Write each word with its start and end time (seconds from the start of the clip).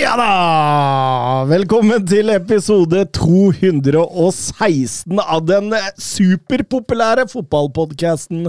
Ja 0.00 0.12
da! 0.14 1.42
Velkommen 1.50 2.04
til 2.06 2.28
episode 2.30 3.00
216 3.16 5.18
av 5.18 5.40
den 5.48 5.72
superpopulære 5.98 7.24
fotballpodkasten 7.32 8.44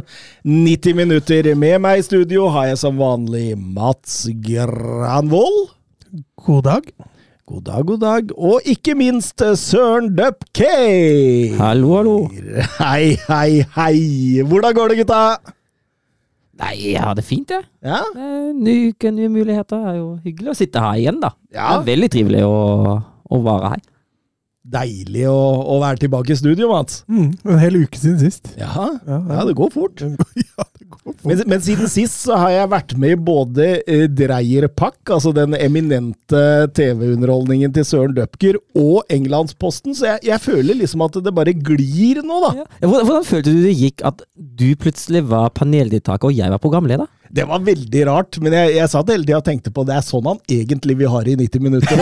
90 0.46 0.94
minutter. 1.00 1.50
Med 1.58 1.82
meg 1.82 2.04
i 2.04 2.06
studio 2.06 2.52
har 2.54 2.68
jeg 2.70 2.78
som 2.84 3.02
vanlig 3.02 3.56
Mats 3.58 4.28
Granvold. 4.46 5.74
God 6.46 6.62
dag. 6.68 6.86
God 7.50 7.64
dag, 7.66 7.88
god 7.90 8.04
dag. 8.04 8.30
Og 8.38 8.62
ikke 8.70 8.94
minst 9.00 9.42
Søren 9.64 10.12
Dupkay. 10.14 11.58
Hallo, 11.58 11.96
hallo. 11.98 12.30
Hei, 12.78 13.18
hei, 13.26 13.66
hei. 13.74 14.46
Hvordan 14.46 14.78
går 14.78 14.94
det, 14.94 15.02
gutta? 15.02 15.24
Nei, 16.60 16.74
jeg 16.92 17.00
har 17.02 17.16
det 17.16 17.24
fint, 17.26 17.50
jeg. 17.54 17.64
Ja? 17.86 18.02
Eh, 18.12 18.50
Ny 18.54 18.92
uke, 18.92 19.12
nye 19.16 19.30
muligheter. 19.32 19.80
Det 19.80 19.94
er 19.94 20.00
jo 20.02 20.10
hyggelig 20.26 20.52
å 20.52 20.58
sitte 20.60 20.84
her 20.84 21.00
igjen, 21.00 21.22
da. 21.24 21.32
Ja. 21.54 21.70
Det 21.72 21.78
er 21.80 21.88
veldig 21.94 22.10
trivelig 22.12 22.42
å, 22.46 22.58
å 23.32 23.40
være 23.46 23.72
her. 23.76 23.86
Deilig 24.62 25.24
å, 25.26 25.38
å 25.74 25.80
være 25.82 26.04
tilbake 26.04 26.36
i 26.36 26.38
studio, 26.38 26.68
Mats. 26.70 27.00
Mm, 27.10 27.32
en 27.50 27.58
hel 27.58 27.80
uke 27.82 27.98
siden 27.98 28.20
sist. 28.22 28.52
Ja, 28.60 28.70
Ja, 28.70 28.90
ja. 29.08 29.18
ja 29.34 29.46
det 29.48 29.56
går 29.58 29.72
fort. 29.74 30.02
ja, 30.06 30.66
det 30.78 30.86
går 30.86 31.00
fort. 31.02 31.24
Men, 31.26 31.42
men 31.50 31.64
siden 31.66 31.90
sist 31.90 32.20
så 32.28 32.38
har 32.38 32.54
jeg 32.54 32.70
vært 32.70 32.94
med 33.02 33.16
i 33.16 33.22
både 33.32 33.70
eh, 33.82 34.06
Dreierpack, 34.06 35.00
altså 35.18 35.34
den 35.34 35.58
eminente 35.58 36.44
TV-underholdningen 36.78 37.74
til 37.74 37.88
Søren 37.90 38.14
Dupker, 38.18 38.60
og 38.78 39.02
Englandsposten, 39.10 39.98
så 39.98 40.12
jeg, 40.12 40.28
jeg 40.30 40.46
føler 40.46 40.78
liksom 40.78 41.02
at 41.08 41.18
det 41.26 41.34
bare 41.34 41.56
glir 41.58 42.22
nå, 42.22 42.38
da. 42.46 42.52
Ja. 42.62 42.68
Hvordan, 42.86 43.08
hvordan 43.10 43.26
følte 43.32 43.56
du 43.56 43.66
det 43.66 43.74
gikk 43.80 44.06
at 44.06 44.22
du 44.38 44.70
plutselig 44.78 45.26
var 45.32 45.50
paneldeltaker 45.58 46.30
og 46.30 46.38
jeg 46.38 46.54
var 46.54 46.62
programleder? 46.62 47.10
Det 47.32 47.46
var 47.48 47.62
veldig 47.64 48.02
rart, 48.10 48.38
men 48.44 48.52
jeg, 48.52 48.74
jeg 48.76 48.92
satt 48.92 49.10
hele 49.10 49.24
tida 49.24 49.38
og 49.40 49.46
tenkte 49.48 49.72
på 49.72 49.86
det 49.88 49.96
er 49.96 50.04
sånn 50.04 50.26
han 50.28 50.40
egentlig 50.52 50.98
vil 51.00 51.08
ha 51.14 51.22
det 51.24 51.38
i 51.38 51.40
90 51.40 51.64
minutter. 51.64 51.96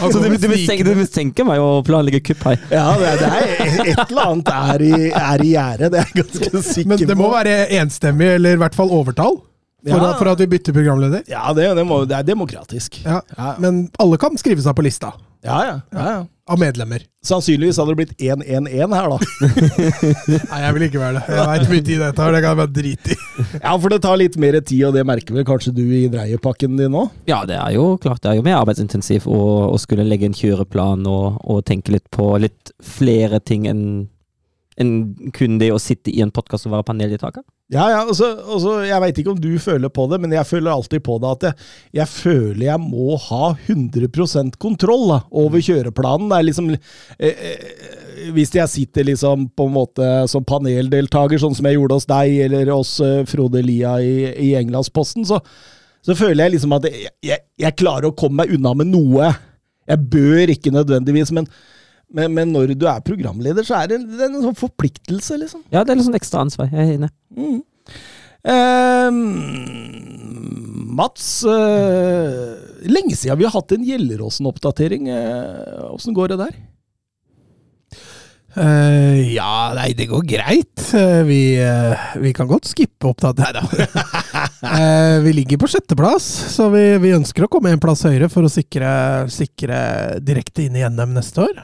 skjønner 0.12 0.36
du? 0.42 0.48
Mistenker, 0.54 0.84
du 0.90 0.98
mistenker 1.00 1.46
meg 1.48 1.60
å 1.64 1.70
planlegge 1.86 2.20
kupp 2.30 2.42
her? 2.50 2.58
Ja, 2.72 2.86
det, 3.00 3.12
det 3.20 3.30
er 3.30 3.92
et 3.94 4.02
eller 4.08 4.22
annet 4.26 4.50
er 4.56 4.84
i, 4.86 4.92
er 5.10 5.44
i 5.44 5.52
gjære, 5.54 5.90
det 5.94 6.02
er 6.02 6.10
jeg 6.10 6.24
ganske 6.24 6.62
sikker 6.72 6.92
Men 6.94 7.06
det 7.12 7.16
må 7.18 7.28
på. 7.30 7.32
være 7.38 7.56
enstemmig, 7.80 8.28
eller 8.40 8.58
i 8.58 8.60
hvert 8.64 8.76
fall 8.78 8.90
overtall, 8.94 9.40
for, 9.80 9.96
Ja. 9.96 10.10
at, 10.10 10.18
for 10.20 10.28
at 10.34 10.40
vi 10.42 10.46
bytter 10.52 10.74
programleder. 10.76 11.22
Ja, 11.30 11.46
det, 11.56 11.70
det, 11.78 11.86
må, 11.88 12.02
det 12.04 12.18
er 12.18 12.26
demokratisk. 12.28 13.00
Ja. 13.06 13.22
Ja. 13.38 13.54
Men 13.62 13.86
alle 14.02 14.18
kan 14.20 14.36
skrive 14.40 14.60
seg 14.60 14.76
på 14.76 14.84
lista 14.84 15.14
Ja, 15.40 15.58
ja. 15.64 15.76
ja, 15.96 16.10
ja. 16.12 16.26
av 16.52 16.58
medlemmer. 16.60 17.04
Sannsynligvis 17.24 17.78
hadde 17.80 17.94
det 17.94 17.98
blitt 18.00 18.20
1-1-1 18.20 18.92
her, 18.96 19.08
da. 19.08 19.18
Nei, 20.50 20.60
jeg 20.64 20.74
vil 20.76 20.84
ikke 20.86 21.00
være 21.00 21.16
det. 21.16 21.36
Jeg 21.38 21.46
veit 21.48 21.72
mye 21.72 21.84
tid 21.86 22.02
dette 22.02 22.16
tar, 22.18 22.34
det 22.34 22.42
kan 22.44 22.52
jeg 22.52 22.60
bare 22.60 22.74
drite 22.76 23.14
i. 23.14 23.18
Ja, 23.64 23.72
for 23.72 23.88
det 23.92 24.00
tar 24.04 24.20
litt 24.20 24.36
mer 24.40 24.58
tid, 24.60 24.82
og 24.90 24.96
det 24.98 25.06
merker 25.08 25.36
vel 25.36 25.46
kanskje 25.48 25.72
du 25.76 25.82
i 25.84 26.04
dreiepakken 26.12 26.76
din 26.80 26.96
òg? 27.00 27.08
Ja, 27.30 27.40
det 27.48 27.56
er 27.56 27.72
jo 27.76 27.94
klart. 28.02 28.20
Det 28.24 28.34
er 28.34 28.40
jo 28.40 28.46
mer 28.46 28.60
arbeidsintensivt 28.60 29.28
å, 29.30 29.40
å 29.72 29.80
skulle 29.80 30.04
legge 30.08 30.28
en 30.28 30.36
kjøreplan 30.36 31.08
og, 31.08 31.40
og 31.40 31.64
tenke 31.68 31.96
litt 31.96 32.08
på 32.12 32.34
litt 32.42 32.74
flere 32.84 33.40
ting 33.40 33.68
enn 33.70 33.84
enn 34.80 35.30
kun 35.36 35.58
det 35.60 35.70
å 35.74 35.80
sitte 35.80 36.12
i 36.12 36.22
en 36.24 36.32
podkast 36.34 36.66
og 36.66 36.74
være 36.74 36.86
paneldeltaker. 36.88 37.44
Ja, 37.70 37.84
ja, 37.92 37.98
altså, 38.02 38.32
altså 38.50 38.80
Jeg 38.82 38.98
veit 39.04 39.18
ikke 39.20 39.30
om 39.30 39.40
du 39.40 39.52
føler 39.62 39.92
på 39.94 40.08
det, 40.10 40.18
men 40.22 40.32
jeg 40.34 40.48
føler 40.48 40.72
alltid 40.72 41.04
på 41.06 41.18
det 41.22 41.30
at 41.36 41.44
jeg, 41.46 41.66
jeg 42.00 42.10
føler 42.10 42.64
jeg 42.66 42.82
må 42.82 43.18
ha 43.28 43.52
100 43.54 44.56
kontroll 44.58 45.06
da, 45.12 45.18
over 45.30 45.62
kjøreplanen. 45.62 46.30
Det 46.32 46.38
er 46.38 46.48
liksom 46.48 46.70
eh, 46.74 47.44
eh, 47.50 48.30
Hvis 48.34 48.54
jeg 48.56 48.72
sitter 48.72 49.06
liksom 49.06 49.50
på 49.54 49.68
en 49.68 49.76
måte 49.76 50.08
som 50.32 50.46
paneldeltaker, 50.46 51.38
sånn 51.38 51.54
som 51.54 51.68
jeg 51.68 51.78
gjorde 51.78 52.00
hos 52.00 52.08
deg 52.10 52.40
eller 52.48 52.72
hos 52.74 52.96
eh, 53.04 53.22
Frode 53.30 53.62
Lia 53.62 53.98
i, 54.02 54.16
i 54.50 54.54
Englandsposten, 54.58 55.28
så, 55.28 55.38
så 56.02 56.16
føler 56.18 56.46
jeg 56.46 56.56
liksom 56.56 56.74
at 56.74 56.88
jeg, 56.90 57.12
jeg, 57.22 57.46
jeg 57.60 57.78
klarer 57.78 58.10
å 58.10 58.16
komme 58.18 58.42
meg 58.42 58.56
unna 58.56 58.74
med 58.82 58.90
noe. 58.90 59.30
Jeg 59.90 60.10
bør 60.10 60.56
ikke 60.56 60.74
nødvendigvis, 60.74 61.30
men, 61.36 61.46
men, 62.10 62.32
men 62.34 62.50
når 62.54 62.74
du 62.78 62.86
er 62.90 63.02
programleder, 63.06 63.66
så 63.66 63.80
er 63.80 63.92
det, 63.92 64.00
det 64.10 64.24
er 64.24 64.32
en 64.32 64.46
sånn 64.48 64.58
forpliktelse, 64.58 65.38
liksom. 65.40 65.62
Ja, 65.70 65.84
det 65.84 65.94
er 65.94 66.00
litt 66.00 66.08
sånn 66.08 66.18
ekstra 66.18 66.42
ansvar. 66.44 66.70
Jeg 66.72 66.82
er 66.88 66.96
inne. 66.98 67.10
Mm. 67.36 67.60
Eh, 68.50 69.10
Mats, 71.00 71.28
eh, 71.44 72.56
lenge 72.90 73.14
siden 73.16 73.38
vi 73.38 73.46
har 73.46 73.54
hatt 73.54 73.72
en 73.76 73.86
Gjelleråsen-oppdatering. 73.86 75.08
Eh, 75.12 75.86
Åssen 75.94 76.16
går 76.16 76.32
det 76.32 76.40
der? 76.42 76.58
Eh, 78.54 79.34
ja, 79.34 79.70
nei, 79.76 79.92
det 79.94 80.08
går 80.10 80.24
greit. 80.26 80.82
Uh, 80.90 81.22
vi, 81.28 81.54
uh, 81.62 81.94
vi 82.18 82.32
kan 82.34 82.48
godt 82.50 82.66
skippe 82.66 83.12
opptatt 83.12 83.38
Nei 83.38 83.52
da. 83.54 83.62
Vi 85.24 85.32
ligger 85.32 85.60
på 85.60 85.68
sjetteplass, 85.70 86.24
så 86.52 86.66
vi, 86.72 86.82
vi 87.00 87.14
ønsker 87.16 87.46
å 87.46 87.48
komme 87.50 87.70
en 87.72 87.80
plass 87.80 88.02
høyere 88.04 88.28
for 88.32 88.44
å 88.44 88.50
sikre, 88.52 88.90
sikre 89.32 89.78
direkte 90.20 90.66
inn 90.66 90.76
i 90.76 90.84
NM 90.84 91.14
neste 91.16 91.46
år. 91.46 91.62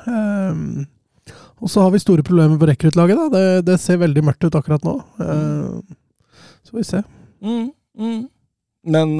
Og 1.60 1.72
så 1.72 1.84
har 1.84 1.92
vi 1.92 2.00
store 2.00 2.24
problemer 2.24 2.56
på 2.60 2.68
rekruttlaget. 2.70 3.20
Det, 3.34 3.44
det 3.68 3.76
ser 3.82 4.00
veldig 4.00 4.24
mørkt 4.28 4.48
ut 4.48 4.56
akkurat 4.56 4.84
nå. 4.86 4.94
Så 6.64 6.72
får 6.72 6.80
vi 6.80 6.86
se. 6.88 7.02
Mm, 7.44 7.68
mm. 8.00 8.18
Men 8.96 9.14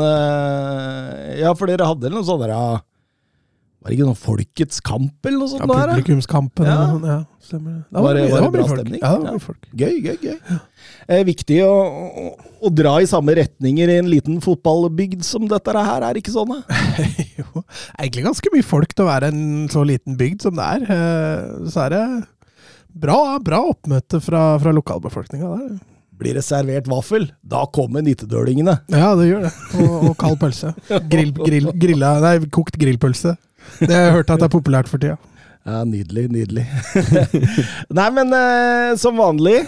Ja, 1.36 1.52
for 1.52 1.68
dere 1.68 1.90
hadde 1.92 2.12
noe 2.12 2.24
sånn 2.24 2.44
der 2.46 2.54
ja, 2.56 2.64
Var 3.86 3.92
det 3.92 3.98
ikke 4.00 4.06
noen 4.08 4.18
Folkets 4.18 4.80
kamp 4.82 5.26
eller 5.30 5.38
noe 5.38 5.46
sånt? 5.52 5.62
Ja? 5.62 5.82
Publikumskampen. 5.92 6.66
Ja. 6.66 6.76
Noe, 6.90 7.06
Ja, 7.06 7.18
stemmer. 7.38 7.76
det. 7.76 7.84
var, 7.94 8.02
Var 8.02 8.14
det- 8.18 8.24
var 8.32 8.40
det 8.40 8.46
mye 8.48 8.50
bra 8.56 8.64
folk. 8.66 8.80
stemning? 8.80 9.00
Ja, 9.00 9.12
det 9.14 9.22
var 9.22 9.32
Ja. 9.36 9.38
folk. 9.38 9.68
Gøy, 9.76 9.94
gøy, 10.02 10.16
gøy. 10.26 10.60
Eh, 11.08 11.22
viktig 11.28 11.58
å, 11.62 11.70
å, 11.70 12.24
å 12.66 12.74
dra 12.74 12.96
i 12.98 13.06
samme 13.06 13.36
retninger 13.38 13.88
i 13.88 13.98
en 14.00 14.10
liten 14.10 14.40
fotballbygd 14.42 15.22
som 15.22 15.46
dette 15.46 15.70
her, 15.70 16.02
er 16.02 16.14
ikke 16.18 16.34
sånn? 16.34 16.50
jo, 17.38 17.62
egentlig 17.94 18.24
ganske 18.26 18.50
mye 18.52 18.64
folk 18.66 18.92
til 18.92 19.06
å 19.06 19.08
være 19.12 19.30
en 19.30 19.68
så 19.70 19.86
liten 19.86 20.16
bygd 20.18 20.42
som 20.42 20.56
det 20.58 20.64
er. 20.66 20.82
Eh, 20.90 21.70
Så 21.70 21.86
er 21.86 21.90
det 21.94 22.04
bra, 22.92 23.38
bra 23.38 23.62
oppmøte 23.70 24.18
fra, 24.20 24.58
fra 24.58 24.72
lokalbefolkninga 24.74 25.54
der. 25.60 25.78
Blir 26.16 26.32
det 26.34 26.42
servert 26.42 26.86
vaffel, 26.88 27.30
da 27.44 27.66
kommer 27.70 28.00
nittedølingene. 28.02 28.80
Ja, 28.88 29.14
det 29.14 29.26
gjør 29.30 29.42
det. 29.46 29.54
Og, 29.78 29.96
og 30.10 30.14
kald 30.16 30.38
pølse. 30.40 30.74
Grill, 31.12 31.30
grill, 31.36 31.70
grilla, 31.76 32.14
nei, 32.24 32.38
kokt 32.50 32.78
grillpølse. 32.80 33.36
Det 33.80 33.92
har 33.92 34.06
jeg 34.08 34.14
hørt 34.20 34.30
at 34.30 34.42
det 34.42 34.48
er 34.48 34.54
populært 34.56 34.90
for 34.90 35.02
tida. 35.02 35.16
Ja, 35.66 35.80
nydelig, 35.82 36.28
nydelig. 36.30 36.64
Nei, 37.98 38.06
men 38.14 38.30
eh, 38.38 38.92
som 39.00 39.18
vanlig, 39.18 39.64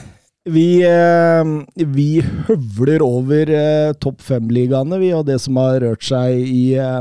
vi, 0.49 0.67
eh, 0.87 1.51
vi 1.97 2.09
høvler 2.47 3.03
over 3.03 3.51
eh, 3.51 3.91
topp 3.99 4.23
fem-ligaene, 4.25 5.01
vi, 5.03 5.11
og 5.17 5.27
det 5.27 5.41
som 5.43 5.59
har 5.59 5.81
rørt 5.83 6.07
seg 6.07 6.39
i, 6.39 6.63
eh, 6.79 7.01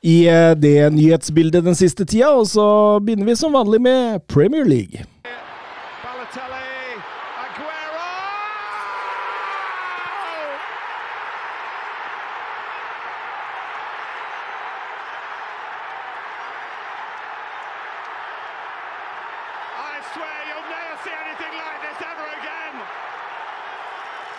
i 0.00 0.16
eh, 0.32 0.54
det 0.56 0.78
nyhetsbildet 0.96 1.66
den 1.66 1.76
siste 1.78 2.08
tida. 2.08 2.32
Og 2.40 2.48
så 2.50 2.66
begynner 3.04 3.28
vi 3.28 3.36
som 3.38 3.54
vanlig 3.56 3.82
med 3.84 4.24
Premier 4.32 4.64
League. 4.64 5.04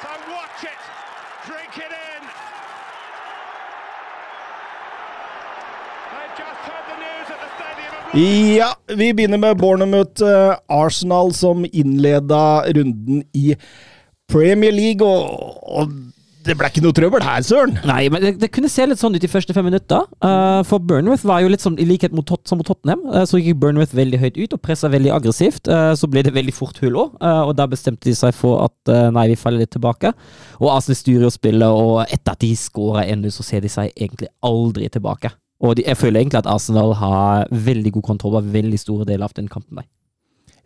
So 0.02 0.10
watch 0.32 0.64
it, 0.64 0.82
drink 1.48 1.78
it 1.78 1.92
in. 1.92 2.24
Ja, 8.58 8.76
vi 8.88 9.14
begynner 9.14 9.38
med 9.38 9.58
Bournemouth 9.58 10.24
eh, 10.24 10.56
Arsenal, 10.68 11.34
som 11.34 11.66
innleda 11.72 12.64
runden 12.74 13.24
i 13.34 13.56
Premier 14.32 14.72
League. 14.72 15.08
Og 15.62 15.92
det 16.48 16.56
ble 16.58 16.70
ikke 16.72 16.82
noe 16.84 16.96
trøbbel 16.96 17.24
her, 17.26 17.44
søren! 17.46 17.76
Nei, 17.88 18.08
men 18.14 18.24
det, 18.24 18.32
det, 18.42 18.50
kunne 18.56 18.70
se 18.72 18.86
litt 18.88 19.02
sånn 19.02 19.16
ut 19.16 19.24
de 19.24 19.30
første 19.32 19.54
fem 19.56 19.66
minutter. 19.68 20.06
Uh, 20.24 20.64
for 20.68 20.84
Burnworth 20.84 21.26
var 21.28 21.44
jo 21.44 21.52
litt 21.52 21.64
sånn, 21.64 21.78
i 21.82 21.88
likhet 21.88 22.16
mot, 22.16 22.32
som 22.48 22.62
mot 22.62 22.68
Tottenham, 22.68 23.04
uh, 23.12 23.24
så 23.28 23.42
gikk 23.42 23.60
Burnworth 23.62 23.96
veldig 23.98 24.22
høyt 24.22 24.40
ut 24.40 24.56
og 24.56 24.62
pressa 24.64 24.92
veldig 24.92 25.12
aggressivt. 25.16 25.68
Uh, 25.70 25.92
så 25.98 26.10
ble 26.12 26.24
det 26.26 26.36
veldig 26.36 26.56
fort 26.56 26.80
hull 26.84 27.00
òg, 27.04 27.18
og 27.20 27.54
da 27.58 27.68
bestemte 27.70 28.08
de 28.08 28.16
seg 28.18 28.36
for 28.36 28.64
at 28.66 28.92
nei, 29.14 29.28
vi 29.32 29.40
faller 29.40 29.64
litt 29.64 29.74
tilbake. 29.76 30.14
Og 30.62 30.72
Arsenal 30.72 30.98
styrer 31.00 31.28
jo 31.28 31.34
spillet, 31.34 31.68
og 31.68 32.06
etter 32.06 32.34
at 32.36 32.44
de 32.44 32.54
skårer 32.58 33.12
1-0, 33.16 33.34
så 33.36 33.46
ser 33.46 33.66
de 33.66 33.72
seg 33.72 33.92
egentlig 33.96 34.32
aldri 34.46 34.90
tilbake. 34.94 35.32
Og 35.64 35.78
de, 35.78 35.86
jeg 35.88 35.98
føler 35.98 36.22
egentlig 36.22 36.42
at 36.44 36.50
Arsenal 36.50 36.94
har 37.00 37.48
veldig 37.52 37.96
god 37.98 38.08
kontroll 38.12 38.38
over 38.38 38.54
veldig 38.54 38.80
store 38.82 39.08
deler 39.10 39.26
av 39.28 39.36
den 39.38 39.50
kampen. 39.52 39.82
der. 39.82 39.88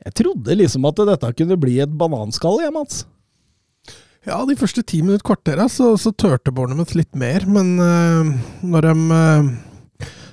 Jeg 0.05 0.17
trodde 0.17 0.57
liksom 0.57 0.85
at 0.89 1.01
dette 1.11 1.33
kunne 1.37 1.59
bli 1.61 1.79
et 1.83 1.97
bananskall, 1.97 2.59
jeg, 2.63 2.73
Mats. 2.73 3.03
Ja, 4.21 4.43
de 4.45 4.53
første 4.53 4.83
ti 4.85 4.99
minutter, 5.01 5.23
kvartera, 5.25 5.65
så, 5.69 5.95
så 5.97 6.11
tørte 6.13 6.53
Bournemouth 6.53 6.93
litt 6.93 7.15
mer, 7.17 7.47
men 7.49 7.73
uh, 7.81 8.27
når 8.61 8.87
de 8.87 8.93
uh, 9.09 9.51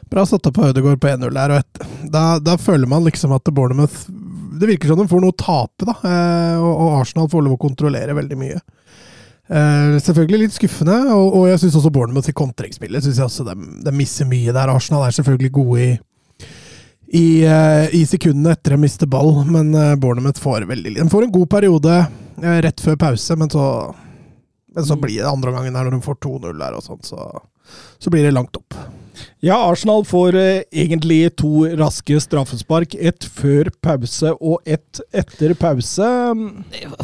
Bra 0.09 0.25
satt 0.25 0.47
opp 0.49 0.57
på 0.57 0.65
Ødegaard 0.65 1.01
på 1.01 1.09
1-0 1.09 1.33
der, 1.37 1.53
og 1.53 1.63
et, 1.63 1.89
da, 2.13 2.23
da, 2.41 2.57
føler 2.61 2.89
man 2.89 3.05
liksom 3.05 3.33
at 3.37 3.49
Bournemouth 3.53 4.07
Det 4.09 4.69
virker 4.71 4.89
som 4.89 5.01
de 5.01 5.09
får 5.09 5.21
noe 5.21 5.33
å 5.33 5.41
tape, 5.41 5.89
da, 5.89 5.97
uh, 6.05 6.61
og, 6.61 6.71
og, 6.73 6.93
Arsenal 7.01 7.33
får 7.33 7.47
lov 7.47 7.57
å 7.57 7.63
kontrollere 7.65 8.17
veldig 8.17 8.39
mye. 8.41 8.61
selvfølgelig 9.49 10.43
litt 10.43 10.53
skuffende, 10.53 10.99
og, 11.15 11.33
og 11.39 11.49
jeg 11.49 11.61
syns 11.63 11.81
også 11.81 11.93
Bournemouth 11.93 12.29
i 12.29 12.37
kontringsspillet 12.37 13.07
synes 13.07 13.23
jeg 13.23 13.31
også 13.31 13.47
de, 13.49 13.55
de 13.87 13.97
misser 13.97 14.29
mye 14.29 14.53
der. 14.53 14.69
Arsenal 14.69 15.07
er 15.07 15.17
selvfølgelig 15.17 15.55
gode 15.57 15.81
i 15.87 15.91
i, 17.09 17.41
i 17.97 18.03
sekundene 18.05 18.53
etter 18.53 18.75
å 18.77 18.83
miste 18.83 19.07
ball, 19.09 19.39
men 19.49 19.73
Bournemouth 19.97 20.43
får 20.45 20.67
veldig 20.69 20.99
De 20.99 21.07
får 21.09 21.25
en 21.25 21.33
god 21.33 21.49
periode 21.55 21.95
rett 22.43 22.81
før 22.85 22.97
pause, 23.01 23.37
men 23.37 23.51
så, 23.51 23.65
men 24.75 24.85
så 24.85 24.97
mm. 24.97 25.03
blir 25.03 25.23
det 25.23 25.31
andre 25.31 25.55
gangen 25.55 25.79
her 25.79 25.89
når 25.89 25.99
de 25.99 26.05
får 26.05 26.21
2-0 26.27 26.59
der 26.61 26.79
og 26.79 26.85
sånn, 26.85 27.03
så, 27.07 27.29
så, 27.99 28.13
blir 28.13 28.27
det 28.27 28.35
langt 28.35 28.57
opp. 28.61 28.77
Ja, 29.45 29.59
Arsenal 29.71 30.05
får 30.09 30.37
eh, 30.39 30.63
egentlig 30.73 31.37
to 31.39 31.65
raske 31.79 32.21
straffespark. 32.23 32.95
Ett 32.99 33.25
før 33.25 33.71
pause 33.85 34.35
og 34.39 34.63
ett 34.67 35.03
etter 35.13 35.55
pause. 35.59 36.13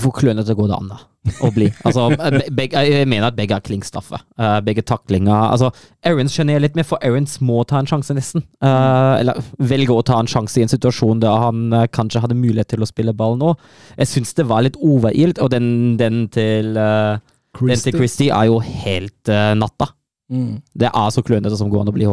Hvor 0.02 0.14
klønete 0.16 0.56
går 0.58 0.70
det 0.70 0.78
an, 0.78 0.94
da? 0.94 1.02
Å 1.40 1.48
bli. 1.54 1.70
Altså, 1.88 2.10
begge, 2.58 2.82
jeg 2.84 3.08
mener 3.08 3.30
at 3.30 3.36
begge 3.38 3.56
er 3.56 3.64
klingstraffe. 3.64 4.18
Uh, 4.36 4.58
begge 4.64 4.84
taklinger 4.84 5.32
Altså, 5.32 5.70
Aarons 6.04 6.34
sjenerer 6.36 6.66
litt 6.66 6.76
mer, 6.76 6.86
for 6.88 7.00
Aarons 7.04 7.38
må 7.44 7.62
ta 7.68 7.80
en 7.80 7.88
sjanse, 7.88 8.16
nesten. 8.16 8.44
Uh, 8.60 9.16
eller 9.22 9.40
velger 9.56 9.96
å 9.96 10.04
ta 10.04 10.18
en 10.20 10.30
sjanse 10.30 10.60
i 10.60 10.66
en 10.66 10.72
situasjon 10.72 11.22
der 11.24 11.46
han 11.46 11.66
uh, 11.72 11.86
kanskje 11.88 12.20
hadde 12.24 12.38
mulighet 12.38 12.74
til 12.74 12.84
å 12.84 12.90
spille 12.90 13.16
ball 13.16 13.38
nå. 13.40 13.54
Jeg 13.96 14.12
syns 14.12 14.36
det 14.36 14.48
var 14.50 14.66
litt 14.66 14.78
overilt, 14.84 15.40
og 15.40 15.54
den, 15.54 15.68
den 16.00 16.26
til 16.34 16.74
Den 16.74 17.78
til 17.80 17.96
Christie 17.96 18.34
er 18.34 18.50
jo 18.50 18.58
helt 18.60 19.30
natta. 19.56 19.94
Mm. 20.32 20.62
Det 20.72 20.88
er 20.88 21.12
så 21.12 21.22
klønete 21.24 21.58
som 21.58 21.70
går 21.72 21.84
an 21.84 21.92
å 21.92 21.94
bli. 21.96 22.08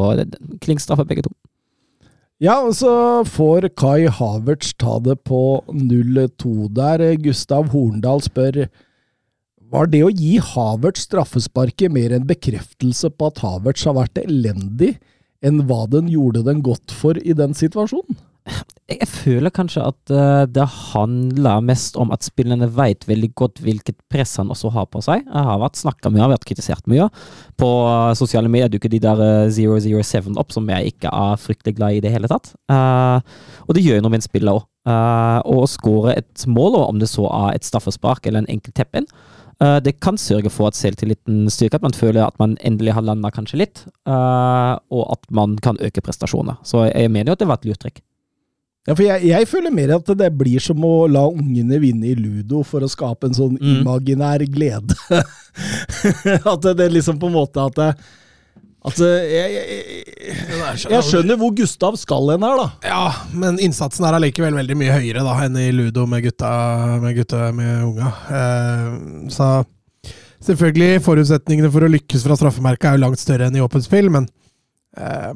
Klingstraffe, 0.63 1.07
begge 1.07 1.25
to. 1.27 1.33
Ja, 2.41 2.57
og 2.65 2.73
så 2.73 2.91
får 3.29 3.69
Kai 3.77 4.09
Havertz 4.09 4.73
ta 4.81 4.95
det 5.05 5.19
på 5.29 5.61
0-2 5.69 6.71
der. 6.73 7.03
Gustav 7.21 7.69
Horndal 7.69 8.23
spør 8.25 8.63
var 9.71 9.87
det 9.87 10.01
å 10.03 10.09
gi 10.09 10.39
Havertz 10.43 11.05
straffesparket 11.05 11.93
mer 11.93 12.15
en 12.15 12.25
bekreftelse 12.27 13.11
på 13.13 13.29
at 13.29 13.43
Havertz 13.45 13.85
har 13.87 13.95
vært 13.95 14.19
elendig, 14.25 14.95
enn 15.45 15.61
hva 15.69 15.85
den 15.89 16.09
gjorde 16.11 16.43
den 16.49 16.59
godt 16.65 16.91
for 16.91 17.17
i 17.21 17.37
den 17.37 17.53
situasjonen? 17.57 18.17
Jeg 18.91 19.07
føler 19.07 19.53
kanskje 19.53 19.83
at 19.87 20.11
uh, 20.11 20.43
det 20.49 20.65
handler 20.91 21.63
mest 21.63 21.95
om 21.99 22.11
at 22.11 22.25
spillerne 22.25 22.67
vet 22.75 23.05
veldig 23.07 23.29
godt 23.39 23.61
hvilket 23.63 23.97
press 24.11 24.35
han 24.41 24.51
også 24.51 24.71
har 24.75 24.89
på 24.91 25.01
seg. 25.05 25.23
Jeg 25.23 25.47
har 25.47 25.61
vært 25.61 25.79
snakka 25.79 26.11
mye, 26.11 26.23
har 26.25 26.33
vært 26.33 26.47
kritisert 26.49 26.89
mye. 26.91 27.07
På 27.59 27.69
uh, 27.87 28.11
sosiale 28.17 28.51
medier 28.51 28.71
dukker 28.71 28.91
de 28.91 29.01
der 29.03 29.21
uh, 29.47 29.47
007 29.47 30.35
opp, 30.35 30.51
som 30.51 30.67
jeg 30.73 30.95
ikke 30.95 31.11
er 31.11 31.39
fryktelig 31.39 31.77
glad 31.77 31.95
i 31.95 32.01
i 32.01 32.03
det 32.03 32.11
hele 32.13 32.29
tatt. 32.31 32.53
Uh, 32.71 33.21
og 33.67 33.77
det 33.77 33.85
gjør 33.85 33.99
jo 33.99 34.03
noe 34.05 34.13
med 34.13 34.23
en 34.23 34.27
spiller 34.27 34.59
òg. 34.59 34.67
å 34.81 35.57
skåre 35.69 36.15
et 36.17 36.43
mål, 36.49 36.79
om 36.87 36.97
det 36.97 37.05
så 37.11 37.27
er 37.29 37.53
et 37.53 37.67
straffespark 37.67 38.25
eller 38.25 38.41
en 38.41 38.49
enkel 38.49 38.73
tepp-in, 38.73 39.05
det 39.85 39.99
kan 40.01 40.17
sørge 40.17 40.49
for 40.49 40.71
at 40.71 40.77
selvtilliten 40.79 41.43
styrker, 41.53 41.77
at 41.77 41.85
man 41.85 41.93
føler 41.93 42.23
at 42.25 42.39
man 42.41 42.55
endelig 42.65 42.95
har 42.97 43.05
landa 43.05 43.29
kanskje 43.29 43.59
litt, 43.61 43.83
og 44.09 45.03
at 45.13 45.29
man 45.29 45.53
kan 45.61 45.77
øke 45.85 46.01
prestasjoner. 46.01 46.57
Så 46.65 46.87
jeg 46.87 47.13
mener 47.13 47.29
jo 47.29 47.37
at 47.37 47.43
det 47.43 47.49
var 47.51 47.61
et 47.61 47.69
lurt 47.69 47.83
trekk. 47.85 48.01
Ja, 48.89 48.95
for 48.95 49.05
jeg, 49.05 49.27
jeg, 49.29 49.45
føler 49.45 49.73
mer 49.73 49.91
at 49.99 50.07
det 50.17 50.31
blir 50.33 50.61
som 50.63 50.81
å 50.87 51.05
la 51.05 51.21
ungene 51.29 51.77
vinne 51.83 52.07
i 52.09 52.15
ludo 52.17 52.63
for 52.65 52.81
å 52.81 52.89
skape 52.89 53.29
en 53.29 53.37
sånn 53.37 53.59
mm. 53.59 53.75
imaginær 53.81 54.41
glede. 54.49 54.97
at 56.51 56.65
det, 56.65 56.73
det 56.79 56.89
liksom 56.95 57.21
på 57.21 57.29
en 57.29 57.37
måte 57.37 57.61
at 57.61 57.77
det, 57.77 57.91
Altså, 58.81 59.05
jeg, 59.05 59.51
jeg, 59.53 60.77
jeg, 60.89 61.01
skjønner 61.05 61.37
hvor 61.37 61.51
Gustav 61.53 61.93
skal 62.01 62.31
hen 62.33 62.41
her, 62.41 62.57
da. 62.57 62.63
Ja, 62.81 63.03
men 63.37 63.59
innsatsen 63.61 64.07
er 64.07 64.15
allikevel 64.17 64.57
veldig 64.57 64.77
mye 64.79 64.95
høyere 64.95 65.21
da 65.21 65.35
enn 65.43 65.59
i 65.61 65.67
ludo 65.75 66.07
med 66.09 66.23
gutta 66.25 66.49
med, 67.03 67.13
gutta, 67.19 67.51
med 67.53 67.83
unga. 67.85 68.09
Eh, 68.39 68.87
så 69.29 69.51
selvfølgelig, 70.41 71.03
forutsetningene 71.05 71.69
for 71.69 71.85
å 71.85 71.91
lykkes 71.93 72.25
fra 72.25 72.39
straffemerket 72.39 72.89
er 72.89 72.97
jo 72.97 73.03
langt 73.03 73.21
større 73.21 73.51
enn 73.51 73.59
i 73.59 73.61
åpent 73.61 73.85
spill, 73.85 74.09
men 74.17 74.25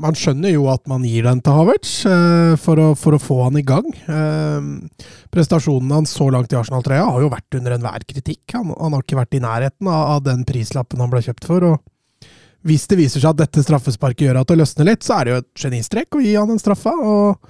man 0.03 0.17
skjønner 0.19 0.51
jo 0.51 0.65
at 0.67 0.83
man 0.91 1.05
gir 1.07 1.23
den 1.23 1.39
til 1.39 1.55
Havertz 1.55 1.91
eh, 2.09 2.55
for, 2.59 2.75
å, 2.81 2.87
for, 2.99 3.15
å, 3.15 3.21
få 3.23 3.37
han 3.45 3.55
i 3.55 3.63
gang. 3.63 3.87
Eh, 3.87 5.05
prestasjonen 5.31 5.93
hans 5.95 6.11
så 6.17 6.27
langt 6.33 6.51
i 6.51 6.57
Arsenal-trøya 6.59 7.05
har 7.07 7.23
jo 7.23 7.31
vært 7.31 7.55
under 7.61 7.77
enhver 7.77 8.03
kritikk. 8.03 8.43
Han, 8.51 8.73
han, 8.75 8.91
har 8.97 9.05
ikke 9.05 9.21
vært 9.21 9.37
i 9.39 9.43
nærheten 9.45 9.91
av 9.91 10.25
den 10.27 10.43
prislappen 10.47 10.99
han 10.99 11.13
ble 11.13 11.23
kjøpt 11.23 11.47
for. 11.47 11.69
og 11.71 12.35
hvis 12.65 12.87
det 12.89 12.97
viser 12.97 13.21
seg 13.21 13.35
at 13.35 13.43
dette 13.43 13.61
straffesparket 13.61 14.25
gjør 14.25 14.41
at 14.41 14.49
det 14.49 14.57
løsner 14.57 14.89
litt, 14.89 15.05
så 15.05 15.19
er 15.19 15.25
det 15.25 15.33
jo 15.33 15.41
et 15.43 15.63
genistrek 15.67 16.17
å 16.17 16.23
gi 16.23 16.33
han 16.33 16.49
den 16.49 16.61
straffa. 16.61 16.95
og 16.97 17.45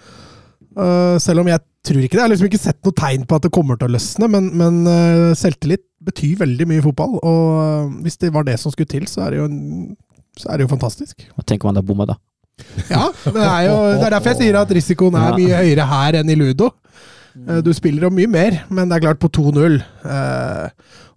uh, 0.75 1.15
Selv 1.23 1.45
om 1.45 1.49
jeg 1.49 1.63
tror 1.87 2.01
ikke 2.03 2.17
det. 2.17 2.19
Jeg 2.19 2.25
har 2.25 2.33
liksom 2.33 2.49
ikke 2.49 2.59
sett 2.59 2.81
noe 2.83 2.97
tegn 2.99 3.23
på 3.29 3.37
at 3.37 3.45
det 3.45 3.53
kommer 3.55 3.79
til 3.79 3.87
å 3.87 3.95
løsne, 3.95 4.27
men, 4.33 4.49
men 4.59 4.81
uh, 4.89 5.31
selvtillit 5.37 5.85
betyr 6.05 6.41
veldig 6.41 6.67
mye 6.67 6.81
i 6.81 6.83
fotball. 6.83 7.15
Og 7.21 7.45
uh, 7.55 7.93
hvis 8.03 8.19
det 8.25 8.33
var 8.35 8.47
det 8.47 8.57
som 8.59 8.73
skulle 8.73 8.91
til, 8.91 9.07
så 9.07 9.23
er 9.23 9.35
det 9.35 9.39
jo, 9.39 9.47
en, 9.47 9.95
så 10.39 10.51
er 10.51 10.59
det 10.59 10.67
jo 10.67 10.73
fantastisk. 10.73 11.27
Hva 11.35 11.45
tenker 11.47 11.69
man 11.69 11.77
da 11.77 11.83
bomma, 11.85 12.07
da? 12.09 12.17
Ja, 12.87 13.09
det 13.11 13.41
er, 13.43 13.61
jo, 13.67 13.75
det 13.97 14.05
er 14.07 14.13
derfor 14.15 14.31
jeg 14.31 14.45
sier 14.45 14.57
at 14.61 14.71
risikoen 14.71 15.17
er 15.19 15.35
mye 15.35 15.59
høyere 15.59 15.87
her 15.89 16.19
enn 16.21 16.31
i 16.31 16.37
ludo. 16.39 16.71
Du 17.35 17.73
spiller 17.75 18.07
om 18.07 18.15
mye 18.15 18.29
mer, 18.31 18.61
men 18.71 18.87
det 18.87 18.95
er 18.95 19.03
klart 19.09 19.19
på 19.19 19.27
2-0. 19.35 19.75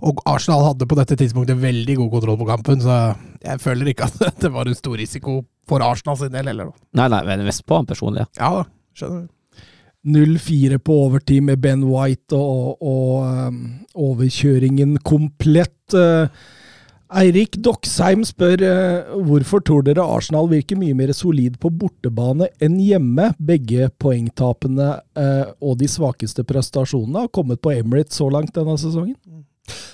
Og 0.08 0.22
Arsenal 0.26 0.64
hadde 0.66 0.86
på 0.90 0.98
dette 0.98 1.16
tidspunktet 1.18 1.58
veldig 1.62 1.94
god 2.00 2.10
kontroll 2.16 2.38
på 2.40 2.48
kampen, 2.48 2.82
så 2.82 2.98
jeg 3.42 3.62
føler 3.62 3.92
ikke 3.92 4.08
at 4.10 4.18
det 4.42 4.50
var 4.54 4.66
en 4.66 4.78
stor 4.78 4.98
risiko 4.98 5.40
for 5.68 5.84
Arsenal 5.84 6.18
sin 6.20 6.34
del 6.34 6.50
heller. 6.50 6.70
Nei, 6.98 7.08
nei, 7.12 7.24
men 7.26 7.46
mest 7.46 7.66
på 7.66 7.78
han 7.78 7.88
personlig. 7.88 8.26
Ja 8.38 8.52
da, 8.60 8.68
skjønner 8.98 9.26
du. 9.26 9.34
0-4 10.08 10.78
på 10.80 10.94
overtid 11.08 11.42
med 11.44 11.58
Ben 11.60 11.82
White 11.84 12.36
og, 12.38 12.78
og 12.80 13.48
um, 13.50 13.58
overkjøringen 13.98 14.96
komplett. 15.04 15.74
Uh, 15.92 16.30
Eirik 17.08 17.56
Doksheim 17.64 18.20
spør 18.28 18.60
uh, 18.60 19.12
hvorfor 19.24 19.62
tror 19.64 19.84
dere 19.86 20.04
Arsenal 20.04 20.48
virker 20.50 20.76
mye 20.76 20.96
mer 20.96 21.14
solid 21.16 21.56
på 21.60 21.70
bortebane 21.72 22.50
enn 22.60 22.76
hjemme? 22.82 23.30
Begge 23.40 23.88
poengtapene 24.00 24.90
uh, 25.16 25.46
og 25.64 25.78
de 25.80 25.88
svakeste 25.88 26.44
prestasjonene 26.48 27.24
har 27.24 27.32
kommet 27.32 27.62
på 27.64 27.72
Emirates 27.72 28.20
så 28.20 28.28
langt 28.32 28.52
denne 28.56 28.76
sesongen. 28.80 29.16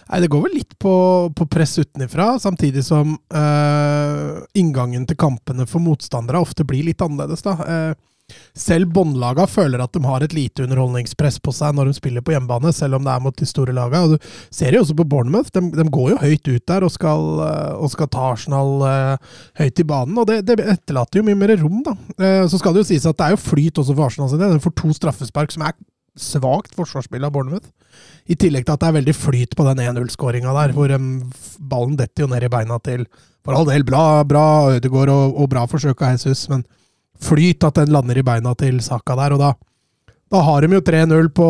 Nei, 0.09 0.21
Det 0.21 0.31
går 0.31 0.43
vel 0.47 0.57
litt 0.59 0.75
på, 0.79 0.95
på 1.35 1.47
press 1.51 1.79
utenfra, 1.79 2.35
samtidig 2.39 2.85
som 2.87 3.17
øh, 3.17 4.43
inngangen 4.55 5.07
til 5.09 5.19
kampene 5.19 5.67
for 5.67 5.83
motstandere 5.83 6.43
ofte 6.45 6.67
blir 6.69 6.85
litt 6.87 7.03
annerledes. 7.03 7.43
da. 7.43 7.55
Uh, 7.59 8.14
selv 8.57 8.89
båndlaga 8.95 9.45
føler 9.51 9.83
at 9.85 9.93
de 9.93 10.01
har 10.05 10.25
et 10.25 10.35
lite 10.37 10.65
underholdningspress 10.65 11.37
på 11.45 11.53
seg 11.55 11.75
når 11.77 11.91
de 11.91 11.97
spiller 11.99 12.25
på 12.25 12.35
hjemmebane, 12.35 12.73
selv 12.73 12.99
om 12.99 13.05
det 13.05 13.13
er 13.13 13.25
mot 13.25 13.37
de 13.37 13.49
store 13.49 13.75
laga. 13.77 14.05
Og 14.05 14.15
du 14.15 14.29
ser 14.55 14.77
jo 14.77 14.83
også 14.85 14.97
på 14.99 15.09
Bournemouth, 15.13 15.53
de, 15.55 15.63
de, 15.75 15.87
går 15.93 16.15
jo 16.15 16.21
høyt 16.23 16.49
ut 16.49 16.67
der 16.71 16.87
og 16.87 16.93
skal, 16.95 17.27
uh, 17.43 17.75
og 17.77 17.93
skal 17.93 18.11
ta 18.13 18.29
Arsenal 18.33 18.87
høyt 19.61 19.83
i 19.83 19.89
banen. 19.89 20.21
Og 20.21 20.29
det, 20.31 20.43
det, 20.49 20.61
etterlater 20.77 21.21
jo 21.21 21.27
mye 21.27 21.39
mer 21.39 21.57
rom, 21.61 21.83
da. 21.85 21.97
så 22.49 22.61
skal 22.61 22.75
det 22.75 22.85
jo 22.85 22.91
sies 22.93 23.09
at 23.09 23.19
det 23.19 23.27
er 23.27 23.37
jo 23.37 23.45
flyt 23.45 23.83
også 23.83 23.97
for 23.97 24.09
Arsenal 24.09 24.33
sin 24.33 24.41
del. 24.41 24.57
De 24.57 24.65
får 24.65 24.79
to 24.81 24.95
straffespark 24.97 25.53
som 25.55 25.67
er 25.69 25.77
svakt 26.15 26.75
forsvarsspill 26.79 27.27
av 27.27 27.35
Bournemouth. 27.35 27.69
I 28.31 28.37
tillegg 28.39 28.67
til 28.67 28.75
at 28.75 28.83
det 28.83 28.89
er 28.89 28.99
veldig 29.01 29.15
flyt 29.17 29.57
på 29.59 29.67
den 29.69 29.83
1-0-skåringa 29.83 30.55
der, 30.57 30.75
hvor 30.77 30.93
um, 30.95 31.11
ballen 31.59 31.99
detter 31.99 32.25
jo 32.25 32.31
ned 32.31 32.47
i 32.47 32.53
beina 32.53 32.79
til 32.85 33.07
For 33.45 33.53
all 33.53 33.67
del, 33.69 33.85
bra, 33.85 34.25
bra 34.25 34.73
Ødegaard 34.73 35.11
og, 35.13 35.35
og 35.37 35.51
bra 35.53 35.67
forsøk 35.69 36.01
av 36.01 36.15
Jesus, 36.15 36.47
men 36.49 36.63
flyt 37.23 37.65
at 37.67 37.79
den 37.81 37.95
lander 37.95 38.19
i 38.19 38.27
beina 38.27 38.55
til 38.59 38.81
Saka 38.85 39.17
der. 39.19 39.37
Og 39.37 39.43
da, 39.43 39.53
da 40.33 40.43
har 40.47 40.65
de 40.65 40.77
jo 40.79 40.85
3-0 40.85 41.31
på, 41.37 41.49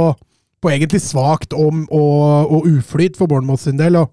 på, 0.60 0.70
egentlig 0.72 1.02
svakt 1.04 1.56
om 1.56 1.86
og, 1.88 2.52
og, 2.52 2.68
uflyt 2.68 3.18
for 3.18 3.30
Bournemouth 3.30 3.64
sin 3.64 3.80
del. 3.80 4.00
og 4.02 4.12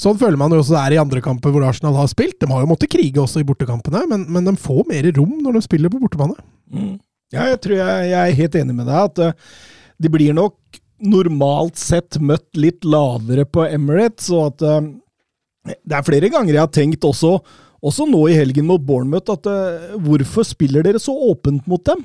Sånn 0.00 0.18
føler 0.18 0.38
man 0.40 0.52
jo 0.54 0.62
også 0.62 0.74
det 0.74 0.82
er 0.82 0.96
i 0.96 1.02
andre 1.02 1.20
kamper 1.24 1.52
hvor 1.52 1.66
Arsenal 1.68 1.98
har 1.98 2.08
spilt. 2.10 2.38
De 2.40 2.48
har 2.50 2.64
jo 2.64 2.70
måttet 2.70 2.92
krige 2.92 3.20
også 3.20 3.42
i 3.42 3.46
bortekampene, 3.46 4.06
men, 4.10 4.24
men 4.32 4.48
de 4.48 4.56
får 4.58 4.86
mer 4.88 5.10
rom 5.18 5.36
når 5.44 5.58
de 5.58 5.66
spiller 5.66 5.92
på 5.92 6.00
bortebane. 6.02 6.38
Mm. 6.72 6.96
Ja, 7.30 7.46
jeg 7.52 7.60
tror 7.62 7.76
jeg, 7.78 8.06
jeg, 8.10 8.20
er 8.20 8.38
helt 8.40 8.56
enig 8.58 8.74
med 8.74 8.88
deg. 8.90 9.10
at 9.10 9.20
uh, 9.22 9.66
De 10.00 10.10
blir 10.10 10.34
nok 10.34 10.80
normalt 11.00 11.78
sett 11.80 12.18
møtt 12.20 12.48
litt 12.60 12.84
lavere 12.84 13.46
på 13.48 13.64
Emirates, 13.68 14.28
og 14.34 14.50
at 14.50 14.66
uh, 14.66 15.76
Det 15.84 15.96
er 15.96 16.06
flere 16.06 16.32
ganger 16.32 16.56
jeg 16.56 16.64
har 16.64 16.72
tenkt 16.74 17.06
også, 17.06 17.36
også 17.80 18.06
nå 18.08 18.26
i 18.28 18.36
helgen 18.36 18.68
mot 18.68 18.82
Bournemouth, 18.84 19.32
at 19.32 19.48
uh, 19.48 19.94
hvorfor 20.04 20.46
spiller 20.46 20.84
dere 20.84 21.00
så 21.02 21.14
åpent 21.14 21.66
mot 21.70 21.82
dem? 21.86 22.04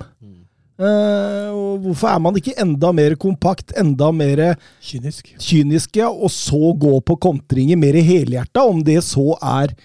Uh, 0.76 1.52
og 1.56 1.84
hvorfor 1.86 2.12
er 2.12 2.24
man 2.24 2.40
ikke 2.40 2.56
enda 2.60 2.92
mer 2.96 3.16
kompakt, 3.20 3.72
enda 3.80 4.10
mer 4.12 4.58
Kynisk. 4.84 5.36
kyniske, 5.40 6.08
og 6.08 6.32
så 6.32 6.74
gå 6.80 6.98
på 7.00 7.20
kontringer 7.28 7.80
mer 7.80 7.96
helhjerta, 7.96 8.66
om 8.68 8.82
det 8.84 9.02
så 9.08 9.38
er 9.40 9.76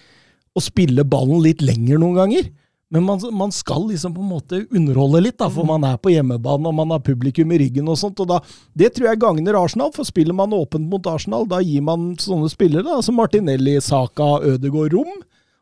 å 0.51 0.63
spille 0.63 1.07
ballen 1.07 1.39
litt 1.45 1.63
lenger 1.63 2.01
noen 2.01 2.19
ganger? 2.19 2.51
Men 2.91 3.05
man, 3.07 3.21
man 3.31 3.53
skal 3.55 3.85
liksom 3.87 4.11
på 4.17 4.19
en 4.19 4.31
måte 4.33 4.57
underholde 4.67 5.21
litt, 5.23 5.37
da, 5.39 5.47
for 5.47 5.63
man 5.63 5.85
er 5.87 5.95
på 5.95 6.11
hjemmebane 6.11 6.67
og 6.67 6.75
man 6.75 6.91
har 6.91 6.99
publikum 7.05 7.53
i 7.55 7.59
ryggen. 7.61 7.87
og 7.87 7.95
sånt, 7.95 8.19
og 8.19 8.27
da, 8.27 8.41
Det 8.75 8.89
tror 8.91 9.07
jeg 9.07 9.21
gagner 9.21 9.55
Arsenal, 9.55 9.93
for 9.95 10.03
spiller 10.03 10.35
man 10.35 10.51
åpent 10.51 10.89
mot 10.91 11.07
Arsenal, 11.07 11.47
da 11.47 11.61
gir 11.63 11.85
man 11.87 12.17
sånne 12.19 12.51
spillere 12.51 12.83
da, 12.83 12.97
som 12.99 13.15
Martinelli, 13.15 13.77
Saka, 13.79 14.41
Ødegaard 14.43 14.97
rom. 14.97 15.21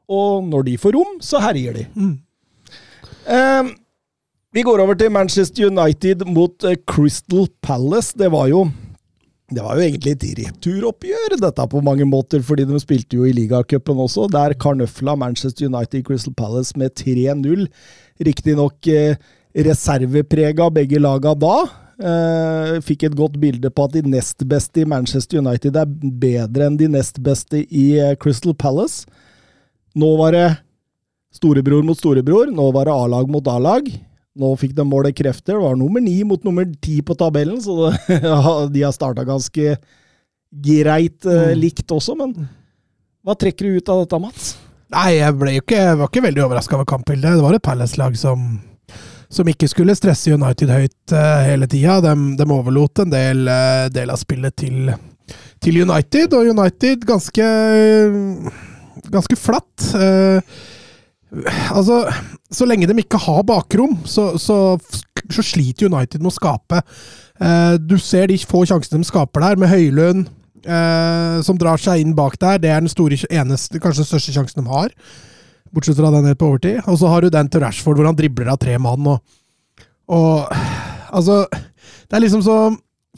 Og 0.09 0.43
når 0.49 0.65
de 0.71 0.75
får 0.81 0.97
rom, 0.97 1.17
så 1.21 1.41
herjer 1.43 1.79
de. 1.79 1.85
Eh, 3.29 3.71
vi 4.55 4.65
går 4.65 4.81
over 4.81 4.97
til 4.97 5.11
Manchester 5.13 5.69
United 5.69 6.25
mot 6.25 6.65
eh, 6.65 6.79
Crystal 6.89 7.47
Palace. 7.61 8.17
Det 8.17 8.31
var 8.33 8.47
jo 8.49 8.67
det 9.49 9.63
var 9.65 9.79
jo 9.79 9.81
egentlig 9.81 10.11
et 10.13 10.25
returoppgjør, 10.37 11.35
dette 11.41 11.63
på 11.71 11.81
mange 11.81 12.05
måter, 12.05 12.41
fordi 12.45 12.67
de 12.69 12.77
spilte 12.81 13.17
jo 13.17 13.25
i 13.25 13.33
ligacupen 13.33 13.97
også. 13.97 14.27
Der 14.29 14.53
karnøfla 14.53 15.15
Manchester 15.17 15.65
United 15.65 16.05
Crystal 16.05 16.35
Palace 16.37 16.77
med 16.77 16.93
3-0. 16.93 17.65
Riktignok 18.25 18.89
eh, 18.93 19.17
reserveprega 19.57 20.69
begge 20.73 21.01
laga 21.01 21.33
da. 21.33 21.55
Eh, 21.99 22.75
fikk 22.85 23.07
et 23.07 23.17
godt 23.17 23.39
bilde 23.41 23.71
på 23.73 23.87
at 23.89 23.97
de 23.97 24.03
nest 24.07 24.45
beste 24.47 24.83
i 24.83 24.87
Manchester 24.87 25.41
United 25.41 25.75
er 25.81 25.89
bedre 26.21 26.69
enn 26.69 26.77
de 26.79 26.87
nest 26.93 27.17
beste 27.25 27.65
i 27.65 27.87
eh, 27.97 28.13
Crystal 28.21 28.53
Palace. 28.53 29.09
Nå 29.99 30.09
var 30.19 30.35
det 30.35 30.47
storebror 31.35 31.83
mot 31.85 31.97
storebror, 31.97 32.51
nå 32.53 32.69
var 32.75 32.89
det 32.89 32.95
A-lag 32.95 33.29
mot 33.31 33.47
A-lag. 33.51 33.89
Nå 34.39 34.53
fikk 34.59 34.75
de 34.77 34.85
målet 34.87 35.17
krefter. 35.17 35.57
Det 35.57 35.63
var 35.63 35.75
nummer 35.75 36.03
ni 36.03 36.21
mot 36.23 36.43
nummer 36.47 36.67
ti 36.81 36.99
på 37.05 37.15
tabellen, 37.17 37.59
så 37.61 37.89
det, 37.89 38.21
de 38.73 38.85
har 38.85 38.95
starta 38.95 39.25
ganske 39.27 39.75
greit 40.49 41.27
eh, 41.27 41.53
likt 41.57 41.91
også. 41.91 42.15
Men 42.19 42.33
hva 43.25 43.35
trekker 43.37 43.67
du 43.67 43.79
ut 43.79 43.91
av 43.91 44.05
dette, 44.05 44.21
Mats? 44.21 44.53
Nei, 44.89 45.19
jeg 45.19 45.35
ble 45.37 45.53
ikke, 45.59 45.83
var 45.99 46.09
ikke 46.09 46.25
veldig 46.25 46.45
overraska 46.47 46.77
over 46.77 46.89
kampbildet. 46.89 47.37
Det 47.37 47.45
var 47.45 47.57
et 47.57 47.65
Palace-lag 47.65 48.15
som, 48.17 48.47
som 49.29 49.51
ikke 49.51 49.69
skulle 49.69 49.97
stresse 49.97 50.33
United 50.33 50.71
høyt 50.73 51.13
eh, 51.13 51.43
hele 51.51 51.69
tida. 51.69 51.99
De, 52.05 52.15
de 52.39 52.49
overlot 52.55 53.03
en 53.03 53.13
del, 53.13 53.43
eh, 53.51 53.85
del 53.93 54.13
av 54.13 54.21
spillet 54.21 54.55
til, 54.57 54.89
til 55.61 55.83
United, 55.83 56.33
og 56.33 56.49
United 56.55 57.05
ganske 57.09 57.51
ganske 59.11 59.37
flatt. 59.39 59.87
Eh, 59.95 60.41
altså, 61.75 62.01
så 62.51 62.67
lenge 62.69 62.89
de 62.89 62.97
ikke 63.03 63.21
har 63.21 63.45
bakrom, 63.47 63.97
så, 64.05 64.31
så, 64.41 64.77
så 65.29 65.45
sliter 65.45 65.89
United 65.91 66.21
med 66.21 66.31
å 66.31 66.37
skape. 66.37 66.81
Eh, 67.39 67.77
du 67.79 67.97
ser 68.01 68.29
de 68.31 68.39
få 68.43 68.65
sjansene 68.67 69.03
de 69.03 69.09
skaper 69.09 69.45
der, 69.45 69.59
med 69.61 69.71
Høylund 69.71 70.27
eh, 70.65 71.39
som 71.45 71.59
drar 71.59 71.79
seg 71.81 72.03
inn 72.03 72.15
bak 72.17 72.37
der. 72.41 72.59
Det 72.61 72.71
er 72.71 72.83
den 72.83 72.91
store, 72.91 73.17
eneste, 73.29 73.79
kanskje 73.79 74.03
den 74.03 74.11
største 74.11 74.35
sjansen 74.35 74.63
de 74.63 74.73
har. 74.73 74.93
Bortsett 75.73 75.99
fra 75.99 76.11
den 76.13 76.27
helt 76.29 76.41
på 76.41 76.49
overtid. 76.49 76.81
Og 76.89 76.99
så 77.01 77.11
har 77.11 77.23
du 77.23 77.31
den 77.33 77.49
til 77.51 77.63
Rashford, 77.63 77.99
hvor 77.99 78.09
han 78.09 78.17
dribler 78.17 78.51
av 78.51 78.59
tre 78.61 78.77
mann. 78.81 79.05
Og, 79.07 79.19
og 80.09 80.55
altså 81.09 81.45
Det 81.49 82.17
er 82.17 82.23
liksom 82.23 82.41
så 82.41 82.59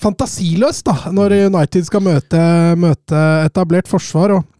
fantasiløst, 0.01 0.85
da, 0.87 1.11
når 1.13 1.35
United 1.51 1.85
skal 1.87 2.03
møte, 2.03 2.39
møte 2.79 3.21
etablert 3.45 3.87
forsvar. 3.87 4.35
og 4.35 4.50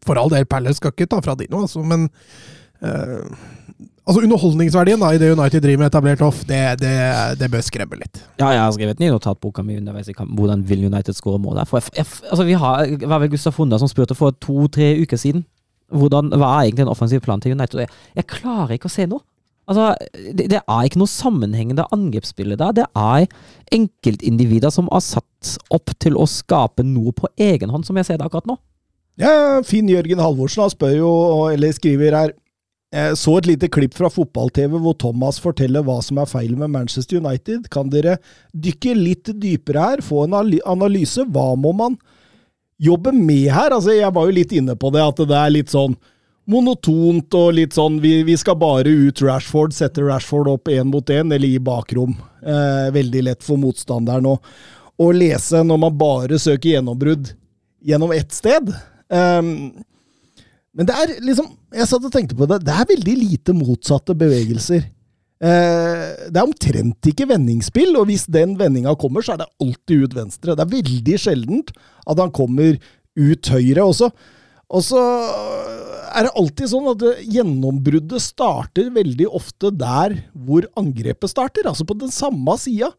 For 0.00 0.16
all 0.18 0.32
del, 0.32 0.48
Palace 0.48 0.80
skal 0.80 0.94
ikke 0.94 1.10
ta 1.12 1.20
fra 1.24 1.36
de 1.38 1.50
noe, 1.52 1.68
altså, 1.68 1.84
men 1.86 2.08
Uh, 2.82 3.30
altså 4.02 4.24
Underholdningsverdien 4.24 4.98
da, 4.98 5.12
i 5.14 5.18
det 5.22 5.28
United 5.30 5.62
driver 5.62 5.84
med 5.84 5.90
etablert 5.92 6.22
off, 6.26 6.40
det, 6.48 6.58
det, 6.80 6.94
det 7.38 7.48
bør 7.52 7.62
skremme 7.62 7.98
litt. 8.00 8.24
Ja, 8.40 8.48
jeg 8.50 8.58
har 8.58 8.72
skrevet 8.74 8.98
ned 8.98 9.14
notatboka 9.14 9.62
mi 9.62 9.76
underveis 9.78 10.10
i 10.10 10.16
kampen 10.16 10.34
hvordan 10.38 10.64
vil 10.66 10.88
United 10.88 11.14
skåre 11.14 11.38
mål 11.42 11.60
der. 11.60 11.70
Altså 11.70 12.46
vi 12.48 12.58
har, 12.58 12.90
var 13.06 13.22
vel 13.22 13.30
Gustav 13.30 13.54
Fonda 13.54 13.78
som 13.78 13.90
spurte 13.90 14.18
for 14.18 14.34
to-tre 14.42 14.96
uker 14.98 15.20
siden 15.20 15.46
hvordan, 15.92 16.32
hva 16.34 16.56
er 16.56 16.70
egentlig 16.70 16.86
en 16.86 16.90
offensiv 16.94 17.22
plan 17.22 17.40
til 17.42 17.54
United. 17.54 17.84
Jeg, 17.84 17.92
jeg 18.16 18.30
klarer 18.32 18.74
ikke 18.74 18.90
å 18.90 18.94
se 18.96 19.06
noe. 19.06 19.22
Altså, 19.70 19.92
det, 20.10 20.48
det, 20.50 20.58
er 20.58 20.86
ikke 20.88 20.98
noe 20.98 21.10
sammenhengende 21.10 21.84
angrepsspiller 21.94 22.58
der. 22.58 22.74
Det 22.80 22.86
er 22.98 23.28
enkeltindivider 23.76 24.72
som 24.74 24.88
er 24.90 25.04
satt 25.04 25.52
opp 25.70 25.92
til 26.02 26.16
å 26.18 26.26
skape 26.26 26.82
noe 26.86 27.14
på 27.14 27.30
egen 27.38 27.70
hånd, 27.70 27.86
som 27.86 28.00
jeg 28.00 28.08
ser 28.08 28.18
det 28.18 28.26
akkurat 28.26 28.48
nå. 28.50 28.56
Ja, 29.20 29.60
Finn 29.66 29.90
Jørgen 29.92 30.22
Halvorsen 30.22 30.70
spør 30.72 30.94
jo, 30.96 31.10
eller 31.52 31.74
skriver 31.76 32.16
her 32.16 32.32
jeg 32.92 33.16
så 33.16 33.38
et 33.38 33.46
lite 33.48 33.70
klipp 33.72 33.94
fra 33.96 34.10
fotball-TV 34.12 34.74
hvor 34.84 34.92
Thomas 35.00 35.38
forteller 35.40 35.84
hva 35.86 35.96
som 36.04 36.18
er 36.20 36.28
feil 36.28 36.52
med 36.60 36.74
Manchester 36.74 37.22
United. 37.22 37.70
Kan 37.72 37.88
dere 37.92 38.18
dykke 38.52 38.92
litt 38.98 39.30
dypere 39.40 39.84
her, 39.86 40.02
få 40.04 40.26
en 40.26 40.36
analyse? 40.36 41.24
Hva 41.32 41.54
må 41.56 41.72
man 41.76 41.96
jobbe 42.76 43.14
med 43.16 43.48
her? 43.48 43.72
Altså, 43.72 43.94
jeg 43.96 44.12
var 44.12 44.28
jo 44.28 44.36
litt 44.36 44.52
inne 44.52 44.76
på 44.76 44.92
det, 44.92 45.06
at 45.08 45.24
det 45.24 45.38
er 45.40 45.54
litt 45.56 45.72
sånn 45.72 45.96
monotont 46.52 47.32
og 47.38 47.54
litt 47.56 47.72
sånn 47.78 47.96
vi, 48.02 48.18
vi 48.28 48.36
skal 48.36 48.60
bare 48.60 48.92
ut 48.92 49.24
Rashford, 49.24 49.72
sette 49.72 50.04
Rashford 50.04 50.52
opp 50.52 50.68
én 50.68 50.92
mot 50.92 51.16
én, 51.16 51.32
eller 51.32 51.48
i 51.48 51.62
bakrom. 51.64 52.12
Eh, 52.44 52.92
veldig 52.92 53.26
lett 53.30 53.46
for 53.46 53.56
motstanderen 53.62 54.28
å, 54.34 54.36
å 55.00 55.12
lese 55.16 55.64
når 55.64 55.84
man 55.88 55.96
bare 55.96 56.36
søker 56.36 56.74
gjennombrudd 56.74 57.32
gjennom 57.80 58.12
ett 58.12 58.36
sted. 58.36 58.68
Um, 59.12 59.72
men 60.72 60.88
det 60.88 60.94
er 60.96 61.10
liksom 61.20 61.50
Jeg 61.76 61.84
satt 61.90 62.04
og 62.08 62.12
tenkte 62.14 62.36
på 62.38 62.46
det. 62.48 62.62
Det 62.64 62.72
er 62.72 62.88
veldig 62.88 63.14
lite 63.20 63.54
motsatte 63.56 64.16
bevegelser. 64.16 64.86
Uh, 65.42 66.30
det 66.30 66.38
er 66.38 66.44
omtrent 66.46 67.08
ikke 67.10 67.28
vendingsspill, 67.28 67.96
og 67.98 68.08
hvis 68.08 68.28
den 68.30 68.54
vendinga 68.60 68.94
kommer, 69.00 69.24
så 69.24 69.34
er 69.34 69.42
det 69.42 69.50
alltid 69.62 70.06
ut 70.06 70.18
venstre. 70.20 70.56
Det 70.56 70.64
er 70.64 70.76
veldig 70.76 71.18
sjeldent 71.20 71.74
at 72.06 72.22
han 72.22 72.32
kommer 72.34 72.78
ut 73.18 73.52
høyre 73.52 73.84
også. 73.84 74.08
Og 74.72 74.84
så 74.86 75.00
er 76.12 76.26
det 76.26 76.36
alltid 76.38 76.70
sånn 76.70 76.88
at 76.92 77.02
gjennombruddet 77.34 78.24
starter 78.24 78.88
veldig 78.94 79.28
ofte 79.28 79.72
der 79.76 80.16
hvor 80.32 80.66
angrepet 80.80 81.32
starter, 81.32 81.68
altså 81.68 81.84
på 81.88 81.96
den 82.00 82.12
samme 82.14 82.56
sida. 82.60 82.92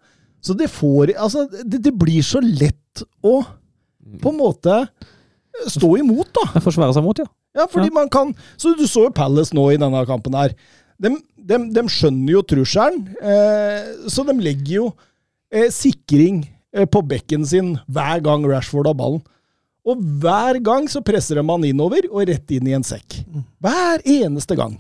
Så 0.44 0.56
det 0.58 0.70
får 0.74 1.14
Altså, 1.16 1.48
det, 1.64 1.80
det 1.86 1.94
blir 1.96 2.22
så 2.26 2.42
lett 2.44 3.06
å 3.24 3.40
på 4.22 4.34
en 4.34 4.38
måte 4.38 4.76
stå 5.72 5.90
imot, 6.02 6.30
da. 6.36 6.62
Forsvare 6.64 6.96
seg 6.96 7.06
mot, 7.06 7.20
ja. 7.20 7.28
Ja, 7.54 7.68
fordi 7.70 7.92
ja. 7.92 7.96
man 8.00 8.10
kan 8.10 8.32
Så 8.58 8.74
du 8.78 8.88
så 8.90 9.06
jo 9.06 9.14
Palace 9.14 9.54
nå 9.54 9.68
i 9.72 9.80
denne 9.82 10.02
kampen 10.10 10.36
her. 10.38 10.56
De, 11.02 11.12
de, 11.38 11.60
de 11.76 11.84
skjønner 11.92 12.38
jo 12.38 12.44
trusselen, 12.48 13.04
eh, 13.20 14.08
så 14.10 14.24
de 14.26 14.36
legger 14.40 14.76
jo 14.78 14.88
eh, 15.52 15.70
sikring 15.74 16.44
eh, 16.74 16.88
på 16.88 17.02
bekken 17.06 17.46
sin 17.50 17.74
hver 17.92 18.24
gang 18.24 18.46
Rashford 18.48 18.90
har 18.90 18.98
ballen. 18.98 19.22
Og 19.84 20.00
hver 20.24 20.62
gang 20.64 20.88
så 20.88 21.04
presser 21.04 21.42
de 21.42 21.44
han 21.44 21.68
innover 21.68 22.08
og 22.08 22.30
rett 22.30 22.56
inn 22.56 22.70
i 22.70 22.76
en 22.78 22.86
sekk. 22.88 23.20
Hver 23.60 24.06
eneste 24.08 24.56
gang. 24.56 24.78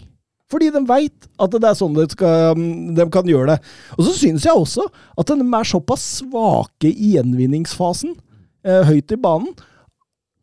Fordi 0.53 0.69
de 0.71 0.83
veit 0.87 1.27
at 1.41 1.55
det 1.57 1.67
er 1.67 1.77
sånn 1.77 1.95
de, 1.97 2.05
skal, 2.13 2.55
de, 2.95 3.05
kan 3.11 3.27
gjøre 3.27 3.55
det. 3.55 3.73
Og 3.97 4.07
så 4.07 4.15
synes 4.21 4.45
jeg 4.47 4.53
også 4.53 4.85
at 5.19 5.33
de 5.33 5.43
er 5.43 5.69
såpass 5.69 6.05
svake 6.21 6.91
i 6.91 7.15
gjenvinningsfasen, 7.15 8.13
eh, 8.63 8.83
høyt 8.87 9.11
i 9.15 9.19
banen, 9.19 9.51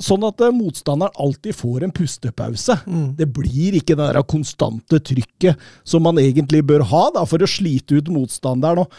Sånn 0.00 0.25
at 0.25 0.40
eh, 0.40 0.52
motstanderen 0.54 1.16
alltid 1.21 1.57
får 1.57 1.85
en 1.85 1.92
pustepause. 1.95 2.78
Mm. 2.88 3.09
Det 3.19 3.26
blir 3.37 3.76
ikke 3.80 3.97
det 3.99 4.07
der 4.07 4.23
konstante 4.28 5.00
trykket 5.04 5.61
som 5.85 6.07
man 6.07 6.21
egentlig 6.23 6.62
bør 6.66 6.87
ha 6.88 7.02
da, 7.19 7.26
for 7.28 7.42
å 7.42 7.50
slite 7.50 8.00
ut 8.00 8.09
motstanderen. 8.12 8.80
Og, 8.80 8.95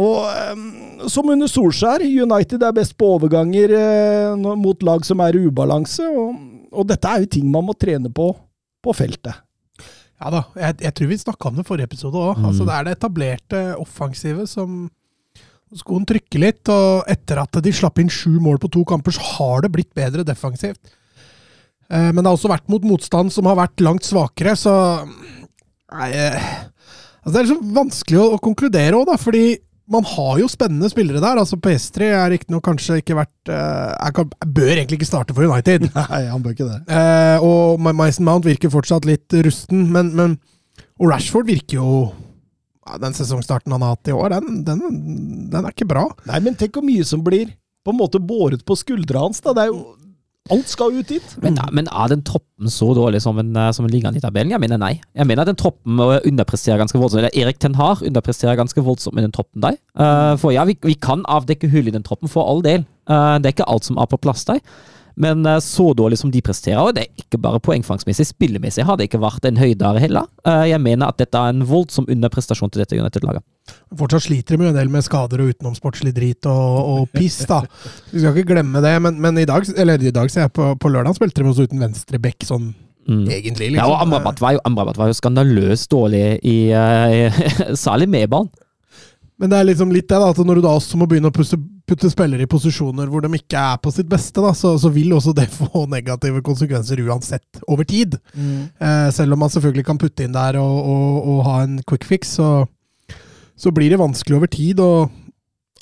og 0.00 0.56
um, 0.56 0.64
som 1.12 1.28
under 1.30 1.50
Solskjær, 1.50 2.06
United 2.08 2.64
er 2.64 2.76
best 2.76 2.96
på 3.00 3.12
overganger 3.18 3.76
uh, 3.76 4.54
mot 4.56 4.80
lag 4.86 5.04
som 5.06 5.20
er 5.24 5.36
i 5.36 5.44
ubalanse. 5.44 6.08
Og, 6.08 6.40
og, 6.72 6.88
dette 6.88 7.10
er 7.10 7.24
jo 7.24 7.32
ting 7.36 7.50
man 7.52 7.68
må 7.68 7.76
trene 7.76 8.12
på 8.12 8.32
på 8.84 8.92
feltet. 8.92 9.44
Ja 10.20 10.28
da, 10.32 10.42
jeg, 10.60 10.76
jeg 10.84 10.92
tror 10.96 11.08
vi 11.08 11.16
snakka 11.20 11.48
om 11.48 11.56
det 11.56 11.64
i 11.64 11.68
forrige 11.68 11.88
episode 11.88 12.20
òg. 12.20 12.36
Mm. 12.36 12.48
Altså, 12.48 12.66
det 12.68 12.74
er 12.74 12.84
det 12.84 12.92
etablerte 12.98 13.62
offensive 13.80 14.44
som 14.48 14.84
Skoen 15.74 16.04
trykker 16.06 16.42
litt, 16.42 16.62
og 16.70 17.08
etter 17.10 17.40
at 17.42 17.58
de 17.64 17.72
slapp 17.74 17.98
inn 18.02 18.12
sju 18.12 18.36
mål 18.42 18.60
på 18.62 18.70
to 18.74 18.84
kamper, 18.88 19.14
så 19.16 19.24
har 19.34 19.64
det 19.64 19.72
blitt 19.74 19.90
bedre 19.96 20.26
defensivt. 20.26 20.94
Eh, 21.90 22.10
men 22.10 22.22
det 22.22 22.28
har 22.28 22.38
også 22.38 22.52
vært 22.52 22.70
mot 22.72 22.86
motstand 22.86 23.32
som 23.34 23.48
har 23.50 23.58
vært 23.58 23.84
langt 23.84 24.06
svakere, 24.06 24.56
så 24.58 24.72
Nei 25.94 26.08
eh, 26.16 26.46
altså 27.22 27.30
Det 27.30 27.38
er 27.38 27.44
liksom 27.44 27.74
vanskelig 27.76 28.18
å, 28.22 28.40
konkludere 28.42 28.96
òg, 28.98 29.06
da, 29.10 29.18
fordi 29.20 29.44
man 29.92 30.06
har 30.08 30.38
jo 30.40 30.48
spennende 30.48 30.88
spillere 30.88 31.20
der. 31.20 31.38
altså 31.42 31.58
PS3 31.60 32.06
er 32.16 32.30
riktignok 32.32 32.64
kanskje 32.64 33.02
ikke 33.02 33.18
vært 33.18 33.52
eh, 33.52 33.92
jeg, 33.92 34.14
kan, 34.16 34.30
jeg, 34.32 34.50
bør 34.56 34.72
egentlig 34.72 34.98
ikke 34.98 35.10
starte 35.10 35.36
for 35.36 35.44
United. 35.44 35.86
Nei, 35.98 36.22
han 36.30 36.42
bør 36.42 36.56
ikke 36.56 36.70
det. 36.70 36.98
og 37.44 37.84
Mason 37.84 38.24
Mount 38.24 38.48
virker 38.48 38.72
fortsatt 38.72 39.06
litt 39.08 39.36
rusten, 39.44 39.84
men, 39.92 40.14
men 40.16 40.38
og 41.00 41.10
Rashford 41.10 41.50
virker 41.50 41.80
jo 41.80 41.94
den 43.00 43.16
sesongstarten 43.16 43.72
han 43.74 43.84
har 43.84 43.96
hatt 43.96 44.10
i 44.10 44.14
år, 44.14 44.36
den, 44.36 44.62
den, 44.66 44.80
den, 45.52 45.60
er 45.60 45.72
ikke 45.72 45.88
bra. 45.88 46.06
Nei, 46.28 46.40
men 46.44 46.56
tenk 46.58 46.76
hvor 46.76 46.86
mye 46.86 47.04
som 47.06 47.22
blir 47.24 47.54
på 47.84 47.92
en 47.92 48.00
måte 48.00 48.20
båret 48.20 48.64
på 48.64 48.76
skuldra 48.80 49.26
hans. 49.26 49.42
da. 49.44 49.54
Det 49.56 49.66
er 49.66 49.72
jo 49.72 49.84
Alt 50.52 50.68
skal 50.68 50.92
ut 50.92 51.08
dit. 51.08 51.24
Men, 51.40 51.56
men 51.72 51.86
er 51.88 52.10
den 52.12 52.20
troppen 52.20 52.68
så 52.68 52.90
dårlig 52.92 53.22
som 53.24 53.38
en, 53.40 53.54
eh, 53.56 53.70
som 53.72 53.86
en 53.86 53.94
an 54.10 54.16
i 54.18 54.20
tabellen? 54.20 54.52
Jeg 54.52 54.60
mener 54.60 54.76
nei. 54.76 54.98
Jeg 55.16 55.24
mener 55.24 55.40
at 55.40 55.48
den 55.48 55.56
troppen 55.56 55.96
underpresterer 55.96 56.82
ganske 56.82 57.00
voldsomt. 57.00 57.22
Eller 57.22 57.32
Erik 57.32 57.62
Ten 57.62 57.78
Har 57.78 58.02
underpresterer 58.04 58.58
ganske 58.60 58.84
voldsomt 58.84 59.16
med 59.16 59.24
den 59.24 59.32
troppen 59.32 59.64
der. 59.64 59.78
Uh, 59.96 60.36
for 60.36 60.52
ja, 60.52 60.66
vi, 60.68 60.76
vi, 60.84 60.98
kan 61.00 61.24
avdekke 61.24 61.70
hull 61.72 61.88
i 61.88 61.94
den 61.94 62.04
troppen, 62.04 62.28
for 62.28 62.44
all 62.44 62.60
del. 62.60 62.84
Uh, 63.08 63.40
det 63.40 63.48
er 63.48 63.56
ikke 63.56 63.70
alt 63.72 63.88
som 63.88 63.96
er 63.96 64.10
på 64.10 64.20
plass 64.20 64.44
der. 64.44 64.60
Men 65.20 65.46
uh, 65.46 65.60
så 65.62 65.92
dårlig 65.96 66.18
som 66.20 66.32
de 66.34 66.42
presterer, 66.44 66.80
og 66.82 66.96
det 66.96 67.06
er 67.06 67.24
ikke 67.24 67.40
bare 67.42 67.62
poengfangsmessig, 67.62 68.26
spillemessig 68.32 68.86
har 68.86 68.98
det 68.98 69.08
ikke 69.08 69.22
vært 69.22 69.46
en 69.48 69.60
høydere 69.60 70.02
heller. 70.02 70.30
jeg 70.66 70.80
mener 70.82 71.10
at 71.10 71.18
dette 71.18 71.38
er 71.38 71.52
en 71.54 71.64
voldsom 71.66 72.08
underprestasjon 72.10 72.72
til 72.72 72.82
dette 72.82 72.98
United-laget. 72.98 73.44
Fortsatt 73.96 74.26
sliter 74.26 74.58
de 74.58 74.66
jo 74.66 74.72
en 74.72 74.76
del 74.76 74.90
med 74.92 75.04
skader 75.06 75.40
og 75.40 75.52
utenomsportslig 75.54 76.12
drit 76.16 76.48
og, 76.50 76.78
og 76.94 77.12
piss, 77.14 77.38
da. 77.48 77.62
Vi 78.10 78.20
skal 78.20 78.34
ikke 78.34 78.54
glemme 78.56 78.82
det, 78.84 78.94
men, 79.04 79.20
men 79.22 79.38
i 79.40 79.46
dag, 79.48 79.64
eller 79.78 80.02
i 80.02 80.12
dag, 80.14 80.32
ser 80.32 80.48
jeg 80.48 80.54
på, 80.56 80.72
på 80.80 80.90
lørdag, 80.92 81.16
spilte 81.16 81.42
de 81.42 81.52
også 81.52 81.68
uten 81.68 81.80
venstre 81.84 82.20
bekk, 82.20 82.44
sånn 82.48 82.72
mm. 83.08 83.24
egentlig. 83.28 83.70
Liksom. 83.72 83.80
Ja, 83.80 83.86
og 83.88 84.02
Amrabat 84.02 84.42
var 84.42 84.56
jo, 84.56 84.62
Amrabat 84.68 84.98
var 85.00 85.10
jo 85.10 85.16
skandaløst 85.16 85.90
dårlig 85.94 86.24
i, 86.42 86.58
uh, 86.74 87.40
særlig 87.86 88.10
med 88.10 88.28
ballen. 88.34 88.50
Men 89.40 89.50
det 89.50 89.58
er 89.58 89.68
liksom 89.70 89.90
litt 89.94 90.06
det, 90.08 90.18
da, 90.20 90.30
at 90.30 90.38
når 90.46 90.60
du 90.60 90.66
da 90.66 90.74
også 90.78 90.98
må 90.98 91.08
begynne 91.10 91.32
å 91.32 91.34
pusse, 91.34 91.58
putte 91.88 92.08
spillere 92.08 92.46
i 92.46 92.50
posisjoner 92.50 93.10
hvor 93.12 93.24
de 93.24 93.30
ikke 93.36 93.60
er 93.60 93.80
på 93.82 93.92
sitt 93.92 94.08
beste, 94.10 94.40
da, 94.40 94.52
så, 94.56 94.74
så 94.80 94.90
vil 94.92 95.12
også 95.16 95.34
det 95.36 95.48
få 95.58 95.84
negative 95.92 96.42
konsekvenser 96.44 97.02
uansett, 97.04 97.60
over 97.68 97.86
tid. 97.88 98.16
Mm. 98.34 98.70
Eh, 98.78 99.08
selv 99.14 99.36
om 99.36 99.44
man 99.44 99.52
selvfølgelig 99.52 99.86
kan 99.88 100.00
putte 100.00 100.26
inn 100.26 100.36
der 100.36 100.60
og, 100.62 100.78
og, 100.94 101.18
og 101.32 101.42
ha 101.48 101.58
en 101.66 101.80
quick 101.88 102.06
fix, 102.08 102.36
så, 102.38 102.52
så, 103.56 103.74
blir 103.74 103.92
det 103.92 104.00
vanskelig 104.00 104.38
over 104.38 104.50
tid. 104.50 104.80
og 104.80 105.10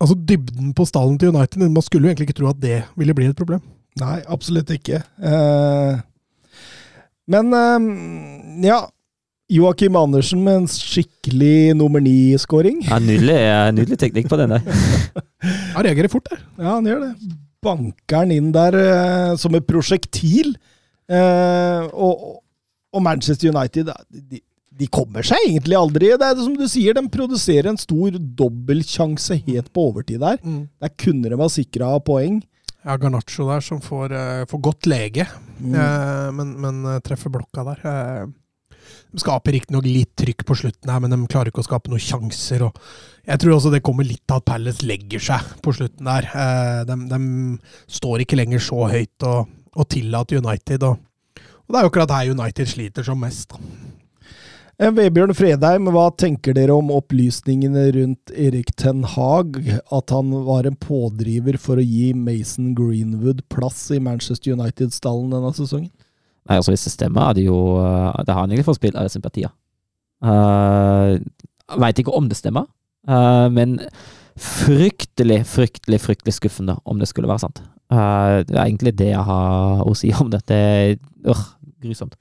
altså 0.01 0.19
Dybden 0.19 0.73
på 0.75 0.87
stallen 0.89 1.19
til 1.21 1.31
United 1.31 1.63
Man 1.69 1.85
skulle 1.85 2.09
jo 2.09 2.13
egentlig 2.13 2.31
ikke 2.31 2.41
tro 2.41 2.51
at 2.51 2.63
det 2.63 2.83
ville 2.99 3.15
bli 3.15 3.31
et 3.31 3.39
problem. 3.39 3.63
Nei, 4.01 4.23
absolutt 4.27 4.73
ikke. 4.73 5.03
Eh, 5.23 6.03
men 7.31 7.55
eh, 7.55 8.67
ja 8.67 8.83
Joakim 9.51 9.97
Andersen 9.99 10.43
med 10.45 10.63
en 10.63 10.69
skikkelig 10.71 11.75
nummer 11.77 12.01
ni-skåring. 12.03 12.81
Ja, 12.87 13.01
nydelig, 13.03 13.39
nydelig, 13.77 13.99
teknikk 14.01 14.31
på 14.31 14.39
den 14.41 14.55
der. 14.55 14.63
Han 15.75 15.85
reagerer 15.85 16.13
fort 16.13 16.31
der. 16.31 16.45
Ja, 16.61 16.77
han 16.77 16.87
gjør 16.87 17.03
det. 17.03 17.33
Banker 17.63 18.23
han 18.23 18.33
inn 18.35 18.51
der 18.55 18.77
eh, 18.79 19.35
som 19.39 19.55
et 19.55 19.67
prosjektil. 19.67 20.55
Eh, 21.11 21.83
og, 21.91 22.41
og, 22.93 23.03
Manchester 23.03 23.51
United 23.51 23.91
de, 24.11 24.41
de, 24.41 24.89
kommer 24.91 25.27
seg 25.27 25.47
egentlig 25.47 25.79
aldri. 25.79 26.11
Det 26.11 26.27
er 26.27 26.39
det 26.39 26.47
som 26.47 26.57
du 26.59 26.65
sier, 26.71 26.95
De 26.99 27.05
produserer 27.13 27.71
en 27.71 27.81
stor 27.81 28.19
dobbeltsjanse 28.19 29.41
helt 29.47 29.73
på 29.75 29.89
overtid 29.91 30.23
der. 30.23 30.39
Mm. 30.43 30.65
Der 30.83 30.95
kunne 31.05 31.33
de 31.33 31.39
ha 31.39 31.51
sikra 31.53 31.95
poeng. 32.07 32.41
Ja, 32.83 32.99
Garnaccio 32.99 33.47
der 33.51 33.63
som 33.63 33.83
får, 33.83 34.15
uh, 34.15 34.45
får 34.51 34.63
godt 34.67 34.89
lege, 34.91 35.29
mm. 35.61 35.75
uh, 35.77 36.31
men, 36.35 36.57
men 36.65 36.81
uh, 36.89 36.99
treffer 37.05 37.31
blokka 37.31 37.63
der. 37.69 37.85
De 39.13 39.21
skaper 39.21 39.53
riktignok 39.53 39.85
litt 39.85 40.15
trykk 40.17 40.45
på 40.49 40.57
slutten, 40.57 40.89
her, 40.89 41.01
men 41.05 41.13
de 41.13 41.19
klarer 41.29 41.53
ikke 41.53 41.61
å 41.61 41.67
skape 41.67 41.93
noen 41.93 42.01
sjanser. 42.01 42.65
Jeg 43.29 43.43
tror 43.43 43.59
også 43.59 43.73
det 43.75 43.83
kommer 43.85 44.09
litt 44.09 44.25
av 44.33 44.41
at 44.41 44.49
Palace 44.49 44.87
legger 44.89 45.21
seg 45.21 45.51
på 45.63 45.75
slutten 45.77 46.09
der. 46.09 46.29
De, 46.89 46.97
eh, 46.97 47.09
de 47.13 47.97
står 48.01 48.25
ikke 48.25 48.39
lenger 48.41 48.63
så 48.65 48.87
høyt 48.89 49.27
og, 49.29 49.51
og 49.77 49.89
tillater 49.93 50.41
United. 50.41 50.87
Og, 50.89 50.97
og, 51.37 51.67
det 51.69 51.79
er 51.79 51.85
jo 51.85 51.93
akkurat 51.93 52.15
her 52.17 52.33
United 52.33 52.73
sliter 52.73 53.05
som 53.05 53.21
mest. 53.21 53.53
Eh, 54.81 54.89
Vebjørn 54.97 55.37
Fredheim, 55.37 55.91
hva 55.93 56.07
tenker 56.17 56.57
dere 56.57 56.73
om 56.73 56.89
opplysningene 56.97 57.85
rundt 57.99 58.33
Erik 58.33 58.73
Ten 58.81 59.05
Hag? 59.13 59.61
At 59.93 60.15
han 60.17 60.33
var 60.49 60.65
en 60.65 60.79
pådriver 60.81 61.61
for 61.61 61.77
å 61.77 61.85
gi 61.85 62.15
Mason 62.17 62.73
Greenwood 62.79 63.45
plass 63.53 63.91
i 63.93 64.01
Manchester 64.01 64.57
United-stallen 64.57 65.37
denne 65.37 65.53
sesongen? 65.61 65.93
Nei, 66.49 66.59
altså 66.59 66.73
Hvis 66.75 66.87
det 66.89 66.95
stemmer, 66.97 67.29
er 67.29 67.39
det 67.39 67.45
jo 67.47 67.59
eh, 67.79 68.23
Det 68.27 68.35
har 68.35 68.41
han 68.43 68.51
egentlig 68.51 68.67
fått 68.67 68.81
spill 68.81 68.99
av 68.99 69.11
sympatier. 69.13 69.53
Uh, 70.23 71.19
Veit 71.83 71.99
ikke 71.99 72.15
om 72.15 72.29
det 72.31 72.37
stemmer, 72.39 72.69
uh, 73.11 73.49
men 73.51 73.79
fryktelig, 74.39 75.41
fryktelig 75.51 75.99
fryktelig 76.03 76.35
skuffende 76.37 76.77
om 76.87 77.01
det 77.01 77.09
skulle 77.11 77.31
være 77.31 77.43
sant. 77.43 77.63
Uh, 77.91 78.43
det 78.47 78.55
er 78.55 78.67
egentlig 78.67 78.95
det 78.99 79.11
jeg 79.11 79.25
har 79.27 79.83
å 79.83 79.95
si 79.99 80.13
om 80.15 80.31
dette. 80.31 80.59
Uh, 81.27 81.43
grusomt. 81.83 82.15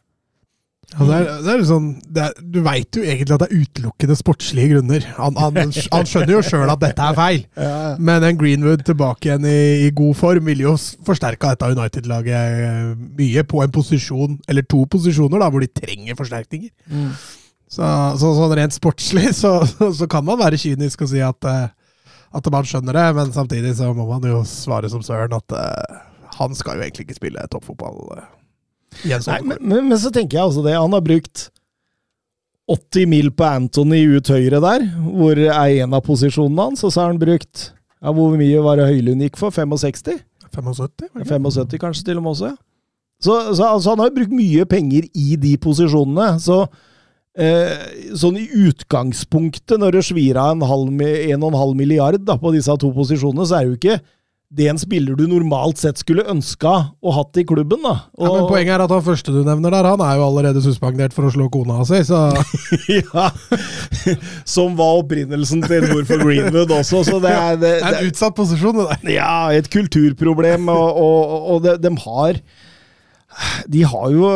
Ja, 0.92 1.06
det 1.08 1.18
er, 1.18 1.28
det 1.46 1.52
er 1.54 1.62
sånn, 1.70 1.86
det 2.12 2.24
er, 2.26 2.40
du 2.54 2.58
veit 2.66 2.98
jo 2.98 3.04
egentlig 3.06 3.36
at 3.38 3.44
det 3.46 3.48
er 3.48 3.62
utelukkende 3.64 4.16
sportslige 4.20 4.74
grunner. 4.74 5.06
Han, 5.16 5.38
han, 5.40 5.60
han 5.72 6.10
skjønner 6.10 6.34
jo 6.34 6.42
sjøl 6.44 6.72
at 6.74 6.82
dette 6.82 7.06
er 7.06 7.16
feil, 7.16 7.46
ja. 7.56 7.76
men 7.96 8.26
en 8.28 8.40
Greenwood 8.40 8.84
tilbake 8.88 9.30
igjen 9.30 9.48
i, 9.48 9.62
i 9.86 9.92
god 9.96 10.18
form 10.20 10.50
vil 10.52 10.66
jo 10.66 10.74
forsterka 11.08 11.54
dette 11.54 11.70
United-laget 11.78 12.66
eh, 12.66 12.90
mye 13.22 13.46
på 13.48 13.64
en 13.64 13.72
posisjon, 13.72 14.36
eller 14.52 14.68
to 14.68 14.84
posisjoner, 14.92 15.40
da, 15.40 15.48
hvor 15.54 15.64
de 15.64 15.72
trenger 15.72 16.20
forsterkninger. 16.20 16.74
Mm. 16.92 17.14
Så, 17.72 17.88
så, 18.20 18.34
sånn 18.36 18.58
rent 18.60 18.76
sportslig 18.76 19.32
så, 19.42 19.54
så, 19.80 20.10
kan 20.12 20.28
man 20.28 20.42
være 20.44 20.60
kynisk 20.60 21.06
og 21.08 21.14
si 21.14 21.24
at, 21.24 21.48
eh, 21.48 21.72
at 22.36 22.52
man 22.52 22.68
skjønner 22.68 23.00
det, 23.00 23.08
men 23.16 23.32
samtidig 23.36 23.78
så 23.80 23.94
må 23.96 24.10
man 24.12 24.28
jo 24.28 24.44
svare 24.48 24.92
som 24.92 25.04
søren 25.06 25.40
at 25.40 25.56
uh, 25.56 26.04
han 26.36 26.56
skal 26.56 26.80
jo 26.80 26.86
egentlig 26.86 27.08
ikke 27.08 27.20
spille 27.22 27.48
toppfotball. 27.52 28.04
Uh. 28.12 28.41
Nei, 29.06 29.40
men, 29.44 29.58
men, 29.60 29.88
men, 29.90 29.98
så 30.00 30.12
tenker 30.14 30.38
jeg 30.38 30.48
altså 30.50 30.64
det. 30.66 30.76
Han 30.78 30.96
har 30.96 31.04
brukt 31.06 31.48
80 32.72 33.08
mil 33.12 33.32
på 33.36 33.48
Anthony 33.48 34.02
ut 34.16 34.32
høyre 34.32 34.62
der, 34.64 34.84
hvor 35.04 35.40
er 35.40 35.78
en 35.84 35.96
av 35.98 36.04
posisjonene 36.06 36.70
hans. 36.70 36.84
Og 36.86 36.94
så 36.94 37.04
har 37.04 37.14
han 37.14 37.22
brukt 37.22 37.72
ja, 38.02 38.12
Hvor 38.12 38.36
mye 38.38 38.62
var 38.66 38.80
det 38.80 38.90
Høylund 38.90 39.24
gikk 39.26 39.40
for? 39.40 39.54
65? 39.54 40.22
75, 40.52 41.12
75 41.24 41.80
kanskje 41.80 42.06
til 42.10 42.20
og 42.20 42.26
med 42.26 42.34
også, 42.34 42.52
ja. 42.52 42.58
Så, 43.22 43.36
så 43.54 43.68
altså, 43.68 43.92
han 43.92 44.02
har 44.02 44.10
jo 44.10 44.16
brukt 44.16 44.34
mye 44.34 44.66
penger 44.66 45.06
i 45.14 45.36
de 45.40 45.52
posisjonene. 45.62 46.40
Så 46.42 46.64
eh, 47.38 47.84
sånn 48.18 48.40
i 48.42 48.48
utgangspunktet, 48.68 49.78
når 49.78 50.00
det 50.00 50.08
svir 50.08 50.40
av 50.42 50.56
en, 50.56 50.66
halv, 50.66 50.90
en 51.06 51.46
og 51.46 51.52
en 51.52 51.60
halv 51.60 51.78
milliard 51.78 52.24
da, 52.26 52.40
på 52.42 52.54
disse 52.56 52.74
to 52.82 52.90
posisjonene, 52.96 53.46
så 53.46 53.60
er 53.60 53.68
det 53.68 53.70
jo 53.70 53.80
ikke 53.80 54.00
det 54.52 54.66
en 54.68 54.80
spiller 54.80 55.16
du 55.16 55.24
normalt 55.32 55.80
sett 55.80 56.02
skulle 56.02 56.26
ønska 56.28 56.72
å 57.00 57.14
hatt 57.16 57.38
i 57.40 57.46
klubben. 57.48 57.80
da. 57.86 57.94
Og, 58.20 58.26
ja, 58.26 58.32
men 58.36 58.48
Poenget 58.50 58.74
er 58.76 58.84
at 58.84 58.92
han 58.92 59.06
første 59.06 59.32
du 59.32 59.40
nevner 59.48 59.72
der, 59.72 59.88
han 59.94 60.04
er 60.04 60.18
jo 60.20 60.26
allerede 60.28 60.64
suspendert 60.64 61.16
for 61.16 61.30
å 61.30 61.32
slå 61.32 61.48
kona 61.54 61.80
si, 61.88 62.02
så 62.08 62.26
Ja! 62.98 63.30
Som 64.44 64.76
var 64.80 65.00
opprinnelsen 65.00 65.64
til 65.64 65.88
nord 65.88 66.10
for 66.10 66.20
Greenwood 66.26 66.74
også, 66.82 67.04
så 67.08 67.22
det 67.24 67.32
er 67.32 67.62
Det, 67.62 67.72
det 67.78 67.88
er 67.88 68.00
en 68.02 68.12
utsatt 68.12 68.36
posisjon, 68.36 68.82
det 68.82 68.90
der. 68.92 69.14
Ja, 69.22 69.38
et 69.56 69.72
kulturproblem, 69.72 70.68
og, 70.74 71.00
og, 71.00 71.50
og 71.56 71.64
de, 71.66 71.78
de 71.80 71.96
har 72.04 72.44
De 73.72 73.88
har 73.88 74.12
jo 74.12 74.36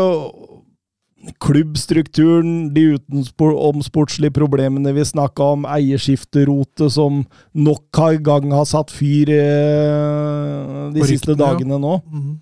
klubbstrukturen, 1.41 2.73
de 2.75 2.95
utenomsportslige 2.95 4.33
problemene 4.35 4.93
vi 4.95 5.05
snakka 5.05 5.51
om, 5.55 5.65
eierskifterotet 5.69 6.93
som 6.95 7.23
nok 7.53 8.01
en 8.09 8.23
gang 8.23 8.51
har 8.53 8.67
satt 8.69 8.93
fyr 8.93 9.31
eh, 9.33 10.91
de 10.95 11.07
siste 11.07 11.33
ryktene, 11.33 11.39
dagene 11.41 11.79
nå. 11.81 11.95
Ja. 11.95 12.11
Mm 12.11 12.23
-hmm. 12.25 12.37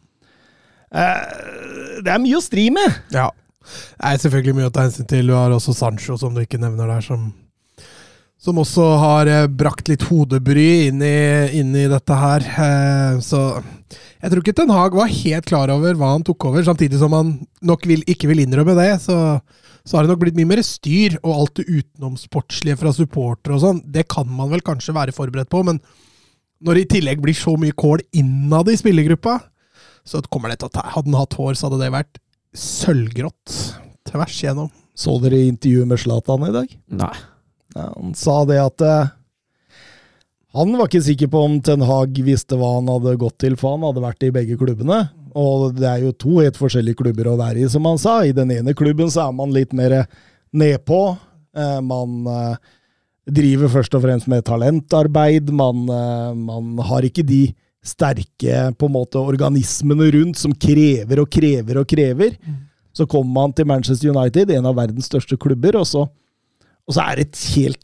det 2.04 2.12
er 2.12 2.20
mye 2.20 2.38
å 2.38 2.42
stri 2.42 2.70
med! 2.70 3.02
Ja. 3.12 3.30
Det 3.64 4.14
er 4.14 4.18
selvfølgelig 4.18 4.56
mye 4.56 4.68
å 4.68 4.74
ta 4.76 4.82
hensyn 4.82 5.06
til. 5.06 5.28
Du 5.28 5.34
har 5.34 5.52
også 5.52 5.74
Sancho, 5.74 6.18
som 6.18 6.34
du 6.36 6.42
ikke 6.42 6.60
nevner 6.60 6.88
der, 6.88 7.02
som 7.02 7.34
som 8.44 8.60
også 8.60 8.86
har 9.00 9.30
eh, 9.32 9.48
brakt 9.48 9.88
litt 9.92 10.04
hodebry 10.10 10.90
inn 10.90 11.04
i, 11.06 11.18
inn 11.60 11.72
i 11.80 11.88
dette 11.92 12.18
her. 12.20 12.44
Eh, 12.44 13.22
så 13.24 13.44
jeg 14.24 14.32
tror 14.32 14.44
ikke 14.44 14.56
Ten 14.58 14.74
Hag 14.74 14.96
var 14.98 15.12
helt 15.12 15.48
klar 15.48 15.72
over 15.72 15.96
hva 16.00 16.14
han 16.14 16.26
tok 16.28 16.50
over, 16.50 16.66
samtidig 16.68 17.00
som 17.00 17.16
han 17.16 17.34
nok 17.64 17.88
vil, 17.88 18.04
ikke 18.10 18.30
vil 18.32 18.44
innrømme 18.44 18.76
det. 18.80 18.90
Så, 19.06 19.16
så, 19.84 19.96
har 19.96 20.04
det 20.04 20.14
nok 20.14 20.22
blitt 20.26 20.40
mye 20.40 20.52
mer 20.52 20.64
styr, 20.66 21.18
og 21.24 21.38
alt 21.38 21.62
det 21.62 21.70
utenomsportslige 21.72 22.80
fra 22.80 22.94
supportere 22.96 23.56
og 23.56 23.64
sånn, 23.64 23.82
det 23.96 24.08
kan 24.12 24.28
man 24.28 24.52
vel 24.52 24.64
kanskje 24.66 24.96
være 24.96 25.16
forberedt 25.16 25.52
på, 25.52 25.64
men 25.68 25.80
når 26.64 26.80
det 26.80 26.86
i 26.86 26.92
tillegg 26.98 27.24
blir 27.24 27.36
så 27.36 27.58
mye 27.60 27.76
kål 27.76 28.06
innad 28.16 28.72
i 28.72 28.80
spillergruppa, 28.80 29.40
så 30.08 30.20
kommer 30.28 30.52
det 30.52 30.60
til 30.60 30.68
å 30.68 30.76
ta 30.76 30.84
Hadde 30.96 31.12
han 31.12 31.22
hatt 31.22 31.36
hår, 31.40 31.56
så 31.56 31.70
hadde 31.70 31.80
det 31.80 31.94
vært 31.96 32.20
sølvgrått 32.60 33.60
tvers 34.08 34.40
igjennom. 34.42 34.72
Så 35.00 35.16
dere 35.24 35.46
intervjuet 35.48 35.90
med 35.90 36.00
Zlatan 36.00 36.44
i 36.48 36.56
dag? 36.56 36.74
Nei. 36.92 37.16
Han 37.76 38.14
sa 38.18 38.44
det 38.50 38.60
at 38.62 38.84
eh, 38.86 39.12
han 40.54 40.76
var 40.78 40.90
ikke 40.90 41.06
sikker 41.08 41.32
på 41.34 41.42
om 41.48 41.58
Ten 41.66 41.82
Hag 41.88 42.20
visste 42.26 42.58
hva 42.60 42.76
han 42.76 42.92
hadde 42.92 43.16
gått 43.22 43.40
til, 43.42 43.56
for 43.58 43.74
han 43.74 43.86
hadde 43.88 44.04
vært 44.04 44.26
i 44.28 44.34
begge 44.36 44.58
klubbene. 44.60 45.00
Og 45.34 45.74
det 45.80 45.88
er 45.90 46.04
jo 46.04 46.14
to 46.14 46.38
helt 46.38 46.60
forskjellige 46.60 47.00
klubber 47.00 47.32
å 47.32 47.40
være 47.40 47.64
i, 47.64 47.70
som 47.72 47.88
han 47.90 47.98
sa. 48.02 48.20
I 48.22 48.36
den 48.38 48.54
ene 48.54 48.76
klubben 48.78 49.10
så 49.10 49.26
er 49.26 49.34
man 49.34 49.56
litt 49.56 49.74
mer 49.74 50.04
nedpå. 50.54 51.02
Eh, 51.58 51.80
man 51.82 52.30
eh, 52.30 52.72
driver 53.34 53.74
først 53.80 53.98
og 53.98 54.06
fremst 54.06 54.30
med 54.30 54.46
talentarbeid. 54.46 55.50
Man, 55.50 55.88
man 56.46 56.86
har 56.86 57.08
ikke 57.08 57.26
de 57.26 57.48
sterke 57.84 58.70
på 58.80 58.88
en 58.88 58.94
måte 58.94 59.20
organismene 59.20 60.08
rundt 60.16 60.40
som 60.40 60.54
krever 60.56 61.24
og 61.24 61.32
krever 61.34 61.82
og 61.82 61.88
krever. 61.90 62.38
Mm. 62.40 62.62
Så 62.94 63.08
kommer 63.10 63.42
man 63.42 63.56
til 63.56 63.68
Manchester 63.68 64.14
United, 64.14 64.52
en 64.54 64.70
av 64.70 64.78
verdens 64.78 65.10
største 65.10 65.38
klubber, 65.42 65.80
og 65.80 65.88
så 65.90 66.06
og 66.88 66.96
så 66.96 67.06
er 67.08 67.20
det 67.20 67.28
et 67.30 67.44
helt 67.56 67.84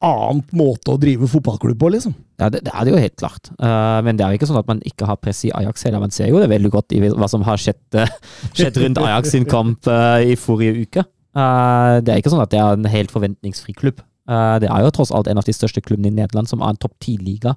annet 0.00 0.52
måte 0.56 0.94
å 0.94 1.00
drive 1.00 1.28
fotballklubb 1.28 1.78
på, 1.80 1.90
liksom. 1.92 2.14
Ja, 2.40 2.48
det, 2.52 2.62
det 2.64 2.72
er 2.72 2.86
det 2.86 2.92
jo 2.94 3.00
helt 3.02 3.16
klart. 3.20 3.50
Uh, 3.60 4.00
men 4.04 4.16
det 4.16 4.24
er 4.24 4.32
jo 4.32 4.40
ikke 4.40 4.48
sånn 4.48 4.60
at 4.60 4.68
man 4.70 4.80
ikke 4.88 5.08
har 5.08 5.18
press 5.20 5.42
i 5.44 5.52
Ajax 5.56 5.84
heller. 5.84 6.00
Man 6.00 6.14
ser 6.14 6.30
jo 6.32 6.40
det 6.40 6.48
veldig 6.52 6.70
godt 6.72 6.94
i 6.96 7.02
hva 7.04 7.28
som 7.28 7.44
har 7.44 7.60
skjedd, 7.60 7.82
uh, 8.00 8.08
skjedd 8.56 8.80
rundt 8.80 9.00
Ajax 9.02 9.34
sin 9.34 9.48
kamp 9.48 9.88
uh, 9.90 10.16
i 10.24 10.38
forrige 10.40 10.86
uke. 10.86 11.04
Det 11.30 12.10
er 12.10 12.18
ikke 12.18 12.32
sånn 12.32 12.42
at 12.42 12.50
det 12.50 12.58
er 12.58 12.74
en 12.74 12.88
helt 12.90 13.12
forventningsfri 13.14 13.70
klubb. 13.78 14.00
Det 14.26 14.66
er 14.66 14.82
jo 14.82 14.88
tross 14.94 15.12
alt 15.14 15.28
en 15.30 15.38
av 15.38 15.46
de 15.46 15.52
største 15.54 15.78
klubbene 15.78 16.10
i 16.10 16.16
Nederland, 16.16 16.48
som 16.50 16.58
er 16.58 16.72
en 16.72 16.80
topp 16.82 16.96
ti-liga 17.06 17.52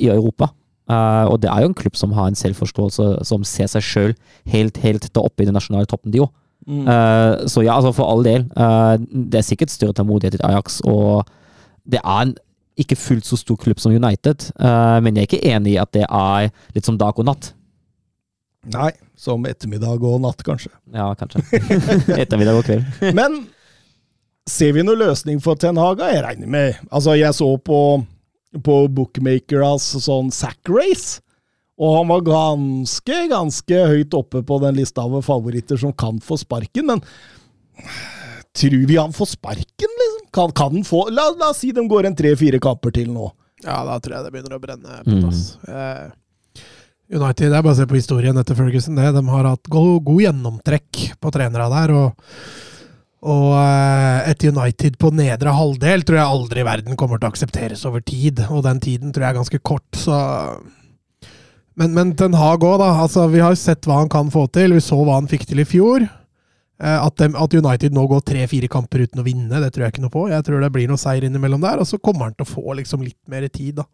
i 0.00 0.08
Europa. 0.08 0.48
Og 0.88 1.36
det 1.42 1.50
er 1.52 1.60
jo 1.60 1.68
en 1.68 1.76
klubb 1.76 1.98
som 2.00 2.14
har 2.16 2.30
en 2.30 2.38
selvforståelse, 2.40 3.10
som 3.28 3.44
ser 3.44 3.68
seg 3.68 3.84
sjøl 3.84 4.16
helt, 4.48 4.80
helt 4.80 5.10
der 5.10 5.28
oppe 5.28 5.44
i 5.44 5.48
den 5.50 5.56
nasjonale 5.58 5.84
toppen, 5.92 6.14
de 6.14 6.24
òg. 6.24 6.32
Eh, 6.66 7.46
så 7.50 7.64
ja, 7.64 7.76
altså 7.76 7.92
for 7.92 8.08
all 8.08 8.24
del. 8.24 8.46
Uh, 8.56 8.96
det 9.30 9.40
er 9.40 9.46
sikkert 9.46 9.72
større 9.72 9.96
tålmodighet 9.96 10.38
i 10.38 10.44
Ajax, 10.48 10.80
og 10.88 11.28
det 11.84 12.00
er 12.00 12.20
en 12.22 12.36
ikke 12.80 12.98
fullt 12.98 13.26
så 13.28 13.38
stor 13.38 13.58
klubb 13.60 13.78
som 13.78 13.94
United, 13.94 14.48
uh, 14.58 14.98
men 15.04 15.14
jeg 15.14 15.26
er 15.26 15.28
ikke 15.28 15.52
enig 15.52 15.74
i 15.76 15.82
at 15.82 15.92
det 15.94 16.06
er 16.08 16.48
litt 16.74 16.88
som 16.88 16.98
dag 16.98 17.18
og 17.20 17.28
natt. 17.28 17.52
Nei, 18.72 18.90
som 19.20 19.44
ettermiddag 19.46 20.02
og 20.08 20.22
natt, 20.24 20.40
kanskje. 20.46 20.72
Ja, 20.94 21.10
kanskje. 21.18 21.42
Ettermiddag 22.22 22.62
og 22.62 22.64
kveld. 22.66 22.86
Men 23.18 23.42
ser 24.48 24.72
vi 24.76 24.84
noen 24.86 25.02
løsning 25.02 25.42
for 25.44 25.60
Ten 25.60 25.78
Haga? 25.80 26.08
Jeg 26.12 26.24
regner 26.24 26.48
med 26.50 26.80
Altså, 26.88 27.12
jeg 27.18 27.36
så 27.36 27.50
på, 27.60 27.80
på 28.64 28.78
Bookmakers 28.88 29.90
sånn 30.06 30.32
sack 30.34 30.72
race, 30.72 31.20
og 31.74 31.96
han 31.96 32.10
var 32.10 32.26
ganske, 32.28 33.20
ganske 33.30 33.78
høyt 33.90 34.14
oppe 34.14 34.44
på 34.46 34.58
den 34.62 34.76
lista 34.78 35.02
av 35.02 35.16
favoritter 35.26 35.80
som 35.80 35.92
kan 35.92 36.20
få 36.22 36.38
sparken, 36.38 36.86
men 36.92 37.02
tror 38.54 38.84
vi 38.86 38.96
han 38.96 39.14
får 39.14 39.32
sparken, 39.34 39.96
liksom? 40.02 40.28
Kan, 40.34 40.52
kan 40.54 40.76
han 40.76 40.86
få 40.86 41.08
la, 41.10 41.28
la 41.38 41.50
oss 41.50 41.62
si 41.64 41.72
de 41.74 41.82
går 41.90 42.06
en 42.06 42.16
tre-fire 42.18 42.60
kamper 42.62 42.94
til 42.94 43.10
nå. 43.14 43.30
Ja, 43.64 43.80
da 43.86 43.98
tror 44.02 44.18
jeg 44.18 44.26
det 44.26 44.34
begynner 44.34 44.58
å 44.58 44.62
brenne 44.62 45.00
Mm. 45.04 45.32
Eh, 45.68 46.12
United, 47.14 47.50
det 47.50 47.56
er 47.58 47.62
bare 47.62 47.74
å 47.74 47.76
se 47.76 47.86
på 47.86 47.98
historien 47.98 48.38
etter 48.40 48.56
Ferguson, 48.56 48.96
det. 48.96 49.10
De 49.12 49.22
har 49.28 49.44
hatt 49.50 49.68
god, 49.70 49.98
god 50.06 50.22
gjennomtrekk 50.24 51.02
på 51.20 51.34
trenere 51.34 51.68
der. 51.72 51.92
og 51.98 52.22
og 53.24 53.54
eh, 53.56 54.30
et 54.30 54.44
United 54.44 54.98
på 55.00 55.08
nedre 55.16 55.52
halvdel 55.56 56.02
tror 56.04 56.18
jeg 56.18 56.32
aldri 56.36 56.60
i 56.60 56.66
verden 56.68 56.96
kommer 57.00 57.16
til 57.16 57.30
å 57.30 57.32
aksepteres 57.32 57.84
over 57.88 58.04
tid. 58.04 58.42
Og 58.50 58.64
den 58.66 58.82
tiden 58.84 59.14
tror 59.14 59.24
jeg 59.24 59.32
er 59.32 59.38
ganske 59.38 59.60
kort, 59.64 59.88
så 59.96 60.18
Men, 61.80 61.94
men 61.94 62.12
Ten 62.18 62.36
Hag 62.38 62.62
òg, 62.62 62.76
da. 62.82 62.90
Altså, 63.02 63.26
vi 63.32 63.40
har 63.42 63.54
sett 63.58 63.86
hva 63.88 64.02
han 64.02 64.10
kan 64.12 64.30
få 64.30 64.46
til. 64.54 64.76
Vi 64.76 64.82
så 64.84 64.98
hva 65.00 65.16
han 65.18 65.30
fikk 65.30 65.48
til 65.50 65.62
i 65.62 65.66
fjor. 65.66 66.04
Eh, 66.04 66.98
At, 67.06 67.16
dem, 67.18 67.34
at 67.38 67.54
United 67.54 67.94
nå 67.94 68.04
går 68.10 68.22
tre-fire 68.26 68.68
kamper 68.70 69.06
uten 69.06 69.22
å 69.22 69.26
vinne, 69.26 69.60
det 69.62 69.72
tror 69.74 69.86
jeg 69.86 69.94
ikke 69.94 70.04
noe 70.04 70.14
på. 70.14 70.28
Jeg 70.32 70.46
tror 70.46 70.62
det 70.62 70.70
blir 70.74 70.90
noe 70.90 71.00
seier 71.00 71.26
innimellom 71.26 71.62
der, 71.64 71.82
og 71.82 71.88
så 71.90 71.98
kommer 72.02 72.28
han 72.28 72.38
til 72.38 72.46
å 72.46 72.50
få 72.50 72.78
liksom 72.80 73.04
litt 73.06 73.20
mer 73.30 73.46
tid, 73.48 73.82
da. 73.82 73.88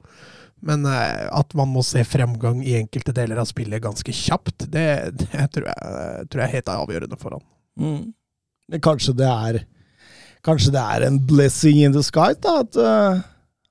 Men 0.64 0.84
eh, 0.88 1.26
at 1.32 1.54
man 1.56 1.70
må 1.72 1.84
se 1.86 2.04
fremgang 2.04 2.60
i 2.64 2.76
enkelte 2.80 3.14
deler 3.16 3.40
av 3.40 3.48
spillet 3.48 3.80
ganske 3.84 4.12
kjapt, 4.12 4.66
det, 4.72 4.86
det 5.22 5.44
tror, 5.54 5.68
jeg, 5.72 6.30
tror 6.32 6.44
jeg 6.44 6.54
helt 6.58 6.72
avgjørende 6.76 7.20
for 7.20 7.36
han. 7.36 7.44
Men 8.70 8.82
kanskje 8.84 9.16
det 9.18 9.28
er 9.30 9.62
Kanskje 10.40 10.70
det 10.72 10.80
er 10.80 11.02
en 11.04 11.18
blessing 11.28 11.82
in 11.84 11.92
the 11.92 12.00
sky, 12.00 12.30
da? 12.40 12.62
At, 12.62 12.76
eh, 12.80 13.18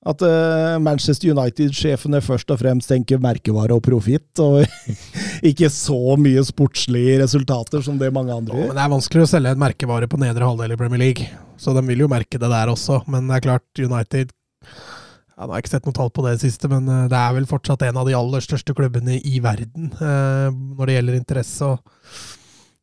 at 0.07 0.21
uh, 0.23 0.77
Manchester 0.79 1.33
United-sjefene 1.33 2.21
først 2.23 2.51
og 2.53 2.62
fremst 2.62 2.88
tenker 2.88 3.19
merkevare 3.19 3.75
og 3.75 3.83
profitt, 3.83 4.31
og 4.39 4.63
ikke 5.49 5.67
så 5.73 6.15
mye 6.19 6.43
sportslige 6.47 7.17
resultater 7.19 7.83
som 7.83 7.99
det 7.99 8.13
mange 8.15 8.31
andre 8.31 8.55
Men 8.55 8.63
gjør. 8.63 8.77
det 8.77 8.85
er 8.85 8.93
vanskeligere 8.95 9.27
å 9.27 9.33
selge 9.33 9.51
en 9.55 9.65
merkevare 9.65 10.07
på 10.12 10.21
nedre 10.21 10.47
halvdel 10.47 10.75
i 10.75 10.79
Premier 10.79 11.03
League, 11.03 11.27
så 11.59 11.75
de 11.75 11.83
vil 11.89 12.05
jo 12.05 12.12
merke 12.12 12.39
det 12.39 12.51
der 12.51 12.71
også. 12.71 13.01
Men 13.12 13.27
det 13.27 13.39
er 13.39 13.45
klart, 13.49 13.67
United 13.75 14.31
ja, 14.31 15.43
Jeg 15.43 15.51
har 15.51 15.62
ikke 15.63 15.73
sett 15.75 15.85
noe 15.88 15.95
tall 15.99 16.09
på 16.15 16.23
det 16.25 16.38
siste, 16.41 16.71
men 16.71 16.88
eh, 16.88 17.05
det 17.12 17.19
er 17.19 17.35
vel 17.35 17.47
fortsatt 17.47 17.83
en 17.88 17.99
av 17.99 18.07
de 18.07 18.15
aller 18.15 18.43
største 18.43 18.75
klubbene 18.75 19.19
i 19.19 19.39
verden 19.43 19.91
eh, 19.99 20.47
når 20.51 20.83
det 20.85 20.97
gjelder 20.99 21.19
interesse. 21.19 21.75
og 21.75 22.27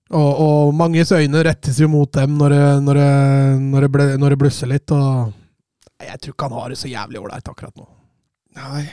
og, 0.07 0.39
og 0.39 0.75
manges 0.79 1.11
øyne 1.11 1.41
rettes 1.43 1.81
jo 1.83 1.89
mot 1.91 2.07
dem 2.15 2.37
når 2.39 2.53
det, 2.55 2.67
når 2.87 2.99
det, 3.01 3.09
når 3.73 3.83
det, 3.83 3.89
ble, 3.91 4.05
når 4.23 4.33
det 4.33 4.39
blusser 4.39 4.71
litt. 4.71 4.93
og 4.95 5.33
Jeg 6.03 6.21
tror 6.21 6.35
ikke 6.35 6.49
han 6.51 6.59
har 6.61 6.73
det 6.73 6.79
så 6.81 6.91
jævlig 6.91 7.21
ålreit 7.23 7.49
akkurat 7.49 7.77
nå. 7.77 7.87
Nei. 8.57 8.87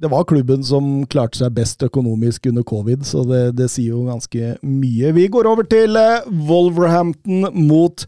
Det 0.00 0.08
var 0.08 0.24
klubben 0.24 0.62
som 0.64 1.02
klarte 1.12 1.36
seg 1.36 1.52
best 1.52 1.82
økonomisk 1.84 2.46
under 2.48 2.64
covid, 2.64 3.02
så 3.04 3.20
det, 3.28 3.40
det 3.58 3.66
sier 3.68 3.92
jo 3.92 4.06
ganske 4.06 4.54
mye. 4.64 5.10
Vi 5.12 5.26
går 5.28 5.48
over 5.50 5.66
til 5.68 5.98
eh, 6.00 6.28
Wolverhampton 6.48 7.50
mot 7.66 8.06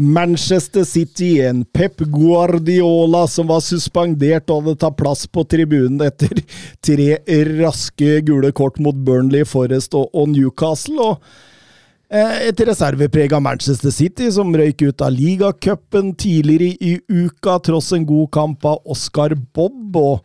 Manchester 0.00 0.86
City. 0.88 1.42
En 1.44 1.64
Pep 1.64 2.00
Guardiola 2.14 3.26
som 3.28 3.50
var 3.52 3.60
suspendert 3.66 4.48
og 4.48 4.62
hadde 4.62 4.78
tatt 4.86 4.96
plass 5.02 5.26
på 5.28 5.44
tribunen 5.44 6.00
etter 6.06 6.40
tre 6.86 7.10
raske 7.60 8.22
gule 8.24 8.54
kort 8.56 8.80
mot 8.80 8.96
Burnley, 8.96 9.44
Forest 9.44 9.98
og, 9.98 10.08
og 10.16 10.32
Newcastle. 10.32 11.10
og 11.12 11.53
Eh, 12.10 12.48
Et 12.48 12.60
av 13.32 13.42
Manchester 13.42 13.90
City 13.90 14.30
som 14.30 14.52
røyk 14.54 14.82
ut 14.82 15.00
av 15.02 15.10
ligacupen 15.14 16.12
tidligere 16.20 16.76
i 16.80 16.98
uka, 17.08 17.58
tross 17.64 17.92
en 17.96 18.04
god 18.06 18.30
kamp 18.30 18.64
av 18.64 18.82
Oscar 18.86 19.34
Bobb. 19.54 19.96
og 19.96 20.20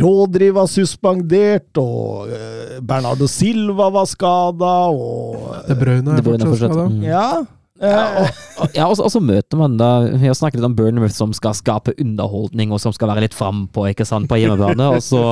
Rodri 0.00 0.50
var 0.54 0.68
suspendert, 0.70 1.74
og 1.78 2.28
eh, 2.30 2.76
Bernardo 2.80 3.26
Silva 3.26 3.88
var 3.90 4.06
skada, 4.06 4.74
og 4.90 5.66
De 5.66 5.74
Bruyne 5.74 6.18
er 6.18 6.22
fortsatt, 6.22 6.70
skada. 6.70 6.84
mm. 6.90 7.02
Ja. 7.02 7.44
Eh, 7.80 8.30
og- 8.60 8.74
Ja, 8.76 8.86
og 8.86 8.96
så, 8.98 9.04
og 9.06 9.10
så 9.14 9.20
møter 9.24 9.56
man 9.56 9.76
da 9.80 9.88
Vi 10.12 10.26
har 10.28 10.34
snakket 10.36 10.60
litt 10.60 10.68
om 10.68 10.74
Burnmouth 10.76 11.14
som 11.16 11.32
skal 11.32 11.54
skape 11.56 11.94
underholdning, 11.98 12.72
og 12.72 12.80
som 12.82 12.92
skal 12.92 13.08
være 13.08 13.24
litt 13.24 13.36
frampå 13.36 13.86
ikke 13.90 14.04
sant, 14.06 14.28
på 14.28 14.36
hjemmebane. 14.40 14.90
og 14.96 15.00
så 15.04 15.22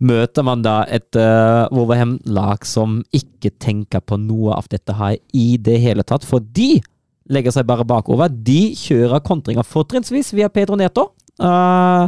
møter 0.00 0.44
man 0.44 0.62
da 0.62 0.82
et 0.88 1.16
uh, 1.16 1.66
Wolverhampton-lag 1.72 2.66
som 2.68 3.00
ikke 3.16 3.54
tenker 3.58 4.00
på 4.04 4.18
noe 4.20 4.52
av 4.58 4.68
dette 4.68 4.92
her 4.98 5.16
i 5.32 5.56
det 5.56 5.80
hele 5.80 6.04
tatt. 6.04 6.24
For 6.28 6.40
de 6.40 6.80
legger 7.32 7.50
seg 7.56 7.66
bare 7.66 7.84
bakover. 7.88 8.28
De 8.30 8.74
kjører 8.78 9.24
kontringer 9.24 9.64
fortrinnsvis 9.66 10.34
via 10.36 10.48
Pedro 10.52 10.76
Neto. 10.78 11.08
Uh, 11.40 12.06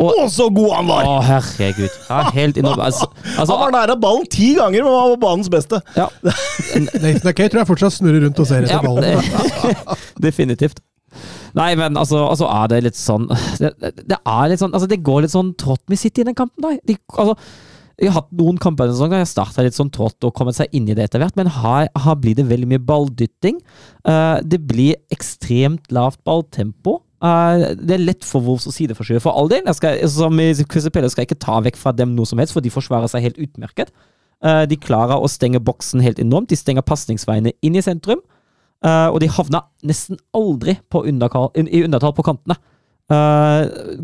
og 0.00 0.10
Å, 0.10 0.24
så 0.32 0.48
god 0.50 0.72
han 0.74 0.88
var! 0.90 1.06
Å, 1.06 1.18
herregud. 1.22 1.98
Ja, 2.08 2.22
helt 2.34 2.56
innom, 2.58 2.80
altså, 2.82 3.06
altså, 3.36 3.52
Han 3.52 3.60
var 3.60 3.74
nære 3.76 3.94
ballen 4.02 4.24
ti 4.32 4.48
ganger, 4.58 4.82
men 4.86 4.96
han 4.96 5.12
var 5.14 5.20
banens 5.22 5.50
beste. 5.52 5.78
ja, 5.94 6.08
Nathan 6.24 7.30
Akay 7.30 7.46
tror 7.52 7.62
jeg 7.62 7.68
fortsatt 7.70 7.94
snurrer 8.00 8.24
rundt 8.26 8.40
og 8.42 8.48
ser 8.50 8.66
etter 8.66 8.74
Ja, 8.74 8.82
ballen. 8.82 9.22
det- 9.62 10.00
definitivt. 10.26 10.82
Nei, 11.54 11.68
men 11.78 11.94
altså, 12.00 12.24
altså 12.26 12.48
er 12.50 12.72
det 12.72 12.80
litt 12.88 12.96
sånn 12.98 13.28
det, 13.60 13.70
det, 13.78 13.92
det 14.10 14.16
er 14.18 14.48
litt 14.50 14.58
sånn 14.58 14.72
Altså, 14.74 14.88
det 14.90 14.96
går 15.06 15.20
litt 15.22 15.30
sånn 15.30 15.52
trått 15.54 15.84
med 15.92 16.00
City 16.00 16.24
i 16.24 16.26
den 16.26 16.34
kampen, 16.34 16.58
da. 16.64 16.72
De, 16.82 16.96
altså, 17.14 17.36
jeg 18.02 18.10
har 18.10 18.16
hatt 18.24 18.32
noen 18.34 18.58
kamper 18.58 18.88
denne 18.88 18.96
sesongen, 18.98 19.20
jeg 19.22 19.30
starta 19.30 19.62
litt 19.62 19.76
sånn 19.78 19.92
trått 19.94 20.26
og 20.26 20.34
kommet 20.34 20.56
seg 20.58 20.72
inn 20.74 20.88
i 20.90 20.96
det 20.98 21.04
etter 21.06 21.22
hvert, 21.22 21.36
men 21.38 21.46
her, 21.60 21.86
her 21.94 22.16
blir 22.18 22.34
det 22.34 22.48
veldig 22.50 22.66
mye 22.72 22.82
balldytting. 22.82 23.60
Uh, 24.02 24.40
det 24.42 24.58
blir 24.66 24.96
ekstremt 25.14 25.86
lavt 25.94 26.18
balltempo. 26.26 26.96
Eh, 27.24 27.62
det 27.80 27.96
er 27.96 28.02
lett 28.04 28.26
for 28.26 28.44
Wolves 28.44 28.66
å 28.68 28.74
si 28.74 28.86
det 28.90 28.96
for 28.98 29.30
all 29.32 29.48
del, 29.48 29.64
jeg 29.64 29.78
skal, 29.78 30.02
som 30.12 30.40
i 30.42 30.50
Crystal 30.68 30.92
skal 30.92 31.24
jeg 31.24 31.30
ikke 31.30 31.44
ta 31.46 31.60
vekk 31.64 31.78
fra 31.80 31.94
dem 31.96 32.12
noe 32.16 32.28
som 32.28 32.40
helst, 32.42 32.52
for 32.56 32.64
de 32.64 32.72
forsvarer 32.72 33.08
seg 33.10 33.24
helt 33.24 33.40
utmerket. 33.40 33.92
Uh, 34.44 34.66
de 34.68 34.76
klarer 34.76 35.22
å 35.22 35.28
stenge 35.30 35.62
boksen 35.64 36.02
helt 36.04 36.18
enormt. 36.20 36.50
De 36.50 36.58
stenger 36.58 36.84
pasningsveiene 36.84 37.54
inn 37.64 37.78
i 37.78 37.82
sentrum. 37.84 38.20
Uh, 38.84 39.08
og 39.08 39.22
de 39.22 39.30
havna 39.32 39.62
nesten 39.88 40.18
aldri 40.36 40.74
på 40.92 41.00
underkal, 41.08 41.48
i 41.56 41.80
undertall 41.86 42.12
på 42.16 42.26
kantene. 42.26 42.58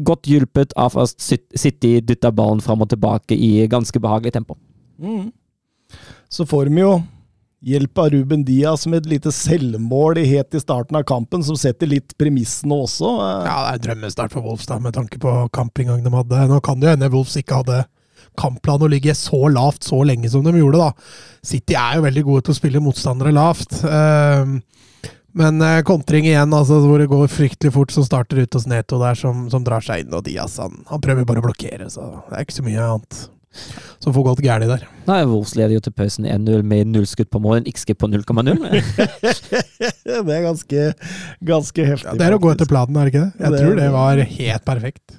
Godt 0.05 0.29
hjulpet 0.29 0.73
av 0.81 0.97
at 1.01 1.25
City 1.25 1.93
dytta 2.05 2.29
ballen 2.37 2.61
fram 2.65 2.85
og 2.85 2.91
tilbake 2.93 3.37
i 3.37 3.65
ganske 3.69 4.01
behagelig 4.01 4.35
tempo. 4.37 4.57
Så 6.29 6.45
får 6.49 6.69
de 6.69 6.83
jo 6.83 6.91
hjelp 7.61 7.99
av 8.01 8.11
Ruben 8.15 8.45
Diaz 8.45 8.87
med 8.89 9.03
et 9.03 9.11
lite 9.15 9.33
selvmål 9.35 10.23
helt 10.25 10.57
i 10.57 10.63
starten 10.63 10.97
av 10.97 11.05
kampen, 11.09 11.45
som 11.45 11.59
setter 11.61 11.91
litt 11.91 12.15
premissene 12.21 12.79
også. 12.87 13.11
Ja, 13.45 13.57
det 13.67 13.73
er 13.75 13.83
drømmestart 13.91 14.33
for 14.33 14.45
Wolves, 14.47 14.69
da, 14.71 14.79
med 14.81 14.97
tanke 14.97 15.21
på 15.21 15.35
kampinngang 15.53 16.05
de 16.05 16.13
hadde. 16.15 16.47
Nå 16.49 16.61
kan 16.65 16.81
det 16.81 16.89
jo 16.89 16.95
hende 16.97 17.11
Wolves 17.13 17.37
ikke 17.41 17.61
hadde 17.61 17.83
kampplan 18.41 18.85
å 18.85 18.89
ligge 18.91 19.13
så 19.17 19.49
lavt 19.53 19.85
så 19.89 20.01
lenge 20.07 20.31
som 20.33 20.45
de 20.47 20.55
gjorde, 20.57 20.81
da. 20.81 20.93
City 21.45 21.77
er 21.77 21.99
jo 21.99 22.07
veldig 22.07 22.25
gode 22.29 22.47
til 22.47 22.55
å 22.55 22.61
spille 22.61 22.85
motstandere 22.85 23.35
lavt. 23.37 23.83
Ehm, 23.85 24.61
Men 25.33 25.63
eh, 25.63 25.83
kontring 25.87 26.25
igjen, 26.27 26.51
altså, 26.51 26.81
hvor 26.83 26.99
det 26.99 27.07
går 27.07 27.29
fryktelig 27.31 27.71
fort, 27.77 27.93
som 27.95 28.03
starter 28.03 28.41
ut 28.43 28.57
hos 28.57 28.65
Neto 28.67 28.99
der, 28.99 29.15
som, 29.15 29.45
som 29.53 29.63
drar 29.63 29.85
seg 29.85 30.03
inn, 30.03 30.17
og 30.17 30.25
Diaz 30.27 30.57
han, 30.59 30.81
han 30.89 31.03
prøver 31.05 31.29
bare 31.29 31.39
å 31.39 31.45
blokkere, 31.45 31.87
så 31.93 32.09
det 32.27 32.35
er 32.35 32.49
ikke 32.49 32.57
så 32.57 32.65
mye 32.67 32.89
annet 32.89 33.21
som 34.01 34.15
får 34.15 34.25
gått 34.29 34.43
galt 34.45 34.67
der. 34.71 34.85
Nei, 35.09 35.21
Wolfs 35.29 35.57
leder 35.59 35.75
jo 35.77 35.83
til 35.85 35.93
pausen 35.97 36.25
1-0 36.31 36.63
med 36.67 36.87
null 36.93 37.07
skudd 37.11 37.31
på 37.33 37.41
mål, 37.43 37.61
en 37.61 37.69
XG 37.73 37.95
på 37.99 38.09
0,0. 38.09 38.57
det 40.05 40.37
er 40.37 40.45
ganske, 40.47 40.85
ganske 41.45 41.87
heftig. 41.93 42.09
Ja, 42.09 42.17
det 42.21 42.29
er 42.29 42.37
å 42.37 42.41
gå 42.43 42.53
etter 42.55 42.69
planen, 42.71 42.97
er 42.97 43.09
det 43.09 43.15
ikke 43.15 43.25
det? 43.27 43.33
Jeg 43.45 43.51
Det- 43.53 43.61
tror 43.65 43.77
det 43.81 43.91
var 43.97 44.23
helt 44.39 44.65
perfekt. 44.65 45.17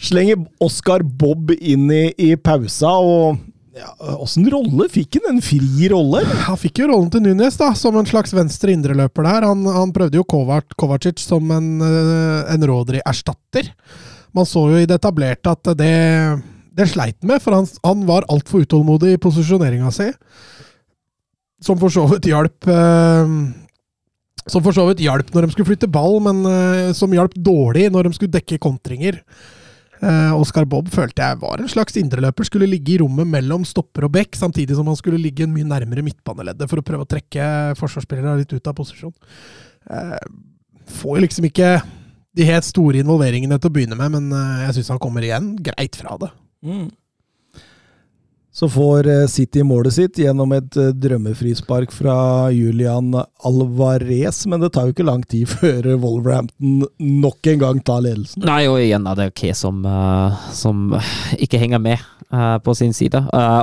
Slenger 0.00 0.46
Oscar 0.64 1.02
Bob 1.04 1.50
inn 1.60 1.90
i, 1.92 2.04
i 2.16 2.34
pausa, 2.40 2.94
og 3.04 3.36
ja, 3.76 3.90
Åssen 4.16 4.48
rolle 4.50 4.88
fikk 4.90 5.18
han? 5.20 5.36
En 5.36 5.42
fri 5.44 5.88
rolle? 5.92 6.22
Han 6.46 6.56
fikk 6.58 6.80
jo 6.80 6.88
rollen 6.90 7.10
til 7.12 7.20
Nunes, 7.22 7.56
da, 7.60 7.72
som 7.76 7.96
en 8.00 8.08
slags 8.08 8.32
venstre 8.34 8.72
indreløper 8.72 9.22
der. 9.28 9.44
Han, 9.46 9.62
han 9.68 9.92
prøvde 9.92 10.16
jo 10.18 10.24
Kovac, 10.24 10.72
Kovacic 10.80 11.20
som 11.22 11.50
en, 11.54 11.68
eh, 11.84 12.54
en 12.54 12.64
Rodri-erstatter. 12.66 13.68
Man 14.32 14.46
så 14.48 14.64
jo 14.72 14.80
i 14.80 14.86
det 14.88 14.96
etablerte 15.00 15.52
at 15.52 15.70
det, 15.78 15.92
det 16.76 16.88
sleit 16.92 17.18
med, 17.26 17.42
for 17.42 17.56
han, 17.56 17.68
han 17.84 18.04
var 18.08 18.26
altfor 18.32 18.64
utålmodig 18.64 19.14
i 19.14 19.20
posisjoneringa 19.22 19.90
si. 19.94 20.10
Som 21.64 21.80
for 21.80 21.92
så 21.92 22.06
vidt 22.08 22.30
hjalp 22.30 22.64
eh, 22.72 23.32
Som 24.48 24.62
for 24.64 24.72
så 24.72 24.86
vidt 24.88 25.02
hjalp 25.04 25.28
når 25.34 25.44
de 25.44 25.54
skulle 25.54 25.68
flytte 25.68 25.90
ball, 25.92 26.20
men 26.24 26.44
eh, 26.48 26.92
som 26.96 27.12
hjalp 27.12 27.34
dårlig 27.36 27.90
når 27.92 28.08
de 28.08 28.14
skulle 28.16 28.38
dekke 28.38 28.60
kontringer. 28.62 29.20
Eh, 30.00 30.32
Oscar 30.32 30.64
Bob 30.64 30.88
følte 30.88 31.26
jeg 31.26 31.40
var 31.42 31.60
en 31.60 31.68
slags 31.68 31.98
indreløper. 32.00 32.48
Skulle 32.48 32.70
ligge 32.70 32.94
i 32.94 33.00
rommet 33.02 33.28
mellom 33.28 33.66
stopper 33.68 34.08
og 34.08 34.14
bekk, 34.16 34.38
samtidig 34.38 34.78
som 34.78 34.88
han 34.88 34.98
skulle 34.98 35.20
ligge 35.20 35.48
mye 35.50 35.68
nærmere 35.68 36.04
midtbaneleddet 36.06 36.70
for 36.70 36.80
å 36.80 36.86
prøve 36.86 37.04
å 37.04 37.10
trekke 37.10 37.48
forsvarsspillerne 37.80 38.38
litt 38.40 38.54
ut 38.56 38.70
av 38.70 38.78
posisjon. 38.78 39.14
Eh, 39.92 40.20
får 41.00 41.20
liksom 41.26 41.50
ikke 41.50 41.74
de 42.38 42.46
helt 42.46 42.66
store 42.66 43.02
involveringene 43.02 43.58
til 43.58 43.68
å 43.68 43.74
begynne 43.74 43.98
med, 43.98 44.14
men 44.16 44.32
eh, 44.32 44.62
jeg 44.68 44.78
syns 44.78 44.94
han 44.94 45.02
kommer 45.02 45.26
igjen 45.26 45.52
greit 45.60 45.98
fra 45.98 46.16
det. 46.22 46.30
Så 48.52 48.68
får 48.68 49.06
eh, 49.08 49.26
City 49.30 49.62
målet 49.62 49.94
sitt 49.94 50.18
gjennom 50.18 50.50
et 50.52 50.76
eh, 50.76 50.90
drømmefrispark 50.92 51.92
fra 51.94 52.16
Julian 52.52 53.14
Alvarez, 53.46 54.42
men 54.50 54.60
det 54.60 54.72
tar 54.74 54.88
jo 54.88 54.94
ikke 54.94 55.06
lang 55.06 55.22
tid 55.30 55.48
før 55.60 55.86
Wolverhampton 56.02 56.82
nok 56.98 57.52
en 57.52 57.62
gang 57.62 57.80
tar 57.86 58.02
ledelsen. 58.04 58.44
Nei, 58.44 58.64
og 58.68 58.80
igjen 58.82 59.06
er 59.08 59.20
det 59.22 59.30
Kay 59.38 59.54
som, 59.56 59.80
eh, 59.86 60.40
som 60.56 60.90
ikke 61.38 61.62
henger 61.62 61.82
med 61.82 62.08
på 62.62 62.74
sin 62.78 62.92
side. 62.94 63.24
Eh, 63.34 63.60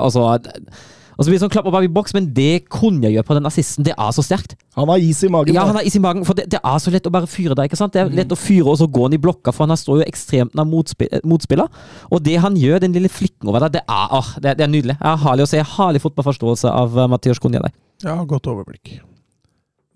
og 1.17 1.25
så 1.25 1.31
blir 1.31 1.39
det 1.39 1.41
sånn 1.41 1.51
klapper 1.53 1.73
bak 1.73 1.85
i 1.87 1.89
boks, 1.89 2.13
men 2.13 2.27
det 2.35 2.67
kunne 2.69 3.07
jeg 3.07 3.15
gjøre 3.17 3.25
på 3.25 3.35
den 3.39 3.49
assisten. 3.49 3.85
Det 3.87 3.95
er 3.97 4.11
så 4.13 4.21
sterkt. 4.21 4.53
Han 4.77 4.91
har 4.91 5.01
is 5.01 5.23
i 5.25 5.29
magen. 5.33 5.55
Ja, 5.55 5.63
da. 5.63 5.71
han 5.71 5.79
har 5.79 5.87
is 5.89 5.97
i 5.97 6.01
magen, 6.03 6.21
for 6.27 6.37
det, 6.37 6.45
det 6.53 6.59
er 6.61 6.83
så 6.83 6.93
lett 6.93 7.09
å 7.09 7.13
bare 7.13 7.29
fyre 7.31 7.57
der. 7.57 7.65
ikke 7.65 7.79
sant? 7.79 7.95
Det 7.95 8.03
er 8.03 8.13
lett 8.19 8.35
å 8.35 8.37
fyre, 8.37 8.67
og 8.69 8.77
så 8.77 8.85
gå 8.85 9.07
han 9.07 9.17
i 9.17 9.21
blokka, 9.21 9.49
for 9.55 9.65
han 9.65 9.79
står 9.81 10.03
jo 10.03 10.05
ekstremt 10.05 10.53
nær 10.57 10.67
motspill, 10.69 11.09
eh, 11.09 11.25
motspiller. 11.25 11.81
Og 12.13 12.21
det 12.21 12.37
han 12.43 12.59
gjør, 12.61 12.83
den 12.85 12.93
lille 12.93 13.09
flikken 13.09 13.49
over 13.49 13.65
der, 13.65 13.79
det 13.79 13.83
er, 13.83 14.13
ah, 14.19 14.29
det, 14.37 14.53
det 14.59 14.67
er 14.67 14.73
nydelig. 14.75 14.97
Jeg 14.99 15.09
har 15.09 15.23
herlig 15.25 15.47
å 15.47 15.51
se. 15.51 15.63
Herlig 15.73 16.03
fotballforståelse 16.05 16.75
av 16.83 16.99
uh, 17.01 17.07
Mathias 17.09 17.41
Kunja 17.41 17.63
der. 17.65 17.73
Ja, 18.05 18.19
godt 18.29 18.51
overblikk. 18.53 18.99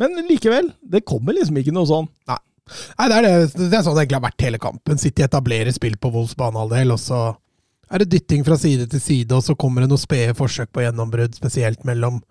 Men 0.01 0.17
likevel, 0.25 0.71
det 0.81 1.03
kommer 1.05 1.37
liksom 1.37 1.61
ikke 1.61 1.75
noe 1.75 1.85
sånn. 1.85 2.09
Nei, 2.25 3.07
det 3.11 3.19
er, 3.19 3.27
det, 3.27 3.69
det 3.69 3.77
er 3.77 3.85
sånn 3.85 3.93
det 3.93 4.07
egentlig 4.07 4.17
har 4.17 4.25
vært 4.25 4.47
hele 4.47 4.61
kampen. 4.61 4.97
City 5.01 5.25
etablerer 5.25 5.73
spill 5.75 6.01
på 6.01 6.09
Wolfs 6.13 6.33
banehalvdel, 6.39 6.95
og 6.95 7.01
så 7.01 7.21
er 7.91 8.03
det 8.03 8.11
dytting 8.13 8.45
fra 8.47 8.57
side 8.59 8.87
til 8.91 9.01
side, 9.03 9.35
og 9.35 9.43
så 9.45 9.55
kommer 9.59 9.83
det 9.83 9.91
noen 9.91 10.01
spede 10.01 10.35
forsøk 10.37 10.71
på 10.71 10.85
gjennombrudd, 10.85 11.35
spesielt 11.37 11.83
mellom 11.87 12.21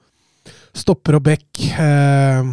stopper 0.76 1.18
og 1.18 1.24
back. 1.26 1.46
Eh, 1.60 2.52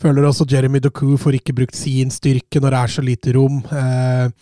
føler 0.00 0.26
også 0.26 0.48
Jeremy 0.50 0.80
Doku 0.82 1.14
får 1.20 1.38
ikke 1.38 1.54
brukt 1.60 1.78
sin 1.78 2.10
styrke 2.12 2.62
når 2.62 2.74
det 2.74 2.80
er 2.80 2.94
så 2.94 3.04
lite 3.04 3.34
rom. 3.36 3.60
Eh, 3.68 4.32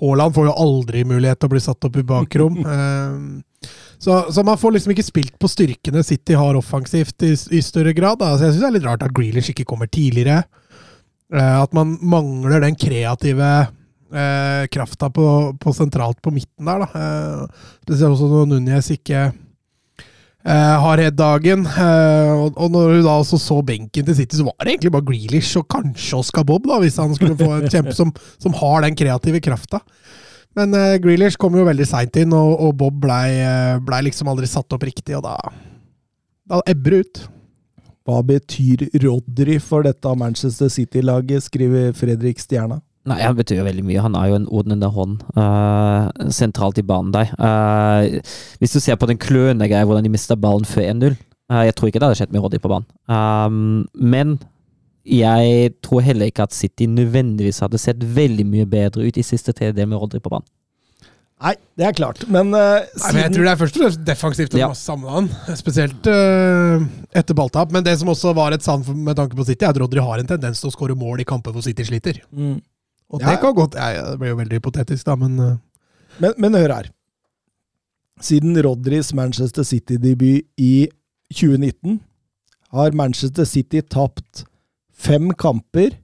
Haaland 0.00 0.36
får 0.36 0.48
jo 0.48 0.56
aldri 0.64 1.04
mulighet 1.08 1.40
til 1.40 1.50
å 1.50 1.54
bli 1.56 1.62
satt 1.64 1.90
opp 1.90 2.00
i 2.00 2.08
bakrom. 2.14 2.62
Eh, 2.68 3.74
så, 3.98 4.20
så 4.30 4.44
man 4.46 4.54
får 4.54 4.76
liksom 4.76 4.92
ikke 4.94 5.02
spilt 5.02 5.32
på 5.42 5.48
styrkene 5.50 6.04
City 6.06 6.36
har 6.38 6.54
offensivt 6.54 7.24
i, 7.26 7.32
i 7.34 7.58
større 7.66 7.90
grad. 7.96 8.20
Da. 8.20 8.28
Så 8.38 8.46
jeg 8.46 8.54
syns 8.54 8.62
det 8.62 8.68
er 8.68 8.74
litt 8.76 8.86
rart 8.86 9.02
at 9.02 9.14
Grealish 9.16 9.50
ikke 9.50 9.66
kommer 9.66 9.90
tidligere. 9.90 10.44
Eh, 11.34 11.56
at 11.64 11.74
man 11.74 11.96
mangler 11.98 12.62
den 12.62 12.78
kreative 12.78 13.48
eh, 14.12 14.64
krafta 14.72 15.10
på, 15.12 15.26
på 15.60 15.74
sentralt 15.76 16.20
på 16.22 16.32
midten 16.34 16.68
der, 16.68 16.84
da. 16.84 16.88
Eh, 17.02 17.68
spesielt 17.84 18.16
også 18.16 18.28
når 18.30 18.48
Núñez 18.52 18.90
ikke 18.94 19.20
eh, 19.28 20.76
har 20.84 21.02
helt 21.02 21.18
dagen. 21.18 21.66
Eh, 21.68 22.32
og, 22.34 22.56
og 22.56 22.72
når 22.74 22.96
du 22.96 23.06
da 23.06 23.18
også 23.18 23.40
så 23.42 23.60
benken 23.64 24.08
til 24.08 24.18
City, 24.18 24.40
så 24.40 24.48
var 24.48 24.58
det 24.62 24.76
egentlig 24.76 24.94
bare 24.96 25.08
Grealish 25.10 25.60
og 25.60 25.68
kanskje 25.72 26.20
Oscar 26.20 26.46
Bob, 26.48 26.68
da, 26.68 26.80
hvis 26.82 27.00
han 27.00 27.14
skulle 27.18 27.38
få 27.38 27.52
en 27.58 27.70
kjempe 27.74 27.96
som, 27.96 28.12
som 28.40 28.56
har 28.60 28.84
den 28.86 28.98
kreative 28.98 29.42
krafta. 29.44 29.82
Men 30.58 30.74
eh, 30.74 30.98
Grealish 31.02 31.38
kom 31.40 31.56
jo 31.58 31.66
veldig 31.68 31.88
seint 31.88 32.16
inn, 32.20 32.36
og, 32.36 32.54
og 32.58 32.76
Bob 32.80 33.00
blei 33.04 33.32
ble 33.84 34.04
liksom 34.08 34.30
aldri 34.32 34.48
satt 34.50 34.72
opp 34.74 34.86
riktig, 34.88 35.18
og 35.18 35.26
da, 35.28 35.36
da 36.48 36.62
ebber 36.70 36.96
det 36.96 37.02
ut. 37.04 37.26
Hva 38.08 38.22
betyr 38.24 38.86
Rodry 39.02 39.58
for 39.60 39.84
dette 39.84 40.12
Manchester 40.16 40.70
City-laget, 40.72 41.44
skriver 41.44 41.90
Fredrik 41.92 42.40
Stjerna. 42.40 42.80
Nei, 43.08 43.18
Han 43.24 43.38
betyr 43.38 43.60
jo 43.62 43.66
veldig 43.68 43.84
mye. 43.86 44.02
Han 44.04 44.16
er 44.18 44.28
jo 44.30 44.36
en 44.40 44.48
ordnende 44.60 44.90
hånd 44.92 45.22
uh, 45.38 46.08
sentralt 46.34 46.78
i 46.80 46.84
banen 46.86 47.14
der. 47.14 47.32
Uh, 47.40 48.20
hvis 48.60 48.74
du 48.76 48.80
ser 48.84 48.98
på 49.00 49.08
den 49.10 49.20
kløne 49.22 49.68
greia, 49.70 49.86
hvordan 49.88 50.04
de 50.06 50.12
mista 50.12 50.36
ballen 50.36 50.68
før 50.68 50.84
1-0 50.90 51.16
uh, 51.16 51.62
Jeg 51.68 51.76
tror 51.78 51.88
ikke 51.90 52.02
det 52.02 52.08
hadde 52.10 52.20
skjedd 52.20 52.36
med 52.36 52.44
Roddy 52.44 52.60
på 52.62 52.72
banen. 52.74 52.88
Um, 53.08 53.86
men 53.94 54.38
jeg 55.08 55.72
tror 55.80 56.04
heller 56.04 56.28
ikke 56.28 56.44
at 56.44 56.52
City 56.52 56.84
nødvendigvis 56.90 57.62
hadde 57.64 57.80
sett 57.80 58.02
veldig 58.04 58.44
mye 58.44 58.68
bedre 58.68 59.06
ut 59.08 59.16
i 59.16 59.24
siste 59.24 59.54
tredjedel 59.56 59.88
med 59.88 60.02
Roddy 60.02 60.20
på 60.20 60.32
banen. 60.34 60.44
Nei, 61.38 61.52
det 61.78 61.84
er 61.86 61.94
klart, 61.94 62.24
men 62.26 62.48
uh, 62.50 62.82
Nei, 62.82 63.10
men 63.14 63.20
jeg 63.22 63.32
tror 63.36 63.44
det 63.46 63.50
er 63.52 63.58
først 63.60 63.76
og 63.78 63.82
fremst 63.84 64.00
defensivt 64.08 64.56
å 64.56 64.58
Ja. 64.58 64.68
samle 64.74 65.12
han. 65.14 65.28
Spesielt 65.56 66.08
uh, 66.10 66.82
etter 67.14 67.36
balltap. 67.38 67.70
Men 67.72 67.86
det 67.86 67.94
som 68.00 68.10
også 68.10 68.32
var 68.34 68.56
et 68.56 68.66
savn 68.66 68.82
med 69.06 69.14
tanke 69.20 69.38
på 69.38 69.46
City, 69.46 69.62
er 69.62 69.70
at 69.70 69.78
Rodry 69.78 70.02
har 70.02 70.18
en 70.18 70.26
tendens 70.32 70.58
til 70.58 70.72
å 70.72 70.74
skåre 70.74 70.96
mål 70.98 71.22
i 71.22 71.28
kamper 71.28 71.54
hvor 71.54 71.62
City 71.62 71.86
sliter. 71.86 72.18
Mm. 72.34 72.58
Og 73.10 73.20
Ja. 73.22 73.30
det 73.30 73.40
kan 73.40 73.54
godt 73.56 73.74
ja, 73.74 74.10
Det 74.10 74.18
blir 74.20 74.28
jo 74.34 74.36
veldig 74.36 74.58
hypotetisk, 74.60 75.06
da, 75.06 75.14
men 75.16 75.38
eh, 75.40 75.56
Men, 76.20 76.32
men 76.38 76.54
hør 76.54 76.74
her. 76.74 76.90
Siden 78.20 78.56
Rodris 78.64 79.12
Manchester 79.14 79.62
City-debut 79.62 80.42
i 80.58 80.88
2019 81.32 82.00
har 82.72 82.90
Manchester 82.92 83.44
City 83.44 83.80
tapt 83.80 84.44
fem 84.92 85.30
kamper 85.38 85.94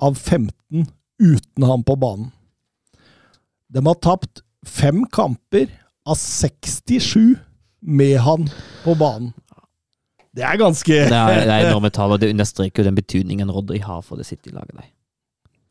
av 0.00 0.14
15 0.16 0.86
uten 1.20 1.62
ham 1.68 1.84
på 1.84 1.96
banen. 2.00 2.32
De 3.68 3.84
har 3.84 3.94
tapt 4.00 4.40
fem 4.66 5.04
kamper 5.12 5.68
av 6.06 6.16
67 6.16 7.36
med 7.82 8.16
han 8.24 8.48
på 8.84 8.94
banen. 8.98 9.34
Det 10.34 10.42
er 10.42 10.56
ganske 10.58 10.88
Det 10.90 11.12
er, 11.12 11.44
det 11.44 11.52
er 11.52 11.66
enorme 11.68 11.90
tall, 11.94 12.16
og 12.16 12.20
det 12.20 12.32
understreker 12.32 12.82
jo 12.82 12.88
den 12.88 12.96
betydningen 12.98 13.52
Rodry 13.52 13.78
har 13.84 14.00
for 14.02 14.16
det 14.16 14.26
City-laget. 14.26 14.80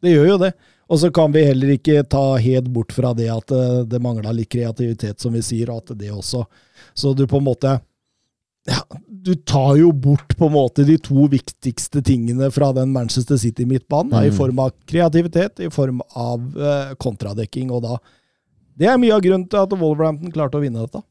Det 0.03 0.11
gjør 0.11 0.29
jo 0.33 0.37
det. 0.41 0.51
Og 0.91 0.99
så 0.99 1.09
kan 1.15 1.31
vi 1.31 1.45
heller 1.47 1.73
ikke 1.77 2.03
ta 2.11 2.35
helt 2.43 2.67
bort 2.73 2.91
fra 2.93 3.13
det 3.17 3.29
at 3.31 3.51
eh, 3.55 3.81
det 3.87 4.01
mangla 4.03 4.33
litt 4.35 4.51
kreativitet, 4.51 5.21
som 5.23 5.33
vi 5.33 5.41
sier, 5.45 5.71
og 5.71 5.83
at 5.83 5.97
det 5.99 6.11
også 6.11 6.43
Så 6.93 7.13
du 7.17 7.23
på 7.27 7.39
en 7.39 7.47
måte 7.47 7.77
ja, 8.67 8.81
Du 9.07 9.33
tar 9.35 9.77
jo 9.79 9.91
bort 9.91 10.35
på 10.37 10.49
en 10.49 10.55
måte 10.57 10.83
de 10.87 10.97
to 11.01 11.27
viktigste 11.31 12.03
tingene 12.03 12.51
fra 12.51 12.73
den 12.75 12.91
Manchester 12.91 13.39
City-midtbanen, 13.39 14.11
mm. 14.11 14.25
i 14.27 14.29
Mm. 14.29 14.37
form 14.37 14.59
av 14.59 14.75
kreativitet, 14.85 15.63
i 15.63 15.71
form 15.71 16.01
av 16.13 16.43
uh, 16.57 16.93
kontradekking, 16.99 17.71
og 17.71 17.83
da 17.87 17.97
Det 18.75 18.87
er 18.89 18.97
mye 18.97 19.15
av 19.15 19.21
grunnen 19.21 19.47
til 19.47 19.59
at 19.59 19.73
Wolverhampton 19.79 20.31
klarte 20.33 20.57
å 20.57 20.63
vinne 20.63 20.81
dette. 20.81 21.03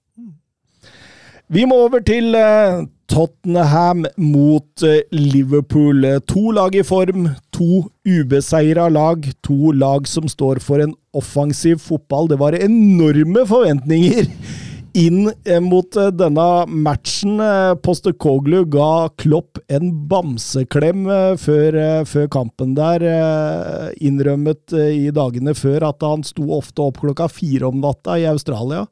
Vi 1.53 1.65
må 1.69 1.77
over 1.85 2.01
til 2.01 2.35
eh, 2.35 2.83
Tottenham 3.12 4.07
mot 4.16 4.83
eh, 4.83 5.03
Liverpool. 5.11 6.05
Eh, 6.05 6.18
To 6.18 6.53
lag 6.53 6.75
i 6.75 6.83
form, 6.83 7.29
to 7.53 7.90
ubeseira 8.09 8.88
lag. 8.88 9.27
To 9.44 9.72
lag 9.72 10.09
som 10.09 10.29
står 10.29 10.62
for 10.64 10.81
en 10.81 10.94
offensiv 11.12 11.83
fotball. 11.85 12.31
Det 12.31 12.38
var 12.40 12.57
enorme 12.57 13.44
forventninger 13.51 14.31
inn 15.05 15.29
eh, 15.44 15.61
mot 15.61 15.92
denne 15.92 16.48
matchen. 16.72 17.37
Postekoglu 17.85 18.64
ga 18.72 19.11
Klopp 19.20 19.61
en 19.68 19.92
bamseklem 20.09 21.05
før, 21.37 21.79
før 22.09 22.33
kampen 22.33 22.72
der. 22.81 23.05
Innrømmet 24.01 24.72
i 24.72 25.12
dagene 25.12 25.53
før 25.53 25.90
at 25.92 26.09
han 26.09 26.25
sto 26.25 26.48
ofte 26.57 26.88
opp 26.88 27.05
klokka 27.05 27.29
fire 27.29 27.68
om 27.68 27.85
natta 27.85 28.16
i 28.16 28.29
Australia 28.33 28.87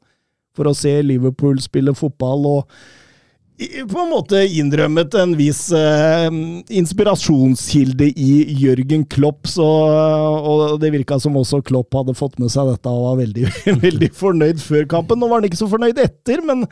for 0.53 0.69
å 0.69 0.77
se 0.77 0.99
Liverpool 1.01 1.57
spille 1.63 1.95
fotball, 1.97 2.45
og 2.59 3.00
på 3.61 3.99
en 4.01 4.09
måte 4.09 4.39
innrømmet 4.57 5.13
en 5.21 5.35
viss 5.37 5.67
eh, 5.75 6.27
inspirasjonskilde 6.81 8.07
i 8.09 8.31
Jørgen 8.57 9.03
Klopp, 9.11 9.49
så, 9.49 9.67
og 10.41 10.79
det 10.81 10.89
virka 10.95 11.19
som 11.21 11.37
også 11.37 11.61
Klopp 11.67 11.93
hadde 11.93 12.15
fått 12.17 12.39
med 12.41 12.49
seg 12.53 12.71
dette 12.71 12.89
og 12.89 13.05
var 13.05 13.19
veldig, 13.21 13.45
veldig 13.85 14.09
fornøyd 14.17 14.63
før 14.63 14.87
kampen. 14.95 15.21
Nå 15.21 15.29
var 15.29 15.41
han 15.41 15.49
ikke 15.49 15.61
så 15.61 15.69
fornøyd 15.69 16.01
etter, 16.01 16.41
men 16.45 16.65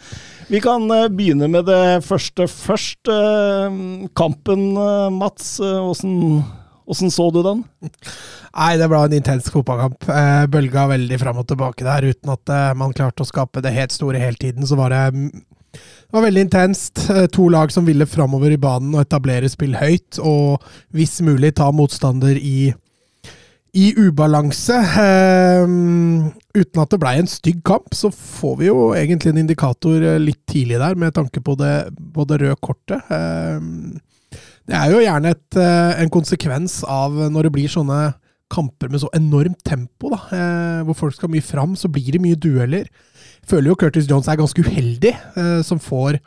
vi 0.49 0.61
kan 0.63 0.89
eh, 0.95 1.09
begynne 1.13 1.49
med 1.51 1.67
det 1.69 2.01
første 2.07 2.47
først. 2.49 3.11
Eh, 3.13 3.77
kampen, 4.17 4.71
eh, 4.73 5.09
Mats, 5.13 5.59
åssen 5.61 7.13
så 7.13 7.27
du 7.29 7.43
den? 7.45 7.61
Nei, 7.85 8.71
det 8.81 8.87
ble 8.89 9.03
en 9.05 9.13
intens 9.13 9.51
fotballkamp. 9.53 10.09
Bølga 10.49 10.87
veldig 10.89 11.19
fram 11.21 11.43
og 11.43 11.45
tilbake 11.51 11.85
der, 11.85 12.09
uten 12.09 12.33
at 12.33 12.53
man 12.79 12.95
klarte 12.97 13.21
å 13.21 13.29
skape 13.29 13.61
det 13.61 13.75
helt 13.75 13.93
store 13.93 14.21
hele 14.21 14.41
tiden. 14.41 14.65
Så 14.65 14.79
var 14.79 14.89
det, 14.95 15.03
mm, 15.13 15.29
det 16.09 16.17
var 16.17 16.25
veldig 16.25 16.41
intenst. 16.47 17.03
Eh, 17.13 17.27
to 17.29 17.43
lag 17.53 17.69
som 17.71 17.85
ville 17.85 18.07
framover 18.09 18.55
i 18.55 18.57
banen 18.57 18.95
og 18.95 19.03
etablere 19.03 19.49
spill 19.51 19.75
høyt, 19.77 20.17
og 20.17 20.63
hvis 20.89 21.19
mulig 21.21 21.51
ta 21.59 21.67
motstander 21.69 22.33
i, 22.33 22.71
i 23.77 23.91
ubalanse. 23.93 24.79
Um, 25.61 26.31
uten 26.57 26.81
at 26.81 26.89
det 26.89 26.99
blei 27.03 27.13
en 27.19 27.29
stygg 27.29 27.59
kamp, 27.61 27.93
så 27.93 28.09
får 28.09 28.55
vi 28.57 28.71
jo 28.71 28.87
egentlig 28.97 29.35
en 29.35 29.43
indikator 29.43 30.01
eh, 30.01 30.17
litt 30.23 30.41
tidlig 30.49 30.79
der, 30.81 30.97
med 30.97 31.13
tanke 31.13 31.43
på 31.45 31.53
det, 31.59 31.75
på 32.15 32.25
det 32.25 32.41
røde 32.41 32.57
kortet. 32.57 33.05
Um, 33.13 33.99
det 34.65 34.79
er 34.79 34.89
jo 34.89 35.03
gjerne 35.05 35.35
et, 35.35 35.59
eh, 35.61 36.01
en 36.01 36.13
konsekvens 36.13 36.79
av 36.89 37.21
når 37.29 37.51
det 37.51 37.53
blir 37.53 37.69
sånne 37.69 37.99
kamper 38.49 38.89
med 38.89 39.03
så 39.03 39.13
enormt 39.13 39.61
tempo, 39.61 40.09
da, 40.09 40.41
hvor 40.87 40.97
folk 40.97 41.13
skal 41.13 41.29
mye 41.29 41.45
fram, 41.45 41.77
så 41.77 41.85
blir 41.85 42.15
det 42.15 42.23
mye 42.23 42.37
dueller. 42.41 42.89
Føler 43.47 43.71
jo 43.71 43.77
Curtis 43.79 44.09
Jones 44.09 44.27
er 44.27 44.39
ganske 44.39 44.65
uheldig, 44.65 45.13
eh, 45.13 45.59
som 45.65 45.81
får 45.81 46.19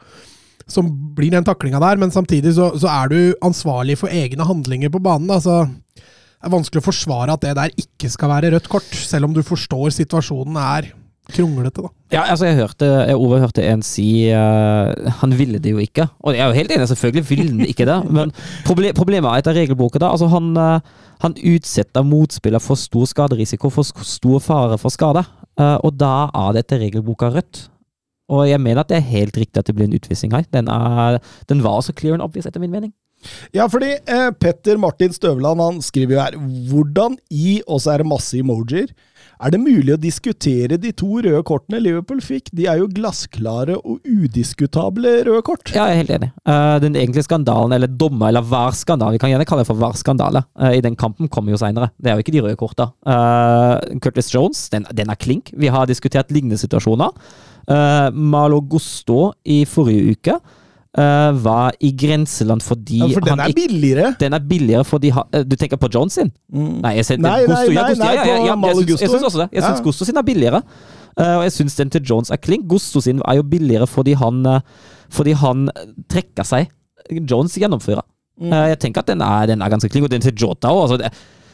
som 0.72 0.88
blir 1.16 1.32
den 1.34 1.44
taklinga 1.44 1.80
der, 1.82 1.98
men 2.00 2.12
samtidig 2.14 2.54
så, 2.56 2.70
så, 2.78 2.88
er 2.88 3.12
du 3.12 3.18
ansvarlig 3.44 3.98
for 4.00 4.12
egne 4.12 4.46
handlinger 4.46 4.92
på 4.94 5.02
banen. 5.02 5.28
Da, 5.28 5.40
så 5.42 5.66
det 5.66 6.48
er 6.48 6.54
vanskelig 6.54 6.82
å 6.82 6.88
forsvare 6.88 7.36
at 7.36 7.44
det 7.44 7.54
der 7.58 7.74
ikke 7.84 8.10
skal 8.12 8.32
være 8.32 8.54
rødt 8.54 8.70
kort, 8.72 8.90
selv 8.96 9.28
om 9.28 9.36
du 9.36 9.42
forstår 9.46 9.92
situasjonen 9.94 10.58
er 10.62 10.92
kronglete, 11.32 11.84
da. 11.84 11.90
Ja, 12.12 12.22
altså 12.32 12.48
jeg 12.48 12.58
hørte, 12.58 12.88
jeg 13.08 13.16
overhørte 13.16 13.62
en 13.64 13.84
si 13.86 14.26
uh, 14.34 14.90
Han 15.22 15.32
ville 15.38 15.60
det 15.62 15.70
jo 15.72 15.78
ikke. 15.80 16.08
Og 16.20 16.34
jeg 16.34 16.42
er 16.44 16.50
jo 16.50 16.58
helt 16.58 16.74
enig, 16.74 16.88
selvfølgelig 16.90 17.22
ville 17.28 17.46
han 17.52 17.70
ikke 17.72 17.86
det. 17.88 17.98
Men 18.10 18.34
proble 18.66 18.90
problemet 18.96 19.30
er 19.30 19.44
etter 19.44 19.56
regelboka 19.56 20.02
da, 20.02 20.10
altså 20.12 20.28
han, 20.32 20.50
uh, 20.58 21.06
han 21.22 21.38
utsetter 21.38 22.04
motspiller 22.04 22.60
for 22.62 22.80
stor 22.80 23.06
skaderisiko, 23.08 23.70
for 23.72 23.86
stor 23.86 24.42
fare 24.44 24.80
for 24.82 24.92
skade. 24.92 25.24
Uh, 25.60 25.76
og 25.84 25.94
da 26.00 26.30
er 26.32 26.54
det 26.54 26.64
etter 26.64 26.82
regelboka 26.86 27.28
rødt. 27.34 27.66
Og 28.32 28.46
jeg 28.48 28.60
mener 28.62 28.80
at 28.82 28.88
det 28.88 28.98
er 28.98 29.12
helt 29.12 29.36
riktig 29.36 29.60
at 29.60 29.68
det 29.68 29.74
blir 29.76 29.88
en 29.88 29.96
utvisning 29.96 30.32
her. 30.32 30.46
Den, 30.54 30.68
er, 30.72 31.18
den 31.50 31.62
var 31.64 31.80
også 31.80 31.92
clear 31.92 32.16
and 32.16 32.24
obvious, 32.24 32.46
etter 32.48 32.62
min 32.62 32.72
mening. 32.72 32.94
Ja, 33.54 33.68
fordi 33.70 33.92
eh, 33.94 34.30
Petter 34.40 34.80
Martin 34.80 35.12
Støvland 35.14 35.60
han 35.62 35.82
skriver 35.84 36.16
jo 36.16 36.22
her 36.24 36.38
hvordan 36.70 37.18
i, 37.30 37.60
og 37.68 37.82
så 37.84 37.92
er 37.92 38.02
det 38.02 38.08
masse 38.10 38.38
emojier, 38.38 38.90
er 39.42 39.52
det 39.54 39.60
mulig 39.60 39.94
å 39.94 40.00
diskutere 40.00 40.78
de 40.80 40.92
to 40.94 41.08
røde 41.24 41.40
kortene 41.46 41.80
Liverpool 41.82 42.20
fikk? 42.22 42.50
De 42.54 42.68
er 42.70 42.78
jo 42.78 42.88
glassklare 42.94 43.74
og 43.80 44.06
udiskutable 44.06 45.16
røde 45.26 45.42
kort. 45.46 45.72
Ja, 45.74 45.88
jeg 45.90 45.96
er 45.96 46.00
helt 46.02 46.14
enig. 46.16 46.30
Uh, 46.46 46.78
den 46.82 46.98
egentlige 46.98 47.26
skandalen, 47.26 47.74
eller 47.76 47.90
dommer, 47.90 48.30
eller 48.30 48.46
VAR-skandalen, 48.46 49.16
vi 49.16 49.22
kan 49.22 49.32
gjerne 49.32 49.46
kalle 49.48 49.64
det 49.64 49.70
for 49.70 49.82
VAR-skandale, 49.82 50.44
uh, 50.62 50.70
i 50.70 50.82
den 50.84 50.98
kampen 50.98 51.30
kommer 51.32 51.54
jo 51.54 51.60
seinere. 51.60 51.90
Det 51.98 52.12
er 52.12 52.18
jo 52.18 52.26
ikke 52.26 52.36
de 52.36 52.44
røde 52.46 52.60
korta. 52.60 52.92
Uh, 53.02 53.98
Curtis 54.04 54.30
Jones, 54.34 54.68
den, 54.74 54.86
den, 54.94 55.10
er 55.10 55.18
klink. 55.18 55.50
Vi 55.58 55.72
har 55.72 55.90
diskutert 55.90 56.30
lignende 56.34 56.60
situasjoner. 56.60 57.14
Malo 58.12 58.56
Gusto 58.66 59.28
i 59.46 59.60
forrige 59.70 60.16
uke 60.16 60.34
uh, 60.98 61.44
var 61.44 61.76
i 61.80 61.92
grenseland 61.96 62.62
fordi 62.64 63.00
ja, 63.00 63.08
For 63.14 63.24
den 63.26 63.40
er 63.40 63.54
billigere? 63.56 64.14
Den 64.20 64.36
er 64.36 64.44
billigere 64.48 64.84
fordi 64.84 65.12
ha, 65.16 65.24
uh, 65.34 65.44
Du 65.48 65.56
tenker 65.56 65.80
på 65.80 65.90
John 65.94 66.10
sin? 66.10 66.32
Mm. 66.52 66.80
Nei, 66.84 66.94
jeg, 67.00 67.08
ser, 67.08 67.20
nei, 67.22 67.40
Gusto, 67.46 67.72
ja, 67.72 67.88
Gusto, 67.88 68.04
nei, 68.04 68.14
ja, 68.14 68.24
ja, 68.26 68.38
ja, 68.46 68.56
jeg, 68.56 68.88
jeg 69.00 69.10
syns 69.10 69.28
også 69.28 69.44
det. 69.44 69.48
Jeg 69.52 69.66
syns 69.66 69.84
Gusto 69.84 70.08
sin 70.08 70.20
er 70.20 70.26
billigere. 70.26 70.62
Uh, 71.12 71.36
og 71.38 71.44
jeg 71.46 71.56
syns 71.58 71.76
den 71.76 71.92
til 71.92 72.06
Jones 72.08 72.32
er 72.32 72.40
klink. 72.40 72.68
Gusto 72.70 73.02
sin 73.04 73.20
er 73.28 73.40
jo 73.40 73.44
billigere 73.48 73.88
fordi 73.90 74.16
han, 74.20 74.46
fordi 75.12 75.36
han 75.36 75.68
trekker 76.12 76.48
seg. 76.48 76.72
Jones 77.20 77.58
gjennomfører. 77.58 78.04
Mm. 78.42 78.52
jeg 78.72 78.78
tenker 78.80 79.02
at 79.02 79.10
den 79.10 79.20
er, 79.20 79.46
den 79.46 79.60
er 79.62 79.70
ganske 79.70 79.88
klink. 79.92 80.08
Og 80.08 80.10
den 80.10 80.24
til 80.24 80.34
Jota 80.34 80.72
òg. 80.72 80.96
Altså, 80.96 81.12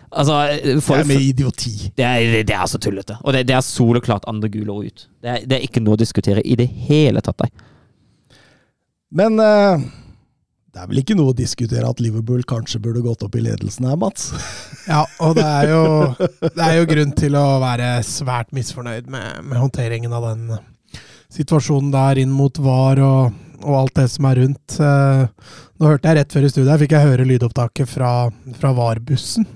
Altså, 0.09 0.33
for, 0.81 0.97
det 0.97 1.03
er 1.03 1.09
med 1.09 1.21
idioti. 1.21 1.91
Det 1.97 2.05
er, 2.05 2.45
det 2.49 2.55
er 2.57 2.67
så 2.67 2.79
tullete. 2.81 3.19
Og 3.21 3.35
det, 3.37 3.43
det 3.49 3.57
er 3.59 3.61
soleklart 3.61 4.25
andre 4.31 4.49
gule 4.49 4.73
år 4.73 4.87
ut. 4.87 5.03
Det 5.21 5.31
er, 5.31 5.43
det 5.45 5.59
er, 5.59 5.67
ikke 5.67 5.83
noe 5.85 5.99
å 5.99 6.01
diskutere 6.01 6.41
i 6.49 6.57
det 6.57 6.65
hele 6.89 7.21
tatt. 7.21 7.45
Nei. 7.45 7.68
Men 9.09 9.41
uh, 9.41 9.81
det 10.69 10.83
er 10.83 10.89
vel 10.91 11.01
ikke 11.01 11.17
noe 11.17 11.33
å 11.33 11.37
diskutere 11.37 11.89
at 11.89 12.01
Liverpool 12.03 12.43
kanskje 12.49 12.81
burde 12.85 13.01
gått 13.05 13.25
opp 13.25 13.37
i 13.39 13.45
ledelsen 13.45 13.89
her, 13.89 13.97
Mats? 14.01 14.31
ja, 14.93 15.05
og 15.25 15.39
det 15.39 15.47
er 15.47 15.73
jo, 15.73 15.83
det 16.45 16.65
er 16.65 16.75
jo 16.77 16.89
grunn 16.93 17.15
til 17.17 17.39
å 17.41 17.47
være 17.63 17.97
svært 18.07 18.53
misfornøyd 18.57 19.09
med, 19.11 19.45
med, 19.47 19.57
håndteringen 19.63 20.13
av 20.15 20.29
den 20.29 20.59
situasjonen 21.33 21.93
der 21.93 22.21
inn 22.23 22.33
mot 22.33 22.61
VAR 22.61 23.01
og, 23.05 23.39
og 23.65 23.79
alt 23.81 23.97
det 23.99 24.07
som 24.13 24.29
er 24.29 24.43
rundt. 24.45 24.77
Uh, 24.77 25.25
nå 25.81 25.93
hørte 25.95 26.11
jeg 26.11 26.21
rett 26.21 26.37
før 26.37 26.49
i 26.49 26.53
studiet, 26.53 26.81
fikk 26.85 26.97
jeg 26.97 27.09
høre 27.09 27.29
lydopptaket 27.29 27.91
fra, 27.91 28.13
fra 28.61 28.75
VAR-bussen. 28.77 29.49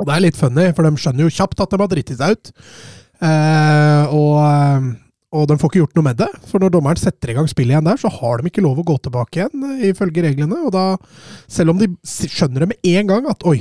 Og 0.00 0.08
det 0.08 0.16
er 0.16 0.24
litt 0.24 0.38
funny, 0.38 0.70
for 0.74 0.86
de 0.86 0.98
skjønner 0.98 1.26
jo 1.26 1.36
kjapt 1.38 1.62
at 1.62 1.70
de 1.70 1.80
har 1.80 1.90
dritt 1.92 2.12
seg 2.18 2.34
ut. 2.34 2.52
Uh, 3.20 4.04
og 4.16 4.36
og 5.30 5.46
de 5.46 5.56
får 5.60 5.70
ikke 5.70 5.82
gjort 5.84 5.98
noe 5.98 6.08
med 6.08 6.18
det. 6.18 6.30
For 6.50 6.62
når 6.62 6.72
dommeren 6.74 6.98
setter 6.98 7.30
i 7.30 7.36
gang 7.36 7.46
spillet 7.50 7.76
igjen 7.76 7.86
der, 7.86 8.00
så 8.00 8.10
har 8.10 8.40
de 8.40 8.50
ikke 8.50 8.64
lov 8.64 8.80
å 8.82 8.86
gå 8.86 8.96
tilbake 9.04 9.38
igjen, 9.38 9.68
eh, 9.68 9.86
ifølge 9.92 10.24
reglene. 10.26 10.64
Og 10.66 10.74
da, 10.74 10.84
selv 11.50 11.74
om 11.74 11.80
de 11.80 11.92
skjønner 12.02 12.64
det 12.64 12.72
med 12.72 12.92
en 12.96 13.14
gang 13.14 13.30
at 13.30 13.46
oi, 13.46 13.60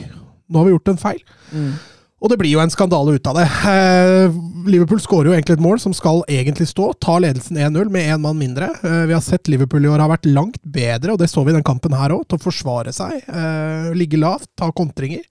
nå 0.50 0.60
har 0.60 0.68
vi 0.68 0.74
gjort 0.74 0.94
en 0.94 1.02
feil. 1.02 1.24
Mm. 1.54 1.72
Og 2.20 2.32
det 2.32 2.36
blir 2.42 2.52
jo 2.52 2.60
en 2.60 2.72
skandale 2.72 3.14
ut 3.16 3.28
av 3.32 3.38
det. 3.40 3.46
Eh, 3.70 4.40
Liverpool 4.68 5.00
skårer 5.00 5.30
jo 5.30 5.36
egentlig 5.38 5.56
et 5.56 5.64
mål 5.64 5.80
som 5.80 5.94
skal 5.96 6.20
egentlig 6.28 6.68
stå. 6.68 6.90
Ta 7.00 7.16
ledelsen 7.22 7.60
1-0 7.62 7.92
med 7.94 8.10
én 8.12 8.24
mann 8.26 8.40
mindre. 8.40 8.74
Eh, 8.84 9.06
vi 9.08 9.16
har 9.16 9.24
sett 9.24 9.48
Liverpool 9.48 9.86
i 9.86 9.92
år 9.92 10.04
har 10.04 10.12
vært 10.12 10.28
langt 10.28 10.60
bedre, 10.64 11.14
og 11.14 11.22
det 11.22 11.30
så 11.32 11.46
vi 11.46 11.54
i 11.54 11.56
den 11.56 11.66
kampen 11.68 11.96
her 11.96 12.12
òg, 12.18 12.26
til 12.28 12.40
å 12.40 12.44
forsvare 12.44 12.92
seg. 12.96 13.24
Eh, 13.24 13.92
ligge 13.96 14.20
lavt, 14.20 14.50
ta 14.60 14.68
kontringer. 14.76 15.24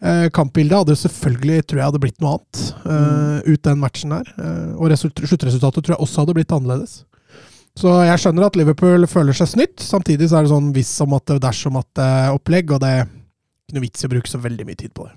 Eh, 0.00 0.26
kampbildet 0.32 0.78
hadde 0.78 0.96
selvfølgelig, 0.96 1.66
tror 1.68 1.80
jeg, 1.80 1.88
hadde 1.90 2.00
blitt 2.00 2.22
noe 2.24 2.38
annet 2.38 2.60
uh, 2.88 3.38
ut 3.44 3.62
den 3.66 3.80
matchen 3.82 4.14
der. 4.14 4.28
Uh, 4.40 4.80
og 4.80 4.94
sluttresultatet 4.96 5.84
tror 5.84 5.96
jeg 5.96 6.04
også 6.06 6.22
hadde 6.22 6.36
blitt 6.38 6.54
annerledes. 6.56 7.02
Så 7.78 7.92
jeg 8.08 8.22
skjønner 8.22 8.48
at 8.48 8.56
Liverpool 8.56 9.04
føler 9.08 9.36
seg 9.36 9.50
snytt. 9.52 9.84
Samtidig 9.84 10.30
så 10.30 10.40
er 10.40 10.46
det 10.46 10.52
sånn 10.54 10.72
hvis 10.74 10.94
om 11.04 11.18
at 11.18 11.26
det 11.28 11.42
dersom 11.44 11.76
at 11.80 12.00
uh, 12.00 12.32
opplegg, 12.32 12.72
og 12.72 12.80
det 12.80 12.94
er 12.96 13.04
ikke 13.04 13.76
noe 13.76 13.84
vits 13.84 14.00
i 14.00 14.08
å 14.08 14.14
bruke 14.14 14.32
så 14.32 14.40
veldig 14.40 14.68
mye 14.70 14.80
tid 14.80 14.96
på 14.96 15.04
det. 15.04 15.14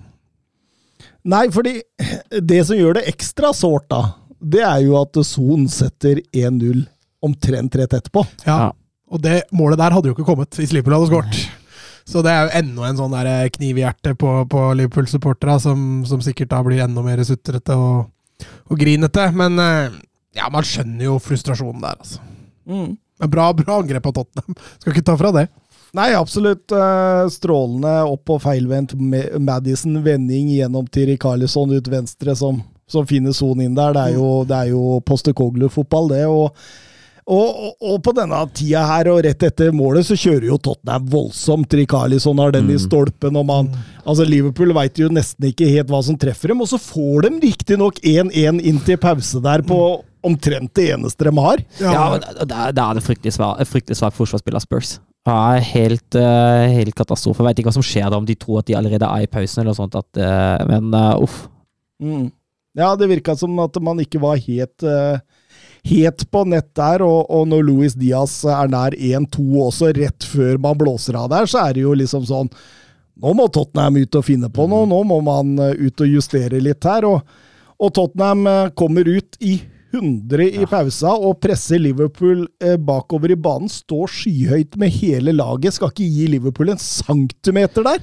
Nei, 1.32 1.46
fordi 1.56 1.78
det 2.44 2.62
som 2.68 2.76
gjør 2.76 3.00
det 3.00 3.08
ekstra 3.14 3.54
sårt, 3.56 3.88
da, 3.94 4.04
det 4.44 4.66
er 4.68 4.84
jo 4.84 5.00
at 5.00 5.16
Son 5.24 5.64
setter 5.72 6.20
1-0 6.36 6.84
omtrent 7.24 7.80
rett 7.80 7.96
etterpå. 7.96 8.26
Ja, 8.44 8.74
og 9.14 9.22
det 9.24 9.46
målet 9.56 9.80
der 9.80 9.96
hadde 9.96 10.10
jo 10.10 10.18
ikke 10.18 10.28
kommet 10.28 10.60
hvis 10.60 10.74
Liverpool 10.76 10.98
hadde 10.98 11.12
skåret. 11.12 11.44
Så 12.10 12.24
det 12.26 12.34
er 12.34 12.46
jo 12.46 12.56
enda 12.60 12.88
en 12.90 13.00
sånn 13.00 13.16
der 13.16 13.30
eh, 13.32 13.52
kniv 13.54 13.80
i 13.80 13.86
hjertet 13.86 14.18
på, 14.20 14.32
på 14.52 14.64
Liverpool-supporterne, 14.80 15.60
som, 15.64 15.86
som, 16.08 16.22
sikkert 16.24 16.52
da 16.52 16.60
blir 16.66 16.84
enda 16.84 17.04
mer 17.06 17.22
sutrete 17.28 17.78
og, 17.80 18.10
og, 18.68 18.76
grinete. 18.80 19.30
Men 19.38 19.60
eh, 19.64 19.98
ja, 20.36 20.50
man 20.52 20.68
skjønner 20.68 21.08
jo 21.08 21.18
frustrasjonen 21.24 21.84
der, 21.84 22.00
altså. 22.04 22.24
Mm. 22.68 22.94
Men 23.22 23.32
bra, 23.32 23.50
bra 23.56 23.80
angrep 23.80 24.08
av 24.10 24.18
Tottenham. 24.18 24.58
Skal 24.82 24.96
ikke 24.96 25.06
ta 25.08 25.16
fra 25.20 25.32
det. 25.36 25.48
Nei, 25.94 26.10
absolutt 26.18 26.74
uh, 26.74 27.30
strålende 27.30 27.92
opp 28.10 28.24
på 28.26 28.40
feilvendt 28.42 28.96
Madison. 28.98 30.00
Vending 30.02 30.50
gjennom 30.56 30.88
til 30.90 31.12
Rikarlison 31.12 31.76
ut 31.76 31.90
venstre, 31.92 32.34
som, 32.36 32.64
som 32.90 33.06
finner 33.08 33.36
sonen 33.38 33.68
inn 33.68 33.78
der. 33.78 33.94
Det 33.94 34.08
er 34.08 34.18
jo, 34.18 34.32
det 34.50 34.58
er 34.58 34.72
jo 34.74 34.98
Postecoglou-fotball, 35.06 36.10
det. 36.16 36.24
og 36.26 36.58
og, 37.24 37.50
og, 37.50 37.74
og, 37.80 37.98
på 38.04 38.12
denne 38.18 38.40
tida 38.56 38.84
her, 38.88 39.10
og 39.14 39.22
rett 39.24 39.46
etter 39.48 39.72
målet, 39.76 40.08
så 40.08 40.18
kjører 40.20 40.50
jo 40.50 40.60
Tottenham 40.60 41.06
voldsomt. 41.12 41.76
Rikarlison 41.80 42.42
har 42.44 42.52
den 42.56 42.68
mm. 42.68 42.74
i 42.76 42.80
stolpen, 42.84 43.40
og 43.40 43.48
man 43.50 43.72
Altså, 44.04 44.26
Liverpool 44.28 44.74
veit 44.76 45.00
jo 45.00 45.08
nesten 45.08 45.48
ikke 45.48 45.70
helt 45.70 45.88
hva 45.88 46.02
som 46.04 46.18
treffer 46.20 46.52
dem, 46.52 46.60
og 46.60 46.68
så 46.68 46.76
får 46.82 47.24
de 47.24 47.38
riktignok 47.46 48.02
1-1 48.04 48.60
inn 48.60 48.82
til 48.84 49.00
pause 49.00 49.40
der 49.44 49.64
på 49.64 49.78
omtrent 50.24 50.74
det 50.76 50.90
eneste 50.92 51.28
de 51.28 51.34
har. 51.38 51.64
Ja, 51.80 51.94
ja 51.94 52.44
da, 52.44 52.68
da 52.76 52.90
er 52.90 53.00
det 53.00 53.06
fryktelig 53.06 53.36
svakt 53.38 53.96
svak 53.96 54.16
forsvarsspill 54.18 54.60
av 54.60 54.66
Spurs. 54.66 54.98
Ja, 55.24 55.56
helt, 55.64 56.18
uh, 56.20 56.68
helt 56.68 56.96
katastrofe. 57.00 57.40
Jeg 57.40 57.48
veit 57.48 57.62
ikke 57.62 57.70
hva 57.70 57.78
som 57.78 57.86
skjer 57.86 58.10
da, 58.12 58.20
om 58.20 58.28
de 58.28 58.36
tror 58.40 58.60
at 58.60 58.68
de 58.68 58.76
allerede 58.76 59.08
er 59.08 59.24
i 59.24 59.32
pausen, 59.32 59.62
eller 59.62 59.72
noe 59.72 59.80
sånt. 59.80 59.96
At, 59.96 60.20
uh, 60.20 60.64
men 60.68 60.92
uh, 60.92 61.24
uff. 61.24 61.46
Mm. 62.04 62.28
Ja, 62.76 62.92
det 63.00 63.08
virka 63.12 63.38
som 63.40 63.56
at 63.64 63.80
man 63.86 64.02
ikke 64.04 64.20
var 64.20 64.40
helt 64.42 64.84
het 65.84 66.24
på 66.32 66.46
nett 66.48 66.70
der, 66.78 67.04
og, 67.04 67.28
og 67.28 67.48
når 67.52 67.66
Louis 67.68 67.96
Diaz 68.00 68.38
er 68.48 68.72
nær 68.72 68.96
1-2 68.96 69.44
også, 69.66 69.92
rett 69.98 70.24
før 70.28 70.58
man 70.64 70.80
blåser 70.80 71.18
av 71.20 71.30
der, 71.34 71.50
så 71.50 71.66
er 71.66 71.76
det 71.76 71.84
jo 71.86 71.98
liksom 71.98 72.26
sånn 72.30 72.52
Nå 73.24 73.30
må 73.38 73.46
Tottenham 73.54 74.00
ut 74.02 74.16
og 74.18 74.24
finne 74.26 74.48
på 74.50 74.64
noe, 74.66 74.88
nå 74.90 75.04
må 75.06 75.20
man 75.22 75.52
eh, 75.62 75.76
ut 75.86 76.02
og 76.02 76.10
justere 76.10 76.58
litt 76.66 76.82
her. 76.90 77.06
Og, 77.06 77.20
og 77.78 77.92
Tottenham 77.94 78.48
eh, 78.50 78.72
kommer 78.74 79.06
ut 79.06 79.38
i 79.38 79.60
100 79.94 80.48
i 80.64 80.66
pausa 80.66 81.14
og 81.14 81.38
presser 81.44 81.78
Liverpool 81.78 82.48
eh, 82.58 82.74
bakover 82.82 83.36
i 83.36 83.38
banen. 83.38 83.70
Står 83.70 84.10
skyhøyt 84.10 84.80
med 84.82 84.96
hele 84.98 85.36
laget. 85.38 85.78
Skal 85.78 85.94
ikke 85.94 86.10
gi 86.10 86.26
Liverpool 86.34 86.74
en 86.74 86.82
centimeter 86.82 87.86
der. 87.86 88.02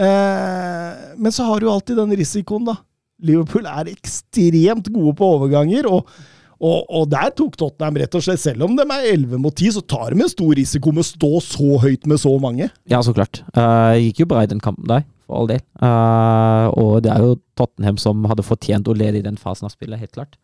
Eh, 0.00 1.12
men 1.20 1.34
så 1.34 1.50
har 1.50 1.60
du 1.60 1.68
alltid 1.68 2.00
den 2.00 2.16
risikoen, 2.16 2.64
da. 2.70 2.78
Liverpool 3.20 3.68
er 3.68 3.92
ekstremt 3.92 4.88
gode 4.94 5.12
på 5.20 5.32
overganger. 5.36 5.92
og 5.92 6.08
og, 6.58 6.88
og, 6.90 7.04
der 7.10 7.30
tok 7.38 7.54
Tottenham 7.58 8.00
rett 8.00 8.16
og 8.18 8.24
slett, 8.24 8.42
selv 8.42 8.66
om 8.66 8.74
de 8.74 8.82
er 8.82 9.12
11 9.12 9.38
mot 9.38 9.54
10, 9.54 9.76
så 9.76 9.82
tar 9.86 10.10
de 10.10 10.24
en 10.24 10.30
stor 10.30 10.56
risiko 10.58 10.90
med 10.94 11.04
å 11.04 11.06
stå 11.06 11.30
så 11.44 11.78
høyt 11.84 12.08
med 12.10 12.18
så 12.18 12.32
mange. 12.42 12.66
Ja, 12.90 12.98
så 13.04 13.14
klart. 13.14 13.44
Uh, 13.54 13.94
gikk 14.02 14.24
jo 14.24 14.30
bra 14.32 14.42
i 14.42 14.50
den 14.50 14.62
kampen 14.62 14.88
der, 14.90 15.06
for 15.28 15.38
all 15.38 15.50
del. 15.50 15.62
Uh, 15.78 16.66
og 16.74 16.92
det 17.06 17.14
er 17.14 17.22
jo 17.22 17.38
Tottenham 17.58 18.00
som 18.02 18.26
hadde 18.30 18.46
fortjent 18.46 18.90
å 18.90 18.96
lede 18.98 19.20
i 19.20 19.26
den 19.26 19.38
fasen 19.38 19.70
av 19.70 19.74
spillet, 19.76 20.02
helt 20.02 20.18
klart. 20.18 20.34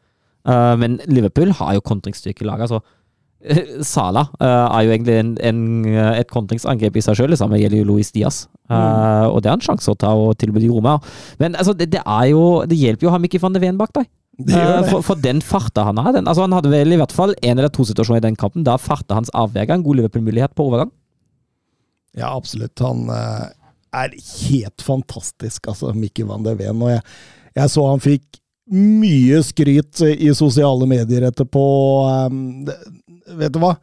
Uh, 0.46 0.78
men 0.78 1.00
Liverpool 1.10 1.50
har 1.58 1.74
jo 1.74 1.86
kontringsstyrke 1.90 2.46
i 2.46 2.50
laget. 2.52 2.70
altså 2.70 2.84
Sala 3.84 4.22
er 4.40 4.86
jo 4.86 4.92
egentlig 4.94 5.18
en, 5.20 5.34
en, 5.44 5.58
et 6.14 6.30
kontringsangrep 6.30 6.94
i 6.96 7.02
seg 7.04 7.18
sjøl. 7.18 7.34
Det 7.34 7.42
samme 7.42 7.58
gjelder 7.58 7.82
jo 7.82 7.90
Luis 7.90 8.14
Diaz. 8.14 8.46
Mm. 8.70 9.34
Og 9.34 9.42
det 9.44 9.50
er 9.50 9.58
en 9.58 9.66
sjanse 9.66 9.92
å 9.92 9.98
ta 10.00 10.14
og 10.16 10.38
tilby 10.40 10.62
de 10.62 10.70
Roma. 10.72 10.94
Men 11.42 11.58
altså, 11.58 11.74
det, 11.76 11.90
det 11.92 12.00
er 12.00 12.30
jo 12.30 12.62
Det 12.64 12.78
hjelper 12.80 13.04
jo 13.04 13.10
å 13.10 13.12
ha 13.12 13.20
Mikki 13.20 13.42
van 13.42 13.52
de 13.52 13.60
Ven 13.60 13.76
bak 13.76 13.92
deg. 13.98 14.08
Eh. 14.39 14.85
For, 14.91 15.03
for 15.07 15.20
den 15.22 15.41
farta 15.45 15.87
han 15.87 16.01
har. 16.03 16.12
Den, 16.16 16.28
altså 16.28 16.47
Han 16.47 16.55
hadde 16.57 16.72
vel 16.72 16.95
i 16.95 16.99
hvert 16.99 17.14
fall 17.14 17.35
én 17.41 17.59
eller 17.59 17.70
to 17.72 17.87
situasjoner 17.87 18.22
i 18.22 18.28
den 18.28 18.39
kampen. 18.39 18.66
Da 18.66 18.76
farta 18.80 19.18
hans 19.18 19.32
avveier 19.35 19.74
en 19.76 19.85
god 19.87 20.01
Liverpool-mulighet 20.01 20.55
på 20.57 20.68
overgang. 20.68 20.91
Ja, 22.14 22.35
absolutt. 22.35 22.78
Han 22.82 23.09
eh, 23.11 23.47
er 23.95 24.16
helt 24.49 24.82
fantastisk, 24.82 25.68
altså, 25.70 25.93
Mikke 25.97 26.26
van 26.28 26.47
de 26.47 26.55
Ven. 26.59 26.82
Og 26.82 26.95
jeg, 26.95 27.05
jeg 27.59 27.74
så 27.74 27.87
han 27.91 28.03
fikk 28.03 28.41
mye 28.74 29.43
skryt 29.45 30.01
i 30.09 30.30
sosiale 30.35 30.89
medier 30.89 31.28
etterpå. 31.28 31.64
Det, 32.66 32.78
vet 33.39 33.55
du 33.55 33.61
hva? 33.62 33.74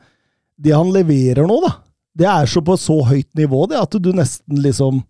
Det 0.61 0.73
han 0.75 0.91
leverer 0.93 1.45
nå, 1.47 1.59
da, 1.63 1.75
det 2.17 2.27
er 2.29 2.49
så 2.49 2.63
på 2.65 2.75
så 2.77 2.97
høyt 3.07 3.29
nivå 3.37 3.65
det 3.71 3.79
at 3.79 3.95
du 4.01 4.11
nesten 4.13 4.59
liksom 4.61 5.01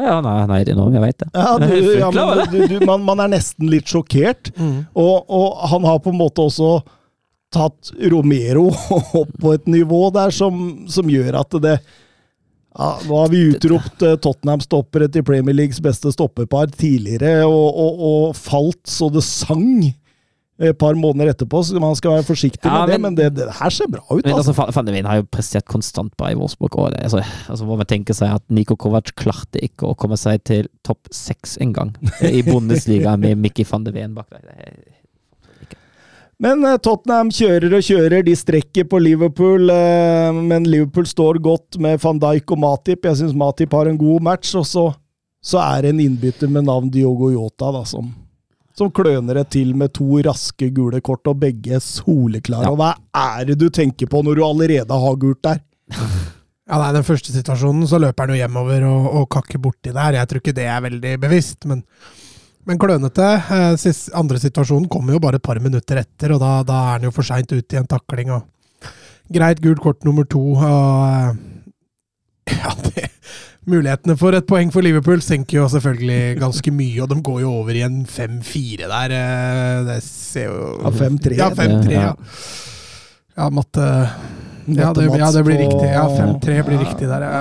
Ja, 0.00 0.20
nei, 0.24 0.36
nei, 0.48 0.60
det 0.66 0.74
er 0.74 0.78
noe, 0.78 0.92
jeg 0.94 1.02
veit 1.04 1.18
det. 1.20 1.28
ja, 1.34 1.50
du, 1.60 1.74
ja, 2.02 2.10
men, 2.14 2.42
du, 2.52 2.58
du, 2.70 2.78
man, 2.88 3.04
man 3.06 3.24
er 3.26 3.34
nesten 3.36 3.70
litt 3.72 3.90
sjokkert. 3.90 4.52
Mm. 4.56 4.86
Og, 4.98 5.14
og 5.28 5.68
han 5.72 5.86
har 5.88 6.00
på 6.04 6.14
en 6.14 6.20
måte 6.20 6.46
også 6.46 6.78
tatt 7.50 7.90
Romero 8.12 8.68
opp 9.22 9.32
på 9.42 9.56
et 9.56 9.66
nivå 9.70 10.06
der 10.14 10.32
som, 10.34 10.86
som 10.90 11.10
gjør 11.10 11.40
at 11.42 11.58
det 11.62 11.80
ja, 12.70 12.90
Nå 13.02 13.16
har 13.18 13.32
vi 13.32 13.40
utropt 13.50 14.04
eh, 14.06 14.14
Tottenham-stoppere 14.22 15.08
til 15.10 15.24
Premier 15.26 15.56
Leagues 15.58 15.80
beste 15.82 16.12
stopperpar 16.14 16.70
tidligere, 16.70 17.42
og, 17.42 17.66
og, 17.74 18.04
og 18.10 18.36
falt 18.38 18.84
så 18.86 19.08
det 19.10 19.24
sang 19.26 19.88
et 20.60 20.76
par 20.78 20.92
måneder 20.94 21.30
etterpå, 21.32 21.62
så 21.64 21.80
man 21.80 21.94
skal 21.96 22.18
være 22.18 22.26
forsiktig 22.28 22.68
Ja, 22.68 22.82
med 22.84 22.88
det, 22.92 23.00
men- 23.00 23.14
men 23.14 23.14
det, 23.16 23.28
det 23.38 23.46
her 23.56 23.70
ser 23.70 23.88
bra 23.88 24.02
ut. 24.10 24.24
Men 24.24 24.34
Altså. 24.34 24.52
altså, 24.52 24.72
Van- 24.76 24.84
de 24.86 25.02
har 25.08 25.16
jo 25.16 25.22
prestert 25.32 25.64
konstant 25.64 26.12
bra 26.16 26.28
i 26.30 26.34
Wolfsburg. 26.36 26.76
Og 26.78 26.90
det, 26.92 27.00
altså, 27.02 27.22
altså 27.48 27.64
må 27.64 27.76
man 27.80 27.86
tenke 27.86 28.12
seg 28.14 28.28
at 28.34 28.42
Niko 28.50 28.76
Kovac 28.76 29.14
klarte 29.16 29.56
ikke 29.64 29.88
å 29.88 29.96
komme 29.96 30.18
seg 30.20 30.44
til 30.44 30.68
topp 30.84 31.08
seks 31.10 31.56
engang 31.60 31.94
i 32.22 32.42
Bundesliga 32.42 33.16
med 33.18 33.38
Mikki 33.38 33.64
van 33.70 33.84
de 33.84 33.92
bak 34.14 34.28
der. 34.30 34.44
Er- 34.58 34.96
Men 36.40 36.64
eh, 36.64 36.78
Tottenham 36.80 37.28
kjører 37.28 37.74
og 37.76 37.82
kjører, 37.84 38.22
de 38.24 38.32
strekker 38.38 38.86
på 38.88 39.00
Liverpool, 39.02 39.68
eh, 39.70 40.32
men 40.32 40.64
Liverpool 40.64 41.04
står 41.04 41.38
godt 41.44 41.76
med 41.78 42.00
van 42.00 42.18
Dijk 42.22 42.50
og 42.54 42.58
Matip. 42.62 43.04
Jeg 43.04 43.16
syns 43.20 43.34
Matip 43.36 43.72
har 43.76 43.90
en 43.90 43.98
god 44.00 44.22
match, 44.22 44.54
og 44.56 44.64
så, 44.64 44.86
så 45.44 45.60
er 45.60 45.82
det 45.82 45.90
en 45.94 46.00
innbytter 46.00 46.48
med 46.48 46.64
navn 46.64 46.88
Diogo 46.90 47.28
Yota 47.34 47.68
da, 47.76 47.82
som, 47.84 48.08
som 48.80 48.90
kløner 48.96 49.42
det 49.42 49.50
til 49.54 49.74
med 49.78 49.92
to 49.96 50.22
raske 50.24 50.70
gule 50.74 51.02
kort, 51.04 51.28
og 51.28 51.40
begge 51.42 51.80
soleklare. 51.84 52.66
Ja. 52.66 52.72
Og 52.72 52.80
hva 52.80 52.94
er 53.36 53.50
det 53.50 53.60
du 53.60 53.68
tenker 53.72 54.10
på 54.10 54.22
når 54.24 54.40
du 54.40 54.44
allerede 54.46 55.00
har 55.04 55.18
gult 55.20 55.42
der? 55.46 55.64
Ja, 56.70 56.78
nei, 56.78 56.92
Den 56.94 57.02
første 57.06 57.32
situasjonen 57.34 57.86
så 57.90 57.98
løper 57.98 58.28
han 58.28 58.36
jo 58.36 58.38
hjemover 58.44 58.84
og, 58.86 59.06
og 59.18 59.24
kakker 59.34 59.58
borti 59.58 59.90
der. 59.90 60.20
Jeg 60.20 60.30
tror 60.30 60.38
ikke 60.38 60.54
det 60.54 60.68
er 60.70 60.84
veldig 60.84 61.14
bevisst, 61.18 61.66
men, 61.66 61.80
men 62.68 62.78
klønete. 62.78 63.26
Eh, 63.56 63.72
sist, 63.80 64.12
andre 64.14 64.38
situasjonen 64.38 64.86
kommer 64.92 65.16
jo 65.16 65.22
bare 65.24 65.40
et 65.40 65.46
par 65.48 65.58
minutter 65.58 65.98
etter, 66.04 66.36
og 66.36 66.38
da, 66.38 66.52
da 66.68 66.76
er 66.84 66.92
han 66.92 67.08
jo 67.08 67.14
for 67.16 67.26
seint 67.26 67.50
ute 67.50 67.74
i 67.74 67.80
en 67.80 67.90
takling. 67.90 68.30
og 68.36 68.46
Greit 69.34 69.62
gult 69.64 69.82
kort 69.82 70.06
nummer 70.06 70.28
to. 70.30 70.44
og 70.54 70.62
eh, 71.10 72.54
ja, 72.60 72.76
det, 72.86 73.08
Mulighetene 73.70 74.16
for 74.20 74.36
et 74.36 74.46
poeng 74.48 74.70
for 74.74 74.84
Liverpool 74.84 75.22
senker 75.24 75.60
jo 75.60 75.68
selvfølgelig 75.72 76.38
ganske 76.42 76.72
mye, 76.74 76.98
og 77.04 77.08
de 77.12 77.20
går 77.30 77.40
jo 77.44 77.52
over 77.62 77.78
i 77.78 77.84
en 77.86 78.02
5-4 78.06 78.88
der. 78.90 79.14
eh, 79.16 79.84
Det 79.88 80.02
ser 80.06 80.50
jo 80.50 80.60
Ja, 80.82 80.90
5-3. 80.90 81.36
Ja, 81.38 81.50
5-3, 81.54 81.90
ja. 81.96 82.02
Ja. 82.10 82.14
ja, 83.38 83.48
matte 83.50 83.88
ja 84.70 84.92
det, 84.94 85.06
ja, 85.18 85.30
det 85.34 85.40
blir 85.42 85.56
riktig. 85.58 85.86
Ja, 85.90 86.04
5-3 86.06 86.60
blir 86.66 86.78
riktig 86.84 87.08
der. 87.10 87.22
Ja. 87.24 87.40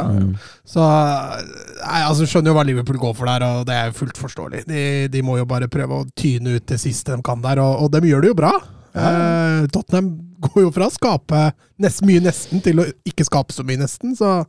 Så 0.66 0.82
nei, 0.82 2.00
altså, 2.08 2.26
skjønner 2.26 2.50
jo 2.50 2.56
hva 2.58 2.64
Liverpool 2.66 2.98
går 2.98 3.14
for 3.20 3.30
der, 3.30 3.44
og 3.46 3.68
det 3.70 3.76
er 3.76 3.92
jo 3.92 3.98
fullt 4.00 4.18
forståelig. 4.18 4.64
De, 4.70 4.82
de 5.14 5.22
må 5.26 5.36
jo 5.38 5.46
bare 5.50 5.68
prøve 5.70 6.00
å 6.00 6.08
tyne 6.18 6.56
ut 6.58 6.66
det 6.72 6.80
siste 6.82 7.14
de 7.14 7.22
kan 7.26 7.44
der, 7.44 7.62
og, 7.62 7.84
og 7.86 7.92
de 7.94 8.02
gjør 8.10 8.24
det 8.26 8.32
jo 8.32 8.38
bra. 8.40 8.54
Eh, 8.98 9.68
Tottenham 9.76 10.10
går 10.48 10.64
jo 10.64 10.72
fra 10.74 10.88
å 10.90 10.94
skape 10.96 11.44
nest, 11.84 12.02
mye 12.08 12.24
nesten 12.24 12.64
til 12.66 12.82
å 12.82 12.88
ikke 13.06 13.28
skape 13.28 13.54
så 13.54 13.66
mye 13.68 13.84
nesten, 13.84 14.16
så 14.18 14.40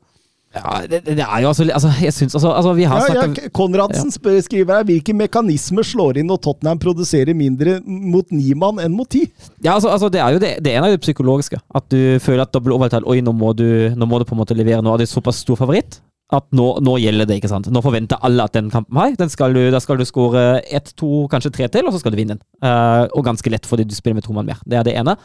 Ja, 0.50 0.80
det, 0.90 1.04
det 1.06 1.22
er 1.22 1.42
jo 1.44 1.52
altså, 1.52 1.62
altså 1.70 1.90
Jeg 2.02 2.10
syns 2.10 2.34
altså, 2.34 2.50
altså 2.50 2.72
Vi 2.74 2.86
har 2.90 3.04
Ja, 3.06 3.22
ja, 3.22 3.50
Konradsen 3.54 4.10
ja. 4.10 4.40
skriver 4.42 4.80
her 4.80 4.88
hvilke 4.88 5.14
mekanismer 5.14 5.86
slår 5.86 6.18
inn 6.18 6.26
når 6.26 6.40
Tottenham 6.42 6.80
produserer 6.82 7.36
mindre 7.38 7.76
mot 7.86 8.26
ni 8.34 8.50
mann 8.58 8.82
enn 8.82 8.90
mot 8.90 9.06
ti. 9.06 9.28
Ja, 9.62 9.76
altså, 9.76 9.92
altså 9.94 10.10
Det 10.10 10.18
er 10.18 10.34
jo 10.34 10.42
det, 10.42 10.56
det 10.64 10.74
ene 10.74 10.88
er 10.88 10.96
jo 10.96 10.98
det 10.98 11.06
psykologiske. 11.06 11.60
At 11.70 11.86
du 11.94 12.18
føler 12.18 12.42
at 12.42 12.54
dobbel 12.54 12.74
overtall 12.74 13.06
Oi, 13.06 13.20
nå 13.22 13.34
må, 13.36 13.52
du, 13.54 13.94
nå 13.94 14.10
må 14.10 14.18
du 14.18 14.26
på 14.26 14.34
en 14.34 14.42
måte 14.42 14.58
levere. 14.58 14.82
Nå 14.82 14.94
er 14.94 15.04
det 15.04 15.12
såpass 15.12 15.44
stor 15.44 15.60
favoritt 15.60 16.00
at 16.34 16.46
nå, 16.54 16.66
nå 16.84 16.96
gjelder 17.02 17.26
det. 17.26 17.40
ikke 17.40 17.50
sant? 17.50 17.68
Nå 17.70 17.82
forventer 17.82 18.20
alle 18.26 18.46
at 18.46 18.54
den 18.54 18.70
kampen 18.70 18.98
har. 19.00 19.14
Den 19.18 19.30
skal 19.32 19.54
du, 19.56 19.62
da 19.74 19.80
skal 19.82 19.98
du 19.98 20.06
skåre 20.06 20.60
ett, 20.62 20.92
to, 20.98 21.24
kanskje 21.30 21.52
tre 21.56 21.70
til, 21.72 21.86
og 21.86 21.94
så 21.94 22.02
skal 22.02 22.14
du 22.14 22.20
vinne 22.20 22.36
den. 22.36 22.44
Uh, 22.62 23.06
og 23.18 23.24
ganske 23.26 23.50
lett 23.50 23.66
fordi 23.66 23.86
du 23.88 23.96
spiller 23.96 24.20
med 24.20 24.26
to 24.26 24.34
mann 24.36 24.46
mer. 24.46 24.60
Det 24.66 24.78
er 24.78 24.86
det 24.86 24.94
ene. 25.00 25.16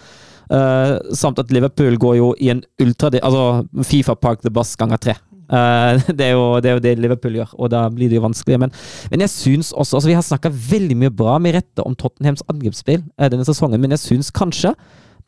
Eh, 0.52 1.14
samt 1.18 1.39
at 1.41 1.54
Liverpool 1.54 1.98
går 2.02 2.18
jo 2.20 2.34
i 2.41 2.52
en 2.54 2.64
ultra... 2.82 3.12
Altså 3.22 3.86
Fifa 3.88 4.16
Park 4.16 4.43
the 4.46 4.54
Bus 4.54 4.76
ganger 4.80 5.02
tre. 5.02 5.16
Uh, 5.46 6.02
det, 6.18 6.32
er 6.32 6.32
jo, 6.34 6.46
det 6.62 6.70
er 6.70 6.78
jo 6.78 6.82
det 6.82 6.96
Liverpool 6.98 7.36
gjør, 7.38 7.52
og 7.62 7.70
da 7.70 7.84
blir 7.93 8.10
det 8.10 8.18
jo 8.18 8.26
vanskelig. 8.26 8.60
Men, 8.62 8.74
men 9.12 9.26
jeg 9.26 9.34
syns 9.34 9.72
også 9.74 10.00
altså 10.00 10.10
Vi 10.10 10.18
har 10.18 10.26
snakka 10.26 10.50
veldig 10.50 10.98
mye 11.04 11.14
bra 11.14 11.36
med 11.41 11.58
rette 11.58 11.86
om 11.86 11.93
Tottenhams 11.98 12.46
angrepsspill 12.50 13.04
uh, 13.04 13.28
denne 13.30 13.46
sesongen, 13.48 13.82
men 13.82 13.93
jeg 13.93 14.04
syns 14.06 14.34
kanskje 14.34 14.74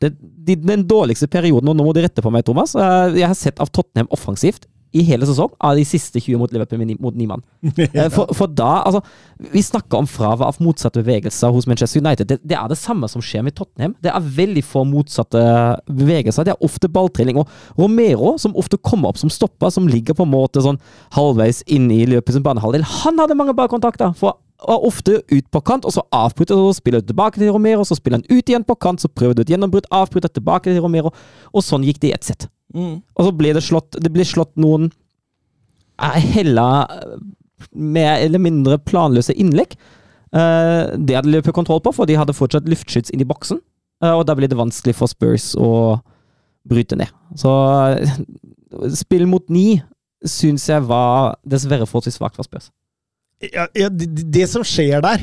det, 0.02 0.12
de, 0.18 0.54
den 0.58 0.84
dårligste 0.86 1.26
perioden, 1.30 1.70
og 1.70 1.78
nå 1.78 1.86
må 1.86 1.94
du 1.94 2.02
rette 2.04 2.22
på 2.22 2.30
meg, 2.30 2.44
Thomas 2.46 2.70
Jeg 3.16 3.26
har 3.26 3.34
sett 3.34 3.58
av 3.58 3.70
Tottenham 3.74 4.06
offensivt 4.14 4.68
i 4.96 5.02
hele 5.04 5.26
sesong 5.28 5.50
av 5.60 5.76
de 5.76 5.82
siste 5.84 6.20
20 6.20 6.38
mot 6.40 6.52
Liverpool 6.54 6.80
mot 7.00 7.14
ni- 7.14 7.26
mann. 7.28 7.42
Eh, 7.98 8.08
For, 8.14 8.30
for 8.34 8.46
da, 8.48 8.82
altså 8.86 9.02
Vi 9.52 9.60
snakker 9.62 9.98
om 9.98 10.06
fravær 10.08 10.48
av 10.48 10.56
motsatte 10.64 11.02
bevegelser 11.02 11.52
hos 11.52 11.66
Manchester 11.68 12.00
United. 12.00 12.26
Det, 12.30 12.38
det 12.42 12.56
er 12.56 12.68
det 12.72 12.78
samme 12.80 13.08
som 13.10 13.22
skjer 13.22 13.44
med 13.46 13.54
Tottenham. 13.58 13.94
Det 14.02 14.10
er 14.10 14.20
veldig 14.38 14.64
få 14.64 14.84
motsatte 14.88 15.42
bevegelser. 15.86 16.46
Det 16.48 16.54
er 16.56 16.64
ofte 16.66 16.88
balltrilling. 16.90 17.38
Og 17.42 17.48
Romero, 17.78 18.36
som 18.40 18.56
ofte 18.58 18.78
kommer 18.80 19.12
opp 19.12 19.20
som 19.20 19.30
stopper, 19.30 19.70
som 19.74 19.86
ligger 19.90 20.16
på 20.18 20.24
en 20.26 20.32
måte 20.32 20.62
sånn 20.64 20.80
halvveis 21.16 21.62
inn 21.66 21.90
i 21.94 22.04
løpet 22.08 22.34
sin 22.38 22.44
banehalvdel, 22.46 22.86
han 23.02 23.18
hadde 23.22 23.36
mange 23.38 23.54
ballkontakter. 23.58 24.14
For 24.18 24.38
og 24.58 24.86
ofte 24.88 25.20
ut 25.30 25.46
på 25.54 25.60
kant, 25.62 25.86
og 25.86 25.94
så 25.94 26.02
avbryter 26.14 26.58
så 26.58 26.74
spiller 26.80 27.02
du 27.02 27.12
tilbake 27.12 27.38
til 27.38 27.52
Romero, 27.54 27.84
så 27.86 27.94
spiller 27.94 28.18
han 28.18 28.26
ut 28.38 28.50
igjen 28.50 28.66
på 28.66 28.74
kant, 28.82 29.02
så 29.02 29.08
prøver 29.08 29.38
du 29.38 29.42
et 29.44 29.52
gjennombrudd, 29.52 29.86
avbryter 29.94 30.32
tilbake 30.34 30.72
til 30.72 30.82
Romero, 30.82 31.12
og 31.52 31.64
sånn 31.64 31.86
gikk 31.86 32.00
det 32.02 32.10
i 32.10 32.14
ett 32.16 32.26
sett. 32.26 32.48
Og 32.74 33.22
så 33.24 33.30
ble 33.32 33.54
det 33.56 33.62
slått 33.64 33.96
Det 33.96 34.10
ble 34.12 34.26
slått 34.28 34.50
noen 34.60 34.90
eh, 36.04 36.18
hella 36.34 36.66
eh, 36.92 37.14
mer 37.72 38.18
eller 38.20 38.42
mindre 38.42 38.76
planløse 38.78 39.34
innlegg. 39.34 39.78
Uh, 40.28 40.92
det 41.00 41.16
hadde 41.16 41.30
Liverpool 41.32 41.56
kontroll 41.56 41.80
på, 41.80 41.94
for 41.96 42.08
de 42.08 42.18
hadde 42.18 42.36
fortsatt 42.36 42.68
luftskyts 42.68 43.14
inn 43.14 43.22
i 43.24 43.28
boksen. 43.28 43.62
Uh, 44.04 44.18
og 44.18 44.26
da 44.28 44.36
ble 44.36 44.50
det 44.50 44.58
vanskelig 44.58 44.94
for 44.98 45.10
Spurs 45.10 45.54
å 45.58 45.98
bryte 46.68 46.98
ned. 47.00 47.10
Så 47.40 47.48
uh, 47.48 48.90
spill 48.94 49.24
mot 49.30 49.46
ni 49.48 49.80
syns 50.28 50.66
jeg 50.68 50.84
var 50.86 51.38
dessverre 51.48 51.88
forholdsvis 51.88 52.20
svakt 52.20 52.36
for 52.36 52.46
Spurs. 52.46 52.68
Ja, 53.44 53.68
ja, 53.76 53.88
det, 53.88 54.08
det 54.34 54.46
som 54.50 54.64
skjer 54.66 55.02
der, 55.04 55.22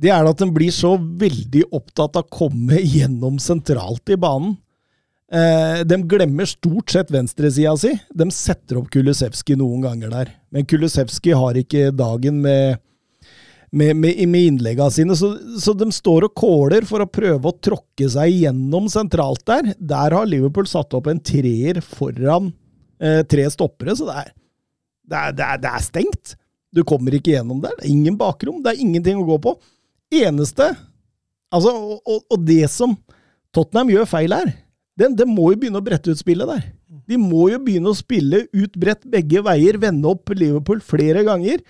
det 0.00 0.10
er 0.12 0.26
at 0.28 0.40
den 0.40 0.52
blir 0.52 0.72
så 0.72 0.94
veldig 0.96 1.66
opptatt 1.76 2.18
av 2.18 2.26
å 2.26 2.32
komme 2.32 2.80
gjennom 2.80 3.38
sentralt 3.40 4.12
i 4.12 4.18
banen. 4.20 4.56
Eh, 5.30 5.80
de 5.86 5.96
glemmer 6.10 6.48
stort 6.48 6.90
sett 6.90 7.10
venstresida 7.14 7.76
si. 7.78 7.92
De 8.10 8.26
setter 8.34 8.80
opp 8.80 8.88
Kulisevskij 8.90 9.58
noen 9.60 9.84
ganger 9.84 10.12
der. 10.12 10.32
Men 10.50 10.66
Kulisevskij 10.66 11.36
har 11.38 11.58
ikke 11.60 11.92
dagen 11.94 12.40
med, 12.42 12.80
med, 13.70 13.94
med, 13.94 14.24
med 14.26 14.48
innleggene 14.48 14.90
sine, 14.90 15.16
så, 15.16 15.34
så 15.60 15.76
de 15.78 15.86
står 15.94 16.26
og 16.26 16.34
kåler 16.40 16.88
for 16.88 17.04
å 17.04 17.10
prøve 17.10 17.52
å 17.52 17.58
tråkke 17.62 18.10
seg 18.10 18.42
gjennom 18.42 18.90
sentralt 18.90 19.44
der. 19.48 19.72
Der 19.78 20.16
har 20.18 20.28
Liverpool 20.28 20.68
satt 20.68 20.96
opp 20.98 21.12
en 21.12 21.22
treer 21.22 21.78
foran 21.84 22.50
eh, 22.98 23.22
tre 23.28 23.46
stoppere, 23.52 23.94
så 23.96 24.10
det 24.10 24.18
er, 24.24 24.36
det 25.10 25.22
er, 25.22 25.38
det 25.38 25.48
er, 25.52 25.62
det 25.62 25.74
er 25.76 25.86
stengt. 25.86 26.36
Du 26.74 26.82
kommer 26.86 27.14
ikke 27.16 27.34
gjennom 27.34 27.60
der. 27.62 27.74
Det 27.78 27.86
er 27.86 27.92
ingen 27.92 28.16
bakrom. 28.18 28.60
Det 28.62 28.72
er 28.72 28.82
ingenting 28.82 29.18
å 29.20 29.26
gå 29.26 29.38
på. 29.42 29.56
Eneste 30.20 30.72
altså, 31.50 31.72
og, 31.74 32.00
og, 32.04 32.24
og 32.30 32.44
det 32.46 32.64
som 32.70 32.96
Tottenham 33.54 33.90
gjør 33.90 34.08
feil 34.10 34.34
her, 34.34 34.52
det, 34.98 35.12
det 35.18 35.26
må 35.26 35.50
jo 35.52 35.60
begynne 35.60 35.80
å 35.80 35.84
brette 35.84 36.12
ut 36.12 36.20
spillet 36.20 36.50
der. 36.50 36.64
De 37.10 37.18
må 37.18 37.48
jo 37.50 37.60
begynne 37.62 37.90
å 37.90 37.98
spille 37.98 38.44
ut 38.52 38.76
bredt 38.78 39.06
begge 39.10 39.42
veier, 39.46 39.78
vende 39.82 40.10
opp 40.10 40.30
Liverpool 40.34 40.82
flere 40.84 41.24
ganger. 41.26 41.62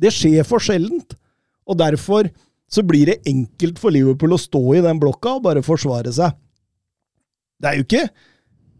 Det 0.00 0.12
skjer 0.14 0.46
for 0.48 0.62
sjeldent. 0.64 1.16
Og 1.68 1.76
derfor 1.80 2.30
så 2.70 2.84
blir 2.86 3.10
det 3.10 3.28
enkelt 3.28 3.80
for 3.82 3.92
Liverpool 3.92 4.36
å 4.36 4.40
stå 4.40 4.62
i 4.78 4.84
den 4.84 5.00
blokka 5.02 5.36
og 5.36 5.44
bare 5.48 5.64
forsvare 5.66 6.12
seg. 6.14 6.36
Det 7.60 7.68
er 7.68 7.80
jo 7.80 7.84
ikke 7.84 8.06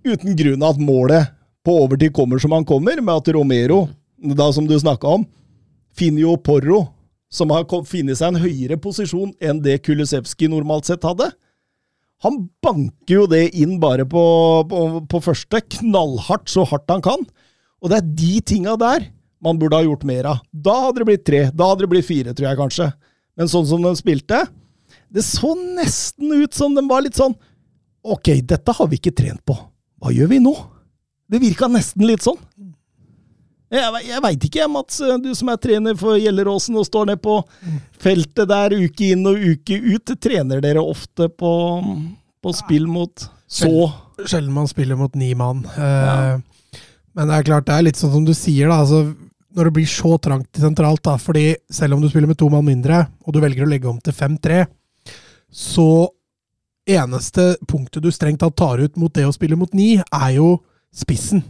uten 0.07 0.39
grunn 0.39 0.65
at 0.65 0.81
målet 0.81 1.35
på 1.67 1.75
overtid 1.83 2.15
kommer 2.17 2.41
som 2.41 2.55
han 2.57 2.65
kommer, 2.65 3.03
med 3.03 3.13
at 3.13 3.29
Romero, 3.37 3.83
da 4.17 4.47
som 4.55 4.65
du 4.69 4.79
snakka 4.81 5.19
om, 5.19 5.27
finner 5.97 6.25
jo 6.25 6.37
Porro, 6.41 6.83
som 7.31 7.53
har 7.55 7.69
funnet 7.69 8.19
seg 8.19 8.33
en 8.33 8.43
høyere 8.43 8.79
posisjon 8.83 9.33
enn 9.43 9.63
det 9.63 9.81
Kulusevski 9.87 10.49
normalt 10.51 10.89
sett 10.89 11.07
hadde. 11.07 11.31
Han 12.25 12.43
banker 12.63 13.15
jo 13.23 13.27
det 13.31 13.47
inn 13.57 13.79
bare 13.81 14.05
på, 14.09 14.23
på, 14.69 14.81
på 15.09 15.21
første, 15.25 15.63
knallhardt, 15.79 16.51
så 16.53 16.67
hardt 16.69 16.91
han 16.93 17.05
kan. 17.05 17.23
Og 17.81 17.93
det 17.93 18.01
er 18.01 18.11
de 18.19 18.33
tinga 18.45 18.77
der 18.81 19.07
man 19.41 19.57
burde 19.61 19.79
ha 19.79 19.87
gjort 19.87 20.05
mer 20.05 20.29
av. 20.35 20.43
Da 20.53 20.75
hadde 20.87 21.01
det 21.01 21.09
blitt 21.09 21.25
tre, 21.25 21.47
da 21.49 21.71
hadde 21.71 21.87
det 21.87 21.93
blitt 21.95 22.09
fire, 22.09 22.35
tror 22.37 22.51
jeg 22.51 22.61
kanskje. 22.61 22.91
Men 23.41 23.49
sånn 23.49 23.69
som 23.71 23.87
de 23.87 23.95
spilte, 23.97 24.43
det 25.09 25.25
så 25.25 25.55
nesten 25.57 26.35
ut 26.43 26.57
som 26.57 26.75
de 26.77 26.85
var 26.91 27.05
litt 27.07 27.19
sånn 27.19 27.37
Ok, 28.01 28.31
dette 28.49 28.73
har 28.73 28.87
vi 28.89 28.97
ikke 28.97 29.13
trent 29.13 29.43
på. 29.45 29.53
Hva 30.01 30.09
gjør 30.15 30.31
vi 30.31 30.39
nå? 30.41 30.55
Det 31.29 31.37
virka 31.43 31.67
nesten 31.69 32.07
litt 32.09 32.25
sånn. 32.25 32.39
Jeg, 33.71 34.03
jeg 34.09 34.23
veit 34.25 34.45
ikke, 34.49 34.67
Mats, 34.73 34.97
du 35.23 35.29
som 35.39 35.51
er 35.53 35.59
trener 35.63 35.99
for 35.99 36.19
Gjelleråsen 36.19 36.79
og 36.81 36.89
står 36.89 37.13
ned 37.13 37.21
på 37.23 37.37
feltet 38.03 38.49
der 38.51 38.75
uke 38.75 39.13
inn 39.15 39.23
og 39.31 39.39
uke 39.39 39.79
ut. 39.79 40.15
Trener 40.19 40.63
dere 40.65 40.83
ofte 40.83 41.29
på, 41.31 41.53
på 42.43 42.55
spill 42.59 42.89
mot 42.91 43.31
så 43.51 43.71
Sjelden 44.27 44.53
man 44.53 44.69
spiller 44.69 44.99
mot 45.01 45.15
ni 45.17 45.33
mann. 45.35 45.63
Ja. 45.77 46.39
Men 47.17 47.31
det 47.31 47.37
er 47.39 47.47
klart, 47.49 47.67
det 47.67 47.77
er 47.77 47.87
litt 47.87 47.99
sånn 47.99 48.13
som 48.13 48.27
du 48.27 48.35
sier, 48.37 48.69
da. 48.69 48.83
Altså, 48.83 49.15
når 49.57 49.67
det 49.67 49.75
blir 49.79 49.89
så 49.91 50.15
trangt 50.23 50.61
sentralt, 50.61 51.03
da, 51.07 51.17
fordi 51.19 51.55
selv 51.73 51.97
om 51.97 52.03
du 52.03 52.11
spiller 52.11 52.31
med 52.31 52.39
to 52.39 52.51
mann 52.53 52.67
mindre, 52.67 53.01
og 53.25 53.35
du 53.35 53.41
velger 53.43 53.67
å 53.67 53.71
legge 53.71 53.89
om 53.91 53.99
til 54.05 54.15
5-3, 54.15 54.61
så 55.51 55.89
eneste 56.91 57.55
punktet 57.69 58.05
du 58.05 58.11
strengt 58.15 58.43
tatt 58.45 58.57
tar 58.59 58.83
ut 58.85 59.01
mot 59.01 59.15
det 59.15 59.27
å 59.27 59.35
spille 59.35 59.59
mot 59.59 59.73
ni, 59.77 59.95
er 59.99 60.31
jo 60.37 60.53
spissen. 60.95 61.43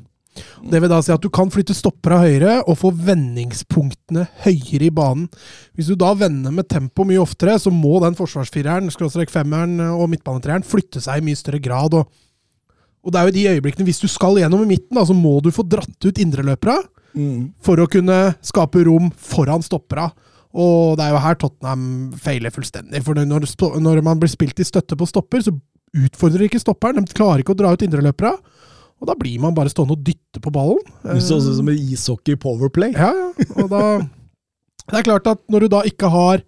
Det 0.70 0.78
vil 0.78 0.90
da 0.92 1.00
si 1.02 1.12
at 1.12 1.22
du 1.22 1.28
kan 1.32 1.50
flytte 1.52 1.74
stoppera 1.74 2.20
høyere 2.22 2.60
og 2.62 2.78
få 2.78 2.92
vendingspunktene 2.94 4.26
høyere 4.44 4.86
i 4.86 4.92
banen. 4.94 5.26
Hvis 5.74 5.90
du 5.90 5.96
da 5.98 6.12
vender 6.16 6.54
med 6.54 6.68
tempo 6.70 7.04
mye 7.08 7.20
oftere, 7.22 7.56
så 7.58 7.72
må 7.74 7.98
den 8.04 8.16
forsvarsfireren, 8.18 8.92
skråstrek 8.94 9.32
femmeren 9.32 9.80
og 9.90 10.06
midtbanetreeren 10.12 10.66
flytte 10.66 11.02
seg 11.02 11.20
i 11.20 11.26
mye 11.26 11.40
større 11.40 11.60
grad. 11.62 11.96
Og, 11.98 12.06
og 13.02 13.12
det 13.12 13.20
er 13.20 13.28
jo 13.28 13.36
de 13.36 13.46
øyeblikkene, 13.56 13.88
hvis 13.88 14.02
du 14.04 14.08
skal 14.12 14.38
gjennom 14.38 14.64
i 14.64 14.70
midten, 14.70 14.94
da, 14.96 15.04
så 15.08 15.16
må 15.16 15.38
du 15.42 15.50
få 15.54 15.66
dratt 15.66 15.98
ut 16.06 16.22
indreløpera 16.22 16.78
for 17.66 17.82
å 17.82 17.88
kunne 17.90 18.18
skape 18.46 18.84
rom 18.86 19.10
foran 19.18 19.64
stoppera. 19.66 20.10
Og 20.50 20.96
det 20.98 21.06
er 21.06 21.14
jo 21.14 21.22
her 21.22 21.36
Tottenham 21.38 21.82
feiler 22.18 22.54
fullstendig. 22.54 23.02
For 23.06 23.18
når, 23.18 23.46
når 23.82 24.00
man 24.06 24.18
blir 24.18 24.30
spilt 24.30 24.58
i 24.62 24.66
støtte 24.66 24.98
på 24.98 25.06
stopper, 25.06 25.42
så 25.46 25.54
utfordrer 26.06 26.46
ikke 26.46 26.62
stopperen. 26.62 27.02
De 27.02 27.14
klarer 27.14 27.42
ikke 27.42 27.54
å 27.54 27.58
dra 27.58 27.74
ut 27.74 27.82
indreløpere. 27.86 28.34
Og 29.00 29.08
da 29.08 29.16
blir 29.16 29.40
man 29.40 29.56
bare 29.56 29.72
stående 29.72 29.96
og 29.96 30.04
dytte 30.04 30.42
på 30.44 30.52
ballen. 30.52 30.80
Det 31.02 31.20
så 31.24 31.38
ut 31.40 31.56
som 31.56 31.68
en 31.72 31.84
ishockey 31.92 32.36
powerplay. 32.40 32.92
Ja, 32.92 33.10
ja. 33.16 33.46
Og 33.62 33.70
da 33.72 33.82
Det 34.90 34.98
er 34.98 35.06
klart 35.06 35.28
at 35.30 35.40
når 35.48 35.64
du 35.64 35.68
da 35.72 35.80
ikke 35.86 36.10
har 36.10 36.42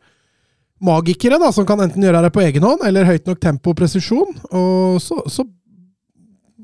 magikere 0.83 1.39
da, 1.39 1.53
som 1.55 1.67
kan 1.67 1.81
enten 1.81 2.03
gjøre 2.03 2.25
det 2.25 2.33
på 2.35 2.43
egen 2.43 2.65
hånd, 2.67 2.83
eller 2.85 3.07
høyt 3.07 3.29
nok 3.29 3.41
tempo 3.41 3.71
og 3.71 3.79
presisjon, 3.79 4.33
og 4.51 4.99
så, 5.01 5.21
så 5.31 5.45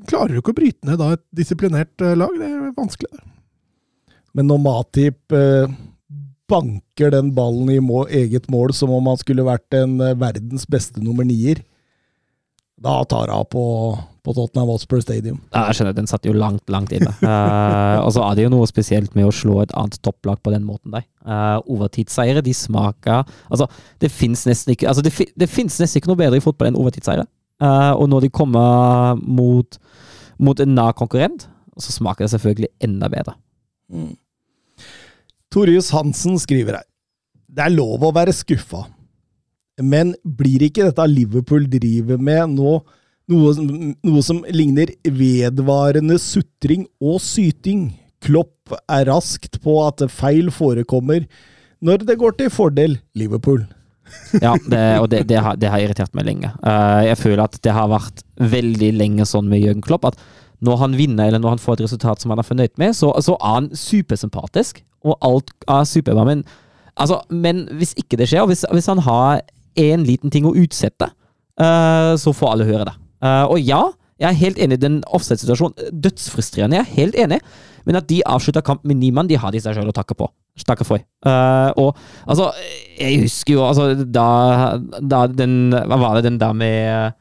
klarer 0.09 0.35
du 0.35 0.41
ikke 0.41 0.51
å 0.51 0.57
bryte 0.59 0.89
ned 0.89 0.99
da 0.99 1.13
et 1.15 1.23
disiplinert 1.35 2.03
eh, 2.03 2.17
lag. 2.19 2.33
Det 2.35 2.49
er 2.49 2.73
vanskelig. 2.75 3.11
det. 3.15 4.17
Men 4.35 4.49
når 4.51 4.61
Matip 4.65 5.35
eh, 5.35 5.71
banker 6.49 7.13
den 7.13 7.31
ballen 7.37 7.71
i 7.73 7.79
må, 7.83 8.03
eget 8.07 8.49
mål 8.51 8.73
som 8.77 8.93
om 8.93 9.09
han 9.11 9.19
skulle 9.21 9.47
vært 9.47 9.77
en 9.77 9.99
eh, 10.03 10.17
verdens 10.19 10.67
beste 10.69 11.01
nummer 11.03 11.27
nier, 11.27 11.63
da 12.79 13.01
tar 13.09 13.31
hun 13.33 13.47
på, 13.51 13.63
på 14.29 14.35
Tottenham 14.37 14.69
Hotspur 14.69 15.01
Stadium. 15.01 15.39
Ja, 15.49 15.65
jeg 15.69 15.79
skjønner, 15.79 15.95
den 15.97 16.09
satt 16.09 16.27
jo 16.27 16.35
langt, 16.37 16.61
langt 16.69 16.93
inne. 16.93 17.09
uh, 17.23 17.97
og 18.05 18.11
så 18.13 18.23
er 18.27 18.37
det 18.37 18.45
jo 18.45 18.51
noe 18.53 18.67
spesielt 18.69 19.15
med 19.17 19.25
å 19.25 19.33
slå 19.33 19.63
et 19.63 19.73
annet 19.79 19.97
topplag 20.05 20.41
på 20.45 20.53
den 20.53 20.67
måten 20.67 20.93
der. 20.93 21.07
Uh, 21.25 21.57
overtidsseiere, 21.69 22.41
de 22.45 22.53
smaker 22.55 23.25
Altså, 23.51 23.67
det 24.01 24.07
fins 24.13 24.45
nesten 24.47 24.73
Altså, 24.87 25.03
nesten 25.03 25.99
ikke 25.99 26.11
noe 26.11 26.19
bedre 26.21 26.39
i 26.39 26.43
fotball 26.43 26.69
enn 26.69 26.77
overtidsseiere. 26.79 27.25
Uh, 27.59 27.95
og 27.97 28.05
når 28.11 28.27
de 28.27 28.31
kommer 28.33 29.17
mot, 29.19 29.79
mot 30.37 30.61
en 30.61 30.77
nær 30.77 30.93
konkurrent, 30.97 31.47
så 31.79 31.95
smaker 31.95 32.25
det 32.27 32.33
selvfølgelig 32.35 32.69
enda 32.85 33.09
bedre. 33.11 33.33
Torjus 35.49 35.89
Hansen 35.95 36.37
skriver 36.39 36.77
her. 36.77 36.87
Det 37.49 37.65
er 37.65 37.73
lov 37.73 38.05
å 38.05 38.13
være 38.13 38.35
skuffa, 38.35 38.83
men 39.81 40.13
blir 40.21 40.67
ikke 40.67 40.85
dette 40.85 41.07
Liverpool 41.09 41.65
driver 41.71 42.19
med 42.21 42.53
nå 42.59 42.77
noe, 43.29 43.53
som- 43.55 43.95
noe 44.03 44.21
som 44.25 44.43
ligner 44.49 44.91
vedvarende 45.05 46.19
sutring 46.21 46.87
og 47.01 47.19
syting? 47.23 47.91
Klopp 48.19 48.73
er 48.89 49.05
raskt 49.07 49.61
på 49.63 49.77
at 49.87 50.03
feil 50.11 50.49
forekommer 50.51 51.25
når 51.81 52.03
det 52.03 52.17
går 52.19 52.35
til 52.37 52.49
fordel 52.51 52.97
Liverpool. 53.15 53.65
Ja, 54.41 54.55
det, 54.57 54.81
og 54.99 55.09
det, 55.11 55.27
det, 55.29 55.37
har, 55.37 55.55
det 55.55 55.69
har 55.69 55.83
irritert 55.83 56.15
meg 56.17 56.25
lenge. 56.25 56.49
Uh, 56.65 57.05
jeg 57.05 57.17
føler 57.21 57.43
at 57.45 57.59
det 57.61 57.73
har 57.75 57.89
vært 57.91 58.23
veldig 58.41 58.89
lenge 58.97 59.25
sånn 59.29 59.47
med 59.51 59.61
Jørgen 59.61 59.83
Klopp 59.85 60.07
at 60.09 60.17
når 60.65 60.79
han 60.81 60.95
vinner, 60.97 61.29
eller 61.29 61.39
når 61.39 61.53
han 61.55 61.61
får 61.61 61.77
et 61.77 61.83
resultat 61.85 62.19
som 62.19 62.33
han 62.33 62.41
er 62.41 62.47
fornøyd 62.47 62.73
med, 62.81 62.95
så, 62.97 63.13
så 63.23 63.37
er 63.37 63.53
han 63.53 63.69
supersympatisk, 63.77 64.81
og 65.07 65.15
alt 65.23 65.53
er 65.69 65.85
superbra. 65.87 66.25
Men, 66.27 66.41
altså, 66.99 67.21
men 67.31 67.63
hvis 67.79 67.93
ikke 68.01 68.19
det 68.19 68.27
skjer, 68.27 68.43
og 68.43 68.51
hvis, 68.51 68.65
hvis 68.73 68.89
han 68.91 68.99
har 69.05 69.45
én 69.79 70.03
liten 70.03 70.33
ting 70.33 70.49
å 70.49 70.55
utsette, 70.57 71.11
uh, 71.61 72.17
så 72.19 72.33
får 72.35 72.55
alle 72.55 72.67
høre 72.67 72.89
det. 72.89 72.95
Eh, 73.23 73.45
og 73.45 73.59
ja, 73.61 73.83
jeg 74.19 74.27
er 74.27 74.41
helt 74.41 74.59
enig 74.59 74.79
i 74.79 74.83
den 74.83 74.99
offside-situasjonen. 75.07 75.91
Dødsfrustrerende, 76.03 76.79
jeg 76.79 76.85
er 76.85 76.97
helt 76.97 77.19
enig. 77.19 77.39
Men 77.87 77.99
at 77.99 78.09
de 78.09 78.19
avslutter 78.27 78.65
kamp 78.65 78.83
med 78.87 78.99
ni 78.99 79.11
mann, 79.15 79.29
de 79.29 79.39
har 79.39 79.53
de 79.55 79.61
seg 79.63 79.77
selv 79.77 79.93
å 79.93 79.95
takke 79.95 80.17
på. 80.19 80.27
Takke 80.67 80.83
for. 80.83 80.99
Uh, 81.23 81.71
og 81.79 81.99
altså, 82.27 82.49
jeg 82.99 83.21
husker 83.21 83.53
jo 83.53 83.61
altså, 83.63 83.93
da, 84.03 84.25
da 84.99 85.21
den 85.31 85.71
Hva 85.71 85.99
var 86.01 86.17
det 86.17 86.25
den 86.25 86.39
der 86.41 86.51
med 86.51 87.15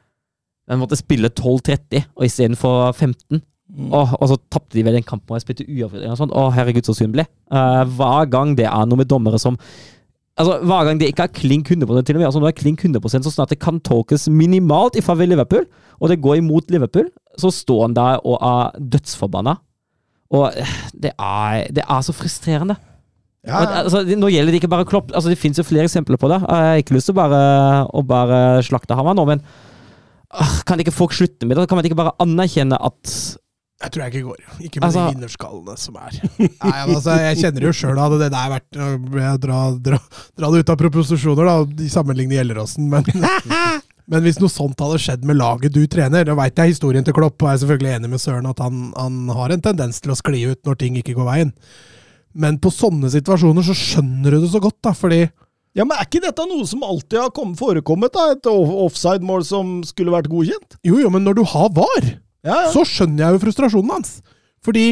Den 0.67 0.81
måtte 0.81 0.99
spille 0.99 1.31
12-30 1.31 2.09
og 2.17 2.25
istedenfor 2.27 2.91
15. 2.97 3.39
Og, 3.93 4.17
og 4.19 4.25
så 4.33 4.41
tapte 4.51 4.75
de 4.75 4.83
vel 4.83 4.99
den 4.99 5.07
kampen 5.07 5.31
og 5.31 5.39
jeg 5.39 5.47
spilte 5.47 5.69
uavgjort. 5.69 6.35
Å, 6.35 6.49
herregud, 6.57 6.89
så 6.89 6.97
synd 6.99 7.15
det 7.15 7.21
ble. 7.21 7.27
Eh, 7.55 7.85
hver 7.95 8.29
gang 8.33 8.57
det 8.59 8.67
er 8.67 8.89
noe 8.89 8.99
med 8.99 9.11
dommere 9.11 9.39
som 9.41 9.59
Altså, 10.39 10.59
Hver 10.63 10.85
gang 10.87 11.01
det 11.01 11.09
ikke 11.11 11.25
er 11.27 11.33
klink 11.35 11.71
100 11.71 12.03
til 12.07 12.15
og 12.17 12.21
med, 12.21 12.27
altså 12.29 12.39
når 12.41 12.47
det 12.51 12.55
er 12.57 12.63
klink 12.63 12.85
100% 12.87 13.27
så 13.27 13.31
snart 13.35 13.51
det 13.51 13.59
kan 13.59 13.81
tolkes 13.81 14.29
minimalt 14.31 14.95
i 14.97 15.03
favør 15.03 15.27
Liverpool, 15.33 15.65
og 15.99 16.09
det 16.13 16.21
går 16.23 16.39
imot 16.39 16.71
Liverpool, 16.71 17.09
så 17.39 17.51
står 17.51 17.83
han 17.89 17.97
der 17.97 18.21
og 18.27 18.37
er 18.43 18.79
dødsforbanna. 18.93 19.57
Og 20.31 20.53
eh, 20.57 20.75
det 20.95 21.11
er, 21.19 21.67
det 21.75 21.83
er 21.89 22.01
så 22.07 22.13
frustrerende. 22.15 22.77
Ja, 23.47 23.63
Og, 23.63 23.73
altså, 23.85 24.03
det- 24.05 24.19
nå 24.19 24.29
gjelder 24.31 24.53
det 24.53 24.61
ikke 24.63 24.69
bare 24.71 24.85
Klopp. 24.85 25.11
Altså, 25.15 25.31
det 25.31 25.39
finnes 25.39 25.59
jo 25.59 25.65
flere 25.65 25.87
eksempler 25.89 26.19
på 26.21 26.29
det. 26.29 26.41
Jeg 26.43 26.69
har 26.69 26.75
ikke 26.83 26.95
lyst 26.95 27.07
til 27.09 27.15
å 27.17 27.21
bare, 27.23 27.43
å 27.95 28.03
bare 28.07 28.63
slakte 28.67 28.95
ham 28.99 29.09
nå, 29.17 29.25
men 29.27 29.41
ah, 30.31 30.59
kan 30.69 30.79
ikke 30.83 30.93
folk 30.95 31.15
slutte 31.17 31.47
med 31.49 31.57
det? 31.57 31.69
Kan 31.71 31.79
man 31.81 31.87
ikke 31.89 31.97
bare 31.99 32.13
anerkjenne 32.21 32.77
at 32.79 33.15
Jeg 33.79 33.93
tror 33.95 34.03
jeg 34.03 34.11
ikke 34.15 34.27
går. 34.27 34.41
Ikke 34.67 34.81
med 34.81 34.87
Altså- 34.89 35.03
de 35.07 35.15
vinnerskallene 35.15 35.75
som 35.79 35.99
er. 36.03 36.17
Nei, 36.39 36.79
men 36.87 36.97
altså, 36.97 37.15
Jeg 37.23 37.37
kjenner 37.45 37.67
jo 37.69 37.75
sjøl 37.79 38.01
at 38.03 38.17
det 38.19 38.31
der 38.35 38.49
vært 38.51 38.79
Jeg 39.23 39.41
dra, 39.45 39.59
dra, 39.79 39.99
dra 40.39 40.51
det 40.55 40.65
ut 40.65 40.73
av 40.75 40.81
proposisjoner, 40.81 41.47
da, 41.47 41.55
de 41.79 41.91
sammenligner 41.93 42.41
Gjelleråsen, 42.41 42.89
men 42.91 43.07
Men 44.09 44.25
hvis 44.25 44.39
noe 44.41 44.49
sånt 44.49 44.81
hadde 44.81 44.97
skjedd 45.05 45.25
med 45.29 45.37
laget 45.37 45.75
du 45.75 45.83
trener, 45.87 46.25
da 46.25 46.33
veit 46.39 46.57
jeg 46.57 46.71
historien 46.73 47.05
til 47.05 47.13
Klopp, 47.13 47.37
og 47.45 47.51
jeg 47.51 47.59
er 47.59 47.61
selvfølgelig 47.61 47.91
enig 47.99 48.09
med 48.15 48.23
Søren 48.23 48.47
at 48.49 48.63
han, 48.65 48.79
han 48.97 49.19
har 49.37 49.53
en 49.53 49.61
tendens 49.67 49.99
til 50.01 50.15
å 50.15 50.17
skli 50.17 50.47
ut 50.49 50.63
når 50.65 50.79
ting 50.81 50.97
ikke 50.97 51.13
går 51.19 51.27
veien. 51.29 51.51
Men 52.33 52.57
på 52.57 52.73
sånne 52.73 53.11
situasjoner 53.13 53.67
så 53.69 53.77
skjønner 53.77 54.33
du 54.33 54.39
det 54.47 54.49
så 54.55 54.63
godt, 54.65 54.79
da, 54.89 54.95
fordi 54.97 55.27
Ja, 55.77 55.85
men 55.85 55.93
Er 56.01 56.09
ikke 56.09 56.23
dette 56.25 56.47
noe 56.49 56.65
som 56.67 56.81
alltid 56.89 57.19
har 57.21 57.29
kommet, 57.37 57.61
forekommet? 57.61 58.17
da? 58.17 58.31
Et 58.33 58.49
offside-mål 58.49 59.45
som 59.45 59.77
skulle 59.85 60.15
vært 60.17 60.33
godkjent? 60.33 60.79
Jo, 60.89 60.97
jo, 61.05 61.13
men 61.13 61.23
når 61.29 61.37
du 61.39 61.45
har 61.53 61.69
VAR, 61.77 62.09
Ja, 62.49 62.59
så 62.73 62.85
skjønner 62.89 63.27
jeg 63.27 63.37
jo 63.37 63.43
frustrasjonen 63.45 63.95
hans. 63.99 64.19
Fordi 64.65 64.87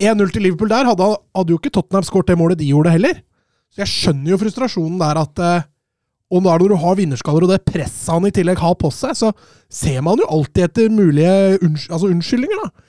1-0 0.00 0.30
til 0.32 0.46
Liverpool 0.46 0.70
der 0.72 0.88
hadde, 0.88 1.10
hadde 1.36 1.52
jo 1.52 1.58
ikke 1.60 1.72
Tottenham 1.74 2.06
skåret 2.06 2.30
det 2.30 2.38
målet 2.40 2.60
de 2.60 2.70
gjorde 2.70 2.94
heller. 2.94 3.20
Så 3.70 3.84
jeg 3.84 3.92
skjønner 3.92 4.32
jo 4.32 4.40
frustrasjonen 4.40 4.98
der 5.00 5.20
at 5.20 5.42
eh, 5.46 5.66
Og 6.30 6.44
da 6.44 6.54
når 6.58 6.70
du 6.70 6.76
har 6.78 6.98
vinnerskaller 6.98 7.46
og 7.46 7.50
det 7.50 7.64
presset 7.66 8.12
han 8.12 8.26
i 8.26 8.32
tillegg 8.34 8.60
har 8.62 8.76
på 8.78 8.90
seg, 8.94 9.16
så 9.18 9.32
ser 9.66 9.98
man 10.06 10.20
jo 10.22 10.28
alltid 10.30 10.68
etter 10.68 10.92
mulige 10.94 11.58
unns 11.66 11.88
altså 11.90 12.10
unnskyldninger, 12.10 12.60
da. 12.62 12.86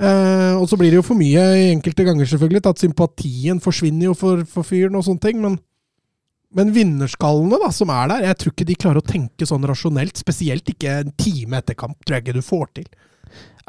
Eh, 0.00 0.54
og 0.56 0.64
så 0.68 0.78
blir 0.80 0.88
det 0.88 0.96
jo 0.96 1.04
for 1.04 1.20
mye 1.20 1.42
enkelte 1.74 2.06
ganger, 2.06 2.28
selvfølgelig, 2.28 2.62
at 2.70 2.80
sympatien 2.80 3.60
forsvinner 3.60 4.08
jo 4.08 4.14
for, 4.16 4.46
for 4.48 4.64
fyren 4.64 4.96
og 4.96 5.04
sånne 5.04 5.24
ting. 5.26 5.42
Men, 5.44 5.58
men 6.56 6.72
vinnerskallene 6.72 7.60
da, 7.60 7.68
som 7.74 7.92
er 7.92 8.08
der, 8.14 8.24
jeg 8.30 8.40
tror 8.40 8.54
ikke 8.54 8.68
de 8.70 8.78
klarer 8.80 9.02
å 9.02 9.10
tenke 9.12 9.48
sånn 9.48 9.68
rasjonelt. 9.68 10.16
Spesielt 10.20 10.72
ikke 10.72 11.02
en 11.02 11.12
time 11.20 11.60
etter 11.60 11.76
kamp, 11.76 11.98
tror 12.00 12.16
jeg 12.16 12.26
ikke 12.26 12.38
du 12.40 12.48
får 12.48 12.72
til. 12.80 12.88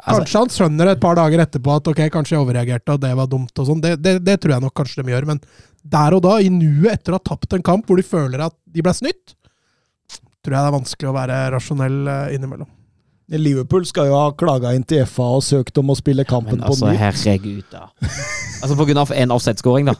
Altså- 0.02 0.22
Kanskje 0.24 0.40
han 0.40 0.50
skjønner 0.50 0.88
et 0.92 1.00
par 1.00 1.14
dager 1.14 1.38
etterpå 1.44 1.76
at 1.78 1.88
ok, 1.92 2.00
kanskje 2.10 2.34
jeg 2.34 2.42
overreagerte 2.42 2.96
og 2.96 3.00
det 3.04 3.12
var 3.14 3.28
dumt. 3.30 3.52
og 3.54 3.68
sånn. 3.68 3.80
Det, 3.80 3.96
det, 4.02 4.16
det 4.26 4.40
tror 4.42 4.56
jeg 4.56 4.64
nok 4.64 4.74
kanskje 4.74 5.04
de 5.04 5.12
gjør. 5.14 5.26
Men 5.30 5.40
der 5.94 6.16
og 6.16 6.22
da, 6.24 6.36
i 6.42 6.50
nuet 6.50 6.90
etter 6.92 7.14
å 7.14 7.20
ha 7.20 7.26
tapt 7.30 7.54
en 7.54 7.62
kamp 7.62 7.86
hvor 7.86 7.96
de 8.00 8.06
føler 8.06 8.42
at 8.42 8.56
de 8.66 8.82
ble 8.82 8.94
snytt, 8.98 9.36
tror 10.42 10.56
jeg 10.56 10.58
det 10.58 10.70
er 10.72 10.74
vanskelig 10.74 11.10
å 11.10 11.14
være 11.14 11.38
rasjonell 11.54 11.98
eh, 12.10 12.34
innimellom. 12.34 12.66
Liverpool 13.32 13.84
skal 13.88 14.10
jo 14.10 14.16
ha 14.18 14.30
klaga 14.36 14.72
inn 14.76 14.82
til 14.84 15.04
FA 15.08 15.28
og 15.38 15.42
søkt 15.46 15.78
om 15.80 15.92
å 15.92 15.96
spille 15.96 16.24
kampen 16.28 16.58
på 16.60 16.72
altså, 16.72 16.88
ny. 16.90 16.96
herregud, 17.00 17.62
da. 17.72 17.86
Altså 18.62 18.76
på 18.78 18.84
grunn 18.88 19.00
av 19.02 19.12
en 19.16 19.32
offside-skåring, 19.34 19.88
da. 19.88 19.94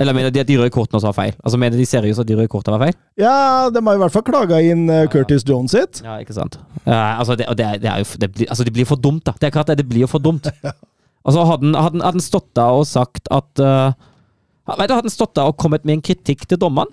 Eller 0.00 0.14
mener 0.16 0.32
de 0.34 0.40
at 0.40 0.48
de 0.48 0.56
røde 0.60 0.72
kortene 0.74 0.96
også 1.00 1.10
var 1.10 1.16
feil? 1.18 1.34
Altså 1.42 1.60
Mener 1.60 1.76
de 1.78 1.86
seriøst 1.86 2.22
at 2.22 2.30
de 2.30 2.38
røde 2.38 2.48
kortene 2.50 2.78
var 2.78 2.86
feil? 2.86 2.96
Ja, 3.20 3.34
de 3.74 3.82
har 3.86 3.98
i 3.98 4.02
hvert 4.02 4.14
fall 4.14 4.24
klaga 4.26 4.60
inn 4.64 4.86
eh, 4.90 5.04
Curtis 5.12 5.44
Jones 5.48 5.74
sitt. 5.76 6.00
Ja, 6.06 6.16
ikke 6.22 6.34
sant. 6.38 6.56
Ja, 6.86 7.18
altså, 7.20 7.36
det, 7.38 7.46
det, 7.58 7.66
er- 7.66 7.82
det 7.82 7.90
er 7.92 8.00
jo 8.02 8.08
det 8.24 8.30
blir, 8.34 8.48
Altså, 8.48 8.64
det 8.66 8.72
blir 8.78 8.88
for 8.88 8.96
dumt, 9.02 9.24
da. 9.28 9.36
Det 9.38 9.50
er 9.50 9.54
klart 9.58 9.68
det, 9.70 9.78
det 9.82 9.88
blir 9.90 10.06
jo 10.06 10.10
for 10.14 10.22
dumt. 10.22 10.48
Altså, 11.22 11.44
hadde 11.46 12.02
han 12.02 12.18
stått 12.18 12.48
der 12.58 12.74
og 12.80 12.82
sagt 12.90 13.28
at 13.30 13.60
uh, 13.62 13.92
Vet 14.66 14.88
du, 14.88 14.94
Hadde 14.96 14.96
han 15.04 15.12
stått 15.14 15.36
der 15.38 15.52
og 15.52 15.54
kommet 15.60 15.84
med 15.86 16.00
en 16.00 16.02
kritikk 16.02 16.42
til 16.50 16.58
dommeren 16.58 16.90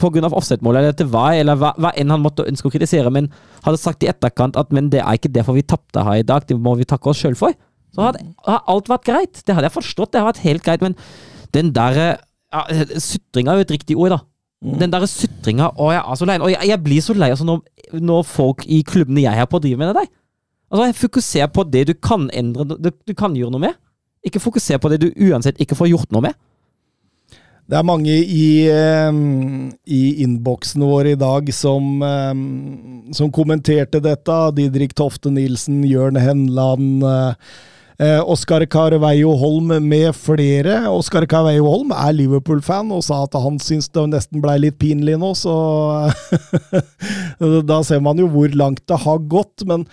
av 0.00 0.34
offset-målet, 0.34 0.80
eller 0.80 0.96
til 0.96 1.10
hva, 1.12 1.26
eller 1.36 1.58
hva, 1.60 1.74
hva 1.76 1.92
enn 2.00 2.10
han 2.10 2.22
måtte 2.22 2.46
ønske 2.48 2.68
å 2.68 2.72
kritisere, 2.72 3.10
men 3.12 3.28
hadde 3.62 3.78
sagt 3.78 4.02
i 4.02 4.08
etterkant 4.08 4.56
at 4.56 4.72
men 4.72 4.88
det 4.90 5.02
er 5.02 5.18
ikke 5.18 5.32
derfor 5.32 5.54
vi 5.54 5.62
tapte 5.62 6.02
her 6.02 6.22
i 6.22 6.26
dag, 6.26 6.46
det 6.48 6.56
må 6.56 6.74
vi 6.78 6.88
takke 6.88 7.10
oss 7.12 7.20
sjøl 7.20 7.36
for, 7.38 7.54
så 7.92 8.08
hadde, 8.08 8.24
hadde 8.46 8.62
alt 8.72 8.88
vært 8.88 9.04
greit. 9.04 9.42
Det 9.44 9.54
hadde 9.54 9.68
jeg 9.68 9.76
forstått, 9.76 10.12
det 10.12 10.22
hadde 10.22 10.32
vært 10.32 10.46
helt 10.46 10.64
greit, 10.64 10.80
men 10.80 10.96
den 11.52 11.72
der 11.76 11.98
ja, 12.52 12.62
Sutringa 12.96 13.52
er 13.52 13.60
jo 13.60 13.66
et 13.68 13.74
riktig 13.76 13.98
ord, 14.00 14.16
da. 14.16 14.22
Den 14.62 14.92
der 14.92 15.04
sutringa 15.10 15.72
Å, 15.74 15.88
jeg 15.90 16.02
er 16.06 16.18
så 16.20 16.26
lei. 16.28 16.36
Og 16.38 16.52
jeg, 16.52 16.68
jeg 16.70 16.80
blir 16.84 17.02
så 17.02 17.14
lei 17.18 17.32
altså, 17.34 17.46
når, 17.48 17.64
når 17.98 18.26
folk 18.28 18.62
i 18.70 18.82
klubbene 18.86 19.24
jeg 19.24 19.42
er 19.42 19.48
på, 19.50 19.58
driver 19.58 19.80
med 19.80 19.90
det 19.90 20.04
der. 20.04 20.10
Altså, 20.70 21.00
Fokuser 21.00 21.48
på 21.50 21.64
det 21.66 21.82
du 21.90 21.94
kan 21.98 22.28
endre, 22.30 22.78
du, 22.78 22.90
du 22.94 23.14
kan 23.18 23.34
gjøre 23.36 23.50
noe 23.54 23.64
med. 23.64 23.74
Ikke 24.22 24.40
fokuser 24.40 24.78
på 24.78 24.92
det 24.92 25.00
du 25.02 25.08
uansett 25.26 25.58
ikke 25.60 25.74
får 25.74 25.90
gjort 25.90 26.14
noe 26.14 26.28
med. 26.28 26.38
Det 27.72 27.78
er 27.78 27.86
mange 27.88 28.12
i, 28.12 28.68
i 28.68 30.00
innboksen 30.20 30.82
vår 30.84 31.06
i 31.14 31.16
dag 31.16 31.46
som, 31.56 32.02
som 33.16 33.30
kommenterte 33.32 33.96
dette. 34.04 34.34
Didrik 34.58 34.92
Tofte 34.98 35.32
Nilsen, 35.32 35.78
Jørn 35.88 36.18
Henland, 36.20 37.00
eh, 37.08 37.54
eh, 37.96 38.20
Oskar 38.20 38.66
Carveio 38.68 39.32
Holm 39.40 39.72
med 39.86 40.10
flere. 40.12 40.82
Oskar 40.92 41.24
Carveio 41.24 41.64
Holm 41.64 41.94
er 41.96 42.12
Liverpool-fan 42.18 42.92
og 42.92 43.06
sa 43.08 43.22
at 43.24 43.40
han 43.40 43.56
syntes 43.56 43.88
det 43.88 44.04
nesten 44.18 44.44
blei 44.44 44.58
litt 44.66 44.76
pinlig 44.76 45.16
nå, 45.22 45.32
så 45.32 45.56
Da 47.72 47.80
ser 47.88 48.04
man 48.04 48.20
jo 48.20 48.28
hvor 48.36 48.52
langt 48.52 48.84
det 48.84 49.00
har 49.06 49.24
gått, 49.32 49.64
men 49.64 49.88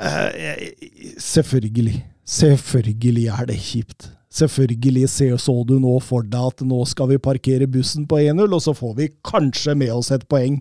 eh, 0.00 0.72
selvfølgelig. 1.20 2.06
Selvfølgelig 2.40 3.28
er 3.36 3.52
det 3.52 3.60
kjipt. 3.60 4.08
Selvfølgelig 4.32 5.10
ser, 5.12 5.36
så 5.36 5.54
du 5.68 5.74
nå 5.80 5.98
for 6.00 6.24
deg 6.24 6.54
at 6.54 6.64
nå 6.64 6.80
skal 6.88 7.10
vi 7.10 7.20
parkere 7.20 7.68
bussen 7.68 8.06
på 8.08 8.20
1-0, 8.22 8.46
og 8.48 8.62
så 8.64 8.72
får 8.76 8.94
vi 8.96 9.10
kanskje 9.28 9.76
med 9.76 9.92
oss 9.92 10.08
et 10.14 10.24
poeng. 10.30 10.56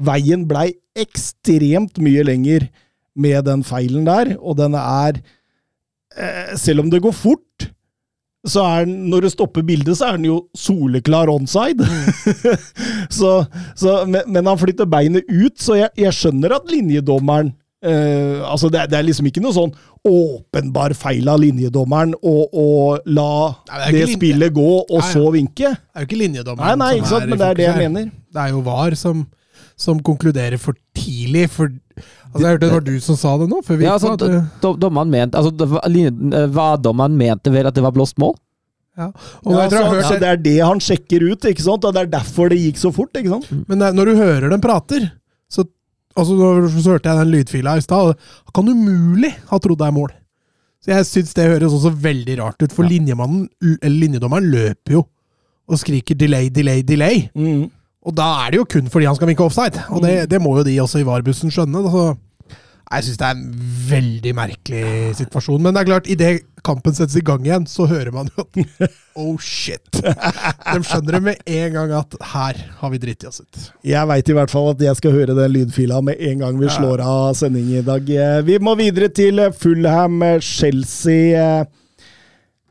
Veien 0.00 0.46
blei 0.48 0.70
ekstremt 0.96 2.00
mye 2.02 2.24
lenger 2.24 2.68
med 3.14 3.44
den 3.46 3.64
feilen 3.66 4.08
der, 4.08 4.34
og 4.40 4.56
den 4.58 4.74
er 4.78 5.20
eh, 6.16 6.54
Selv 6.58 6.82
om 6.82 6.90
det 6.90 7.02
går 7.04 7.14
fort, 7.14 7.68
så 8.44 8.64
er 8.64 8.84
den, 8.88 9.06
når 9.08 9.24
du 9.24 9.30
stopper 9.32 9.64
bildet, 9.64 9.96
så 9.98 10.10
er 10.10 10.18
den 10.18 10.26
jo 10.28 10.38
soleklar 10.56 11.30
onside. 11.32 11.86
så, 13.18 13.44
så, 13.76 14.02
men, 14.08 14.20
men 14.28 14.48
han 14.48 14.60
flytter 14.60 14.88
beinet 14.90 15.28
ut, 15.28 15.56
så 15.60 15.78
jeg, 15.80 15.92
jeg 15.96 16.16
skjønner 16.16 16.56
at 16.56 16.72
linjedommeren 16.72 17.54
eh, 17.84 18.40
altså 18.48 18.70
det, 18.72 18.80
er- 18.80 18.90
det 18.92 18.98
er 18.98 19.06
liksom 19.10 19.26
ikke 19.28 19.42
noe 19.44 19.52
sånn 19.56 19.72
åpenbar 20.08 20.94
feil 20.98 21.28
av 21.32 21.38
linjedommeren 21.42 22.14
å, 22.22 22.34
la 23.06 23.28
Nei, 23.70 23.78
det 23.78 23.92
det 23.92 24.02
linje- 24.02 24.18
spillet 24.18 24.52
gå, 24.56 24.66
og 24.88 25.00
Nei, 25.00 25.12
så 25.12 25.24
vinke. 25.34 25.70
Det 25.76 25.94
er 25.96 26.04
jo 26.04 26.08
ikke 26.10 26.20
linjedommeren 26.24 26.78
nei, 26.82 26.90
ikke 26.98 27.08
som 27.08 27.18
sant, 27.18 27.24
er 27.24 27.32
men 27.34 27.38
det 27.42 27.48
er 27.48 27.54
det 27.60 27.64
jeg 27.68 27.74
her. 27.74 27.88
mener. 27.88 28.10
Det 28.34 28.42
er 28.44 28.52
jo 28.54 28.60
VAR 28.66 28.96
som, 29.00 29.26
som 29.76 30.00
konkluderer 30.04 30.58
for 30.60 30.74
tidlig. 30.96 31.46
For, 31.50 31.68
altså, 31.68 32.42
jeg 32.42 32.48
hørte 32.52 32.66
det 32.66 32.72
var 32.74 32.86
du 32.88 32.94
som 33.00 33.16
sa 33.20 33.36
det 33.40 33.48
nå. 33.50 33.60
Før 33.64 33.76
vi 33.80 33.84
Ja, 33.88 33.94
altså, 33.98 34.12
at, 34.14 34.24
do- 34.24 34.42
do- 34.62 34.76
dommeren 34.88 35.10
mente 35.10 35.38
altså, 35.38 35.52
eh, 35.84 36.46
Hva 36.54 36.68
dommeren 36.80 37.16
mente 37.16 37.52
vel 37.54 37.66
at 37.70 37.74
det 37.74 37.82
var 37.84 37.92
blåst 37.96 38.18
mål? 38.18 38.34
ja. 38.96 39.08
Og 39.44 39.52
Ja, 39.56 39.68
så, 39.70 39.84
hørt 39.90 40.04
så 40.06 40.18
det 40.20 40.28
er 40.28 40.36
det 40.38 40.58
han 40.62 40.78
sjekker 40.78 41.24
ut, 41.32 41.40
ikke 41.50 41.62
sant? 41.64 41.84
og 41.84 41.94
det 41.94 42.02
er 42.04 42.10
derfor 42.20 42.48
det 42.52 42.58
gikk 42.60 42.76
så 42.78 42.92
fort. 42.94 43.10
ikke 43.18 43.32
sant? 43.32 43.48
Men 43.68 43.78
det, 43.80 43.94
når 43.96 44.04
du 44.06 44.14
hører 44.20 44.50
dem 44.50 44.60
prater, 44.62 45.08
altså, 46.16 46.36
så 46.80 46.94
hørte 46.94 47.10
jeg 47.10 47.20
den 47.20 47.32
lydfila 47.34 47.76
i 47.78 47.84
stad. 47.84 48.14
Han 48.48 48.56
kan 48.56 48.70
umulig 48.72 49.32
ha 49.50 49.58
trodd 49.58 49.80
det 49.80 49.88
er 49.88 49.96
mål. 49.96 50.12
Så 50.84 50.92
jeg 50.92 51.08
syns 51.08 51.32
det 51.36 51.48
høres 51.48 51.72
også 51.72 51.94
veldig 51.96 52.36
rart 52.42 52.60
ut, 52.60 52.72
for 52.72 52.84
linjemannen, 52.84 53.46
eller 53.80 53.98
linjedommeren 54.02 54.50
løper 54.52 54.98
jo 54.98 55.06
og 55.64 55.80
skriker 55.80 56.14
'delay, 56.14 56.50
delay, 56.52 56.82
delay'. 56.84 57.30
Mm. 57.34 57.70
Og 58.04 58.12
da 58.16 58.26
er 58.44 58.50
det 58.52 58.58
jo 58.60 58.66
kun 58.68 58.90
fordi 58.92 59.06
han 59.08 59.16
skal 59.16 59.30
vinke 59.30 59.44
offside. 59.44 59.80
Og 59.88 60.02
det, 60.04 60.30
det 60.30 60.42
må 60.42 60.58
jo 60.58 60.64
de 60.66 60.80
også 60.82 61.00
i 61.00 61.06
VAR-bussen 61.08 61.50
skjønne. 61.50 61.80
Så 61.88 62.02
jeg 62.92 63.04
syns 63.06 63.20
det 63.20 63.26
er 63.26 63.38
en 63.38 63.46
veldig 63.90 64.34
merkelig 64.36 65.16
situasjon. 65.22 65.62
Men 65.62 65.72
det 65.74 65.80
er 65.80 65.88
klart, 65.88 66.10
idet 66.10 66.44
kampen 66.64 66.94
settes 66.96 67.16
i 67.20 67.24
gang 67.24 67.42
igjen, 67.46 67.66
så 67.70 67.82
hører 67.90 68.12
man 68.14 68.26
jo 68.32 68.36
at 68.44 68.52
Oh 69.20 69.36
shit! 69.38 69.84
De 70.00 70.80
skjønner 70.82 71.12
det 71.14 71.20
med 71.22 71.36
en 71.46 71.72
gang 71.76 71.90
at 72.00 72.10
her 72.32 72.54
har 72.80 72.90
vi 72.90 72.98
dritt 73.02 73.22
i 73.22 73.28
oss 73.30 73.40
ut. 73.44 73.56
Jeg 73.86 74.08
veit 74.10 74.28
i 74.32 74.34
hvert 74.34 74.50
fall 74.50 74.72
at 74.72 74.80
jeg 74.82 74.96
skal 74.98 75.14
høre 75.14 75.36
den 75.38 75.52
lydfila 75.54 76.00
med 76.02 76.18
en 76.18 76.38
gang 76.42 76.58
vi 76.58 76.66
slår 76.74 76.98
av 77.04 77.36
sending 77.38 77.68
i 77.78 77.84
dag. 77.86 78.02
Eh, 78.10 78.40
Vi 78.48 78.56
må 78.58 78.74
videre 78.80 79.06
til 79.14 79.38
Fulham-Chelsea. 79.54 81.62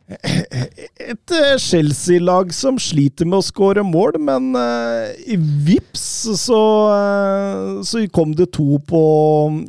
Et 1.04 1.32
eh, 1.32 1.54
Chelsea-lag 1.58 2.52
som 2.56 2.76
sliter 2.82 3.28
med 3.28 3.40
å 3.40 3.46
skåre 3.46 3.84
mål, 3.88 4.18
men 4.24 4.50
eh, 4.60 5.14
i 5.32 5.38
vips 5.38 6.04
så, 6.42 6.60
eh, 6.92 7.70
så 7.88 8.04
kom 8.14 8.34
det 8.36 8.50
to 8.56 8.80
på 8.88 9.04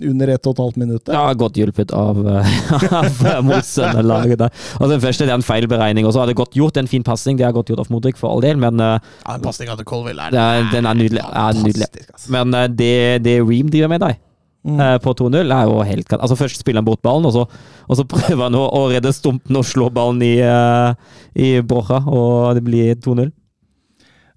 under 0.03 0.35
ett 0.35 0.49
og 0.51 0.57
et 0.57 0.63
halvt 0.65 0.81
minutt. 0.83 1.13
Ja, 1.15 1.29
godt 1.39 1.59
hjulpet 1.61 1.95
av, 1.95 2.19
av 3.03 3.23
motstanderlaget 3.47 4.43
der. 4.43 4.67
Og 4.81 4.91
den 4.91 5.03
første 5.05 5.29
det 5.29 5.35
er 5.35 5.39
en 5.39 5.47
feilberegning, 5.47 6.09
og 6.09 6.17
så 6.17 6.25
har 6.25 6.31
det 6.31 6.39
godt 6.41 6.59
gjort 6.59 6.83
en 6.83 6.91
fin 6.91 7.07
pasning. 7.07 7.39
Det 7.39 7.47
har 7.47 7.55
godt 7.55 7.71
gjort 7.71 7.87
av 7.87 7.95
Modric, 7.95 8.19
for 8.19 8.35
all 8.35 8.43
del, 8.45 8.59
men 8.61 8.83
Ja, 8.83 8.99
Den 9.31 9.47
pasninga 9.47 9.79
til 9.79 9.87
Colville 9.89 10.29
er, 10.31 10.67
den 10.73 10.87
er 10.91 10.99
nydelig. 10.99 11.25
Er 11.31 11.59
nydelig. 11.63 12.07
Men 12.33 12.55
det, 12.75 12.95
det 13.25 13.39
Ream 13.45 13.71
driver 13.71 13.95
med 13.95 14.03
deg 14.09 14.23
eh, 14.65 14.97
på 15.05 15.15
2-0, 15.21 15.53
er 15.53 15.69
jo 15.69 15.79
helt 15.85 16.13
Altså 16.17 16.37
Først 16.39 16.63
spiller 16.63 16.83
han 16.83 16.89
bort 16.89 17.03
ballen, 17.05 17.29
og 17.29 17.35
så, 17.37 17.45
og 17.89 17.99
så 17.99 18.07
prøver 18.15 18.43
han 18.47 18.59
å, 18.59 18.65
å 18.67 18.89
redde 18.93 19.13
stumpen 19.15 19.61
og 19.61 19.67
slå 19.69 19.91
ballen 19.95 20.23
i, 20.25 20.35
uh, 20.43 20.95
i 21.37 21.57
Borja, 21.61 22.03
og 22.09 22.59
det 22.59 22.65
blir 22.67 22.95
2-0. 23.05 23.33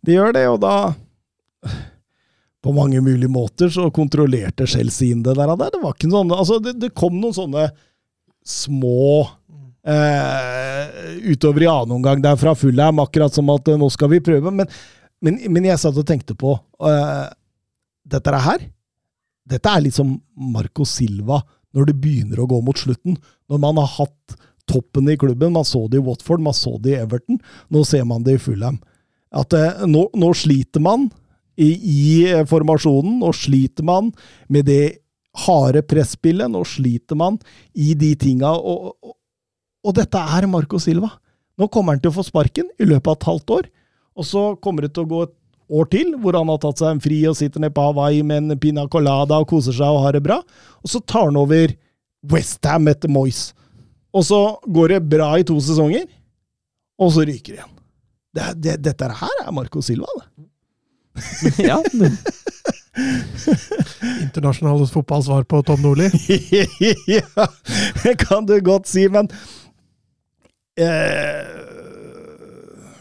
De 0.08 0.16
gjør 0.16 0.36
det, 0.38 0.46
og 0.52 0.62
da 0.64 0.76
På 2.64 2.74
mange 2.76 3.02
mulige 3.04 3.32
måter 3.32 3.72
så 3.72 3.90
kontrollerte 3.94 4.68
Chelsea 4.68 5.14
inn 5.14 5.24
det 5.24 5.36
der. 5.38 5.54
Det 5.56 5.82
var 5.82 5.94
ikke 5.96 6.12
sånne, 6.12 6.38
altså 6.38 6.62
det, 6.64 6.78
det 6.82 6.96
kom 6.98 7.20
noen 7.20 7.36
sånne 7.36 7.68
små 8.48 9.28
eh, 9.88 10.88
utover 11.32 11.64
i 11.64 11.70
annen 11.72 11.98
omgang 11.98 12.22
der 12.24 12.40
fra 12.40 12.56
Fulham, 12.56 13.00
akkurat 13.04 13.36
som 13.36 13.50
at 13.54 13.68
eh, 13.68 13.80
nå 13.80 13.90
skal 13.94 14.12
vi 14.12 14.24
prøve. 14.24 14.52
Men, 14.52 14.72
men, 15.24 15.40
men 15.52 15.68
jeg 15.70 15.82
satt 15.82 16.00
og 16.00 16.08
tenkte 16.08 16.38
på 16.38 16.56
eh, 16.88 17.28
Dette 18.08 18.40
her 18.40 18.62
Dette 19.48 19.72
er 19.72 19.86
liksom 19.86 20.18
Marco 20.54 20.86
Silva 20.88 21.40
når 21.76 21.90
det 21.90 21.98
begynner 22.02 22.42
å 22.42 22.50
gå 22.50 22.60
mot 22.66 22.80
slutten. 22.80 23.18
Når 23.48 23.62
man 23.64 23.80
har 23.80 23.90
hatt 23.98 24.38
toppen 24.68 25.10
i 25.10 25.18
klubben. 25.18 25.54
Man 25.54 25.66
så 25.66 25.88
det 25.88 26.02
i 26.02 26.04
Watford, 26.04 26.44
man 26.44 26.56
så 26.56 26.76
det 26.84 26.96
i 26.96 27.02
Everton. 27.02 27.40
Nå 27.74 27.84
ser 27.88 28.06
man 28.08 28.26
det 28.26 28.38
i 28.38 28.42
Fulham. 28.42 28.80
At 29.32 29.56
eh, 29.56 29.86
nå, 29.88 30.08
nå 30.16 30.32
sliter 30.38 30.84
man 30.84 31.08
i, 31.56 31.72
i 31.72 32.08
eh, 32.28 32.46
formasjonen. 32.48 33.20
Nå 33.24 33.32
sliter 33.36 33.88
man 33.88 34.12
med 34.52 34.68
det 34.70 35.00
harde 35.48 35.84
presspillet. 35.88 36.52
Nå 36.52 36.64
sliter 36.68 37.20
man 37.20 37.40
i 37.74 37.94
de 38.00 38.14
tinga. 38.20 38.54
Og, 38.58 38.92
og, 39.02 39.18
og 39.88 39.98
dette 39.98 40.28
er 40.38 40.50
Marco 40.52 40.82
Silva. 40.84 41.14
Nå 41.58 41.72
kommer 41.74 41.96
han 41.96 42.04
til 42.04 42.12
å 42.12 42.20
få 42.20 42.28
sparken 42.28 42.70
i 42.78 42.86
løpet 42.86 43.10
av 43.14 43.18
et 43.18 43.30
halvt 43.32 43.58
år. 43.58 43.70
Og 44.18 44.26
så 44.28 44.48
kommer 44.62 44.86
det 44.86 44.96
til 44.96 45.08
å 45.08 45.12
gå 45.12 45.26
et 45.26 45.36
år 45.70 45.90
til, 45.92 46.14
hvor 46.24 46.38
han 46.38 46.48
har 46.52 46.60
tatt 46.64 46.80
seg 46.80 46.94
en 46.96 47.02
fri 47.04 47.18
og 47.28 47.36
sitter 47.40 47.60
nede 47.64 47.74
på 47.76 47.84
Hawaii 47.90 48.22
med 48.24 48.38
en 48.54 48.60
pina 48.62 48.86
colada 48.92 49.40
og 49.42 49.50
koser 49.50 49.76
seg 49.76 49.88
og 49.92 50.04
har 50.06 50.16
det 50.16 50.24
bra. 50.24 50.38
Og 50.84 50.92
så 50.94 51.02
tar 51.04 51.28
han 51.28 51.40
over 51.40 51.74
Westham 52.32 52.88
etter 52.92 53.12
Moyes. 53.12 53.50
Og 54.16 54.24
så 54.26 54.40
går 54.74 54.96
det 54.96 55.02
bra 55.12 55.34
i 55.38 55.44
to 55.46 55.58
sesonger, 55.62 56.08
og 56.98 57.12
så 57.14 57.26
ryker 57.28 57.54
det 57.54 57.60
igjen. 57.60 57.74
Det, 58.38 58.44
er- 58.48 58.58
det, 58.64 58.76
dette 58.88 59.10
her 59.20 59.44
er 59.44 59.52
Marco 59.54 59.82
Silva, 59.84 60.08
det. 60.16 60.24
ja. 61.70 61.78
Internasjonale 64.24 64.88
fotballsvar 64.90 65.44
på 65.50 65.62
Tom 65.68 65.82
Nordli. 65.82 66.08
ja, 67.08 67.48
det 68.04 68.16
kan 68.24 68.46
du 68.46 68.56
godt 68.66 68.88
si, 68.90 69.08
men 69.10 69.30
eh, 70.80 71.67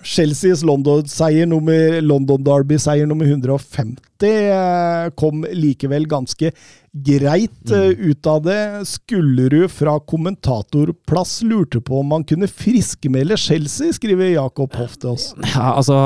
Chelseas 0.07 0.63
London-seier 0.63 1.49
nummer, 1.51 2.01
London 2.01 2.43
Derby-seier 2.47 3.09
nummer 3.11 3.27
150 3.27 3.99
eh, 4.23 5.09
kom 5.19 5.43
likevel 5.51 6.07
ganske 6.09 6.53
greit 6.97 7.71
mm. 7.71 8.11
ut 8.11 8.27
av 8.31 8.45
det. 8.45 8.61
Skullerud 8.89 9.71
fra 9.71 9.97
kommentatorplass 10.01 11.43
lurte 11.43 11.81
på 11.85 11.99
om 12.01 12.09
man 12.15 12.25
kunne 12.25 12.49
friskmelde 12.49 13.37
Chelsea, 13.41 13.93
skriver 13.93 14.31
Jakob 14.31 14.79
Hoff 14.79 14.97
til 15.03 15.17
oss. 15.17 15.29
Ja, 15.57 15.75
altså, 15.75 15.99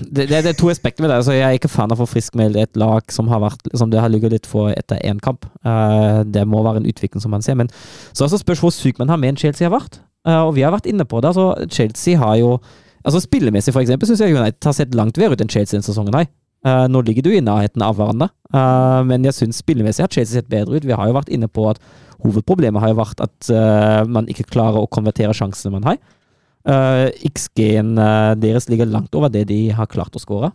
det, 0.00 0.28
det, 0.30 0.44
er 0.44 0.58
to 0.58 0.70
aspekter 0.70 1.02
med 1.02 1.10
det. 1.10 1.20
Altså, 1.22 1.34
jeg 1.34 1.48
er 1.48 1.58
ikke 1.58 1.72
fan 1.72 1.94
av 1.94 2.04
å 2.04 2.10
friskmelde 2.10 2.62
et 2.68 2.78
lag 2.78 3.08
som 3.12 3.32
har 3.32 3.42
vært 3.42 3.72
som 3.74 3.90
det 3.92 4.02
har 4.04 4.12
ligget 4.12 4.36
litt 4.36 4.50
for 4.50 4.70
etter 4.76 5.00
én 5.00 5.22
kamp. 5.22 5.48
Uh, 5.66 6.22
det 6.28 6.44
må 6.44 6.62
være 6.66 6.84
en 6.84 6.90
utvikling 6.92 7.24
som 7.24 7.32
man 7.34 7.44
ser. 7.46 7.58
Men 7.58 7.72
så 8.12 8.28
altså 8.28 8.44
spørs 8.44 8.62
hvor 8.62 8.74
syk 8.74 9.00
man 9.00 9.10
har 9.10 9.24
en 9.24 9.40
Chelsea 9.40 9.66
har 9.66 9.78
vært. 9.78 10.02
Uh, 10.28 10.44
og 10.44 10.58
vi 10.58 10.66
har 10.66 10.74
vært 10.74 10.90
inne 10.90 11.08
på 11.08 11.22
det. 11.22 11.32
altså 11.32 11.70
Chelsea 11.72 12.20
har 12.20 12.36
jo 12.42 12.58
altså 13.06 13.22
Spillemessig, 13.22 13.72
for 13.74 13.84
eksempel, 13.84 14.10
syns 14.10 14.24
jeg 14.24 14.34
United 14.34 14.66
har 14.66 14.76
sett 14.76 14.96
langt 14.98 15.18
bedre 15.18 15.36
ut 15.36 15.44
enn 15.44 15.52
Chelsea 15.52 15.78
denne 15.78 15.86
sesongen. 15.86 16.18
her. 16.18 16.28
Uh, 16.66 16.86
nå 16.90 17.02
ligger 17.06 17.22
du 17.22 17.30
i 17.30 17.44
nærheten 17.44 17.82
av 17.84 17.94
hverandre, 17.98 18.26
uh, 18.50 19.04
men 19.06 19.22
jeg 19.28 19.36
syns 19.36 19.60
spillemessig 19.62 20.02
har 20.02 20.10
Chelsea 20.10 20.40
sett 20.40 20.50
bedre 20.50 20.80
ut. 20.80 20.88
Vi 20.88 20.96
har 20.96 21.06
jo 21.06 21.14
vært 21.14 21.30
inne 21.30 21.46
på 21.46 21.68
at 21.70 21.78
hovedproblemet 22.24 22.82
har 22.82 22.90
jo 22.90 22.98
vært 22.98 23.22
at 23.22 23.50
uh, 23.52 24.02
man 24.10 24.26
ikke 24.32 24.48
klarer 24.48 24.82
å 24.82 24.90
konvertere 24.90 25.36
sjansene 25.36 25.76
man 25.76 25.90
har. 25.92 26.02
XG-en 26.66 27.92
deres 28.42 28.64
ligger 28.66 28.88
langt 28.90 29.12
over 29.14 29.30
det 29.30 29.44
de 29.46 29.68
har 29.70 29.86
klart 29.86 30.16
å 30.18 30.18
skåre. 30.18 30.48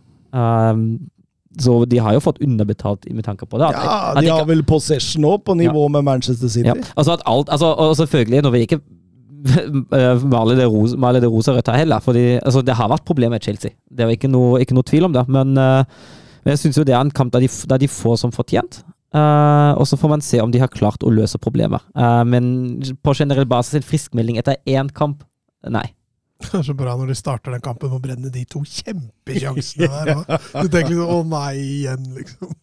så 1.56 1.76
de 1.88 2.02
har 2.04 2.12
jo 2.12 2.20
fått 2.20 2.42
underbetalt 2.44 3.08
med 3.08 3.24
tanke 3.24 3.48
på 3.48 3.56
det. 3.56 3.70
At, 3.70 3.80
ja, 3.80 4.20
de 4.20 4.28
har 4.28 4.44
vel 4.44 4.60
possession 4.68 5.24
òg, 5.24 5.38
på 5.46 5.56
nivå 5.56 5.86
ja. 5.86 5.92
med 5.94 6.04
Manchester 6.04 6.52
City. 6.52 6.68
Ja. 6.68 6.76
Altså 7.00 7.16
alt, 7.16 7.48
altså, 7.48 7.72
og 7.72 7.96
selvfølgelig, 7.96 8.42
når 8.44 8.52
vi 8.52 8.60
ikke 8.66 8.80
male 9.42 10.56
det, 10.58 10.66
male 10.98 11.20
det 11.22 11.30
rosa-rødt 11.30 11.70
her 11.72 11.82
heller. 11.82 12.02
Fordi 12.04 12.24
altså, 12.38 12.62
det 12.62 12.76
har 12.78 12.90
vært 12.92 13.06
problemer 13.08 13.36
med 13.36 13.44
Chelsea. 13.44 13.76
Det 13.90 14.04
er 14.04 14.14
ikke 14.14 14.30
noe, 14.30 14.60
ikke 14.62 14.76
noe 14.76 14.86
tvil 14.88 15.08
om 15.08 15.14
det. 15.16 15.24
Men, 15.32 15.54
uh, 15.58 16.18
men 16.42 16.54
jeg 16.54 16.64
syns 16.64 16.80
jo 16.80 16.86
det 16.86 16.96
er 16.96 17.02
en 17.04 17.14
kamp 17.14 17.32
der 17.34 17.44
de, 17.44 17.50
der 17.70 17.82
de 17.82 17.90
får 17.90 18.20
som 18.24 18.34
fortjent. 18.34 18.82
Uh, 19.12 19.76
og 19.76 19.84
så 19.88 19.98
får 20.00 20.08
man 20.08 20.22
se 20.24 20.40
om 20.40 20.52
de 20.52 20.60
har 20.62 20.72
klart 20.72 21.04
å 21.04 21.12
løse 21.12 21.40
problemer. 21.42 21.82
Uh, 21.96 22.22
men 22.24 22.46
på 23.04 23.16
generell 23.18 23.48
basis 23.48 23.80
en 23.80 23.88
friskmelding 23.88 24.38
etter 24.40 24.60
én 24.68 24.92
kamp, 24.94 25.26
nei. 25.68 25.90
Det 26.42 26.56
er 26.58 26.64
så 26.66 26.74
bra 26.74 26.96
når 26.98 27.12
de 27.12 27.14
starter 27.14 27.54
den 27.54 27.62
kampen 27.62 27.92
med 27.92 28.00
å 28.00 28.02
brenne 28.02 28.30
de 28.34 28.40
to 28.50 28.64
kjempesjansene 28.66 29.86
der. 30.08 30.24
Du 30.56 30.72
tenker 30.72 30.90
liksom 30.90 31.12
'å 31.12 31.20
nei, 31.30 31.52
igjen', 31.60 32.08
liksom. 32.16 32.56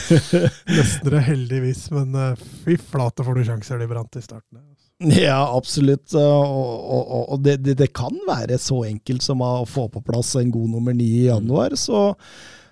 Løsner 0.76 1.16
det 1.16 1.22
heldigvis, 1.30 1.86
men 1.96 2.18
fy 2.66 2.76
flate 2.76 3.24
for 3.24 3.38
noen 3.38 3.48
sjanser 3.48 3.80
de 3.80 3.88
brant 3.88 4.20
i 4.20 4.24
starten. 4.26 4.60
Ja, 5.26 5.40
absolutt. 5.56 6.14
Og, 6.16 6.92
og, 6.96 7.24
og 7.34 7.42
det, 7.44 7.58
det, 7.66 7.90
kan 7.96 8.16
være 8.28 8.58
så 8.60 8.82
enkelt 8.88 9.24
som 9.24 9.42
å 9.44 9.66
få 9.68 9.88
på 9.92 10.02
plass 10.06 10.34
en 10.40 10.52
god 10.54 10.72
nummer 10.72 10.96
ni 10.96 11.08
i 11.20 11.26
januar. 11.28 11.76
Så, 11.76 12.08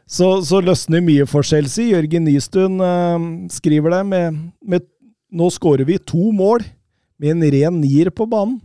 så, 0.06 0.30
så 0.46 0.62
løsner 0.64 1.04
mye 1.04 1.26
for 1.28 1.46
Chelsea. 1.46 1.92
Jørgen 1.92 2.24
Nystuen 2.28 2.80
uh, 2.80 3.18
skriver 3.52 3.98
det 3.98 4.04
med, 4.12 4.42
med 4.64 4.90
Nå 5.34 5.48
skårer 5.50 5.82
vi 5.88 5.98
to 5.98 6.30
mål 6.30 6.62
med 7.18 7.32
en 7.32 7.46
ren 7.50 7.80
nier 7.82 8.12
på 8.14 8.26
banen. 8.30 8.60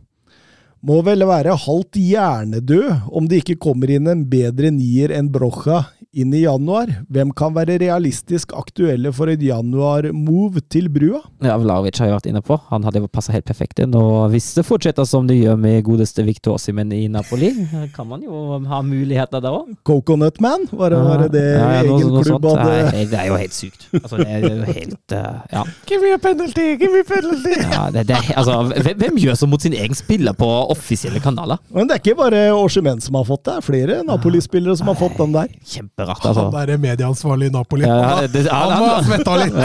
Må 0.80 1.02
vel 1.04 1.26
være 1.28 1.58
halvt 1.60 1.98
hjernedød 2.00 3.10
om 3.12 3.26
det 3.28 3.42
ikke 3.42 3.60
kommer 3.68 3.92
inn 3.92 4.08
en 4.08 4.22
bedre 4.32 4.72
nier 4.72 5.12
enn 5.12 5.28
Brocha 5.34 5.84
inn 6.16 6.32
i 6.34 6.42
januar. 6.42 6.90
Hvem 7.12 7.32
kan 7.38 7.54
være 7.54 7.78
realistisk 7.82 8.54
aktuelle 8.58 9.12
for 9.14 9.30
et 9.30 9.42
januar-move 9.44 10.64
til 10.72 10.90
brua? 10.90 11.22
Ja, 11.46 11.58
Vlaovic 11.62 12.00
har 12.02 12.10
jeg 12.10 12.16
vært 12.16 12.30
inne 12.32 12.42
på. 12.46 12.58
Han 12.72 12.86
hadde 12.88 13.04
passa 13.14 13.34
helt 13.36 13.46
perfekt 13.46 13.82
inn. 13.84 13.94
Og 13.98 14.32
hvis 14.34 14.48
det 14.58 14.66
fortsetter 14.66 15.06
som 15.06 15.28
det 15.30 15.38
gjør 15.38 15.60
med 15.62 15.84
godeste 15.86 16.26
Victor 16.26 16.58
Simen 16.62 16.94
i 16.96 17.04
Napoli, 17.12 17.52
kan 17.96 18.10
man 18.10 18.24
jo 18.26 18.58
ha 18.72 18.82
muligheter 18.86 19.44
der 19.44 19.60
òg. 19.60 19.76
Coconut 19.86 20.42
Man, 20.42 20.66
var 20.72 20.94
det 20.94 21.04
var 21.04 21.24
det, 21.26 21.30
det 21.36 21.44
ja, 21.46 21.68
ja, 21.76 21.84
egen 21.84 22.10
noe, 22.10 22.24
klubb 22.26 22.48
hadde? 22.54 22.80
Det, 22.96 23.06
det 23.12 23.20
er 23.20 23.30
jo 23.30 23.38
helt 23.44 23.58
sykt. 23.58 23.88
Altså, 24.00 24.22
det 24.24 24.30
er 24.30 24.48
jo 24.48 24.72
helt 24.80 25.16
uh, 25.16 25.44
Ja. 25.54 25.66
Give 25.90 26.02
me 26.02 26.16
a 26.16 26.22
penalty! 26.22 26.68
Give 26.80 26.92
me 26.94 27.04
a 27.04 27.08
penalty! 27.08 27.56
Ja, 27.60 27.86
det, 27.94 28.08
det, 28.10 28.20
altså, 28.34 28.62
hvem, 28.72 28.98
hvem 29.04 29.22
gjør 29.22 29.38
så 29.44 29.50
mot 29.50 29.62
sin 29.62 29.76
egen 29.78 29.98
spiller 29.98 30.34
på 30.38 30.50
offisielle 30.72 31.22
kanaler? 31.24 31.60
Men 31.74 31.90
det 31.90 31.98
er 31.98 32.04
ikke 32.04 32.18
bare 32.20 32.44
Oshimen 32.56 33.02
som 33.04 33.20
har 33.20 33.28
fått 33.28 33.44
det, 33.46 33.50
det 33.50 33.58
er 33.58 33.66
flere 33.66 34.02
Napoli-spillere 34.06 34.78
som 34.78 34.90
har 34.92 34.98
fått 35.00 35.18
den 35.20 35.34
der. 35.36 35.52
Kjempe 35.60 36.00
kjemperart. 36.00 36.26
Altså. 36.26 36.44
Han 36.44 36.54
derre 36.54 36.78
medieansvarlig 36.78 37.50
i 37.50 37.54
Napoli, 37.54 37.86
ja, 37.88 37.98
ja, 38.00 38.28
det, 38.28 38.46
ja, 38.46 38.54
han, 38.54 38.80
må 38.80 38.90
ha 38.94 39.04
svetta 39.04 39.36
litt! 39.40 39.58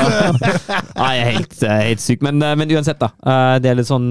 ja, 0.99 1.09
jeg 1.15 1.25
er 1.25 1.33
helt, 1.39 1.57
helt 1.63 2.05
syk. 2.05 2.25
Men, 2.25 2.43
eh, 2.43 2.57
men, 2.59 2.71
uansett, 2.75 3.01
da. 3.01 3.11
Eh, 3.25 3.57
det 3.63 3.71
er 3.71 3.79
litt 3.79 3.91
sånn 3.91 4.11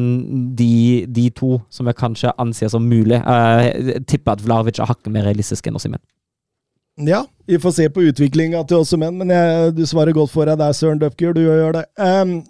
de, 0.58 1.06
de 1.08 1.28
to 1.36 1.58
som 1.74 1.90
jeg 1.90 2.00
kanskje 2.00 2.34
anser 2.42 2.72
som 2.74 2.86
mulig. 2.88 3.20
Eh, 3.20 3.64
jeg 3.94 4.06
tipper 4.10 4.38
at 4.38 4.44
Vlavic 4.46 4.80
er 4.80 4.90
hakket 4.90 5.14
mer 5.14 5.28
realistisk 5.30 5.68
enn 5.68 5.80
Ossimen. 5.80 6.02
Ja, 7.02 7.24
vi 7.50 7.58
får 7.58 7.72
se 7.74 7.86
på 7.90 8.04
utviklinga 8.06 8.62
til 8.70 8.84
Ossimen, 8.84 9.18
men 9.18 9.34
jeg, 9.34 9.74
du 9.78 9.86
svarer 9.90 10.14
godt 10.16 10.34
for 10.34 10.50
deg 10.50 10.60
der, 10.62 10.76
Søren 10.78 11.02
Dupker. 11.02 11.34
Du 11.36 11.42
gjør 11.42 11.80
det. 11.80 11.88
Um, 11.98 12.42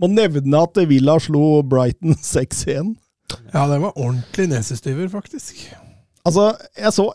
må 0.00 0.10
nevne 0.10 0.60
at 0.66 0.78
Villa 0.90 1.18
slo 1.22 1.62
Brighton 1.66 2.16
6-1. 2.34 2.94
Ja, 3.52 3.66
det 3.70 3.80
var 3.82 3.94
ordentlig 3.96 4.48
nesestyver, 4.50 5.08
faktisk. 5.12 5.60
Altså, 6.24 6.52
jeg 6.78 6.92
så 6.92 7.10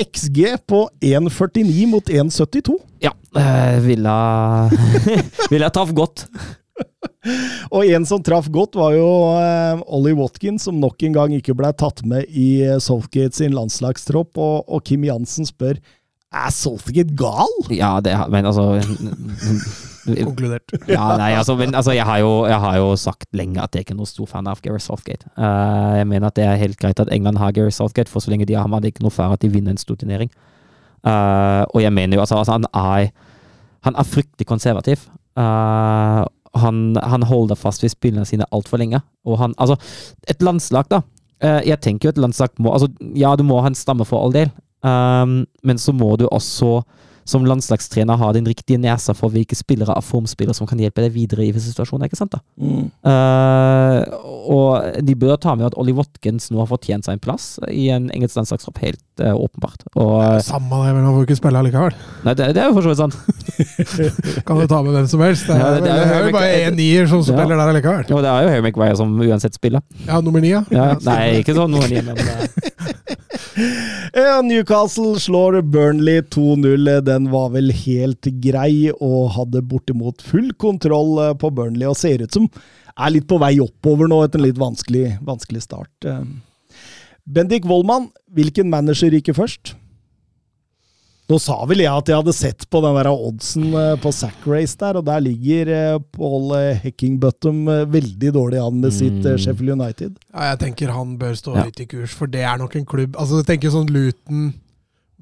XG 0.00 0.56
på 0.66 0.88
1,49 1.00 1.86
mot 1.86 2.08
1,72. 2.08 2.76
Ja, 3.04 3.12
eh, 3.36 3.80
Villa 3.84 4.70
Villa 5.50 5.70
traff 5.70 5.92
godt. 5.92 6.26
og 7.74 7.84
en 7.84 8.06
som 8.08 8.22
traff 8.24 8.48
godt, 8.52 8.78
var 8.80 8.94
jo 8.96 9.08
eh, 9.36 9.82
Ollie 9.92 10.16
Watkins, 10.16 10.64
som 10.68 10.80
nok 10.80 11.02
en 11.04 11.16
gang 11.16 11.36
ikke 11.36 11.56
ble 11.58 11.72
tatt 11.76 12.04
med 12.08 12.28
i 12.30 12.62
Southgate 12.80 13.36
sin 13.36 13.56
landslagstropp. 13.56 14.40
Og, 14.40 14.68
og 14.68 14.84
Kim 14.88 15.04
Jansen 15.08 15.48
spør 15.48 15.76
er 16.30 16.52
Southgate 16.54 17.16
gal? 17.18 17.56
Ja, 17.74 17.98
det, 18.04 18.16
men 18.32 18.48
altså 18.48 18.78
Konkludert. 20.04 20.72
ja, 20.88 21.04
nei, 21.20 21.32
altså, 21.36 21.54
men, 21.58 21.74
altså 21.76 21.92
jeg, 21.92 22.04
har 22.08 22.20
jo, 22.22 22.30
jeg, 22.48 22.58
har 22.62 22.76
jo, 22.80 22.88
sagt 23.00 23.28
lenge 23.36 23.60
at 23.62 23.74
jeg 23.74 23.84
ikke 23.84 23.94
er 23.94 24.00
noen 24.00 24.08
stor 24.08 24.28
fan 24.30 24.48
av 24.50 24.62
Gary 24.64 24.80
Southgate. 24.82 25.28
Uh, 25.36 25.98
jeg 25.98 26.08
mener 26.08 26.30
at 26.30 26.38
det 26.38 26.46
er 26.46 26.60
helt 26.60 26.78
greit 26.80 27.02
at 27.02 27.12
England 27.12 27.40
har 27.40 27.52
Gary 27.56 27.72
Southgate, 27.74 28.12
for 28.12 28.24
så 28.24 28.32
lenge 28.32 28.48
de 28.48 28.56
har 28.56 28.64
ham, 28.66 28.76
er 28.76 28.84
det 28.84 28.94
ikke 28.94 29.04
noe 29.04 29.14
fare 29.14 29.36
at 29.36 29.44
de 29.44 29.52
vinner 29.52 29.74
en 29.74 29.80
stor 29.80 29.98
turnering. 30.00 30.32
Uh, 31.04 31.64
og 31.72 31.82
jeg 31.84 31.92
mener 31.96 32.16
jo 32.16 32.24
altså, 32.24 32.40
altså 32.40 32.58
han, 32.58 32.68
er, 32.76 33.10
han 33.86 33.98
er 33.98 34.08
fryktelig 34.08 34.48
konservativ. 34.48 35.06
Uh, 35.38 36.24
han, 36.60 36.82
han, 36.98 37.24
holder 37.28 37.58
fast 37.58 37.84
ved 37.84 37.92
spillene 37.92 38.26
sine 38.28 38.48
altfor 38.52 38.80
lenge. 38.80 39.02
Og 39.28 39.38
han, 39.42 39.54
altså, 39.58 39.76
et 40.28 40.42
landslag, 40.42 40.88
da. 40.90 41.04
jeg 41.64 41.80
tenker 41.80 42.08
jo 42.08 42.10
et 42.12 42.18
landslag 42.20 42.50
må 42.60 42.72
altså, 42.74 42.90
Ja, 43.16 43.30
du 43.36 43.46
må 43.48 43.62
ha 43.64 43.70
en 43.70 43.78
stamme 43.78 44.04
for 44.04 44.20
all 44.20 44.34
del, 44.34 44.50
um, 44.84 45.38
men 45.64 45.78
så 45.80 45.94
må 45.96 46.10
du 46.20 46.26
også 46.28 46.82
som 47.28 47.46
landslagstrener 47.46 48.18
ha 48.20 48.30
den 48.34 48.48
riktige 48.48 48.80
nesa 48.80 49.14
for 49.16 49.32
hvilke 49.32 49.56
spillere 49.58 49.94
av 49.96 50.06
formspillere 50.06 50.56
som 50.56 50.68
kan 50.68 50.80
hjelpe 50.80 51.04
deg 51.04 51.14
videre 51.14 51.46
i 51.46 51.52
visse 51.54 51.72
situasjoner. 51.72 52.08
ikke 52.08 52.18
sant 52.18 52.34
da? 52.34 52.40
Mm. 52.60 52.88
Uh, 53.06 54.00
og 54.50 55.02
de 55.06 55.16
bør 55.18 55.36
ta 55.40 55.54
med 55.58 55.68
at 55.70 55.76
Ollie 55.80 55.96
Watkins 55.96 56.50
nå 56.50 56.62
har 56.62 56.70
fortjent 56.70 57.06
seg 57.06 57.18
en 57.18 57.22
plass 57.22 57.52
i 57.70 57.88
en 57.94 58.08
engelsk 58.14 58.38
landslagstropp, 58.38 58.80
helt 58.82 59.02
uh, 59.22 59.34
åpenbart. 59.34 59.86
Og, 59.94 60.16
det 60.36 60.46
Samme 60.48 60.82
det, 60.86 60.94
men 60.96 61.06
han 61.06 61.16
får 61.16 61.28
ikke 61.28 61.38
spille 61.40 61.62
allikevel. 61.62 61.98
Nei, 62.26 62.36
det, 62.38 62.50
det 62.56 62.64
er 62.64 62.70
jo 62.70 62.78
for 62.78 62.88
så 62.88 62.94
vidt 62.94 63.02
sant. 63.04 63.18
kan 64.48 64.60
du 64.60 64.66
ta 64.70 64.82
med 64.82 64.96
hvem 64.96 65.10
som 65.10 65.24
helst. 65.24 65.46
Det 65.46 65.56
er, 65.56 65.60
ja, 65.60 65.70
det 65.76 65.92
er, 65.92 66.02
det 66.04 66.18
er 66.18 66.28
jo 66.28 66.36
bare 66.38 66.52
én 66.64 66.78
nier 66.78 67.10
som 67.10 67.24
spiller 67.26 67.54
ja. 67.54 67.60
der 67.62 67.74
allikevel. 67.74 68.04
Jo, 68.10 68.22
det 68.24 68.32
er 68.32 68.46
jo 68.46 68.54
Harry 68.54 68.66
Maguire 68.66 68.98
som 68.98 69.14
uansett 69.20 69.58
spiller. 69.58 69.84
Ja, 70.06 70.20
nummer 70.24 70.42
ni, 70.42 70.54
ja. 70.54 70.64
ja 70.74 70.92
nei, 71.06 71.40
ikke 71.44 71.56
sånn 71.58 71.72
nummer 71.74 71.90
ni, 71.90 72.02
men 72.04 72.18
ja, 74.14 74.42
Newcastle 74.42 75.20
slår 75.20 75.60
Burnley 75.62 76.20
2-0. 76.20 77.00
Den 77.10 77.30
var 77.32 77.50
vel 77.54 77.72
helt 77.74 78.28
grei 78.42 78.92
og 78.92 79.32
hadde 79.36 79.64
bortimot 79.66 80.22
full 80.22 80.52
kontroll 80.60 81.18
eh, 81.24 81.34
på 81.38 81.50
Burnley, 81.54 81.88
og 81.90 81.98
ser 81.98 82.22
ut 82.22 82.38
som 82.38 82.48
er 83.00 83.14
litt 83.14 83.28
på 83.30 83.40
vei 83.40 83.56
oppover 83.62 84.10
nå 84.10 84.22
etter 84.24 84.40
en 84.40 84.46
litt 84.48 84.60
vanskelig, 84.60 85.18
vanskelig 85.26 85.64
start. 85.66 85.92
Eh, 86.06 86.24
Bendik 87.30 87.68
Wollmann, 87.68 88.10
hvilken 88.34 88.70
manager 88.72 89.14
gikk 89.14 89.32
først? 89.36 89.74
Nå 91.30 91.36
sa 91.38 91.60
vel 91.70 91.84
jeg 91.84 91.90
at 91.94 92.08
jeg 92.10 92.18
hadde 92.18 92.32
sett 92.34 92.64
på 92.66 92.80
den 92.82 92.96
der 92.98 93.10
oddsen 93.12 93.68
eh, 93.70 93.92
på 94.02 94.10
Sack 94.14 94.46
Race 94.50 94.78
der, 94.78 94.98
og 94.98 95.06
der 95.06 95.22
ligger 95.22 96.00
Paul 96.14 96.54
Heckingbottom 96.82 97.68
veldig 97.90 98.32
dårlig 98.34 98.62
an 98.62 98.80
med 98.82 98.94
sitt 98.94 99.22
mm. 99.22 99.36
Sheffield 99.38 99.76
United. 99.78 100.18
Ja, 100.34 100.52
jeg 100.52 100.64
tenker 100.64 100.94
han 100.94 101.14
bør 101.20 101.38
stå 101.38 101.54
ja. 101.58 101.68
litt 101.70 101.82
i 101.82 101.90
kurs, 101.90 102.14
for 102.18 102.30
det 102.30 102.42
er 102.46 102.58
nok 102.62 102.74
en 102.78 102.88
klubb 102.88 103.18
Altså, 103.18 103.42
jeg 103.42 103.52
tenker 103.54 103.74
sånn 103.74 103.90
Luton, 103.94 104.50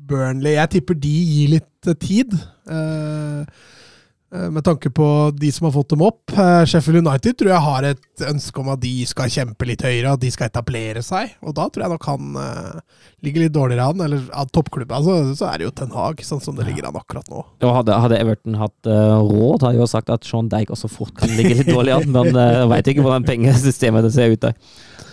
Burnley 0.09 0.57
Jeg 0.57 0.73
tipper 0.79 0.97
de 0.99 1.13
gir 1.13 1.53
litt 1.59 1.68
tid. 2.01 2.35
Uh, 2.69 3.45
med 4.29 4.61
tanke 4.61 4.91
på 4.93 5.05
de 5.33 5.49
som 5.53 5.65
har 5.65 5.73
fått 5.73 5.95
dem 5.95 6.03
opp. 6.05 6.35
Sheffield 6.69 7.01
United 7.01 7.39
tror 7.41 7.49
jeg 7.49 7.65
har 7.65 7.87
et 7.89 8.25
ønske 8.29 8.61
om 8.61 8.67
at 8.75 8.83
de 8.83 8.91
skal 9.09 9.31
kjempe 9.33 9.65
litt 9.65 9.81
høyere, 9.81 10.13
at 10.13 10.21
de 10.21 10.29
skal 10.35 10.51
etablere 10.51 11.01
seg. 11.01 11.33
Og 11.41 11.55
da 11.57 11.65
tror 11.73 11.87
jeg 11.87 11.95
nok 11.95 12.09
han 12.11 12.37
ligger 13.25 13.47
litt 13.47 13.55
dårligere 13.55 13.87
an, 13.89 14.03
eller 14.05 14.27
av 14.37 14.51
toppklubben, 14.55 14.95
altså, 15.01 15.35
så 15.39 15.49
er 15.49 15.59
det 15.59 15.67
jo 15.67 15.73
Ten 15.81 15.95
Hag, 15.95 16.21
sånn 16.27 16.43
som 16.45 16.59
det 16.59 16.69
ligger 16.69 16.91
an 16.91 16.99
akkurat 17.01 17.27
nå. 17.33 17.41
Og 17.65 17.75
hadde, 17.81 17.97
hadde 18.05 18.21
Everton 18.21 18.59
hatt 18.61 18.91
uh, 18.91 19.19
råd, 19.25 19.65
hadde 19.65 19.75
jeg 19.79 19.83
jo 19.83 19.91
sagt 19.91 20.13
at 20.15 20.29
Sean 20.29 20.51
Deig 20.53 20.71
også 20.75 20.91
fort 20.93 21.17
kan 21.19 21.33
ligge 21.39 21.57
litt 21.59 21.73
dårlig 21.73 21.97
an, 21.97 22.13
men 22.15 22.37
uh, 22.37 22.69
veit 22.71 22.93
ikke 22.93 23.07
hvordan 23.07 23.27
pengesystemet 23.27 24.07
det 24.07 24.15
ser 24.15 24.37
ut 24.37 24.45
der. 24.45 24.61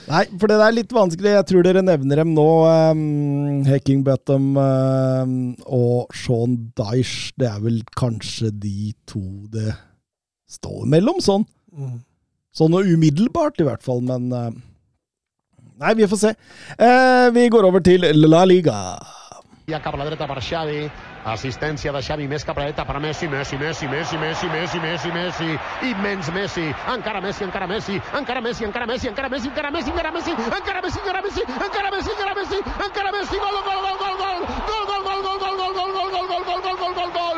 Nei, 0.05 0.25
for 0.37 0.51
det 0.51 0.57
er 0.61 0.75
litt 0.75 0.93
vanskelig. 0.93 1.31
Jeg 1.33 1.47
tror 1.49 1.65
dere 1.65 1.81
nevner 1.85 2.21
dem 2.21 2.35
nå. 2.37 2.47
Um, 2.69 3.63
Hacking 3.65 4.03
Bottom 4.05 4.53
um, 4.57 5.33
og 5.65 6.13
Sean 6.13 6.57
Dyche. 6.77 7.33
Det 7.41 7.49
er 7.49 7.63
vel 7.63 7.81
kanskje 7.97 8.51
de 8.53 8.93
to 9.09 9.23
det 9.53 9.73
står 10.51 10.85
mellom, 10.91 11.17
sånn. 11.23 11.47
Mm. 11.73 11.97
Sånn 12.55 12.77
og 12.77 12.87
umiddelbart, 12.87 13.59
i 13.59 13.67
hvert 13.67 13.83
fall, 13.83 14.03
men 14.05 14.29
uh, 14.31 14.53
Nei, 15.75 15.91
vi 15.99 16.07
får 16.07 16.21
se. 16.21 16.29
Uh, 16.79 17.27
vi 17.35 17.49
går 17.51 17.65
over 17.67 17.83
til 17.83 18.05
La 18.15 18.45
Liga. 18.47 18.77
Ja 19.67 19.81
assistència 21.25 21.91
de 21.91 22.01
Xavi 22.05 22.27
més 22.29 22.45
cap 22.45 22.57
a 22.61 22.85
per 22.85 22.99
Messi, 22.99 23.27
Messi, 23.27 23.57
Messi, 23.57 23.87
Messi, 23.87 24.17
Messi, 24.17 24.47
Messi, 24.47 24.79
Messi, 24.79 25.11
Messi, 25.11 25.49
immens 25.89 26.29
Messi, 26.31 26.73
encara 26.93 27.21
Messi, 27.21 27.43
encara 27.43 27.67
Messi, 27.67 27.99
encara 28.13 28.41
Messi, 28.41 28.65
encara 28.65 28.85
Messi, 28.85 29.07
encara 29.09 29.29
Messi, 29.29 29.49
encara 29.49 29.71
Messi, 29.71 29.89
encara 29.89 30.11
Messi, 30.11 30.31
encara 30.31 30.81
Messi, 30.81 30.99
encara 31.01 31.21
Messi, 31.21 31.39
encara 31.41 31.91
Messi, 31.91 32.11
encara 32.11 32.33
Messi, 32.35 32.57
encara 32.85 33.11
Messi, 33.11 33.37
gol, 33.41 33.57
gol, 33.65 33.79
gol, 33.81 33.97
gol, 34.01 34.15
gol, 34.21 34.37
gol, 34.69 34.83
gol, 34.85 35.21
gol, 35.21 35.25
gol, 35.25 35.41
gol, 35.41 36.05
gol, 36.07 36.09
gol, 36.11 36.11
gol, 36.25 36.27
gol, 36.27 36.27
gol, 36.27 36.27
gol, 36.27 36.61
gol, 36.69 37.09
gol, 37.09 37.35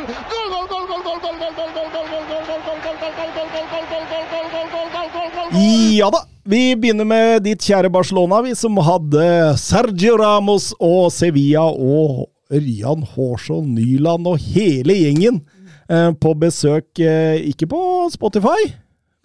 Ja 5.97 6.11
da, 6.13 6.19
vi 6.45 6.75
begynner 6.75 7.07
med 7.07 7.41
ditt 7.47 7.63
kjære 7.65 7.89
Barcelona, 7.89 8.43
vi 8.45 8.53
som 8.55 8.77
hadde 8.77 9.57
Sergio 9.57 10.17
Ramos 10.19 10.73
og 10.77 11.09
Sevilla 11.15 11.65
og 11.71 12.36
Ørjan 12.53 13.03
Hårsson 13.13 13.73
Nyland 13.75 14.27
og 14.29 14.39
hele 14.39 14.95
gjengen 14.95 15.41
eh, 15.89 16.11
på 16.15 16.33
besøk, 16.39 16.87
eh, 16.99 17.41
ikke 17.51 17.67
på 17.71 17.81
Spotify, 18.13 18.69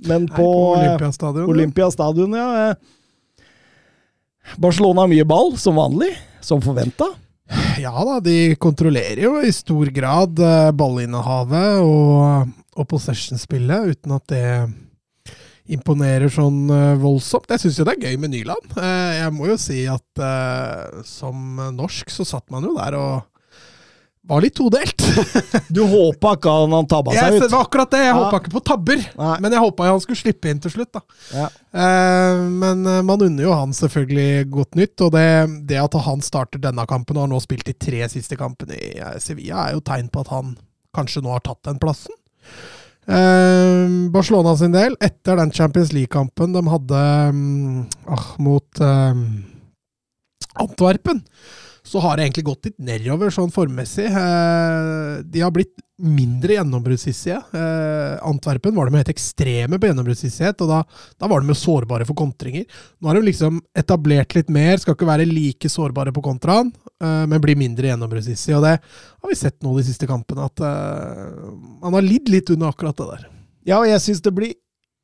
men 0.08 0.26
Nei, 0.26 0.34
på, 0.34 0.46
på 0.46 0.54
eh, 0.74 0.80
Olympiastadion. 0.88 1.50
Olympiastadion. 1.52 2.38
Ja. 2.38 2.70
eh. 2.70 3.42
Barcelona 4.58 5.04
har 5.04 5.12
mye 5.12 5.26
ball, 5.28 5.54
som 5.60 5.78
vanlig, 5.78 6.10
som 6.42 6.62
forventa. 6.64 7.06
Ja 7.82 7.92
da, 8.06 8.16
de 8.24 8.54
kontrollerer 8.60 9.20
jo 9.26 9.34
i 9.44 9.52
stor 9.54 9.90
grad 9.94 10.38
eh, 10.40 10.70
ballinnehavet 10.76 11.82
og, 11.84 12.52
og 12.78 12.88
possession-spillet, 12.88 13.92
uten 13.94 14.16
at 14.16 14.26
det 14.32 14.46
imponerer 15.70 16.30
sånn 16.32 16.64
eh, 16.74 16.94
voldsomt. 17.00 17.46
Jeg 17.52 17.62
syns 17.62 17.76
jo 17.78 17.84
det 17.86 17.94
er 17.98 18.08
gøy 18.10 18.16
med 18.22 18.32
Nyland. 18.34 18.72
Eh, 18.76 19.12
jeg 19.20 19.34
må 19.36 19.46
jo 19.52 19.58
si 19.60 19.84
at 19.90 20.22
eh, 20.22 21.02
som 21.06 21.60
norsk 21.76 22.10
så 22.10 22.26
satt 22.26 22.48
man 22.50 22.66
jo 22.66 22.72
der 22.78 22.96
og 22.98 23.20
var 24.30 24.38
litt 24.44 24.54
todelt. 24.54 25.02
Du 25.74 25.80
håpa 25.90 26.36
ikke 26.36 26.50
han 26.54 26.74
han 26.76 26.86
tabba 26.86 27.10
seg 27.16 27.34
ut? 27.34 27.40
det 27.42 27.48
var 27.50 27.64
akkurat 27.66 27.90
det. 27.90 28.02
Jeg 28.04 28.12
Ja. 28.12 28.18
håpa 28.20 28.38
ikke 28.38 28.52
på 28.54 28.62
tabber, 28.68 29.00
Nei. 29.18 29.32
men 29.42 29.50
jeg 29.56 29.62
håpa 29.64 29.88
han 29.90 30.02
skulle 30.04 30.20
slippe 30.20 30.50
inn 30.52 30.60
til 30.62 30.70
slutt. 30.76 31.00
Ja. 31.34 31.48
Eh, 31.74 32.42
men 32.62 32.84
man 33.06 33.24
unner 33.26 33.42
jo 33.48 33.54
han 33.58 33.74
selvfølgelig 33.74 34.46
godt 34.54 34.78
nytt, 34.78 34.94
og 35.02 35.10
det, 35.16 35.26
det 35.66 35.80
at 35.82 35.98
han 36.06 36.22
starter 36.22 36.62
denne 36.62 36.86
kampen 36.86 37.18
og 37.18 37.26
har 37.26 37.32
nå 37.34 37.40
spilt 37.42 37.66
de 37.66 37.74
tre 37.74 38.04
siste 38.14 38.38
kampene 38.38 38.78
i 38.78 38.92
Sevilla, 39.22 39.66
er 39.66 39.74
jo 39.78 39.82
tegn 39.90 40.06
på 40.14 40.22
at 40.22 40.30
han 40.34 40.54
kanskje 40.94 41.22
nå 41.26 41.34
har 41.34 41.42
tatt 41.42 41.62
den 41.66 41.82
plassen. 41.82 42.14
Eh, 43.06 44.08
Barcelona 44.14 44.54
sin 44.56 44.72
del, 44.74 44.94
etter 45.02 45.40
den 45.40 45.50
Champions 45.50 45.90
League-kampen 45.92 46.52
de 46.54 46.62
hadde 46.70 47.00
um, 47.32 47.86
ah, 48.06 48.28
mot 48.38 48.80
um, 48.80 49.24
Antwerpen, 50.62 51.24
så 51.92 52.00
har 52.00 52.16
det 52.16 52.24
egentlig 52.24 52.46
gått 52.46 52.68
litt 52.70 52.78
nedover 52.80 53.32
sånn 53.34 53.50
formmessig. 53.52 54.06
Eh, 54.08 55.16
de 55.28 55.42
har 55.44 55.52
blitt 55.52 55.74
mindre 56.02 56.56
gjennombruddshissige. 56.56 57.36
Eh, 57.52 58.14
Antwerpen 58.24 58.74
var 58.74 58.88
de 58.88 58.96
helt 58.96 59.10
ekstreme 59.12 59.76
på 59.76 59.90
gjennombruddshissighet, 59.90 60.64
og 60.64 60.70
da, 60.70 60.78
da 61.20 61.28
var 61.28 61.42
de 61.42 61.52
jo 61.52 61.58
sårbare 61.58 62.06
for 62.08 62.16
kontringer. 62.16 62.64
Nå 62.96 63.10
har 63.10 63.20
de 63.20 63.26
liksom 63.28 63.60
etablert 63.76 64.32
litt 64.38 64.48
mer, 64.52 64.80
skal 64.80 64.96
ikke 64.96 65.10
være 65.10 65.28
like 65.28 65.68
sårbare 65.68 66.14
på 66.16 66.24
kontraen, 66.24 66.72
eh, 66.96 67.22
men 67.28 67.44
blir 67.44 67.60
mindre 67.60 67.92
gjennombruddshissige. 67.92 68.56
Og 68.56 68.64
det 68.64 68.78
har 68.80 69.34
vi 69.34 69.40
sett 69.42 69.60
nå 69.60 69.76
de 69.76 69.86
siste 69.90 70.08
kampene, 70.08 70.48
at 70.48 70.64
han 70.64 71.94
har 71.98 72.08
lidd 72.08 72.32
litt 72.32 72.50
under 72.56 72.72
akkurat 72.72 72.96
det 72.96 73.10
der. 73.12 73.28
Ja, 73.68 73.82
og 73.82 73.86
jeg 73.86 74.00
syns 74.02 74.24
det 74.24 74.32
blir 74.34 74.56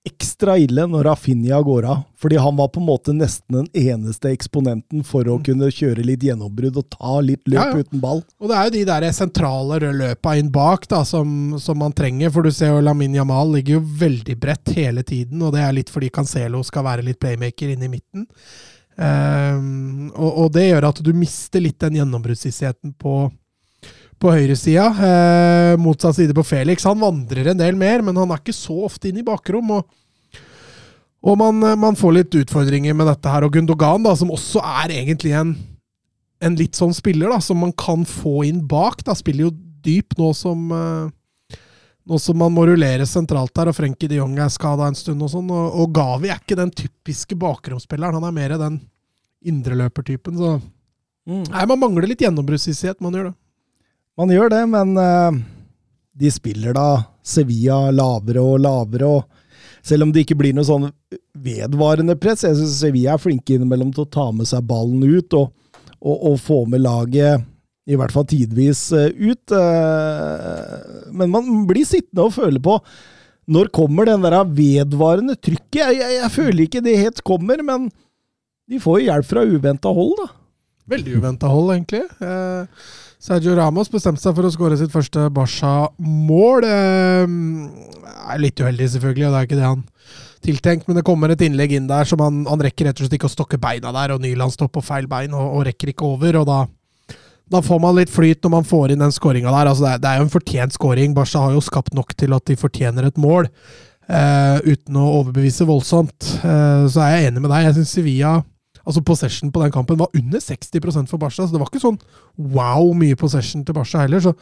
ekstra 0.08 0.56
ille 0.58 0.86
når 0.90 1.06
Rafinha 1.06 1.60
går 1.64 1.86
av. 1.88 2.04
Fordi 2.18 2.38
han 2.42 2.56
var 2.58 2.70
på 2.74 2.80
en 2.80 2.88
måte 2.88 3.12
nesten 3.14 3.60
den 3.60 3.68
eneste 3.78 4.32
eksponenten 4.34 5.04
for 5.06 5.28
å 5.30 5.36
kunne 5.44 5.68
kjøre 5.70 6.02
litt 6.02 6.24
gjennombrudd 6.26 6.80
og 6.80 6.88
ta 6.96 7.20
litt 7.22 7.44
løp 7.46 7.60
Ja, 7.60 7.66
ja. 7.70 7.84
uten 7.84 8.02
ball. 8.02 8.24
Og 8.42 8.50
det 8.50 8.56
er 8.58 8.66
jo 8.66 8.74
de 8.74 8.84
der 8.88 9.06
sentrale 9.14 9.92
løpa 9.94 10.34
inn 10.40 10.50
bak 10.54 10.88
da, 10.90 11.04
som, 11.06 11.54
som 11.62 11.78
man 11.78 11.94
trenger. 11.94 12.32
For 12.34 12.42
du 12.42 12.50
ser 12.54 12.72
jo 12.74 12.82
Lamin 12.82 13.14
Jamal 13.14 13.54
ligger 13.54 13.78
jo 13.78 13.84
veldig 14.02 14.38
bredt 14.40 14.74
hele 14.74 15.06
tiden, 15.06 15.44
og 15.46 15.54
det 15.54 15.62
er 15.62 15.76
litt 15.78 15.92
fordi 15.94 16.10
Cancelo 16.10 16.64
skal 16.66 16.88
være 16.88 17.06
litt 17.06 17.20
playmaker 17.22 17.70
inne 17.76 17.86
i 17.86 17.94
midten. 17.98 18.26
Um, 18.98 20.08
og, 20.10 20.30
og 20.42 20.48
det 20.56 20.64
gjør 20.72 20.88
at 20.88 21.00
du 21.06 21.12
mister 21.14 21.62
litt 21.62 21.78
den 21.84 22.00
gjennombruddshissigheten 22.00 22.96
på, 22.98 23.28
på 24.20 24.32
høyresida. 24.34 24.88
Eh, 25.08 25.76
motsatt 25.80 26.18
side 26.18 26.36
på 26.36 26.44
Felix. 26.46 26.86
Han 26.88 27.00
vandrer 27.00 27.52
en 27.52 27.60
del 27.60 27.78
mer, 27.78 28.04
men 28.04 28.18
han 28.18 28.30
er 28.34 28.42
ikke 28.42 28.56
så 28.56 28.76
ofte 28.88 29.10
inne 29.10 29.22
i 29.22 29.26
bakrom. 29.26 29.78
og 29.78 29.88
og 31.18 31.34
man, 31.34 31.58
man 31.82 31.96
får 31.98 32.12
litt 32.14 32.34
utfordringer 32.38 32.94
med 32.94 33.08
dette 33.10 33.30
her. 33.32 33.42
Og 33.42 33.56
Gundogan, 33.56 34.04
da, 34.06 34.12
som 34.16 34.30
også 34.30 34.62
er 34.84 34.92
egentlig 35.00 35.32
en, 35.34 35.56
en 36.38 36.58
litt 36.58 36.78
sånn 36.78 36.94
spiller, 36.94 37.32
da, 37.34 37.40
som 37.42 37.58
man 37.58 37.72
kan 37.74 38.04
få 38.06 38.44
inn 38.46 38.60
bak. 38.70 39.02
da, 39.02 39.16
Spiller 39.18 39.48
jo 39.48 39.56
dyp 39.82 40.14
nå 40.18 40.30
som 40.38 40.68
eh, 40.74 41.58
nå 42.08 42.16
som 42.22 42.38
man 42.40 42.54
må 42.54 42.64
rullere 42.64 43.04
sentralt 43.04 43.52
der, 43.52 43.68
og 43.68 43.76
Frenkie 43.76 44.08
de 44.08 44.16
Jong 44.16 44.38
er 44.40 44.48
skada 44.52 44.86
en 44.88 44.96
stund. 44.96 45.20
Og 45.26 45.32
sånn, 45.32 45.50
og, 45.52 45.74
og 45.82 45.90
Gavi 45.96 46.30
er 46.30 46.40
ikke 46.40 46.56
den 46.56 46.72
typiske 46.72 47.36
bakromsspilleren. 47.36 48.16
Han 48.16 48.28
er 48.30 48.36
mer 48.38 48.54
den 48.62 48.78
indreløpertypen. 49.44 50.38
Så 50.40 50.54
nei, 51.28 51.66
man 51.68 51.82
mangler 51.82 52.08
litt 52.08 52.24
gjennombruddshissighet. 52.24 53.02
Man 53.04 53.18
gjør 53.18 53.28
det. 53.28 53.36
Man 54.18 54.32
gjør 54.34 54.50
det, 54.50 54.62
men 54.70 54.96
eh, 54.98 55.36
de 56.18 56.30
spiller 56.34 56.74
da 56.74 56.88
Sevilla 57.22 57.84
lavere 57.94 58.42
og 58.42 58.58
lavere. 58.64 59.06
og 59.06 59.84
Selv 59.86 60.08
om 60.08 60.14
det 60.14 60.24
ikke 60.24 60.38
blir 60.40 60.56
noe 60.56 60.66
sånn 60.66 60.88
vedvarende 61.38 62.16
press. 62.18 62.42
Jeg 62.46 62.58
syns 62.58 62.80
Sevilla 62.80 63.14
er 63.14 63.22
flinke 63.22 63.54
innimellom 63.54 63.92
til 63.94 64.06
å 64.06 64.10
ta 64.18 64.26
med 64.34 64.48
seg 64.50 64.66
ballen 64.66 65.04
ut 65.06 65.38
og, 65.38 65.52
og, 66.00 66.16
og 66.32 66.40
få 66.42 66.64
med 66.70 66.82
laget 66.82 67.46
i 67.88 67.96
hvert 67.96 68.12
fall 68.12 68.26
tidvis 68.28 68.82
eh, 68.96 69.14
ut. 69.16 69.54
eh, 69.54 71.06
Men 71.14 71.30
man 71.32 71.62
blir 71.70 71.86
sittende 71.88 72.26
og 72.26 72.34
føle 72.36 72.60
på 72.64 72.80
når 73.48 73.70
kommer 73.72 74.04
den 74.04 74.20
der 74.26 74.34
vedvarende 74.44 75.38
trykket? 75.40 75.78
Jeg, 75.80 75.94
jeg, 76.02 76.16
jeg 76.18 76.32
føler 76.34 76.64
ikke 76.66 76.82
det 76.84 76.98
helt 77.00 77.22
kommer, 77.24 77.62
men 77.64 77.86
de 78.68 78.80
får 78.82 78.98
jo 78.98 79.06
hjelp 79.06 79.28
fra 79.30 79.44
uventa 79.48 79.92
hold, 79.96 80.18
da. 80.20 80.26
Veldig 80.92 81.14
uventa 81.16 81.48
hold, 81.48 81.70
egentlig. 81.72 82.02
Eh, 82.20 82.90
Sergio 83.18 83.56
Ramos 83.58 83.90
bestemte 83.90 84.22
seg 84.22 84.36
for 84.36 84.46
å 84.46 84.50
skåre 84.54 84.76
sitt 84.78 84.92
første 84.94 85.24
Barca-mål. 85.34 86.66
Eh, 86.68 87.32
er 88.28 88.42
litt 88.42 88.60
uheldig, 88.62 88.86
selvfølgelig, 88.94 89.26
og 89.26 89.34
det 89.34 89.38
er 89.40 89.48
ikke 89.48 89.58
det 89.58 89.66
han 89.66 89.82
tiltenkt, 90.44 90.86
men 90.86 90.98
det 91.00 91.06
kommer 91.06 91.32
et 91.34 91.42
innlegg 91.42 91.74
inn 91.74 91.88
der 91.90 92.06
som 92.06 92.20
han, 92.22 92.44
han 92.46 92.62
rekker 92.62 92.86
rett 92.86 93.00
og 93.00 93.06
slett 93.06 93.16
ikke 93.18 93.26
å 93.26 93.32
stokke 93.32 93.58
beina 93.58 93.90
der, 93.94 94.14
og 94.14 94.22
Nyland 94.22 94.54
står 94.54 94.70
på 94.70 94.84
feil 94.86 95.08
bein 95.10 95.34
og, 95.34 95.56
og 95.58 95.64
rekker 95.66 95.90
ikke 95.90 96.06
over, 96.06 96.38
og 96.38 96.46
da, 96.46 96.60
da 97.50 97.62
får 97.64 97.80
man 97.82 97.96
litt 97.98 98.12
flyt 98.12 98.46
når 98.46 98.54
man 98.54 98.68
får 98.68 98.94
inn 98.94 99.02
den 99.02 99.14
skåringa 99.14 99.50
der. 99.50 99.72
Altså 99.72 99.86
det, 99.88 99.96
er, 99.96 100.04
det 100.04 100.12
er 100.12 100.20
jo 100.20 100.28
en 100.28 100.36
fortjent 100.36 100.78
skåring. 100.78 101.16
Barca 101.16 101.42
har 101.42 101.56
jo 101.56 101.64
skapt 101.64 101.96
nok 101.98 102.14
til 102.14 102.36
at 102.36 102.46
de 102.46 102.58
fortjener 102.60 103.08
et 103.08 103.18
mål, 103.18 103.50
eh, 104.06 104.62
uten 104.62 105.00
å 105.00 105.08
overbevise 105.16 105.66
voldsomt. 105.66 106.36
Eh, 106.38 106.86
så 106.86 107.02
er 107.02 107.16
jeg 107.16 107.32
enig 107.32 107.42
med 107.42 107.50
deg. 107.50 107.66
Jeg 107.66 107.80
syns 107.80 107.96
Sevilla 107.98 108.36
Altså 108.88 109.02
Possession 109.04 109.50
på 109.52 109.60
den 109.60 109.72
kampen 109.72 109.98
var 110.00 110.08
under 110.16 110.40
60% 110.40 111.10
for 111.10 111.20
Barca. 111.20 111.44
Så 111.44 111.52
det 111.52 111.60
var 111.60 111.68
ikke 111.68 111.82
sånn 111.82 111.98
wow 112.54 112.94
mye 112.96 113.18
possession 113.20 113.64
til 113.66 113.76
Barca 113.76 114.00
heller. 114.06 114.22
Så 114.24 114.32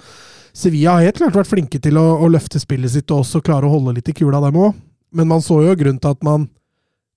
Sevilla 0.57 0.95
har 0.97 1.09
helt 1.09 1.19
klart 1.19 1.35
vært 1.35 1.51
flinke 1.51 1.81
til 1.83 1.99
å, 1.99 2.05
å 2.23 2.29
løfte 2.31 2.63
spillet 2.63 2.95
sitt 2.95 3.11
og 3.11 3.25
også 3.25 3.43
klare 3.45 3.67
å 3.67 3.73
holde 3.75 3.97
litt 3.97 4.13
i 4.13 4.15
kula, 4.17 4.39
dem 4.45 4.61
òg. 4.63 4.77
Men 5.17 5.31
man 5.33 5.43
så 5.43 5.59
jo 5.65 5.75
grunnen 5.79 5.99
til 6.03 6.15
at 6.15 6.23
man 6.27 6.47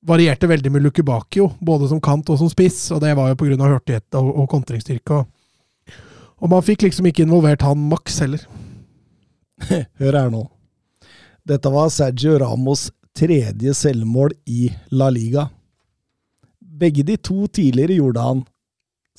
varierte 0.10 0.48
veldig 0.50 0.72
med 0.74 0.86
Luke 0.86 1.04
Bakio, 1.06 1.52
både 1.60 1.90
som 1.92 2.02
kant 2.02 2.32
og 2.34 2.40
som 2.42 2.50
spiss. 2.50 2.82
Og 2.96 3.04
det 3.04 3.14
var 3.20 3.30
jo 3.30 3.38
pga. 3.38 3.60
hurtighet 3.62 4.18
og, 4.18 4.32
og 4.34 4.50
kontringsstyrke. 4.50 5.22
Og, 5.22 5.94
og 6.40 6.54
man 6.56 6.66
fikk 6.66 6.88
liksom 6.88 7.12
ikke 7.12 7.28
involvert 7.28 7.68
han 7.68 7.90
maks 7.92 8.22
heller. 8.26 8.48
Hør 10.02 10.18
her 10.24 10.34
nå. 10.34 10.48
Dette 11.46 11.70
var 11.70 11.94
Sergio 11.94 12.40
Ramos 12.42 12.90
tredje 13.18 13.74
selvmål 13.76 14.34
i 14.50 14.70
La 14.96 15.10
Liga. 15.14 15.50
Begge 16.80 17.04
de 17.08 17.18
to 17.18 17.48
tidligere 17.48 17.98
gjorde 18.00 18.22
han 18.24 18.44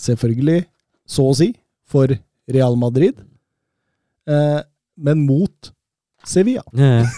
selvfølgelig, 0.01 0.65
så 1.11 1.23
å 1.29 1.35
si, 1.37 1.51
for 1.91 2.07
Real 2.51 2.77
Madrid, 2.81 3.15
eh, 4.31 4.61
men 5.01 5.27
mot 5.27 5.73
Sevilla. 6.27 6.63
Ja. 6.77 7.05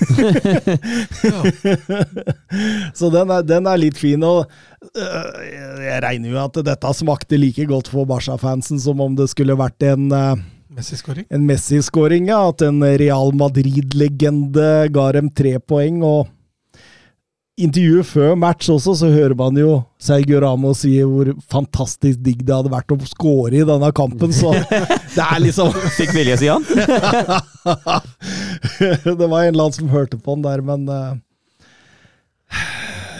Så 2.94 3.10
den 3.10 3.30
er, 3.34 3.42
den 3.42 3.66
er 3.66 3.76
litt 3.80 3.98
fin. 3.98 4.22
Og 4.22 4.46
øh, 4.94 5.40
Jeg 5.82 6.02
regner 6.04 6.30
jo 6.30 6.38
at 6.42 6.60
dette 6.68 6.92
smakte 6.94 7.38
like 7.40 7.66
godt 7.70 7.88
for 7.92 8.06
Barca-fansen 8.08 8.78
som 8.82 9.00
om 9.02 9.16
det 9.18 9.28
skulle 9.32 9.56
vært 9.58 9.82
en 9.90 10.06
øh, 10.14 10.36
Messi-skåring. 10.72 11.26
en 11.28 11.42
Messi-skåring, 11.48 12.28
ja. 12.30 12.38
At 12.52 12.62
en 12.64 12.78
Real 12.80 13.32
Madrid-legende 13.36 14.70
ga 14.94 15.10
dem 15.18 15.28
tre 15.34 15.58
poeng. 15.58 15.98
og 16.06 16.30
intervjuet 17.60 18.06
før 18.08 18.36
match 18.38 18.70
også, 18.72 18.94
så 18.96 19.08
hører 19.12 19.34
man 19.36 19.56
jo 19.60 19.82
Sergio 20.00 20.40
Ramos 20.42 20.82
si 20.86 20.94
hvor 21.04 21.28
fantastisk 21.52 22.22
digg 22.24 22.40
det 22.46 22.54
hadde 22.54 22.72
vært 22.72 22.94
å 22.94 22.98
skåre 23.10 23.60
i 23.60 23.66
denne 23.68 23.90
kampen, 23.96 24.32
så 24.32 24.54
det 25.16 25.26
er 25.26 25.42
liksom 25.44 25.72
Fikk 25.98 26.14
vilje, 26.16 26.38
sier 26.40 26.56
han. 26.56 26.64
Det 29.04 29.28
var 29.28 29.44
en 29.44 29.52
eller 29.52 29.66
annen 29.66 29.76
som 29.76 29.92
hørte 29.92 30.18
på 30.18 30.34
den 30.36 30.46
der, 30.46 30.62
men 30.64 30.88
eh, 30.88 31.12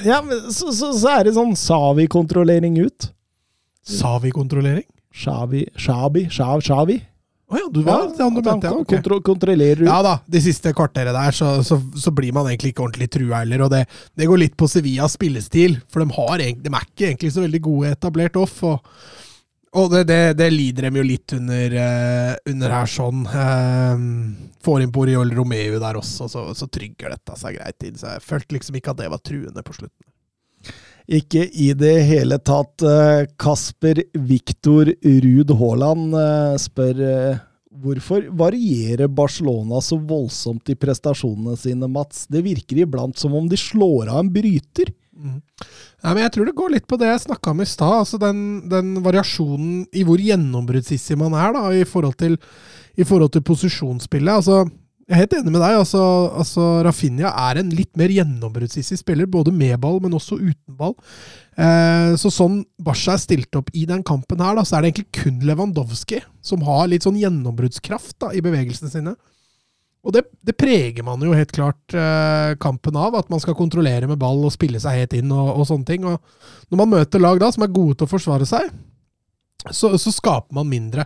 Ja, 0.08 0.22
men 0.24 0.48
så, 0.50 0.72
så, 0.74 0.92
så 0.96 1.12
er 1.18 1.28
det 1.28 1.36
sånn 1.36 1.54
Savi-kontrollering 1.58 2.80
ut. 2.82 3.12
Savi-kontrollering? 3.86 4.88
Shavi 5.12 5.66
Shabi? 5.76 6.26
Shav, 6.32 6.62
Shavi? 6.64 7.02
Å 7.52 7.58
ja, 7.60 7.66
du 7.68 7.82
var 7.84 8.06
ja, 8.06 8.24
han 8.24 8.36
du 8.36 8.40
mente, 8.40 8.70
ja. 8.70 8.76
Okay. 8.80 8.96
kontro 8.96 9.18
kontrollerer 9.26 9.82
du. 9.82 9.88
Ja 9.88 9.98
da, 10.04 10.14
de 10.24 10.40
siste 10.40 10.72
kvarteret 10.76 11.12
der, 11.12 11.34
så, 11.36 11.54
så, 11.66 11.76
så 12.00 12.12
blir 12.16 12.32
man 12.32 12.48
egentlig 12.48 12.72
ikke 12.72 12.86
ordentlig 12.86 13.10
trua 13.12 13.42
heller. 13.42 13.66
Og 13.66 13.72
det, 13.74 13.82
det 14.16 14.28
går 14.30 14.40
litt 14.40 14.54
på 14.56 14.68
Sevillas 14.72 15.18
spillestil, 15.18 15.76
for 15.92 16.00
de, 16.00 16.14
har, 16.16 16.40
de 16.40 16.72
er 16.72 16.86
ikke 16.86 17.10
egentlig 17.10 17.34
så 17.34 17.44
veldig 17.44 17.60
gode 17.66 17.92
etablert 17.92 18.38
off. 18.40 18.54
Og, 18.70 18.94
og 19.76 19.92
det, 19.92 20.06
det, 20.08 20.20
det 20.40 20.48
lider 20.54 20.88
dem 20.88 21.00
jo 21.02 21.04
litt 21.10 21.36
under, 21.36 21.76
eh, 21.84 22.32
under 22.54 22.76
her 22.78 22.88
sånn. 22.94 23.26
Eh, 23.28 24.06
får 24.64 24.86
inn 24.86 24.94
på 24.94 25.04
Oriol 25.04 25.34
Romeo 25.36 25.82
der 25.82 26.00
også, 26.00 26.30
så, 26.32 26.46
så 26.56 26.70
trygger 26.72 27.12
dette 27.12 27.36
seg 27.36 27.60
greit 27.60 27.88
inn. 27.88 28.00
Så 28.00 28.16
jeg 28.16 28.24
følte 28.24 28.56
liksom 28.56 28.80
ikke 28.80 28.96
at 28.96 29.04
det 29.04 29.12
var 29.12 29.20
truende 29.20 29.66
på 29.66 29.76
slutten. 29.76 30.11
Ikke 31.12 31.44
i 31.44 31.72
det 31.76 31.96
hele 32.08 32.38
tatt. 32.40 32.80
Eh, 32.80 33.26
Kasper 33.40 34.00
Viktor 34.16 34.88
Ruud 35.02 35.52
Haaland 35.58 36.16
eh, 36.16 36.54
spør 36.60 37.02
eh, 37.04 37.42
hvorfor 37.82 38.24
varierer 38.38 39.10
Barcelona 39.12 39.80
så 39.84 39.98
voldsomt 40.00 40.72
i 40.72 40.76
prestasjonene 40.78 41.56
sine, 41.60 41.88
Mats? 41.90 42.24
Det 42.32 42.44
virker 42.44 42.84
iblant 42.84 43.18
som 43.20 43.36
om 43.36 43.48
de 43.48 43.58
slår 43.60 44.08
av 44.08 44.22
en 44.22 44.32
bryter. 44.32 44.92
Nei, 45.22 46.12
men 46.14 46.22
Jeg 46.24 46.32
tror 46.34 46.48
det 46.48 46.56
går 46.58 46.72
litt 46.74 46.88
på 46.88 46.98
det 46.98 47.10
jeg 47.10 47.24
snakka 47.26 47.52
om 47.52 47.62
i 47.62 47.68
stad. 47.68 47.96
Altså 48.02 48.20
den, 48.20 48.38
den 48.72 48.94
variasjonen 49.04 49.84
i 49.92 50.04
hvor 50.08 50.20
gjennombruddssissig 50.20 51.18
man 51.20 51.36
er 51.38 51.52
da, 51.56 51.66
i 51.76 51.84
forhold 51.88 52.16
til, 52.20 52.38
i 52.96 53.06
forhold 53.06 53.34
til 53.36 53.44
posisjonsspillet. 53.46 54.40
Altså, 54.40 54.64
jeg 55.12 55.18
er 55.18 55.26
helt 55.26 55.34
enig 55.36 55.52
med 55.52 55.60
deg. 55.60 55.74
altså, 55.76 56.02
altså 56.40 56.66
Rafinha 56.86 57.28
er 57.50 57.58
en 57.60 57.72
litt 57.76 57.90
mer 58.00 58.12
gjennombruddssissig 58.14 58.96
spiller, 59.02 59.28
både 59.28 59.52
med 59.52 59.76
ball, 59.82 59.98
men 60.00 60.14
også 60.16 60.38
uten 60.40 60.76
ball. 60.78 60.94
Eh, 61.60 62.14
så 62.16 62.30
sånn 62.32 62.62
Barca 62.80 63.12
er 63.12 63.20
stilt 63.20 63.58
opp 63.58 63.68
i 63.76 63.84
den 63.90 64.00
kampen 64.08 64.40
her, 64.40 64.56
da, 64.56 64.64
så 64.64 64.78
er 64.78 64.86
det 64.86 64.92
egentlig 64.94 65.20
kun 65.20 65.42
Lewandowski 65.44 66.22
som 66.40 66.64
har 66.64 66.88
litt 66.88 67.04
sånn 67.04 67.20
gjennombruddskraft 67.20 68.24
i 68.32 68.40
bevegelsene 68.40 68.88
sine. 68.94 69.12
Og 70.02 70.16
det, 70.16 70.24
det 70.40 70.56
preger 70.56 71.04
man 71.06 71.20
jo 71.20 71.36
helt 71.36 71.52
klart 71.52 71.94
eh, 71.94 72.54
kampen 72.62 72.96
av, 72.96 73.18
at 73.20 73.28
man 73.30 73.42
skal 73.42 73.58
kontrollere 73.58 74.08
med 74.08 74.18
ball 74.22 74.40
og 74.48 74.54
spille 74.56 74.80
seg 74.80 75.02
helt 75.02 75.18
inn 75.20 75.28
og, 75.28 75.52
og 75.58 75.68
sånne 75.68 75.92
ting. 75.92 76.08
Og 76.08 76.72
når 76.72 76.80
man 76.80 76.94
møter 76.96 77.20
lag 77.20 77.36
da 77.42 77.52
som 77.52 77.68
er 77.68 77.76
gode 77.76 78.00
til 78.00 78.08
å 78.08 78.14
forsvare 78.16 78.48
seg, 78.48 78.72
så, 79.70 79.92
så 80.00 80.10
skaper 80.10 80.56
man 80.56 80.66
mindre. 80.66 81.04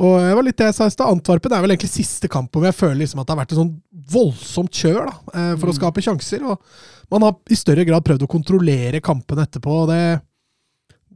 Og 0.00 0.14
det 0.24 0.34
var 0.38 0.46
litt 0.46 0.56
det 0.56 0.66
jeg 0.70 0.76
sa 0.78 0.86
i 0.88 0.92
stad. 0.94 1.10
Antwerpen 1.12 1.52
er 1.52 1.60
vel 1.64 1.74
egentlig 1.74 1.92
siste 1.92 2.28
kamp 2.32 2.54
hvor 2.56 2.64
jeg 2.64 2.74
føler 2.78 3.02
liksom 3.02 3.20
at 3.20 3.26
det 3.28 3.34
har 3.34 3.40
vært 3.42 3.52
et 3.52 3.58
sånn 3.60 3.74
voldsomt 4.12 4.72
kjør 4.72 5.02
da, 5.10 5.14
for 5.28 5.58
for 5.60 5.72
å 5.72 5.74
skape 5.76 6.04
sjanser. 6.04 6.46
Og 6.48 7.12
man 7.12 7.26
har 7.26 7.36
i 7.52 7.58
større 7.58 7.84
grad 7.84 8.04
prøvd 8.06 8.24
å 8.24 8.30
kontrollere 8.30 9.02
kampen 9.04 9.42
etterpå. 9.42 9.82
og 9.82 9.92
det, 9.92 10.00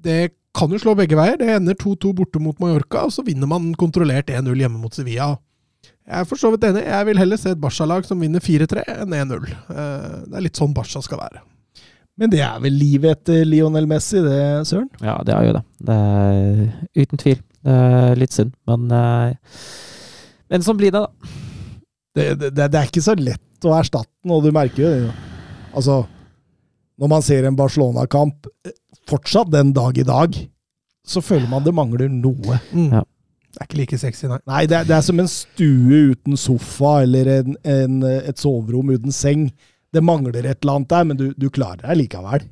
det 0.04 0.18
kan 0.56 0.70
jo 0.72 0.80
slå 0.80 0.94
begge 0.96 1.16
veier. 1.16 1.40
Det 1.40 1.48
ender 1.56 1.74
2-2 1.76 2.12
borte 2.16 2.40
mot 2.40 2.60
Mallorca, 2.60 3.06
og 3.08 3.12
så 3.16 3.24
vinner 3.24 3.48
man 3.48 3.72
kontrollert 3.80 4.28
1-0 4.32 4.52
hjemme 4.60 4.80
mot 4.80 4.92
Sevilla. 4.94 5.34
Jeg 6.06 6.20
er 6.22 6.28
for 6.28 6.38
så 6.38 6.52
vidt 6.52 6.64
enig. 6.68 6.84
Jeg 6.86 7.06
vil 7.08 7.18
heller 7.18 7.40
se 7.40 7.50
et 7.50 7.60
Barca-lag 7.60 8.04
som 8.06 8.20
vinner 8.22 8.40
4-3 8.44 8.84
enn 9.02 9.16
1-0. 9.16 9.48
Eh, 9.72 10.16
Det 10.28 10.36
er 10.36 10.44
litt 10.44 10.56
sånn 10.60 10.76
Barca 10.76 11.02
skal 11.02 11.18
være. 11.24 11.42
Men 12.16 12.32
det 12.32 12.40
er 12.40 12.60
vel 12.64 12.76
livet 12.80 13.18
etter 13.18 13.44
Lionel 13.44 13.88
Messi, 13.90 14.22
det, 14.24 14.40
Søren? 14.68 14.88
Ja, 15.04 15.18
det 15.26 15.34
er 15.36 15.48
jo 15.48 15.56
det. 15.58 15.62
det 15.88 15.96
er, 15.96 16.62
uten 16.96 17.20
tvil. 17.20 17.42
Det 17.66 17.76
er 17.76 18.20
litt 18.20 18.36
synd, 18.36 18.54
men 18.70 18.86
eh, 18.94 19.58
Men 20.52 20.64
sånn 20.64 20.78
blir 20.78 20.94
det, 20.94 21.02
da. 21.02 21.32
Det, 22.16 22.26
det, 22.40 22.52
det 22.56 22.80
er 22.80 22.88
ikke 22.88 23.04
så 23.04 23.16
lett 23.18 23.66
å 23.66 23.74
erstatte 23.76 24.08
den, 24.22 24.32
og 24.32 24.44
du 24.46 24.52
merker 24.54 24.84
jo 24.84 24.92
det. 24.94 25.14
Altså, 25.76 26.04
når 26.96 27.12
man 27.12 27.24
ser 27.26 27.44
en 27.44 27.58
Barcelona-kamp, 27.58 28.48
eh, 28.64 28.76
fortsatt 29.10 29.52
den 29.52 29.74
dag 29.76 29.98
i 30.00 30.06
dag, 30.06 30.38
så 31.06 31.20
føler 31.22 31.50
man 31.50 31.66
det 31.66 31.74
mangler 31.76 32.08
noe. 32.10 32.60
Mm. 32.72 32.88
Ja. 32.96 33.04
Det 33.56 33.62
er 33.62 33.68
ikke 33.68 33.80
like 33.80 33.98
sexy, 34.00 34.26
nei. 34.28 34.40
Nei, 34.48 34.64
det 34.68 34.76
er, 34.80 34.88
det 34.88 34.96
er 34.96 35.04
som 35.04 35.20
en 35.20 35.28
stue 35.32 36.00
uten 36.12 36.36
sofa, 36.40 36.98
eller 37.04 37.30
en, 37.38 37.58
en, 37.64 38.02
et 38.04 38.40
soverom 38.40 38.90
uten 38.92 39.14
seng. 39.14 39.50
Det 39.94 40.02
mangler 40.04 40.38
et 40.44 40.58
eller 40.62 40.74
annet 40.80 40.88
der, 40.92 41.04
men 41.04 41.16
du, 41.20 41.26
du 41.38 41.48
klarer 41.50 41.82
deg 41.86 41.96
likevel. 42.02 42.42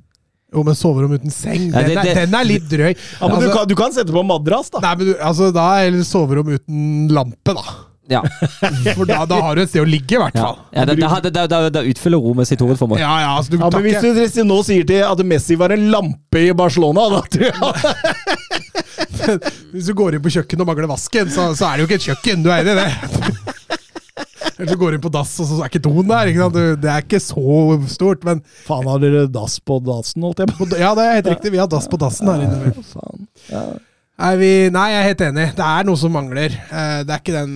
Jo, 0.54 0.62
men 0.62 0.76
soverom 0.78 1.16
uten 1.16 1.32
seng, 1.34 1.64
Ja, 1.74 1.80
den, 1.82 1.98
er, 1.98 2.04
det- 2.06 2.14
den 2.28 2.34
er 2.38 2.44
litt 2.46 2.68
drøy. 2.70 2.92
Ja, 2.94 3.26
men 3.26 3.32
Altså- 3.36 3.48
du, 3.48 3.52
kan, 3.56 3.66
du 3.68 3.74
kan 3.80 3.92
sette 3.96 4.12
på 4.14 4.22
madrass, 4.24 4.70
da. 4.70 4.78
Nei, 4.84 4.94
men 5.00 5.06
du, 5.10 5.14
altså, 5.18 5.50
da 5.52 5.64
er 5.82 5.90
det 5.96 6.04
soverom 6.06 6.52
uten 6.54 7.08
lampe, 7.10 7.54
da. 7.58 7.64
Ja. 8.12 8.20
For 8.94 9.08
da, 9.08 9.24
da 9.26 9.38
har 9.40 9.56
du 9.56 9.62
et 9.64 9.70
sted 9.72 9.80
å 9.82 9.86
ligge, 9.88 10.14
i 10.14 10.20
hvert 10.20 10.36
fall. 10.36 10.58
ja 10.76 10.82
ja 10.82 10.84
da, 10.84 10.94
da, 10.94 11.30
da, 11.32 11.44
da, 11.48 11.60
det 11.72 11.82
utfyller 11.94 12.20
rommet 12.20 12.46
sitt 12.46 12.60
hovedformål. 12.60 12.98
Ja, 13.00 13.14
ja, 13.24 13.30
altså, 13.38 13.50
du 13.50 13.58
Ja, 13.58 13.70
men 13.72 13.82
Hvis 13.88 14.02
du 14.04 14.10
hvis 14.20 14.34
du 14.36 14.42
nå 14.44 14.58
sier 14.68 14.84
til 14.86 15.00
at 15.08 15.22
Messi 15.24 15.56
var 15.56 15.72
en 15.74 15.86
lampe 15.90 16.42
i 16.44 16.52
Barcelona, 16.52 17.08
da 17.16 17.22
tror 17.24 17.48
jeg 17.48 17.54
Hvis 19.72 19.88
du 19.88 19.94
går 19.96 20.14
inn 20.18 20.22
på 20.24 20.30
kjøkkenet 20.36 20.60
og 20.62 20.68
mangler 20.68 20.90
vasken, 20.90 21.30
så, 21.32 21.48
så 21.56 21.70
er 21.70 21.80
det 21.80 21.84
jo 21.84 21.88
ikke 21.90 21.98
et 22.02 22.08
kjøkken. 22.10 22.44
Du 22.44 22.50
er 22.52 22.60
enig 22.62 22.76
i 22.76 22.80
det? 22.84 22.90
Eller 24.54 24.70
så 24.70 24.76
går 24.78 24.92
du 24.92 24.96
inn 24.98 25.04
på 25.04 25.10
dass, 25.14 25.32
og 25.42 25.48
så 25.48 25.58
er 25.62 25.70
ikke 25.72 25.82
doen 25.84 26.06
der. 26.10 26.30
Ikke? 26.30 26.48
Det 26.82 26.90
er 26.90 27.02
ikke 27.02 27.20
så 27.22 27.78
stort, 27.90 28.22
men 28.26 28.42
Faen, 28.66 28.86
har 28.90 29.02
dere 29.02 29.24
dass 29.32 29.58
på 29.64 29.80
dassen, 29.84 30.22
holdt 30.26 30.44
jeg 30.44 30.52
på 30.54 30.68
Ja, 30.78 30.92
det 30.98 31.04
er 31.08 31.18
helt 31.18 31.32
riktig. 31.34 31.52
Vi 31.54 31.60
har 31.62 31.70
dass 31.72 31.88
på 31.90 32.00
dassen 32.00 32.30
her 32.30 32.44
inne. 32.46 32.72
Ja. 33.50 33.64
Vi, 34.38 34.50
nei, 34.70 34.86
jeg 34.92 35.00
er 35.00 35.08
helt 35.10 35.26
enig. 35.26 35.46
Det 35.58 35.66
er 35.66 35.86
noe 35.88 35.98
som 35.98 36.14
mangler. 36.14 36.54
Eh, 36.54 37.00
Det 37.02 37.10
er 37.16 37.22
ikke 37.22 37.34
den 37.34 37.54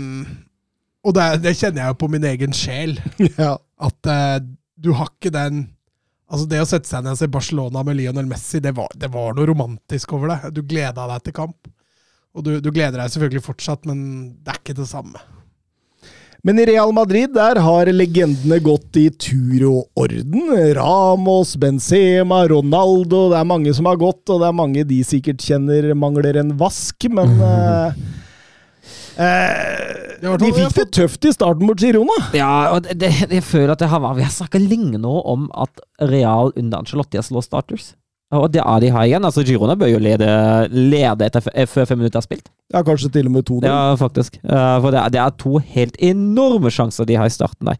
Og 1.06 1.14
det, 1.14 1.26
det 1.44 1.54
kjenner 1.54 1.84
jeg 1.84 1.94
jo 1.94 1.98
på 2.02 2.10
min 2.10 2.26
egen 2.32 2.56
sjel. 2.56 2.96
Ja. 3.38 3.54
At 3.78 4.10
eh, 4.10 4.38
du 4.78 4.92
har 4.98 5.12
ikke 5.12 5.30
den 5.34 5.68
Altså 6.28 6.44
Det 6.50 6.58
å 6.60 6.66
sette 6.68 6.90
seg 6.90 7.06
ned 7.06 7.14
og 7.14 7.20
se 7.22 7.30
Barcelona 7.32 7.80
med 7.86 7.96
Lionel 7.96 8.26
Messi, 8.28 8.58
det 8.60 8.74
var, 8.76 8.90
det 9.00 9.08
var 9.14 9.32
noe 9.32 9.46
romantisk 9.48 10.10
over 10.12 10.34
det. 10.34 10.50
Du 10.58 10.60
gleda 10.60 11.06
deg 11.14 11.22
til 11.24 11.32
kamp. 11.38 11.70
Og 12.36 12.44
du, 12.44 12.50
du 12.60 12.68
gleder 12.68 13.00
deg 13.00 13.14
selvfølgelig 13.14 13.44
fortsatt, 13.46 13.86
men 13.88 14.02
det 14.44 14.52
er 14.52 14.58
ikke 14.60 14.76
det 14.76 14.90
samme. 14.90 15.22
Men 16.48 16.58
i 16.58 16.64
Real 16.64 16.94
Madrid 16.96 17.34
der 17.36 17.58
har 17.60 17.88
legendene 17.92 18.56
gått 18.64 18.96
i 18.96 19.10
tur 19.12 19.64
og 19.68 20.00
orden. 20.00 20.46
Ramos, 20.78 21.50
Benzema, 21.60 22.38
Ronaldo. 22.48 23.26
Det 23.28 23.36
er 23.36 23.50
mange 23.50 23.74
som 23.76 23.84
har 23.84 23.98
gått, 24.00 24.22
og 24.32 24.40
det 24.40 24.48
er 24.48 24.56
mange 24.56 24.86
de 24.88 25.02
sikkert 25.04 25.44
kjenner 25.44 25.90
mangler 25.92 26.38
en 26.40 26.54
vask, 26.56 27.04
men 27.12 27.34
eh, 27.50 28.00
eh, 29.26 30.16
hvert 30.24 30.46
De 30.46 30.54
fikk 30.56 30.72
det 30.78 30.88
tøft 30.96 31.28
i 31.28 31.34
starten 31.36 31.68
mot 31.68 31.84
Girona. 31.84 32.16
Ja, 32.32 32.48
og 32.72 32.88
det, 32.88 32.96
det, 33.04 33.12
jeg 33.28 33.44
føler 33.44 33.74
at 33.76 33.84
det 33.84 33.92
har, 33.92 34.08
Vi 34.16 34.24
har 34.24 34.32
snakka 34.32 34.64
lenge 34.64 35.04
nå 35.04 35.20
om 35.28 35.50
at 35.52 35.84
Real 36.00 36.54
under 36.56 36.80
Ancelotti 36.80 37.20
har 37.20 37.28
slått 37.28 37.50
starters. 37.50 37.90
Og 38.36 38.44
det 38.52 38.60
er 38.60 38.80
de 38.82 38.90
her 38.92 39.06
igjen. 39.08 39.24
altså 39.24 39.40
Girona 39.46 39.72
bør 39.80 39.88
jo 39.88 39.98
lede, 40.04 40.26
lede 40.68 41.24
etter 41.24 41.40
f- 41.40 41.68
før 41.72 41.86
fem 41.88 41.98
minutter 42.02 42.20
er 42.20 42.26
spilt. 42.26 42.50
Ja, 42.74 42.82
kanskje 42.84 43.08
til 43.14 43.26
og 43.30 43.32
med 43.32 43.46
2-0. 43.48 43.64
Ja, 43.64 43.94
faktisk. 43.96 44.36
Uh, 44.44 44.76
for 44.84 44.92
det 44.92 45.00
er, 45.00 45.08
det 45.14 45.20
er 45.22 45.36
to 45.40 45.56
helt 45.64 45.96
enorme 46.04 46.68
sjanser 46.74 47.08
de 47.08 47.16
har 47.16 47.30
i 47.30 47.32
starten 47.32 47.70
der. 47.70 47.78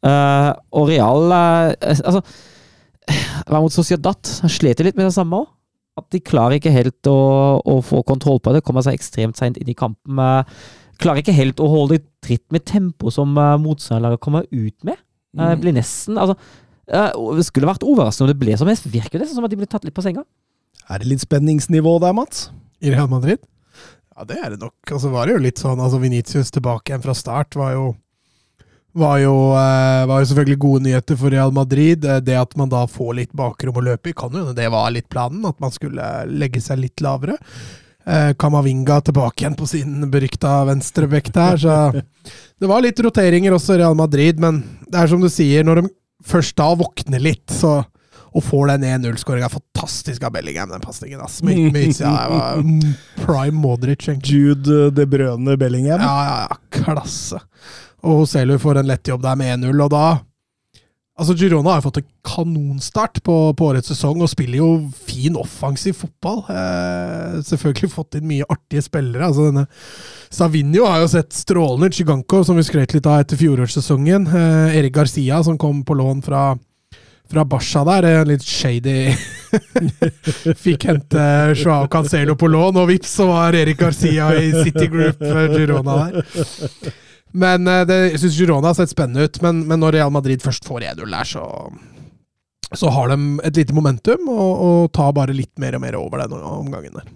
Uh, 0.00 0.54
og 0.72 0.88
Real 0.88 1.26
uh, 1.28 1.74
Altså 1.84 2.22
Hva 3.50 3.60
mot 3.60 3.74
Sociedad? 3.74 4.30
Sliter 4.48 4.86
litt 4.88 4.96
med 4.96 5.10
det 5.10 5.16
samme 5.18 5.42
òg. 5.42 5.50
At 6.00 6.06
de 6.14 6.20
klarer 6.24 6.56
ikke 6.56 6.72
helt 6.72 7.08
å, 7.10 7.18
å 7.60 7.80
få 7.84 8.00
kontroll 8.08 8.38
på 8.40 8.54
det. 8.54 8.62
Kommer 8.64 8.84
seg 8.86 8.96
ekstremt 8.96 9.36
seint 9.36 9.58
inn 9.60 9.68
i 9.68 9.76
kampen. 9.76 10.16
eh, 10.22 10.62
klarer 11.02 11.20
ikke 11.20 11.34
helt 11.36 11.60
å 11.60 11.68
holde 11.68 11.98
tritt 12.24 12.46
med 12.54 12.64
tempo 12.68 13.10
som 13.12 13.34
uh, 13.36 13.58
motstanderlaget 13.60 14.22
kommer 14.24 14.46
ut 14.48 14.76
med. 14.86 14.96
Uh, 15.36 15.52
blir 15.60 15.74
nesten 15.76 16.16
Altså 16.18 16.34
eh, 16.38 16.56
Det 16.90 17.46
skulle 17.46 17.70
vært 17.70 17.86
overraskende 17.86 18.26
om 18.26 18.32
det 18.32 18.40
ble 18.40 18.56
sånn, 18.58 18.70
helst. 18.72 18.86
det 18.88 18.96
virker 18.96 19.18
det 19.18 19.26
nesten 19.26 19.38
som 19.38 19.46
at 19.46 19.52
de 19.52 19.58
ble 19.60 19.68
tatt 19.70 19.84
litt 19.86 19.94
på 19.94 20.02
senga. 20.02 20.24
Er 20.90 20.98
det 20.98 21.06
litt 21.12 21.22
spenningsnivå 21.22 21.96
der, 22.02 22.14
Mats? 22.16 22.48
I 22.82 22.90
Real 22.90 23.10
Madrid? 23.10 23.38
Ja, 24.16 24.24
det 24.26 24.38
er 24.42 24.50
det 24.54 24.60
nok. 24.60 24.74
Og 24.90 25.00
så 25.00 25.10
var 25.12 25.26
det 25.28 25.36
jo 25.36 25.42
litt 25.44 25.60
sånn 25.62 25.80
altså 25.80 26.00
Venitius 26.02 26.50
tilbake 26.50 26.90
igjen 26.90 27.04
fra 27.04 27.14
start 27.16 27.54
var 27.56 27.76
jo 27.76 27.84
var 28.92 29.20
jo, 29.22 29.34
eh, 29.54 30.04
var 30.10 30.18
jo 30.18 30.26
selvfølgelig 30.32 30.58
gode 30.64 30.82
nyheter 30.88 31.18
for 31.20 31.30
Real 31.30 31.52
Madrid. 31.54 32.04
Eh, 32.04 32.18
Det 32.20 32.34
at 32.34 32.56
man 32.58 32.68
da 32.72 32.86
får 32.90 33.14
litt 33.14 33.32
bakrom 33.32 33.76
å 33.78 33.84
løpe 33.86 34.10
i, 34.10 34.12
kan 34.12 34.32
jo 34.34 34.42
hende 34.42 34.56
det 34.58 34.66
var 34.72 34.90
litt 34.90 35.08
planen. 35.08 35.44
At 35.46 35.60
man 35.62 35.70
skulle 35.70 36.26
legge 36.26 36.60
seg 36.60 36.82
litt 36.82 37.00
lavere. 37.00 37.36
Eh, 38.04 38.32
Kamavinga 38.34 39.00
tilbake 39.06 39.44
igjen 39.44 39.54
på 39.54 39.68
sin 39.68 40.10
berykta 40.10 40.64
venstrebekk 40.66 41.30
der. 41.32 41.56
Så 41.56 42.02
det 42.60 42.66
var 42.66 42.82
litt 42.82 42.98
roteringer 42.98 43.54
også 43.54 43.76
i 43.76 43.82
Real 43.84 43.94
Madrid, 43.94 44.40
men 44.42 44.64
det 44.90 44.98
er 44.98 45.06
som 45.12 45.22
du 45.22 45.28
sier, 45.30 45.62
når 45.62 45.82
de 45.84 45.88
først 46.26 46.56
da 46.60 46.74
våkner 46.78 47.22
litt, 47.22 47.48
så 47.50 47.80
Og 48.30 48.44
får 48.46 48.68
den 48.70 48.84
1-0-skåringa. 48.86 49.48
Fantastisk 49.50 50.22
av 50.22 50.30
Bellingham, 50.36 50.68
den 50.70 50.80
pasningen. 50.80 51.18
var 52.30 52.60
prime 53.24 53.58
Modric, 53.58 54.04
egentlig. 54.08 54.30
Jude 54.30 54.76
eh, 54.86 54.92
De 54.94 55.06
Brøne 55.06 55.56
Bellingham. 55.58 55.98
Ja, 55.98 56.24
ja, 56.28 56.36
ja. 56.46 56.58
Klasse. 56.70 57.40
Og 58.06 58.28
Selu 58.30 58.54
får 58.62 58.78
en 58.78 58.86
lett 58.86 59.10
jobb 59.10 59.24
der 59.26 59.34
med 59.34 59.58
1-0, 59.58 59.82
og 59.82 59.90
da 59.90 60.04
Altså, 61.18 61.34
Girona 61.36 61.74
har 61.74 61.82
fått 61.84 61.98
en 62.00 62.06
kanonstart 62.24 63.18
på, 63.26 63.34
på 63.58 63.66
årets 63.68 63.90
sesong 63.92 64.22
og 64.24 64.30
spiller 64.32 64.56
jo 64.62 64.68
fin 65.04 65.34
offensiv 65.36 65.98
fotball. 66.00 66.38
Eh, 66.48 67.34
selvfølgelig 67.44 67.90
fått 67.92 68.16
inn 68.16 68.28
mye 68.30 68.46
artige 68.48 68.86
spillere. 68.86 69.26
altså 69.26 69.50
denne 69.50 69.66
Savinho 70.32 70.86
har 70.88 71.02
jo 71.02 71.10
sett 71.12 71.36
strålende. 71.36 71.90
Chiganko, 71.92 72.40
som 72.46 72.56
vi 72.56 72.64
skrøt 72.64 72.94
litt 72.96 73.08
av 73.10 73.20
etter 73.20 73.36
fjorårssesongen. 73.36 74.30
Eh, 74.32 74.78
Erik 74.80 74.94
Garcia, 74.96 75.42
som 75.44 75.58
kom 75.60 75.82
på 75.84 75.98
lån 76.00 76.22
fra, 76.24 76.54
fra 77.28 77.44
Basha 77.44 77.84
der. 77.84 78.08
eh, 78.14 78.24
Litt 78.30 78.46
shady 78.46 79.10
Fikk 80.64 80.84
hente 80.88 81.22
Joao 81.58 81.88
Cancelo 81.92 82.36
på 82.38 82.48
lån, 82.48 82.80
og 82.80 82.88
vips, 82.94 83.12
så 83.20 83.26
var 83.28 83.60
Erik 83.60 83.82
Garcia 83.82 84.32
i 84.40 84.52
City 84.62 84.86
Group 84.88 85.20
eh, 85.20 85.46
Girona 85.58 86.00
der. 86.06 86.24
Men 87.32 87.68
eh, 87.70 87.84
det, 87.88 87.98
jeg 88.14 88.22
syns 88.24 88.38
Girona 88.40 88.72
har 88.72 88.78
sett 88.78 88.92
spennende 88.92 89.28
ut. 89.28 89.40
Men, 89.44 89.62
men 89.70 89.82
når 89.82 89.98
Real 89.98 90.12
Madrid 90.14 90.42
først 90.44 90.66
får 90.66 90.88
1-0 90.94 91.04
der, 91.06 91.28
så, 91.30 91.44
så 92.74 92.90
har 92.94 93.12
de 93.12 93.20
et 93.46 93.62
lite 93.62 93.76
momentum, 93.76 94.28
og, 94.32 94.50
og 94.66 94.92
tar 94.96 95.14
bare 95.16 95.36
litt 95.36 95.54
mer 95.62 95.78
og 95.78 95.84
mer 95.86 95.98
over 96.00 96.24
den 96.24 96.36
omgangen 96.40 96.98
der. 96.98 97.08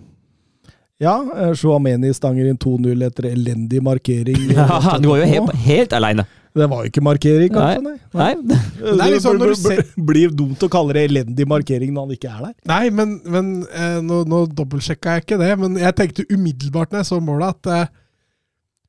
Ja, 1.03 1.17
Shuameni 1.19 1.57
Chouameni 1.59 2.13
stanger 2.15 2.47
inn 2.47 2.59
2-0 2.63 3.03
etter 3.09 3.27
elendig 3.33 3.83
markering. 3.83 4.47
Ja, 4.55 4.97
du 5.03 5.11
var 5.11 5.21
jo 5.25 5.29
helt, 5.29 5.55
helt 5.67 5.95
aleine. 5.99 6.25
Det 6.55 6.69
var 6.71 6.85
jo 6.85 6.91
ikke 6.93 7.03
markering, 7.03 7.51
kanskje? 7.51 7.81
Nei. 7.83 7.95
Nei. 8.15 8.59
Det 8.79 8.93
er 9.03 9.11
litt 9.11 9.25
sånn 9.25 9.41
når 9.43 9.51
du 9.51 9.59
ser- 9.59 9.81
Det 9.83 10.05
blir 10.07 10.31
dumt 10.39 10.63
å 10.63 10.69
kalle 10.71 10.95
det 10.95 11.09
elendig 11.09 11.49
markering 11.51 11.91
når 11.97 12.07
han 12.07 12.15
ikke 12.15 12.31
er 12.31 12.45
der. 12.45 12.53
Nei, 12.71 12.85
men, 12.95 13.17
men 13.27 13.49
eh, 13.75 13.97
nå, 14.07 14.21
nå 14.31 14.45
dobbeltsjekka 14.55 15.17
jeg 15.17 15.25
ikke 15.27 15.41
det, 15.43 15.51
men 15.65 15.81
jeg 15.83 15.97
tenkte 15.99 16.27
umiddelbart 16.31 16.95
når 16.95 17.03
jeg 17.03 17.11
så 17.11 17.19
målet, 17.27 17.59
at 17.59 17.73
eh, 17.75 17.91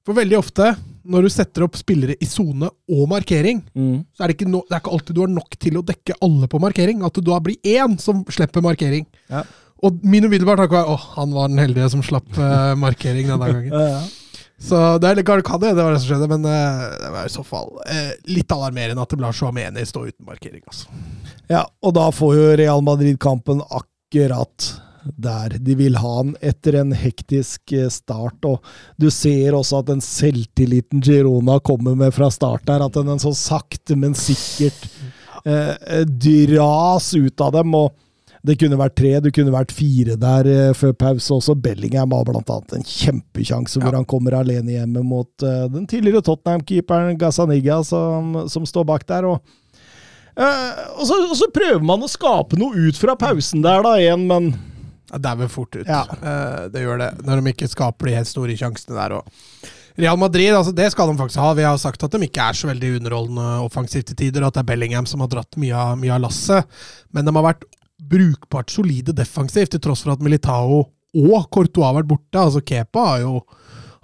For 0.05 0.13
veldig 0.21 0.37
ofte, 0.37 0.75
når 1.05 1.27
du 1.27 1.31
setter 1.33 1.65
opp 1.65 1.77
spillere 1.79 2.15
i 2.21 2.27
sone 2.29 2.69
og 2.91 3.05
markering, 3.11 3.61
så 4.15 4.25
er 4.25 4.31
det, 4.31 4.37
ikke 4.39 4.49
no, 4.49 4.63
det 4.65 4.77
er 4.77 4.81
ikke 4.83 4.95
alltid 4.97 5.17
du 5.17 5.21
har 5.21 5.31
nok 5.35 5.57
til 5.61 5.77
å 5.79 5.85
dekke 5.85 6.17
alle 6.25 6.49
på 6.51 6.61
markering. 6.63 7.03
At 7.05 7.15
du 7.17 7.23
da 7.25 7.37
blir 7.43 7.61
én 7.75 7.97
som 8.01 8.23
slipper 8.33 8.65
markering. 8.65 9.05
Ja. 9.29 9.43
Og 9.85 10.03
min 10.07 10.25
umiddelbare 10.25 10.63
tanke 10.63 10.77
var 10.77 10.91
åh, 10.91 11.07
han 11.17 11.33
var 11.35 11.49
den 11.51 11.61
heldige 11.61 11.89
som 11.93 12.03
slapp 12.05 12.29
uh, 12.39 12.73
markering 12.79 13.31
denne 13.31 13.51
gangen. 13.51 13.73
Ja, 13.75 13.97
ja. 13.97 14.05
Så 14.65 14.77
det 15.03 15.09
er 15.09 15.17
litt 15.19 15.27
kan 15.27 15.59
det, 15.59 15.73
det 15.75 15.83
var 15.83 15.91
det 15.91 15.99
som 15.99 16.13
skjedde, 16.13 16.29
men 16.31 16.45
uh, 16.47 16.85
det 17.01 17.09
var 17.11 17.27
i 17.27 17.33
så 17.33 17.43
fall 17.43 17.73
uh, 17.75 18.13
litt 18.31 18.53
alarmerende 18.55 19.03
at 19.03 19.11
det 19.11 19.19
lar 19.19 19.35
Chouameni 19.35 19.83
stå 19.85 20.05
uten 20.07 20.25
markering. 20.29 20.63
Altså. 20.71 20.87
Ja, 21.51 21.65
og 21.83 21.95
da 21.97 22.07
får 22.15 22.35
jo 22.37 22.45
Real 22.61 22.85
Madrid 22.85 23.19
kampen 23.21 23.59
akkurat 23.67 24.69
der 25.17 25.57
de 25.61 25.75
vil 25.77 25.97
ha 26.01 26.13
han 26.17 26.35
etter 26.41 26.79
en 26.81 26.93
hektisk 26.97 27.73
eh, 27.75 27.89
start. 27.93 28.45
Og 28.45 28.63
du 29.01 29.09
ser 29.13 29.55
også 29.57 29.81
at 29.83 29.91
den 29.91 30.01
selvtilliten 30.03 31.03
Girona 31.05 31.59
kommer 31.59 31.95
med 31.99 32.13
fra 32.15 32.31
start 32.33 32.65
der, 32.69 32.85
at 32.85 32.95
den 32.97 33.11
er 33.13 33.21
så 33.21 33.33
sakte, 33.37 33.97
men 33.99 34.17
sikkert 34.17 34.87
eh, 35.45 35.75
eh, 35.75 36.05
dras 36.05 37.13
ut 37.15 37.41
av 37.41 37.53
dem. 37.59 37.75
og 37.75 37.93
det 38.45 38.59
kunne 38.61 38.77
vært 38.77 38.93
tre, 38.93 39.11
det 39.25 39.31
kunne 39.33 39.49
vært 39.49 39.71
fire 39.73 40.13
der 40.21 40.45
eh, 40.51 40.73
før 40.77 40.93
pause 40.93 41.33
også. 41.33 41.55
Bellingham 41.57 42.13
har 42.13 42.29
annet 42.29 42.75
en 42.77 42.85
kjempekjanse 42.85 43.79
hvor 43.81 43.89
Ja. 43.91 43.97
han 43.97 44.05
kommer 44.05 44.37
alene 44.37 44.75
hjemme 44.75 45.01
mot 45.01 45.41
eh, 45.43 45.65
den 45.73 45.87
tidligere 45.89 46.21
Tottenham-keeperen 46.21 47.17
Gazaniga, 47.17 47.81
som, 47.83 48.43
som 48.49 48.65
står 48.65 48.85
bak 48.85 49.07
der. 49.09 49.25
og 49.25 49.41
Eh, 50.35 50.79
og, 50.99 51.05
så, 51.07 51.15
og 51.29 51.37
så 51.39 51.47
prøver 51.55 51.79
man 51.87 52.01
å 52.03 52.09
skape 52.11 52.57
noe 52.59 52.89
ut 52.89 52.97
fra 52.99 53.13
pausen 53.15 53.61
der, 53.63 53.79
da, 53.85 53.93
igjen, 54.01 54.25
men 54.27 54.49
det 55.13 55.31
er 55.31 55.39
vel 55.39 55.49
fort 55.51 55.75
ut. 55.77 55.87
Ja. 55.87 56.03
Eh, 56.17 56.67
det 56.73 56.83
gjør 56.83 57.01
det, 57.03 57.09
når 57.25 57.41
de 57.41 57.53
ikke 57.53 57.69
skaper 57.71 58.09
de 58.09 58.15
helt 58.17 58.29
store 58.29 58.55
sjansene 58.57 58.97
der. 58.97 59.19
òg. 59.19 59.73
Real 59.95 60.17
Madrid, 60.19 60.51
altså 60.51 60.73
det 60.75 60.89
skal 60.91 61.07
de 61.07 61.19
faktisk 61.19 61.39
ha. 61.39 61.53
Vi 61.55 61.63
har 61.63 61.77
sagt 61.79 62.03
at 62.03 62.11
de 62.11 62.27
ikke 62.27 62.49
er 62.49 62.57
så 62.57 62.67
veldig 62.67 62.97
underholdende 62.97 63.47
offensivt 63.63 64.09
til 64.11 64.17
tider, 64.25 64.43
og 64.43 64.51
at 64.51 64.57
det 64.57 64.65
er 64.65 64.71
Bellingham 64.73 65.07
som 65.07 65.23
har 65.23 65.31
dratt 65.31 65.55
mye 65.61 65.75
av, 65.75 65.93
mye 66.01 66.11
av 66.17 66.25
lasset. 66.25 66.67
Men 67.15 67.27
de 67.27 67.35
har 67.37 67.45
vært 67.45 67.63
brukbart 68.05 68.73
solide 68.73 69.15
defensivt, 69.15 69.71
til 69.71 69.83
tross 69.85 70.03
for 70.03 70.15
at 70.15 70.25
Militao 70.25 70.81
og 71.15 71.45
Courtois 71.53 71.87
har 71.87 71.95
vært 72.01 72.09
borte. 72.11 72.41
Altså 72.41 72.63
Kepa 72.65 73.05
har 73.13 73.21
jo, 73.23 73.37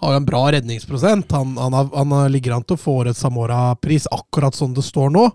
har 0.05 0.15
en 0.15 0.27
bra 0.27 0.45
redningsprosent. 0.55 1.33
Han, 1.35 1.57
han, 1.59 1.75
har, 1.75 1.91
han 1.97 2.15
ligger 2.31 2.55
an 2.55 2.63
til 2.63 2.79
å 2.79 2.83
få 2.85 3.01
årets 3.01 3.19
Samora-pris, 3.25 4.07
akkurat 4.15 4.55
sånn 4.55 4.77
det 4.77 4.85
står 4.87 5.11
nå. 5.11 5.27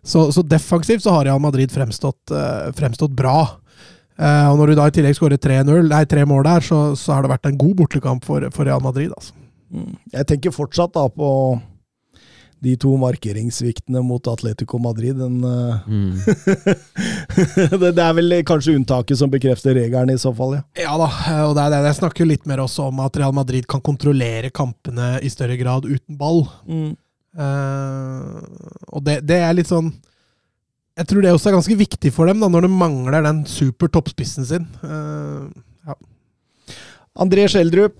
Så, 0.00 0.30
så 0.32 0.40
defensivt 0.40 1.04
så 1.04 1.18
har 1.18 1.28
Real 1.28 1.42
Madrid 1.42 1.72
fremstått, 1.72 2.32
eh, 2.32 2.70
fremstått 2.72 3.12
bra. 3.12 3.44
Eh, 4.22 4.46
og 4.52 4.60
når 4.60 4.70
du 4.70 4.78
da 4.78 4.86
i 4.86 4.94
tillegg 4.94 5.16
skårer 5.18 5.40
3-0, 5.42 5.90
tre 6.06 6.24
mål 6.28 6.44
der, 6.46 6.62
så, 6.62 6.80
så 6.98 7.16
har 7.16 7.24
det 7.26 7.32
vært 7.34 7.48
en 7.50 7.58
god 7.58 7.74
bortekamp 7.82 8.24
for, 8.28 8.46
for 8.54 8.68
Real 8.68 8.82
Madrid. 8.84 9.10
Altså. 9.16 9.34
jeg 10.12 10.26
tenker 10.28 10.54
fortsatt 10.54 10.92
da 10.94 11.06
på 11.10 11.28
de 12.62 12.76
to 12.78 12.92
markeringssviktene 13.00 13.98
mot 14.06 14.28
Atletico 14.30 14.78
Madrid. 14.78 15.16
Den, 15.18 15.40
eh, 15.42 15.80
Mm. 15.82 16.12
det, 17.82 17.90
det 17.96 18.04
er 18.04 18.14
vel 18.14 18.36
kanskje 18.46 18.76
unntaket 18.78 19.18
som 19.18 19.32
bekrefter 19.32 19.74
regelen, 19.74 20.12
i 20.14 20.20
så 20.22 20.30
fall. 20.36 20.54
ja. 20.60 20.62
Ja 20.84 20.94
da, 21.00 21.08
eh, 21.32 21.42
og 21.48 21.56
det 21.58 21.64
er 21.64 21.74
det. 21.74 21.80
Jeg 21.90 21.98
snakker 21.98 22.28
litt 22.30 22.46
mer 22.46 22.62
også 22.62 22.86
om 22.92 23.02
at 23.02 23.18
Real 23.18 23.34
Madrid 23.34 23.66
kan 23.66 23.82
kontrollere 23.82 24.52
kampene 24.54 25.16
i 25.18 25.32
større 25.32 25.58
grad 25.58 25.88
uten 25.90 26.14
ball. 26.20 26.44
Eh, 27.32 28.22
og 28.92 29.02
det, 29.08 29.18
det 29.26 29.42
er 29.42 29.58
litt 29.58 29.70
sånn 29.72 29.90
Jeg 30.98 31.08
tror 31.08 31.24
det 31.24 31.32
også 31.32 31.48
er 31.50 31.56
ganske 31.56 31.76
viktig 31.78 32.12
for 32.12 32.28
dem, 32.28 32.42
da, 32.42 32.50
når 32.52 32.66
de 32.66 32.72
mangler 32.72 33.24
den 33.24 33.44
super 33.48 33.88
toppspissen 33.92 34.44
sin. 34.48 34.66
Eh, 34.84 35.94
André 37.22 37.46
Schjelderup 37.48 37.96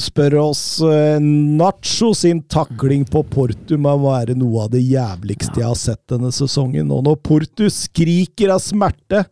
spør 0.00 0.34
oss 0.40 0.80
uh, 0.82 1.20
Nacho 1.22 2.10
sin 2.18 2.40
takling 2.50 3.04
på 3.06 3.22
Portu 3.30 3.76
må 3.78 3.92
være 4.02 4.34
noe 4.38 4.64
av 4.64 4.72
det 4.72 4.82
jævligste 4.82 5.60
jeg 5.60 5.68
har 5.68 5.78
sett 5.78 6.02
denne 6.10 6.32
sesongen. 6.34 6.90
Og 6.90 7.04
når 7.06 7.20
Portu 7.22 7.68
skriker 7.70 8.54
av 8.56 8.62
smerte, 8.64 9.22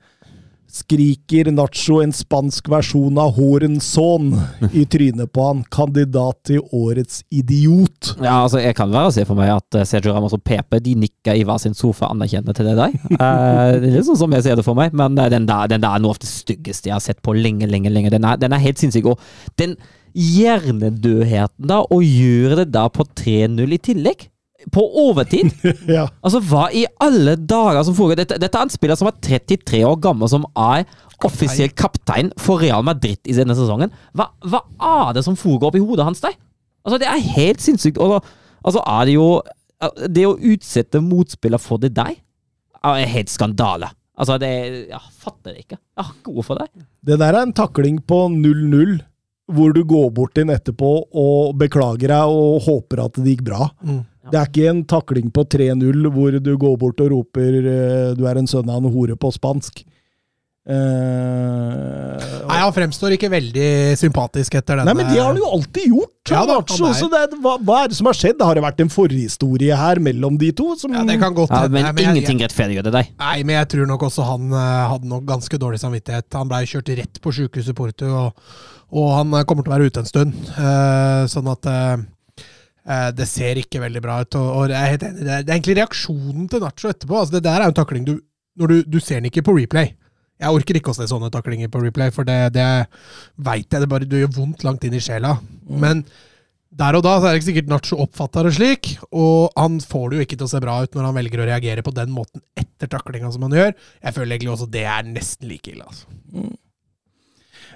skriker 0.73 1.51
Nacho 1.53 1.99
en 2.01 2.15
spansk 2.17 2.71
versjon 2.73 3.19
av 3.21 3.35
Horenson 3.37 4.31
i 4.73 4.87
trynet 4.89 5.33
på 5.33 5.45
han. 5.45 5.63
Kandidat 5.73 6.39
til 6.49 6.63
årets 6.73 7.21
idiot. 7.29 8.15
Ja, 8.23 8.41
altså 8.47 8.63
Jeg 8.63 8.77
kan 8.79 8.93
være 8.93 9.11
å 9.11 9.15
se 9.15 9.27
for 9.29 9.39
meg 9.39 9.53
at 9.53 9.79
eh, 9.79 9.87
Sergio 9.89 10.15
Ramos 10.17 10.33
og 10.37 10.43
Pepe 10.47 10.81
de 10.83 10.97
nikker 11.05 11.37
i 11.37 11.45
hver 11.47 11.61
sin 11.61 11.77
sofa 11.77 12.09
anerkjennende 12.13 12.57
til 12.57 12.71
det 12.71 12.79
der. 12.81 12.99
Eh, 13.23 13.77
det 13.79 13.91
er 14.01 14.05
sånn 14.07 14.19
som 14.19 14.33
jeg 14.35 14.43
ser 14.45 14.57
det 14.59 14.65
for 14.67 14.75
meg, 14.75 14.95
men 14.97 15.15
eh, 15.21 15.29
den 15.31 15.45
der, 15.47 15.69
den 15.71 15.83
der 15.85 15.95
er 15.95 16.03
noe 16.03 16.17
av 16.17 16.23
det 16.23 16.31
styggeste 16.31 16.89
jeg 16.89 16.97
har 16.97 17.05
sett 17.05 17.21
på 17.23 17.35
lenge, 17.37 17.69
lenge, 17.71 17.93
lenge. 17.93 18.11
Den 18.11 18.25
er, 18.27 18.41
den 18.41 18.55
er 18.57 18.63
helt 18.63 18.81
sinnssyk. 18.81 19.07
Og 19.13 19.61
den 19.61 19.77
hjernedødheten 20.19 21.69
da, 21.69 21.83
å 21.85 22.01
gjøre 22.03 22.63
det 22.63 22.73
da 22.75 22.89
på 22.93 23.07
3-0 23.21 23.77
i 23.77 23.81
tillegg, 23.91 24.27
på 24.73 24.83
overtid 25.07 25.51
Ja. 25.97 26.07
Altså, 26.23 26.41
hva 26.47 26.69
i 26.75 26.85
alle 27.03 27.35
dager 27.37 27.83
som 27.87 27.97
foregår? 27.97 28.23
Dette, 28.23 28.39
dette 28.43 28.59
er 28.59 28.69
en 28.69 28.73
spiller 28.73 28.99
som 28.99 29.11
er 29.11 29.19
33 29.25 29.83
år 29.89 29.99
gammel, 30.05 30.31
som 30.31 30.47
er 30.59 30.85
offisiell 31.23 31.71
kaptein 31.79 32.33
for 32.41 32.63
Real 32.63 32.83
Madrid 32.87 33.21
i 33.31 33.37
denne 33.37 33.55
sesongen. 33.59 33.93
Hva, 34.19 34.29
hva 34.43 34.63
er 35.07 35.17
det 35.17 35.25
som 35.27 35.39
foregår 35.39 35.71
oppi 35.71 35.83
hodet 35.83 36.07
hans 36.07 36.23
der? 36.25 36.35
Altså, 36.83 36.99
det 36.99 37.09
er 37.11 37.27
helt 37.37 37.63
sinnssykt. 37.63 38.01
Og 38.03 38.19
altså, 38.63 38.83
er 38.83 39.07
det 39.07 39.15
jo 39.19 39.29
Det 40.15 40.23
å 40.29 40.37
utsette 40.39 41.01
motspiller 41.03 41.59
for 41.59 41.81
det 41.83 41.93
deg, 41.97 42.21
er 42.87 43.09
helt 43.11 43.31
skandale. 43.31 43.89
Altså, 44.19 44.37
det 44.39 44.51
Jeg 44.91 45.01
fatter 45.23 45.55
det 45.55 45.65
ikke. 45.65 45.79
Jeg 45.79 46.05
har 46.05 46.13
ikke 46.15 46.35
ord 46.37 46.47
for 46.47 46.61
det. 46.61 46.85
Det 47.03 47.19
der 47.19 47.35
er 47.35 47.43
en 47.43 47.55
takling 47.57 47.99
på 48.07 48.27
0-0, 48.31 49.01
hvor 49.53 49.75
du 49.75 49.83
går 49.85 50.11
bort 50.15 50.39
inn 50.39 50.53
etterpå 50.55 50.91
og 51.19 51.57
beklager 51.59 52.15
deg 52.15 52.31
og 52.31 52.63
håper 52.67 53.07
at 53.07 53.19
det 53.19 53.37
gikk 53.37 53.47
bra. 53.51 53.71
mm. 53.83 54.01
Det 54.31 54.39
er 54.39 54.51
ikke 54.51 54.69
en 54.71 54.85
takling 54.87 55.33
på 55.35 55.43
3-0 55.51 56.11
hvor 56.15 56.37
du 56.39 56.53
går 56.61 56.77
bort 56.79 57.01
og 57.03 57.11
roper 57.11 57.57
eh, 57.59 58.13
'du 58.15 58.23
er 58.29 58.39
en 58.39 58.47
sønn 58.47 58.71
av 58.71 58.79
en 58.79 58.93
hore' 58.93 59.19
på 59.19 59.33
spansk. 59.35 59.83
Uh, 60.63 62.23
Nei, 62.47 62.59
Han 62.63 62.71
fremstår 62.71 63.17
ikke 63.17 63.27
veldig 63.33 63.97
sympatisk 63.99 64.55
etter 64.61 64.79
denne 64.79 64.93
Nei, 64.93 64.95
men 65.01 65.09
det 65.11 65.19
har 65.19 65.33
han 65.33 65.41
jo 65.41 65.49
alltid 65.57 65.89
gjort! 65.91 66.31
Ja 66.31 66.45
da, 66.47 66.61
så 66.71 67.09
det, 67.11 67.19
er- 67.19 67.35
hva, 67.43 67.57
hva 67.59 67.81
er 67.83 67.91
det 67.91 67.99
som 67.99 68.07
har 68.07 68.15
skjedd? 68.15 68.45
Har 68.47 68.55
det 68.55 68.63
vært 68.63 68.79
en 68.85 68.93
forhistorie 68.95 69.75
her 69.75 69.99
mellom 69.99 70.39
de 70.39 70.53
to? 70.55 70.69
Som, 70.79 70.95
Ja, 70.95 71.03
det 71.09 71.19
kan 71.19 71.35
godt 71.35 71.51
Ja, 71.51 71.65
men, 71.67 71.89
men 71.91 72.13
ingenting 72.13 72.39
rettferdiggjør 72.45 72.87
det 72.93 72.95
deg. 72.95 73.11
Nei, 73.19 73.35
men 73.43 73.59
jeg 73.59 73.73
tror 73.75 73.91
nok 73.91 74.07
også 74.07 74.29
han 74.29 74.55
uh, 74.55 74.63
hadde 74.93 75.11
nok 75.11 75.27
ganske 75.27 75.59
dårlig 75.67 75.83
samvittighet. 75.83 76.31
Han 76.39 76.55
blei 76.55 76.63
kjørt 76.71 76.95
rett 76.95 77.19
på 77.27 77.35
sjukehuset 77.35 77.75
Porto, 77.75 78.07
og, 78.23 78.55
og 78.95 79.13
han 79.19 79.35
kommer 79.43 79.67
til 79.67 79.75
å 79.75 79.77
være 79.81 79.91
ute 79.91 80.07
en 80.07 80.13
stund. 80.15 80.39
Uh, 80.55 81.27
sånn 81.33 81.51
at 81.51 81.67
det 83.15 83.27
ser 83.31 83.61
ikke 83.61 83.79
veldig 83.83 84.01
bra 84.03 84.17
ut. 84.25 84.37
Og, 84.41 84.73
jeg 84.73 84.79
er 84.79 84.93
helt 84.97 85.05
enig, 85.07 85.23
det 85.23 85.35
er, 85.37 85.45
egentlig 85.47 85.77
reaksjonen 85.79 86.49
til 86.51 86.65
Nacho 86.65 86.91
etterpå. 86.91 87.19
Altså, 87.21 87.37
det 87.37 87.45
der 87.47 87.61
er 87.61 87.69
jo 87.69 87.75
en 87.75 87.79
takling 87.79 88.07
du 88.09 88.17
når 88.61 88.69
du, 88.69 88.77
du 88.97 88.99
ser 89.01 89.21
den 89.21 89.31
ikke 89.31 89.45
på 89.47 89.55
replay. 89.57 89.95
Jeg 90.43 90.59
orker 90.59 90.77
ikke 90.77 90.93
å 90.93 90.97
se 90.97 91.07
sånne 91.09 91.31
taklinger 91.33 91.71
på 91.73 91.81
replay, 91.85 92.11
for 92.15 92.27
det, 92.29 92.53
det 92.57 92.67
veit 93.41 93.69
jeg. 93.69 93.85
Det 93.85 93.89
bare 93.91 94.09
det 94.09 94.25
gjør 94.25 94.37
vondt 94.41 94.67
langt 94.67 94.85
inn 94.85 94.97
i 94.99 95.03
sjela. 95.03 95.37
Men 95.69 96.03
Der 96.73 96.97
og 96.97 97.05
da 97.05 97.19
så 97.21 97.29
er 97.29 97.35
det 97.35 97.43
ikke 97.43 97.49
sikkert 97.51 97.69
Nacho 97.69 97.99
oppfatter 98.01 98.49
det 98.49 98.55
slik, 98.57 98.95
og 99.13 99.53
han 99.61 99.77
får 99.85 100.07
det 100.09 100.17
jo 100.17 100.27
ikke 100.27 100.39
til 100.41 100.47
å 100.47 100.53
se 100.55 100.61
bra 100.65 100.79
ut 100.83 100.95
når 100.97 101.05
han 101.05 101.19
velger 101.19 101.43
å 101.45 101.49
reagere 101.51 101.85
på 101.85 101.93
den 101.93 102.15
måten 102.17 102.41
etter 102.57 102.89
taklinga 102.89 103.29
som 103.35 103.45
han 103.45 103.57
gjør. 103.59 103.75
Jeg 104.01 104.17
føler 104.17 104.35
egentlig 104.37 104.55
også 104.55 104.71
det 104.73 104.87
er 104.89 105.05
nesten 105.05 105.53
like 105.53 105.69
ille. 105.69 105.85
altså. 105.85 106.09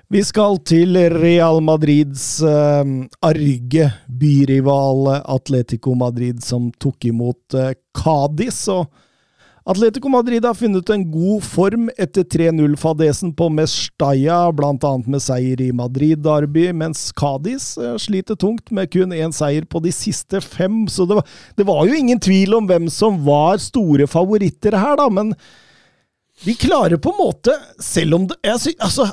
Vi 0.07 0.21
skal 0.23 0.61
til 0.63 0.95
Real 1.11 1.57
Madrids 1.67 2.39
uh, 2.39 2.87
arge 3.27 3.89
byrival 4.07 5.09
Atletico 5.19 5.97
Madrid, 5.99 6.45
som 6.47 6.69
tok 6.79 7.09
imot 7.09 7.57
uh, 7.59 7.73
Cádiz. 7.91 8.61
og 8.71 8.87
Atletico 9.67 10.07
Madrid 10.15 10.47
har 10.47 10.55
funnet 10.55 10.93
en 10.95 11.03
god 11.11 11.43
form 11.43 11.89
etter 11.99 12.23
3-0-fadesen 12.23 13.35
på 13.35 13.51
Mestalla, 13.51 14.39
bl.a. 14.55 14.95
med 15.11 15.27
seier 15.27 15.65
i 15.67 15.73
Madrid-derby, 15.75 16.69
mens 16.71 17.09
Cádiz 17.11 17.73
sliter 17.99 18.39
tungt 18.39 18.71
med 18.71 18.95
kun 18.95 19.11
én 19.11 19.35
seier 19.35 19.67
på 19.67 19.83
de 19.83 19.91
siste 19.91 20.39
fem. 20.39 20.85
Så 20.87 21.11
det 21.11 21.19
var, 21.19 21.37
det 21.59 21.67
var 21.67 21.83
jo 21.83 21.99
ingen 21.99 22.23
tvil 22.23 22.55
om 22.55 22.71
hvem 22.71 22.87
som 22.95 23.25
var 23.27 23.59
store 23.59 24.07
favoritter 24.07 24.79
her, 24.79 25.03
da, 25.03 25.11
men 25.11 25.35
de 26.47 26.55
klarer 26.55 27.03
på 27.03 27.11
en 27.11 27.25
måte, 27.27 27.59
selv 27.83 28.21
om 28.21 28.31
det 28.31 28.39
altså, 28.47 29.11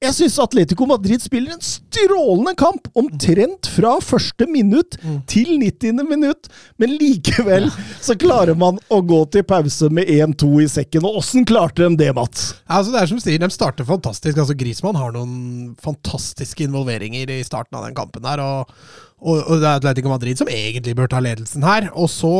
jeg 0.00 0.14
syns 0.16 0.38
Atletico 0.40 0.86
Madrid 0.88 1.20
spiller 1.20 1.52
en 1.52 1.60
strålende 1.64 2.54
kamp, 2.58 2.86
omtrent 2.96 3.68
fra 3.68 3.98
første 4.00 4.46
minutt 4.48 4.96
til 5.28 5.50
90. 5.60 6.00
minutt, 6.08 6.48
men 6.80 6.94
likevel 6.96 7.68
så 8.00 8.16
klarer 8.16 8.56
man 8.56 8.78
å 8.88 9.02
gå 9.04 9.18
til 9.34 9.44
pause 9.44 9.90
med 9.92 10.08
1-2 10.08 10.48
i 10.64 10.68
sekken. 10.72 11.04
Og 11.04 11.20
åssen 11.20 11.44
klarte 11.48 11.84
de 11.84 12.00
det, 12.00 12.08
Mats? 12.16 12.54
Altså 12.64 12.94
det 12.94 13.02
er 13.02 13.10
som 13.10 13.20
du 13.20 13.24
sier, 13.26 13.42
De 13.42 13.50
starter 13.52 13.84
fantastisk. 13.88 14.40
altså 14.40 14.56
Griezmann 14.56 14.96
har 14.96 15.12
noen 15.12 15.74
fantastiske 15.84 16.64
involveringer 16.64 17.34
i 17.36 17.42
starten 17.44 17.76
av 17.76 17.84
den 17.84 17.98
kampen. 17.98 18.24
der, 18.24 18.40
og, 18.40 18.72
og, 19.20 19.36
og 19.36 19.60
det 19.60 19.68
er 19.68 19.82
Atletico 19.82 20.08
Madrid 20.12 20.40
som 20.40 20.48
egentlig 20.48 20.96
bør 20.96 21.12
ta 21.12 21.20
ledelsen 21.20 21.66
her. 21.66 21.90
Og 21.92 22.08
så 22.08 22.34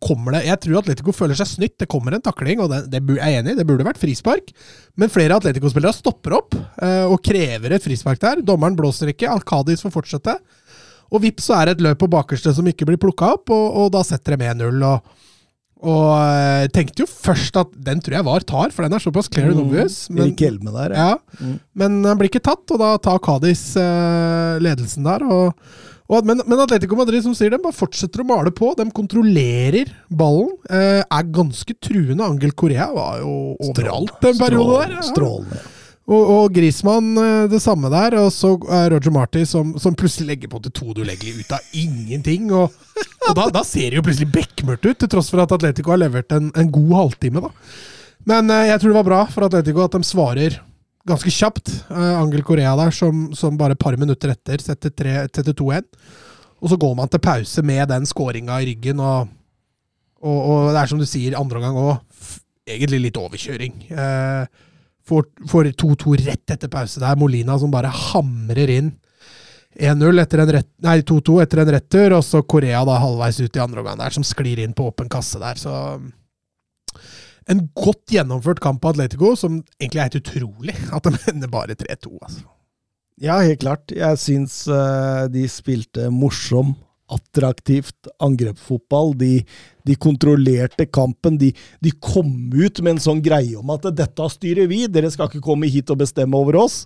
kommer 0.00 0.32
det 0.32 0.46
Jeg 0.48 0.60
tror 0.64 0.80
Atletico 0.80 1.12
føler 1.14 1.38
seg 1.38 1.48
snytt. 1.50 1.76
Det 1.80 1.88
kommer 1.90 2.16
en 2.16 2.24
takling, 2.24 2.62
og 2.64 2.72
det, 2.72 2.82
det 2.92 3.02
er 3.18 3.20
jeg 3.20 3.42
enig 3.42 3.54
i, 3.54 3.58
det 3.58 3.66
burde 3.68 3.86
vært 3.86 4.00
frispark. 4.00 4.52
Men 5.00 5.12
flere 5.12 5.36
Atletico-spillere 5.36 5.96
stopper 5.96 6.38
opp 6.38 6.56
eh, 6.56 7.04
og 7.04 7.20
krever 7.24 7.76
et 7.76 7.84
frispark 7.84 8.22
der. 8.22 8.44
Dommeren 8.46 8.78
blåser 8.78 9.12
ikke. 9.12 9.30
Alcadis 9.30 9.84
får 9.84 9.94
fortsette. 9.94 10.36
Og 11.10 11.24
vips 11.24 11.50
så 11.50 11.58
er 11.58 11.68
det 11.68 11.78
et 11.78 11.88
løp 11.88 12.00
på 12.00 12.10
bakerste 12.10 12.54
som 12.54 12.68
ikke 12.70 12.86
blir 12.88 13.00
plukka 13.02 13.34
opp, 13.36 13.50
og, 13.52 13.66
og 13.82 13.90
da 13.96 14.04
setter 14.06 14.38
de 14.38 14.54
1-0. 14.54 14.86
og 14.86 15.26
og 15.80 16.10
eh, 16.12 16.66
tenkte 16.74 17.06
jo 17.06 17.08
først 17.08 17.56
at 17.56 17.70
den 17.86 18.02
tror 18.04 18.18
jeg 18.18 18.26
var 18.26 18.44
tar, 18.44 18.72
for 18.74 18.84
den 18.84 18.96
er 18.96 19.00
såpass 19.00 19.30
clear 19.32 19.54
and 19.54 19.62
obvious. 19.62 20.02
Men, 20.12 20.34
der, 20.36 20.92
ja. 20.92 21.06
ja, 21.16 21.54
men 21.72 22.02
han 22.04 22.20
blir 22.20 22.28
ikke 22.28 22.42
tatt, 22.44 22.66
og 22.68 22.82
da 22.82 22.90
tar 23.00 23.22
Kadis 23.24 23.62
eh, 23.80 24.58
ledelsen 24.60 25.08
der. 25.08 25.24
Og, 25.24 25.54
og, 26.10 26.26
men, 26.26 26.42
men 26.42 26.62
Atletico 26.64 26.96
Madrid 26.98 27.22
som 27.22 27.34
sier 27.38 27.52
det, 27.54 27.60
bare 27.62 27.76
fortsetter 27.76 28.24
å 28.24 28.26
male 28.26 28.50
på. 28.54 28.72
De 28.78 28.88
kontrollerer 28.94 29.92
ballen. 30.10 30.56
eh, 30.66 31.02
er 31.06 31.28
ganske 31.30 31.76
truende. 31.78 32.26
Angel 32.26 32.50
Korea 32.58 32.88
var 32.94 33.20
jo 33.22 33.34
overalt 33.70 34.26
en 34.32 34.40
periode 34.40 34.80
der. 34.80 34.96
ja. 34.98 35.04
Strålende. 35.06 35.60
Og, 36.10 36.30
og 36.34 36.54
Griezmann 36.56 37.12
eh, 37.22 37.44
det 37.52 37.60
samme 37.62 37.90
der. 37.92 38.16
Og 38.24 38.32
så 38.34 38.56
er 38.74 38.90
Roger 38.96 39.14
Marty 39.14 39.44
som, 39.46 39.76
som 39.78 39.94
plutselig 39.94 40.32
legger 40.32 40.50
på 40.50 40.58
til 40.64 40.74
to 40.80 40.96
du 40.98 41.04
legger 41.06 41.38
ut 41.38 41.54
av 41.54 41.78
ingenting. 41.78 42.50
Og, 42.50 42.74
og 43.28 43.38
da, 43.38 43.46
da 43.60 43.62
ser 43.66 43.92
det 43.92 44.00
jo 44.00 44.06
plutselig 44.08 44.32
bekmørkt 44.34 44.88
ut, 44.90 44.98
til 45.04 45.12
tross 45.14 45.30
for 45.30 45.44
at 45.44 45.54
Atletico 45.54 45.94
har 45.94 46.02
levert 46.02 46.34
en, 46.34 46.50
en 46.58 46.74
god 46.74 46.96
halvtime. 47.04 47.44
da. 47.46 47.54
Men 48.26 48.50
eh, 48.50 48.66
jeg 48.72 48.82
tror 48.82 48.90
det 48.92 48.98
var 48.98 49.10
bra 49.12 49.22
for 49.30 49.46
Atletico 49.46 49.86
at 49.86 49.94
de 49.94 50.10
svarer 50.10 50.58
ganske 51.08 51.32
kjapt. 51.32 51.72
Uh, 51.90 52.20
Angel 52.20 52.44
Korea 52.46 52.74
der, 52.78 52.94
som, 52.94 53.28
som 53.36 53.58
bare 53.60 53.76
et 53.76 53.82
par 53.82 53.96
minutter 54.00 54.32
etter 54.34 54.62
setter, 54.64 54.92
setter 55.30 55.56
2-1. 55.56 55.86
Og 56.60 56.72
så 56.72 56.78
går 56.80 56.96
man 56.98 57.08
til 57.08 57.22
pause 57.24 57.64
med 57.64 57.86
den 57.88 58.08
skåringa 58.08 58.60
i 58.60 58.70
ryggen, 58.72 59.00
og, 59.00 59.30
og, 60.20 60.38
og 60.38 60.72
det 60.74 60.82
er 60.82 60.90
som 60.90 61.00
du 61.00 61.08
sier, 61.08 61.38
andre 61.38 61.60
omgang 61.60 61.78
òg, 61.80 62.34
egentlig 62.68 63.06
litt 63.06 63.20
overkjøring. 63.20 63.86
Uh, 63.90 64.44
får 65.10 65.72
2-2 65.80 66.18
rett 66.26 66.54
etter 66.54 66.70
pause 66.70 67.00
der. 67.02 67.18
Molina 67.18 67.56
som 67.58 67.72
bare 67.72 67.90
hamrer 67.90 68.70
inn 68.76 68.92
1-0 69.78 70.18
etter 70.18 70.42
en 70.42 70.50
rett, 70.50 70.68
nei 70.82 70.98
2-2 71.06 71.36
etter 71.44 71.62
en 71.62 71.70
retur, 71.76 72.14
og 72.16 72.24
så 72.26 72.42
Korea 72.42 72.82
da 72.86 72.96
halvveis 72.98 73.38
ut 73.40 73.56
i 73.56 73.62
andre 73.62 73.82
omgang 73.82 74.00
der, 74.00 74.14
som 74.14 74.26
sklir 74.26 74.58
inn 74.64 74.74
på 74.74 74.88
åpen 74.90 75.08
kasse 75.10 75.38
der. 75.38 75.60
Så 75.60 75.72
en 77.48 77.64
godt 77.78 78.12
gjennomført 78.12 78.60
kamp 78.62 78.84
av 78.84 78.94
Atletico, 78.94 79.34
som 79.38 79.60
egentlig 79.80 80.00
er 80.00 80.08
helt 80.08 80.20
utrolig 80.20 80.76
at 80.92 81.06
de 81.06 81.14
ender 81.32 81.52
bare 81.52 81.76
3-2. 81.78 82.16
altså. 82.20 82.46
Ja, 83.20 83.36
helt 83.44 83.60
klart. 83.60 83.92
Jeg 83.92 84.16
syns 84.20 84.62
uh, 84.70 85.26
de 85.28 85.44
spilte 85.52 86.08
morsom, 86.12 86.72
attraktivt 87.10 88.08
angrepsfotball. 88.22 89.12
De, 89.18 89.42
de 89.84 89.96
kontrollerte 90.00 90.86
kampen. 90.88 91.36
De, 91.40 91.50
de 91.84 91.92
kom 92.00 92.30
ut 92.54 92.80
med 92.80 92.94
en 92.94 93.02
sånn 93.02 93.22
greie 93.24 93.58
om 93.58 93.72
at 93.74 93.90
dette 93.98 94.28
styrer 94.32 94.70
vi, 94.70 94.86
dere 94.88 95.10
skal 95.12 95.28
ikke 95.28 95.44
komme 95.44 95.68
hit 95.68 95.90
og 95.92 96.00
bestemme 96.04 96.38
over 96.38 96.62
oss. 96.62 96.84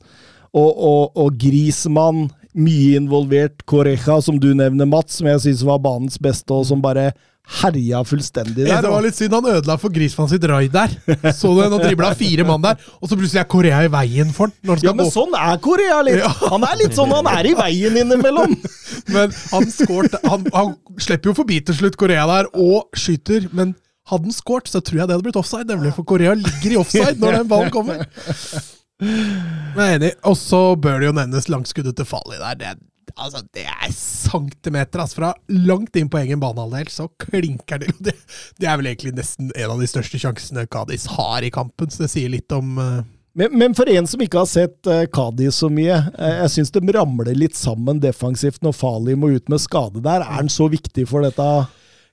Og, 0.54 0.70
og, 0.70 1.14
og 1.18 1.38
Grismann, 1.38 2.28
mye 2.54 2.98
involvert. 2.98 3.62
Correja, 3.70 4.18
som 4.22 4.40
du 4.42 4.52
nevner, 4.56 4.90
Mats, 4.90 5.20
som 5.20 5.30
jeg 5.30 5.42
syns 5.44 5.64
var 5.66 5.82
banens 5.84 6.18
beste, 6.22 6.50
og 6.54 6.66
som 6.66 6.82
bare 6.82 7.12
herja 7.44 8.00
fullstendig 8.08 8.64
der. 8.64 8.80
Det 8.82 8.90
var 8.90 9.04
litt 9.04 9.18
synd 9.18 9.34
han 9.36 9.46
ødela 9.52 9.76
for 9.80 9.92
Griezmann 9.92 10.30
sitt 10.30 10.44
raid 10.48 10.72
der. 10.72 10.94
Så 11.36 11.50
du 11.52 11.60
når 11.60 11.82
dribla 11.84 12.10
fire 12.16 12.46
mann 12.48 12.64
der, 12.64 12.80
og 13.00 13.10
så 13.10 13.18
plutselig 13.20 13.42
er 13.42 13.48
Korea 13.52 13.82
i 13.84 13.90
veien 13.92 14.32
for 14.32 14.48
han 14.64 14.80
Ja, 14.84 14.94
men 14.96 15.04
gå. 15.04 15.12
sånn 15.12 15.36
er 15.36 15.60
Korea 15.64 16.00
litt. 16.06 16.22
Ja. 16.22 16.32
Han 16.54 16.64
er 16.64 16.78
litt 16.80 16.96
sånn, 16.96 17.12
han 17.12 17.28
er 17.34 17.50
i 17.50 17.54
veien 17.58 17.98
innimellom. 18.00 18.56
Men 19.14 19.32
han, 19.52 19.66
skårte, 19.68 20.16
han, 20.24 20.46
han 20.54 20.70
slipper 20.96 21.32
jo 21.32 21.34
forbi 21.42 21.58
til 21.66 21.76
slutt 21.76 21.98
Korea 22.00 22.24
der, 22.30 22.48
og 22.56 22.88
skyter. 22.96 23.50
Men 23.52 23.74
hadde 24.08 24.30
han 24.30 24.36
skåret, 24.36 24.70
så 24.72 24.80
tror 24.80 25.02
jeg 25.02 25.10
det 25.10 25.16
hadde 25.18 25.26
blitt 25.26 25.36
offside. 25.40 25.68
Nemlig, 25.68 25.92
for 25.98 26.08
Korea 26.08 26.32
ligger 26.38 26.72
i 26.72 26.80
offside 26.80 27.18
når 27.20 27.40
den 27.42 27.50
ballen 27.52 27.74
kommer. 27.74 28.06
Jeg 29.04 29.82
er 29.84 29.96
enig. 29.98 30.12
Og 30.24 30.36
så 30.38 30.60
bør 30.80 31.00
det 31.02 31.08
jo 31.10 31.14
nevnes 31.16 31.48
langskuddet 31.50 31.96
til 31.98 32.06
Fali 32.08 32.38
der. 32.40 32.56
Det, 32.60 32.74
altså, 33.14 33.42
det 33.54 33.66
er 33.68 33.90
centimeter. 33.94 35.02
Altså, 35.02 35.18
fra 35.20 35.32
langt 35.48 35.96
inn 35.98 36.10
på 36.12 36.20
egen 36.22 36.42
banehalvdel 36.42 36.92
så 36.92 37.08
klinker 37.26 37.82
det. 37.82 37.92
Det, 38.04 38.14
det 38.60 38.68
er 38.68 38.78
vel 38.80 38.90
egentlig 38.90 39.14
nesten 39.18 39.52
en 39.54 39.74
av 39.74 39.82
de 39.82 39.88
største 39.90 40.20
sjansene 40.20 40.66
Kadis 40.70 41.06
har 41.16 41.44
i 41.44 41.52
kampen, 41.54 41.90
så 41.90 42.04
det 42.04 42.12
sier 42.14 42.32
litt 42.32 42.52
om 42.54 42.78
uh... 42.80 43.02
Men, 43.34 43.50
men 43.58 43.72
for 43.74 43.90
en 43.90 44.06
som 44.06 44.20
ikke 44.22 44.44
har 44.44 44.46
sett 44.46 44.86
uh, 44.86 45.08
Kadi 45.10 45.48
så 45.50 45.66
mye, 45.72 45.96
uh, 46.14 46.34
jeg 46.44 46.52
syns 46.54 46.70
de 46.74 46.82
ramler 46.94 47.32
litt 47.34 47.56
sammen 47.58 47.98
defensivt 48.02 48.62
når 48.62 48.76
Fali 48.78 49.16
må 49.18 49.32
ut 49.34 49.50
med 49.50 49.62
skade 49.62 50.04
der. 50.04 50.22
Er 50.22 50.38
han 50.38 50.50
så 50.52 50.68
viktig 50.70 51.08
for 51.10 51.26
dette? 51.26 51.48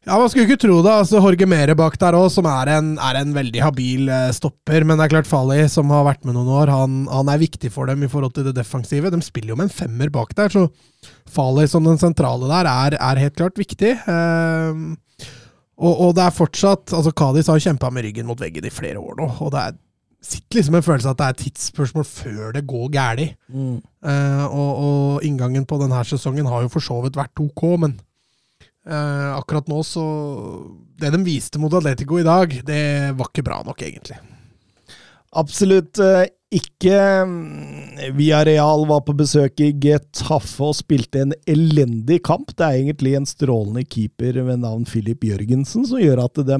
Ja, 0.01 0.15
Man 0.17 0.31
skulle 0.33 0.47
ikke 0.47 0.57
tro 0.63 0.79
det. 0.81 0.91
altså 1.03 1.19
Jorge 1.21 1.45
Mere 1.45 1.75
bak 1.77 1.93
der 2.01 2.15
òg, 2.17 2.31
som 2.33 2.47
er 2.49 2.71
en, 2.73 2.95
er 2.97 3.19
en 3.19 3.35
veldig 3.35 3.61
habil 3.61 4.09
eh, 4.09 4.31
stopper. 4.33 4.81
Men 4.81 4.97
det 4.97 5.05
er 5.05 5.13
klart 5.13 5.29
Fali, 5.29 5.59
som 5.69 5.93
har 5.93 6.07
vært 6.07 6.25
med 6.25 6.33
noen 6.33 6.49
år, 6.49 6.71
han, 6.73 6.95
han 7.11 7.29
er 7.29 7.43
viktig 7.43 7.69
for 7.73 7.85
dem 7.91 8.01
i 8.01 8.09
forhold 8.09 8.33
til 8.33 8.47
det 8.49 8.55
defensive. 8.57 9.11
De 9.13 9.21
spiller 9.21 9.53
jo 9.53 9.59
med 9.59 9.69
en 9.69 9.75
femmer 9.75 10.09
bak 10.09 10.33
der, 10.39 10.49
så 10.49 10.65
Fali 11.29 11.67
som 11.69 11.85
den 11.85 12.01
sentrale 12.01 12.49
der 12.49 12.71
er, 12.71 12.97
er 12.97 13.21
helt 13.27 13.37
klart 13.37 13.61
viktig. 13.61 13.93
Eh, 13.93 14.81
og, 15.81 15.93
og 15.93 16.11
det 16.17 16.25
er 16.25 16.35
fortsatt 16.35 16.93
altså 16.93 17.13
Kadis 17.17 17.47
har 17.49 17.61
kjempa 17.61 17.89
med 17.93 18.05
ryggen 18.05 18.27
mot 18.29 18.41
veggen 18.41 18.65
i 18.67 18.73
flere 18.73 19.01
år 19.01 19.15
nå. 19.17 19.29
og 19.41 19.49
det 19.53 19.63
er 19.63 19.79
sitter 20.21 20.59
liksom 20.59 20.75
en 20.77 20.83
følelse 20.85 21.09
av 21.09 21.15
at 21.15 21.17
det 21.17 21.25
er 21.25 21.33
et 21.33 21.39
tidsspørsmål 21.47 22.03
før 22.05 22.51
det 22.53 22.61
går 22.69 22.91
galt. 22.93 23.31
Eh, 23.49 24.43
og, 24.45 24.71
og 24.85 25.23
inngangen 25.25 25.65
på 25.65 25.79
denne 25.81 26.01
sesongen 26.05 26.45
har 26.49 26.61
jo 26.65 26.69
for 26.73 26.85
så 26.85 26.99
vidt 27.01 27.17
vært 27.17 27.41
ok, 27.41 27.63
men 27.81 27.95
eh, 28.87 29.29
akkurat 29.35 29.67
nå 29.71 29.81
så 29.85 30.03
Det 31.01 31.11
de 31.13 31.23
viste 31.25 31.59
mot 31.61 31.73
Atletico 31.73 32.19
i 32.19 32.27
dag, 32.27 32.53
det 32.65 32.83
var 33.17 33.31
ikke 33.31 33.45
bra 33.45 33.61
nok, 33.65 33.81
egentlig. 33.81 34.19
Absolutt 35.31 35.99
eh, 36.03 36.27
ikke. 36.51 36.99
Via 38.17 38.41
Real 38.45 38.85
var 38.89 39.03
på 39.07 39.15
besøk 39.15 39.61
i 39.63 39.71
Getafe 39.71 40.67
og 40.67 40.75
spilte 40.75 41.23
en 41.23 41.33
elendig 41.49 42.19
kamp. 42.27 42.51
Det 42.53 42.67
er 42.67 42.79
egentlig 42.81 43.15
en 43.17 43.27
strålende 43.29 43.85
keeper 43.87 44.41
ved 44.43 44.63
navn 44.65 44.85
Filip 44.89 45.23
Jørgensen 45.25 45.87
som 45.87 46.01
gjør 46.01 46.25
at 46.25 46.41
de 46.47 46.59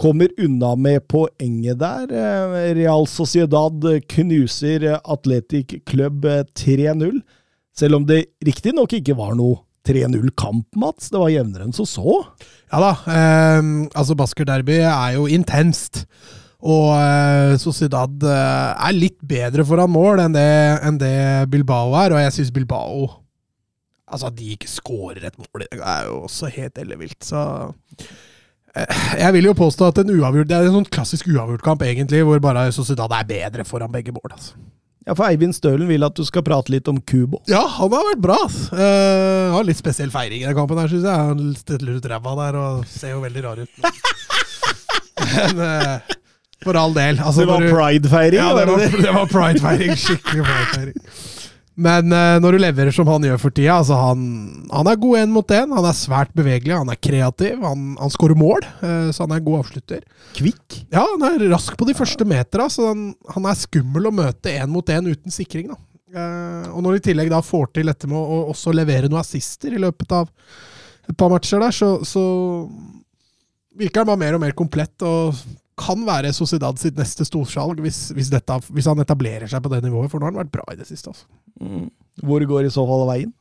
kommer 0.00 0.32
unna 0.40 0.74
med 0.80 1.06
poenget 1.08 1.78
der. 1.80 2.10
Eh, 2.10 2.74
Real 2.80 3.06
Sociedad 3.08 3.86
knuser 4.10 4.88
Atletic 4.98 5.78
Club 5.86 6.24
eh, 6.24 6.44
3-0, 6.56 7.20
selv 7.76 8.00
om 8.00 8.06
det 8.08 8.24
riktignok 8.44 8.98
ikke 8.98 9.18
var 9.18 9.36
noe 9.38 9.62
3-0-kamp, 9.88 10.66
Mats. 10.80 11.08
Det 11.12 11.20
var 11.20 11.32
jevnere 11.32 11.66
enn 11.66 11.76
så 11.76 11.86
så. 11.88 12.18
Ja 12.70 12.82
da, 12.82 12.92
eh, 13.10 13.62
altså 13.94 14.16
Basker 14.18 14.48
Derby 14.48 14.80
er 14.82 15.16
jo 15.16 15.26
intenst. 15.30 16.04
Og 16.60 16.92
eh, 16.92 17.54
Sociedad 17.60 18.26
eh, 18.28 18.86
er 18.88 18.96
litt 18.96 19.18
bedre 19.24 19.64
foran 19.64 19.92
mål 19.92 20.20
enn 20.26 20.36
det, 20.36 20.50
enn 20.84 21.00
det 21.00 21.16
Bilbao 21.52 21.94
er, 21.96 22.12
og 22.12 22.20
jeg 22.20 22.36
syns 22.36 22.54
Bilbao 22.54 23.08
Altså, 24.10 24.26
at 24.26 24.34
de 24.34 24.48
ikke 24.56 24.66
skårer 24.66 25.22
et 25.28 25.36
mål, 25.38 25.62
det 25.62 25.78
er 25.78 26.08
jo 26.08 26.16
også 26.26 26.48
helt 26.50 26.80
ellevilt, 26.82 27.20
så 27.22 27.70
eh, 28.74 29.04
Jeg 29.22 29.36
vil 29.36 29.46
jo 29.46 29.54
påstå 29.56 29.86
at 29.86 30.02
en 30.02 30.10
uavgjort 30.16 30.50
Det 30.50 30.56
er 30.56 30.66
en 30.66 30.80
sånn 30.80 30.90
klassisk 30.90 31.30
uavgjort 31.30 31.64
kamp, 31.64 31.84
egentlig, 31.86 32.24
hvor 32.26 32.42
bare 32.42 32.68
Sociedad 32.74 33.14
er 33.14 33.28
bedre 33.28 33.64
foran 33.64 33.92
begge 33.94 34.12
mål. 34.12 34.34
altså. 34.34 34.58
Ja, 35.08 35.14
for 35.16 35.24
Eivind 35.30 35.54
Stølen 35.56 35.88
vil 35.88 36.04
at 36.04 36.16
du 36.18 36.24
skal 36.28 36.44
prate 36.44 36.72
litt 36.74 36.88
om 36.90 36.98
Kubo. 37.00 37.40
Ja, 37.48 37.62
han 37.78 37.92
har 37.94 38.04
vært 38.10 38.20
bra. 38.20 38.36
ass. 38.44 38.58
Eh, 38.72 39.46
har 39.54 39.64
litt 39.64 39.80
spesiell 39.80 40.12
feiring 40.12 40.44
i 40.44 40.48
den 40.48 40.56
kampen, 40.58 40.78
her, 40.78 40.90
syns 40.92 41.06
jeg. 41.08 41.28
Han 41.30 41.54
steller 41.56 41.96
ut 41.96 42.08
ræva 42.12 42.34
der 42.42 42.58
og 42.60 42.84
ser 42.90 43.14
jo 43.14 43.22
veldig 43.24 43.44
rar 43.46 43.62
ut. 43.64 43.70
Men 45.30 45.62
uh, 45.62 46.16
for 46.64 46.76
all 46.76 46.92
del. 46.96 47.20
Altså, 47.20 47.46
Det 47.46 47.48
var 47.48 47.64
pridefeiring? 47.64 48.40
Ja, 48.40 48.52
det 48.58 48.66
var 48.68 48.84
det 49.06 49.14
var 49.16 49.30
pride-feiring. 49.32 49.96
Skikkelig 49.96 50.44
pride-feiring. 50.44 51.39
Men 51.80 52.12
eh, 52.12 52.36
når 52.42 52.56
du 52.56 52.60
leverer 52.60 52.94
som 52.94 53.08
han 53.08 53.24
gjør 53.24 53.38
for 53.40 53.54
tida 53.56 53.78
altså 53.80 53.96
han, 53.96 54.24
han 54.68 54.88
er 54.90 54.98
god 55.00 55.20
én 55.22 55.30
mot 55.32 55.54
én, 55.54 55.70
han 55.72 55.86
er 55.88 55.96
svært 55.96 56.32
bevegelig, 56.36 56.74
han 56.76 56.90
er 56.92 56.98
kreativ, 57.00 57.60
han, 57.64 57.94
han 58.00 58.12
skårer 58.12 58.38
mål, 58.38 58.66
eh, 58.84 59.10
så 59.14 59.24
han 59.24 59.32
er 59.34 59.40
en 59.40 59.46
god 59.46 59.60
avslutter. 59.62 60.02
Kvikk. 60.36 60.80
Ja, 60.92 61.06
han 61.06 61.24
er 61.30 61.46
rask 61.52 61.78
på 61.80 61.88
de 61.88 61.96
første 61.96 62.26
metera, 62.28 62.68
så 62.72 62.90
han, 62.90 63.06
han 63.32 63.48
er 63.48 63.62
skummel 63.62 64.10
å 64.10 64.14
møte 64.14 64.52
én 64.52 64.68
mot 64.72 64.92
én 64.92 65.08
uten 65.08 65.34
sikring. 65.34 65.70
da. 65.72 65.78
Eh, 66.10 66.66
og 66.74 66.82
når 66.84 66.96
de 66.98 67.02
i 67.02 67.06
tillegg 67.10 67.32
da 67.32 67.40
får 67.44 67.72
til 67.78 67.92
dette 67.92 68.10
med 68.10 68.18
å 68.18 68.42
også 68.50 68.74
levere 68.74 69.08
noen 69.08 69.22
assister 69.22 69.72
i 69.72 69.80
løpet 69.80 70.16
av 70.16 70.28
et 71.08 71.16
par 71.16 71.32
matcher 71.32 71.62
der, 71.62 71.74
så, 71.74 71.94
så 72.06 72.24
virker 73.78 74.02
han 74.02 74.10
bare 74.10 74.24
mer 74.24 74.36
og 74.36 74.44
mer 74.44 74.56
komplett 74.58 75.06
og 75.06 75.38
kan 75.80 76.04
være 76.06 76.34
Sociedad 76.36 76.78
sitt 76.80 76.98
neste 77.00 77.24
storsalg 77.28 77.80
hvis, 77.84 78.10
hvis, 78.16 78.30
dette, 78.32 78.60
hvis 78.74 78.88
han 78.90 79.00
etablerer 79.02 79.50
seg 79.50 79.64
på 79.64 79.72
det 79.72 79.82
nivået, 79.86 80.10
for 80.12 80.20
nå 80.20 80.28
har 80.28 80.34
han 80.34 80.42
vært 80.44 80.54
bra 80.54 80.66
i 80.74 80.78
det 80.78 80.88
siste. 80.90 81.12
altså. 81.12 81.26
Mm. 81.60 81.88
Hvor 82.26 82.44
går 82.52 82.68
i 82.68 82.72
så 82.74 82.84
fall 82.88 83.08
veien? 83.08 83.34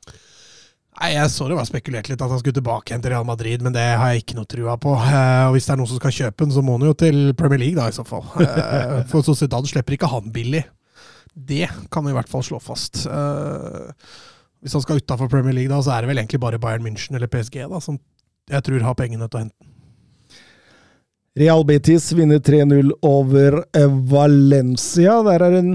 Nei, 0.99 1.14
Jeg 1.14 1.32
så 1.32 1.48
det 1.48 1.56
var 1.56 1.68
spekulert 1.68 2.10
litt 2.11 2.20
at 2.20 2.32
han 2.32 2.41
skulle 2.41 2.57
tilbake 2.57 2.91
igjen 2.91 3.03
til 3.03 3.14
Real 3.14 3.28
Madrid, 3.28 3.64
men 3.64 3.76
det 3.76 3.86
har 4.02 4.11
jeg 4.11 4.26
ikke 4.26 4.36
noe 4.40 4.49
trua 4.49 4.76
på. 4.82 4.95
Eh, 4.99 5.44
og 5.48 5.53
Hvis 5.56 5.70
det 5.70 5.76
er 5.76 5.80
noen 5.80 5.91
som 5.91 6.02
skal 6.02 6.16
kjøpe 6.18 6.44
den, 6.44 6.56
så 6.56 6.64
må 6.66 6.76
han 6.76 6.90
jo 6.90 6.98
til 6.98 7.20
Premier 7.40 7.61
League, 7.61 7.78
da, 7.80 7.88
i 7.88 7.95
så 7.95 8.03
fall. 8.07 8.26
Eh, 8.44 8.98
for 9.11 9.24
Sociedad 9.24 9.68
slipper 9.70 9.95
ikke 9.95 10.10
han 10.11 10.34
billig. 10.36 10.66
Det 11.34 11.70
kan 11.94 12.03
vi 12.03 12.11
i 12.11 12.18
hvert 12.18 12.32
fall 12.32 12.44
slå 12.44 12.60
fast. 12.60 13.06
Eh, 13.07 14.10
hvis 14.60 14.76
han 14.76 14.84
skal 14.84 14.99
utafor 14.99 15.32
Premier 15.32 15.56
League, 15.56 15.72
da, 15.72 15.80
så 15.86 15.95
er 15.95 16.03
det 16.03 16.11
vel 16.11 16.20
egentlig 16.20 16.41
bare 16.44 16.60
Bayern 16.60 16.84
München 16.84 17.16
eller 17.16 17.32
PSG 17.32 17.61
da, 17.64 17.80
som 17.84 17.99
jeg 18.49 18.66
tror 18.66 18.84
har 18.84 18.98
pengene 18.99 19.30
til 19.30 19.40
å 19.40 19.44
hente. 19.45 19.69
Real 21.40 21.66
Betis 21.66 22.11
vinner 22.11 22.40
3-0 22.40 22.91
over 23.02 23.66
eh, 23.76 23.88
Valencia. 24.11 25.22
Der 25.24 25.40
er 25.45 25.53
en 25.61 25.70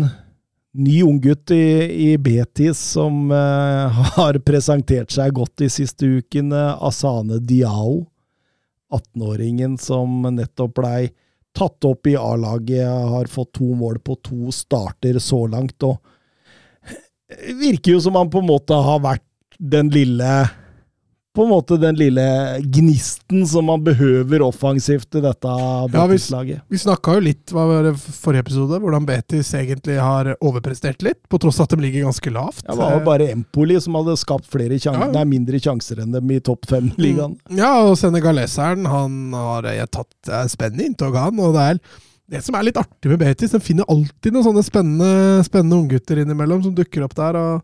ny 0.77 0.99
unggutt 1.03 1.55
i, 1.57 1.63
i 2.11 2.19
Betis 2.21 2.77
som 2.93 3.31
eh, 3.33 4.01
har 4.19 4.37
presentert 4.45 5.15
seg 5.15 5.33
godt 5.39 5.63
de 5.63 5.71
siste 5.73 6.11
ukene. 6.19 6.67
Asane 6.85 7.39
Diao. 7.41 8.03
18-åringen 8.93 9.79
som 9.81 10.27
nettopp 10.37 10.75
blei 10.83 11.07
tatt 11.57 11.89
opp 11.89 12.13
i 12.13 12.19
A-laget, 12.21 12.85
har 12.85 13.33
fått 13.33 13.55
to 13.57 13.71
mål 13.79 14.03
på 14.05 14.19
to 14.21 14.53
starter 14.53 15.17
så 15.17 15.47
langt. 15.49 15.81
og 15.81 15.97
Virker 17.57 17.97
jo 17.97 18.05
som 18.05 18.21
han 18.21 18.29
på 18.29 18.45
en 18.45 18.51
måte 18.53 18.77
har 18.77 19.01
vært 19.01 19.25
den 19.57 19.89
lille 19.95 20.31
på 21.35 21.43
en 21.43 21.51
måte 21.51 21.77
den 21.83 21.97
lille 21.99 22.25
gnisten 22.63 23.41
som 23.51 23.67
man 23.67 23.83
behøver 23.83 24.43
offensivt 24.47 25.17
i 25.19 25.23
dette 25.25 25.51
Ja, 25.51 25.89
Betis-laget. 25.91 26.61
Vi 26.71 26.79
snakka 26.79 27.17
jo 27.17 27.25
litt 27.27 27.51
hva 27.55 27.65
var 27.67 27.89
det 27.89 27.95
forrige 27.99 28.45
episode, 28.47 28.79
hvordan 28.83 29.07
Betis 29.09 29.51
egentlig 29.59 29.97
har 29.99 30.31
overprestert 30.39 31.03
litt, 31.03 31.19
på 31.29 31.41
tross 31.43 31.59
at 31.65 31.75
de 31.75 31.81
ligger 31.83 32.07
ganske 32.07 32.31
lavt. 32.35 32.63
Ja, 32.69 32.71
Det 32.77 32.79
var 32.85 32.95
jo 32.99 33.05
bare 33.09 33.29
Empoli 33.35 33.81
som 33.83 33.99
hadde 33.99 34.17
skapt 34.21 34.47
flere 34.51 34.79
sjanser, 34.79 35.09
Ja. 35.09 35.13
nei, 35.19 35.25
mindre 35.35 35.59
sjanser 35.59 36.01
enn 36.05 36.13
dem 36.15 36.31
i 36.31 36.39
topp 36.41 36.67
fem-ligaen. 36.71 37.35
Ja, 37.51 37.73
og 37.83 37.97
senegaleseren 37.99 38.87
han 38.87 39.33
har 39.35 39.65
eh, 39.67 39.85
tatt 39.87 40.15
spennende 40.25 40.49
spenn 40.55 40.81
i 40.81 40.87
inntog, 40.87 41.17
han. 41.19 41.39
Og 41.43 41.53
det 41.57 41.65
er 41.75 41.81
det 42.31 42.41
som 42.47 42.55
er 42.57 42.63
litt 42.65 42.79
artig 42.81 43.11
med 43.11 43.19
Betis, 43.21 43.51
de 43.53 43.61
finner 43.61 43.85
alltid 43.91 44.33
noen 44.33 44.47
sånne 44.47 44.63
spennende, 44.65 45.43
spennende 45.45 45.77
unggutter 45.83 46.23
innimellom 46.23 46.63
som 46.65 46.75
dukker 46.75 47.05
opp 47.05 47.15
der. 47.19 47.37
og 47.37 47.63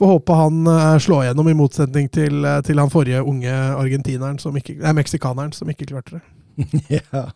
Får 0.00 0.06
håpe 0.14 0.32
han 0.32 0.62
eh, 0.66 0.98
slår 1.04 1.24
gjennom, 1.28 1.48
i 1.52 1.54
motsetning 1.58 2.06
til, 2.12 2.38
eh, 2.48 2.60
til 2.64 2.78
han 2.80 2.88
forrige 2.92 3.20
unge 3.22 3.52
argentineren, 3.52 4.38
som 4.40 4.56
ikke, 4.56 4.78
nei, 4.80 4.94
meksikaneren, 4.96 5.52
som 5.52 5.68
ikke 5.68 5.90
klarte 5.90 6.16
det. 6.20 6.22
ja. 6.96 7.26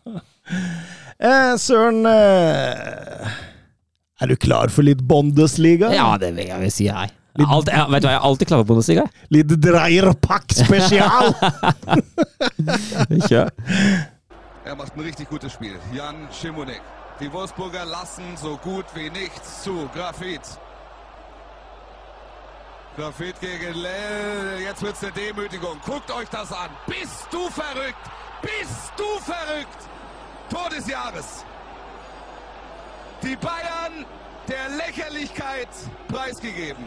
eh, 1.21 1.51
Søren 1.61 2.01
eh, 2.09 3.29
Er 4.21 4.31
du 4.31 4.35
klar 4.39 4.73
for 4.73 4.85
litt 4.87 5.01
Bundesliga? 5.05 5.91
Ja, 5.93 6.09
det 6.21 6.33
vil 6.37 6.49
jeg 6.49 6.71
si, 6.73 6.87
jeg. 6.89 7.13
Har 7.35 7.51
alltid- 7.57 7.73
jeg- 7.75 7.91
vet 7.91 8.01
du 8.01 8.07
hva, 8.07 8.11
jeg 8.15 8.19
er 8.21 8.27
alltid 8.31 8.47
klar 8.47 8.59
for 8.63 8.69
Bundesliga. 8.73 9.05
Litt 9.35 9.49
Dreierpack 9.61 10.53
spesial! 10.55 11.33
Kjør. 13.29 13.49
Er 14.65 14.75
macht 14.79 14.95
ein 14.97 15.03
richtig 15.05 15.29
gutes 15.29 15.53
Spiel. 15.53 15.75
Jan 15.93 16.25
Schimonek. 16.33 16.81
Die 17.19 17.29
Wolfsburger 17.31 17.85
lassen 17.85 18.23
so 18.41 18.57
gut 18.63 18.85
wie 18.95 19.09
nichts 19.11 19.61
zu. 19.63 19.75
Grafit. 19.93 20.41
Grafit 22.95 23.39
gegen 23.41 23.73
Lell. 23.73 24.61
Jetzt 24.61 24.81
wird's 24.81 25.03
eine 25.03 25.11
Demütigung. 25.11 25.79
Guckt 25.85 26.09
euch 26.11 26.29
das 26.29 26.51
an. 26.51 26.69
Bist 26.87 27.27
du 27.29 27.49
verrückt? 27.49 27.97
Bist 28.41 28.93
du 28.95 29.19
verrückt? 29.19 29.89
Tor 30.49 30.69
des 30.69 30.87
Jahres. 30.87 31.43
Die 33.21 33.35
Bayern 33.35 34.05
der 34.47 34.69
Lächerlichkeit 34.77 35.67
preisgegeben. 36.07 36.85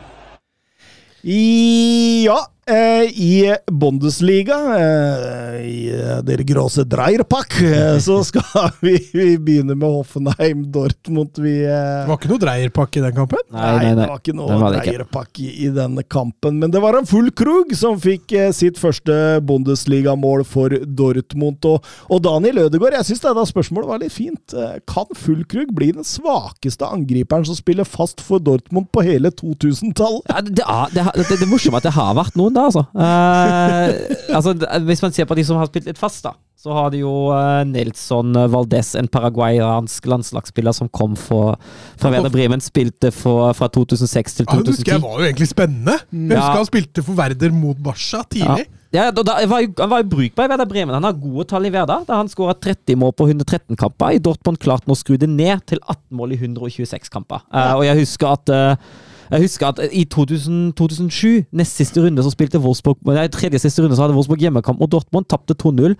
Ja, 1.22 2.46
i 2.68 3.54
Bundesliga, 3.72 4.56
eh, 4.76 5.60
i 5.64 5.88
eh, 5.94 6.18
der 6.26 6.42
große 6.44 6.84
Dreierpack, 6.88 7.54
eh, 7.64 7.98
så 8.06 8.18
skal 8.26 8.70
vi, 8.82 8.96
vi 9.14 9.28
begynne 9.38 9.74
med 9.78 9.88
Hoffenheim 9.88 10.66
Dortmund. 10.74 11.38
Vi, 11.40 11.54
eh, 11.64 12.02
Det 12.04 12.10
var 12.10 12.18
ikke 12.20 12.30
noe 12.32 12.42
dreierpakke 12.42 13.00
i 13.00 13.04
den 13.06 13.14
kampen. 13.16 13.40
Nei, 13.54 13.70
nei, 13.78 13.92
nei. 13.92 13.94
det 14.02 14.08
var 14.12 14.20
ikke 14.22 14.36
noe 14.36 14.58
var 14.60 14.76
Dreierpack 14.78 15.40
i, 15.44 15.48
i 15.66 15.70
denne 15.74 16.04
kampen. 16.04 16.58
Men 16.60 16.74
det 16.74 16.82
var 16.84 16.98
en 16.98 17.08
full 17.08 17.30
krug 17.36 17.72
som 17.78 17.98
fikk 18.02 18.34
eh, 18.36 18.50
sitt 18.56 18.80
første 18.80 19.16
Bundesligamål 19.48 20.44
for 20.48 20.74
Dortmund. 20.84 21.64
Og, 21.68 21.88
og 22.12 22.22
Daniel 22.26 22.64
Ødegaard, 22.66 22.98
jeg 23.00 23.10
syns 23.12 23.24
dette 23.24 23.46
spørsmålet 23.52 23.90
var 23.94 24.02
litt 24.04 24.14
fint. 24.14 24.54
Eh, 24.56 24.76
Kan 24.88 25.08
full 25.16 25.44
krug 25.48 25.72
bli 25.76 25.90
den 25.96 26.06
svakeste 26.06 26.88
angriperen 26.88 27.46
som 27.48 27.56
spiller 27.58 27.88
fast 27.88 28.20
for 28.24 28.42
Dortmund 28.42 28.90
på 28.94 29.06
hele 29.06 29.32
2000-tallet? 29.34 30.28
Ja, 30.28 30.42
det, 30.44 30.56
det, 30.58 30.66
er- 30.68 30.94
det, 31.18 31.26
det 31.32 31.40
er 31.46 31.50
morsomt 31.50 31.78
at 31.80 31.88
det 31.88 31.96
har 31.96 32.14
vært 32.18 32.36
noen 32.38 32.57
da, 32.58 32.66
altså. 32.68 32.82
Eh, 32.98 34.34
altså. 34.36 34.54
Hvis 34.88 35.02
man 35.04 35.14
ser 35.16 35.28
på 35.30 35.36
de 35.38 35.44
som 35.46 35.58
har 35.60 35.70
spilt 35.70 35.88
litt 35.88 36.00
fast, 36.00 36.24
da, 36.26 36.34
så 36.58 36.74
har 36.74 36.90
de 36.94 37.00
jo 37.04 37.12
eh, 37.34 37.62
Nelson 37.70 38.34
Valdez, 38.52 38.94
en 38.98 39.08
paraguayansk 39.14 40.08
landslagsspiller 40.10 40.74
som 40.76 40.90
kom 40.90 41.14
fra, 41.18 41.54
fra 42.00 42.10
Werder 42.14 42.34
Bremen, 42.34 42.62
spilte 42.64 43.12
for, 43.14 43.52
fra 43.58 43.70
2006 43.74 44.40
til 44.40 44.48
Ja, 44.48 44.58
det 44.58 44.74
husker 44.74 44.96
jeg 44.96 45.04
var 45.04 45.22
jo 45.22 45.28
egentlig 45.30 45.50
spennende. 45.52 45.98
Jeg 46.10 46.34
Ja. 46.34 46.42
husker 46.42 46.62
han 46.64 46.70
spilte 46.72 47.06
for 47.06 47.18
Werder 47.22 47.54
mot 47.54 47.78
Barca 47.82 48.24
tidlig. 48.28 48.66
Ja, 48.88 49.10
da, 49.12 49.20
da, 49.20 49.34
var 49.44 49.66
han 49.66 49.90
var 49.92 50.00
jo 50.00 50.08
brukbar 50.14 50.46
i 50.46 50.48
Werder 50.48 50.68
Bremen. 50.68 50.94
Han 50.96 51.04
har 51.04 51.12
gode 51.20 51.44
tall 51.50 51.66
i 51.68 51.70
Werder. 51.74 52.06
Da 52.08 52.16
han 52.22 52.30
skåra 52.32 52.54
30 52.56 52.96
mål 52.96 53.12
på 53.12 53.26
113 53.28 53.76
kamper. 53.76 54.14
I 54.16 54.22
Dortmund 54.24 54.56
klarte 54.62 54.88
han 54.88 54.94
å 54.94 54.96
skru 54.96 55.18
det 55.20 55.28
ned 55.28 55.60
til 55.68 55.78
18 55.84 56.16
mål 56.16 56.32
i 56.32 56.38
126 56.40 57.12
kamper. 57.12 57.42
Eh, 57.52 57.74
og 57.76 57.84
jeg 57.84 58.00
husker 58.00 58.32
at 58.32 58.48
eh, 58.54 58.88
jeg 59.30 59.44
husker 59.44 59.66
at 59.68 59.80
i 59.92 60.04
2000, 60.04 60.72
2007, 60.78 61.44
nest 61.52 61.76
siste 61.76 62.02
runde, 62.04 62.22
så 62.22 62.32
spilte 62.32 62.60
Wolfsburg 62.62 62.98
Nei, 63.06 63.28
tredje 63.32 63.60
siste 63.62 63.82
runde 63.82 63.96
så 63.96 64.06
hadde 64.06 64.16
Wolfsburg 64.16 64.40
hjemmekamp 64.40 64.80
mot 64.80 64.92
Dortmund, 64.92 65.28
tapte 65.28 65.56
2-0. 65.58 65.94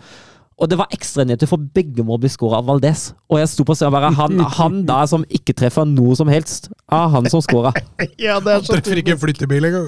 Og 0.58 0.66
det 0.66 0.74
var 0.80 0.88
ekstranyheter 0.90 1.46
for 1.46 1.62
begge 1.74 2.02
må 2.02 2.16
bli 2.18 2.26
skåra 2.32 2.58
av 2.58 2.66
Valdez. 2.66 3.12
Og 3.30 3.38
jeg 3.38 3.46
sto 3.52 3.62
på 3.62 3.76
og 3.78 3.92
bare 3.94 4.08
han, 4.16 4.40
han 4.56 4.80
da 4.88 5.04
som 5.06 5.22
ikke 5.30 5.54
treffer 5.54 5.86
noe 5.86 6.16
som 6.18 6.26
helst, 6.32 6.66
er 6.90 7.12
han 7.14 7.28
som 7.30 7.42
skåra. 7.44 7.70
Ja, 8.18 8.40
det 8.42 8.50
er 8.50 8.64
så 8.66 8.74
Treffer 8.74 8.98
ikke 8.98 9.12
en 9.14 9.20
flyttebil 9.22 9.68
engang. 9.68 9.86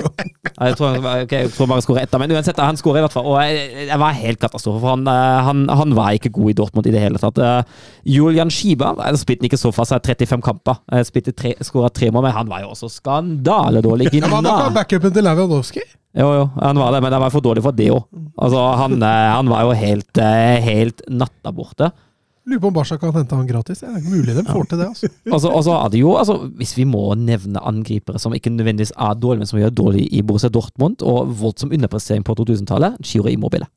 Jeg 0.60 0.76
tror, 0.78 0.94
han- 1.02 1.26
jeg 1.30 1.51
tror 1.56 1.66
bare 1.72 1.82
skårer 1.82 2.05
ett, 2.05 2.14
men 2.22 2.30
uansett, 2.36 2.59
han 2.62 2.78
skårer 2.78 3.01
i 3.01 3.05
hvert 3.06 3.16
fall. 3.16 3.26
Og 3.26 3.40
jeg, 3.42 3.88
jeg 3.88 3.98
var 3.98 4.14
helt 4.14 4.38
katastrofe, 4.42 4.78
for 4.84 4.92
han, 4.94 5.02
eh, 5.10 5.40
han, 5.48 5.64
han 5.80 5.94
var 5.98 6.14
ikke 6.14 6.30
god 6.38 6.52
i 6.52 6.56
Dortmund 6.60 6.86
i 6.86 6.94
det 6.94 7.02
hele 7.02 7.18
tatt. 7.18 7.38
Eh, 7.42 7.62
Julian 8.14 8.51
Schiba 8.55 8.92
eh, 9.09 9.18
spilte 9.18 9.51
ikke 9.51 9.59
så 9.59 9.72
fast, 9.74 9.90
35 10.06 10.44
kamper. 10.47 10.78
Spilte 11.09 11.34
tre, 11.34 11.56
skåra 11.66 11.90
tre 11.90 12.12
mål, 12.14 12.28
men 12.28 12.36
han 12.38 12.51
var 12.52 12.62
jo 12.62 12.70
også 12.76 12.92
skandaledårlig. 13.01 14.12
Ja, 14.14 14.28
men 14.30 14.44
han 14.47 14.70
var 14.70 14.76
backupen 14.82 15.12
til 15.18 15.26
Lewandowski. 15.26 15.82
Jo, 16.16 16.27
jo, 16.35 16.47
han 16.59 16.78
var 16.78 16.95
det, 16.95 17.01
men 17.05 17.15
han 17.15 17.23
var 17.23 17.31
for 17.31 17.45
dårlig 17.45 17.62
for 17.62 17.77
det 17.77 17.91
òg. 17.95 18.07
Altså, 18.35 18.62
han, 18.81 18.97
eh, 18.99 19.27
han 19.31 19.51
var 19.51 19.66
jo 19.69 19.74
helt, 19.78 20.19
eh, 20.19 20.59
helt 20.65 21.05
natta 21.07 21.53
borte. 21.55 21.93
Lurer 22.51 22.62
på 22.62 22.70
om 22.70 22.74
Barca 22.74 22.97
kan 22.99 23.12
hente 23.15 23.37
han 23.37 23.47
gratis. 23.47 23.82
Det 23.82 23.89
er 23.89 23.99
ikke 24.01 24.15
mulig 24.16 24.35
de 24.35 24.43
får 24.49 24.65
til 24.70 24.81
det. 24.81 24.87
altså. 24.89 25.11
altså, 25.35 25.51
altså, 25.55 25.74
er 25.77 25.93
det 25.93 26.01
jo, 26.01 26.15
altså, 26.16 26.37
Hvis 26.59 26.73
vi 26.78 26.87
må 26.89 27.15
nevne 27.15 27.62
angripere 27.62 28.19
som 28.19 28.35
ikke 28.35 28.51
nødvendigvis 28.51 28.95
er 28.97 29.15
dårlige, 29.15 29.45
men 29.45 29.51
som 29.51 29.61
gjør 29.61 29.77
dårlig 29.77 30.09
i 30.11 30.23
Borussia 30.23 30.51
Dortmund, 30.51 31.03
og 31.03 31.31
voldsom 31.41 31.70
underprestering 31.70 32.24
på 32.27 32.35
2000-tallet, 32.41 32.97
Chiro 33.05 33.28
Immobile. 33.31 33.69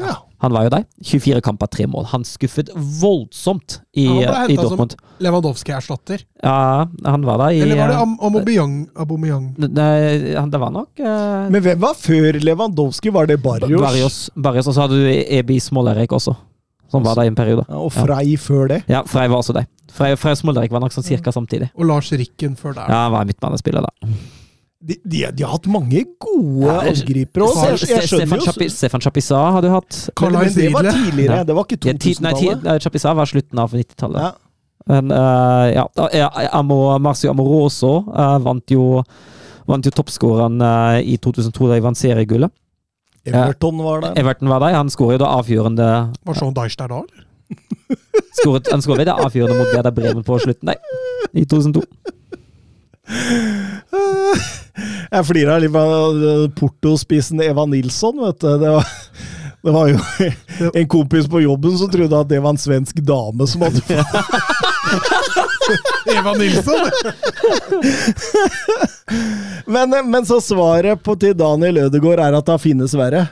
Ja. 0.00 0.18
Han 0.42 0.52
var 0.56 0.66
jo 0.66 0.72
der. 0.74 0.84
24 1.06 1.40
kamper, 1.46 1.70
tre 1.70 1.86
mål. 1.86 2.08
Han 2.12 2.24
skuffet 2.26 2.70
voldsomt 2.74 3.78
i, 3.94 4.06
Han 4.08 4.16
ble 4.18 4.26
i 4.26 4.36
hentet 4.40 4.58
som- 4.58 4.72
Dortmund. 4.72 4.96
Lewandowski-erstatter. 5.22 6.24
Ja, 6.42 6.86
han 7.06 7.26
var 7.26 7.38
der 7.44 7.54
i 7.54 7.60
Eller 7.62 7.76
var 7.78 7.92
det 7.92 7.96
Am 8.02 8.16
Aubameyang? 8.20 8.88
Aubameyang? 8.98 9.44
Nei, 9.58 10.34
det 10.50 10.60
var 10.60 10.72
nok 10.74 10.98
uh, 10.98 11.46
Men 11.52 11.62
hvem 11.62 11.78
var 11.80 11.94
før 11.94 12.40
Lewandowski? 12.42 13.12
Var 13.14 13.26
det 13.30 13.38
Barrios? 13.42 13.80
Barrios, 13.80 14.18
Barrios. 14.34 14.66
Og 14.66 14.74
så 14.74 14.80
hadde 14.86 14.98
du 14.98 15.06
Ebi 15.38 15.60
Smolerek 15.62 16.10
også. 16.12 16.34
som 16.92 17.02
var 17.06 17.14
der 17.16 17.22
i 17.22 17.30
en 17.30 17.38
periode. 17.38 17.64
Ja, 17.68 17.78
og 17.80 17.92
Frei 17.94 18.36
før 18.36 18.68
det. 18.68 18.82
Ja, 18.88 19.02
Frei 19.08 19.28
var 19.28 19.40
også 19.40 19.54
det. 19.56 19.66
Frei, 19.92 20.14
Frei 20.16 20.32
og 20.34 20.40
Smolderik 20.40 20.72
var 20.72 20.84
sånn 20.92 21.04
cirka 21.06 21.32
samtidig. 21.32 21.70
Og 21.76 21.86
Lars 21.88 22.10
Rikken 22.12 22.56
før 22.56 22.74
der. 22.76 22.88
Ja, 22.88 23.04
han 23.06 23.12
var 23.12 23.28
midtbanespiller 23.28 23.84
da. 23.86 24.08
De, 24.82 24.96
de, 25.06 25.18
de 25.30 25.44
har 25.46 25.52
hatt 25.52 25.66
mange 25.70 26.00
gode 26.18 26.66
Ja, 26.66 26.80
angripere. 26.90 27.46
jeg 27.68 27.78
Stefan 27.78 28.06
skjønner 28.10 28.40
jo 28.40 28.46
Chapi- 28.48 28.70
Stefan 28.74 29.00
Chapisa 29.04 29.42
hadde 29.54 29.68
du 29.68 29.74
hatt. 29.76 29.98
men, 30.20 30.32
men 30.32 30.54
det 30.56 30.72
var 30.74 30.88
tidligere, 30.88 31.36
Ja. 31.36 31.44
det 31.44 31.54
var 31.54 31.64
ikke 31.68 31.78
Ja, 31.86 31.92
ti- 31.92 32.16
nei, 32.20 32.32
ti- 32.32 32.48
2000-tallet. 32.48 32.62
nei, 32.66 32.78
Chapisa 32.82 33.12
var 33.14 33.26
slutten 33.30 33.58
av 33.62 33.70
90-tallet. 33.78 34.20
Ja. 34.22 34.32
Men 34.90 35.12
eh, 35.14 35.74
ja, 35.76 35.84
ja, 36.12 36.62
Marcio 36.98 37.30
Amoroso 37.30 37.92
uh, 38.10 38.38
vant 38.42 38.66
jo 38.74 39.04
Vant 39.70 39.86
jo 39.86 39.92
toppskåreren 39.94 40.58
uh, 40.58 40.98
i 40.98 41.14
2002 41.22 41.68
da 41.68 41.74
de 41.78 41.80
vant 41.84 41.96
seriegullet. 41.96 42.50
Everton 43.24 43.78
var 43.78 44.00
der. 44.02 44.16
Everton 44.18 44.48
var 44.50 44.58
der. 44.58 44.74
Han 44.74 44.90
skåret 44.90 45.14
jo 45.14 45.22
da 45.22 45.28
avgjørende 45.38 45.86
Var 46.26 46.34
Sean 46.34 46.52
Deich 46.56 46.74
der 46.76 46.88
da, 46.90 46.98
eller? 47.06 47.28
Han 48.72 48.82
skåret 48.82 49.06
det 49.06 49.14
avgjørende 49.14 49.58
mot 49.60 49.70
Werder 49.76 49.94
Bremen 49.94 50.24
på 50.26 50.40
slutten, 50.42 50.72
nei. 50.72 50.74
I 51.38 51.44
2002. 51.46 51.84
Jeg 55.12 55.26
flirer 55.28 55.60
litt 55.62 55.76
av 55.76 56.16
Porto-spissen 56.56 57.42
Eva 57.44 57.66
Nilsson, 57.68 58.20
vet 58.22 58.40
du. 58.40 58.48
Det 58.62 58.70
var, 58.72 58.86
det 59.62 59.74
var 59.74 59.90
jo 59.92 59.98
en 60.72 60.88
kompis 60.88 61.28
på 61.30 61.42
jobben 61.44 61.76
som 61.78 61.90
trodde 61.92 62.22
at 62.22 62.30
det 62.30 62.40
var 62.42 62.54
en 62.54 62.62
svensk 62.62 63.02
dame 63.04 63.46
som 63.50 63.66
hadde 63.66 63.82
Eva 66.12 66.32
Nilsson! 66.38 66.88
men, 69.66 69.94
men 70.10 70.26
så 70.26 70.40
svaret 70.44 71.02
på 71.04 71.16
til 71.20 71.36
Daniel 71.38 71.84
Ødegaard 71.86 72.20
er 72.24 72.40
at 72.40 72.48
det 72.48 72.58
finnes 72.64 72.96
verre. 72.98 73.26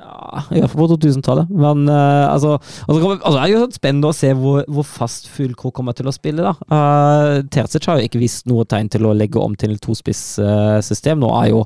Ja, 0.00 0.42
i 0.48 0.62
hvert 0.62 0.72
fall 0.72 0.80
på 0.82 0.88
2000-tallet. 0.94 1.50
Men 1.52 1.84
uh, 1.90 2.32
altså, 2.32 2.56
altså, 2.86 3.12
altså, 3.18 3.34
det 3.36 3.44
er 3.44 3.64
sånn 3.64 3.76
spennende 3.76 4.10
å 4.10 4.16
se 4.16 4.32
hvor, 4.38 4.62
hvor 4.70 4.86
fast 4.88 5.28
Fulkro 5.30 5.72
kommer 5.76 5.96
til 5.96 6.08
å 6.08 6.14
spille. 6.14 6.44
da. 6.46 6.54
Uh, 6.72 7.40
Terzic 7.52 7.88
har 7.90 8.00
jo 8.00 8.08
ikke 8.08 8.22
vist 8.22 8.48
noe 8.50 8.66
tegn 8.68 8.90
til 8.92 9.08
å 9.08 9.16
legge 9.16 9.40
om 9.42 9.56
til 9.58 9.76
tospissystem. 9.82 11.20
Nå 11.20 11.32
er 11.42 11.50
jo 11.52 11.64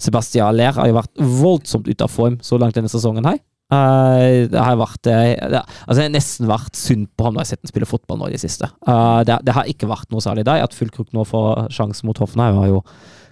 Sebastian 0.00 0.48
Aller 0.48 0.76
har 0.76 0.88
jo 0.88 0.96
vært 0.96 1.22
voldsomt 1.40 1.88
ute 1.88 2.04
av 2.06 2.12
form 2.12 2.38
så 2.44 2.58
langt 2.60 2.76
denne 2.76 2.92
sesongen 2.92 3.28
her. 3.28 3.40
Uh, 3.70 4.50
det 4.50 4.58
har 4.58 4.78
vært 4.80 5.04
det, 5.06 5.16
altså 5.46 6.00
det 6.00 6.04
har 6.08 6.14
nesten 6.16 6.48
vært 6.50 6.74
synd 6.74 7.06
på 7.14 7.22
ham 7.22 7.36
når 7.36 7.44
jeg 7.44 7.46
har 7.46 7.50
sett 7.52 7.62
ham 7.62 7.70
spille 7.70 7.86
fotball 7.86 8.18
nå 8.18 8.28
i 8.30 8.34
det 8.34 8.42
siste. 8.42 8.66
Uh, 8.82 9.22
det, 9.28 9.38
det 9.46 9.54
har 9.54 9.70
ikke 9.70 9.90
vært 9.90 10.10
noe 10.12 10.24
særlig 10.24 10.44
der. 10.48 10.64
At 10.64 10.76
fullkrok 10.76 11.14
nå 11.16 11.24
får 11.28 11.68
sjansen 11.76 12.10
mot 12.10 12.18
Hoffenheim, 12.20 12.58
var 12.58 12.70
jo 12.72 12.84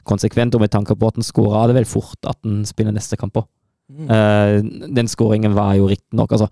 konsekvent. 0.08 0.56
Og 0.56 0.64
med 0.64 0.72
tanke 0.72 0.96
på 0.96 1.10
at 1.10 1.18
han 1.18 1.26
skåra, 1.26 1.64
er 1.64 1.72
det 1.72 1.80
vel 1.82 1.90
fort 1.90 2.28
at 2.28 2.38
han 2.46 2.62
spiller 2.68 2.94
neste 2.94 3.18
kamp 3.20 3.40
òg. 3.42 3.48
Eh, 3.88 4.58
den 4.94 5.08
skåringen 5.08 5.54
var 5.56 5.74
jo 5.78 5.86
riktignok 5.88 6.32
altså, 6.36 6.48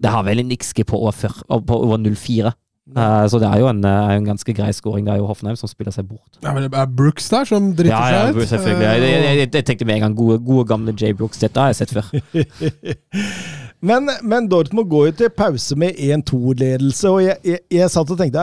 Det 0.00 0.08
har 0.10 0.22
vel 0.24 0.40
en 0.40 0.50
XG 0.56 0.86
på 0.88 0.96
over, 0.96 1.12
fyr- 1.12 1.42
på 1.66 1.76
over 1.76 1.98
0,4. 2.00 2.52
Eh, 2.96 3.26
så 3.30 3.38
det 3.38 3.46
er 3.46 3.58
jo 3.60 3.68
en, 3.70 3.84
uh, 3.84 4.08
en 4.16 4.24
ganske 4.26 4.54
grei 4.56 4.72
scoring. 4.74 5.04
Det 5.06 5.12
er 5.12 5.18
jo 5.20 5.26
Hoffenheim 5.28 5.56
som 5.60 5.68
spiller 5.70 5.92
seg 5.94 6.08
bort. 6.08 6.40
Ja, 6.42 6.54
men 6.56 6.64
det 6.64 6.72
er 6.74 6.88
Brooks 6.88 7.28
der 7.30 7.44
som 7.46 7.68
driter 7.76 7.92
Ja, 7.92 8.08
ja, 8.10 8.22
seg 8.32 8.40
ut. 8.40 8.48
selvfølgelig. 8.48 8.86
Jeg, 8.88 9.02
jeg, 9.04 9.36
jeg, 9.38 9.50
jeg 9.54 9.64
tenkte 9.68 9.86
med 9.86 9.94
en 10.00 10.06
gang 10.08 10.16
gode, 10.18 10.38
gode 10.42 10.64
gamle 10.72 10.94
J. 10.96 11.12
Brooks. 11.14 11.38
Dette 11.44 11.60
har 11.60 11.70
jeg 11.70 11.76
sett 11.82 11.92
før. 11.94 12.08
Men, 13.82 14.10
men 14.22 14.48
Dortmund 14.50 14.90
går 14.90 15.06
jo 15.06 15.12
til 15.22 15.30
pause 15.32 15.76
med 15.80 15.96
1-2-ledelse, 15.96 17.08
og 17.08 17.22
jeg, 17.24 17.36
jeg, 17.48 17.62
jeg 17.72 17.88
satt 17.90 18.10
og 18.12 18.18
tenkte 18.20 18.42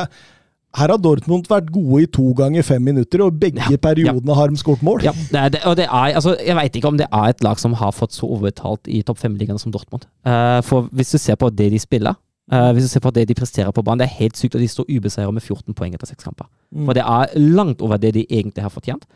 her 0.76 0.92
har 0.92 1.00
Dortmund 1.02 1.48
vært 1.50 1.70
gode 1.74 2.04
i 2.04 2.10
to 2.12 2.26
ganger 2.38 2.66
fem 2.66 2.84
minutter, 2.84 3.24
og 3.26 3.40
begge 3.40 3.64
Ja, 3.64 3.80
periodene 3.82 4.36
har 4.36 4.52
de 4.52 4.60
skåret 4.60 4.84
mål. 4.86 5.02
Ja, 5.06 5.14
det 5.16 5.40
er, 5.40 5.64
og 5.66 5.78
det 5.80 5.86
er, 5.88 6.14
altså, 6.20 6.36
jeg 6.44 6.56
vet 6.56 6.76
ikke 6.76 6.92
om 6.92 6.98
det 7.00 7.08
er 7.08 7.30
et 7.32 7.44
lag 7.44 7.60
som 7.60 7.74
har 7.80 7.96
fått 7.96 8.14
så 8.14 8.28
overbetalt 8.28 8.90
i 8.92 9.02
topp 9.08 9.22
fem-ligaen 9.24 9.60
som 9.62 9.72
Dortmund. 9.74 10.06
Uh, 10.28 10.60
for 10.68 10.90
hvis 10.92 11.16
du 11.16 11.18
ser 11.18 11.40
på 11.40 11.50
det 11.50 11.72
de 11.74 11.80
spiller, 11.80 12.20
uh, 12.54 12.72
hvis 12.76 12.86
du 12.86 12.92
ser 12.92 13.02
på 13.02 13.14
det 13.16 13.28
de 13.30 13.38
presterer 13.38 13.72
på 13.72 13.82
banen, 13.82 14.04
det 14.04 14.10
er 14.10 14.20
helt 14.20 14.38
sykt 14.38 14.60
at 14.60 14.62
de 14.62 14.68
står 14.68 14.90
ubeseiret 14.92 15.34
med 15.34 15.42
14 15.42 15.74
poeng 15.74 15.96
etter 15.96 16.12
seks 16.12 16.28
kamper. 16.28 16.50
For 16.76 16.94
det 16.94 17.06
er 17.08 17.34
langt 17.40 17.82
over 17.82 17.98
det 17.98 18.14
de 18.20 18.28
egentlig 18.30 18.68
har 18.68 18.74
fortjent. 18.74 19.08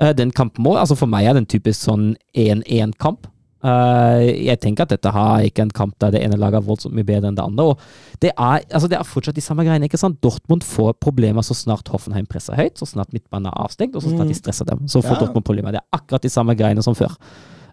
Uh, 0.00 0.14
den 0.16 0.30
kampen 0.30 0.64
må, 0.64 0.78
altså 0.78 0.96
For 0.96 1.10
meg 1.10 1.26
er 1.26 1.36
den 1.36 1.50
typisk 1.50 1.82
sånn 1.82 2.14
1-1-kamp. 2.38 3.28
Eh, 3.60 4.22
jeg 4.46 4.56
tenker 4.62 4.86
at 4.86 4.92
dette 4.94 5.10
har 5.12 5.44
ikke 5.44 5.66
en 5.66 5.72
kamp 5.74 5.92
der 6.00 6.14
det 6.14 6.22
ene 6.24 6.38
laget 6.40 6.62
er 6.62 6.64
voldsomt 6.64 6.94
mye 6.96 7.04
bedre 7.06 7.28
enn 7.28 7.36
det 7.36 7.44
andre. 7.44 7.66
og 7.72 8.20
Det 8.22 8.32
er, 8.32 8.64
altså 8.70 8.88
det 8.88 8.96
er 8.98 9.04
fortsatt 9.08 9.36
de 9.36 9.44
samme 9.44 9.66
greiene. 9.66 9.84
ikke 9.84 10.00
sant? 10.00 10.20
Dortmund 10.24 10.64
får 10.64 10.94
problemer 11.00 11.44
så 11.44 11.56
snart 11.56 11.88
Hoffenheim 11.92 12.26
presser 12.26 12.56
høyt, 12.56 12.78
så 12.80 12.88
snart 12.88 13.12
midtbanen 13.12 13.50
er 13.52 13.60
avstengt, 13.60 13.96
og 13.96 14.02
så 14.04 14.14
snart 14.14 14.32
de 14.32 14.38
stresser 14.38 14.68
dem. 14.68 14.86
Så 14.88 15.02
får 15.04 15.18
Ja. 15.18 15.26
Dortmund 15.26 15.44
problemer. 15.44 15.72
Det 15.72 15.82
er 15.82 15.98
akkurat 15.98 16.22
de 16.22 16.32
samme 16.32 16.56
greiene 16.56 16.82
som 16.82 16.94
før. 16.94 17.16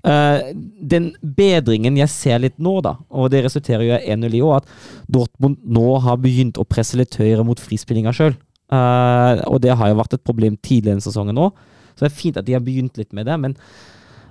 Uh, 0.08 0.54
den 0.80 1.16
bedringen 1.22 1.98
jeg 1.98 2.08
ser 2.10 2.40
litt 2.40 2.60
nå, 2.60 2.82
da, 2.82 2.98
og 3.10 3.32
det 3.32 3.44
resulterer 3.44 3.82
jo 3.82 3.96
i 3.98 4.14
1-0 4.14 4.36
i 4.38 4.42
år, 4.42 4.58
at 4.62 4.68
Dortmund 5.12 5.58
nå 5.66 6.00
har 6.00 6.18
begynt 6.18 6.60
å 6.62 6.68
presse 6.68 6.96
litt 6.96 7.16
høyere 7.16 7.44
mot 7.44 7.60
frispillinga 7.60 8.14
sjøl. 8.14 8.36
og 8.70 9.62
det 9.62 9.72
har 9.80 9.88
jo 9.90 9.96
vært 9.96 10.14
et 10.14 10.24
problem 10.24 10.58
tidligere 10.58 10.98
i 10.98 11.02
sesongen 11.02 11.36
nå. 11.36 11.52
Så 11.96 12.06
det 12.06 12.12
er 12.12 12.20
fint 12.22 12.38
at 12.38 12.46
de 12.46 12.54
har 12.54 12.62
begynt 12.62 12.98
litt 12.98 13.14
med 13.14 13.26
det, 13.26 13.40
men 13.40 13.56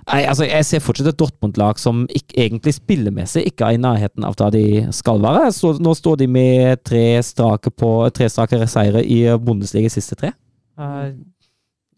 Nei, 0.07 0.21
altså 0.23 0.45
Jeg 0.47 0.63
ser 0.63 0.83
fortsatt 0.83 1.09
et 1.11 1.19
Dortmund-lag 1.19 1.79
som 1.81 2.05
ikke, 2.07 2.37
egentlig 2.45 2.77
spillemessig 2.77 3.43
ikke 3.49 3.67
er 3.67 3.75
i 3.75 3.81
nærheten 3.81 4.23
av 4.27 4.37
da 4.39 4.49
de 4.53 4.87
skal 4.95 5.19
være. 5.23 5.49
Så, 5.55 5.73
nå 5.83 5.95
står 5.97 6.21
de 6.21 6.29
med 6.31 6.83
tre 6.87 7.19
strake, 7.25 7.73
på, 7.75 7.91
tre 8.15 8.29
strake 8.31 8.61
seire 8.71 9.03
i 9.03 9.25
Bundesliga 9.43 9.91
siste 9.91 10.15
tre. 10.19 10.31
Uh, 10.79 11.11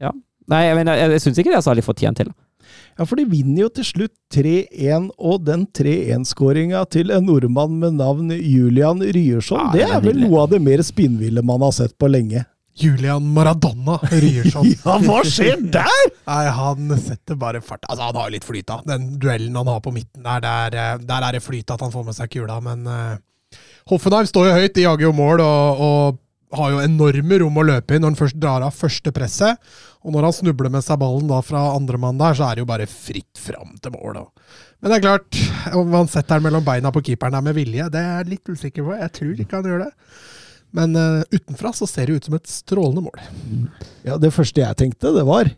ja. 0.02 0.14
Nei, 0.50 0.64
jeg, 0.66 0.78
mener, 0.80 0.98
jeg, 0.98 1.14
jeg 1.14 1.26
syns 1.26 1.42
ikke 1.42 1.54
det 1.54 1.60
er 1.60 1.68
særlig 1.70 1.86
fortjent 1.86 2.24
til. 2.24 2.34
Ja, 3.00 3.06
for 3.08 3.16
de 3.16 3.24
vinner 3.30 3.64
jo 3.64 3.70
til 3.78 3.86
slutt 3.88 4.16
3-1, 4.36 5.06
og 5.16 5.46
den 5.48 5.66
3-1-skåringa 5.78 6.82
til 6.92 7.14
en 7.16 7.30
nordmann 7.30 7.78
med 7.80 7.96
navn 8.02 8.34
Julian 8.36 9.00
Ryerson, 9.00 9.70
Ja, 9.70 9.72
det 9.72 9.86
er 9.86 9.94
er 9.94 10.00
er 10.02 10.08
vel 10.10 10.24
noe 10.26 10.42
av 10.44 10.52
det 10.52 10.60
mer 10.66 10.84
spinnville 10.84 11.46
man 11.46 11.64
har 11.64 11.72
sett 11.78 11.96
på 11.98 12.10
lenge. 12.12 12.44
Julian 12.80 13.26
Maradona 13.36 13.98
Ryerson. 14.12 14.70
Ja, 14.86 14.98
hva 15.04 15.20
skjer 15.28 15.60
der?! 15.74 16.06
Nei, 16.30 16.44
han 16.56 16.94
setter 17.02 17.38
bare 17.40 17.62
fart. 17.66 17.84
Altså, 17.90 18.08
han 18.08 18.20
har 18.20 18.30
jo 18.30 18.36
litt 18.38 18.48
flyt, 18.48 18.68
da. 18.70 18.80
Den 18.88 19.12
duellen 19.20 19.58
han 19.60 19.70
har 19.70 19.84
på 19.84 19.94
midten 19.96 20.24
der, 20.26 20.44
der, 20.46 20.78
eh, 20.78 20.96
der 21.04 21.28
er 21.28 21.36
det 21.36 21.44
flyt 21.44 21.76
at 21.76 21.84
han 21.84 21.94
får 21.94 22.08
med 22.08 22.18
seg 22.18 22.32
kula, 22.34 22.60
men 22.64 22.88
uh, 22.88 23.20
Hoffenheim 23.90 24.28
står 24.30 24.50
jo 24.50 24.58
høyt, 24.58 24.74
de 24.76 24.86
jager 24.86 25.08
jo 25.08 25.14
mål 25.18 25.44
og, 25.44 25.84
og 25.86 26.58
har 26.58 26.74
jo 26.74 26.82
enorme 26.82 27.40
rom 27.44 27.60
å 27.62 27.66
løpe 27.66 27.96
i 27.96 28.02
når 28.02 28.14
han 28.14 28.20
først 28.20 28.40
drar 28.42 28.66
av 28.66 28.74
første 28.76 29.14
presset. 29.14 29.70
Og 30.06 30.14
når 30.16 30.30
han 30.30 30.36
snubler 30.40 30.72
med 30.74 30.86
seg 30.86 31.00
ballen 31.02 31.30
da 31.30 31.42
fra 31.46 31.66
andremann 31.76 32.20
der, 32.22 32.38
så 32.38 32.48
er 32.48 32.58
det 32.58 32.64
jo 32.64 32.70
bare 32.70 32.90
fritt 32.90 33.42
fram 33.42 33.76
til 33.82 33.94
mål. 33.94 34.22
Da. 34.22 34.52
Men 34.80 34.92
det 34.92 34.98
er 34.98 35.06
klart, 35.06 35.40
om 35.78 35.94
han 35.98 36.10
setter 36.10 36.40
den 36.40 36.48
mellom 36.48 36.66
beina 36.66 36.94
på 36.96 37.04
keeperen 37.06 37.36
der 37.38 37.46
med 37.46 37.58
vilje, 37.58 37.90
det 37.94 38.02
er 38.02 38.22
jeg 38.22 38.34
litt 38.34 38.54
usikker 38.54 38.88
på. 38.88 38.96
Jeg 38.98 39.16
tror 39.18 39.44
ikke 39.44 39.60
han 39.60 39.70
gjør 39.70 39.84
det. 39.86 39.92
Men 40.76 40.96
uh, 40.96 41.24
utenfra 41.34 41.72
så 41.74 41.88
ser 41.90 42.06
det 42.12 42.20
ut 42.20 42.26
som 42.30 42.36
et 42.38 42.48
strålende 42.52 43.02
mål. 43.08 43.22
Ja, 44.06 44.18
Det 44.22 44.34
første 44.36 44.62
jeg 44.62 44.78
tenkte, 44.78 45.14
det 45.16 45.26
var 45.26 45.50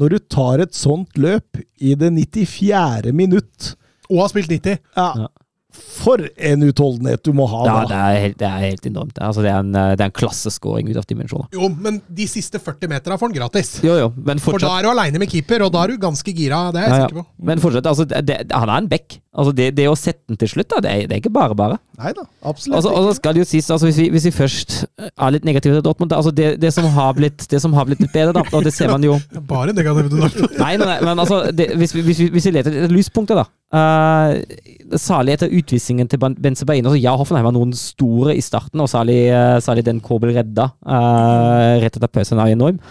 Når 0.00 0.08
du 0.16 0.18
tar 0.32 0.62
et 0.64 0.74
sånt 0.74 1.14
løp 1.20 1.60
i 1.80 1.94
det 1.94 2.10
94. 2.16 3.12
minutt 3.12 3.74
Og 4.10 4.24
har 4.24 4.32
spilt 4.32 4.50
90. 4.50 4.78
ja, 4.96 5.12
Ja. 5.24 5.28
For 5.70 6.18
en 6.34 6.64
utholdenhet 6.66 7.22
du 7.22 7.30
må 7.32 7.44
ha 7.46 7.60
Ja, 7.64 7.74
det 7.86 7.94
er 7.96 8.16
helt, 8.24 8.38
det 8.40 8.46
er 8.48 8.58
helt 8.64 8.86
enormt. 8.88 9.20
Altså, 9.22 9.38
det 9.44 9.52
er 9.52 9.60
en, 9.62 9.68
eh, 9.78 9.92
det 9.94 10.02
er 10.02 10.08
en 10.10 10.16
klasseskåring 10.18 10.88
ut 10.90 10.96
av 10.98 11.04
dimensjoner. 11.06 11.46
Jo, 11.54 11.68
men 11.70 12.00
de 12.10 12.26
siste 12.26 12.58
40 12.58 12.90
meterne 12.90 13.14
får 13.20 13.28
han 13.30 13.36
gratis. 13.36 13.70
Jo, 13.86 13.94
jo, 14.00 14.08
men 14.16 14.42
For 14.42 14.58
da 14.58 14.72
er 14.80 14.82
du 14.82 14.90
aleine 14.90 15.20
med 15.22 15.30
keeper, 15.30 15.62
og 15.62 15.70
da 15.76 15.84
er 15.84 15.92
du 15.94 16.02
ganske 16.02 16.34
gira. 16.34 16.72
Det 16.74 16.82
er 16.82 16.88
jeg 16.88 16.90
Ja, 16.90 16.96
ja. 16.98 17.06
sikker 17.06 17.20
på. 17.22 17.26
Men 17.46 17.62
fortsatt, 17.62 17.86
altså, 17.86 18.08
det, 18.10 18.24
det, 18.26 18.38
han 18.50 18.68
er 18.68 18.82
en 18.82 18.88
back. 18.90 19.20
Altså, 19.30 19.52
det, 19.54 19.68
det 19.78 19.84
å 19.86 19.94
sette 19.94 20.24
den 20.26 20.38
til 20.40 20.48
slutt, 20.50 20.66
da, 20.72 20.80
det, 20.82 20.90
er, 20.90 21.02
det 21.06 21.14
er 21.14 21.20
ikke 21.20 21.30
bare 21.30 21.54
bare. 21.54 21.76
Nei 22.00 22.10
da, 22.16 22.24
absolutt 22.50 22.80
Altså, 22.80 22.90
og 22.90 23.04
så 23.04 23.10
ikke. 23.12 23.18
skal 23.20 23.36
det 23.36 23.42
jo 23.44 23.46
sies, 23.46 23.68
altså, 23.70 23.86
hvis, 23.86 23.98
vi, 24.02 24.06
hvis 24.10 24.24
vi 24.26 24.32
først 24.34 24.72
er 25.06 25.34
litt 25.36 25.44
negative 25.46 25.76
til 25.76 25.84
Dortmund 25.86 26.14
altså, 26.16 26.32
det, 26.34 26.48
det, 26.58 26.72
som 26.74 26.88
har 26.96 27.12
blitt, 27.14 27.44
det 27.52 27.60
som 27.62 27.76
har 27.76 27.86
blitt 27.86 28.02
litt 28.02 28.10
bedre, 28.10 28.34
da, 28.34 28.42
og 28.42 28.66
det 28.66 28.72
ser 28.74 28.90
man 28.90 29.06
jo 29.06 29.20
Bare 29.52 29.70
negative 29.70 30.08
Bare 30.08 30.16
negativt. 30.16 30.56
Nei. 30.64 30.72
Nei, 30.80 30.88
nei, 30.90 30.96
men 31.06 31.22
altså, 31.22 31.38
det, 31.54 31.68
hvis, 31.78 31.94
vi, 31.94 32.02
hvis, 32.08 32.24
hvis 32.34 32.48
vi 32.50 32.54
leter 32.56 32.74
etter 32.74 32.96
lyspunktet, 32.96 33.38
da. 33.38 33.46
Uh, 33.70 34.98
særlig 34.98 35.36
etter 35.36 35.54
utvisningen 35.60 36.10
til 36.10 36.18
Ben- 36.18 36.34
Benzebaini. 36.42 36.82
Altså, 36.82 36.98
ja, 36.98 37.14
Hoffenheim 37.14 37.46
var 37.46 37.54
noen 37.54 37.70
store 37.78 38.34
i 38.34 38.42
starten, 38.42 38.82
og 38.82 38.90
særlig, 38.90 39.20
uh, 39.30 39.60
særlig 39.62 39.86
den 39.86 40.02
Kobel 40.02 40.34
redda 40.34 40.72
uh, 40.74 41.78
rett 41.84 41.94
etter 42.02 42.10
pausen, 42.10 42.42
er 42.42 42.56
enorm. 42.58 42.82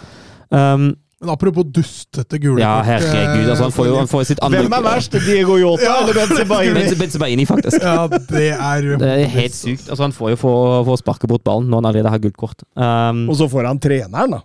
Um, 0.48 0.94
Men 1.20 1.30
apropos 1.34 1.66
dustete 1.68 2.38
gule 2.40 2.62
ja, 2.62 2.78
kort, 2.80 2.86
herregud. 3.04 3.48
Altså, 3.52 3.64
han 3.66 3.72
får 3.76 3.86
jo 3.90 3.96
han 3.98 4.08
får 4.08 4.22
sitt 4.30 4.38
andre 4.46 4.62
Hvem 4.64 4.72
er 4.78 4.84
verst? 4.86 5.16
Diego 5.26 5.58
Yota 5.60 5.84
Ja. 5.84 5.96
eller 6.00 6.16
Benzibaini? 6.16 6.72
Benze- 6.78 6.96
Benzebaini, 6.96 7.44
faktisk. 7.50 7.82
Ja, 7.84 8.06
det 8.08 8.46
er 8.54 8.86
jo 8.86 8.96
Det 9.02 9.10
er 9.10 9.26
helt 9.34 9.56
sykt. 9.58 9.90
Altså, 9.90 10.06
han 10.06 10.14
får 10.16 10.30
jo 10.32 10.38
få, 10.40 10.52
få 10.88 10.96
sparke 11.02 11.28
bort 11.28 11.44
ballen 11.44 11.68
når 11.68 11.82
han 11.82 11.90
allerede 11.90 12.14
har 12.14 12.22
gult 12.24 12.38
kort. 12.40 12.64
Um, 12.72 13.26
Og 13.28 13.36
så 13.36 13.50
får 13.52 13.68
han 13.68 13.82
treneren, 13.84 14.38
da. 14.38 14.40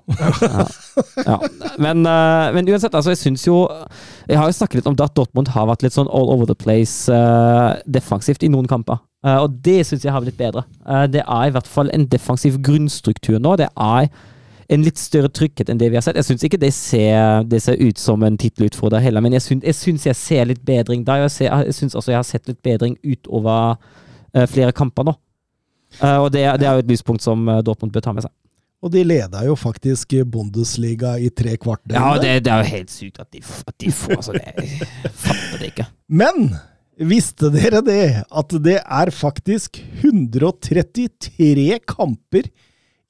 ja. 1.23 1.37
men, 1.79 2.03
uh, 2.03 2.51
men 2.57 2.67
uansett, 2.67 2.91
altså, 2.91 3.13
jeg 3.15 3.21
syns 3.23 3.47
jo 3.47 3.61
Jeg 4.27 4.35
har 4.41 4.51
jo 4.51 4.59
snakket 4.59 4.81
litt 4.81 4.91
om 4.91 4.99
at 4.99 5.15
Dortmund 5.15 5.53
har 5.55 5.71
vært 5.71 5.87
litt 5.87 5.95
sånn 5.95 6.11
all 6.11 6.27
over 6.35 6.49
the 6.51 6.59
place 6.59 7.07
uh, 7.07 7.79
defensivt 7.87 8.43
i 8.43 8.51
noen 8.51 8.67
kamper. 8.67 8.99
Uh, 9.25 9.39
og 9.47 9.61
det 9.63 9.79
syns 9.87 10.03
jeg 10.03 10.11
har 10.13 10.21
blitt 10.21 10.37
bedre. 10.37 10.67
Eh, 10.85 11.07
det 11.09 11.23
er 11.23 11.47
i 11.47 11.53
hvert 11.55 11.71
fall 11.71 11.87
en 11.95 12.03
defensiv 12.11 12.59
grunnstruktur 12.61 13.39
nå. 13.41 13.55
Det 13.63 13.71
er 13.73 14.09
en 14.69 14.85
litt 14.85 14.97
større 14.97 15.29
trygghet 15.29 15.69
enn 15.69 15.79
det 15.81 15.91
vi 15.91 15.97
har 15.99 16.05
sett. 16.05 16.17
Jeg 16.17 16.27
syns 16.29 16.45
ikke 16.47 16.59
det 16.61 16.71
ser, 16.73 17.43
det 17.49 17.61
ser 17.63 17.81
ut 17.81 17.99
som 18.01 18.23
en 18.25 18.37
tittelutfordrer 18.41 19.03
heller, 19.03 19.23
men 19.25 19.35
jeg 19.37 19.45
syns 19.75 20.07
jeg, 20.07 20.17
ser 20.17 20.47
litt 20.49 20.63
bedring 20.65 21.05
der. 21.05 21.25
Jeg, 21.25 21.35
ser- 21.35 21.67
jeg 21.67 21.77
syns 21.77 21.97
også 21.97 22.15
jeg 22.15 22.19
har 22.21 22.27
sett 22.27 22.49
litt 22.49 22.61
bedring 22.65 22.97
utover 23.05 23.77
uh, 23.77 24.47
flere 24.49 24.73
kamper 24.75 25.11
nå. 25.11 25.15
Uh, 26.01 26.25
og 26.25 26.31
det, 26.33 26.47
det 26.59 26.67
er 26.67 26.79
jo 26.79 26.83
et 26.83 26.91
lyspunkt 26.91 27.23
som 27.23 27.45
eh, 27.47 27.61
Dortmund 27.63 27.93
bør 27.93 28.03
ta 28.03 28.11
med 28.15 28.25
seg. 28.25 28.33
Og 28.83 28.91
de 28.91 29.01
leda 29.07 29.41
jo 29.47 29.55
faktisk 29.57 30.11
Bundesliga 30.29 31.15
i 31.17 31.29
tre 31.33 31.55
kvarter. 31.57 31.95
Ja, 31.95 32.17
det, 32.21 32.33
det 32.45 32.51
er 32.51 32.61
jo 32.61 32.73
helt 32.73 32.91
sykt 32.93 33.21
at 33.23 33.29
de, 33.33 33.41
at 33.41 33.75
de 33.81 33.93
får 33.95 34.17
altså, 34.17 34.35
det, 34.35 34.51
Jeg 34.59 35.13
fatter 35.13 35.61
det 35.61 35.69
ikke. 35.71 35.87
Men 36.21 36.51
visste 37.09 37.49
dere 37.53 37.81
det? 37.85 38.03
At 38.29 38.53
det 38.65 38.77
er 38.83 39.11
faktisk 39.15 39.79
133 40.03 41.79
kamper 41.87 42.51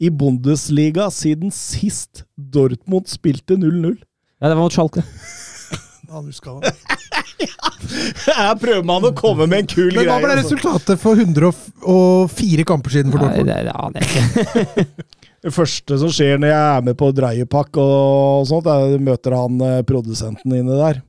i 0.05 0.11
Bundesliga 0.13 1.09
siden 1.13 1.51
sist 1.53 2.23
Dortmund 2.37 3.09
spilte 3.09 3.57
0-0. 3.57 3.95
Ja, 4.41 4.49
det 4.49 4.55
var 4.55 4.63
mot 4.65 4.75
Schalke. 4.75 5.03
Han 6.11 6.25
huska 6.25 6.59
det. 6.61 6.73
Her 8.25 8.55
prøver 8.59 8.83
man 8.87 9.03
å 9.07 9.11
komme 9.17 9.47
med 9.49 9.63
en 9.63 9.69
kul 9.69 9.89
greie. 9.89 10.05
Men 10.05 10.11
hva 10.11 10.19
ble 10.21 10.35
altså. 10.37 10.55
resultatet 10.55 11.01
for 11.01 11.19
104 11.19 12.65
kamper 12.67 12.93
siden 12.93 13.11
for 13.13 13.23
Nei, 13.23 13.31
Dortmund? 13.33 13.49
det, 13.51 13.57
det 13.67 13.75
aner 13.75 13.97
jeg 14.01 14.07
ikke. 14.13 14.85
Det 15.45 15.51
første 15.53 15.97
som 16.01 16.09
skjer 16.09 16.39
når 16.41 16.49
jeg 16.49 16.57
er 16.57 16.85
med 16.87 16.95
på 16.97 17.11
Dreiepak 17.13 17.77
og 17.77 18.47
sånt, 18.49 18.65
er 18.65 18.95
møter 18.97 19.35
han 19.37 19.59
eh, 19.61 19.83
produsenten 19.85 20.55
inne 20.57 20.73
der. 20.79 21.03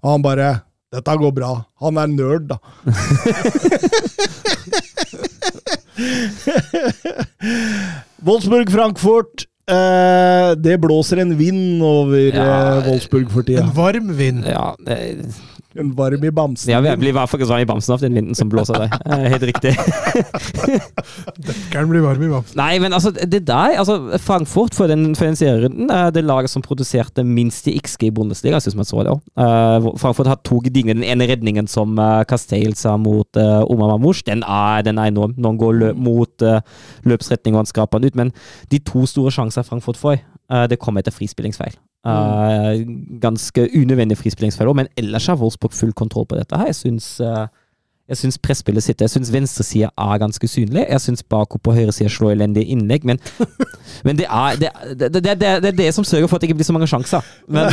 Og 0.00 0.08
han 0.14 0.24
bare 0.24 0.48
'Dette 0.94 1.16
går 1.20 1.32
bra'. 1.36 1.64
Han 1.82 1.98
er 1.98 2.06
nerd, 2.06 2.48
da. 2.48 2.58
Wolfsburg-Frankfurt. 8.24 9.46
Eh, 9.70 10.50
det 10.60 10.78
blåser 10.80 11.22
en 11.22 11.36
vind 11.38 11.82
over 11.82 12.34
Ja, 12.36 12.78
eh, 12.78 12.88
Wolfsburg 12.88 13.30
for 13.32 13.42
tida. 13.46 13.62
En 13.62 13.72
varm 13.76 14.12
vind. 14.16 14.44
Ja, 14.48 14.74
det, 14.86 14.98
En 15.80 15.90
varm 15.96 16.24
i 16.24 16.30
bamsen. 16.30 16.70
ja, 16.70 16.78
jeg 16.84 16.98
blir 17.00 17.10
i 17.10 17.14
hvert 17.16 17.30
fall 17.30 17.40
ikke 17.40 17.48
sånn 17.50 17.64
i 17.64 17.68
bamsen 17.68 17.94
av 17.96 18.02
den 18.04 18.14
vinden 18.14 18.38
som 18.38 18.50
blåser 18.52 18.84
der. 18.84 18.92
Eh, 19.10 19.24
Helt 19.32 19.46
riktig. 19.48 19.72
Dekkeren 21.48 21.90
blir 21.90 22.04
varm 22.04 22.22
i 22.22 22.30
bamsen. 22.30 22.58
Nei, 22.60 22.78
men 22.82 22.94
altså, 22.94 23.10
det 23.10 23.42
der 23.48 23.78
altså, 23.82 23.96
Frankfurt 24.22 24.76
for 24.76 24.90
den, 24.90 25.12
for 25.18 25.26
den 25.26 25.38
serierunden 25.38 25.90
det 26.14 26.24
laget 26.24 26.52
som 26.52 26.62
produserte 26.62 27.24
minst 27.26 27.66
i 27.70 27.74
XG 27.80 28.08
i 28.08 28.12
Bundesliga. 28.14 28.60
Synes 28.62 28.78
man 28.78 28.88
så 28.88 29.02
det 29.02 29.14
også. 29.14 29.94
Frankfurt 30.02 30.30
har 30.30 30.38
to 30.46 30.60
gedigne. 30.64 30.94
Den 30.94 31.06
ene 31.06 31.26
redningen 31.30 31.66
som 31.70 31.98
uh, 31.98 32.22
Castell 32.28 32.76
sa 32.78 32.96
mot 33.00 33.40
uh, 33.40 33.64
Omar 33.66 33.94
Mamouche, 33.94 34.22
den 34.26 34.44
er, 34.46 34.84
den 34.86 34.98
er 34.98 35.10
enorm. 35.10 35.34
Når 35.36 35.54
han 35.54 35.58
går 35.58 35.80
løp 35.80 36.04
mot 36.06 36.46
uh, 36.46 36.60
løpsretning 37.08 37.56
og 37.56 37.64
han 37.64 37.72
skraper 37.72 37.98
den 37.98 38.12
ut. 38.12 38.20
Men 38.22 38.32
de 38.70 38.78
to 38.78 39.06
store 39.10 39.34
sjanser 39.34 39.66
Frankfurt 39.66 39.98
får, 40.00 40.22
uh, 40.52 40.64
det 40.70 40.78
kommer 40.78 41.02
etter 41.02 41.14
frispillingsfeil. 41.14 41.74
Uh, 42.04 42.82
ganske 43.20 43.62
unødvendig 43.72 44.18
frispillingsfeil 44.20 44.74
men 44.76 44.90
ellers 45.00 45.26
har 45.30 45.38
Wolfsburg 45.40 45.72
full 45.72 45.92
kontroll 45.96 46.26
på 46.28 46.36
dette. 46.36 46.56
her. 46.56 46.68
Jeg 46.68 46.76
syns 46.82 47.06
uh, 47.24 47.46
jeg 48.08 48.16
syns 48.16 48.38
presspillet 48.38 48.82
sitter. 48.84 49.04
Jeg 49.04 49.10
syns 49.10 49.32
venstresida 49.32 49.88
er 49.98 50.18
ganske 50.20 50.48
synlig. 50.48 50.86
Jeg 50.90 51.00
syns 51.00 51.22
Bako 51.22 51.58
på 51.58 51.72
høyresida 51.72 52.10
slår 52.12 52.30
elendige 52.34 52.64
innlegg, 52.74 53.04
men, 53.04 53.18
men 54.04 54.18
det, 54.18 54.26
er, 54.28 54.58
det, 54.60 54.68
det, 55.14 55.24
det, 55.40 55.48
er 55.48 55.70
det 55.70 55.94
som 55.94 56.04
sørger 56.04 56.26
for 56.26 56.36
at 56.36 56.42
det 56.42 56.50
ikke 56.50 56.58
blir 56.60 56.68
så 56.68 56.72
mange 56.76 56.86
sjanser. 56.86 57.24
Men 57.48 57.72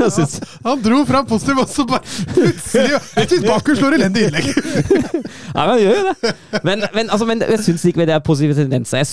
jeg 0.00 0.12
syns 0.12 0.40
Han 0.64 0.80
dro 0.82 1.04
fram 1.04 1.26
positiv, 1.26 1.58
og 1.60 1.68
så 1.68 1.84
bare 1.88 2.00
plutselig 2.32 2.90
Jeg 3.16 3.28
syns 3.28 3.44
Baku 3.48 3.74
slår 3.74 3.96
elendige 3.96 4.26
innlegg. 4.28 4.44
Ja, 5.54 5.66
men 5.70 5.78
gjør 5.78 5.94
jo 5.94 6.04
det. 6.08 6.34
Men, 6.64 6.82
men, 6.94 7.10
altså, 7.10 7.26
men 7.26 7.42
jeg 7.42 7.58
syns 7.62 7.84
likevel 7.84 8.08
det 8.08 8.14
er 8.14 8.18
positive 8.18 8.54
tendenser. 8.54 8.98
Jeg 8.98 9.06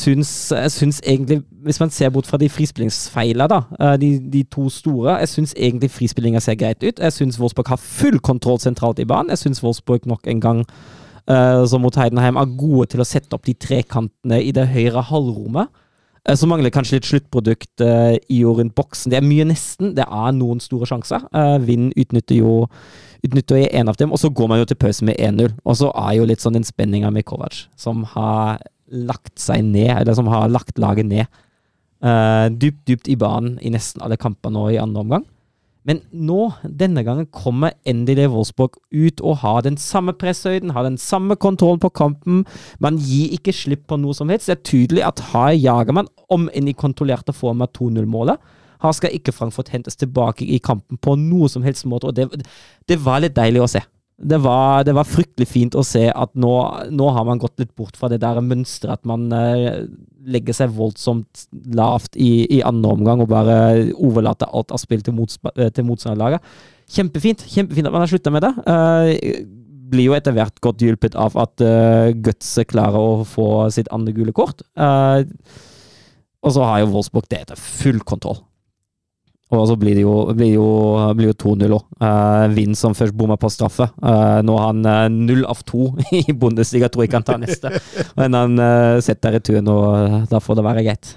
syns, 0.73 1.02
egentlig, 1.06 1.41
hvis 1.64 1.80
man 1.80 1.90
ser 1.90 2.10
bort 2.10 2.26
fra 2.26 2.38
de 2.41 2.49
frispillingsfeilene, 2.49 3.48
da, 3.48 3.60
eh, 3.80 3.99
de, 4.02 4.10
de 4.34 4.44
to 4.44 4.69
store, 4.69 5.19
jeg 5.19 5.30
syns 5.30 5.53
egentlig 5.57 5.91
frispillinga 5.91 6.40
ser 6.41 6.57
greit 6.57 6.82
ut. 6.84 6.99
Jeg 6.99 7.14
syns 7.14 7.40
Wolfsburg 7.40 7.69
har 7.69 7.78
full 7.78 8.19
kontroll 8.19 8.40
sentralt 8.61 8.99
i 8.99 9.05
banen. 9.05 9.30
Jeg 9.30 9.43
syns 9.43 9.63
Wolfsburg 9.63 10.07
nok 10.09 10.27
en 10.27 10.41
gang, 10.41 10.65
uh, 11.30 11.65
som 11.65 11.81
mot 11.81 11.95
Heidenheim, 11.95 12.38
er 12.38 12.57
gode 12.57 12.91
til 12.91 13.01
å 13.01 13.07
sette 13.07 13.34
opp 13.34 13.45
de 13.45 13.53
trekantene 13.53 14.41
i 14.41 14.51
det 14.51 14.68
høyre 14.73 15.01
halvrommet. 15.11 15.69
Uh, 16.27 16.35
Så 16.35 16.47
mangler 16.47 16.69
kanskje 16.69 16.99
litt 16.99 17.09
sluttprodukt 17.09 17.81
uh, 17.81 18.18
i 18.30 18.43
og 18.45 18.59
rundt 18.59 18.76
boksen. 18.76 19.11
Det 19.11 19.18
er 19.18 19.26
mye 19.26 19.45
nesten. 19.45 19.95
Det 19.95 20.05
er 20.05 20.35
noen 20.38 20.59
store 20.59 20.85
sjanser. 20.85 21.23
Uh, 21.34 21.57
Vind 21.61 21.93
utnytter 21.97 22.41
jo 22.41 22.68
utnytter 23.22 23.68
en 23.69 23.89
av 23.89 23.97
dem, 23.99 24.11
og 24.11 24.18
så 24.18 24.31
går 24.34 24.47
man 24.49 24.59
jo 24.61 24.65
til 24.65 24.80
pause 24.81 25.05
med 25.05 25.19
1-0. 25.22 25.53
Og 25.61 25.77
så 25.77 25.91
er 25.93 26.15
jo 26.18 26.26
litt 26.26 26.41
sånn 26.41 26.57
den 26.57 26.65
spenninga 26.65 27.11
med 27.13 27.26
Kovac, 27.30 27.68
som 27.77 28.01
har 28.15 28.61
lagt 28.91 29.38
seg 29.39 29.63
ned, 29.63 29.93
eller 30.01 30.18
som 30.18 30.30
har 30.31 30.49
lagt 30.51 30.81
laget 30.81 31.07
ned. 31.07 31.30
Uh, 32.01 32.49
dypt, 32.49 32.81
dypt 32.89 33.11
i 33.13 33.18
banen 33.19 33.59
i 33.61 33.69
nesten 33.69 34.01
alle 34.01 34.18
kamper 34.18 34.53
nå 34.53 34.72
i 34.73 34.80
andre 34.81 35.03
omgang. 35.03 35.26
Men 35.88 36.03
nå, 36.14 36.52
denne 36.64 37.02
gangen, 37.06 37.26
kommer 37.34 37.74
endelig 37.90 38.28
Wolfsburg 38.30 38.78
ut 38.94 39.22
og 39.26 39.40
har 39.41 39.64
den 39.66 39.80
samme 39.82 40.14
presshøyden, 40.14 40.76
har 40.76 40.86
den 40.86 40.99
samme 41.02 41.36
kontrollen 41.36 41.82
på 41.82 41.90
kampen. 41.90 42.44
Man 42.80 42.99
gir 43.02 43.34
ikke 43.38 43.56
slipp 43.56 43.88
på 43.90 43.98
noe 43.98 44.14
som 44.18 44.30
helst. 44.30 44.49
Det 44.49 44.60
er 44.60 44.68
tydelig 44.70 45.06
at 45.08 45.24
her 45.32 45.56
jager 45.58 45.98
man, 45.98 46.12
om 46.30 46.49
enn 46.53 46.70
i 46.70 46.78
kontrollerte 46.78 47.34
form 47.34 47.66
av 47.66 47.74
2-0-målet. 47.78 48.38
Her 48.82 48.94
skal 48.98 49.14
ikke 49.18 49.34
Frankfurt 49.34 49.74
hentes 49.74 49.98
tilbake 49.98 50.45
i 50.45 50.62
kampen 50.62 51.02
på 51.02 51.16
noe 51.18 51.49
som 51.49 51.66
helst 51.66 51.86
måte, 51.90 52.10
og 52.10 52.18
det, 52.18 52.45
det 52.90 52.98
var 53.02 53.22
litt 53.22 53.38
deilig 53.38 53.66
å 53.66 53.70
se. 53.70 53.82
Det 54.22 54.38
var, 54.43 54.84
det 54.85 54.93
var 54.93 55.07
fryktelig 55.10 55.48
fint 55.49 55.76
å 55.77 55.81
se 55.85 56.03
at 56.14 56.34
nå, 56.38 56.52
nå 56.93 57.07
har 57.15 57.26
man 57.26 57.39
gått 57.41 57.57
litt 57.61 57.72
bort 57.77 57.95
fra 57.98 58.10
det 58.11 58.19
der 58.22 58.38
mønsteret 58.45 58.99
at 58.99 59.07
man 59.10 59.23
eh, 59.34 59.80
legger 60.30 60.53
seg 60.53 60.76
voldsomt 60.76 61.48
lavt 61.73 62.19
i, 62.22 62.45
i 62.57 62.60
andre 62.68 62.91
omgang 62.93 63.23
og 63.23 63.31
bare 63.31 63.56
overlater 63.95 64.52
alt 64.53 64.73
av 64.76 64.81
spill 64.84 65.02
til, 65.02 65.15
motspa- 65.18 65.56
eh, 65.57 65.72
til 65.73 65.88
motstanderlaget. 65.89 66.45
Kjempefint 66.91 67.41
kjempefint 67.49 67.89
at 67.89 67.95
man 67.95 68.03
har 68.06 68.11
slutta 68.11 68.34
med 68.35 68.45
det. 68.45 68.53
Eh, 68.69 69.41
blir 69.91 70.07
jo 70.11 70.15
etter 70.15 70.35
hvert 70.38 70.61
godt 70.64 70.85
hjulpet 70.85 71.18
av 71.19 71.34
at 71.41 71.65
eh, 71.65 72.14
Gutse 72.23 72.64
klarer 72.69 73.02
å 73.02 73.26
få 73.27 73.48
sitt 73.73 73.89
andre 73.91 74.14
gule 74.15 74.35
kort. 74.38 74.61
Eh, 74.77 75.26
og 76.41 76.53
så 76.56 76.64
har 76.65 76.84
jo 76.84 76.93
Wolfsburg 76.93 77.27
det 77.30 77.41
etter 77.43 77.60
full 77.60 77.99
kontroll. 78.07 78.39
Og 79.52 79.65
så 79.68 79.76
blir 79.76 79.98
det 79.98 80.06
jo, 80.06 80.14
blir 80.32 80.53
jo, 80.53 80.68
blir 81.18 81.32
jo 81.32 81.38
2-0 81.44 81.73
òg. 81.76 81.84
Uh, 81.99 82.45
Vind 82.56 82.78
som 82.80 82.95
først 82.95 83.15
bommer 83.18 83.40
på 83.40 83.49
straffe. 83.52 83.90
Uh, 83.99 84.40
nå 84.48 84.56
har 84.56 84.69
han 84.69 84.86
eh, 84.88 85.07
null 85.11 85.44
av 85.49 85.60
to 85.68 85.90
i 86.22 86.23
Bundesliga, 86.32 86.88
tror 86.88 87.03
jeg 87.03 87.11
ikke 87.11 87.19
han 87.19 87.28
tar 87.28 87.41
neste. 87.41 87.73
Men 88.19 88.38
han 88.38 88.56
uh, 88.61 89.02
setter 89.03 89.36
returen, 89.36 89.68
og 89.72 89.84
eh, 89.98 90.18
da 90.32 90.40
får 90.40 90.60
det 90.60 90.68
være 90.69 90.86
greit. 90.88 91.11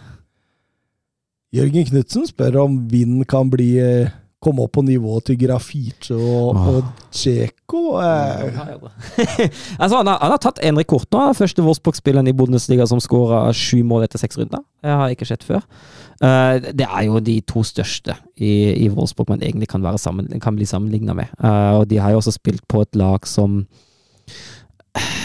Jørgen 1.54 1.86
Knutsen 1.86 2.26
spør 2.26 2.64
om 2.64 2.78
Vind 2.90 3.22
kan 3.30 3.50
bli 3.52 3.76
eh, 3.78 4.10
komme 4.44 4.64
opp 4.64 4.74
på 4.76 4.84
nivået 4.86 5.28
til 5.30 5.38
Grafice 5.40 6.14
og, 6.14 6.54
Åh. 6.54 6.68
og 6.70 7.08
Dzeko. 7.14 7.82
Eh, 8.02 8.60
altså, 9.82 9.96
han, 9.98 10.10
har, 10.10 10.18
han 10.20 10.34
har 10.34 10.40
tatt 10.42 10.60
en 10.62 10.78
rekord 10.80 11.08
nå. 11.14 11.26
Første 11.38 11.64
Wolfsburg-spilleren 11.64 12.28
i 12.30 12.36
Bundesliga 12.36 12.86
som 12.90 13.02
skåra 13.02 13.46
sju 13.56 13.82
mål 13.86 14.06
etter 14.06 14.22
seks 14.22 14.38
runder. 14.40 14.62
Det 14.84 14.98
har 15.00 15.14
ikke 15.14 15.28
skjedd 15.28 15.46
før. 15.48 15.64
Uh, 16.22 16.60
det 16.76 16.86
er 16.86 17.06
jo 17.08 17.18
de 17.24 17.40
to 17.48 17.64
største 17.66 18.14
i, 18.36 18.52
i 18.84 18.90
Wolfsburg 18.92 19.32
man 19.32 19.42
egentlig 19.42 19.68
kan, 19.72 19.82
være 19.82 19.98
sammen, 19.98 20.28
kan 20.40 20.56
bli 20.56 20.68
sammenligna 20.68 21.16
med. 21.16 21.32
Uh, 21.42 21.80
og 21.80 21.88
de 21.90 21.98
har 21.98 22.14
jo 22.14 22.20
også 22.22 22.36
spilt 22.36 22.62
på 22.70 22.84
et 22.84 23.00
lag 23.00 23.26
som 23.28 23.64
eh, 24.94 25.23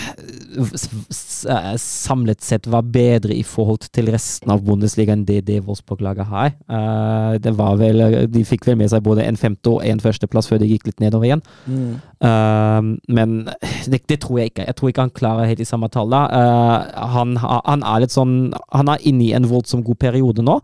samlet 1.79 2.41
sett 2.41 2.67
var 2.67 2.85
bedre 2.89 3.35
i 3.35 3.43
forhold 3.45 3.87
til 3.93 4.09
resten 4.13 4.51
av 4.53 4.63
Bundesliga 4.65 5.13
enn 5.13 5.25
det 5.27 5.43
det 5.47 5.59
Wolfsburg-laget 5.65 6.29
har. 6.29 6.53
Uh, 6.69 7.37
det 7.41 7.53
var 7.57 7.77
vel, 7.79 8.01
de 8.31 8.43
fikk 8.47 8.67
vel 8.67 8.79
med 8.79 8.91
seg 8.91 9.03
både 9.05 9.25
en 9.27 9.37
femte- 9.39 9.75
og 9.75 9.85
en 9.85 10.01
førsteplass 10.03 10.49
før 10.49 10.61
de 10.61 10.69
gikk 10.71 10.89
litt 10.89 11.03
nedover 11.03 11.29
igjen. 11.29 11.43
mm. 11.65 11.89
Uh, 12.19 12.97
men 13.07 13.45
det, 13.87 14.01
det 14.11 14.17
tror 14.19 14.41
jeg 14.41 14.51
ikke. 14.51 14.65
Jeg 14.67 14.75
tror 14.75 14.89
ikke 14.89 15.05
han 15.05 15.13
klarer 15.15 15.47
helt 15.47 15.61
de 15.61 15.67
samme 15.67 15.87
tallene. 15.87 16.27
Uh, 16.27 17.05
han, 17.13 17.37
han 17.39 17.85
er 17.87 18.01
litt 18.03 18.11
sånn 18.11 18.51
Han 18.75 18.91
er 18.91 19.05
inne 19.07 19.29
i 19.29 19.35
en 19.37 19.47
voldsomt 19.47 19.85
god 19.87 19.99
periode 20.01 20.43
nå, 20.43 20.59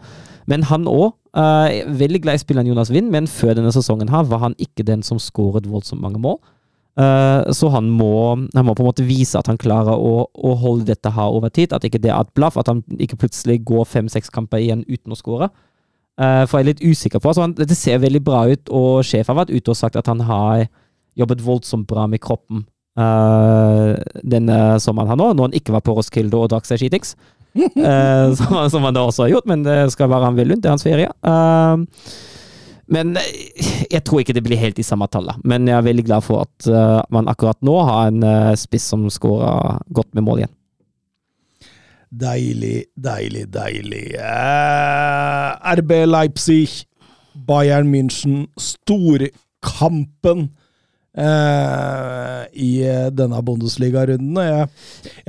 men 0.51 0.67
han 0.71 0.89
òg 0.91 1.13
Veldig 1.35 2.21
glad 2.23 2.37
i 2.37 2.39
spilleren 2.39 2.69
Jonas 2.69 2.87
Wind, 2.95 3.09
men 3.11 3.25
før 3.27 3.57
denne 3.57 3.73
sesongen 3.75 4.07
her 4.07 4.23
var 4.29 4.39
han 4.39 4.53
ikke 4.55 4.85
den 4.87 5.01
som 5.03 5.19
skåret 5.19 5.65
voldsomt 5.67 5.99
mange 5.99 6.21
mål. 6.23 6.37
Uh, 6.95 7.51
så 7.51 7.67
han 7.73 7.89
må, 7.91 8.38
han 8.55 8.63
må 8.63 8.72
på 8.76 8.84
en 8.84 8.88
måte 8.88 9.03
vise 9.03 9.35
at 9.35 9.49
han 9.51 9.59
klarer 9.59 9.99
å, 9.99 10.30
å 10.31 10.51
holde 10.61 10.88
dette 10.88 11.11
her 11.11 11.34
over 11.35 11.51
tid. 11.51 11.76
At 11.76 11.84
ikke 11.88 11.99
det 12.01 12.11
er 12.13 12.23
et 12.23 12.35
blaff, 12.38 12.57
at 12.59 12.72
han 12.72 12.84
ikke 12.95 13.19
plutselig 13.26 13.59
går 13.67 13.88
fem-seks 13.91 14.31
kamper 14.34 14.63
igjen 14.63 14.85
uten 14.88 15.15
å 15.15 15.19
skåre. 15.19 15.51
Uh, 16.15 16.45
for 16.47 16.59
jeg 16.59 16.63
er 16.63 16.69
litt 16.69 16.85
usikker 16.85 17.19
på 17.19 17.27
altså 17.27 17.43
han, 17.43 17.53
Det 17.59 17.76
ser 17.76 17.99
veldig 17.99 18.22
bra 18.23 18.45
ut, 18.47 18.72
og 18.72 19.03
sjefen 19.03 19.34
har 19.34 19.41
vært 19.43 19.51
ute 19.51 19.73
og 19.73 19.80
sagt 19.80 19.99
at 19.99 20.07
han 20.07 20.23
har 20.23 20.69
jobbet 21.19 21.43
voldsomt 21.43 21.88
bra 21.88 22.05
med 22.11 22.22
kroppen 22.23 22.63
uh, 22.99 23.95
denne 24.23 24.59
sommeren 24.84 25.11
her 25.11 25.19
nå, 25.19 25.34
når 25.35 25.49
han 25.49 25.57
ikke 25.59 25.76
var 25.76 25.84
på 25.84 25.95
Roskilde 25.97 26.39
og 26.39 26.53
drakk 26.53 26.67
seg 26.69 26.84
skitings. 26.84 27.17
Som, 28.35 28.55
som 28.67 28.84
han 28.84 28.95
da 28.97 29.05
også 29.07 29.23
har 29.23 29.30
gjort, 29.31 29.45
men 29.47 29.61
det 29.63 29.77
skal 29.93 30.09
være 30.11 30.27
han 30.27 30.35
vil 30.35 30.49
rundt, 30.51 30.59
det 30.65 30.67
er 30.67 30.73
hans 30.73 30.84
ferie. 30.84 31.11
Uh, 31.23 31.85
men 32.91 33.15
eh, 33.17 33.85
jeg 33.91 34.03
tror 34.05 34.21
ikke 34.21 34.35
det 34.37 34.43
blir 34.45 34.59
helt 34.61 34.77
de 34.77 34.85
samme 34.85 35.07
tallene. 35.11 35.41
Men 35.43 35.67
jeg 35.69 35.77
er 35.77 35.87
veldig 35.87 36.05
glad 36.05 36.25
for 36.25 36.45
at 36.45 36.69
uh, 36.69 37.01
man 37.13 37.29
akkurat 37.31 37.57
nå 37.65 37.75
har 37.87 38.11
en 38.11 38.25
uh, 38.25 38.53
spiss 38.59 38.87
som 38.93 39.07
skårer 39.09 39.81
godt 39.95 40.13
med 40.13 40.25
mål 40.27 40.43
igjen. 40.43 40.53
Deilig, 42.15 42.85
deilig, 42.95 43.47
deilig. 43.51 44.05
Uh, 44.15 45.57
RB 45.75 45.97
Leipzig, 46.07 46.85
Bayern 47.47 47.89
München, 47.91 48.45
storkampen 48.61 50.49
eh, 51.17 52.41
i 52.59 52.69
eh, 52.85 53.07
denne 53.15 53.39
Bundesliga-runden. 53.45 54.37
Og 54.37 54.45
Jeg, 54.45 54.67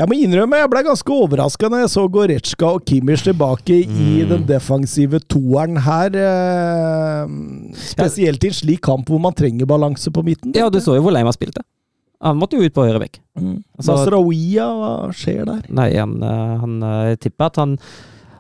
jeg 0.01 0.09
må 0.11 0.19
innrømme 0.19 0.61
jeg 0.63 0.71
ble 0.73 0.83
ganske 0.89 1.17
overraska 1.17 1.71
når 1.73 1.85
jeg 1.85 1.93
så 1.95 2.05
Goretzka 2.17 2.73
og 2.79 2.85
Kimmich 2.89 3.25
tilbake 3.27 3.79
i 3.85 4.25
den 4.29 4.47
defensive 4.49 5.21
toeren 5.33 5.79
her. 5.87 6.19
Eh, 6.27 7.37
spesielt 7.93 8.45
i 8.47 8.53
en 8.53 8.59
slik 8.61 8.83
kamp 8.87 9.09
hvor 9.11 9.23
man 9.23 9.37
trenger 9.37 9.69
balanse 9.69 10.13
på 10.13 10.25
midten. 10.27 10.55
Ja, 10.57 10.71
du 10.71 10.81
så 10.83 10.99
jo 10.99 11.07
hvor 11.07 11.15
Leima 11.15 11.35
spilte. 11.37 11.65
Han 12.25 12.39
måtte 12.41 12.57
jo 12.57 12.65
ut 12.65 12.73
på 12.75 12.87
høyre 12.87 13.01
bekk. 13.03 13.19
Mm. 13.39 13.59
Altså- 13.77 13.93
Masraoia, 13.99 14.67
hva 14.81 14.93
skjer 15.15 15.45
der? 15.45 15.65
Nei, 15.69 15.91
han, 16.01 16.17
han 16.23 16.79
tipper 17.21 17.51
at 17.51 17.61
han 17.61 17.75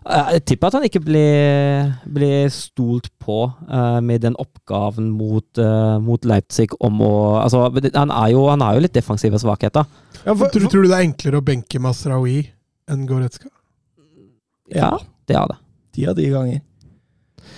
Jeg 0.07 0.43
tipper 0.47 0.69
at 0.69 0.77
han 0.79 0.85
ikke 0.87 1.01
blir, 1.03 1.89
blir 2.15 2.51
stolt 2.55 3.09
på 3.23 3.41
uh, 3.51 3.99
med 4.05 4.23
den 4.23 4.37
oppgaven 4.39 5.09
mot, 5.11 5.47
uh, 5.59 5.97
mot 5.99 6.29
Leipzig 6.29 6.69
om 6.79 7.01
å 7.03 7.15
Altså, 7.41 7.65
han 7.97 8.13
er 8.15 8.31
jo, 8.31 8.45
han 8.53 8.63
har 8.63 8.77
jo 8.77 8.85
litt 8.85 8.95
defensive 8.95 9.41
svakheter. 9.43 9.89
Ja, 10.23 10.35
for, 10.35 10.47
Tror, 10.53 10.69
tror 10.71 10.87
du 10.87 10.93
det 10.93 11.01
er 11.01 11.09
enklere 11.09 11.41
å 11.41 11.47
benke 11.47 11.83
Masraoui 11.83 12.39
enn 12.87 13.03
Goretzka? 13.09 13.51
Ja, 14.71 14.95
det 15.27 15.37
er 15.39 15.51
det. 15.51 15.61
ti 15.95 16.07
av 16.07 16.17
de 16.19 16.31
ganger. 16.31 16.63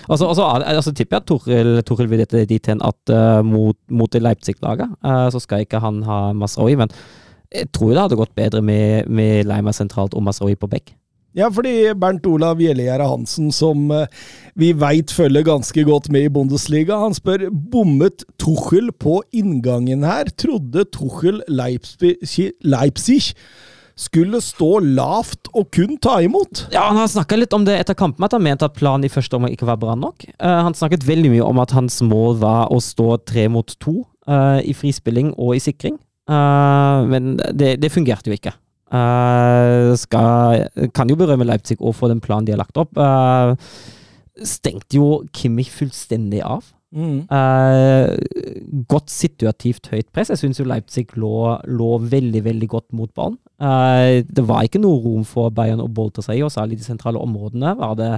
Altså, 0.09 0.27
altså, 0.27 0.45
altså 0.65 0.93
tipper 0.95 1.17
jeg 1.17 1.21
at 1.21 1.27
Toril, 1.29 1.71
Toril 1.85 2.09
vil 2.09 2.21
dette 2.23 2.45
dit 2.49 2.69
hen 2.71 2.81
at 2.85 3.13
uh, 3.13 3.41
mot, 3.45 3.77
mot 3.93 4.15
Leipzig-laget, 4.15 4.95
eh, 5.05 5.25
så 5.33 5.41
skal 5.43 5.65
ikke 5.65 5.81
han 5.83 6.01
ha 6.07 6.19
Masraoui, 6.33 6.77
men 6.79 6.93
jeg 7.53 7.69
tror 7.73 7.93
det 7.93 8.01
hadde 8.01 8.17
gått 8.17 8.33
bedre 8.37 8.61
med, 8.65 9.09
med 9.09 9.45
Leima 9.49 9.73
sentralt 9.75 10.15
og 10.17 10.23
Masraoui 10.25 10.55
på 10.57 10.69
bekk. 10.71 10.93
Ja, 11.37 11.45
fordi 11.53 11.91
Bernt 11.99 12.25
Olav 12.25 12.57
Gjellegjerde 12.61 13.05
Hansen, 13.05 13.51
som 13.53 13.91
eh, 13.93 14.07
vi 14.57 14.71
veit 14.73 15.11
følger 15.13 15.45
ganske 15.45 15.83
godt 15.85 16.07
med 16.09 16.25
i 16.25 16.31
Bundesliga, 16.33 16.97
han 16.97 17.13
spør 17.13 17.47
bommet 17.53 18.23
Tuchel 18.41 18.89
på 18.97 19.19
inngangen 19.29 20.01
her? 20.07 20.31
Trodde 20.41 20.87
Tuchel 20.89 21.43
Leipzig, 21.47 23.27
skulle 23.99 24.39
stå 24.41 24.71
lavt 24.81 25.51
og 25.53 25.67
kun 25.75 25.99
ta 26.01 26.15
imot? 26.23 26.63
Ja, 26.73 26.87
Han 26.87 26.97
har 26.97 27.11
snakka 27.11 27.37
litt 27.37 27.53
om 27.53 27.65
det 27.67 27.75
etter 27.77 27.97
kampen, 27.99 28.25
at 28.25 28.33
han 28.33 28.45
mente 28.45 28.65
at 28.65 28.77
planen 28.77 29.05
i 29.05 29.11
første 29.13 29.37
omgang 29.37 29.53
ikke 29.53 29.69
var 29.69 29.77
bra 29.81 29.93
nok. 29.99 30.25
Eh, 30.31 30.61
han 30.65 30.73
snakket 30.73 31.05
veldig 31.05 31.35
mye 31.35 31.45
om 31.45 31.61
at 31.61 31.75
hans 31.77 31.99
mål 32.01 32.39
var 32.41 32.73
å 32.73 32.81
stå 32.81 33.19
tre 33.29 33.45
mot 33.53 33.75
to 33.77 33.99
eh, 34.25 34.63
i 34.65 34.73
frispilling 34.73 35.35
og 35.37 35.59
i 35.59 35.61
sikring. 35.61 35.99
Men 36.29 37.39
det, 37.57 37.79
det 37.81 37.89
fungerte 37.89 38.29
jo 38.29 38.35
ikke. 38.37 38.51
Eh, 38.89 39.91
skal, 40.01 40.65
kan 40.97 41.09
jo 41.09 41.17
berømme 41.19 41.45
Leipzig 41.45 41.77
og 41.77 41.93
for 41.97 42.09
den 42.09 42.21
planen 42.23 42.47
de 42.47 42.55
har 42.55 42.61
lagt 42.61 42.77
opp. 42.81 42.97
Uh, 42.97 43.53
stengte 44.39 44.97
jo 44.97 45.23
Kimmich 45.35 45.71
fullstendig 45.75 46.41
av. 46.45 46.65
Eh, 46.89 48.07
godt 48.89 49.11
situativt 49.13 49.91
høyt 49.91 50.07
press. 50.15 50.31
Jeg 50.33 50.41
syns 50.41 50.61
jo 50.61 50.65
Leipzig 50.65 51.05
lå, 51.21 51.59
lå 51.69 51.91
veldig 52.01 52.41
veldig 52.47 52.69
godt 52.71 52.89
mot 52.97 53.13
ballen. 53.13 53.37
Det 54.25 54.45
var 54.47 54.65
ikke 54.65 54.81
noe 54.81 55.03
rom 55.03 55.27
for 55.27 55.53
Bayern 55.53 55.83
å 55.83 55.91
bolte 55.91 56.23
seg 56.25 56.39
i, 56.39 56.43
og 56.47 56.53
særlig 56.55 56.79
de 56.79 56.87
sentrale 56.87 57.21
områdene 57.21 57.75
var 57.77 57.93
det, 57.99 58.09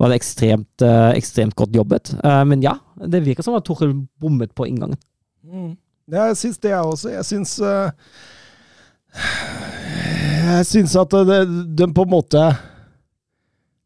var 0.00 0.12
det 0.12 0.20
ekstremt, 0.20 0.86
ekstremt 1.18 1.58
godt 1.58 1.76
jobbet. 1.76 2.14
Men 2.48 2.62
ja, 2.64 2.78
det 3.02 3.24
virker 3.26 3.44
som 3.44 3.58
at 3.58 3.66
Torhild 3.68 4.06
bommet 4.22 4.54
på 4.56 4.70
inngangen. 4.70 4.96
Mm. 5.44 5.74
Jeg 6.14 6.38
syns 6.40 6.62
det, 6.62 6.72
jeg 6.72 6.94
også. 6.94 7.12
Jeg 7.18 7.26
syns 7.26 7.58
Jeg 10.50 10.66
syns 10.68 10.96
at 10.98 11.14
det, 11.28 11.40
den 11.78 11.94
på 11.94 12.04
en 12.06 12.12
måte 12.12 12.40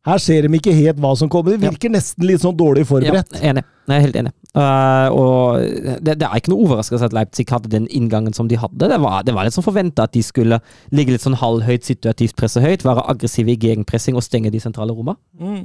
Her 0.04 0.20
ser 0.20 0.44
de 0.44 0.58
ikke 0.58 0.74
helt 0.76 1.00
hva 1.00 1.14
som 1.16 1.30
kommer. 1.32 1.54
De 1.54 1.64
virker 1.64 1.92
nesten 1.92 2.26
litt 2.28 2.42
sånn 2.42 2.56
dårlig 2.56 2.84
forberedt. 2.88 3.38
Ja, 3.38 3.52
enig. 3.52 3.64
Jeg 3.88 3.96
er 3.96 4.02
helt 4.04 4.18
enig. 4.20 4.32
Uh, 4.54 5.08
og 5.16 6.02
det, 6.04 6.18
det 6.20 6.26
er 6.28 6.38
ikke 6.38 6.52
noe 6.52 6.66
overraskelse 6.66 7.08
at 7.08 7.16
Leipzig 7.16 7.46
hadde 7.50 7.72
den 7.72 7.88
inngangen 7.88 8.36
som 8.36 8.46
de 8.50 8.58
hadde. 8.60 8.86
Det 8.92 8.98
var, 9.00 9.24
det 9.26 9.34
var 9.34 9.48
litt 9.48 9.56
sånn 9.56 9.66
forventa 9.66 10.04
at 10.06 10.12
de 10.14 10.22
skulle 10.24 10.60
ligge 10.94 11.16
litt 11.16 11.24
sånn 11.24 11.38
halvhøyt, 11.40 11.88
situativt 11.88 12.36
presse 12.38 12.60
høyt, 12.62 12.84
være 12.86 13.06
aggressive 13.10 13.50
i 13.50 13.58
gegenpressing 13.64 14.14
og 14.20 14.26
stenge 14.26 14.52
de 14.54 14.60
sentrale 14.62 14.94
rommene. 14.94 15.18
Mm. 15.40 15.64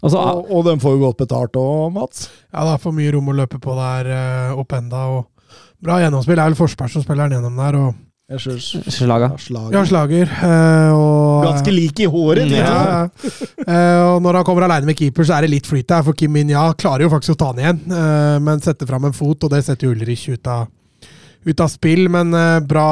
Og 0.00 0.14
Og, 0.16 0.46
og 0.48 0.62
den 0.68 0.80
får 0.80 0.94
jo 0.94 1.02
godt 1.02 1.18
betalt 1.24 1.56
òg, 1.60 1.90
Mats. 1.96 2.28
Ja, 2.52 2.62
det 2.64 2.76
er 2.76 2.84
for 2.84 2.96
mye 2.96 3.10
rom 3.16 3.32
å 3.32 3.36
løpe 3.36 3.58
på 3.60 3.74
der 3.76 4.12
uh, 4.12 4.60
opp 4.60 4.76
enda. 4.76 5.02
Og 5.16 5.50
bra 5.80 5.98
gjennomspill. 6.04 6.36
Det 6.38 6.44
er 6.44 6.52
vel 6.52 6.60
Forsberg 6.60 6.92
som 6.92 7.04
spiller 7.04 7.28
den 7.28 7.40
gjennom 7.40 7.58
der. 7.60 7.80
Og, 7.80 7.98
Jeg 8.30 8.38
slager. 8.94 9.32
Ja, 9.74 9.80
slager. 9.88 10.28
eh, 10.30 10.92
og, 10.94 11.44
Ganske 11.48 11.72
like 11.74 12.04
i 12.04 12.06
håret, 12.06 12.46
Mm, 12.46 12.54
ja, 12.54 12.74
ja. 12.86 13.08
Eh, 13.70 14.02
og 14.14 14.22
når 14.22 14.38
han 14.40 14.44
kommer 14.46 14.64
alene 14.68 14.86
med 14.86 14.96
keeper, 14.98 15.26
så 15.26 15.34
er 15.36 15.42
det 15.46 15.50
litt 15.50 15.66
flyt 15.66 15.86
der. 15.90 16.02
For 16.06 16.14
Kim 16.16 16.32
Min-ja 16.32 16.68
klarer 16.78 17.04
jo 17.06 17.10
faktisk 17.12 17.34
å 17.34 17.38
ta 17.42 17.48
han 17.52 17.58
igjen, 17.62 17.80
eh, 17.90 18.38
men 18.46 18.62
setter 18.64 18.86
fram 18.88 19.04
en 19.10 19.12
fot, 19.16 19.42
og 19.44 19.50
det 19.52 19.64
setter 19.66 19.90
Ulrich 19.92 20.28
ut 20.30 20.46
av, 20.50 20.68
ut 21.46 21.60
av 21.60 21.68
spill. 21.72 22.06
Men 22.08 22.30
bra 22.70 22.86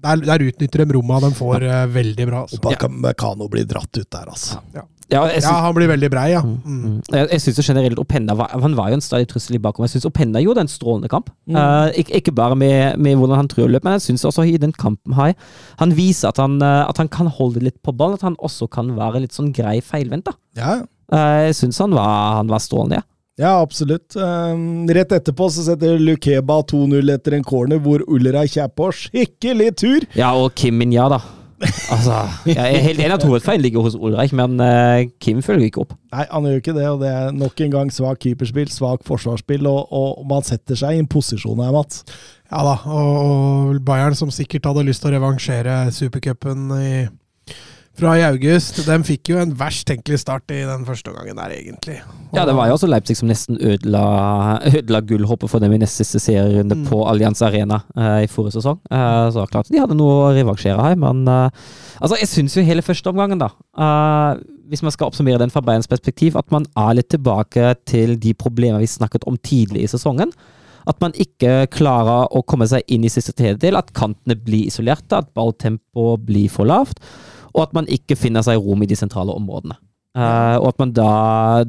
der, 0.00 0.16
der 0.24 0.46
utnytter 0.48 0.84
de 0.84 0.96
romma 0.96 1.20
de 1.20 1.30
får 1.36 1.66
veldig 1.92 2.26
bra. 2.32 2.42
Altså. 2.46 2.56
Og 2.56 2.64
Baka- 2.70 2.88
blir 3.52 3.68
dratt 3.68 4.00
ut 4.00 4.08
der, 4.10 4.26
altså. 4.32 4.60
Ja, 4.74 4.86
jeg 5.10 5.42
Ja, 5.42 5.52
han 5.64 5.74
blir 5.74 5.88
veldig 5.90 6.10
brei, 6.10 6.30
ja. 6.32 6.40
Mm, 6.42 6.60
Mm. 6.64 6.82
mm. 6.84 7.00
Jeg, 7.12 7.28
jeg 7.32 7.40
synes 7.40 7.66
generelt 7.68 7.98
Openda 7.98 8.34
var, 8.38 8.48
han 8.60 8.76
var 8.76 8.88
jo 8.90 8.94
en 8.94 9.00
stadig 9.04 9.26
trussel 9.28 9.56
i 9.56 9.58
bakom. 9.58 9.84
Jeg 9.84 9.90
syns 9.96 10.06
Openda 10.06 10.38
gjorde 10.40 10.60
en 10.60 10.68
strålende 10.70 11.08
kamp. 11.10 11.30
Mm. 11.48 11.56
Uh, 11.56 11.88
ikke, 11.98 12.14
ikke 12.20 12.32
bare 12.34 12.56
med, 12.56 12.98
med 12.98 13.16
hvordan 13.18 13.36
han 13.42 13.48
tror 13.48 13.68
løp, 13.68 13.84
men 13.84 13.98
jeg 13.98 14.06
syns 14.08 14.24
også 14.24 14.46
i 14.46 14.56
den 14.56 14.72
kampen 14.72 15.14
her 15.18 15.34
Han 15.78 15.96
viser 15.96 16.28
at 16.28 16.36
han, 16.38 16.60
eh, 16.62 16.88
at 16.88 16.96
han 16.98 17.08
kan 17.08 17.26
holde 17.26 17.60
litt 17.60 17.82
på 17.82 17.92
ballen, 17.96 18.14
at 18.14 18.22
han 18.22 18.36
også 18.38 18.68
kan 18.70 18.94
være 18.96 19.20
litt 19.26 19.32
sånn 19.34 19.52
grei 19.52 19.80
feilvendt. 19.80 20.28
Ja, 20.56 20.82
Uh, 21.10 21.48
jeg 21.50 21.54
syns 21.58 21.78
han, 21.82 21.90
var- 21.90 22.36
han 22.36 22.46
var 22.46 22.60
strålende. 22.62 23.00
Ja. 23.00 23.48
ja 23.48 23.54
absolutt. 23.64 24.14
Um, 24.14 24.86
rett 24.86 25.10
etterpå 25.10 25.48
så 25.50 25.64
setter 25.66 25.98
Lukeba 25.98 26.60
2-0 26.62 27.10
etter 27.16 27.34
en 27.34 27.42
corner 27.42 27.80
hvor 27.82 28.04
Ulreich 28.06 28.54
er 28.62 28.68
på 28.68 28.92
skikkelig 28.94 29.72
tur. 29.76 30.06
ja, 30.14 30.30
og 30.38 30.54
Kim 30.54 30.78
Minja, 30.78 31.08
da. 31.10 31.18
Altså, 31.60 32.16
jeg 32.48 32.56
er 32.56 32.84
helt 32.86 33.00
enig 33.02 33.12
at 33.18 33.24
hovedfeilen 33.28 33.60
ligger 33.66 33.82
hos 33.84 33.94
Ulreich, 33.98 34.32
men 34.36 34.54
uh, 34.64 35.02
Kim 35.20 35.42
følger 35.44 35.66
ikke 35.68 35.82
opp. 35.84 35.92
Nei, 36.14 36.24
han 36.30 36.46
gjør 36.48 36.60
ikke 36.62 36.74
det, 36.78 36.86
og 36.88 37.02
det 37.02 37.10
er 37.12 37.34
nok 37.36 37.60
en 37.66 37.74
gang 37.74 37.92
svak 37.92 38.22
keeperspill, 38.24 38.70
svak 38.72 39.04
forsvarsspill, 39.04 39.68
og, 39.68 39.92
og 39.92 40.22
man 40.30 40.46
setter 40.46 40.78
seg 40.80 40.96
i 40.96 41.02
en 41.02 41.10
posisjon 41.10 41.60
her, 41.60 41.72
Mats. 41.76 42.00
Ja 42.50 42.62
da, 42.66 42.76
og, 42.88 43.10
og 43.20 43.80
Bayern 43.86 44.16
som 44.18 44.32
sikkert 44.34 44.66
hadde 44.70 44.86
lyst 44.88 45.04
til 45.04 45.12
å 45.12 45.18
revansjere 45.18 45.82
supercupen 45.94 46.70
i- 46.80 47.08
fra 48.00 48.16
i 48.18 48.24
august, 48.26 48.80
de 48.86 48.96
fikk 49.06 49.30
jo 49.32 49.38
en 49.40 49.52
verst 49.60 49.86
tenkelig 49.88 50.20
start 50.22 50.50
i 50.54 50.62
den 50.66 50.82
første 50.88 51.12
omgangen 51.12 51.38
der, 51.38 51.54
egentlig. 51.54 52.00
Ja, 52.34 52.44
det 52.48 52.54
var 52.56 52.70
jo 52.70 52.76
også 52.76 52.88
Leipzig 52.90 53.18
som 53.18 53.30
nesten 53.30 53.58
ødela, 53.60 54.02
ødela 54.70 55.00
gullhoppet 55.06 55.50
for 55.52 55.62
dem 55.62 55.74
i 55.76 55.80
nest 55.82 56.00
siste 56.00 56.20
serierunde 56.22 56.80
Mm. 56.80 56.84
på 56.86 57.00
Allianz 57.08 57.42
Arena 57.42 57.80
uh, 57.96 58.22
i 58.22 58.28
forrige 58.30 58.56
sesong. 58.58 58.78
Uh, 58.90 59.28
så 59.34 59.46
klart 59.50 59.68
de 59.70 59.80
hadde 59.80 59.96
noe 59.98 60.14
å 60.16 60.30
revansjere 60.36 60.80
her, 60.84 60.96
men 61.00 61.26
uh, 61.28 61.50
altså, 62.00 62.16
jeg 62.20 62.30
syns 62.30 62.56
jo 62.56 62.64
hele 62.64 62.84
første 62.84 63.10
omgangen, 63.10 63.40
da 63.40 63.50
Hvis 64.70 64.84
man 64.86 64.94
skal 64.94 65.10
oppsummere 65.10 65.40
den 65.42 65.50
fra 65.50 65.60
Bayerns 65.66 65.90
perspektiv, 65.90 66.36
at 66.38 66.46
man 66.54 66.64
er 66.78 66.94
litt 66.94 67.10
tilbake 67.10 67.74
til 67.90 68.14
de 68.22 68.32
problemene 68.38 68.78
vi 68.78 68.86
snakket 68.86 69.26
om 69.26 69.36
tidlig 69.36 69.82
i 69.82 69.90
sesongen. 69.90 70.30
At 70.88 71.00
man 71.02 71.12
ikke 71.18 71.66
klarer 71.74 72.30
å 72.30 72.42
komme 72.46 72.68
seg 72.70 72.86
inn 72.86 73.04
i 73.04 73.10
siste 73.10 73.34
tredjedel, 73.36 73.76
at 73.76 73.90
kantene 73.92 74.38
blir 74.38 74.70
isolerte, 74.70 75.18
at 75.18 75.34
balltempoet 75.34 76.22
blir 76.24 76.48
for 76.48 76.70
lavt, 76.70 77.02
og 77.54 77.62
at 77.66 77.76
man 77.76 77.88
ikke 77.90 78.18
finner 78.18 78.44
seg 78.46 78.60
rom 78.62 78.82
i 78.84 78.90
de 78.90 78.98
sentrale 78.98 79.34
områdene. 79.36 79.78
Uh, 80.10 80.56
og 80.58 80.72
at 80.72 80.80
man 80.82 80.90
da, 80.90 81.10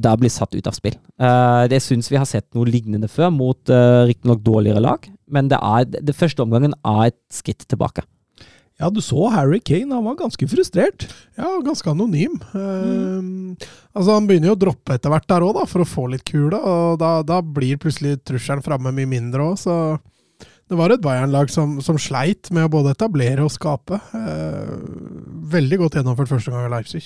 da 0.02 0.16
blir 0.18 0.32
satt 0.34 0.56
ut 0.58 0.66
av 0.66 0.74
spill. 0.74 0.95
Uh, 1.22 1.68
det 1.70 1.78
syns 1.86 2.10
vi 2.10 2.18
har 2.18 2.26
sett 2.26 2.48
noe 2.58 2.66
lignende 2.66 3.10
før, 3.12 3.30
mot 3.34 3.70
uh, 3.70 4.02
riktignok 4.10 4.41
dårligere 4.41 4.82
lag, 4.82 5.06
men 5.30 5.52
det, 5.52 5.60
er, 5.62 5.86
det 6.02 6.18
første 6.18 6.41
omgangen 6.41 6.74
er 6.82 7.12
et 7.12 7.20
skritt 7.34 7.68
tilbake. 7.70 8.06
Ja, 8.82 8.90
du 8.90 8.98
så 9.06 9.28
Harry 9.30 9.60
Kane, 9.62 9.94
han 9.94 10.08
var 10.08 10.16
ganske 10.18 10.48
frustrert. 10.49 11.06
Ja, 11.38 11.52
ganske 11.62 11.91
anonym. 11.91 12.40
Eh, 12.58 13.68
altså 13.94 14.16
Han 14.16 14.26
begynner 14.26 14.49
jo 14.49 14.56
å 14.56 14.62
droppe 14.64 14.95
etter 14.98 15.14
hvert 15.14 15.28
der 15.30 15.45
òg, 15.45 15.60
for 15.70 15.84
å 15.84 15.90
få 15.90 16.08
litt 16.10 16.26
kule. 16.26 16.58
Og 16.58 16.98
da, 17.02 17.20
da 17.22 17.44
blir 17.45 17.78
plutselig 17.82 18.24
trusselen 18.26 18.66
framme 18.66 18.94
mye 18.95 19.10
mindre 19.12 19.52
òg, 19.52 19.60
så 19.62 19.76
det 20.72 20.80
var 20.80 20.94
et 20.94 21.03
Bayern-lag 21.03 21.52
som, 21.53 21.78
som 21.84 21.99
sleit 21.99 22.49
med 22.56 22.66
å 22.66 22.74
både 22.74 22.95
etablere 22.95 23.45
og 23.45 23.53
skape. 23.53 24.02
Eh, 24.18 24.74
veldig 25.41 25.81
godt 25.81 25.99
gjennomført 25.99 26.31
første 26.31 26.53
gang 26.53 26.68
i 26.68 26.73
Leipzig. 26.76 27.03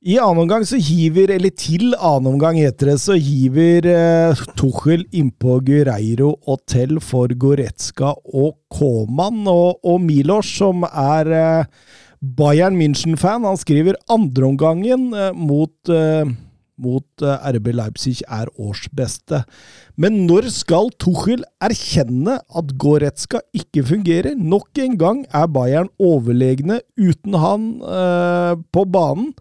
I 0.00 0.14
annen 0.16 0.46
omgang 0.46 0.62
så 0.64 0.78
hiver, 0.80 1.28
eller 1.34 1.52
til 1.52 1.90
annen 1.92 2.30
omgang 2.30 2.56
heter 2.56 2.88
det, 2.88 2.96
så 3.02 3.18
hiver 3.20 3.84
eh, 3.84 4.44
Tuchel 4.56 5.04
innpå 5.12 5.58
Gureiro 5.66 6.30
og 6.48 6.62
for 7.04 7.28
Goretzka 7.28 8.14
og 8.32 8.56
Koman. 8.72 9.42
Og, 9.44 9.76
og 9.84 10.00
Milos, 10.00 10.48
som 10.56 10.86
er 10.88 11.28
eh, 11.28 11.66
Bayern 12.20 12.80
München-fan, 12.80 13.44
han 13.44 13.60
skriver 13.60 14.00
andreomgangen 14.08 15.12
eh, 15.12 15.36
mot, 15.36 15.76
eh, 15.92 16.24
mot 16.80 17.24
eh, 17.24 17.48
RB 17.56 17.72
Leipzig 17.76 18.20
er 18.26 18.50
årsbeste. 18.60 19.42
Men 20.00 20.22
når 20.28 20.50
skal 20.54 20.92
Tuchel 21.00 21.44
erkjenne 21.62 22.38
at 22.40 22.74
Goretzka 22.80 23.42
ikke 23.56 23.84
fungerer? 23.92 24.38
Nok 24.38 24.80
en 24.82 24.96
gang 25.00 25.24
er 25.28 25.50
Bayern 25.52 25.90
overlegne 26.00 26.80
uten 27.00 27.36
han 27.40 27.68
eh, 27.84 28.54
på 28.72 28.86
banen 28.90 29.32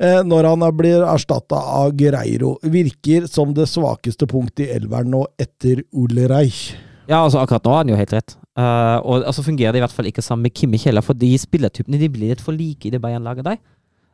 eh, 0.00 0.20
når 0.26 0.52
han 0.52 0.66
blir 0.78 1.06
erstatta 1.06 1.58
av 1.80 1.94
Greiro, 1.98 2.56
Virker 2.62 3.26
som 3.30 3.54
det 3.56 3.68
svakeste 3.70 4.28
punktet 4.30 4.68
i 4.68 4.70
elveren 4.78 5.12
nå 5.14 5.24
etter 5.40 5.84
Ole 5.92 6.30
Reich. 6.30 6.70
Ja, 7.10 7.24
altså 7.24 7.40
akkurat 7.42 7.66
nå 7.66 7.74
har 7.74 7.84
han 7.84 7.90
jo 7.90 7.98
helt 7.98 8.14
rett. 8.14 8.36
Uh, 8.58 8.98
og 9.06 9.24
altså 9.24 9.44
fungerer 9.46 9.72
det 9.72 9.80
i 9.80 9.82
hvert 9.84 9.94
fall 9.94 10.08
ikke 10.10 10.24
sammen 10.24 10.48
med 10.48 10.54
Kimmich 10.54 10.84
heller, 10.88 11.04
for 11.06 11.16
de 11.16 11.30
spillertypene 11.38 12.00
de 12.00 12.08
blir 12.12 12.32
litt 12.32 12.42
for 12.44 12.54
like 12.54 12.86
i 12.86 12.92
det 12.92 13.00
Bayern-laget 13.02 13.46
der. 13.46 13.60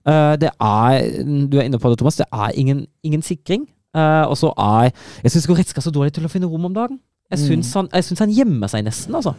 Eh, 0.07 0.37
det 0.39 0.51
er, 0.63 1.09
du 1.51 1.59
er 1.59 1.67
inne 1.67 1.81
på 1.83 1.91
det, 1.91 1.99
Thomas, 1.99 2.17
det 2.21 2.27
er 2.33 2.55
ingen, 2.55 2.87
ingen 3.03 3.23
sikring. 3.27 3.67
Eh, 3.97 4.25
og 4.29 4.37
så 4.37 4.53
er 4.59 4.91
Jeg 5.25 5.33
syns 5.33 5.47
Goretzka 5.49 5.81
er 5.81 5.87
så 5.89 5.93
dårlig 5.95 6.13
til 6.15 6.27
å 6.27 6.31
finne 6.31 6.47
rom 6.51 6.65
om 6.69 6.75
dagen. 6.75 6.99
Jeg 7.31 7.41
syns 7.43 7.73
han, 7.75 7.89
han 7.91 8.31
gjemmer 8.35 8.71
seg 8.71 8.85
nesten, 8.87 9.15
altså. 9.19 9.35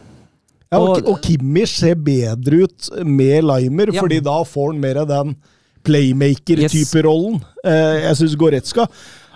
Ja, 0.70 0.78
og, 0.82 1.06
Og- 1.08 1.22
Kimmich 1.24 1.78
ser 1.78 1.94
bedre 1.94 2.64
ut 2.66 2.90
med 3.06 3.42
Limer, 3.48 3.88
Ja. 3.94 4.02
fordi 4.02 4.20
da 4.20 4.42
får 4.44 4.72
han 4.72 4.80
mer 4.80 4.98
av 5.00 5.08
den 5.08 5.36
playmaker-type 5.84 7.02
rollen. 7.06 7.40
Eh, 7.64 8.02
jeg 8.04 8.16
syns 8.20 8.36
Goretzka 8.36 8.86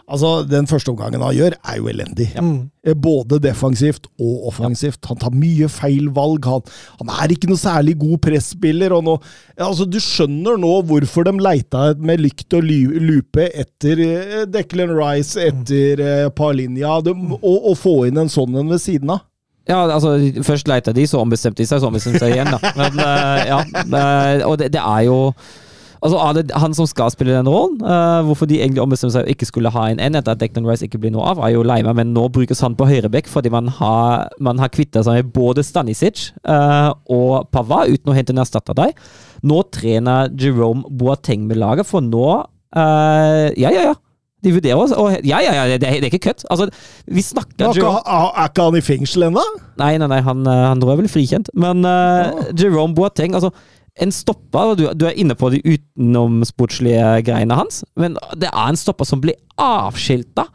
Altså, 0.08 0.42
Den 0.48 0.66
første 0.66 0.92
omgangen 0.92 1.22
han 1.22 1.34
gjør, 1.36 1.56
er 1.62 1.78
jo 1.78 1.88
elendig. 1.90 2.28
Mm. 2.36 2.70
Eh, 2.84 2.94
Både 2.94 3.38
defensivt 3.42 4.08
og 4.20 4.48
offensivt. 4.50 5.00
Han 5.08 5.20
tar 5.22 5.34
mye 5.34 5.68
feil 5.72 6.10
valg. 6.14 6.46
Han, 6.48 6.62
han 7.00 7.12
er 7.16 7.34
ikke 7.34 7.50
noe 7.50 7.60
særlig 7.60 7.96
god 8.00 8.18
presspiller. 8.26 8.92
og 8.92 9.04
nå, 9.06 9.16
altså 9.58 9.86
Du 9.88 10.00
skjønner 10.02 10.60
nå 10.60 10.74
hvorfor 10.88 11.28
de 11.28 11.36
leita 11.42 11.92
med 11.98 12.22
lykt 12.24 12.58
og 12.58 12.66
lupe 12.66 13.48
etter 13.48 14.02
eh, 14.06 14.38
Declan 14.50 14.94
Rice, 14.98 15.40
etter 15.40 16.02
mm. 16.02 16.32
Palinja, 16.38 17.00
de, 17.04 17.14
og, 17.40 17.68
og 17.72 17.76
få 17.78 17.98
inn 18.08 18.20
en 18.22 18.32
sånn 18.32 18.58
en 18.58 18.72
ved 18.72 18.82
siden 18.82 19.14
av. 19.16 19.28
Ja, 19.68 19.84
altså, 19.86 20.16
først 20.42 20.66
leita 20.66 20.92
de, 20.92 21.04
så 21.06 21.20
ombestemte 21.22 21.62
de 21.62 21.68
seg, 21.68 21.78
så 21.82 21.86
ombestemte 21.86 22.18
de 22.18 22.24
seg 22.24 22.34
igjen, 22.34 22.50
da. 22.50 22.72
Men, 22.80 22.98
eh, 22.98 23.42
ja, 23.52 23.60
eh, 23.84 24.46
og 24.48 24.56
det, 24.58 24.72
det 24.74 24.82
er 24.82 25.04
jo 25.06 25.18
Altså, 26.02 26.18
er 26.18 26.34
det 26.40 26.56
han 26.58 26.72
som 26.74 26.86
skal 26.90 27.12
spille 27.14 27.36
den 27.36 27.46
rollen? 27.46 27.76
uh, 27.86 28.20
hvorfor 28.26 28.48
de 28.50 28.56
egentlig 28.58 28.82
ombestemmer 28.82 29.14
seg 29.14 29.28
og 29.28 29.30
ikke 29.36 29.46
skulle 29.46 29.70
ha 29.70 29.84
en 29.92 30.00
N 30.02 30.18
etter 30.18 30.34
at 30.34 30.40
Declan 30.42 30.66
Rice 30.66 30.82
ikke 30.88 30.98
blir 30.98 31.12
noe 31.14 31.28
av, 31.30 31.38
er 31.46 31.52
jo 31.54 31.62
lei 31.62 31.78
meg, 31.86 31.94
men 32.00 32.10
nå 32.16 32.24
brukes 32.34 32.58
han 32.64 32.74
på 32.78 32.88
høyrebekk 32.90 33.30
fordi 33.30 33.52
man 33.54 33.70
har, 33.78 34.26
man 34.42 34.58
har 34.58 34.72
kvitta 34.74 35.04
seg 35.06 35.20
med 35.20 35.30
både 35.36 35.62
Stanisic 35.62 36.32
uh, 36.42 36.90
og 37.06 37.46
Pava 37.54 37.84
uten 37.86 38.10
å 38.10 38.16
hente 38.18 38.34
en 38.34 38.42
erstatter 38.42 38.74
der. 38.78 38.96
Nå 39.46 39.62
trener 39.74 40.30
Jerome 40.38 40.82
Boateng 40.90 41.46
med 41.46 41.62
laget, 41.62 41.86
for 41.86 42.02
nå 42.02 42.26
uh, 42.42 43.46
Ja, 43.54 43.70
ja, 43.70 43.92
ja. 43.92 43.94
De 44.42 44.50
vurderer 44.50 44.74
oss, 44.82 44.90
og 44.98 45.20
ja, 45.22 45.38
ja, 45.38 45.52
ja, 45.54 45.64
det, 45.78 45.86
er- 45.86 46.00
det 46.02 46.08
er 46.08 46.10
ikke 46.10 46.24
kødd. 46.32 46.40
Altså, 46.50 46.66
vi 47.06 47.22
snakker 47.22 47.68
Er 47.68 47.76
ikke, 47.78 48.56
han 48.58 48.74
i 48.74 48.80
fengsel 48.82 49.28
ennå? 49.28 49.44
Nei, 49.78 49.92
nei, 50.02 50.08
nei, 50.10 50.18
han, 50.26 50.40
han 50.50 50.82
tror 50.82 50.96
jeg 50.96 51.00
vel 51.04 51.10
frikjent. 51.12 51.50
Men 51.54 51.86
eh, 51.86 52.48
Jerome 52.58 52.90
Boateng, 52.96 53.36
altså 53.38 53.52
en 54.00 54.12
stopper, 54.14 54.74
du, 54.78 54.86
du 54.96 55.04
er 55.08 55.18
inne 55.20 55.36
på 55.36 55.50
de 55.52 55.60
utenomsportslige 55.66 57.22
greiene 57.26 57.58
hans, 57.58 57.82
men 57.98 58.16
det 58.40 58.48
er 58.48 58.70
en 58.70 58.78
stopper 58.78 59.08
som 59.08 59.20
blir 59.20 59.36
avskilta 59.60 60.46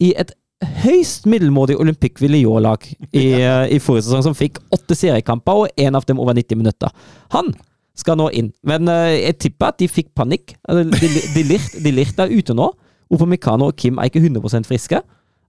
i 0.00 0.14
et 0.16 0.32
høyst 0.80 1.26
middelmådig 1.28 1.76
Olympic 1.76 2.20
Villillot-lag 2.22 2.86
i, 3.12 3.26
eh, 3.44 3.66
i 3.76 3.80
forrige 3.82 4.06
sesong, 4.08 4.24
som 4.24 4.36
fikk 4.36 4.62
åtte 4.72 4.96
seriekamper, 4.96 5.66
og 5.66 5.80
én 5.80 5.96
av 5.98 6.06
dem 6.08 6.20
over 6.22 6.36
90 6.36 6.62
minutter. 6.62 6.92
Han 7.36 7.52
skal 7.96 8.18
nå 8.20 8.30
inn, 8.36 8.50
men 8.66 8.88
eh, 8.92 9.18
jeg 9.26 9.38
tipper 9.46 9.72
at 9.72 9.80
de 9.82 9.90
fikk 9.92 10.14
panikk. 10.16 10.56
De, 10.68 10.86
De, 10.88 11.12
de, 11.36 11.44
Lirt, 11.48 11.76
de 11.84 11.92
Lirt 11.92 12.20
er 12.22 12.32
ute 12.32 12.56
nå. 12.56 12.70
Opomikano 13.12 13.68
og 13.70 13.76
Kim 13.78 14.00
er 14.00 14.08
ikke 14.08 14.24
100% 14.24 14.66
friske. 14.66 15.02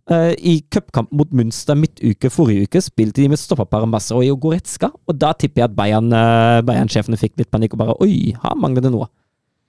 Eh, 0.08 0.34
I 0.40 0.54
cupkamp 0.72 1.12
mot 1.12 1.32
Münster 1.36 1.76
midtuke 1.76 2.30
forrige 2.32 2.70
uke 2.70 2.82
spilte 2.84 3.20
de 3.20 3.28
med 3.28 3.40
stopperparet 3.42 3.90
Masseroi 3.92 4.30
og 4.32 4.40
Goretzka, 4.46 4.88
og 5.04 5.18
da 5.20 5.34
tipper 5.36 5.66
jeg 5.66 5.68
at 5.68 5.76
Bayern-sjefene 5.76 6.68
Bayern-sjefene 6.70 7.20
fikk 7.20 7.36
litt 7.42 7.52
panikk 7.52 7.76
og 7.76 7.82
bare 7.82 7.96
Oi, 8.06 8.32
her 8.40 8.56
mangler 8.56 8.86
det 8.86 8.94
noe. 8.94 9.10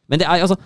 Men 0.09 0.23
det 0.23 0.28
er 0.28 0.44
altså 0.44 0.56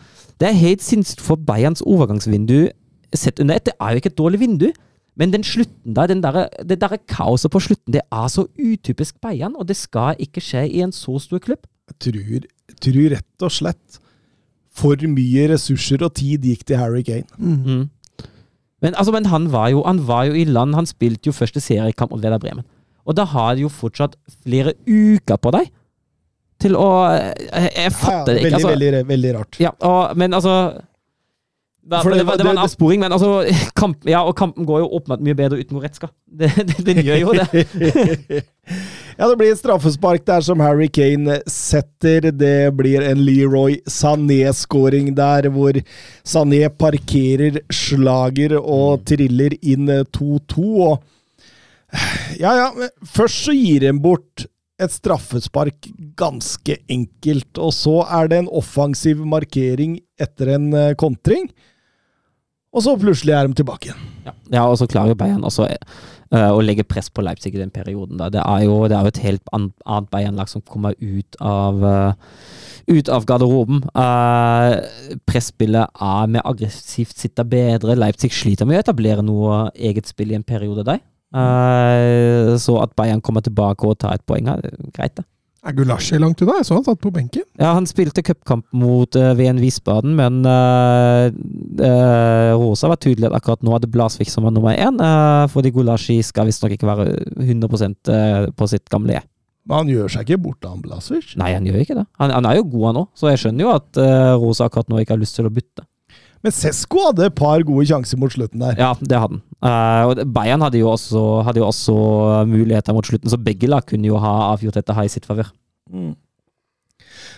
Det 0.41 0.49
er 0.49 0.59
helt 0.59 0.85
sinnssykt 0.85 1.23
for 1.25 1.41
Bayerns 1.41 1.83
overgangsvindu 1.87 2.69
sett 3.15 3.41
under 3.41 3.57
ett. 3.57 3.69
Det 3.69 3.75
er 3.77 3.93
jo 3.93 4.01
ikke 4.01 4.11
et 4.13 4.19
dårlig 4.19 4.41
vindu, 4.41 4.69
men 5.17 5.33
den 5.33 5.45
slutten 5.45 5.95
der, 5.97 6.09
den 6.09 6.23
der, 6.25 6.49
det 6.65 6.81
der 6.81 6.97
kaoset 7.09 7.53
på 7.53 7.61
slutten, 7.61 7.93
det 7.93 8.01
er 8.01 8.29
så 8.33 8.47
utypisk 8.57 9.21
Bayern, 9.21 9.57
og 9.57 9.69
det 9.69 9.77
skal 9.77 10.17
ikke 10.19 10.41
skje 10.41 10.67
i 10.69 10.81
en 10.85 10.93
så 10.97 11.19
stor 11.21 11.41
klubb. 11.45 11.65
Jeg 11.93 11.99
tror, 12.07 12.47
tror 12.81 13.11
rett 13.13 13.45
og 13.45 13.53
slett 13.53 14.01
for 14.73 14.97
mye 15.05 15.51
ressurser 15.53 16.05
og 16.05 16.15
tid 16.17 16.49
gikk 16.49 16.65
til 16.65 16.81
Harry 16.81 17.05
Kane. 17.05 17.29
Mm. 17.37 17.91
Men, 18.83 18.95
altså, 18.99 19.13
men 19.15 19.27
han, 19.31 19.45
var 19.53 19.69
jo, 19.71 19.83
han 19.87 20.01
var 20.09 20.25
jo 20.29 20.35
i 20.35 20.45
land, 20.49 20.75
han 20.75 20.89
spilte 20.91 21.31
jo 21.31 21.37
første 21.37 21.61
seriekamp 21.63 22.11
mot 22.11 22.23
Veda 22.23 22.39
Bremen. 22.43 22.65
Og 23.07 23.17
da 23.19 23.25
har 23.27 23.55
de 23.59 23.65
jo 23.65 23.71
fortsatt 23.73 24.17
flere 24.43 24.75
uker 24.87 25.39
på 25.43 25.53
deg 25.55 25.71
til 26.63 26.77
å 26.79 26.87
Jeg, 27.11 27.71
jeg 27.75 27.93
fatter 27.97 28.37
det 28.37 28.39
ikke. 28.39 28.45
veldig, 28.45 28.55
Altså, 28.59 28.69
veldig, 28.71 29.05
veldig 29.09 29.33
rart. 29.39 29.57
ja, 29.63 29.73
og, 29.83 30.17
men 30.19 30.35
altså 30.39 30.53
da, 31.83 31.99
det 32.07 32.13
det, 32.21 32.27
var, 32.29 32.37
det 32.39 32.45
var 32.47 32.53
en 32.55 32.61
avsporing, 32.63 33.01
men 33.03 33.11
altså 33.13 33.41
kamp, 33.81 34.05
Ja, 34.07 34.21
og 34.23 34.37
kampen 34.39 34.67
går 34.69 34.85
jo 34.85 34.91
åpenbart 34.99 35.25
mye 35.27 35.35
bedre 35.35 35.59
uten 35.59 35.79
Goretzka. 35.81 36.13
Den 36.87 37.03
gjør 37.03 37.19
jo 37.25 37.33
det. 37.35 38.45
ja, 39.19 39.29
det 39.29 39.37
blir 39.41 39.55
straffespark 39.59 40.25
der 40.29 40.45
som 40.45 40.63
Harry 40.63 40.89
Kane 40.93 41.41
setter. 41.51 42.31
Det 42.33 42.73
blir 42.79 43.05
en 43.07 43.25
Leroy 43.25 43.79
Sané-skåring 43.89 45.13
der, 45.19 45.51
hvor 45.53 45.79
Sané 46.25 46.67
parkerer 46.69 47.61
slager 47.73 48.59
og 48.61 49.05
triller 49.09 49.57
inn 49.61 49.91
2-2. 50.17 50.69
Og 50.89 51.03
ja, 52.41 52.55
ja, 52.57 52.71
først 53.05 53.47
så 53.49 53.57
gir 53.57 53.89
en 53.89 54.01
bort 54.03 54.47
et 54.83 54.95
straffespark 54.95 55.91
ganske 56.19 56.79
enkelt, 56.91 57.59
og 57.61 57.75
så 57.77 58.01
er 58.09 58.31
det 58.31 58.41
en 58.43 58.55
offensiv 58.63 59.21
markering 59.29 59.99
etter 60.21 60.57
en 60.57 60.73
eh, 60.75 60.95
kontring. 60.99 61.51
Og 62.73 62.85
så 62.87 62.97
plutselig 62.97 63.35
er 63.37 63.49
de 63.49 63.61
tilbake 63.61 63.91
igjen. 63.91 64.09
Ja, 64.25 64.35
ja 64.57 64.65
og 64.65 64.79
så 64.81 64.89
klarer 64.91 65.19
Bayern 65.19 65.45
også 65.45 65.69
eh, 66.33 66.51
å 66.51 66.65
legge 66.65 66.87
press 66.89 67.11
på 67.13 67.25
Leipzig 67.25 67.55
i 67.55 67.61
den 67.61 67.73
perioden. 67.75 68.19
Da. 68.21 68.31
Det, 68.33 68.43
er 68.43 68.67
jo, 68.67 68.83
det 68.91 68.99
er 68.99 69.07
jo 69.07 69.13
et 69.15 69.23
helt 69.27 69.55
annet 69.55 70.11
Bayern-lag 70.13 70.51
som 70.51 70.65
kommer 70.67 70.97
ut 70.99 71.41
av 71.41 71.87
eh, 71.87 72.37
ut 72.91 73.09
av 73.13 73.27
garderoben. 73.29 73.83
Uh, 73.95 74.83
Presspillet 75.29 76.03
er 76.03 76.31
mer 76.35 76.47
aggressivt, 76.49 77.15
sitter 77.19 77.47
bedre. 77.47 77.97
Leipzig 77.99 78.33
sliter 78.35 78.69
med 78.69 78.81
å 78.81 78.85
etablere 78.85 79.25
noe 79.27 79.65
eget 79.77 80.11
spill 80.11 80.33
i 80.33 80.39
en 80.39 80.47
periode 80.47 80.87
der. 80.89 81.03
Uh, 81.33 82.59
så 82.61 82.77
at 82.83 82.93
Bayern 82.99 83.23
kommer 83.25 83.45
tilbake 83.45 83.89
og 83.89 84.01
tar 84.03 84.19
et 84.19 84.27
poeng, 84.29 84.51
er 84.53 84.67
greit, 84.93 85.15
det. 85.17 85.25
Er 85.63 85.75
Gulasji 85.79 86.19
langt 86.19 86.41
unna? 86.43 86.57
Jeg 86.59 86.67
så 86.67 86.75
han 86.75 86.87
satt 86.87 86.99
på 87.03 87.13
benken. 87.15 87.45
Ja, 87.61 87.71
han 87.77 87.87
spilte 87.87 88.25
cupkamp 88.27 88.65
mot 88.75 89.15
uh, 89.15 89.29
VN 89.39 89.61
Wiesbaden, 89.63 90.17
men 90.19 90.41
uh, 90.43 91.29
uh, 91.31 92.51
Rosa 92.59 92.91
var 92.91 92.99
tydelig 92.99 93.29
at 93.29 93.37
akkurat 93.39 93.63
nå 93.63 93.77
hadde 93.77 93.91
Blasvik 93.93 94.31
som 94.33 94.49
var 94.49 94.57
nummer 94.57 94.75
én, 94.75 94.99
uh, 94.99 95.47
fordi 95.53 95.71
Gulashi 95.75 96.19
skal 96.27 96.51
visstnok 96.51 96.75
ikke 96.75 96.89
være 96.91 97.07
100 97.45 97.71
uh, 98.11 98.51
på 98.59 98.71
sitt 98.73 98.91
gamle 98.91 99.21
E. 99.21 99.23
Men 99.71 99.85
han 99.85 99.93
gjør 99.95 100.11
seg 100.11 100.27
ikke 100.27 100.43
bort 100.49 100.67
av 100.67 100.83
Blasvik? 100.83 101.37
Nei, 101.39 101.53
han 101.55 101.71
gjør 101.71 101.85
ikke 101.85 102.01
det. 102.01 102.09
Han, 102.19 102.35
han 102.35 102.51
er 102.51 102.59
jo 102.59 102.67
god, 102.73 102.89
han 102.89 103.03
òg, 103.05 103.09
så 103.15 103.31
jeg 103.31 103.45
skjønner 103.45 103.69
jo 103.69 103.75
at 103.77 104.03
Rosa 104.43 104.67
akkurat 104.67 104.91
nå 104.91 104.99
ikke 104.99 105.15
har 105.15 105.23
lyst 105.23 105.39
til 105.39 105.47
å 105.47 105.55
bytte. 105.55 105.87
Men 106.43 106.55
Sesko 106.55 107.07
hadde 107.09 107.29
et 107.29 107.37
par 107.39 107.63
gode 107.67 107.87
sjanser 107.87 108.19
mot 108.19 108.33
slutten 108.33 108.65
der. 108.65 108.75
Ja, 108.81 108.91
det 108.99 109.15
hadde 109.15 109.39
han. 109.39 109.43
Uh, 109.63 110.11
og 110.11 110.23
Bayern 110.35 110.65
hadde 110.65 110.81
jo, 110.81 110.91
også, 110.91 111.21
hadde 111.47 111.63
jo 111.63 111.69
også 111.69 111.95
muligheter 112.51 112.97
mot 112.97 113.07
slutten, 113.07 113.31
så 113.31 113.39
begge 113.39 113.71
lag 113.71 113.87
kunne 113.87 114.11
jo 114.11 114.19
ha 114.19 114.33
avgjort 114.51 114.81
dette 114.81 114.97
her 114.97 115.07
i 115.07 115.13
sitt 115.13 115.29
favør. 115.29 115.53
Mm. 115.93 116.17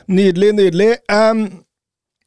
Nydelig, 0.08 0.50
nydelig. 0.56 0.90
Um, 1.12 1.44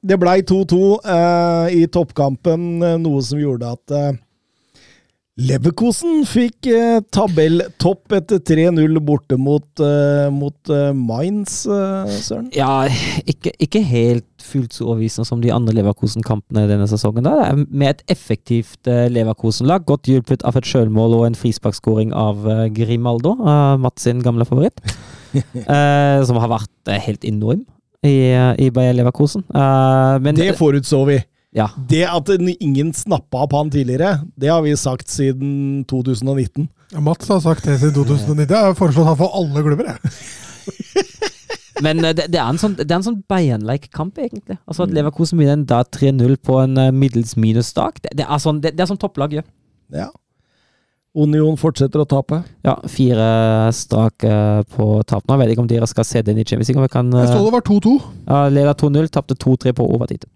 det 0.06 0.20
blei 0.22 0.40
2-2 0.46 0.78
uh, 0.78 1.66
i 1.74 1.88
toppkampen, 1.90 2.70
eh, 2.86 2.98
noe 3.02 3.22
som 3.26 3.42
gjorde 3.42 3.74
at 3.74 3.96
uh, 3.98 4.12
Leverkosen 5.38 6.24
fikk 6.26 6.66
eh, 6.74 6.98
tabelltopp 7.14 8.16
etter 8.18 8.40
3-0 8.42 8.98
borte 9.06 9.38
mot, 9.38 9.68
eh, 9.86 10.32
mot 10.34 10.72
eh, 10.74 10.90
Mainz, 10.98 11.60
eh, 11.70 12.16
Søren. 12.26 12.48
Ja, 12.58 12.88
ikke, 13.22 13.54
ikke 13.62 13.84
helt 13.86 14.37
fullt 14.48 14.74
så 14.76 14.88
overbevisende 14.88 15.28
som 15.28 15.44
de 15.44 15.52
andre 15.54 15.76
Leverkosen-kampene 15.78 16.66
denne 16.72 16.88
sesongen. 16.90 17.28
Da. 17.28 17.52
Med 17.68 17.92
et 17.92 18.04
effektivt 18.18 18.88
uh, 18.90 19.06
Leverkosen-lag, 19.12 19.86
godt 19.88 20.10
hjulpet 20.10 20.46
av 20.48 20.58
et 20.60 20.68
sjølmål 20.68 21.20
og 21.20 21.28
en 21.28 21.38
frisparkskåring 21.38 22.16
av 22.16 22.48
uh, 22.48 22.66
Grimaldo, 22.74 23.36
uh, 23.44 23.76
Mats 23.82 24.08
sin 24.08 24.24
gamle 24.26 24.48
favoritt, 24.48 24.80
eh, 25.36 26.20
som 26.28 26.40
har 26.42 26.52
vært 26.52 26.92
eh, 26.92 27.02
helt 27.08 27.26
enorm 27.28 27.66
i, 28.06 28.16
i 28.64 28.70
Bayer 28.74 28.96
Leverkosen. 28.98 29.44
Eh, 29.50 30.20
men 30.24 30.36
Det 30.38 30.54
forutså 30.58 31.04
vi. 31.10 31.20
ja, 31.58 31.70
Det 31.90 32.04
at 32.08 32.30
ingen 32.60 32.94
snappa 32.94 33.44
opp 33.46 33.56
han 33.58 33.72
tidligere, 33.72 34.22
det 34.40 34.52
har 34.52 34.62
vi 34.62 34.76
sagt 34.76 35.10
siden 35.10 35.86
2019. 35.90 36.70
Ja, 36.94 37.00
Mats 37.04 37.28
har 37.28 37.40
sagt 37.44 37.66
det 37.66 37.80
siden 37.80 37.94
2019. 37.94 38.48
Jeg 38.48 38.66
har 38.70 38.78
foreslått 38.78 39.08
han 39.12 39.18
for 39.20 39.34
alle 39.36 39.64
klubber, 39.66 39.92
jeg. 39.94 41.28
Men 41.84 42.04
eh, 42.04 42.14
det, 42.18 42.28
det 42.34 42.42
er 42.42 42.52
en 42.52 42.62
sånn, 42.62 42.78
det 42.80 42.90
er 42.90 43.00
en 43.00 43.08
sånn 43.10 43.20
Bayern-like 43.30 43.92
kamp, 43.96 44.18
egentlig. 44.22 44.60
Altså 44.66 44.88
At 44.88 44.94
Leverkosen 44.96 45.42
vinner 45.42 45.66
da 45.68 45.84
3-0 45.84 46.38
på 46.46 46.62
en 46.64 46.78
eh, 46.82 46.94
middels 46.96 47.36
minus-dag. 47.40 48.02
Det, 48.04 48.16
det, 48.20 48.28
er 48.28 48.42
sånn, 48.44 48.62
det, 48.64 48.76
det 48.78 48.86
er 48.86 48.92
sånn 48.92 49.02
topplag 49.02 49.38
gjør. 49.38 49.48
Ja. 49.96 50.10
Union 51.18 51.56
fortsetter 51.58 52.04
å 52.04 52.06
tape. 52.06 52.44
Ja, 52.66 52.76
fire 52.92 53.28
strake 53.74 54.32
på 54.76 54.88
tap 55.10 55.26
nå. 55.26 55.34
Jeg 55.34 55.42
vet 55.42 55.54
ikke 55.56 55.64
om 55.64 55.70
dere 55.70 55.88
skal 55.90 56.06
se 56.06 56.22
den 56.26 56.38
i 56.38 56.46
Champions 56.46 56.70
League. 56.70 56.84
Vi 56.84 56.94
kan 56.94 57.10
Jeg 57.10 57.32
så 57.32 57.40
det 57.42 57.54
var 57.56 57.66
2-2. 57.66 57.94
ja, 58.28 58.42
leder 58.54 58.78
2-0, 58.78 59.08
tapte 59.16 59.38
2-3 59.42 59.74
på 59.80 59.88
overtid. 59.96 60.28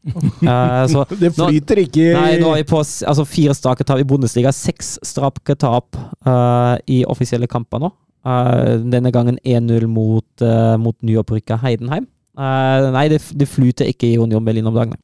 uh, 0.42 0.88
så 0.94 1.06
Det 1.12 1.34
flyter 1.38 1.84
ikke 1.84 2.08
Nei, 2.18 2.40
nå 2.42 2.56
er 2.56 2.64
vi 2.64 2.70
på 2.72 2.82
altså, 2.82 3.28
fire 3.30 3.54
strake 3.58 3.86
tap 3.86 4.02
i 4.02 4.08
Bundesliga. 4.08 4.54
Seks 4.56 4.96
strake 5.06 5.58
tap 5.62 6.00
uh, 6.26 6.80
i 6.90 7.04
offisielle 7.06 7.50
kamper 7.52 7.84
nå. 7.86 7.94
Eh, 8.22 8.74
denne 8.86 9.10
gangen 9.12 9.40
1-0 9.42 9.88
mot, 9.90 10.28
uh, 10.46 10.78
mot 10.78 10.98
nyopprykka 11.02 11.58
Heidenheim. 11.64 12.06
Eh, 12.38 12.90
nei, 12.94 13.08
det, 13.10 13.24
det 13.34 13.50
flyter 13.50 13.90
ikke 13.90 14.12
i 14.12 14.20
Union 14.22 14.46
Berlin 14.46 14.70
om 14.70 14.78
dagen. 14.78 15.00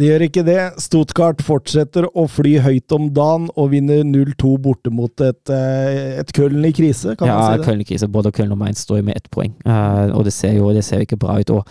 Det 0.00 0.08
gjør 0.08 0.22
ikke 0.24 0.44
det. 0.46 0.60
Stuttgart 0.80 1.42
fortsetter 1.44 2.06
å 2.16 2.24
fly 2.32 2.54
høyt 2.64 2.94
om 2.96 3.10
dagen 3.12 3.50
og 3.60 3.74
vinner 3.74 4.00
0-2 4.08 4.54
borte 4.64 4.88
mot 4.88 5.12
et, 5.20 5.52
et 5.52 6.32
Köln 6.32 6.64
i 6.64 6.72
krise, 6.72 7.12
kan 7.20 7.28
ja, 7.28 7.36
man 7.36 7.44
si 7.44 7.58
det. 7.60 7.66
Köln-krise. 7.68 8.08
Både 8.08 8.32
Köln 8.32 8.54
og 8.56 8.62
Mainz 8.62 8.86
står 8.86 9.04
med 9.04 9.20
ett 9.20 9.28
poeng, 9.28 9.52
uh, 9.68 10.08
og 10.16 10.24
det 10.24 10.32
ser 10.32 10.56
jo 10.56 10.72
det 10.72 10.86
ser 10.86 11.04
ikke 11.04 11.20
bra 11.20 11.36
ut. 11.42 11.52
Og 11.58 11.68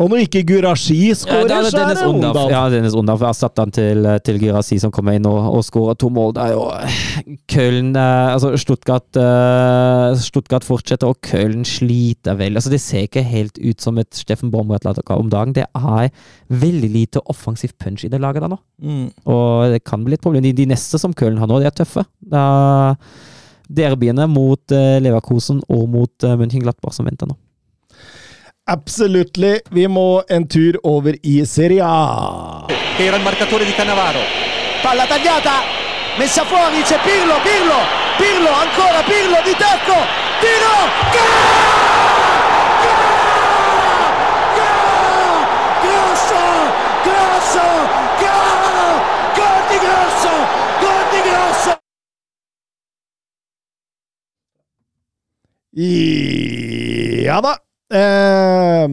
Og 0.00 0.08
når 0.08 0.22
ikke 0.24 0.40
Gurashi 0.48 0.96
Ja, 1.10 1.16
skårer, 1.18 1.48
det 1.48 1.56
er 1.58 1.66
så 1.68 1.80
er 1.82 1.90
det 1.92 2.04
Ondaf. 2.08 2.38
Ja, 2.48 2.62
Dennis 2.72 2.94
Ondaf. 2.96 3.20
erstatter 3.28 3.66
han 3.66 3.72
til, 3.74 4.06
til 4.24 4.38
Girassi, 4.40 4.78
som 4.80 4.92
kommer 4.94 5.18
inn 5.18 5.26
og, 5.28 5.36
og 5.58 5.64
skårer 5.66 5.98
to 6.00 6.08
mål. 6.14 6.32
Det 6.38 6.46
er 6.46 6.54
jo 6.54 7.34
Köln 7.52 7.90
eh, 8.00 8.28
Altså, 8.32 8.54
Stuttgart, 8.62 9.18
eh, 9.20 10.14
Stuttgart 10.24 10.64
fortsetter, 10.64 11.10
og 11.10 11.20
Köln 11.26 11.66
sliter 11.68 12.38
vel. 12.40 12.56
Altså, 12.56 12.72
Det 12.72 12.80
ser 12.80 13.04
ikke 13.08 13.24
helt 13.28 13.60
ut 13.60 13.84
som 13.84 14.00
et 14.00 14.08
Steffen 14.16 14.52
Baumgart-lag 14.54 15.02
om 15.18 15.28
dagen. 15.32 15.52
Det 15.56 15.66
er 15.68 16.08
veldig 16.48 16.90
lite 16.96 17.24
offensiv 17.28 17.76
punch 17.78 18.06
i 18.08 18.12
det 18.12 18.22
laget 18.24 18.46
der 18.46 18.54
nå. 18.54 18.60
Mm. 18.80 19.04
Og 19.28 19.74
det 19.74 19.82
kan 19.84 20.06
bli 20.06 20.16
et 20.16 20.24
problem. 20.24 20.46
De, 20.48 20.54
de 20.56 20.68
neste 20.70 21.00
som 21.02 21.12
Köln 21.12 21.38
har 21.42 21.50
nå, 21.50 21.60
de 21.60 21.68
er 21.68 21.76
tøffe. 21.76 22.06
Det 22.24 22.40
er 22.40 22.96
derbyene 23.70 24.24
mot 24.32 24.72
Leverkosen 24.72 25.60
og 25.68 25.86
mot 25.92 26.30
München 26.40 26.64
Glattbar 26.64 26.96
som 26.96 27.06
venter 27.06 27.28
nå. 27.28 27.36
Absolutely. 28.70 29.58
Vi 29.74 29.86
må 29.90 30.22
en 30.30 30.44
tur 30.46 30.76
over 30.86 31.16
i 31.22 31.44
Serie 31.44 31.82
A. 31.82 32.66
era 32.98 33.16
il 33.16 33.22
marcatore 33.22 33.64
di 33.64 33.72
Cannavaro. 33.74 34.20
Palla 34.80 35.06
tagliata, 35.06 35.62
messa 36.16 36.44
fuori, 36.44 36.80
c'è 36.82 37.00
Pirlo, 37.02 37.34
Pirlo, 37.42 37.80
Pirlo, 38.16 38.52
ancora 38.52 39.02
Pirlo 39.02 39.40
di 39.44 39.56
tacco, 39.58 39.96
tiro, 40.40 40.76
gol, 41.10 41.70
Ja 57.30 57.40
da. 57.40 57.69
Eh, 57.90 58.88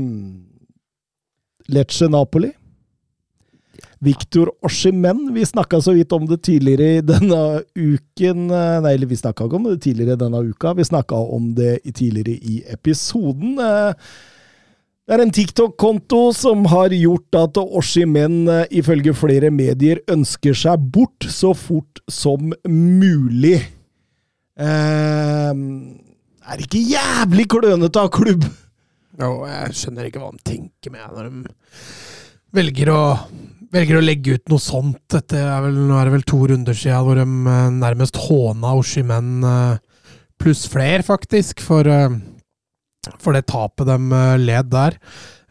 Lecce 1.68 2.08
Napoli. 2.10 2.52
Victor 4.00 4.52
Oshimen, 4.62 5.34
vi 5.34 5.46
snakka 5.46 5.82
så 5.82 5.92
vidt 5.98 6.12
om 6.14 6.26
det 6.30 6.38
tidligere 6.46 6.98
i 6.98 7.02
denne 7.02 7.40
uken 7.74 8.44
eh, 8.54 8.76
Nei, 8.86 8.92
eller 8.94 9.10
vi 9.10 9.18
snakka 9.18 9.48
ikke 9.48 9.58
om 9.58 9.66
det 9.72 9.80
tidligere 9.88 10.20
denne 10.22 10.42
uka, 10.46 10.76
vi 10.78 10.86
snakka 10.86 11.18
om 11.34 11.48
det 11.58 11.80
tidligere 11.98 12.36
i 12.38 12.60
episoden. 12.74 13.58
Eh, 13.58 13.94
Det 15.08 15.16
er 15.16 15.22
en 15.24 15.32
TikTok-konto 15.32 16.34
som 16.36 16.66
har 16.68 16.92
gjort 16.92 17.36
at 17.40 17.58
Oshimen 17.58 18.42
eh, 18.52 18.66
ifølge 18.82 19.14
flere 19.16 19.50
medier 19.56 20.02
ønsker 20.12 20.54
seg 20.54 20.84
bort 20.94 21.24
så 21.32 21.54
fort 21.56 22.02
som 22.12 22.52
mulig. 22.68 23.62
Eh, 24.60 25.54
er 25.56 26.54
det 26.60 26.68
ikke 26.68 26.86
jævlig 26.92 27.48
klønete 27.50 28.04
av 28.04 28.12
klubb? 28.14 28.44
Jo, 29.18 29.32
jeg 29.50 29.74
skjønner 29.74 30.08
ikke 30.08 30.22
hva 30.22 30.30
de 30.36 30.44
tenker 30.46 30.94
med 30.94 31.14
når 31.16 31.30
de 31.30 31.56
velger 32.58 32.92
å, 32.94 33.02
velger 33.74 34.00
å 34.00 34.04
legge 34.04 34.38
ut 34.38 34.52
noe 34.52 34.62
sånt. 34.62 35.02
Dette 35.14 35.40
er 35.42 35.64
vel, 35.66 35.80
nå 35.90 35.98
er 35.98 36.08
det 36.08 36.16
vel 36.20 36.28
to 36.28 36.42
runder 36.52 36.78
siden 36.78 37.06
hvor 37.08 37.18
de 37.20 37.26
eh, 37.26 37.72
nærmest 37.82 38.20
håna 38.28 38.76
Oshimen 38.78 39.32
eh, 39.48 40.06
pluss 40.38 40.68
fler, 40.70 41.02
faktisk, 41.06 41.64
for, 41.66 41.90
eh, 41.90 42.14
for 43.18 43.34
det 43.34 43.48
tapet 43.50 43.90
de 43.90 44.24
led 44.44 44.72
der. 44.74 45.02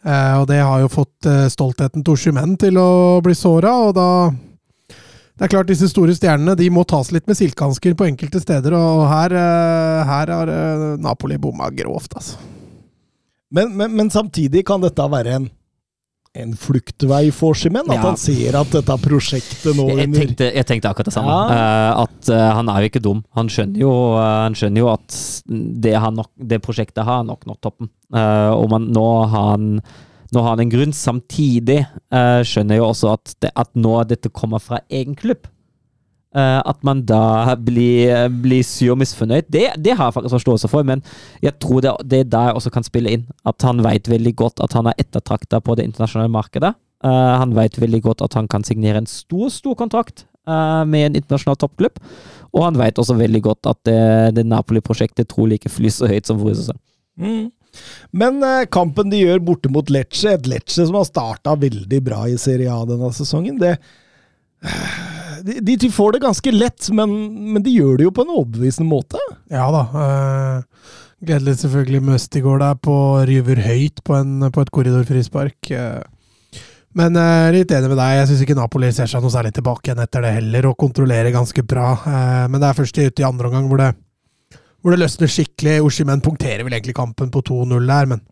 Og 0.06 0.44
det 0.47 0.60
har 0.62 0.78
jo 0.78 0.90
fått 0.93 1.26
stoltheten 1.51 2.05
til 2.06 2.14
Oshimen 2.14 2.52
til 2.62 2.76
å 2.78 3.18
bli 3.26 3.34
såra, 3.34 3.72
og 3.88 3.97
da 3.97 4.10
det 4.30 5.48
er 5.48 5.51
klart, 5.51 5.66
disse 5.66 5.88
store 5.90 6.14
stjernene 6.14 6.55
de 6.55 6.68
må 6.70 6.86
tas 6.86 7.10
litt 7.10 7.26
med 7.26 7.34
silkehansker 7.34 7.98
på 7.98 8.06
enkelte 8.06 8.38
steder, 8.38 8.78
og 8.78 9.02
her, 9.10 9.34
her 10.06 10.30
har 10.30 10.52
Napoli 11.02 11.43
bomma 11.43 11.74
grovt, 11.74 12.14
altså. 12.22 12.38
Men, 13.51 13.77
men, 13.77 13.94
men 13.94 14.10
samtidig 14.10 14.64
kan 14.66 14.82
dette 14.82 15.05
være 15.12 15.36
en, 15.39 15.44
en 16.36 16.55
fluktvei 16.59 17.31
for 17.32 17.55
Simen? 17.56 17.86
At 17.86 18.01
Ja. 18.01 18.02
han 18.09 18.18
ser 18.20 18.59
at 18.59 18.73
dette 18.74 18.97
prosjektet 19.05 19.77
nå 19.78 19.86
Jeg 19.94 20.10
tenkte, 20.12 20.48
jeg 20.51 20.66
tenkte 20.66 20.90
akkurat 20.90 21.10
det 21.10 21.14
samme. 21.14 21.31
Ja. 21.31 21.47
Uh, 21.52 22.02
at 22.06 22.32
uh, 22.32 22.43
han 22.59 22.68
er 22.73 22.82
jo 22.82 22.90
ikke 22.90 23.05
dum. 23.05 23.23
Han 23.39 23.48
skjønner 23.52 23.81
jo, 23.81 23.93
uh, 24.18 24.24
han 24.48 24.59
skjønner 24.59 24.82
jo 24.82 24.90
at 24.93 25.20
det, 25.47 25.94
han 26.02 26.18
nok, 26.18 26.32
det 26.36 26.60
prosjektet 26.64 27.06
har 27.06 27.23
nok 27.28 27.47
nådd 27.47 27.62
toppen. 27.62 27.90
Og 28.12 28.68
man, 28.70 28.90
nå, 28.94 29.06
har 29.31 29.52
han, 29.55 29.81
nå 30.35 30.43
har 30.43 30.55
han 30.55 30.66
en 30.66 30.70
grunn. 30.70 30.93
Samtidig 30.94 31.81
skjønner 32.47 32.77
jeg 32.77 32.82
jo 32.82 32.90
også 32.90 33.14
at, 33.16 33.32
det, 33.43 33.51
at 33.59 33.70
nå 33.78 33.97
dette 34.10 34.31
kommer 34.31 34.62
fra 34.62 34.78
egen 34.90 35.16
klubb. 35.18 35.48
Eh, 36.35 36.61
at 36.61 36.82
man 36.86 37.03
da 37.07 37.55
blir, 37.61 38.28
blir 38.43 38.65
sur 38.66 38.94
og 38.94 39.01
misfornøyd, 39.03 39.48
det, 39.53 39.66
det 39.82 39.97
har 39.97 40.11
jeg 40.11 40.19
faktisk 40.19 40.36
forståelse 40.39 40.70
for. 40.73 40.86
Men 40.89 41.05
jeg 41.44 41.57
tror 41.62 41.85
det, 41.85 41.94
det 42.05 42.23
er 42.24 42.31
der 42.36 42.57
også 42.57 42.73
kan 42.74 42.86
spille 42.86 43.12
inn. 43.16 43.27
At 43.48 43.62
han 43.66 43.85
vet 43.86 44.11
veldig 44.11 44.35
godt 44.36 44.65
at 44.65 44.77
han 44.77 44.90
er 44.90 44.98
ettertrakta 45.03 45.62
på 45.65 45.77
det 45.78 45.86
internasjonale 45.89 46.32
markedet. 46.32 46.74
Uh, 47.05 47.36
han 47.43 47.53
vet 47.55 47.77
veldig 47.78 48.01
godt 48.07 48.24
at 48.24 48.35
han 48.39 48.48
kan 48.48 48.65
signere 48.65 49.03
en 49.03 49.11
stor, 49.11 49.51
stor 49.53 49.77
kontrakt 49.78 50.24
uh, 50.48 50.82
med 50.89 51.11
en 51.11 51.19
internasjonal 51.20 51.59
toppklubb. 51.61 52.01
Og 52.57 52.65
han 52.65 52.78
vet 52.81 52.98
også 52.98 53.19
veldig 53.19 53.43
godt 53.44 53.69
at 53.69 53.82
det, 53.85 54.01
det 54.39 54.47
Napoli-prosjektet 54.48 55.28
trolig 55.28 55.61
ikke 55.61 55.74
flyr 55.74 55.93
så 55.93 56.09
høyt 56.09 56.28
som 56.28 56.40
forrige. 56.40 56.74
Mm. 57.20 57.53
Men 58.16 58.40
kampen 58.73 59.11
de 59.12 59.19
gjør 59.20 59.43
borte 59.44 59.69
mot 59.69 59.90
Lecce, 59.93 60.31
et 60.32 60.47
Lecce 60.48 60.86
som 60.89 60.97
har 60.97 61.05
starta 61.05 61.53
veldig 61.61 61.98
bra 62.07 62.23
i 62.31 62.39
Serie 62.40 62.73
A 62.73 62.86
denne 62.89 63.11
sesongen, 63.12 63.59
det 63.61 63.74
de, 65.47 65.77
de, 65.77 65.90
får 65.93 66.16
det 66.16 66.24
ganske 66.24 66.52
lett, 66.52 66.89
men, 66.97 67.12
men 67.55 67.62
de 67.62 67.74
gjør 67.74 68.01
det 68.01 68.09
jo 68.09 68.14
på 68.14 68.24
en 68.24 68.35
overbevisende 68.35 68.89
måte. 68.89 69.20
Ja 69.52 69.68
da. 69.74 69.82
Uh, 69.94 70.93
gledelig 71.27 71.60
selvfølgelig 71.62 72.02
med 72.02 72.18
Østigård 72.18 72.64
der 72.64 72.78
på 72.82 72.97
ryver 73.28 73.62
høyt 73.66 74.02
på, 74.06 74.16
en, 74.18 74.51
på 74.52 74.64
et 74.64 74.73
korridorfrispark. 74.74 75.70
Uh, 75.70 76.02
men 76.97 77.18
eh, 77.20 77.51
litt 77.52 77.73
enig 77.77 77.90
med 77.93 77.98
deg. 78.01 78.14
Jeg 78.16 78.28
syns 78.31 78.43
ikke 78.47 78.55
Napoli 78.56 78.89
ser 78.97 79.10
seg 79.10 79.20
noe 79.20 79.32
særlig 79.35 79.51
tilbake 79.59 79.90
igjen 79.90 80.01
etter 80.01 80.24
det 80.24 80.31
heller, 80.39 80.70
og 80.70 80.78
kontrollerer 80.81 81.35
ganske 81.35 81.60
bra. 81.68 81.90
Uh, 82.06 82.47
men 82.48 82.56
det 82.62 82.70
er 82.70 82.78
først 82.78 83.01
ute 83.02 83.20
i 83.20 83.27
andre 83.28 83.51
omgang 83.51 83.68
hvor 83.68 83.82
det, 83.82 83.90
hvor 84.81 84.94
det 84.94 85.02
løsner 85.02 85.28
skikkelig. 85.28 85.82
Oshimen 85.85 86.24
punkterer 86.24 86.64
vel 86.64 86.78
egentlig 86.78 86.97
kampen 86.97 87.28
på 87.35 87.44
2-0 87.44 87.90
der, 87.90 88.09
men 88.14 88.24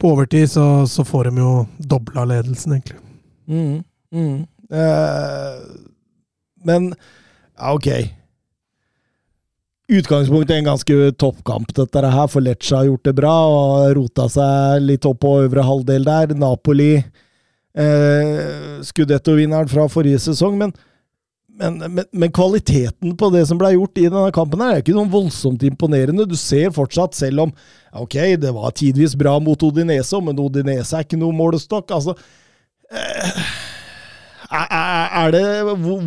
på 0.00 0.10
overtid 0.10 0.50
så, 0.50 0.66
så 0.90 1.04
får 1.06 1.30
de 1.30 1.44
jo 1.44 1.52
dobla 1.78 2.26
ledelsen, 2.26 2.74
egentlig. 2.74 2.98
Mm, 3.46 3.84
mm. 4.10 4.38
Eh, 4.74 5.58
men 6.66 6.92
ja, 6.92 7.74
ok. 7.74 7.88
Utgangspunktet 9.84 10.54
er 10.54 10.62
en 10.62 10.70
ganske 10.70 11.10
toppkamp, 11.20 11.74
dette 11.76 12.00
her, 12.08 12.28
for 12.32 12.44
Lecce 12.44 12.72
har 12.72 12.86
gjort 12.88 13.04
det 13.04 13.12
bra 13.18 13.34
og 13.52 13.90
rota 13.98 14.30
seg 14.32 14.80
litt 14.80 15.04
opp 15.04 15.20
på 15.20 15.34
øvre 15.42 15.64
halvdel 15.66 16.06
der. 16.08 16.32
Napoli, 16.40 16.94
eh, 17.76 18.80
Scudetto-vinneren 18.80 19.68
fra 19.68 19.84
forrige 19.92 20.22
sesong, 20.24 20.56
men, 20.62 20.72
men, 21.60 21.76
men, 21.84 22.08
men 22.16 22.32
kvaliteten 22.32 23.12
på 23.20 23.30
det 23.34 23.44
som 23.50 23.60
ble 23.60 23.74
gjort 23.74 24.00
i 24.00 24.08
denne 24.08 24.32
kampen, 24.34 24.64
her 24.64 24.78
er 24.78 24.82
ikke 24.82 24.96
noe 24.96 25.12
voldsomt 25.12 25.62
imponerende. 25.68 26.24
Du 26.32 26.36
ser 26.40 26.72
fortsatt, 26.72 27.12
selv 27.20 27.44
om 27.44 27.54
ok, 27.92 28.16
det 28.40 28.56
var 28.56 28.72
tidvis 28.80 29.12
bra 29.20 29.36
mot 29.36 29.68
Odinese, 29.68 30.16
men 30.24 30.40
Odinese 30.40 30.96
er 30.96 31.04
ikke 31.04 31.20
noe 31.20 31.36
målestokk. 31.36 31.92
altså 31.92 32.16
eh, 32.88 33.46
er 34.54 34.93
er 35.14 35.34
det, 35.34 35.44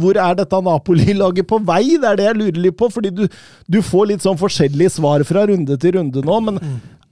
hvor 0.01 0.19
er 0.19 0.35
dette 0.37 0.59
Napoli-laget 0.63 1.47
på 1.49 1.61
vei? 1.67 1.97
Det 2.01 2.09
er 2.09 2.19
det 2.19 2.27
jeg 2.27 2.39
lurer 2.41 2.61
litt 2.67 2.77
på. 2.79 2.89
fordi 2.93 3.13
du, 3.13 3.25
du 3.67 3.81
får 3.85 4.11
litt 4.11 4.25
sånn 4.25 4.39
forskjellige 4.39 4.97
svar 4.97 5.23
fra 5.27 5.45
runde 5.49 5.77
til 5.81 5.97
runde 5.97 6.23
nå. 6.25 6.39
Men 6.49 6.59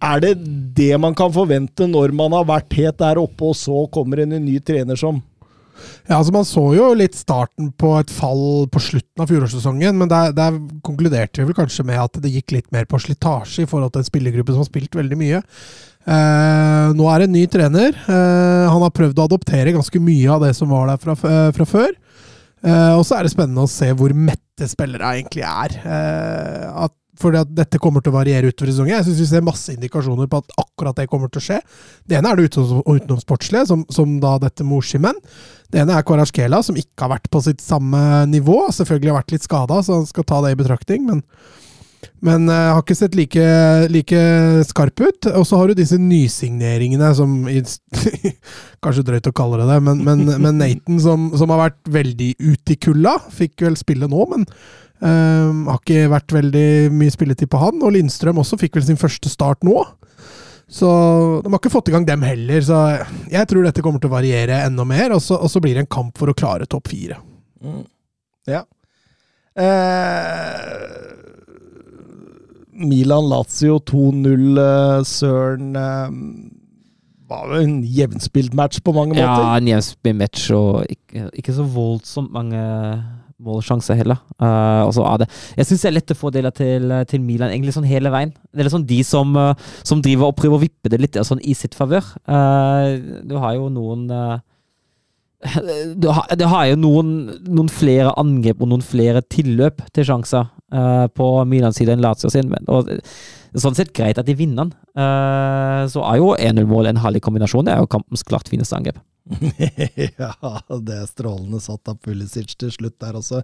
er 0.04 0.24
det 0.24 0.34
det 0.78 0.92
man 1.02 1.16
kan 1.18 1.32
forvente 1.34 1.88
når 1.88 2.14
man 2.16 2.36
har 2.36 2.48
vært 2.50 2.76
helt 2.80 3.00
der 3.00 3.22
oppe, 3.22 3.52
og 3.52 3.58
så 3.58 3.86
kommer 3.94 4.24
en 4.24 4.36
ny 4.36 4.60
trener 4.60 5.00
som 5.00 5.24
Ja, 6.08 6.18
altså 6.18 6.32
Man 6.32 6.46
så 6.48 6.62
jo 6.72 6.94
litt 6.96 7.18
starten 7.18 7.72
på 7.76 7.90
et 8.00 8.12
fall 8.14 8.68
på 8.72 8.80
slutten 8.80 9.24
av 9.24 9.28
fjorårssesongen, 9.32 9.98
men 10.00 10.12
der, 10.12 10.32
der 10.36 10.60
konkluderte 10.86 11.42
vi 11.42 11.50
vel 11.50 11.58
kanskje 11.58 11.84
med 11.88 12.00
at 12.00 12.22
det 12.24 12.32
gikk 12.32 12.56
litt 12.56 12.70
mer 12.76 12.88
på 12.88 13.00
slitasje 13.02 13.66
i 13.66 13.70
forhold 13.70 13.92
til 13.92 14.04
en 14.04 14.08
spillergruppe 14.08 14.56
som 14.56 14.64
har 14.64 14.70
spilt 14.70 14.96
veldig 14.96 15.20
mye. 15.20 15.42
Eh, 16.06 16.88
nå 16.94 17.06
er 17.10 17.22
det 17.22 17.28
en 17.30 17.34
ny 17.34 17.46
trener. 17.50 17.96
Eh, 17.98 18.66
han 18.70 18.84
har 18.84 18.94
prøvd 18.94 19.22
å 19.22 19.26
adoptere 19.26 19.74
ganske 19.74 20.02
mye 20.02 20.30
av 20.36 20.46
det 20.46 20.54
som 20.58 20.70
var 20.70 20.92
der 20.92 21.02
fra, 21.02 21.16
eh, 21.18 21.52
fra 21.56 21.66
før. 21.66 21.96
Eh, 22.66 22.94
og 22.98 23.04
så 23.06 23.18
er 23.18 23.26
det 23.26 23.34
spennende 23.34 23.66
å 23.66 23.70
se 23.70 23.90
hvor 23.94 24.14
mette 24.14 24.70
spillere 24.70 25.16
egentlig 25.18 25.46
er. 25.46 25.76
Eh, 25.82 26.86
at, 26.86 26.94
fordi 27.18 27.40
at 27.42 27.52
dette 27.58 27.80
kommer 27.80 28.04
til 28.04 28.12
å 28.12 28.18
variere 28.18 28.52
utover 28.52 28.72
sesongen. 28.72 28.98
Jeg 28.98 29.08
syns 29.08 29.22
vi 29.24 29.28
ser 29.30 29.46
masse 29.46 29.74
indikasjoner 29.74 30.30
på 30.30 30.42
at 30.44 30.56
akkurat 30.62 30.98
det 30.98 31.10
kommer 31.10 31.32
til 31.32 31.42
å 31.42 31.46
skje. 31.46 31.60
Det 32.06 32.18
ene 32.18 32.32
er 32.32 32.36
det 32.36 32.50
utenom, 32.50 32.82
utenomsportslige, 32.86 33.66
som, 33.70 33.86
som 33.90 34.18
da 34.22 34.38
dette 34.44 34.66
med 34.68 34.78
Oshimen. 34.78 35.22
Det 35.72 35.82
ene 35.82 35.96
er 35.98 36.06
Kvarasjkela, 36.06 36.62
som 36.66 36.78
ikke 36.78 37.06
har 37.06 37.16
vært 37.16 37.30
på 37.34 37.42
sitt 37.46 37.64
samme 37.64 38.26
nivå. 38.30 38.66
Selvfølgelig 38.76 39.14
har 39.14 39.22
vært 39.24 39.38
litt 39.38 39.48
skada, 39.48 39.82
så 39.82 40.02
han 40.02 40.10
skal 40.10 40.28
ta 40.28 40.42
det 40.46 40.54
i 40.54 40.60
betraktning. 40.60 41.06
men 41.08 41.24
men 42.26 42.48
uh, 42.50 42.74
har 42.74 42.82
ikke 42.82 42.98
sett 42.98 43.16
like, 43.18 43.42
like 43.94 44.22
skarp 44.66 45.02
ut. 45.04 45.28
Og 45.36 45.46
så 45.46 45.60
har 45.60 45.70
du 45.70 45.78
disse 45.78 45.98
nysigneringene, 46.02 47.12
som 47.18 47.36
Kanskje 48.86 49.06
drøyt 49.06 49.30
å 49.30 49.36
kalle 49.36 49.60
det 49.62 49.68
det, 49.70 49.82
men, 49.86 50.02
men, 50.06 50.24
men 50.42 50.58
Nathan, 50.62 51.00
som, 51.02 51.30
som, 51.38 51.52
har 51.54 51.68
vært 51.68 51.92
veldig 51.94 52.32
ute 52.42 52.76
i 52.76 52.80
kulda. 52.82 53.18
Fikk 53.34 53.66
vel 53.66 53.78
spille 53.80 54.10
nå, 54.10 54.26
men 54.32 54.48
uh, 54.48 55.70
har 55.70 55.82
ikke 55.82 56.10
vært 56.14 56.36
veldig 56.36 56.68
mye 56.96 57.14
spilletid 57.14 57.52
på 57.52 57.62
han. 57.62 57.82
Og 57.86 57.94
Lindstrøm 57.96 58.42
også 58.42 58.60
fikk 58.62 58.80
vel 58.80 58.88
sin 58.90 59.02
første 59.02 59.32
start 59.32 59.66
nå. 59.66 59.84
Så 60.66 60.90
de 61.46 61.52
har 61.52 61.60
ikke 61.60 61.74
fått 61.74 61.92
i 61.92 61.94
gang 61.94 62.08
dem 62.08 62.24
heller, 62.26 62.64
så 62.66 62.80
jeg 63.30 63.46
tror 63.52 63.68
dette 63.68 63.84
kommer 63.86 64.02
til 64.02 64.10
å 64.10 64.16
variere 64.16 64.64
enda 64.66 64.86
mer. 64.88 65.14
Og 65.14 65.22
så, 65.22 65.38
og 65.38 65.52
så 65.54 65.62
blir 65.62 65.78
det 65.78 65.86
en 65.86 65.94
kamp 65.98 66.18
for 66.18 66.32
å 66.32 66.38
klare 66.38 66.66
topp 66.70 66.90
fire. 66.90 67.20
Mm. 67.62 67.84
Ja. 68.50 68.66
Eh 69.62 71.06
Milan-Lazio 72.76 73.80
2-0, 73.88 74.60
eh, 74.60 75.02
Søren 75.08 75.76
eh, 75.80 76.16
var 77.30 77.50
jo 77.50 77.62
en 77.64 77.76
jevnspilt 77.88 78.56
match 78.58 78.82
på 78.86 78.94
mange 78.96 79.16
måter. 79.16 79.44
Ja, 79.46 79.58
en 79.58 79.70
jevnspilt 79.70 80.18
match, 80.20 80.50
og 80.54 80.86
ikke, 80.90 81.30
ikke, 81.34 81.56
så 81.56 81.66
voldsomt 81.66 82.34
mange 82.36 82.62
målsjanser 83.46 83.98
heller. 84.00 84.20
Uh, 84.40 85.18
det 85.20 85.28
Jeg 85.58 85.68
syns 85.68 85.82
det 85.84 85.90
er 85.90 85.96
lett 85.98 86.14
å 86.14 86.18
få 86.18 86.32
deler 86.32 86.54
til, 86.56 86.94
til, 87.10 87.22
Milan 87.22 87.52
egentlig 87.52 87.76
sånn 87.76 87.88
hele 87.88 88.12
veien. 88.14 88.34
Det 88.54 88.64
er 88.64 88.72
sånn 88.72 88.88
de 88.88 89.02
som, 89.04 89.36
som 89.84 90.02
driver 90.02 90.32
og 90.32 90.38
prøver 90.40 90.60
å 90.60 90.64
vippe 90.64 90.92
det 90.92 91.02
litt 91.02 91.20
sånn 91.20 91.44
i 91.44 91.56
sitt 91.58 91.76
favør. 91.76 92.06
Uh, 92.30 93.24
du 93.28 93.36
har 93.42 93.58
jo 93.58 93.68
noen 93.74 94.08
uh, 94.12 94.38
du 96.02 96.08
har, 96.10 96.28
du 96.36 96.46
har, 96.50 96.66
jo 96.72 96.78
noen, 96.80 97.10
noen, 97.44 97.70
flere 97.72 98.14
angrep 98.20 98.62
og 98.64 98.72
noen 98.72 98.86
flere 98.86 99.22
tilløp 99.32 99.84
til 99.96 100.08
sjanser 100.08 100.48
uh, 100.76 101.08
på 101.08 101.32
Milans 101.50 101.80
side 101.80 101.96
enn 101.96 102.04
Lazio 102.04 102.32
sin. 102.34 102.52
Men, 102.52 102.68
og, 102.72 102.92
sånn 103.56 103.78
sett 103.78 103.94
greit 103.96 104.20
at 104.20 104.28
de 104.28 104.36
vinner 104.36 104.66
den. 104.66 104.74
Uh, 105.00 105.88
så 105.92 106.04
er 106.04 106.20
jo 106.20 106.34
1-0-mål 106.36 106.92
en 106.92 107.02
herlig 107.04 107.24
kombinasjon. 107.26 107.68
Det 107.68 107.76
er 107.76 107.84
jo 107.84 107.92
kampens 107.96 108.26
klart 108.28 108.52
fineste 108.52 108.78
angrep. 108.78 109.00
ja, 110.20 110.32
det 110.86 110.98
er 111.00 111.06
strålende 111.10 111.58
satt 111.64 111.90
av 111.90 111.98
Pulisic 112.04 112.54
til 112.60 112.74
slutt 112.74 113.00
der 113.02 113.18
også. 113.18 113.42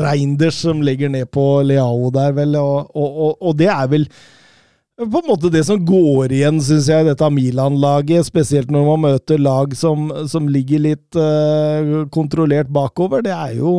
Reinders 0.00 0.62
som 0.64 0.80
legger 0.86 1.12
ned 1.12 1.28
på 1.34 1.46
Leao 1.66 2.12
der, 2.14 2.32
vel. 2.38 2.56
og, 2.56 2.94
og, 2.96 3.34
og 3.36 3.58
det 3.58 3.68
er 3.72 3.90
vel 3.90 4.06
på 5.00 5.22
en 5.22 5.28
måte 5.30 5.48
det 5.48 5.62
som 5.64 5.80
går 5.80 6.32
igjen, 6.36 6.58
syns 6.60 6.90
jeg, 6.90 7.06
dette 7.08 7.28
Milan-laget. 7.32 8.26
Spesielt 8.28 8.72
når 8.72 8.84
man 8.90 9.04
møter 9.06 9.40
lag 9.40 9.72
som, 9.76 10.10
som 10.28 10.48
ligger 10.52 10.82
litt 10.84 11.16
uh, 11.16 12.04
kontrollert 12.12 12.68
bakover. 12.72 13.24
Det 13.24 13.32
er 13.32 13.56
jo 13.56 13.78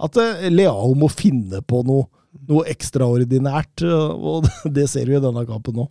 at 0.00 0.16
Leao 0.48 0.94
må 0.96 1.10
finne 1.12 1.60
på 1.66 1.82
noe, 1.86 2.06
noe 2.50 2.66
ekstraordinært. 2.72 3.84
Uh, 3.86 4.10
og 4.14 4.48
det 4.76 4.88
ser 4.92 5.10
vi 5.10 5.18
i 5.18 5.22
denne 5.22 5.46
kampen 5.48 5.78
nå. 5.80 5.86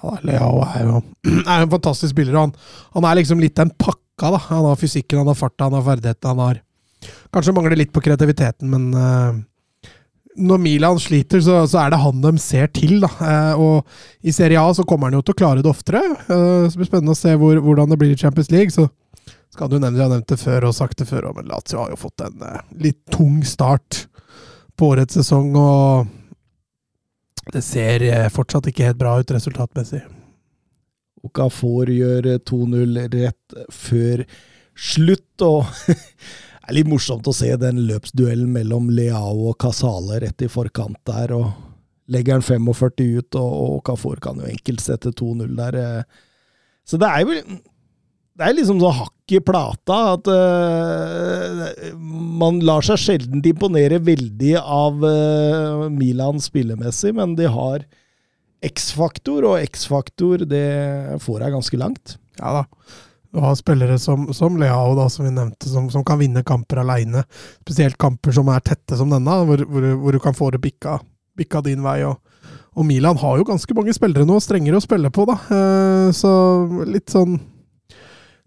Ja, 0.00 0.16
Leao 0.26 0.64
er 0.66 0.88
jo 0.88 1.02
er 1.40 1.64
en 1.64 1.72
fantastisk 1.72 2.14
spiller. 2.14 2.38
Han, 2.38 2.54
han 2.96 3.06
er 3.08 3.20
liksom 3.20 3.42
litt 3.42 3.58
den 3.58 3.72
pakka. 3.80 4.34
da. 4.34 4.42
Han 4.50 4.66
har 4.70 4.80
fysikken, 4.80 5.22
han 5.22 5.30
har 5.30 5.38
farta, 5.38 5.70
han 5.70 5.78
har 5.78 5.86
ferdigheten. 5.92 6.34
Han 6.34 6.44
har 6.48 6.66
Kanskje 7.32 7.54
mangler 7.56 7.78
litt 7.78 7.94
på 7.94 8.02
kreativiteten, 8.04 8.68
men 8.68 8.90
når 10.40 10.58
Milan 10.62 10.98
sliter, 11.00 11.40
så, 11.42 11.62
så, 11.68 11.80
er 11.82 11.92
det 11.92 12.00
han 12.02 12.22
de 12.22 12.32
ser 12.42 12.70
til. 12.76 12.98
Da. 13.02 13.10
Uh, 13.20 13.60
og 13.60 14.26
I 14.26 14.34
Serie 14.34 14.60
A 14.60 14.72
så 14.76 14.84
kommer 14.88 15.08
han 15.08 15.18
jo 15.18 15.24
til 15.24 15.36
å 15.36 15.40
klare 15.40 15.64
det 15.64 15.70
oftere. 15.70 16.02
Uh, 16.28 16.68
så 16.70 16.80
det 16.80 16.88
spennende 16.88 17.16
å 17.16 17.18
se 17.18 17.34
hvor, 17.40 17.60
hvordan 17.64 17.92
det 17.92 18.00
blir 18.00 18.14
i 18.14 18.20
Champions 18.20 18.50
League. 18.52 18.74
Så 18.74 18.88
skal 19.50 19.70
du 19.70 19.78
nevne, 19.78 19.98
jeg 19.98 20.06
har 20.06 20.12
nevnt 20.12 20.30
det 20.30 20.38
før 20.40 20.68
og 20.68 20.76
sagt 20.76 21.00
det 21.00 21.08
før, 21.10 21.32
men 21.36 21.50
Lazio 21.50 21.80
har 21.82 21.90
jo 21.90 21.98
fått 21.98 22.22
en 22.22 22.44
eh, 22.46 22.60
litt 22.84 23.00
tung 23.10 23.40
start 23.42 24.04
på 24.80 24.88
årets 24.94 25.18
sesong. 25.20 25.52
Og 25.60 26.06
det 27.54 27.62
ser 27.66 28.04
eh, 28.08 28.28
fortsatt 28.32 28.70
ikke 28.70 28.88
helt 28.88 29.00
bra 29.00 29.18
ut 29.20 29.34
resultatmessig. 29.36 30.02
Okafor 31.26 31.90
gjør 31.92 32.30
2-0 32.48 33.00
rett 33.12 33.58
før 33.74 34.24
slutt, 34.80 35.44
og 35.44 35.66
det 35.86 36.70
er 36.70 36.78
litt 36.78 36.88
morsomt 36.88 37.28
å 37.28 37.34
se 37.36 37.50
den 37.60 37.82
løpsduellen 37.90 38.48
mellom 38.54 38.88
Leao 38.94 39.50
og 39.50 39.58
Casale 39.60 40.22
rett 40.24 40.46
i 40.46 40.48
forkant 40.48 41.00
der. 41.08 41.34
og 41.36 41.50
Legger 42.10 42.38
han 42.38 42.46
45 42.46 43.18
ut, 43.20 43.36
og, 43.38 43.50
Okafor 43.80 44.22
kan 44.22 44.40
jo 44.40 44.48
enkelt 44.48 44.82
sette 44.82 45.12
2-0 45.14 45.52
der. 45.58 45.76
Eh. 45.78 46.24
Så 46.88 46.98
det 46.98 47.10
er 47.10 47.26
jo 47.26 47.58
det 48.40 48.46
er 48.46 48.56
liksom 48.56 48.78
så 48.80 48.90
hakk 48.96 49.34
i 49.36 49.40
plata 49.44 49.96
at 50.14 50.28
uh, 50.32 51.90
man 52.40 52.62
lar 52.64 52.84
seg 52.86 52.96
sjelden 53.02 53.44
imponere 53.44 53.98
veldig 54.00 54.54
av 54.60 55.04
uh, 55.04 55.84
Milan 55.92 56.40
spillemessig, 56.40 57.12
men 57.18 57.36
de 57.36 57.50
har 57.52 57.84
X-faktor, 58.64 59.44
og 59.44 59.60
X-faktor 59.68 60.46
det 60.48 61.20
får 61.20 61.44
deg 61.44 61.54
ganske 61.58 61.80
langt. 61.80 62.16
Ja 62.40 62.60
da. 62.60 62.64
Du 63.30 63.38
har 63.44 63.54
spillere 63.54 63.98
som, 64.00 64.32
som 64.34 64.56
Leao, 64.58 64.96
da, 64.98 65.04
som 65.12 65.28
vi 65.28 65.30
nevnte, 65.36 65.68
som, 65.70 65.86
som 65.92 66.02
kan 66.06 66.18
vinne 66.18 66.42
kamper 66.42 66.80
aleine. 66.82 67.22
Spesielt 67.60 68.00
kamper 68.00 68.34
som 68.34 68.48
er 68.50 68.64
tette 68.66 68.98
som 68.98 69.12
denne, 69.12 69.36
hvor, 69.46 69.62
hvor, 69.68 69.86
hvor 70.00 70.16
du 70.16 70.22
kan 70.24 70.34
få 70.34 70.50
det 70.56 70.64
bikka, 70.64 70.96
bikka 71.38 71.62
din 71.68 71.84
vei. 71.84 72.00
Og, 72.08 72.18
og, 72.74 72.82
Milan 72.88 73.20
har 73.20 73.38
jo 73.38 73.46
ganske 73.52 73.76
mange 73.76 73.94
spillere 73.94 74.26
nå, 74.26 74.40
strengere 74.42 74.80
å 74.80 74.84
spille 74.84 75.12
på, 75.14 75.28
da. 75.30 75.38
Eh, 75.60 76.08
så 76.16 76.32
litt 76.88 77.12
sånn 77.14 77.38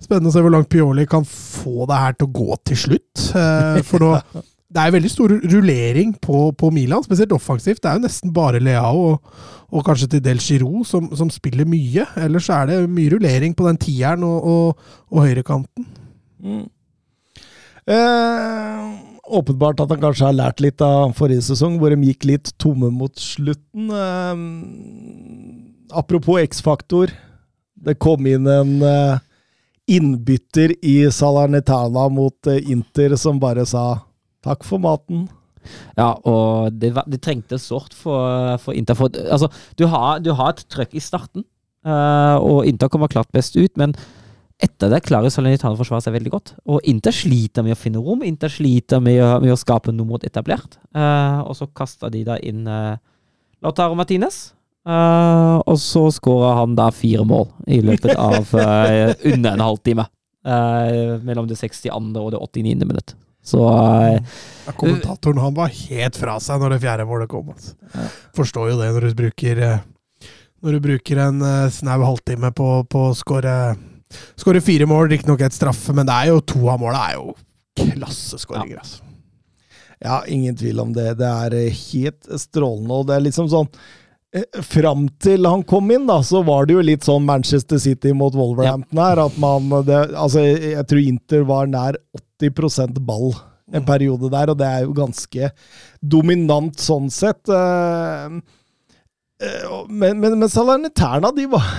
Spennende 0.04 0.32
å 0.32 0.36
se 0.36 0.44
hvor 0.44 0.52
langt 0.54 0.72
Pioli 0.72 1.06
kan 1.10 1.24
få 1.28 1.88
det 1.90 2.00
her 2.00 2.18
til 2.18 2.28
å 2.28 2.34
gå 2.40 2.58
til 2.68 2.82
slutt. 2.88 3.30
Eh, 3.40 3.80
for 3.88 4.04
nå 4.04 4.18
det 4.74 4.82
er 4.82 4.94
veldig 4.96 5.12
stor 5.12 5.34
rullering 5.54 6.14
på, 6.22 6.48
på, 6.58 6.70
Milan, 6.74 7.04
spesielt 7.06 7.34
offensivt. 7.36 7.82
Det 7.84 7.90
er 7.90 8.00
jo 8.00 8.06
nesten 8.08 8.34
bare 8.34 8.62
Leao 8.64 9.04
og, 9.12 9.34
og 9.74 9.86
kanskje 9.86 10.16
til 10.16 10.24
Del 10.26 10.42
Giro 10.42 10.84
som, 10.88 11.12
som, 11.18 11.30
spiller 11.34 11.68
mye. 11.70 12.08
Ellers 12.26 12.50
er 12.54 12.72
det 12.72 12.80
mye 12.90 13.14
rullering 13.14 13.54
på 13.58 13.68
den 13.68 13.80
tieren 13.82 14.26
og, 14.26 14.48
og, 14.50 14.96
og 15.14 15.28
høyrekanten. 15.28 15.86
Mm. 16.44 16.64
Eh, 17.94 18.88
åpenbart 19.38 19.84
at 19.84 19.92
han 19.94 20.02
kanskje 20.02 20.30
har 20.30 20.40
lært 20.40 20.64
litt 20.64 20.82
av 20.84 21.14
forrige 21.18 21.46
sesong, 21.52 21.78
hvor 21.82 21.94
de 21.94 22.10
gikk 22.10 22.26
litt 22.30 22.54
tomme 22.62 22.90
mot 22.94 23.14
slutten. 23.20 23.92
Eh, 23.94 24.34
apropos 26.02 26.42
X-faktor. 26.48 27.14
Det 27.84 28.00
kom 28.02 28.26
inn 28.30 28.48
en 28.50 28.74
eh, 28.88 29.22
innbytter 29.90 30.74
i 30.86 30.98
Salernitana 31.12 32.08
mot 32.12 32.48
eh, 32.48 32.72
Inter 32.72 33.18
som 33.20 33.40
bare 33.42 33.66
sa 33.68 34.04
Takk 34.44 34.66
for 34.68 34.82
maten. 34.84 35.30
Ja, 35.96 36.10
og 36.28 36.76
det, 36.76 36.90
det 37.08 37.22
trengte 37.24 37.56
sårt 37.62 37.94
for, 37.96 38.58
for 38.60 38.76
Inter. 38.76 38.98
For, 39.00 39.14
altså, 39.32 39.48
du 39.80 39.86
har, 39.88 40.20
du 40.20 40.34
har, 40.36 40.52
et 40.52 40.66
trøkk 40.68 40.98
i 41.00 41.04
starten, 41.04 41.46
uh, 41.88 42.36
og 42.44 42.68
Inter 42.68 42.92
kommer 42.92 43.08
klart 43.08 43.32
best 43.32 43.56
ut, 43.56 43.72
men 43.80 43.96
etter 44.64 44.92
det 44.92 45.00
klarer 45.08 45.32
Salernitana 45.32 45.78
å 45.78 45.80
forsvare 45.80 46.04
seg 46.04 46.18
veldig 46.18 46.34
godt. 46.34 46.54
Og 46.68 46.84
Inter 46.92 47.16
sliter 47.16 47.64
med 47.64 47.78
å 47.78 47.80
finne 47.80 48.04
rom, 48.04 48.28
Inter 48.28 48.52
sliter 48.52 49.00
med 49.04 49.22
å, 49.24 49.32
med 49.44 49.56
å 49.56 49.60
skape 49.60 49.96
noe 49.96 50.12
mot 50.12 50.28
etablert. 50.28 50.76
Uh, 50.92 51.40
og 51.48 51.56
så 51.60 51.70
kaster 51.72 52.12
de 52.12 52.26
da 52.28 52.36
inn 52.44 52.68
uh, 52.68 53.00
Lautaro 53.64 53.96
Martinez. 53.96 54.50
Uh, 54.84 55.64
og 55.64 55.78
så 55.80 56.10
skåra 56.12 56.58
han 56.58 56.74
da 56.76 56.90
fire 56.92 57.24
mål 57.28 57.46
i 57.72 57.80
løpet 57.86 58.18
av 58.20 58.50
uh, 58.52 59.14
under 59.34 59.54
en 59.54 59.64
halvtime. 59.64 60.06
Uh, 60.44 61.22
mellom 61.24 61.48
det 61.48 61.56
62. 61.62 61.92
og 62.20 62.34
det 62.34 62.42
89. 62.42 62.76
minutt. 62.84 63.16
Så 63.44 63.60
ja, 63.64 64.72
Kommentatoren 64.80 65.40
han 65.44 65.56
var 65.56 65.72
helt 65.72 66.16
fra 66.16 66.38
seg 66.40 66.62
når 66.62 66.76
det 66.76 66.84
fjerde 66.84 67.08
målet 67.08 67.32
kom. 67.32 67.50
Altså. 67.52 67.74
Ja. 67.92 68.06
Forstår 68.40 68.70
jo 68.72 68.78
det 68.80 68.92
når 68.96 69.08
du 69.10 69.18
bruker 69.20 69.64
Når 70.64 70.78
du 70.78 70.80
bruker 70.80 71.20
en 71.20 71.42
snau 71.76 72.06
halvtime 72.06 72.54
på, 72.56 72.68
på 72.88 73.02
å 73.10 73.16
skåre 73.20 74.62
fire 74.64 74.88
mål, 74.88 75.10
riktignok 75.12 75.44
et 75.44 75.56
straffe, 75.56 75.92
men 75.96 76.08
det 76.08 76.16
er 76.16 76.32
jo 76.32 76.40
to 76.54 76.62
av 76.72 76.80
måla 76.80 77.02
er 77.10 77.18
jo 77.20 77.34
klasseskåringer, 77.82 78.78
ja. 78.78 78.86
altså. 78.86 79.04
Ja, 80.04 80.22
ingen 80.28 80.56
tvil 80.56 80.80
om 80.84 80.96
det. 80.96 81.14
Det 81.20 81.28
er 81.28 81.58
helt 81.72 82.32
strålende, 82.40 82.96
og 82.96 83.08
det 83.08 83.18
er 83.18 83.28
liksom 83.28 83.52
sånn 83.52 83.70
Fram 84.66 85.06
til 85.22 85.46
han 85.46 85.62
kom 85.70 85.92
inn, 85.94 86.08
da, 86.10 86.18
så 86.26 86.42
var 86.46 86.66
det 86.66 86.74
jo 86.74 86.84
litt 86.86 87.06
sånn 87.06 87.26
Manchester 87.28 87.78
City 87.78 88.16
mot 88.18 88.34
Wolverhampton 88.34 88.98
her. 88.98 89.22
At 89.28 89.36
man 89.42 89.70
det, 89.86 90.00
Altså, 90.18 90.42
jeg 90.42 90.86
tror 90.90 91.02
Inter 91.04 91.44
var 91.46 91.70
nær 91.70 92.00
80% 92.42 92.98
ball 93.06 93.36
en 93.74 93.82
mm. 93.84 93.88
periode 93.88 94.30
der, 94.34 94.52
og 94.52 94.58
det 94.60 94.70
er 94.70 94.86
jo 94.88 94.96
ganske 94.98 95.50
dominant 96.02 96.82
sånn 96.82 97.12
sett. 97.14 97.46
Eh, 97.46 98.40
eh, 99.46 99.76
men, 99.90 100.18
men, 100.18 100.40
men 100.42 100.50
Salerniterna, 100.52 101.32
de 101.36 101.48
var 101.54 101.70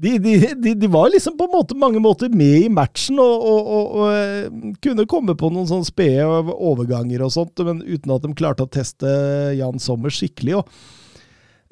de, 0.00 0.14
de, 0.18 0.36
de, 0.56 0.72
de 0.80 0.88
var 0.88 1.10
liksom 1.12 1.34
på 1.36 1.48
måte, 1.52 1.76
mange 1.76 2.00
måter 2.00 2.30
med 2.32 2.62
i 2.64 2.68
matchen 2.72 3.18
og, 3.20 3.42
og, 3.44 3.66
og, 3.66 3.90
og 3.98 4.14
eh, 4.14 4.70
kunne 4.80 5.08
komme 5.08 5.34
på 5.36 5.50
noen 5.52 5.68
sånne 5.68 5.88
spede 5.88 6.54
overganger 6.54 7.26
og 7.26 7.34
sånt, 7.34 7.60
men 7.66 7.82
uten 7.84 8.14
at 8.14 8.24
de 8.24 8.32
klarte 8.36 8.64
å 8.64 8.72
teste 8.72 9.10
Jan 9.58 9.80
Sommer 9.82 10.12
skikkelig. 10.14 10.62
Og, 10.62 10.96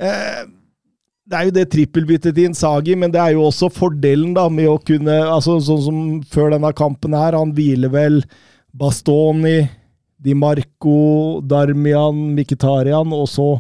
eh, 0.03 0.47
det 1.29 1.37
er 1.37 1.49
jo 1.49 1.55
det 1.59 1.67
trippelbyttet 1.73 2.37
til 2.37 2.49
Insagi, 2.49 2.95
men 2.97 3.13
det 3.13 3.21
er 3.21 3.35
jo 3.37 3.45
også 3.49 3.69
fordelen 3.73 4.33
da 4.37 4.47
med 4.53 4.71
å 4.71 4.79
kunne 4.81 5.17
altså 5.29 5.59
Sånn 5.61 5.83
som 5.85 5.99
før 6.33 6.55
denne 6.55 6.71
kampen 6.77 7.17
her, 7.17 7.37
han 7.37 7.53
hviler 7.57 7.93
vel 7.93 8.23
Bastoni, 8.79 9.61
Di 10.19 10.35
Marco, 10.35 11.41
Darmian, 11.47 12.33
Mkhitarian 12.35 13.13
og 13.15 13.29
så 13.31 13.53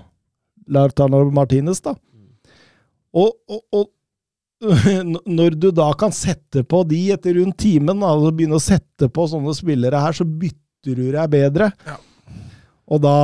Lautaro 0.68 1.28
Martinez, 1.32 1.80
da. 1.84 1.94
Og, 3.16 3.30
og, 3.48 3.62
og 3.72 3.86
når 5.38 5.54
du 5.60 5.68
da 5.74 5.92
kan 5.98 6.12
sette 6.14 6.64
på 6.66 6.82
de 6.88 6.98
etter 7.14 7.38
rundt 7.38 7.60
timen, 7.62 8.00
da, 8.02 8.14
og 8.16 8.32
begynne 8.32 8.58
å 8.58 8.62
sette 8.62 9.08
på 9.12 9.28
sånne 9.30 9.54
spillere 9.56 10.02
her, 10.02 10.16
så 10.16 10.26
bytter 10.26 10.98
du 10.98 11.06
deg 11.14 11.32
bedre. 11.32 11.70
Ja. 11.86 11.98
Og 12.88 13.00
da, 13.04 13.14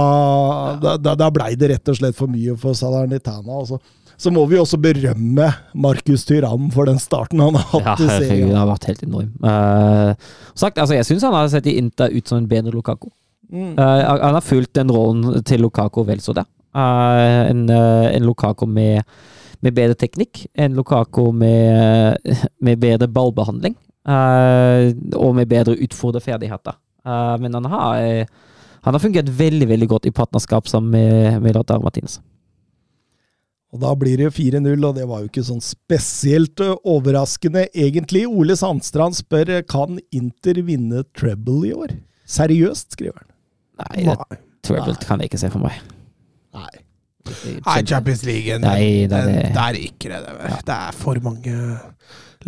ja. 0.84 0.94
da, 1.00 1.14
da 1.16 1.28
blei 1.32 1.54
det 1.56 1.70
rett 1.72 1.88
og 1.88 1.96
slett 1.96 2.16
for 2.18 2.28
mye 2.28 2.52
for 2.60 2.76
Salernitana. 2.76 3.60
Også. 3.62 3.78
Så 4.20 4.30
må 4.30 4.44
vi 4.46 4.58
også 4.60 4.76
berømme 4.78 5.46
Markus 5.74 6.22
Tyrann 6.28 6.68
for 6.74 6.86
den 6.86 7.00
starten 7.02 7.40
han 7.42 7.56
har 7.56 7.64
hatt 7.72 7.88
Ja, 7.88 7.94
i 8.04 8.08
serien. 8.28 8.50
det 8.52 8.58
har 8.60 8.68
vært 8.68 8.88
helt 8.90 9.02
enorm. 9.06 9.30
Uh, 9.42 10.12
sagt, 10.54 10.78
altså, 10.78 10.94
jeg 10.98 11.08
syns 11.08 11.24
han 11.26 11.34
har 11.34 11.48
sett 11.50 11.66
i 11.66 11.74
Inter 11.80 12.12
ut 12.14 12.28
som 12.28 12.38
en 12.42 12.48
bedre 12.50 12.70
Lukaku. 12.76 13.08
Mm. 13.50 13.72
Uh, 13.78 14.02
han 14.22 14.36
har 14.36 14.44
fulgt 14.44 14.74
den 14.76 14.92
rollen 14.94 15.40
til 15.48 15.64
Lukaku 15.64 16.04
vel 16.08 16.20
så 16.22 16.36
det. 16.36 16.44
Uh, 16.76 17.48
en, 17.50 17.64
en 17.70 18.28
Lukaku 18.28 18.66
med, 18.70 19.02
med 19.64 19.74
bedre 19.76 19.96
teknikk. 19.98 20.44
En 20.54 20.76
Lukaku 20.78 21.32
med, 21.32 22.20
med 22.60 22.78
bedre 22.84 23.08
ballbehandling. 23.08 23.74
eh, 24.04 24.92
og 25.16 25.34
med 25.38 25.48
bedre 25.48 25.76
utfordrerferdigheter. 25.80 26.76
Men 27.40 27.54
han 27.56 27.64
har, 27.72 28.26
han 28.84 28.96
har 28.96 29.02
fungert 29.02 29.32
veldig 29.32 29.68
veldig 29.70 29.88
godt 29.90 30.06
i 30.08 30.14
partnerskap 30.14 30.68
sammen 30.70 30.92
med, 30.92 31.42
med 31.42 31.56
Lautaro 31.56 31.84
Martinez. 31.84 32.20
Og 33.74 33.80
da 33.82 33.90
blir 33.98 34.20
det 34.20 34.30
4-0, 34.36 34.70
og 34.86 34.94
det 34.94 35.06
var 35.10 35.22
jo 35.22 35.28
ikke 35.32 35.42
sånn 35.42 35.62
spesielt 35.64 36.60
overraskende, 36.62 37.64
egentlig. 37.74 38.22
Ole 38.30 38.54
Sandstrand 38.54 39.16
spør 39.18 39.56
kan 39.66 39.98
Inter 40.14 40.60
vinne 40.62 41.02
treble 41.16 41.56
i 41.66 41.72
år. 41.74 41.96
Seriøst, 42.30 42.94
skriver 42.94 43.18
han. 43.18 43.30
Nei, 43.82 44.04
det, 44.06 44.14
Nei. 44.20 44.38
Trouble 44.64 44.94
kan 45.02 45.20
jeg 45.20 45.32
ikke 45.32 45.42
se 45.42 45.50
for 45.50 45.64
meg. 45.64 45.80
Nei. 46.54 46.70
Nei, 47.24 47.78
Champions 47.88 48.20
League 48.28 48.58
Nei, 48.60 49.08
det 49.08 49.16
er 49.16 49.26
den, 49.26 49.36
det. 49.40 49.44
det 49.56 49.62
er 49.64 49.78
ikke 49.80 50.10
det. 50.12 50.18
Det 50.22 50.32
er, 50.44 50.56
det 50.68 50.74
er 50.76 50.96
for 51.00 51.20
mange 51.24 51.54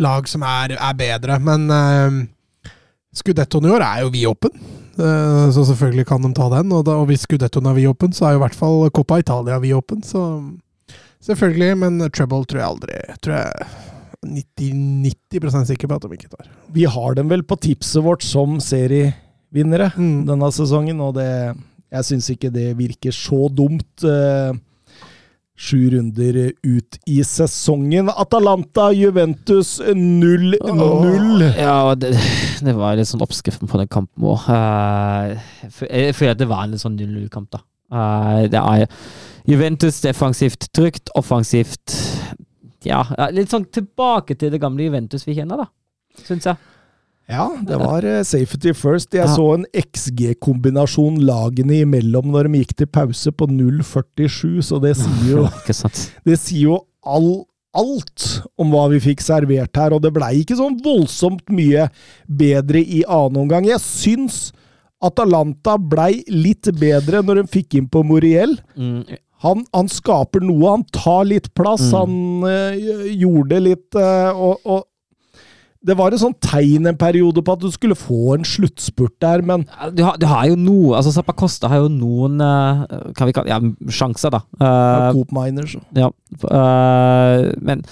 lag 0.05 0.29
som 0.29 0.45
er, 0.47 0.77
er 0.77 0.97
bedre. 0.97 1.39
Men 1.43 1.67
uh, 1.73 2.71
Scudettoen 3.17 3.67
i 3.67 3.73
år 3.73 3.83
er 3.83 4.03
jo 4.05 4.13
vidåpen, 4.13 4.53
uh, 4.53 4.86
så 4.97 5.63
selvfølgelig 5.69 6.05
kan 6.09 6.21
de 6.25 6.31
ta 6.33 6.47
den. 6.49 6.71
Og, 6.73 6.85
da, 6.87 6.95
og 6.97 7.07
hvis 7.11 7.25
Gudettoen 7.29 7.67
er 7.69 7.75
vidåpen, 7.77 8.13
så 8.17 8.25
er 8.27 8.31
jo 8.35 8.39
i 8.41 8.45
hvert 8.47 8.57
fall 8.57 8.89
Coppa 8.95 9.19
Italia 9.21 9.59
vidåpen. 9.61 10.01
Så 10.03 10.23
selvfølgelig, 11.27 11.77
men 11.83 11.99
treble 12.09 12.45
tror 12.45 12.61
jeg 12.61 12.67
aldri 12.71 12.99
tror 13.21 13.37
jeg 13.37 13.67
90, 14.27 14.73
90% 15.37 15.69
sikker 15.69 15.87
på 15.91 15.95
at 15.99 16.05
de 16.07 16.17
ikke 16.17 16.31
tar. 16.33 16.47
Vi 16.73 16.85
har 16.89 17.13
dem 17.17 17.29
vel 17.31 17.43
på 17.47 17.57
tipset 17.61 18.03
vårt 18.03 18.25
som 18.25 18.57
serievinnere 18.63 19.91
Mm. 19.97 20.25
denne 20.27 20.51
sesongen, 20.51 20.99
og 21.01 21.15
det 21.15 21.55
Jeg 21.89 22.03
syns 22.03 22.29
ikke 22.33 22.49
det 22.51 22.75
virker 22.77 23.11
så 23.15 23.47
dumt. 23.55 24.03
eh, 24.03 24.51
Sju 25.57 25.89
runder 25.89 26.37
ut 26.63 26.99
i 27.09 27.23
sesongen. 27.25 28.11
Atalanta, 28.13 28.91
Juventus 28.93 29.79
0-0. 29.81 31.47
Ja, 31.57 31.95
det, 31.97 32.11
det 32.61 32.75
var 32.77 32.99
litt 32.99 33.09
sånn 33.09 33.25
oppskriften 33.25 33.69
på 33.71 33.81
den 33.81 33.89
kampen 33.89 34.27
òg. 34.29 34.45
jeg 34.45 36.13
føler 36.13 36.35
at 36.35 36.43
det 36.43 36.49
var 36.51 36.67
en 36.67 36.75
litt 36.75 36.83
sånn 36.83 36.99
0-0-kamp, 36.99 37.49
da. 37.57 37.63
Eh, 37.87 38.43
det 38.53 38.61
er 38.61 38.85
Juventus 39.47 40.01
defensivt 40.03 40.69
trygt, 40.75 41.09
offensivt 41.15 41.95
ja, 42.85 43.01
litt 43.33 43.51
sånn 43.51 43.65
tilbake 43.73 44.35
til 44.37 44.53
det 44.53 44.61
gamle 44.61 44.85
Juventus 44.85 45.25
vi 45.27 45.35
kjenner, 45.39 45.65
da. 45.65 46.21
Syns 46.27 46.45
jeg. 46.49 46.76
Ja, 47.27 47.49
det 47.67 47.75
var 47.81 48.05
eh, 48.07 48.21
safety 48.23 48.71
first. 48.73 49.11
Jeg 49.13 49.25
Ja. 49.27 49.35
så 49.35 49.49
en 49.57 49.65
XG-kombinasjon 49.75 51.17
lagene 51.27 51.81
imellom 51.83 52.29
når 52.31 52.47
de 52.47 52.61
gikk 52.61 52.75
til 52.79 52.87
pause 52.87 53.31
på 53.35 53.47
0,47, 53.51 54.61
så 54.63 54.79
det 54.81 54.95
sier 54.95 55.33
jo, 55.33 55.43
det 56.27 56.37
sier 56.39 56.61
jo 56.69 56.77
all, 57.03 57.43
alt 57.75 58.27
om 58.57 58.71
hva 58.71 58.85
vi 58.93 59.01
fikk 59.09 59.21
servert 59.25 59.75
her, 59.75 59.93
og 59.97 60.01
det 60.05 60.13
blei 60.15 60.39
ikke 60.45 60.55
sånn 60.59 60.79
voldsomt 60.85 61.43
mye 61.53 61.89
bedre 62.29 62.79
i 62.81 63.03
annen 63.07 63.43
omgang. 63.43 63.67
Jeg 63.67 63.83
syns 63.83 64.39
Atalanta 65.03 65.75
blei 65.77 66.23
litt 66.31 66.71
bedre 66.79 67.19
når 67.21 67.43
de 67.43 67.49
fikk 67.59 67.75
inn 67.77 67.89
på 67.91 68.01
Moriel. 68.07 68.55
Mm, 68.79 69.03
Han, 69.43 69.59
han 69.69 69.85
skaper 69.85 70.41
noe, 70.41 70.71
han 70.71 70.83
tar 70.89 71.27
litt 71.29 71.51
plass, 71.53 71.91
Mm. 71.91 71.97
han 71.99 72.49
eh, 72.49 73.11
gjorde 73.21 73.59
litt 73.61 73.93
og, 73.99 74.63
og 74.65 74.87
det 75.87 75.95
var 75.97 76.13
et 76.13 76.21
sånt 76.21 76.39
tegn 76.43 76.89
en 76.89 76.99
periode 76.99 77.43
på 77.43 77.55
at 77.55 77.63
du 77.63 77.69
skulle 77.73 77.97
få 77.97 78.35
en 78.35 78.45
sluttspurt 78.47 79.15
der, 79.23 79.43
men 79.45 79.65
Du 79.95 80.03
har, 80.03 80.19
du 80.19 80.27
har 80.29 80.49
jo 80.49 80.59
noe 80.59 80.97
altså 80.97 81.13
Zappa 81.15 81.35
Costa 81.37 81.71
har 81.71 81.85
jo 81.85 81.89
noen 81.91 82.41
eh, 82.43 82.83
kan 83.17 83.29
vi 83.29 83.35
kalle, 83.35 83.51
ja, 83.51 83.59
sjanser, 83.93 84.33
da. 84.35 84.43
Eh, 84.59 85.09
Coop 85.15 85.33
Miners 85.35 85.77
Ja, 85.95 86.11
uh, 86.11 87.47
men 87.63 87.83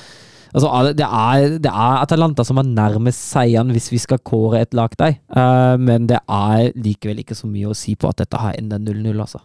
altså, 0.53 0.69
det 0.97 1.07
er, 1.07 1.57
det 1.63 1.71
er 1.71 2.03
Atalanta 2.03 2.45
som 2.47 2.59
er 2.61 2.69
nærmest 2.69 3.23
seieren 3.31 3.73
hvis 3.75 3.91
vi 3.93 4.01
skal 4.01 4.21
kåre 4.25 4.65
et 4.65 4.75
lag 4.77 4.95
der. 4.99 5.19
uh, 5.35 5.75
men 5.79 6.09
det 6.11 6.21
er 6.21 6.71
likevel 6.75 7.23
ikke 7.23 7.37
så 7.37 7.49
mye 7.49 7.71
å 7.71 7.77
si 7.77 7.95
på 7.95 8.11
at 8.11 8.23
dette 8.23 8.39
har 8.41 8.57
enda 8.59 8.81
0-0, 8.81 9.13
altså. 9.15 9.43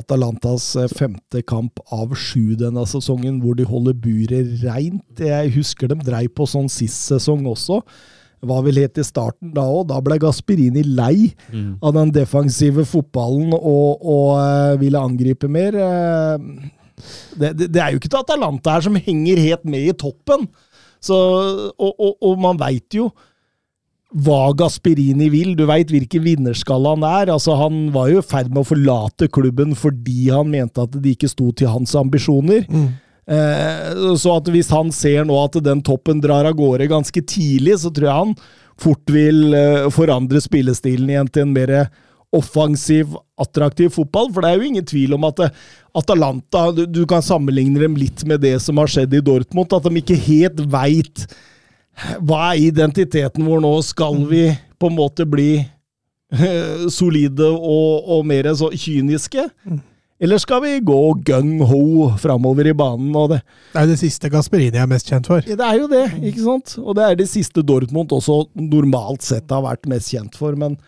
Atalantas 0.00 0.72
eh, 0.80 0.90
femte 0.90 1.44
kamp 1.46 1.78
av 1.94 2.16
sju 2.18 2.56
denne 2.58 2.82
sesongen, 2.90 3.38
hvor 3.42 3.54
de 3.58 3.66
holder 3.68 3.94
buret 3.94 4.58
reint. 4.64 5.22
Jeg 5.22 5.54
husker 5.54 5.92
de 5.92 6.00
dreiv 6.02 6.32
på 6.34 6.48
sånn 6.50 6.70
sist 6.72 7.06
sesong 7.12 7.46
også. 7.46 7.80
Hva 8.44 8.58
var 8.58 8.64
vel 8.66 8.80
helt 8.82 8.98
i 9.00 9.04
starten 9.06 9.54
da 9.56 9.62
òg. 9.70 9.86
Da 9.88 10.00
ble 10.04 10.18
Gasperini 10.20 10.82
lei 10.84 11.30
av 11.80 11.94
den 11.96 12.10
defensive 12.12 12.84
fotballen 12.84 13.54
og, 13.56 14.02
og 14.02 14.32
eh, 14.42 14.80
ville 14.82 15.00
angripe 15.00 15.48
mer. 15.48 15.78
Eh, 15.78 16.48
det, 17.38 17.54
det, 17.58 17.70
det 17.72 17.80
er 17.82 17.94
jo 17.94 18.02
ikke 18.02 18.10
til 18.10 18.20
Atalanta 18.20 18.74
her 18.76 18.84
som 18.84 18.98
henger 18.98 19.40
helt 19.40 19.64
med 19.64 19.88
i 19.88 19.96
toppen. 19.96 20.48
Så, 21.04 21.16
og, 21.78 21.94
og, 21.94 22.12
og 22.24 22.36
man 22.40 22.58
veit 22.60 22.96
jo 22.96 23.10
hva 24.14 24.52
Gasperini 24.54 25.28
vil. 25.32 25.54
Du 25.58 25.64
veit 25.66 25.90
hvilken 25.90 26.22
vinnerskalle 26.24 26.94
han 26.94 27.06
er. 27.06 27.32
Altså, 27.34 27.56
han 27.58 27.88
var 27.94 28.12
jo 28.12 28.20
i 28.22 28.26
ferd 28.26 28.52
med 28.52 28.62
å 28.62 28.68
forlate 28.68 29.30
klubben 29.32 29.74
fordi 29.78 30.28
han 30.30 30.52
mente 30.52 30.84
at 30.84 30.94
det 30.94 31.16
ikke 31.16 31.32
sto 31.32 31.50
til 31.52 31.72
hans 31.72 31.94
ambisjoner. 31.98 32.68
Eh, 33.24 34.16
så 34.20 34.36
at 34.36 34.50
hvis 34.52 34.70
han 34.74 34.92
ser 34.94 35.24
nå 35.26 35.36
at 35.40 35.58
den 35.64 35.82
toppen 35.84 36.20
drar 36.22 36.46
av 36.46 36.56
gårde 36.58 36.90
ganske 36.92 37.24
tidlig, 37.24 37.78
så 37.82 37.90
tror 37.90 38.10
jeg 38.10 38.22
han 38.22 38.34
fort 38.80 39.14
vil 39.14 39.54
eh, 39.56 39.86
forandre 39.94 40.42
spillestilen 40.44 41.10
igjen 41.10 41.30
til 41.32 41.46
en 41.46 41.54
mer 41.56 41.74
offensiv, 42.34 43.14
attraktiv 43.40 43.94
fotball. 43.94 44.30
For 44.34 44.44
det 44.44 44.50
er 44.50 44.60
jo 44.60 44.68
ingen 44.68 44.86
tvil 44.86 45.16
om 45.16 45.26
at 45.26 45.42
eh, 45.46 45.56
Atalanta 45.94 46.68
du, 46.74 46.84
du 46.86 47.02
kan 47.10 47.24
sammenligne 47.24 47.82
dem 47.82 47.98
litt 47.98 48.22
med 48.28 48.42
det 48.44 48.56
som 48.62 48.78
har 48.82 48.90
skjedd 48.90 49.14
i 49.14 49.24
Dortmund, 49.24 49.74
at 49.74 49.86
de 49.88 50.02
ikke 50.02 50.20
helt 50.28 50.62
veit 50.70 51.26
hva 52.26 52.52
er 52.52 52.62
identiteten 52.68 53.46
vår 53.46 53.62
nå? 53.64 53.72
Skal 53.86 54.20
vi 54.30 54.46
på 54.80 54.90
en 54.90 54.96
måte 54.98 55.26
bli 55.28 55.50
eh, 55.62 56.86
solide 56.92 57.48
og, 57.54 58.08
og 58.16 58.24
mer 58.26 58.48
så 58.58 58.70
kyniske? 58.74 59.44
Eller 60.24 60.38
skal 60.38 60.62
vi 60.62 60.72
gå 60.86 60.98
gung-ho 61.26 62.10
framover 62.22 62.68
i 62.70 62.74
banen? 62.76 63.10
Og 63.18 63.32
det, 63.34 63.40
Det 63.72 63.80
er 63.80 63.86
jo 63.88 63.92
det 63.92 64.00
siste 64.00 64.30
Gasperini 64.32 64.78
er 64.80 64.90
mest 64.90 65.10
kjent 65.10 65.26
for. 65.28 65.42
ja, 65.44 65.56
det 65.58 65.66
er 65.66 65.80
jo 65.80 65.88
det, 65.90 66.04
ikke 66.30 66.44
sant? 66.44 66.76
Og 66.80 66.94
det 66.96 67.06
er 67.06 67.18
det 67.18 67.28
siste 67.28 67.64
Dortmund 67.66 68.14
også 68.14 68.44
normalt 68.54 69.26
sett 69.26 69.50
har 69.52 69.64
vært 69.66 69.88
mest 69.90 70.14
kjent 70.14 70.38
for. 70.38 70.56
Men, 70.58 70.78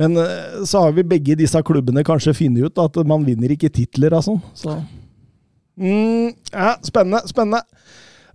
men 0.00 0.16
eh, 0.20 0.64
så 0.66 0.86
har 0.86 0.96
vi 0.96 1.04
begge 1.14 1.36
disse 1.38 1.60
klubbene 1.64 2.04
kanskje 2.06 2.34
funnet 2.40 2.70
ut 2.72 2.82
at 2.82 2.98
man 3.06 3.26
vinner 3.28 3.52
ikke 3.54 3.72
titler 3.72 4.16
av 4.16 4.24
sånn. 4.26 4.40
Så 4.58 4.78
mm, 5.78 6.32
Ja, 6.50 6.74
spennende, 6.82 7.22
spennende. 7.30 7.62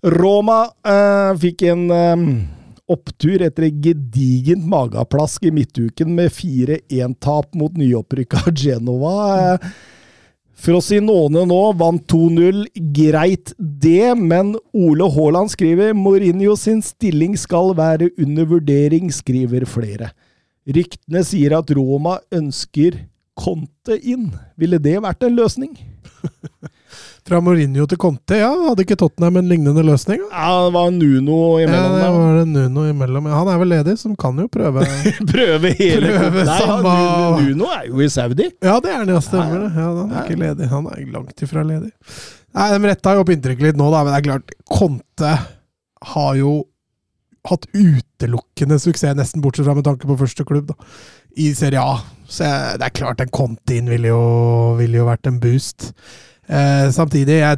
Roma 0.04 0.64
eh, 0.88 1.34
fikk 1.42 1.66
en 1.68 1.86
eh, 1.92 2.26
opptur 2.90 3.44
etter 3.44 3.68
et 3.68 3.80
gedigent 3.84 4.64
mageplask 4.70 5.44
i 5.50 5.54
midtuken 5.54 6.14
med 6.16 6.32
4-1-tap 6.32 7.52
mot 7.60 7.76
nyopprykka 7.76 8.54
Genova. 8.56 9.16
Eh, 9.60 9.72
Frosinone 10.60 11.46
nå 11.48 11.60
vant 11.80 12.04
2-0. 12.12 12.66
Greit 12.96 13.54
det, 13.60 14.16
men 14.20 14.56
Ole 14.76 15.08
Haaland 15.16 15.52
skriver 15.54 15.94
Mourinho 15.96 16.56
sin 16.60 16.82
stilling 16.84 17.38
skal 17.40 17.72
være 17.78 18.10
under 18.20 18.48
vurdering, 18.56 19.12
skriver 19.12 19.68
flere. 19.68 20.12
Ryktene 20.70 21.24
sier 21.26 21.56
at 21.60 21.72
Roma 21.76 22.20
ønsker 22.36 23.06
Conte 23.40 23.96
inn. 24.04 24.28
Ville 24.60 24.82
det 24.84 24.98
vært 25.04 25.24
en 25.24 25.38
løsning? 25.40 25.78
Fra 27.30 27.40
Mourinho 27.46 27.86
til 27.90 28.00
Conte, 28.02 28.38
ja. 28.42 28.50
Hadde 28.66 28.82
ikke 28.86 28.96
Tottenham 28.98 29.36
en 29.38 29.50
lignende 29.52 29.84
løsning? 29.86 30.22
da? 30.24 30.30
Ja, 30.34 30.54
det 30.66 30.72
var 30.74 30.88
Nuno 30.96 31.36
Ja, 31.60 31.68
imellom 31.68 31.92
det 31.94 32.02
der. 32.02 32.16
var 32.16 32.38
det 32.40 32.46
Nuno 32.50 32.86
imellom. 32.90 33.28
Han 33.30 33.52
er 33.54 33.60
vel 33.62 33.70
ledig, 33.76 33.94
så 34.02 34.10
han 34.10 34.16
kan 34.24 34.40
jo 34.42 34.48
prøve. 34.50 34.86
Prøve 35.34 35.72
hele 35.78 36.14
Prøve 36.16 36.46
Nei, 36.48 36.58
samme- 36.64 36.96
ja, 36.96 37.30
Nuno, 37.44 37.70
er 37.76 37.86
jo 37.92 38.02
i 38.02 38.10
Saudi. 38.10 38.50
Ja, 38.66 38.80
det 38.82 38.90
er 38.94 38.98
han, 39.04 39.14
ja. 39.14 39.22
Stemmer 39.22 39.62
det. 39.68 39.70
Ja, 39.78 39.88
han 40.00 40.10
er 40.12 40.26
ikke 40.26 40.40
ledig. 40.42 40.70
Han 40.74 40.90
er 40.90 41.06
langt 41.14 41.46
ifra 41.46 41.64
ledig. 41.70 41.92
Nei, 42.58 42.68
De 42.74 42.82
retta 42.90 43.14
jo 43.14 43.22
opp 43.22 43.30
inntrykket 43.36 43.68
litt 43.70 43.78
nå, 43.78 43.92
da, 43.94 44.02
men 44.04 44.16
det 44.16 44.20
er 44.24 44.28
klart 44.32 44.56
Conte 44.74 45.36
har 46.16 46.34
jo 46.40 46.56
hatt 47.50 47.66
utelukkende 47.78 48.78
suksess, 48.82 49.14
nesten 49.16 49.42
bortsett 49.44 49.66
fra 49.70 49.76
med 49.78 49.86
tanke 49.88 50.08
på 50.10 50.18
første 50.20 50.44
klubb, 50.50 50.74
da, 50.74 50.90
i 51.40 51.52
Serie 51.58 51.80
A. 51.82 52.00
Så 52.30 52.50
det 52.78 52.90
er 52.90 52.94
klart, 52.98 53.22
en 53.24 53.30
Conte 53.34 53.78
inn 53.78 53.88
ville 53.90 54.12
ville 54.82 55.00
jo 55.00 55.06
vært 55.08 55.30
en 55.30 55.38
boost. 55.42 55.92
Eh, 56.50 56.92
samtidig, 56.92 57.36
jeg, 57.44 57.58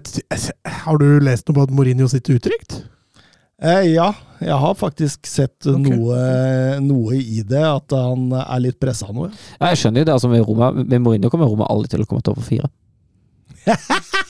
har 0.83 0.97
du 0.99 1.07
lest 1.23 1.47
noe 1.47 1.55
på 1.55 1.63
at 1.63 1.71
Mourinho 1.71 2.09
sitter 2.11 2.35
utrygt? 2.41 2.81
Eh, 3.61 3.93
ja, 3.93 4.09
jeg 4.41 4.57
har 4.57 4.73
faktisk 4.75 5.29
sett 5.29 5.67
okay. 5.69 5.83
noe, 5.85 6.17
noe 6.83 7.19
i 7.21 7.43
det, 7.47 7.61
at 7.61 7.95
han 7.95 8.31
er 8.41 8.63
litt 8.65 8.79
pressa 8.81 9.07
nå. 9.13 9.29
ja. 9.29 9.69
Jeg 9.69 9.83
skjønner 9.83 10.03
jo 10.03 10.09
det, 10.09 10.15
altså 10.17 10.31
med 10.31 10.43
Roma 10.47 10.71
Med 10.75 10.97
Mourinho 10.99 11.29
kommer 11.31 11.47
Roma 11.47 11.69
aldri 11.69 11.93
til 11.93 12.03
å 12.03 12.09
komme 12.09 12.25
til 12.25 12.35
få 12.39 12.47
fire. 12.49 12.71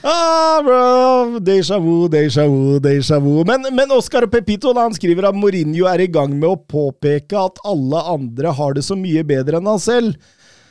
Ah, 0.00 0.62
bro! 0.64 1.40
Deja 1.44 1.76
vu, 1.78 2.08
deja 2.08 2.46
vu, 2.48 2.78
deja 2.80 3.18
vu. 3.20 3.42
Men, 3.44 3.66
men 3.74 3.90
Oscar 3.92 4.24
Pepito 4.30 4.72
da, 4.72 4.86
han 4.86 4.94
skriver 4.96 5.26
at 5.28 5.36
Mourinho 5.36 5.88
er 5.90 6.00
i 6.00 6.08
gang 6.08 6.32
med 6.38 6.48
å 6.48 6.56
påpeke 6.56 7.36
at 7.36 7.60
alle 7.68 8.00
andre 8.14 8.54
har 8.56 8.78
det 8.78 8.84
så 8.86 8.96
mye 8.96 9.24
bedre 9.26 9.60
enn 9.60 9.68
han 9.68 9.82
selv. 9.82 10.16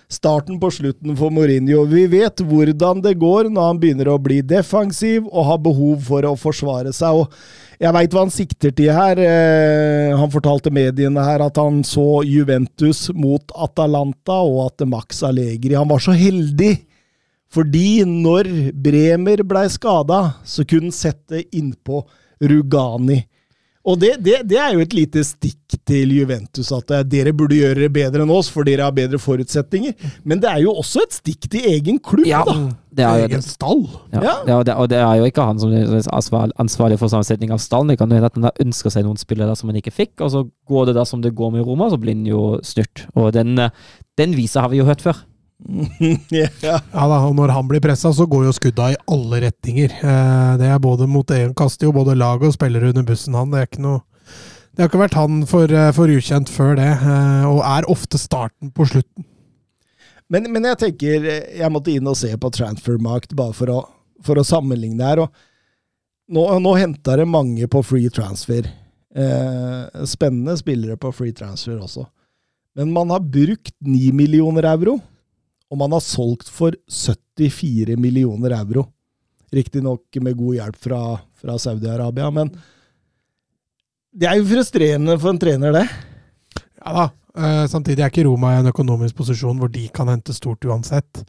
Starten 0.10 0.58
på 0.58 0.72
slutten 0.74 1.14
for 1.14 1.30
Mourinho. 1.30 1.84
Vi 1.86 2.08
vet 2.10 2.42
hvordan 2.42 3.04
det 3.06 3.14
går 3.22 3.52
når 3.54 3.68
han 3.68 3.80
begynner 3.82 4.10
å 4.10 4.18
bli 4.18 4.40
defensiv 4.42 5.28
og 5.30 5.46
har 5.52 5.60
behov 5.62 6.02
for 6.08 6.26
å 6.26 6.34
forsvare 6.34 6.90
seg. 6.98 7.20
og 7.22 7.78
Jeg 7.78 7.94
veit 7.94 8.16
hva 8.16 8.24
han 8.26 8.34
sikter 8.34 8.74
til 8.74 8.90
her. 8.90 9.22
Eh, 9.22 10.18
han 10.18 10.34
fortalte 10.34 10.74
mediene 10.74 11.22
her 11.28 11.46
at 11.46 11.62
han 11.62 11.84
så 11.86 12.24
Juventus 12.26 13.06
mot 13.14 13.54
Atalanta, 13.54 14.42
og 14.42 14.66
at 14.66 14.88
Max 14.90 15.22
Allegri 15.24 15.78
Han 15.78 15.92
var 15.94 16.02
så 16.02 16.18
heldig 16.18 16.76
fordi 17.50 18.04
når 18.06 18.48
Bremer 18.78 19.42
blei 19.42 19.66
skada, 19.74 20.36
så 20.46 20.62
kunne 20.70 20.92
han 20.92 20.94
sette 20.94 21.42
innpå 21.50 22.04
Rugani. 22.46 23.24
Og 23.88 23.96
det, 24.02 24.10
det, 24.20 24.42
det 24.50 24.58
er 24.60 24.74
jo 24.76 24.82
et 24.84 24.94
lite 24.94 25.22
stikk 25.24 25.78
til 25.88 26.12
Juventus, 26.12 26.68
at 26.76 26.92
eh, 26.92 27.04
dere 27.08 27.32
burde 27.34 27.56
gjøre 27.56 27.86
det 27.86 27.92
bedre 27.96 28.26
enn 28.26 28.34
oss, 28.36 28.50
for 28.52 28.68
dere 28.68 28.84
har 28.84 28.92
bedre 28.96 29.20
forutsetninger. 29.22 29.94
Men 30.28 30.42
det 30.44 30.50
er 30.52 30.66
jo 30.66 30.74
også 30.82 31.06
et 31.06 31.16
stikk 31.16 31.48
til 31.54 31.64
egen 31.72 32.02
klubb, 32.04 32.28
Ja, 32.28 32.42
da. 32.46 32.58
det 32.92 33.06
er 33.08 33.22
jo 33.24 33.30
Egen 33.30 33.46
stall? 33.46 33.86
Ja. 34.12 34.20
Ja. 34.26 34.36
Ja, 34.52 34.58
og, 34.60 34.66
det, 34.68 34.76
og 34.76 34.92
det 34.92 35.00
er 35.00 35.22
jo 35.22 35.30
ikke 35.32 35.48
han 35.48 35.64
som 35.64 35.72
er 35.72 36.54
ansvarlig 36.60 37.00
for 37.00 37.12
sammensetning 37.14 37.56
av 37.56 37.64
stallen. 37.64 37.94
Det 37.94 37.98
kan 38.02 38.12
jo 38.12 38.20
hende 38.20 38.30
at 38.34 38.38
han 38.42 38.50
har 38.50 38.62
ønska 38.66 38.92
seg 38.94 39.08
noen 39.08 39.22
spillere 39.22 39.56
som 39.56 39.72
han 39.72 39.80
ikke 39.80 39.96
fikk, 39.96 40.14
og 40.28 40.34
så 40.36 40.44
går 40.70 40.92
det 40.92 40.98
da 41.00 41.08
som 41.08 41.24
det 41.24 41.32
går 41.40 41.56
med 41.56 41.64
Roma, 41.66 41.88
så 41.94 42.02
blir 42.02 42.20
han 42.20 42.28
jo 42.28 42.44
snurt. 42.68 43.08
Og 43.16 43.32
den, 43.38 43.56
eh, 43.64 43.72
den 44.20 44.36
visa 44.36 44.68
har 44.68 44.76
vi 44.76 44.84
jo 44.84 44.90
hørt 44.92 45.02
før. 45.08 45.24
ja. 46.32 46.48
Ja 46.62 46.78
da, 47.12 47.18
og 47.28 47.34
når 47.38 47.52
han 47.54 47.68
blir 47.70 47.82
pressa, 47.84 48.12
så 48.16 48.28
går 48.30 48.48
jo 48.48 48.54
skudda 48.56 48.92
i 48.94 49.00
alle 49.12 49.42
retninger. 49.46 49.96
Eh, 50.00 50.54
det 50.62 50.70
er 50.72 50.84
både 50.84 51.08
mot 51.10 51.34
egen 51.36 51.56
kaster 51.58 51.90
jo 51.90 51.96
både 51.96 52.18
laget 52.18 52.52
og 52.52 52.56
spillere 52.56 52.94
under 52.94 53.08
bussen, 53.08 53.36
han. 53.38 53.52
Det 53.52 53.60
er 53.62 53.70
ikke 53.70 53.84
noe 53.86 54.06
Det 54.70 54.84
har 54.86 54.92
ikke 54.92 55.02
vært 55.02 55.18
han 55.20 55.44
for, 55.50 55.74
eh, 55.76 55.92
for 55.96 56.14
ukjent 56.14 56.50
før 56.54 56.78
det, 56.80 56.88
eh, 56.88 57.46
og 57.50 57.62
er 57.68 57.90
ofte 57.92 58.22
starten 58.22 58.72
på 58.72 58.88
slutten. 58.88 59.28
Men, 60.30 60.46
men 60.54 60.68
jeg 60.70 60.78
tenker 60.78 61.24
Jeg 61.26 61.72
måtte 61.74 61.90
inn 61.90 62.06
og 62.06 62.14
se 62.20 62.30
på 62.38 62.52
Transfermarkt 62.54 63.34
bare 63.36 63.56
for 63.58 63.74
å, 63.74 63.80
for 64.22 64.38
å 64.38 64.46
sammenligne 64.46 65.04
her. 65.04 65.24
og 65.26 65.46
Nå, 66.30 66.44
nå 66.62 66.76
henta 66.78 67.16
det 67.18 67.26
mange 67.26 67.66
på 67.66 67.82
free 67.82 68.12
transfer. 68.14 68.68
Eh, 69.16 70.06
spennende 70.06 70.54
spillere 70.60 70.98
på 71.02 71.10
free 71.18 71.34
transfer 71.34 71.80
også. 71.82 72.06
Men 72.78 72.94
man 72.94 73.10
har 73.10 73.26
brukt 73.26 73.74
9 73.82 74.12
millioner 74.14 74.68
euro, 74.70 75.00
og 75.70 75.78
man 75.78 75.94
har 75.94 76.04
solgt 76.04 76.50
for 76.52 76.76
74 76.90 77.98
millioner 78.02 78.56
euro. 78.58 78.88
Riktignok 79.54 80.20
med 80.22 80.38
god 80.38 80.60
hjelp 80.60 80.78
fra, 80.82 81.02
fra 81.42 81.58
Saudi-Arabia, 81.62 82.30
men 82.34 82.52
det 84.20 84.28
er 84.30 84.40
jo 84.40 84.50
frustrerende 84.50 85.16
for 85.22 85.34
en 85.34 85.42
trener, 85.42 85.74
det. 85.76 85.86
Ja 86.80 86.94
da. 86.96 87.04
eh, 87.38 87.66
samtidig 87.70 88.02
er 88.02 88.12
ikke 88.12 88.26
Roma 88.26 88.56
i 88.56 88.62
en 88.62 88.72
økonomisk 88.72 89.20
posisjon 89.20 89.60
hvor 89.62 89.70
de 89.74 89.84
kan 89.94 90.10
hente 90.10 90.34
stort 90.34 90.66
uansett. 90.66 91.22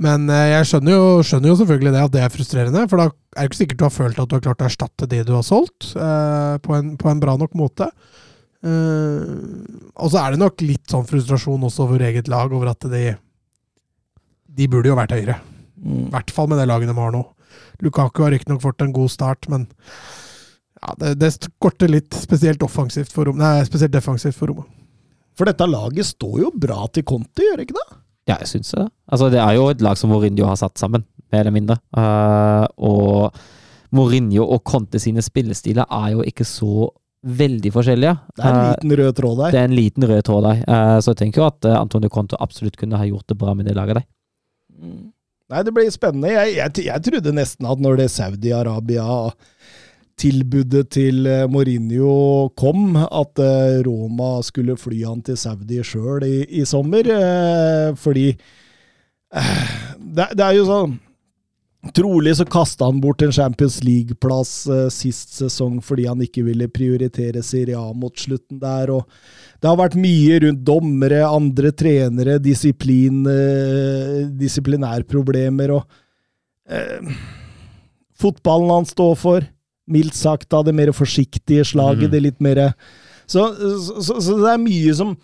Men 0.00 0.28
eh, 0.32 0.50
jeg 0.54 0.68
skjønner 0.68 0.96
jo, 0.96 1.06
skjønner 1.24 1.52
jo 1.52 1.58
selvfølgelig 1.62 1.94
det 1.94 2.02
at 2.04 2.16
det 2.16 2.24
er 2.24 2.34
frustrerende, 2.34 2.84
for 2.90 3.00
da 3.00 3.08
er 3.08 3.46
det 3.46 3.50
ikke 3.50 3.60
sikkert 3.62 3.80
du 3.80 3.86
har 3.86 3.96
følt 3.96 4.20
at 4.20 4.28
du 4.28 4.36
har 4.36 4.44
klart 4.48 4.64
å 4.64 4.68
erstatte 4.68 5.08
det 5.10 5.22
du 5.28 5.32
har 5.36 5.46
solgt, 5.46 5.92
eh, 5.96 6.56
på, 6.64 6.76
en, 6.76 6.92
på 7.00 7.12
en 7.12 7.22
bra 7.22 7.38
nok 7.40 7.56
måte. 7.58 7.88
Og 8.60 10.10
så 10.12 10.18
er 10.20 10.34
det 10.34 10.40
nok 10.42 10.60
litt 10.60 10.90
sånn 10.92 11.06
frustrasjon 11.08 11.62
også 11.64 11.86
over 11.86 12.02
eget 12.04 12.26
lag, 12.28 12.52
over 12.52 12.74
at 12.74 12.84
de 12.92 13.14
De 14.56 14.66
burde 14.70 14.90
jo 14.90 14.96
vært 14.98 15.14
høyere. 15.14 15.38
I 15.80 16.08
hvert 16.12 16.32
fall 16.34 16.48
med 16.50 16.58
det 16.60 16.66
laget 16.68 16.90
de 16.90 16.96
har 16.96 17.14
nå. 17.14 17.22
Lukaku 17.84 18.22
har 18.26 18.34
riktignok 18.34 18.60
fått 18.62 18.82
en 18.84 18.92
god 18.92 19.10
start, 19.12 19.48
men 19.48 19.64
ja, 20.80 20.94
det, 21.00 21.14
det 21.20 21.30
skorter 21.36 21.90
litt, 21.92 22.12
spesielt 22.16 22.62
offensivt 22.64 23.12
for 23.12 23.28
Roma. 23.28 23.40
Nei, 23.42 23.64
spesielt 23.68 23.92
defensivt 23.94 24.36
for 24.36 24.52
Roma. 24.52 24.66
For 25.38 25.48
dette 25.48 25.66
laget 25.68 26.08
står 26.10 26.36
jo 26.42 26.50
bra 26.60 26.84
til 26.92 27.06
Conti, 27.08 27.46
gjør 27.46 27.60
det 27.62 27.68
ikke 27.68 27.78
det? 27.78 27.88
Ja, 28.28 28.36
jeg 28.42 28.50
syns 28.50 28.74
det. 28.76 28.84
Altså, 29.10 29.30
det 29.32 29.40
er 29.42 29.56
jo 29.56 29.68
et 29.72 29.80
lag 29.82 29.96
som 29.98 30.12
Mourinho 30.12 30.44
har 30.48 30.58
satt 30.60 30.76
sammen, 30.80 31.06
mer 31.32 31.42
eller 31.44 31.54
mindre. 31.56 31.78
Uh, 31.96 32.66
og 32.76 33.40
Mourinho 33.96 34.44
og 34.44 34.62
Conte 34.68 35.00
sine 35.02 35.24
spillestiler 35.24 35.88
er 35.88 36.12
jo 36.14 36.26
ikke 36.28 36.46
så 36.46 36.90
veldig 37.26 37.72
forskjellige. 37.74 38.14
Det 38.36 38.44
er 38.44 38.52
en 38.52 38.60
Eh, 38.60 38.68
liten 38.76 38.96
rød 39.00 39.16
tråd 39.18 39.36
der. 39.42 39.50
det 39.52 39.60
er 39.60 39.68
en 39.68 39.76
liten 39.76 40.06
rød 40.08 40.22
tråd 40.28 40.46
der. 40.46 40.60
Uh, 40.68 40.96
så 41.00 41.12
jeg 41.12 41.20
tenker 41.24 41.42
jo 41.42 41.48
at 41.48 41.68
Antonio 41.74 42.08
Conte 42.12 42.38
absolutt 42.40 42.78
kunne 42.80 43.00
ha 43.00 43.08
gjort 43.08 43.26
det 43.28 43.36
bra 43.40 43.52
med 43.56 43.66
det 43.68 43.74
laget 43.76 44.00
der. 44.00 44.06
Nei, 45.50 45.64
det 45.66 45.72
blir 45.74 45.90
spennende. 45.90 46.30
Jeg, 46.30 46.54
jeg, 46.56 46.70
jeg 46.86 47.02
trodde 47.08 47.32
nesten 47.34 47.66
at 47.66 47.80
når 47.82 47.96
det 47.98 48.10
Saudi-Arabia-tilbudet 48.14 50.86
til 50.94 51.26
eh, 51.26 51.48
Mourinho 51.50 52.46
kom, 52.60 52.94
at 53.02 53.38
eh, 53.42 53.82
Roma 53.86 54.42
skulle 54.46 54.76
fly 54.78 55.00
han 55.08 55.22
til 55.26 55.36
Saudi 55.40 55.82
sjøl 55.82 56.22
i, 56.28 56.46
i 56.60 56.62
sommer. 56.68 57.02
eh, 57.16 57.90
Fordi 57.98 58.28
det, 59.30 60.26
det 60.34 60.44
er 60.46 60.54
jo 60.58 60.64
sånn 60.70 60.92
Trolig 61.80 62.34
så 62.36 62.44
kasta 62.44 62.84
han 62.90 62.98
bort 63.00 63.22
en 63.24 63.32
Champions 63.32 63.78
League-plass 63.82 64.66
eh, 64.68 64.88
sist 64.92 65.32
sesong 65.38 65.78
fordi 65.80 66.04
han 66.10 66.20
ikke 66.20 66.42
ville 66.44 66.68
prioritere 66.68 67.40
Serie 67.44 67.78
A 67.80 67.94
mot 67.96 68.12
slutten 68.20 68.58
der. 68.60 68.92
og 68.92 69.08
Det 69.56 69.70
har 69.70 69.78
vært 69.80 69.96
mye 69.96 70.42
rundt 70.44 70.60
dommere, 70.66 71.22
andre 71.24 71.72
trenere, 71.72 72.36
disiplin, 72.44 73.22
eh, 73.24 74.26
disiplinærproblemer 74.42 75.72
og 75.78 75.86
eh, 76.68 77.14
Fotballen 78.20 78.68
han 78.68 78.84
står 78.84 79.14
for, 79.16 79.44
mildt 79.88 80.18
sagt 80.18 80.52
av 80.52 80.66
det 80.66 80.74
mer 80.76 80.90
forsiktige 80.92 81.64
slaget, 81.64 82.10
mm. 82.10 82.12
det 82.12 82.18
litt 82.20 82.42
mer 82.44 82.58
så, 83.24 83.46
så, 83.56 84.02
så, 84.04 84.18
så 84.20 84.36
det 84.42 84.50
er 84.52 84.60
mye 84.60 84.92
som 84.98 85.14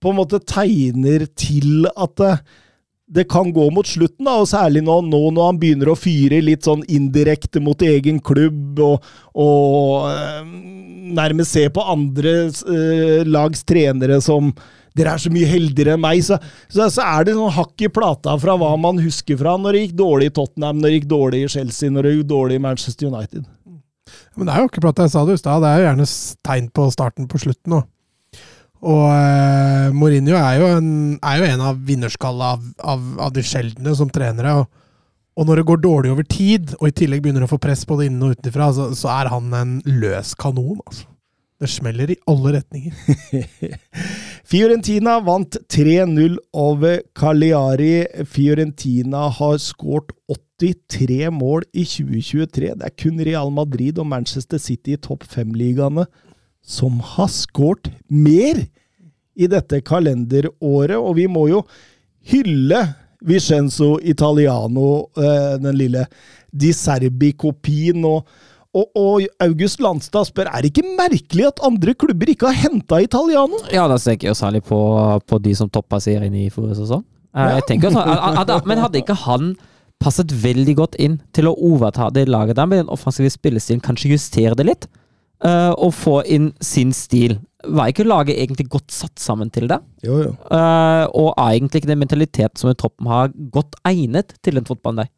på 0.00 0.08
en 0.08 0.16
måte 0.16 0.40
tegner 0.40 1.26
til 1.36 1.84
at 1.92 2.22
det, 3.08 3.24
kan 3.30 3.52
gå 3.52 3.68
mot 3.74 3.88
slutten, 3.88 4.26
da, 4.26 4.38
og 4.42 4.48
særlig 4.50 4.82
nå, 4.84 5.00
nå 5.08 5.20
når 5.34 5.52
han 5.52 5.60
begynner 5.60 5.92
å 5.92 5.98
fyre 5.98 6.40
litt 6.44 6.68
sånn 6.68 6.84
indirekte 6.92 7.62
mot 7.64 7.82
egen 7.84 8.20
klubb, 8.24 8.80
og, 8.84 9.06
og 9.38 10.08
eh, 10.10 10.42
nærmest 11.18 11.56
se 11.56 11.68
på 11.72 11.84
andre 11.88 12.34
eh, 12.48 13.22
lags 13.28 13.64
trenere 13.68 14.20
som 14.24 14.52
dere 14.98 15.14
er 15.14 15.22
så 15.22 15.30
mye 15.30 15.48
heldigere 15.48 15.94
enn 15.94 16.02
meg, 16.02 16.22
så, 16.26 16.40
så, 16.66 16.88
så 16.90 17.04
er 17.04 17.28
det 17.28 17.36
sånn 17.36 17.54
hakk 17.54 17.86
i 17.86 17.90
plata 17.92 18.34
fra 18.40 18.56
hva 18.58 18.72
man 18.80 18.98
husker 19.02 19.38
fra 19.38 19.54
når 19.60 19.76
det 19.76 19.84
gikk 19.84 20.00
dårlig 20.00 20.30
i 20.30 20.34
Tottenham, 20.40 20.80
når 20.80 20.88
det 20.88 20.98
gikk 20.98 21.12
dårlig 21.12 21.44
i 21.44 21.52
Chelsea, 21.54 21.92
når 21.94 22.08
det 22.08 22.16
gikk 22.16 22.32
dårlig 22.32 22.58
i 22.58 22.64
Manchester 22.64 23.12
United. 23.12 23.46
Men 24.38 24.48
det 24.48 24.54
er 24.54 24.64
jo 24.64 24.70
ikke 24.70 24.82
plata, 24.82 25.06
jeg 25.06 25.14
sa 25.14 25.22
det 25.28 25.36
i 25.36 25.42
stad, 25.42 25.62
det 25.62 25.70
er 25.70 25.80
jo 25.80 25.86
gjerne 25.88 26.08
tegn 26.48 26.68
på 26.74 26.88
starten 26.94 27.30
på 27.30 27.40
slutten 27.44 27.78
òg. 27.80 27.86
Og 28.86 29.04
eh, 29.10 29.88
Mourinho 29.94 30.36
er 30.38 30.60
jo, 30.60 30.70
en, 30.78 30.90
er 31.18 31.40
jo 31.40 31.48
en 31.48 31.64
av 31.70 31.78
vinnerskalla 31.88 32.52
av, 32.54 32.66
av, 32.78 33.06
av 33.26 33.34
de 33.34 33.42
sjeldne 33.42 33.94
som 33.98 34.10
trenere. 34.12 34.54
Og, 34.60 34.68
og 35.38 35.48
når 35.48 35.60
det 35.60 35.68
går 35.70 35.82
dårlig 35.82 36.14
over 36.14 36.26
tid, 36.26 36.74
og 36.78 36.90
i 36.90 36.96
tillegg 37.02 37.24
begynner 37.24 37.46
å 37.46 37.50
få 37.50 37.60
press 37.62 37.84
både 37.88 38.06
innen 38.08 38.28
og 38.28 38.38
utenfra, 38.38 38.70
så, 38.74 38.90
så 38.98 39.10
er 39.16 39.32
han 39.34 39.54
en 39.54 39.78
løs 39.86 40.34
kanon. 40.38 40.78
altså. 40.86 41.08
Det 41.58 41.66
smeller 41.72 42.12
i 42.14 42.16
alle 42.30 42.52
retninger. 42.54 42.94
Fiorentina 44.50 45.16
vant 45.26 45.58
3-0 45.74 46.36
over 46.54 47.00
Cagliari. 47.18 48.06
Fiorentina 48.30 49.24
har 49.40 49.58
skåret 49.58 50.14
83 50.30 51.32
mål 51.34 51.66
i 51.74 51.82
2023. 51.82 52.70
Det 52.78 52.86
er 52.86 52.94
kun 52.94 53.18
Real 53.26 53.50
Madrid 53.54 53.98
og 53.98 54.06
Manchester 54.06 54.62
City 54.62 54.94
i 54.94 55.02
topp 55.02 55.26
fem-ligaene 55.26 56.06
som 56.64 57.00
har 57.14 57.28
skåret 57.32 57.90
mer 58.10 58.64
i 59.38 59.46
dette 59.50 59.80
kalenderåret. 59.86 60.98
Og 60.98 61.14
vi 61.16 61.26
må 61.30 61.46
jo 61.50 61.62
hylle 62.30 62.82
Vicenzo 63.24 63.96
Italiano, 64.02 65.08
eh, 65.16 65.56
den 65.62 65.76
lille 65.78 66.04
Di 66.52 66.72
Serbi-kopien. 66.72 68.04
Og, 68.06 68.26
og, 68.74 68.90
og 68.98 69.24
August 69.42 69.80
Landstad 69.82 70.28
spør 70.28 70.50
er 70.52 70.62
det 70.62 70.72
ikke 70.72 70.96
merkelig 70.98 71.48
at 71.48 71.64
andre 71.66 71.94
klubber 71.98 72.30
ikke 72.30 72.50
har 72.52 72.60
henta 72.68 73.00
Italiano. 73.02 73.58
Ja, 73.74 73.88
da 73.90 73.98
tenker 73.98 74.30
jeg 74.30 74.38
særlig 74.38 74.62
på, 74.68 74.78
på 75.26 75.40
de 75.42 75.54
som 75.58 75.70
toppa 75.72 76.00
serien 76.04 76.34
i 76.34 76.48
forrige 76.54 76.78
sesong. 76.82 77.02
Eh, 77.34 77.56
Jeg 77.58 77.66
tenker 77.72 77.94
sånn, 77.94 78.62
Men 78.68 78.84
hadde 78.84 79.02
ikke 79.02 79.18
han 79.26 79.52
passet 79.98 80.30
veldig 80.30 80.76
godt 80.78 80.94
inn 81.02 81.16
til 81.34 81.48
å 81.50 81.56
overta 81.58 82.06
det 82.14 82.28
laget 82.30 82.54
der 82.54 82.68
med 82.70 82.84
den 82.84 82.92
offensive 82.94 83.32
spillestilen, 83.34 83.82
kanskje 83.82 84.12
justere 84.12 84.54
det 84.54 84.68
litt, 84.68 84.86
eh, 85.44 85.72
og 85.72 85.94
få 85.96 86.20
inn 86.26 86.50
sin 86.64 86.92
stil? 86.96 87.38
Var 87.66 87.90
ikke 87.90 88.06
laget 88.06 88.38
egentlig 88.38 88.68
godt 88.70 88.94
satt 88.94 89.18
sammen 89.20 89.50
til 89.50 89.66
det? 89.70 89.80
Jo, 90.06 90.20
jo. 90.22 90.34
Uh, 90.46 91.04
og 91.10 91.32
er 91.34 91.56
egentlig 91.56 91.82
ikke 91.82 91.90
den 91.90 92.00
mentaliteten 92.04 92.60
som 92.60 92.70
i 92.70 92.76
troppen 92.78 93.10
har, 93.10 93.32
godt 93.50 93.74
egnet 93.88 94.36
til 94.46 94.60
den 94.60 94.68
fotballen 94.68 95.02
der? 95.02 95.10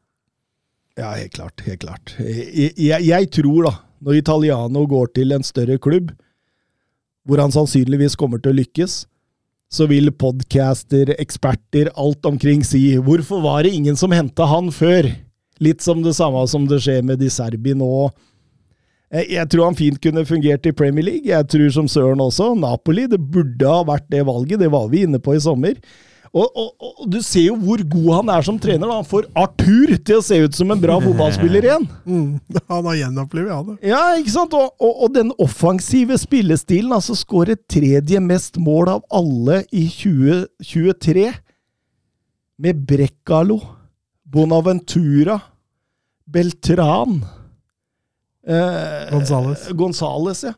Ja, 1.01 1.13
helt 1.15 1.35
klart. 1.37 1.61
Helt 1.67 1.85
klart. 1.85 2.15
Jeg, 2.19 2.73
jeg, 2.81 3.07
jeg 3.07 3.31
tror, 3.37 3.69
da, 3.69 3.75
når 4.01 4.19
Italiano 4.23 4.87
går 4.89 5.13
til 5.15 5.37
en 5.37 5.45
større 5.47 5.79
klubb, 5.79 6.11
hvor 7.29 7.41
han 7.45 7.53
sannsynligvis 7.53 8.17
kommer 8.19 8.41
til 8.41 8.55
å 8.55 8.59
lykkes, 8.59 9.03
så 9.71 9.87
vil 9.87 10.11
podcaster, 10.19 11.13
eksperter, 11.23 11.93
alt 11.95 12.27
omkring 12.27 12.65
si 12.67 12.97
'Hvorfor 12.99 13.43
var 13.45 13.63
det 13.63 13.75
ingen 13.75 13.97
som 13.97 14.11
henta 14.11 14.47
han 14.47 14.73
før?' 14.75 15.13
Litt 15.61 15.83
som 15.83 16.03
det 16.03 16.17
samme 16.17 16.41
som 16.49 16.67
det 16.67 16.81
skjer 16.81 17.03
med 17.05 17.21
Di 17.21 17.29
Serbi 17.29 17.75
nå. 17.77 18.11
Eh, 19.11 19.27
Jeg 19.35 19.49
tror 19.51 19.67
han 19.71 19.79
fint 19.79 19.99
kunne 20.03 20.27
fungert 20.29 20.67
i 20.67 20.73
Premier 20.77 21.05
League. 21.07 21.27
Jeg 21.31 21.49
tror 21.51 21.73
som 21.75 21.89
Søren 21.91 22.23
også. 22.23 22.53
Napoli, 22.59 23.09
det 23.11 23.19
burde 23.21 23.67
ha 23.67 23.83
vært 23.89 24.07
det 24.13 24.23
valget. 24.29 24.61
Det 24.63 24.71
var 24.71 24.89
vi 24.93 25.05
inne 25.07 25.19
på 25.23 25.35
i 25.37 25.43
sommer. 25.43 25.75
Og, 26.31 26.47
og, 26.55 26.69
og 26.79 27.07
du 27.11 27.17
ser 27.27 27.49
jo 27.49 27.57
hvor 27.59 27.81
god 27.91 28.11
han 28.21 28.29
er 28.37 28.45
som 28.47 28.59
trener. 28.63 28.87
da. 28.87 29.01
Han 29.01 29.09
får 29.09 29.27
Arthur 29.35 29.97
til 30.07 30.21
å 30.21 30.23
se 30.23 30.37
ut 30.45 30.55
som 30.55 30.71
en 30.71 30.79
bra 30.79 31.01
fotballspiller 31.03 31.67
igjen. 31.67 31.89
Mm. 32.07 32.29
Han 32.71 32.87
har 32.87 33.01
gjenopplivet, 33.01 33.51
ja, 33.51 33.59
det. 33.67 33.75
Ja, 33.91 34.03
ikke 34.21 34.35
sant? 34.37 34.55
Og, 34.55 34.71
og, 34.79 34.93
og 35.09 35.17
den 35.17 35.33
offensive 35.43 36.15
spillestilen, 36.23 36.95
altså 36.95 37.17
skåret 37.19 37.65
tredje 37.67 38.23
mest 38.23 38.61
mål 38.63 38.93
av 38.95 39.03
alle 39.11 39.65
i 39.75 39.89
2023. 39.91 41.27
Med 42.63 42.87
Brekkalo, 42.87 43.59
Bonaventura, 44.31 45.41
Beltran 46.31 47.25
eh, 48.51 49.07
Gonzales. 49.13 49.69
Gonzales, 49.79 50.43
ja. 50.51 50.57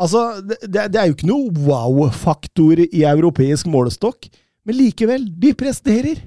Altså, 0.00 0.40
det, 0.40 0.88
det 0.92 0.96
er 0.96 1.10
jo 1.10 1.16
ikke 1.16 1.28
noe 1.28 1.50
wow-faktor 1.66 2.80
i 2.86 3.04
europeisk 3.04 3.68
målestokk, 3.68 4.30
men 4.64 4.78
likevel, 4.78 5.26
de 5.42 5.52
presterer. 5.56 6.22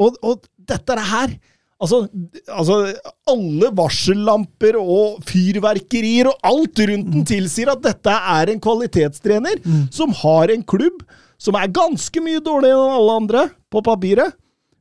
Og, 0.00 0.16
og 0.24 0.46
dette 0.56 0.94
er 0.94 1.00
det 1.00 1.10
her 1.10 1.34
altså, 1.82 1.98
altså, 2.48 2.78
alle 3.28 3.70
varsellamper 3.76 4.78
og 4.80 5.20
fyrverkerier 5.28 6.30
og 6.30 6.48
alt 6.48 6.82
rundt 6.88 7.10
den 7.12 7.26
tilsier 7.28 7.72
at 7.72 7.82
dette 7.84 8.14
er 8.36 8.52
en 8.52 8.62
kvalitetstrener 8.62 9.60
som 9.94 10.14
har 10.22 10.52
en 10.54 10.64
klubb 10.64 11.02
som 11.42 11.58
er 11.58 11.72
ganske 11.74 12.22
mye 12.22 12.42
dårligere 12.44 12.86
enn 12.86 12.96
alle 12.96 13.18
andre 13.18 13.44
på 13.72 13.82
papiret, 13.82 14.36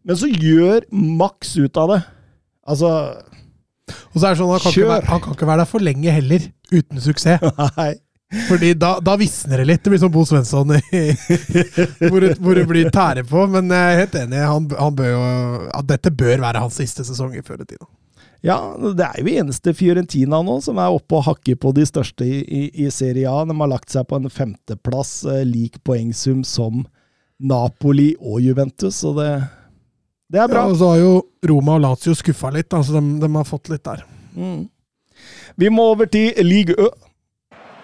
men 0.05 0.17
som 0.17 0.29
gjør 0.29 0.85
maks 0.91 1.55
ut 1.57 1.77
av 1.81 1.95
det. 1.95 2.01
Altså 2.69 2.91
Og 4.11 4.19
så 4.19 4.25
er 4.27 4.31
det 4.33 4.39
sånn, 4.41 4.51
han 4.53 4.63
kan, 4.63 4.71
ikke 4.75 4.89
være, 4.93 5.05
han 5.11 5.21
kan 5.25 5.35
ikke 5.37 5.49
være 5.51 5.63
der 5.65 5.69
for 5.73 5.85
lenge 5.87 6.15
heller, 6.15 6.47
uten 6.71 7.03
suksess. 7.03 7.45
Nei. 7.77 7.91
Fordi 8.47 8.69
da, 8.79 8.93
da 9.03 9.17
visner 9.19 9.59
det 9.59 9.65
litt. 9.67 9.81
Det 9.83 9.91
blir 9.91 9.99
som 9.99 10.11
Bo 10.13 10.21
Svensson, 10.23 10.69
i- 10.95 11.15
hvor, 12.09 12.21
det- 12.23 12.37
hvor 12.39 12.55
det 12.55 12.63
blir 12.69 12.87
tære 12.95 13.25
på. 13.27 13.43
Men 13.51 13.67
jeg 13.73 13.95
er 13.95 13.99
helt 14.05 14.15
enig. 14.21 14.39
Han, 14.47 14.69
han 14.79 14.95
bør 14.95 15.09
jo, 15.11 15.23
at 15.81 15.89
dette 15.89 16.13
bør 16.15 16.39
være 16.45 16.61
hans 16.63 16.77
siste 16.79 17.03
sesong 17.07 17.35
i 17.35 17.43
Fiorentina. 17.43 17.89
Ja, 18.41 18.55
det 18.81 19.03
er 19.05 19.19
jo 19.21 19.33
eneste 19.37 19.69
Fiorentina 19.77 20.39
nå 20.41 20.55
som 20.65 20.79
er 20.81 20.89
oppe 20.95 21.19
og 21.19 21.27
hakker 21.27 21.59
på 21.61 21.73
de 21.77 21.83
største 21.85 22.25
i, 22.25 22.39
i, 22.41 22.61
i 22.85 22.87
Serie 22.89 23.29
A. 23.29 23.43
De 23.45 23.53
har 23.59 23.69
lagt 23.69 23.91
seg 23.93 24.07
på 24.09 24.17
en 24.17 24.31
femteplass, 24.33 25.11
eh, 25.29 25.43
lik 25.45 25.77
poengsum 25.85 26.39
som 26.47 26.79
Napoli 27.41 28.15
og 28.17 28.39
Juventus, 28.41 29.03
og 29.05 29.19
det, 29.19 29.29
det 30.31 30.39
er 30.39 30.47
bra. 30.47 30.61
Ja, 30.65 30.71
og 30.71 30.77
så 30.79 30.89
har 30.93 30.99
jo 31.01 31.13
Roma 31.49 31.75
og 31.77 31.81
Lazio 31.83 32.13
skuffa 32.15 32.49
litt, 32.55 32.73
altså 32.73 32.99
de, 32.99 33.01
de 33.21 33.29
har 33.35 33.47
fått 33.47 33.69
litt 33.73 33.83
der. 33.85 34.03
Mm. 34.35 34.69
Vi 35.59 35.69
må 35.69 35.83
over 35.91 36.05
til 36.07 36.33
Ligue 36.45 36.75
Ø. 36.79 36.89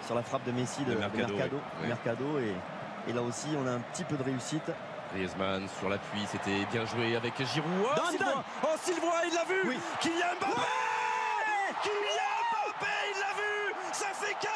sur 0.07 0.15
la 0.15 0.21
frappe 0.23 0.45
de 0.49 0.53
Messi 0.55 0.79
de, 0.87 0.91
De 0.91 0.95
de 0.95 0.99
Mercado, 1.03 1.33
Mercado, 1.35 1.57
oui. 1.81 1.87
Mercado, 1.87 2.39
et, 2.39 2.55
et 3.09 3.13
là 3.13 3.21
aussi 3.21 3.47
on 3.59 3.67
a 3.67 3.71
un 3.75 3.81
petit 3.91 4.05
peu 4.05 4.15
de 4.15 4.23
réussite. 4.23 4.71
Griezmann 5.13 5.67
sur 5.79 5.89
l'appui, 5.89 6.19
c'était 6.31 6.63
bien 6.71 6.85
joué 6.85 7.15
avec 7.17 7.33
Giroud. 7.53 7.67
Oh, 7.83 8.11
Sylvain 8.11 8.43
Oh, 8.63 8.75
Sylvain, 8.83 9.19
il 9.27 9.33
l'a 9.35 9.43
vu 9.51 9.59
Oui. 9.67 9.75
Kylian 10.01 10.35
Mbappé 10.39 10.63
Kylian 11.83 12.35
Mbappé, 12.51 12.95
il 13.11 13.17
l'a 13.23 13.33
vu 13.39 13.55
Ça 13.91 14.11
fait 14.15 14.35
4 14.39 14.47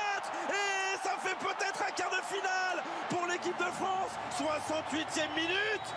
Et 0.52 0.96
ça 1.04 1.14
fait 1.24 1.38
peut-être 1.40 1.80
un 1.88 1.92
quart 2.00 2.12
de 2.12 2.22
finale 2.32 2.78
pour 3.12 3.24
l'équipe 3.28 3.58
de 3.60 3.72
France 3.80 4.12
68e 4.40 5.32
minute 5.36 5.88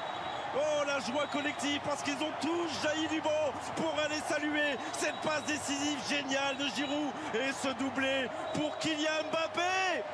Oh, 0.57 0.85
la 0.87 1.01
joie 1.01 1.27
collective 1.33 1.81
parce 1.85 2.01
qu'ils 2.03 2.15
ont 2.23 2.35
tous 2.41 2.71
jailli 2.83 3.09
du 3.11 3.21
banc 3.21 3.51
pour 3.75 3.93
aller 4.05 4.21
saluer 4.29 4.79
cette 4.93 5.19
passe 5.23 5.43
décisive 5.49 5.99
géniale 6.09 6.55
de 6.57 6.67
Giroud 6.77 7.11
et 7.35 7.51
ce 7.61 7.69
doublé 7.77 8.29
pour 8.55 8.79
Kylian 8.79 9.27
Mbappé 9.31 10.05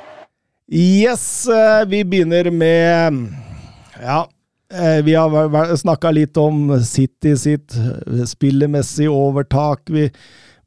Yes, 0.73 1.47
eh, 1.47 1.85
vi 1.87 2.05
begynner 2.05 2.51
med 2.51 3.29
Ja, 4.03 4.29
eh, 4.73 5.03
vi 5.03 5.15
har 5.15 5.77
snakka 5.77 6.11
litt 6.11 6.37
om 6.37 6.85
City 6.85 7.37
sitt 7.37 7.75
eh, 7.77 8.25
spillemessig 8.25 9.11
overtak. 9.13 9.91
Vi, 9.91 10.07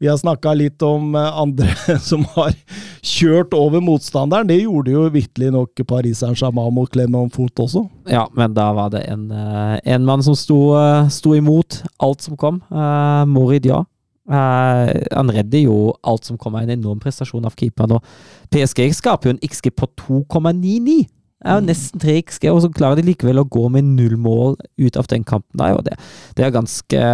vi 0.04 0.10
har 0.12 0.18
snakka 0.20 0.52
litt 0.60 0.84
om 0.84 1.14
eh, 1.16 1.38
andre 1.40 1.70
som 2.10 2.26
har 2.34 2.52
kjørt 3.00 3.54
over 3.56 3.80
motstanderen. 3.80 4.50
Det 4.50 4.58
gjorde 4.60 4.92
jo 4.92 5.06
vitterlig 5.14 5.54
nok 5.56 5.84
Paris 5.88 6.20
Saint-Germain 6.20 6.74
mot 6.76 6.92
Clement 6.92 7.32
Foot 7.32 7.62
også. 7.64 7.86
Ja, 8.12 8.26
men 8.36 8.52
da 8.52 8.66
var 8.76 8.92
det 8.92 9.06
en, 9.08 9.30
eh, 9.32 9.78
en 9.96 10.04
mann 10.04 10.26
som 10.26 10.36
sto, 10.36 10.58
eh, 10.76 11.08
sto 11.08 11.32
imot 11.38 11.80
alt 12.04 12.26
som 12.26 12.36
kom. 12.36 12.60
Uh, 12.68 13.24
Moridia. 13.32 13.86
Uh, 14.28 14.92
han 15.08 15.32
redder 15.32 15.64
jo 15.70 15.78
alt 16.04 16.28
som 16.28 16.40
kommer. 16.40 16.66
En 16.66 16.76
enorm 16.76 17.00
prestasjon 17.00 17.48
av 17.48 17.56
keeperen. 17.56 17.96
Og 17.96 18.52
PSG 18.52 18.90
skaper 19.00 19.32
jo 19.32 19.38
en 19.38 19.42
XG 19.48 19.72
på 19.72 19.88
2,99. 20.04 20.98
Det 21.08 21.52
er 21.52 21.62
jo 21.62 21.68
nesten 21.70 22.04
3 22.04 22.18
XG, 22.24 22.50
og 22.52 22.62
så 22.64 22.74
klarer 22.76 23.00
de 23.00 23.08
likevel 23.08 23.40
å 23.40 23.48
gå 23.48 23.64
med 23.72 23.88
null 23.96 24.20
mål 24.20 24.60
ut 24.80 25.00
av 25.00 25.08
den 25.12 25.24
kampen. 25.28 25.64
der, 25.64 25.80
det, 25.88 25.96
det 26.36 26.44
er 26.44 26.56
ganske, 26.56 27.08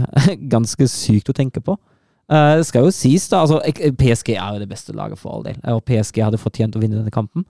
ganske 0.56 0.92
sykt 0.92 1.32
å 1.32 1.36
tenke 1.36 1.64
på. 1.64 1.80
Eh, 2.32 2.54
det 2.60 2.64
skal 2.68 2.86
jo 2.86 2.92
sies, 2.94 3.26
da 3.28 3.42
altså, 3.44 3.58
PSG 3.98 4.32
er 4.38 4.54
jo 4.54 4.62
det 4.62 4.68
beste 4.70 4.94
laget 4.96 5.20
for 5.20 5.36
all 5.36 5.44
del, 5.44 5.58
og 5.74 5.82
PSG 5.84 6.22
hadde 6.24 6.40
fortjent 6.40 6.76
å 6.76 6.80
vinne 6.80 6.96
denne 7.00 7.12
kampen. 7.14 7.44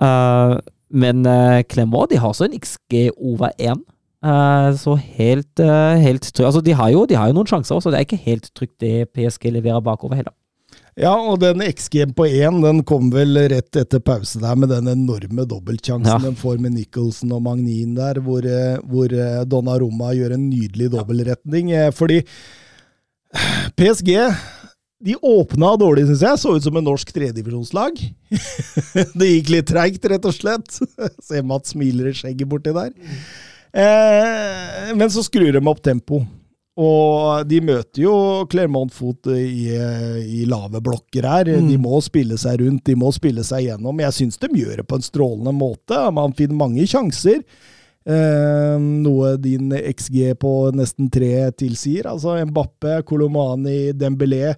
Uh, 0.00 0.56
men 0.92 1.24
uh, 1.24 1.62
Clemor, 1.68 2.06
de 2.10 2.18
har 2.20 2.28
også 2.32 2.46
en 2.48 2.56
XG 2.60 3.10
over 3.16 3.52
1. 3.58 3.80
Uh, 4.24 4.72
så 4.76 4.96
helt, 4.96 5.60
uh, 5.60 5.94
helt 6.00 6.24
trygg 6.34 6.48
Altså, 6.48 6.62
de 6.64 6.72
har, 6.76 6.90
jo, 6.92 7.04
de 7.08 7.16
har 7.16 7.28
jo 7.30 7.36
noen 7.36 7.48
sjanser 7.48 7.76
også, 7.76 7.92
det 7.92 8.00
er 8.00 8.06
ikke 8.08 8.24
helt 8.26 8.50
trygt 8.56 8.80
det 8.82 9.06
PSG 9.16 9.52
leverer 9.54 9.84
bakover 9.84 10.18
heller. 10.20 10.34
Ja, 10.96 11.12
og 11.12 11.42
den 11.42 11.60
XG-en 11.60 12.14
på 12.16 12.24
én 12.24 12.62
den 12.64 12.80
kom 12.88 13.10
vel 13.12 13.36
rett 13.52 13.76
etter 13.76 14.00
pause 14.00 14.40
der 14.40 14.56
med 14.56 14.70
den 14.72 14.88
enorme 14.88 15.44
dobbeltsjansen 15.44 16.08
Ja. 16.08 16.16
de 16.24 16.32
får 16.40 16.56
med 16.64 16.72
Nicholson 16.72 17.34
og 17.36 17.42
Magnin 17.44 17.92
der, 17.98 18.16
hvor, 18.24 18.40
eh, 18.40 18.78
hvor 18.80 19.12
Donna 19.44 19.74
Roma 19.82 20.14
gjør 20.16 20.32
en 20.38 20.46
nydelig 20.48 20.88
dobbeltretning. 20.96 21.74
eh, 21.76 21.90
Fordi 21.92 22.22
PSG 23.76 24.12
de 25.04 25.16
åpna 25.20 25.74
dårlig, 25.76 26.06
syns 26.08 26.24
jeg. 26.24 26.40
Så 26.40 26.54
ut 26.56 26.64
som 26.64 26.78
en 26.78 26.88
norsk 26.88 27.12
tredjedivisjonslag. 27.12 28.00
det 29.18 29.28
gikk 29.28 29.52
litt 29.52 29.68
treigt, 29.68 30.08
rett 30.08 30.24
og 30.28 30.34
slett. 30.34 30.80
Se 31.26 31.42
Mats 31.44 31.74
smiler 31.74 32.10
i 32.10 32.16
skjegget 32.16 32.48
borti 32.48 32.72
der. 32.76 32.94
Eh, 33.76 34.96
men 34.96 35.12
så 35.12 35.24
skrur 35.26 35.52
de 35.52 35.62
opp 35.62 35.84
tempo. 35.84 36.22
Og 36.76 37.46
de 37.48 37.62
møter 37.64 38.02
jo 38.02 38.16
Clermont 38.52 38.92
Foot 38.92 39.30
i, 39.32 39.72
i 39.72 40.42
lave 40.48 40.82
blokker 40.84 41.24
her. 41.24 41.48
De 41.64 41.78
må 41.80 42.02
spille 42.04 42.36
seg 42.40 42.60
rundt, 42.60 42.84
de 42.84 42.96
må 43.00 43.08
spille 43.16 43.44
seg 43.48 43.64
gjennom. 43.64 44.02
Jeg 44.04 44.16
syns 44.16 44.36
de 44.42 44.50
gjør 44.52 44.82
det 44.82 44.84
på 44.88 44.98
en 44.98 45.06
strålende 45.06 45.54
måte. 45.56 46.02
Man 46.12 46.36
finner 46.36 46.60
mange 46.60 46.84
sjanser. 46.88 47.40
Eh, 48.06 48.76
noe 48.78 49.32
din 49.42 49.72
XG 49.74 50.36
på 50.38 50.50
nesten 50.78 51.08
tre 51.10 51.50
tilsier. 51.58 52.06
Altså 52.06 52.36
Mbappe, 52.46 53.00
Kolomani, 53.08 53.90
Dembélé. 53.98 54.54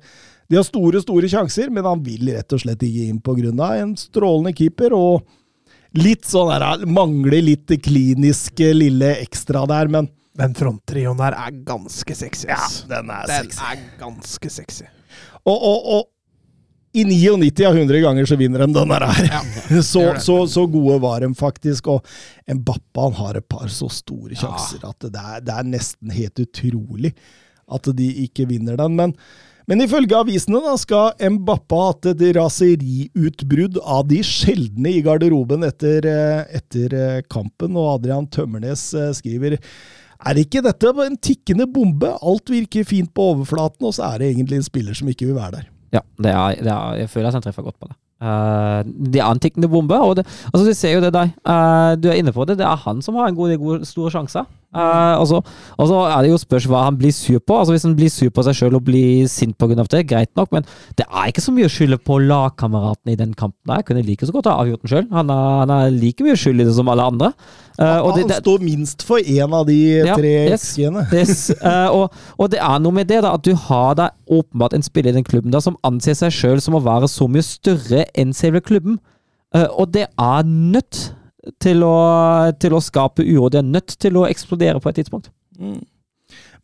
De 0.48 0.56
har 0.56 0.64
store, 0.64 1.00
store 1.00 1.28
sjanser, 1.28 1.70
men 1.72 1.84
han 1.84 2.02
vil 2.04 2.28
rett 2.34 2.52
og 2.52 2.60
slett 2.60 2.84
ikke 2.84 3.08
inn 3.08 3.20
pga. 3.24 3.70
en 3.80 3.96
strålende 3.96 4.54
keeper. 4.56 4.92
og 4.92 5.22
Litt 5.96 6.24
sånn 6.28 6.50
der, 6.52 6.84
Mangler 6.86 7.40
litt 7.42 7.66
det 7.66 7.80
kliniske 7.82 8.74
lille 8.76 9.14
ekstra 9.22 9.66
der, 9.66 9.88
men 9.88 10.08
Den 10.36 10.52
fronttrioen 10.54 11.16
der 11.18 11.32
er 11.32 11.50
ganske 11.64 12.14
sexy. 12.14 12.46
ja, 12.46 12.60
den 12.88 13.10
er 13.10 13.26
Den 13.26 13.48
sexy. 13.50 13.64
er 13.64 13.78
ganske 13.98 14.50
sexy. 14.50 14.84
Og, 15.46 15.56
og, 15.56 15.86
og 15.96 16.04
i 17.00 17.04
99 17.06 17.66
av 17.68 17.76
100 17.76 18.00
ganger 18.04 18.28
så 18.28 18.38
vinner 18.40 18.64
de 18.64 18.72
den 18.74 18.94
der. 18.94 19.06
så, 19.82 20.02
Ja, 20.02 20.14
så, 20.20 20.20
så, 20.24 20.38
så 20.50 20.66
gode 20.70 20.98
var 21.02 21.24
de 21.24 21.32
faktisk. 21.38 21.90
Og 21.94 22.06
Mbappa 22.48 23.08
han 23.08 23.18
har 23.20 23.40
et 23.40 23.48
par 23.48 23.68
så 23.72 23.90
store 23.92 24.38
sjanser 24.38 24.86
at 24.88 25.08
det 25.08 25.20
er, 25.20 25.44
det 25.44 25.58
er 25.58 25.68
nesten 25.76 26.14
helt 26.14 26.42
utrolig 26.42 27.14
at 27.68 27.90
de 27.96 28.08
ikke 28.24 28.48
vinner 28.48 28.78
den. 28.80 28.96
Men, 28.98 29.14
men 29.68 29.84
ifølge 29.84 30.16
avisene 30.16 30.62
da, 30.64 30.74
skal 30.80 31.30
Mbappa 31.36 31.82
ha 31.82 31.92
hatt 31.92 32.10
et 32.14 32.24
raseriutbrudd 32.38 33.80
av 33.84 34.06
de 34.08 34.22
sjeldne 34.24 34.96
i 34.96 35.04
garderoben 35.04 35.66
etter, 35.68 36.08
eh, 36.08 36.58
etter 36.60 36.96
eh, 36.96 37.22
kampen, 37.28 37.76
og 37.76 37.98
Adrian 37.98 38.28
Tømmernes 38.32 38.88
eh, 38.96 39.12
skriver 39.18 39.58
er 40.18 40.38
ikke 40.40 40.64
dette 40.64 40.90
en 41.04 41.16
tikkende 41.22 41.68
bombe? 41.70 42.10
Alt 42.26 42.50
virker 42.50 42.86
fint 42.88 43.12
på 43.14 43.32
overflaten, 43.34 43.86
og 43.86 43.94
så 43.94 44.08
er 44.08 44.18
det 44.18 44.32
egentlig 44.32 44.58
en 44.58 44.66
spiller 44.66 44.96
som 44.98 45.10
ikke 45.12 45.28
vil 45.28 45.38
være 45.38 45.60
der. 45.60 45.68
Ja, 45.94 46.02
det 46.20 46.30
er, 46.30 46.60
det 46.60 46.72
er, 46.72 46.94
jeg 47.04 47.10
føler 47.10 47.30
at 47.30 47.38
han 47.38 47.44
treffer 47.44 47.64
godt 47.64 47.78
på 47.80 47.88
det. 47.90 47.96
Uh, 48.18 48.82
det 49.14 49.20
er 49.22 49.30
en 49.30 49.38
tikkende 49.38 49.70
bombe, 49.70 49.94
og 49.94 50.16
det, 50.18 50.24
altså 50.50 50.64
du 50.66 50.74
ser 50.74 50.96
jo 50.96 51.02
det 51.04 51.12
der. 51.14 51.30
Uh, 51.46 51.94
du 52.02 52.08
er 52.10 52.18
inne 52.18 52.34
på 52.34 52.44
det. 52.44 52.58
Det 52.58 52.66
er 52.66 52.82
han 52.84 53.02
som 53.02 53.14
har 53.14 53.30
en 53.30 53.38
god 53.38 53.54
god 53.58 53.84
stor 53.86 54.10
store 54.10 54.46
Eh, 54.68 55.14
og, 55.16 55.24
så, 55.30 55.38
og 55.80 55.86
så 55.88 55.98
er 56.10 56.24
det 56.26 56.32
jo 56.32 56.38
spørs 56.40 56.66
hva 56.68 56.82
han 56.84 56.98
blir 57.00 57.14
sur 57.14 57.40
på. 57.40 57.56
Altså 57.56 57.72
Hvis 57.72 57.86
han 57.86 57.94
blir 57.96 58.10
sur 58.12 58.28
på 58.34 58.44
seg 58.44 58.58
sjøl 58.58 58.76
og 58.76 58.84
blir 58.84 59.28
sint 59.32 59.56
pga. 59.56 59.78
det, 59.80 60.04
greit 60.10 60.30
nok, 60.36 60.52
men 60.52 60.66
det 60.98 61.06
er 61.08 61.30
ikke 61.30 61.44
så 61.44 61.54
mye 61.56 61.68
å 61.68 61.72
skylde 61.72 62.00
på 62.04 62.18
lagkameratene 62.20 63.14
i 63.14 63.20
den 63.20 63.32
kampen. 63.32 63.72
Jeg 63.72 63.88
kunne 63.88 64.04
like 64.04 64.28
så 64.28 64.34
godt 64.34 64.50
ha 64.50 64.58
avgjort 64.60 64.84
den 64.84 64.92
sjøl. 64.92 65.08
Han, 65.14 65.32
han 65.32 65.72
er 65.72 65.90
like 65.94 66.24
mye 66.26 66.36
skyld 66.36 66.60
i 66.60 66.68
det 66.68 66.76
som 66.76 66.92
alle 66.92 67.08
andre. 67.14 67.32
Eh, 67.78 67.98
og 68.02 68.12
Han 68.12 68.28
det, 68.28 68.40
står 68.42 68.64
minst 68.66 69.04
for 69.06 69.22
én 69.22 69.54
av 69.54 69.66
de 69.68 69.78
Ja, 70.04 70.16
tre 70.18 70.34
yes. 70.50 70.70
Yes, 70.78 71.50
eh, 71.56 71.88
og, 71.88 72.12
og 72.36 72.50
det 72.52 72.60
er 72.60 72.80
noe 72.82 72.92
med 73.00 73.08
det, 73.08 73.22
da, 73.24 73.36
at 73.38 73.46
du 73.46 73.54
har 73.68 73.94
da 73.96 74.10
åpenbart 74.28 74.74
en 74.76 74.84
spiller 74.84 75.14
i 75.14 75.20
den 75.20 75.26
klubben 75.26 75.54
da, 75.54 75.62
som 75.64 75.78
anser 75.86 76.18
seg 76.18 76.34
sjøl 76.34 76.60
som 76.60 76.76
å 76.76 76.84
være 76.84 77.08
så 77.08 77.28
mye 77.30 77.46
større 77.46 78.04
enn 78.18 78.36
selve 78.36 78.60
klubben. 78.60 78.98
Eh, 79.56 79.68
og 79.72 79.94
det 79.94 80.08
er 80.12 80.44
nødt 80.44 81.14
til 81.62 81.84
å, 81.86 81.94
til 82.60 82.74
å 82.76 82.82
skape 82.84 83.24
uro. 83.24 83.48
De 83.52 83.60
er 83.62 83.70
nødt 83.70 83.96
til 84.00 84.18
å 84.20 84.26
eksplodere 84.28 84.82
på 84.82 84.90
et 84.92 85.00
tidspunkt. 85.00 85.30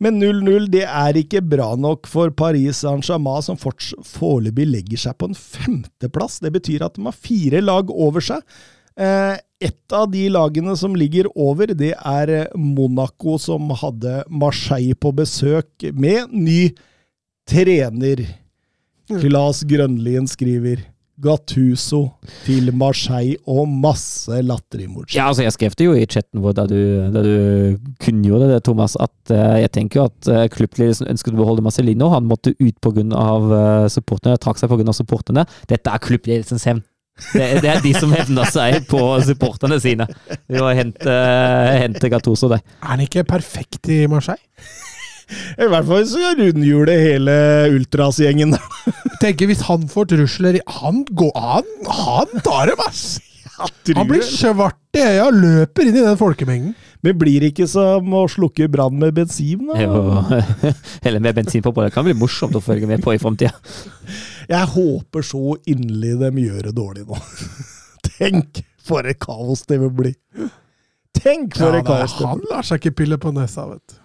Men 0.03 0.19
0-0 0.19 0.67
det 0.73 0.83
er 0.85 1.17
ikke 1.19 1.41
bra 1.41 1.71
nok 1.79 2.07
for 2.11 2.33
Paris 2.35 2.81
Saint-Germain, 2.83 3.43
som 3.45 3.57
forts- 3.59 3.93
foreløpig 4.05 4.67
legger 4.67 5.01
seg 5.05 5.17
på 5.17 5.29
en 5.31 5.37
femteplass. 5.39 6.41
Det 6.43 6.51
betyr 6.55 6.83
at 6.85 6.97
de 6.97 7.05
har 7.07 7.15
fire 7.15 7.61
lag 7.63 7.91
over 7.91 8.23
seg. 8.23 8.43
Eh, 8.95 9.35
et 9.63 9.95
av 9.95 10.07
de 10.11 10.25
lagene 10.31 10.75
som 10.79 10.95
ligger 10.95 11.27
over, 11.35 11.71
det 11.75 11.93
er 11.95 12.31
eh, 12.31 12.51
Monaco, 12.55 13.37
som 13.41 13.71
hadde 13.75 14.21
Marseille 14.29 14.95
på 14.95 15.11
besøk 15.15 15.87
med 15.95 16.31
ny 16.35 16.69
trener. 17.49 18.23
Claes 19.05 19.63
Grønlien 19.69 20.27
skriver 20.27 20.81
Gattuso 21.21 22.01
til 22.43 22.73
Marseille 22.75 23.37
og 23.47 23.69
masse 23.71 24.41
latterimotstand. 24.43 25.15
Ja, 25.15 25.29
altså 25.29 25.45
Jeg 25.45 25.55
skrev 25.55 25.75
det 25.77 25.85
jo 25.87 25.93
i 25.95 26.07
chatten 26.09 26.41
vår 26.43 26.57
da 26.57 26.65
du, 26.67 26.79
da 27.13 27.21
du 27.23 27.77
kunngjorde 28.03 28.49
det, 28.51 28.63
Thomas, 28.67 28.97
at 28.99 29.31
uh, 29.31 29.55
jeg 29.61 29.71
tenker 29.77 30.01
jo 30.01 30.07
at 30.09 30.31
uh, 30.31 30.41
klubbledelsen 30.51 31.07
ønsket 31.11 31.35
å 31.35 31.39
beholde 31.39 31.63
Marcelino. 31.63 32.09
Han 32.11 32.27
måtte 32.27 32.55
ut 32.59 32.75
pga. 32.83 33.05
Uh, 33.05 33.85
supporterne, 33.91 34.39
trakk 34.41 34.59
seg 34.59 34.71
pga. 34.71 34.95
supporterne. 34.95 35.45
Dette 35.71 35.93
er 35.93 36.03
klubbledelsens 36.03 36.67
hevn. 36.67 36.83
Det, 37.31 37.45
det 37.63 37.69
er 37.71 37.79
de 37.79 37.93
som 37.95 38.11
hevner 38.11 38.49
seg 38.51 38.89
på 38.91 38.99
supporterne 39.23 39.79
sine. 39.79 40.09
Ved 40.51 40.59
å 40.59 40.73
hente, 40.75 41.15
hente 41.79 42.11
Gattuso 42.11 42.51
der. 42.51 42.65
Er 42.81 42.91
han 42.91 43.05
ikke 43.05 43.23
perfekt 43.29 43.87
i 43.93 44.03
Marseille? 44.11 44.43
I 45.57 45.67
hvert 45.71 45.87
fall 45.89 46.03
så 46.09 46.33
rundhjuler 46.37 46.99
hele 47.01 47.35
ultrasgjengen. 47.73 48.53
Tenker 49.21 49.47
Hvis 49.49 49.63
han 49.65 49.87
får 49.89 50.11
trusler 50.11 50.59
i- 50.59 50.65
Han 50.81 51.03
går 51.09 51.31
Han, 51.35 51.69
han 51.89 52.41
tar 52.45 52.67
dem, 52.73 52.83
ass! 52.87 53.19
Han 53.95 54.07
blir 54.09 54.19
svart 54.25 54.75
i 54.97 54.99
øya 54.99 55.29
og 55.29 55.37
løper 55.39 55.87
inn 55.87 55.95
i 55.95 56.01
den 56.03 56.17
folkemengden. 56.19 56.73
Men 57.05 57.17
blir 57.21 57.39
det 57.39 57.53
ikke 57.53 57.67
som 57.71 58.09
å 58.17 58.25
slukke 58.27 58.67
brann 58.73 58.97
med 58.99 59.13
bensin, 59.15 59.61
da? 59.69 59.77
Jo, 59.79 60.25
eller 61.07 61.21
med 61.23 61.37
bensin 61.37 61.63
på 61.63 61.71
på. 61.71 61.85
Det 61.85 61.93
kan 61.95 62.03
bli 62.03 62.15
morsomt 62.19 62.57
å 62.57 62.61
følge 62.65 62.89
med 62.89 62.99
på 63.05 63.13
i 63.15 63.21
framtida. 63.21 63.53
Jeg 64.49 64.67
håper 64.73 65.23
så 65.23 65.55
inderlig 65.71 66.17
de 66.19 66.43
gjør 66.49 66.67
det 66.67 66.75
dårlig 66.75 67.05
nå. 67.07 67.15
Tenk 68.17 68.59
for 68.85 69.07
et 69.07 69.19
kaos 69.23 69.63
det 69.69 69.79
vil 69.81 69.93
bli. 70.03 70.11
Tenk 71.15 71.55
for 71.55 71.71
Ja, 71.71 71.79
et 71.79 71.87
kaos 71.87 72.17
det 72.19 72.27
han 72.27 72.41
blir. 72.43 72.51
lar 72.51 72.67
seg 72.67 72.81
ikke 72.83 72.95
pille 73.05 73.17
på 73.23 73.31
nesa, 73.33 73.69
vet 73.71 73.81
du. 73.87 73.95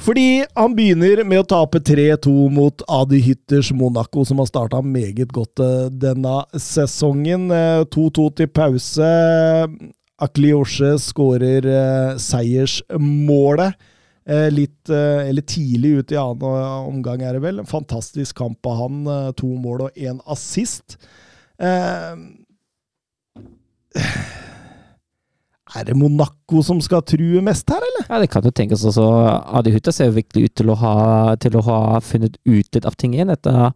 Fordi 0.00 0.44
han 0.56 0.72
begynner 0.76 1.20
med 1.28 1.42
å 1.42 1.48
tape 1.50 1.80
3-2 1.84 2.32
mot 2.54 2.82
Adi 2.88 3.18
Hytters 3.20 3.68
Monaco, 3.76 4.24
som 4.24 4.40
har 4.40 4.48
starta 4.48 4.80
meget 4.80 5.28
godt 5.36 5.60
eh, 5.60 5.90
denne 5.92 6.38
sesongen. 6.56 7.50
Eh, 7.52 7.82
2-2 7.92 8.24
til 8.40 8.48
pause. 8.56 9.10
Akliosje 10.24 10.94
skårer 11.04 11.68
eh, 11.68 12.14
seiersmålet. 12.20 13.76
Eh, 14.30 14.48
litt 14.52 14.88
eh, 14.92 15.28
Eller 15.28 15.44
tidlig 15.48 15.92
ut 16.00 16.12
i 16.16 16.18
annen 16.20 16.88
omgang, 16.94 17.20
er 17.24 17.36
det 17.36 17.44
vel. 17.44 17.60
En 17.60 17.68
fantastisk 17.68 18.40
kamp 18.40 18.66
av 18.72 18.80
han. 18.80 19.02
eh, 19.04 19.30
To 19.36 19.52
mål 19.60 19.90
og 19.90 20.00
én 20.00 20.20
assist. 20.32 20.96
Eh, 21.60 22.16
er 25.76 25.86
det 25.86 25.96
Monaco 25.98 26.62
som 26.66 26.80
skal 26.82 27.04
true 27.06 27.42
mest 27.44 27.70
her, 27.70 27.82
eller? 27.84 28.06
Ja, 28.08 28.20
det 28.22 28.30
kan 28.32 28.46
jo 28.46 28.52
tenkes 28.54 28.84
også. 28.88 29.06
Adi 29.58 29.72
Hutta 29.74 29.92
ser 29.94 30.10
jo 30.10 30.18
virkelig 30.18 30.50
ut 30.50 30.54
til 30.60 30.72
å 30.72 30.76
ha, 30.80 30.94
til 31.42 31.58
å 31.58 31.64
ha 31.66 31.80
funnet 32.04 32.38
ut 32.48 32.76
litt 32.76 32.86
av 32.88 32.96
ting 32.98 33.14
igjen 33.14 33.32
etter, 33.32 33.70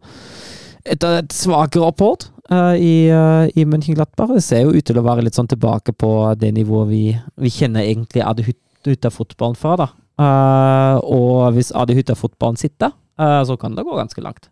etter 0.83 1.19
et 1.21 1.35
svakere 1.35 1.87
opphold 1.91 2.27
uh, 2.51 2.75
i, 2.75 3.07
uh, 3.11 3.47
i 3.47 3.67
Mönchenglattberg. 3.69 4.35
Det 4.37 4.45
ser 4.45 4.65
jo 4.65 4.75
ut 4.75 4.87
til 4.87 4.99
å 4.99 5.05
være 5.05 5.25
litt 5.25 5.37
sånn 5.37 5.51
tilbake 5.51 5.95
på 5.95 6.11
det 6.39 6.51
nivået 6.57 6.91
vi, 6.91 7.03
vi 7.41 7.53
kjenner 7.53 7.87
egentlig 7.87 8.25
Adi 8.25 8.49
Hutta-fotballen 8.49 9.59
fra. 9.59 9.77
da. 9.85 9.91
Uh, 10.15 10.97
og 11.03 11.55
hvis 11.55 11.73
Adi 11.75 11.95
Hutta-fotballen 11.97 12.59
sitter, 12.59 12.95
så 13.15 13.55
kan 13.55 13.77
det 13.77 13.85
gå 13.87 13.93
ganske 13.95 14.19
langt. 14.19 14.49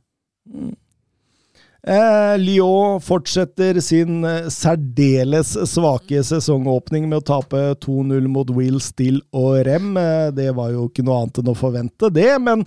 Eh, 1.83 2.37
Lyon 2.39 3.01
fortsetter 3.03 3.79
sin 3.83 4.23
eh, 4.23 4.45
særdeles 4.47 5.49
svake 5.67 6.21
sesongåpning 6.23 7.09
med 7.09 7.19
å 7.19 7.25
tape 7.27 7.63
2-0 7.83 8.29
mot 8.31 8.53
Will 8.55 8.79
Still 8.79 9.19
og 9.35 9.65
Rem. 9.67 9.89
Eh, 9.99 10.29
det 10.31 10.53
var 10.55 10.71
jo 10.71 10.87
ikke 10.87 11.03
noe 11.03 11.25
annet 11.25 11.41
enn 11.41 11.51
å 11.51 11.57
forvente, 11.59 12.11
det. 12.15 12.31
Men 12.39 12.63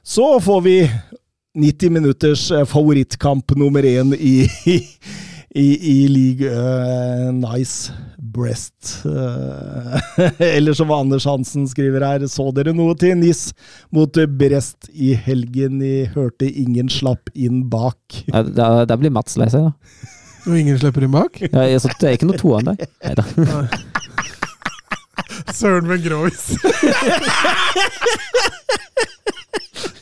så 0.00 0.38
får 0.40 0.64
vi 0.64 0.78
90 1.60 1.92
minutters 1.92 2.46
eh, 2.56 2.64
favorittkamp 2.64 3.52
nummer 3.60 3.84
én 3.84 4.16
i, 4.16 4.48
i, 5.64 5.68
i, 5.92 5.98
league. 6.08 6.48
eh, 6.48 7.28
nice 7.36 7.92
breast. 8.34 9.04
Eh, 9.06 10.28
eller 10.56 10.74
som 10.76 10.90
Anders 10.94 11.24
Hansen 11.30 11.68
skriver 11.70 12.04
her, 12.06 12.26
så 12.30 12.48
dere 12.56 12.74
noe 12.76 12.94
til 13.00 13.14
NIS 13.20 13.46
mot 13.94 14.18
Brest 14.38 14.90
i 14.92 15.12
helgen? 15.14 15.80
I 15.84 16.04
hørte 16.14 16.48
ingen 16.50 16.90
slapp 16.92 17.30
inn 17.34 17.64
bak. 17.72 17.98
Ja, 18.34 18.42
Da, 18.44 18.68
da 18.88 18.98
blir 19.00 19.14
Mats 19.14 19.38
lei 19.40 19.48
seg, 19.52 19.70
da. 19.70 19.72
Og 20.44 20.58
ingen 20.60 20.76
slipper 20.80 21.06
inn 21.06 21.14
bak. 21.14 21.38
Ja, 21.46 21.62
jeg- 21.70 21.80
så 21.80 21.88
det 21.96 22.10
er 22.10 22.18
ikke 22.18 22.28
noe 22.28 22.40
toan 22.40 22.68
der. 22.68 22.76
Neida. 23.06 23.24
Søren 25.54 25.86
med 25.88 26.02
grovis. 26.04 26.50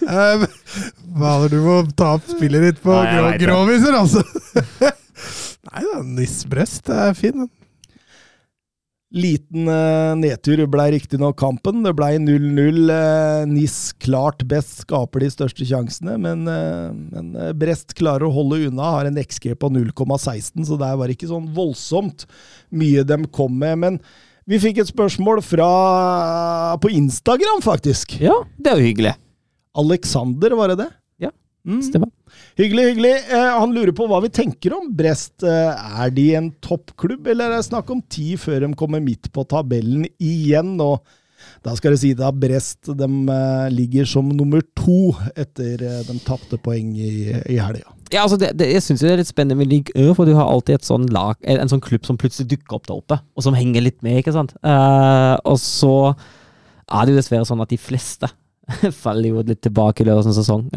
er 0.09 0.43
det 0.43 1.51
du 1.53 1.59
må 1.65 1.77
ta 1.97 2.15
opp 2.17 2.27
spillet 2.31 2.65
ditt 2.67 2.81
på 2.83 2.95
Nei, 2.97 3.37
grå 3.39 3.55
groviser, 3.63 3.95
altså! 3.97 4.23
Nei 5.69 5.83
da, 5.87 6.01
Niss 6.17 6.41
Brest 6.51 6.89
er 6.93 7.13
fin, 7.19 7.45
den. 7.45 7.51
Liten 9.13 9.69
eh, 9.69 10.15
nedtur 10.17 10.63
ble 10.73 10.87
riktignok 10.95 11.37
kampen. 11.41 11.83
Det 11.85 11.93
ble 11.97 12.15
0-0. 12.23 12.79
Eh, 12.95 13.43
NIS 13.51 13.77
klart 14.01 14.41
best, 14.49 14.87
skaper 14.87 15.21
de 15.21 15.29
største 15.35 15.67
sjansene, 15.69 16.17
men, 16.23 16.47
eh, 16.49 16.89
men 17.13 17.35
Brest 17.61 17.93
klarer 17.99 18.25
å 18.29 18.33
holde 18.33 18.63
unna. 18.71 18.95
Har 18.97 19.11
en 19.11 19.21
XG 19.21 19.53
på 19.61 19.69
0,16, 19.75 20.65
så 20.65 20.81
der 20.81 20.97
var 20.97 21.09
det 21.11 21.19
ikke 21.19 21.33
sånn 21.35 21.51
voldsomt 21.53 22.25
mye 22.73 23.05
de 23.05 23.21
kom 23.29 23.53
med. 23.61 23.83
Men 23.85 24.01
vi 24.49 24.63
fikk 24.63 24.81
et 24.81 24.91
spørsmål 24.91 25.45
fra 25.45 25.69
på 26.81 26.95
Instagram, 26.97 27.61
faktisk. 27.65 28.17
Ja, 28.25 28.41
det 28.57 28.73
er 28.73 28.81
jo 28.81 28.89
hyggelig. 28.89 29.15
Alexander, 29.77 30.57
var 30.57 30.73
det 30.73 30.81
det? 30.87 30.91
Mm. 31.69 31.79
Stemmer. 31.87 32.11
Hyggelig, 32.59 32.85
hyggelig. 32.91 33.15
Eh, 33.31 33.49
han 33.61 33.75
lurer 33.75 33.95
på 33.95 34.09
hva 34.11 34.19
vi 34.25 34.33
tenker 34.35 34.75
om 34.75 34.89
Brest. 34.99 35.45
Eh, 35.47 36.03
er 36.03 36.13
de 36.15 36.29
en 36.39 36.51
toppklubb, 36.65 37.29
eller 37.31 37.51
er 37.51 37.61
det 37.61 37.69
snakk 37.69 37.91
om 37.95 38.03
ti 38.11 38.35
før 38.41 38.67
de 38.67 38.73
kommer 38.79 39.03
midt 39.05 39.31
på 39.35 39.45
tabellen 39.51 40.09
igjen? 40.19 40.75
Og 40.83 41.01
da 41.63 41.75
skal 41.79 41.95
det 41.95 42.03
si 42.03 42.13
at 42.19 42.41
Brest 42.43 42.91
de, 42.91 43.09
eh, 43.37 43.71
ligger 43.75 44.09
som 44.11 44.29
nummer 44.29 44.65
to 44.79 45.15
etter 45.37 45.83
eh, 45.87 46.03
de 46.09 46.19
tapte 46.27 46.59
poeng 46.63 46.97
i, 46.99 47.31
i 47.31 47.61
helga. 47.63 47.95
Ja, 48.13 48.27
altså 48.27 48.37
det, 48.37 48.51
det, 48.61 48.69
jeg 48.75 48.85
syns 48.85 49.01
det 49.01 49.09
er 49.09 49.23
litt 49.23 49.31
spennende 49.31 49.57
med 49.57 49.71
Ligue 49.71 49.95
Ø, 49.97 50.11
for 50.13 50.29
du 50.29 50.35
har 50.37 50.51
alltid 50.51 50.77
et 50.77 50.85
sånn 50.85 51.07
lag, 51.15 51.39
en, 51.49 51.63
en 51.63 51.71
sånn 51.71 51.81
klubb 51.81 52.05
som 52.05 52.19
plutselig 52.21 52.51
dukker 52.51 52.77
opp 52.77 52.91
der 52.91 52.99
oppe, 52.99 53.17
og 53.33 53.47
som 53.47 53.57
henger 53.57 53.87
litt 53.87 54.03
med, 54.05 54.19
ikke 54.21 54.35
sant. 54.35 54.53
Eh, 54.61 55.37
og 55.49 55.57
så 55.63 55.95
er 56.13 57.07
det 57.07 57.15
jo 57.15 57.21
dessverre 57.23 57.49
sånn 57.49 57.63
at 57.65 57.73
de 57.73 57.81
fleste 57.81 58.29
faller 59.05 59.29
jo 59.33 59.43
litt 59.47 59.63
tilbake 59.65 60.03
i 60.05 60.07
løpet 60.09 60.31
av 60.31 60.37
sesong. 60.37 60.69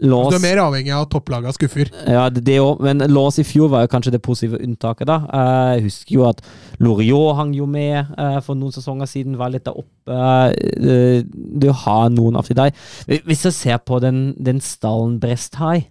Lås, 0.00 0.30
Du 0.32 0.36
er 0.38 0.40
mer 0.40 0.62
avhengig 0.62 0.92
av 0.96 1.04
topplaga 1.12 1.50
skuffer. 1.52 1.90
Ja, 2.08 2.22
det, 2.32 2.40
det 2.46 2.54
òg, 2.62 2.78
men 2.86 3.02
Lås 3.12 3.36
i 3.42 3.44
fjor 3.44 3.68
var 3.68 3.82
jo 3.84 3.90
kanskje 3.92 4.14
det 4.14 4.22
positive 4.24 4.56
unntaket, 4.64 5.04
da. 5.10 5.18
Eh, 5.28 5.72
Jeg 5.76 5.82
husker 5.90 6.14
jo 6.14 6.22
at 6.30 6.40
Loriot 6.80 7.36
hang 7.36 7.52
jo 7.52 7.66
med 7.68 7.98
eh, 8.16 8.38
for 8.40 8.56
noen 8.56 8.72
sesonger 8.72 9.10
siden, 9.10 9.36
var 9.36 9.52
litt 9.52 9.66
der 9.68 9.76
oppe. 9.76 10.20
Du 11.60 11.68
har 11.82 12.08
noen 12.14 12.40
av 12.40 12.48
de 12.48 12.56
der. 12.56 12.72
Hvis 13.28 13.44
jeg 13.44 13.56
ser 13.58 13.82
på 13.84 14.00
den, 14.00 14.30
den 14.40 14.62
stallen 14.64 15.18
Brest 15.20 15.60
har, 15.60 15.82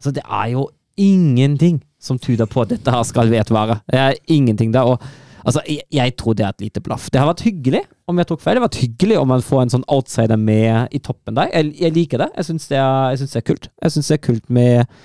så 0.00 0.12
det 0.12 0.26
er 0.28 0.52
jo 0.52 0.68
ingenting 1.00 1.80
som 2.00 2.18
tyder 2.20 2.48
på 2.48 2.66
at 2.66 2.74
dette 2.74 2.92
her 2.92 3.04
skal 3.08 3.32
vedvare. 3.32 3.80
Det 3.88 3.98
er 4.04 4.20
ingenting 4.36 4.72
der. 4.76 4.84
og 4.84 5.00
Altså, 5.44 5.62
jeg, 5.68 5.86
jeg 5.94 6.16
tror 6.20 6.36
det 6.36 6.44
er 6.44 6.54
et 6.54 6.66
lite 6.66 6.82
blaff. 6.84 7.08
Det 7.12 7.20
har 7.20 7.30
vært 7.30 7.44
hyggelig 7.46 7.82
om 8.10 8.20
jeg 8.20 8.28
tok 8.28 8.42
feil. 8.42 8.56
Det 8.56 8.62
har 8.62 8.68
vært 8.68 8.82
hyggelig 8.82 9.18
om 9.20 9.30
man 9.32 9.44
får 9.44 9.62
en 9.64 9.74
sånn 9.76 9.86
outsider 9.92 10.40
med 10.40 10.96
i 10.96 11.00
toppen 11.02 11.38
der. 11.38 11.50
Jeg, 11.54 11.72
jeg 11.80 11.96
liker 11.96 12.24
det. 12.24 12.30
Jeg 12.36 12.50
syns 12.50 12.68
det, 12.70 12.80
det 13.22 13.40
er 13.40 13.46
kult. 13.46 13.70
Jeg 13.82 13.96
syns 13.96 14.10
det 14.10 14.18
er 14.18 14.26
kult 14.26 14.50
med 14.52 14.96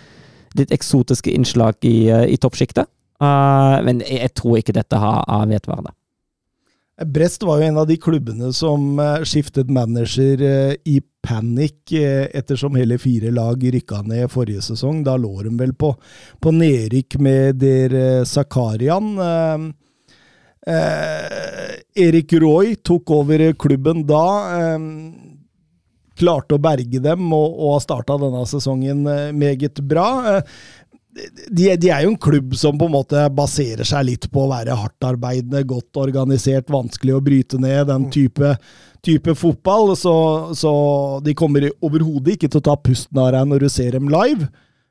litt 0.59 0.71
eksotiske 0.75 1.33
innslag 1.35 1.77
i, 1.87 2.07
eh, 2.11 2.25
i 2.31 2.39
toppsjiktet. 2.41 2.91
Uh, 3.21 3.79
men 3.87 4.01
jeg, 4.03 4.19
jeg 4.25 4.33
tror 4.35 4.57
ikke 4.59 4.75
dette 4.75 4.99
har, 4.99 5.23
har 5.29 5.47
vedvarende. 5.47 5.95
Brest 7.11 7.43
var 7.43 7.59
jo 7.59 7.67
en 7.67 7.79
av 7.81 7.87
de 7.89 7.97
klubbene 7.99 8.53
som 8.55 8.99
eh, 9.03 9.23
skiftet 9.27 9.67
manager 9.67 10.39
i 10.87 11.01
panikk 11.25 11.91
ettersom 11.91 12.77
hele 12.79 12.95
fire 13.01 13.33
lag 13.35 13.59
rykka 13.59 13.99
ned 14.07 14.29
forrige 14.31 14.63
sesong. 14.63 15.01
Da 15.03 15.17
lå 15.19 15.33
de 15.43 15.51
vel 15.59 15.73
på, 15.75 15.89
på 16.39 16.53
nedrykk 16.55 17.17
med 17.19 17.59
der 17.59 17.97
Zakarian. 18.29 19.17
Eh, 20.65 22.05
Erik 22.05 22.33
Roy 22.41 22.75
tok 22.81 23.11
over 23.11 23.45
klubben 23.61 24.05
da. 24.07 24.25
Eh, 24.59 24.79
klarte 26.15 26.55
å 26.55 26.61
berge 26.63 27.01
dem 27.03 27.27
og, 27.35 27.59
og 27.67 27.83
starta 27.83 28.17
denne 28.21 28.45
sesongen 28.49 29.05
eh, 29.11 29.29
meget 29.35 29.81
bra. 29.85 30.07
Eh, 30.31 30.57
de, 31.15 31.69
de 31.79 31.91
er 31.93 32.03
jo 32.03 32.11
en 32.11 32.19
klubb 32.19 32.55
som 32.59 32.75
på 32.79 32.89
en 32.89 32.95
måte 32.97 33.21
baserer 33.31 33.87
seg 33.87 34.07
litt 34.09 34.27
på 34.31 34.43
å 34.43 34.49
være 34.51 34.75
hardtarbeidende, 34.75 35.63
godt 35.67 36.01
organisert, 36.01 36.71
vanskelig 36.73 37.15
å 37.15 37.23
bryte 37.23 37.59
ned, 37.61 37.85
den 37.87 38.09
type, 38.11 38.55
type 39.05 39.35
fotball. 39.39 39.93
Så, 39.99 40.15
så 40.59 40.73
de 41.23 41.35
kommer 41.37 41.69
overhodet 41.79 42.35
ikke 42.35 42.51
til 42.51 42.63
å 42.63 42.67
ta 42.67 42.75
pusten 42.75 43.21
av 43.21 43.31
deg 43.37 43.51
når 43.51 43.63
du 43.63 43.69
ser 43.71 43.95
dem 43.95 44.11
live. 44.11 44.49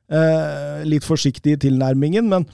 Eh, 0.08 0.80
litt 0.88 1.04
forsiktig 1.04 1.56
i 1.56 1.60
tilnærmingen, 1.66 2.28
men, 2.32 2.48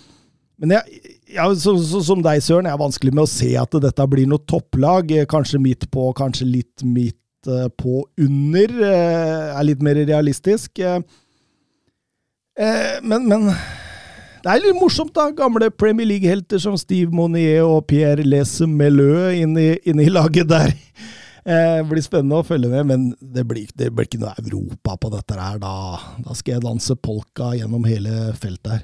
men 0.63 0.77
jeg, 0.77 1.01
ja, 1.35 1.47
så, 1.55 1.75
så, 1.85 2.01
som 2.05 2.23
deg, 2.25 2.41
Søren, 2.45 2.67
jeg 2.69 2.75
er 2.77 2.81
vanskelig 2.83 3.13
med 3.15 3.25
å 3.27 3.31
se 3.31 3.51
at 3.61 3.77
dette 3.83 4.07
blir 4.11 4.27
noe 4.31 4.43
topplag. 4.51 5.11
Eh, 5.15 5.27
Kanskje 5.31 5.61
midt 5.63 5.87
på, 5.95 6.09
kanskje 6.19 6.47
litt 6.49 6.85
midt 6.87 7.49
eh, 7.51 7.69
på 7.81 8.03
under. 8.21 8.75
eh, 8.91 9.55
er 9.59 9.67
litt 9.69 9.83
mer 9.87 10.01
realistisk. 10.05 10.81
Men, 12.61 13.25
men 13.31 13.47
det 14.45 14.51
er 14.53 14.61
litt 14.61 14.77
morsomt, 14.77 15.15
da. 15.17 15.31
Gamle 15.37 15.71
Premier 15.73 16.09
League-helter 16.11 16.61
som 16.61 16.77
Steve 16.81 17.13
Monier 17.15 17.63
og 17.65 17.87
Pierre 17.89 18.25
Les 18.27 18.53
Meleux 18.69 19.33
inn, 19.39 19.57
i- 19.57 19.79
i 19.85 20.11
laget 20.13 20.49
der. 20.51 20.75
Det 21.51 21.87
blir 21.89 22.03
spennende 22.05 22.37
å 22.37 22.45
følge 22.45 22.69
med, 22.69 22.85
men 22.87 23.05
det 23.19 23.47
blir, 23.49 23.71
det 23.75 23.87
blir 23.97 24.05
ikke 24.07 24.19
noe 24.21 24.35
Europa 24.43 24.93
på 25.01 25.09
dette 25.15 25.39
her. 25.41 25.57
Da, 25.59 25.73
da 26.21 26.35
skal 26.37 26.59
jeg 26.59 26.63
danse 26.67 26.95
polka 27.01 27.55
gjennom 27.57 27.87
hele 27.89 28.35
feltet 28.39 28.75
her. 28.75 28.83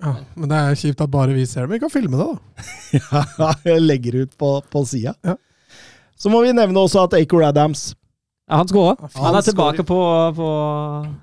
Ja, 0.00 0.14
men 0.34 0.48
det 0.50 0.58
er 0.58 0.78
kjipt 0.80 1.02
at 1.04 1.12
bare 1.12 1.34
vi 1.36 1.44
ser 1.48 1.66
det. 1.66 1.68
Men 1.70 1.76
vi 1.76 1.82
kan 1.84 1.92
filme 1.92 2.16
det, 2.20 2.26
da. 2.26 2.66
Ja, 3.40 3.52
jeg 3.68 3.84
legger 3.84 4.22
ut 4.24 4.36
på, 4.40 4.52
på 4.72 4.84
sida. 4.88 5.14
Ja. 5.26 5.36
Så 6.20 6.32
må 6.32 6.42
vi 6.44 6.52
nevne 6.56 6.82
også 6.82 7.04
at 7.06 7.16
Acor 7.16 7.44
Adams 7.46 7.90
Ja, 8.50 8.58
han 8.60 8.68
skåra. 8.68 8.96
Han 9.00 9.24
Han 9.28 9.38
er 9.38 9.46
tilbake 9.46 9.84
på, 9.86 10.00
på 10.36 10.48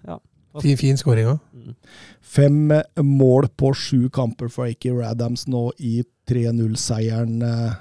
ja. 0.07 0.19
Fin, 0.61 0.77
fin 0.79 0.97
skåring 0.97 1.27
òg. 1.33 1.73
Fem 2.21 2.71
mål 3.03 3.49
på 3.57 3.73
sju 3.77 4.07
kamper 4.13 4.49
for 4.49 4.69
Acor 4.69 5.03
Adams 5.05 5.45
nå 5.49 5.67
i 5.77 5.99
3-0-seieren 6.29 7.41
eh, 7.45 7.75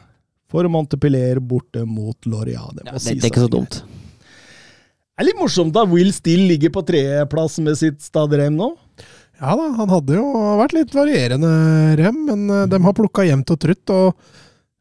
for 0.50 0.68
Montepiller 0.70 1.40
borte 1.40 1.84
mot 1.88 2.28
Loria. 2.28 2.66
Det, 2.74 2.84
Ja, 2.86 2.92
det, 2.98 3.04
det 3.04 3.24
er 3.24 3.30
ikke 3.32 3.46
så 3.46 3.52
dumt. 3.52 3.80
Det 5.16 5.24
er 5.24 5.30
litt 5.30 5.40
morsomt 5.40 5.72
da 5.72 5.86
Will 5.88 6.12
Still 6.12 6.44
ligger 6.50 6.74
på 6.74 6.84
tredjeplass 6.84 7.56
med 7.64 7.78
sitt 7.80 8.02
Stadrem 8.04 8.58
nå. 8.58 8.74
Ja 9.40 9.52
da, 9.58 9.68
han 9.76 9.90
hadde 9.92 10.16
jo 10.16 10.24
vært 10.62 10.72
litt 10.78 10.94
varierende 10.96 11.52
rem, 12.00 12.22
men 12.30 12.48
eh, 12.50 12.66
de 12.72 12.82
har 12.86 12.96
plukka 12.96 13.26
jevnt 13.28 13.50
og 13.52 13.60
trutt. 13.60 13.90
og 13.92 14.14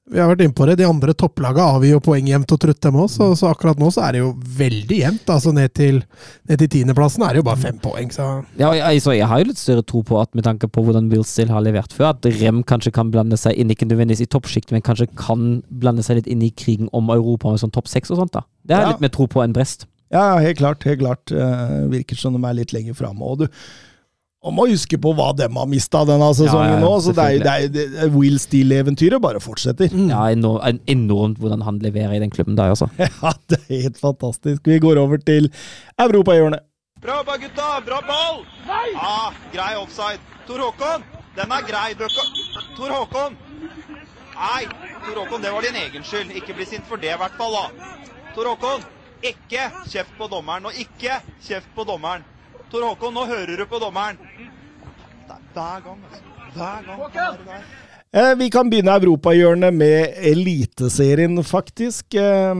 vi 0.05 0.19
har 0.21 0.27
vært 0.29 0.43
inne 0.45 0.53
på 0.53 0.67
det, 0.69 0.75
De 0.77 0.85
andre 0.85 1.15
topplagene 1.17 1.63
avgir 1.79 1.95
jo 1.95 1.99
poeng 2.05 2.27
jevnt 2.29 2.51
og 2.53 2.59
trutt, 2.61 2.77
dem 2.85 2.97
òg. 3.01 3.07
Så, 3.09 3.31
så 3.39 3.47
akkurat 3.49 3.79
nå 3.81 3.87
så 3.89 4.03
er 4.05 4.13
det 4.13 4.19
jo 4.21 4.27
veldig 4.59 4.99
jevnt. 4.99 5.31
altså 5.33 5.49
Ned 5.55 5.73
til, 5.73 5.97
ned 6.45 6.61
til 6.61 6.69
tiendeplassen 6.75 7.23
er 7.25 7.33
det 7.33 7.41
jo 7.41 7.47
bare 7.47 7.57
fem 7.63 7.79
poeng. 7.81 8.11
så... 8.13 8.27
Ja, 8.61 8.69
jeg, 8.77 9.01
så 9.01 9.15
jeg 9.17 9.25
har 9.31 9.41
jo 9.41 9.47
litt 9.49 9.57
større 9.57 9.81
tro 9.81 10.03
på 10.05 10.19
at 10.21 10.29
med 10.37 10.45
tanke 10.45 10.69
på 10.69 10.83
hvordan 10.85 11.09
Will 11.09 11.25
Still 11.25 11.49
har 11.49 11.65
levert 11.65 11.89
før, 11.97 12.11
at 12.13 12.27
Rem 12.37 12.61
kanskje 12.69 12.93
kan 12.93 13.09
blande 13.09 13.39
seg 13.41 13.57
inn, 13.57 13.73
ikke 13.73 13.89
nødvendigvis 13.89 14.21
i 14.27 14.29
toppsjiktet, 14.29 14.75
men 14.77 14.85
kanskje 14.85 15.09
kan 15.17 15.63
blande 15.73 16.05
seg 16.05 16.21
litt 16.21 16.29
inn 16.29 16.45
i 16.45 16.51
krigen 16.53 16.85
om 16.93 17.09
Europa 17.09 17.49
med 17.55 17.63
sånn 17.65 17.73
topp 17.73 17.89
seks 17.89 18.13
og 18.13 18.21
sånt. 18.21 18.35
da. 18.37 18.45
Det 18.61 18.77
har 18.77 18.85
jeg 18.85 18.91
Ja. 18.91 18.93
litt 18.93 19.07
mer 19.07 19.15
tro 19.17 19.25
på 19.25 19.41
enn 19.41 19.57
Brest. 19.57 19.87
Ja, 20.13 20.37
helt 20.37 20.61
klart. 20.61 20.85
helt 20.85 21.01
klart. 21.01 21.33
Eh, 21.33 21.89
virker 21.89 22.15
som 22.21 22.37
de 22.37 22.45
er 22.47 22.53
litt 22.61 22.77
lenger 22.77 22.93
framme. 22.93 23.25
Og 23.25 23.41
du 23.41 23.47
og 24.45 24.53
må 24.53 24.67
huske 24.69 24.99
på 25.01 25.11
hva 25.17 25.31
de 25.33 25.47
har 25.49 25.69
mista 25.69 26.03
denne 26.05 26.27
sesongen 26.37 26.75
Ja, 26.75 26.77
ja, 26.77 26.83
nå. 26.83 26.91
så 27.01 27.13
det 27.17 27.25
er, 27.25 27.39
det 27.41 27.55
er, 27.55 27.89
det 27.95 28.09
Will 28.13 28.37
Steele-eventyret 28.41 29.21
bare 29.23 29.41
fortsetter. 29.41 29.89
Ja, 29.89 30.27
enormt, 30.29 30.83
enormt 30.91 31.41
hvordan 31.41 31.65
han 31.65 31.79
leverer 31.81 32.13
i 32.13 32.21
den 32.21 32.33
klubben 32.33 32.57
der, 32.59 32.75
altså. 32.75 32.89
Ja, 33.01 33.33
det 33.49 33.63
er 33.65 33.87
helt 33.87 33.99
fantastisk. 34.01 34.61
Vi 34.69 34.77
går 34.83 35.01
over 35.01 35.17
til 35.17 35.49
europahjørnet. 35.97 36.61
Bra 37.01 37.17
jobba, 37.19 37.37
gutta! 37.41 37.81
Bra 37.85 37.99
ball! 38.05 38.45
Nei! 38.67 38.93
Ah, 38.97 39.33
grei 39.53 39.73
offside. 39.77 40.21
Tor 40.47 40.61
Håkon, 40.61 41.03
den 41.35 41.51
er 41.57 41.65
grei. 41.67 41.89
Tor 42.77 42.93
Håkon! 42.93 43.35
Nei, 44.35 44.63
Tor 45.05 45.19
Håkon, 45.23 45.41
det 45.41 45.51
var 45.53 45.65
din 45.65 45.77
egen 45.81 46.05
skyld. 46.05 46.31
Ikke 46.37 46.55
bli 46.57 46.65
sint 46.69 46.87
for 46.89 47.01
det, 47.01 47.11
i 47.13 47.19
hvert 47.19 47.37
fall. 47.37 47.57
da. 47.57 47.91
Tor 48.37 48.49
Håkon, 48.53 48.85
ikke 49.25 49.67
kjeft 49.89 50.13
på 50.17 50.29
dommeren. 50.31 50.65
Og 50.69 50.79
ikke 50.81 51.19
kjeft 51.45 51.69
på 51.75 51.85
dommeren. 51.85 52.25
Tor 52.71 52.87
Håkon, 52.89 53.13
nå 53.13 53.25
hører 53.29 53.57
du 53.57 53.65
på 53.69 53.81
dommeren. 53.81 54.17
Det 55.25 55.33
er 55.33 55.43
hver 55.53 55.83
gang, 55.85 55.99
altså. 56.09 56.23
Hver 56.55 56.87
gang. 56.87 57.03
Hver 57.11 57.43
gang. 57.45 57.67
Eh, 58.15 58.31
vi 58.39 58.45
kan 58.47 58.69
begynne 58.71 58.93
europahjørnet 58.95 59.73
med 59.75 60.19
Eliteserien, 60.23 61.35
faktisk. 61.43 62.15
Eh, 62.15 62.53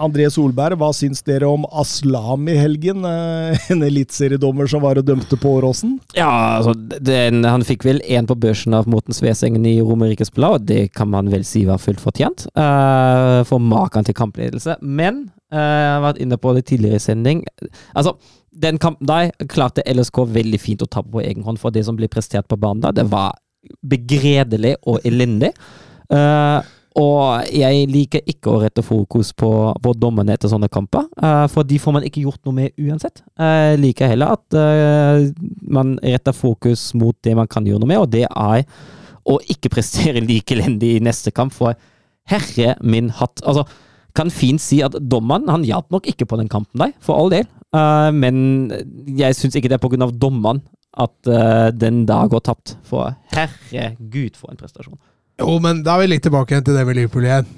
André 0.00 0.28
Solberg, 0.32 0.78
hva 0.80 0.88
syns 0.96 1.20
dere 1.26 1.48
om 1.50 1.66
Aslam 1.76 2.48
i 2.48 2.54
helgen? 2.56 3.04
Eh, 3.04 3.66
en 3.74 3.84
eliteseriedommer 3.84 4.70
som 4.70 4.80
var 4.86 4.96
og 4.96 5.04
dømte 5.04 5.36
på 5.42 5.58
Åråsen? 5.58 5.98
Ja, 6.16 6.30
altså, 6.56 6.72
den, 7.04 7.44
han 7.44 7.66
fikk 7.68 7.84
vel 7.84 8.00
én 8.08 8.28
på 8.28 8.38
børsen 8.46 8.76
av 8.78 8.88
Morten 8.88 9.16
Svesengen 9.16 9.66
i 9.68 9.76
Romerikes 9.82 10.32
Blad, 10.32 10.62
og 10.62 10.70
det 10.70 10.86
kan 10.96 11.12
man 11.12 11.28
vel 11.34 11.44
si 11.44 11.66
var 11.68 11.82
fullt 11.82 12.00
fortjent. 12.00 12.46
Uh, 12.56 13.42
for 13.44 13.60
maken 13.60 14.08
til 14.08 14.16
kampledelse. 14.16 14.78
Men 14.80 15.26
eh, 15.52 15.60
jeg 15.60 15.92
har 15.98 16.04
vært 16.06 16.24
inne 16.24 16.40
på 16.40 16.56
det 16.56 16.64
tidligere 16.70 16.96
i 16.96 17.06
sending. 17.10 17.44
Altså, 17.92 18.16
den 18.62 18.78
kampen 18.82 19.08
der 19.08 19.32
klarte 19.52 19.84
LSK 19.86 20.22
veldig 20.34 20.60
fint 20.60 20.84
å 20.84 20.88
ta 20.90 21.02
på 21.04 21.22
egen 21.24 21.44
hånd, 21.46 21.60
for 21.60 21.74
det 21.74 21.84
som 21.86 21.98
ble 21.98 22.08
prestert 22.12 22.48
på 22.48 22.58
banen 22.60 22.84
da, 22.84 22.94
det 22.94 23.06
var 23.10 23.36
begredelig 23.82 24.76
og 24.86 25.04
elendig. 25.06 25.52
Uh, 26.12 26.62
og 26.96 27.50
jeg 27.52 27.88
liker 27.92 28.22
ikke 28.24 28.52
å 28.54 28.60
rette 28.62 28.80
fokus 28.84 29.34
på, 29.36 29.50
på 29.84 29.94
dommerne 30.00 30.32
etter 30.32 30.48
sånne 30.48 30.70
kamper, 30.72 31.04
uh, 31.20 31.44
for 31.52 31.66
de 31.68 31.80
får 31.82 31.96
man 31.98 32.06
ikke 32.08 32.22
gjort 32.24 32.40
noe 32.48 32.56
med 32.56 32.78
uansett. 32.80 33.20
Jeg 33.36 33.80
liker 33.82 34.12
heller 34.14 34.36
at 34.38 34.56
uh, 34.56 35.26
man 35.68 35.96
retter 36.00 36.36
fokus 36.36 36.88
mot 36.96 37.16
det 37.26 37.34
man 37.36 37.50
kan 37.50 37.66
gjøre 37.68 37.82
noe 37.82 37.92
med, 37.92 38.00
og 38.00 38.14
det 38.14 38.24
er 38.30 38.64
å 39.26 39.40
ikke 39.52 39.72
prestere 39.76 40.24
like 40.24 40.56
elendig 40.56 40.96
i 40.96 41.04
neste 41.04 41.34
kamp, 41.36 41.52
for 41.56 41.76
herre 42.30 42.78
min 42.80 43.12
hatt. 43.18 43.44
Altså, 43.44 43.66
kan 44.16 44.32
fint 44.32 44.62
si 44.62 44.80
at 44.84 44.96
dommeren 44.96 45.50
han 45.52 45.66
hjalp 45.66 45.92
nok 45.92 46.08
ikke 46.08 46.26
på 46.28 46.38
den 46.40 46.48
kampen 46.48 46.80
der, 46.80 46.94
for 47.04 47.20
all 47.20 47.28
del. 47.32 47.44
Eh, 47.76 48.08
men 48.16 48.38
jeg 49.18 49.36
syns 49.38 49.58
ikke 49.58 49.70
det 49.72 49.78
er 49.78 50.06
av 50.06 50.16
dommeren 50.16 50.62
at 50.96 51.28
uh, 51.28 51.68
den 51.76 52.04
da 52.08 52.22
går 52.30 52.40
tapt. 52.46 52.76
For 52.88 53.12
herregud, 53.34 54.36
for 54.38 54.52
en 54.52 54.60
prestasjon. 54.60 54.96
Jo, 55.36 55.58
men 55.60 55.82
da 55.84 55.96
er 55.96 56.06
vi 56.06 56.12
litt 56.14 56.24
tilbake 56.24 56.54
igjen 56.54 56.64
til 56.64 56.78
det 56.78 56.86
med 56.88 56.96
Liverpool 56.96 57.26
igjen. 57.26 57.50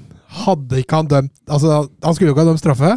Hadde 0.42 0.80
ikke 0.82 0.98
han 0.98 1.06
dømt 1.08 1.30
Altså, 1.46 1.84
han 2.04 2.16
skulle 2.16 2.32
jo 2.32 2.34
ikke 2.34 2.42
ha 2.42 2.50
dømt 2.50 2.60
straffe, 2.60 2.90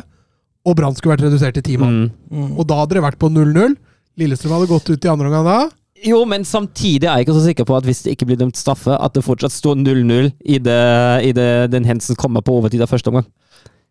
og 0.65 0.75
Brann 0.77 0.97
skulle 0.97 1.13
vært 1.13 1.27
redusert 1.27 1.55
til 1.59 1.65
ti 1.67 1.77
mann. 1.79 2.09
Mm. 2.33 2.55
Og 2.57 2.65
da 2.69 2.79
hadde 2.81 2.97
det 2.97 3.05
vært 3.05 3.21
på 3.21 3.29
0-0. 3.31 3.77
Lillestrøm 4.19 4.55
hadde 4.57 4.71
gått 4.71 4.89
ut 4.89 5.05
i 5.05 5.11
andre 5.13 5.29
omgang 5.29 5.45
da. 5.45 5.59
Jo, 6.01 6.23
men 6.25 6.45
samtidig 6.47 7.05
er 7.05 7.19
jeg 7.19 7.27
ikke 7.27 7.37
så 7.37 7.45
sikker 7.45 7.67
på 7.69 7.77
at 7.77 7.85
hvis 7.85 8.01
det 8.05 8.15
ikke 8.15 8.31
blir 8.31 8.39
dømt 8.41 8.57
straffe, 8.57 8.93
at 8.97 9.13
det 9.13 9.23
fortsatt 9.25 9.53
står 9.53 9.77
0-0 9.83 10.31
i, 10.41 10.57
det, 10.57 10.81
i 11.29 11.31
det, 11.37 11.49
den 11.73 11.85
hendelsen 11.85 12.17
kommer 12.17 12.41
på 12.45 12.57
overtid 12.57 12.81
av 12.81 12.89
første 12.89 13.13
omgang. 13.13 13.29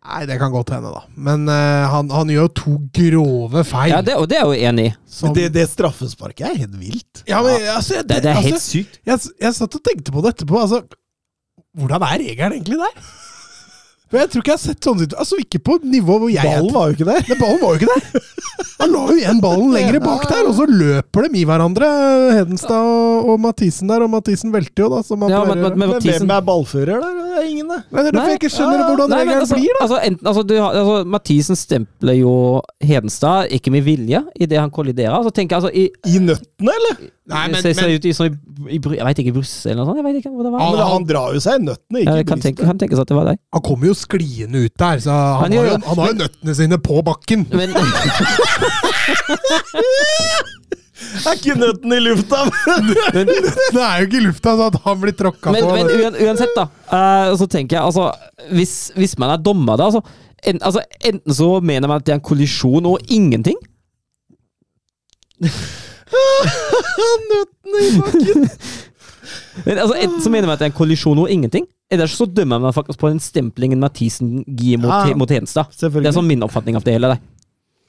Nei, 0.01 0.23
det 0.25 0.39
kan 0.41 0.49
godt 0.49 0.71
hende, 0.73 0.89
da. 0.95 1.01
Men 1.13 1.43
uh, 1.45 1.85
han, 1.93 2.07
han 2.09 2.29
gjør 2.33 2.47
jo 2.47 2.51
to 2.57 2.71
grove 2.97 3.61
feil. 3.69 3.91
Ja, 3.93 3.99
det, 4.01 4.15
og 4.17 4.25
det 4.31 4.39
er 4.39 4.47
jeg 4.47 4.49
jo 4.63 4.69
enig 4.71 4.85
i. 4.89 4.93
som- 5.05 5.33
Det, 5.37 5.51
det 5.53 5.67
straffesparket 5.69 6.47
er 6.47 6.55
helt 6.63 6.79
vilt. 6.79 7.21
ja, 7.29 7.41
men, 7.45 7.61
altså, 7.75 7.99
jeg- 7.99 8.07
Det, 8.09 8.17
det 8.23 8.31
er 8.31 8.35
altså, 8.39 8.49
helt 8.49 8.61
sykt. 8.65 8.97
Jeg, 9.05 9.19
jeg 9.45 9.53
satt 9.59 9.75
og 9.77 9.83
tenkte 9.85 10.11
på 10.15 10.23
det 10.25 10.33
etterpå. 10.35 10.57
Altså, 10.63 10.81
hvordan 11.77 12.01
er 12.01 12.17
regelen 12.23 12.57
egentlig 12.57 12.79
der? 12.81 12.95
For 14.11 14.19
jeg 14.19 14.27
tror 14.33 14.41
ikke 14.43 14.51
jeg 14.51 14.57
har 14.59 14.63
sett 14.67 14.83
sånne 14.83 15.05
situasjoner. 15.05 15.21
Altså, 15.23 15.37
ikke 15.39 15.59
på 15.63 15.77
nivå 15.87 16.17
hvor 16.19 16.31
jeg 16.33 16.43
Ballen 16.43 16.73
var 16.75 16.89
jo 16.91 16.95
ikke 16.97 17.07
der. 17.07 17.21
Nei, 17.31 17.37
ballen 17.39 17.61
var 17.61 17.71
jo 17.71 17.79
ikke 17.79 17.93
der! 17.95 18.25
Han 18.81 18.89
la 18.91 19.01
jo 19.07 19.15
igjen 19.15 19.39
ballen 19.43 19.71
lenger 19.75 19.99
bak 20.03 20.23
der, 20.29 20.47
og 20.49 20.55
så 20.57 20.65
løper 20.67 21.27
de 21.29 21.39
i 21.39 21.43
hverandre, 21.47 21.87
Hedenstad 22.35 22.75
og, 22.81 23.29
og 23.31 23.39
Mathisen 23.43 23.87
der. 23.91 24.03
Og 24.05 24.09
Mathisen 24.11 24.51
velter 24.53 24.83
jo, 24.83 24.89
da, 24.95 24.99
som 25.05 25.21
han 25.23 25.31
Ja, 25.31 25.41
pleier 25.45 25.55
men- 25.55 25.63
men- 25.63 25.79
Men 25.81 25.93
Mathisen- 25.95 26.25
hvem 26.25 26.33
er 26.35 26.41
ballfører 26.49 26.99
der? 27.05 27.15
Det 27.21 27.37
er 27.39 27.47
ingen, 27.51 27.67
det. 27.71 27.79
Men 27.91 28.03
det 28.03 28.07
er 28.11 28.17
derfor 28.17 28.33
jeg 28.33 28.39
ikke 28.41 28.51
skjønner 28.57 28.83
hvordan 28.89 29.09
Nei, 29.13 29.21
men 29.21 29.27
regelen 29.27 29.45
altså, 29.45 29.55
blir, 29.61 29.71
da. 29.79 29.85
Altså, 29.85 29.99
enten, 30.09 30.27
altså, 30.33 30.43
du 30.49 30.53
altså, 30.59 30.97
Mathisen 31.15 31.55
stempler 31.61 32.19
jo 32.19 32.33
Hedenstad, 32.83 33.47
ikke 33.55 33.71
med 33.71 33.83
vilje, 33.87 34.23
idet 34.35 34.59
han 34.59 34.69
kolliderer. 34.73 35.23
Så 35.23 35.31
tenker 35.31 35.55
jeg 35.55 35.63
altså 35.63 35.71
i, 35.71 35.87
I 36.11 36.19
nøttene, 36.19 36.75
eller? 36.81 37.01
Nei, 37.31 37.43
men, 37.53 37.61
ser, 37.63 37.73
ser 37.77 37.87
men 37.87 37.95
ut 37.97 38.05
i, 38.05 38.13
sånn, 38.15 38.35
i, 38.67 38.77
i, 38.77 38.79
Jeg 38.97 39.05
vet 39.07 39.21
ikke, 39.23 39.31
i 39.31 39.35
Brussel 39.35 39.71
eller 39.71 39.81
noe 39.81 39.89
sånt? 39.91 39.99
Jeg 40.01 40.07
vet 40.07 40.19
ikke 40.21 40.33
hvor 40.35 40.47
det 40.47 40.51
var. 40.53 40.59
Han- 40.65 40.91
han 40.91 41.05
drar 41.09 41.35
jo 41.35 41.41
seg 41.43 41.53
i 41.61 41.65
nøttene, 41.69 42.03
ikke 42.03 42.17
ja, 42.19 42.27
kan, 42.31 42.43
tenke, 42.43 42.67
kan 42.67 42.81
tenkes 42.81 43.01
at 43.01 43.09
det 43.11 43.17
var 43.17 43.25
deg. 43.31 43.41
han 43.55 43.63
kommer 43.65 43.91
jo 43.91 43.95
skliende 43.97 44.65
ut 44.65 44.75
der, 44.77 44.97
så 45.03 45.11
han, 45.15 45.45
Han 45.45 45.57
gjør 45.57 45.67
har, 45.67 45.71
jo, 45.71 45.81
han 45.87 45.97
har 46.03 46.07
jo 46.11 46.17
nøttene 46.21 46.57
sine 46.61 46.77
på 46.89 47.01
bakken. 47.07 47.47
Men, 47.55 47.69
Er 51.01 51.35
ikke 51.35 51.55
nøttene 51.57 51.97
i 51.97 52.03
lufta? 52.03 52.43
Det 53.15 53.81
er 53.81 54.01
jo 54.01 54.07
ikke 54.07 54.19
i 54.19 54.25
lufta, 54.27 54.53
så 54.57 54.67
at 54.69 54.77
han 54.85 54.99
blir 55.01 55.15
tråkka 55.17 55.53
men, 55.53 55.65
på. 55.65 55.73
men 55.75 56.17
uansett, 56.27 56.53
da. 56.57 56.67
Uh, 56.91 57.31
så 57.39 57.47
tenker 57.49 57.77
jeg 57.79 57.83
altså 57.87 58.11
Hvis, 58.53 58.75
hvis 58.95 59.17
man 59.21 59.33
er 59.33 59.41
dommer, 59.41 59.79
da 59.79 59.89
altså, 59.89 60.03
en, 60.47 60.61
altså, 60.61 60.83
Enten 61.05 61.35
så 61.37 61.49
mener 61.59 61.89
man 61.89 62.01
at 62.01 62.05
det 62.07 62.15
er 62.15 62.19
en 62.21 62.25
kollisjon 62.25 62.87
og 62.89 63.11
ingenting. 63.13 63.57
Nøttene 67.31 67.83
i 67.87 67.91
bakken! 67.99 68.47
Men, 69.65 69.77
altså, 69.77 69.95
enten 69.99 70.21
så 70.23 70.31
mener 70.31 70.47
jeg 70.49 70.53
at 70.57 70.61
det 70.63 70.65
er 70.67 70.71
en 70.71 70.77
kollisjon 70.77 71.19
og 71.21 71.29
ingenting. 71.31 71.65
Eller 71.91 72.07
så 72.09 72.25
dømmer 72.25 72.59
man 72.63 72.73
faktisk 72.75 72.99
på 73.01 73.09
den 73.11 73.19
stemplingen 73.21 73.79
Mathisen 73.83 74.41
gir 74.47 74.79
mot, 74.79 74.91
Ja. 75.09 75.15
mot 75.19 75.29
Hedenstad. 75.29 75.71
Det 75.77 75.91
er 76.07 76.15
sånn 76.15 76.27
min 76.27 76.43
oppfatning 76.45 76.75
av 76.79 76.83
det 76.87 76.95
hele. 76.95 77.11
Der. 77.13 77.19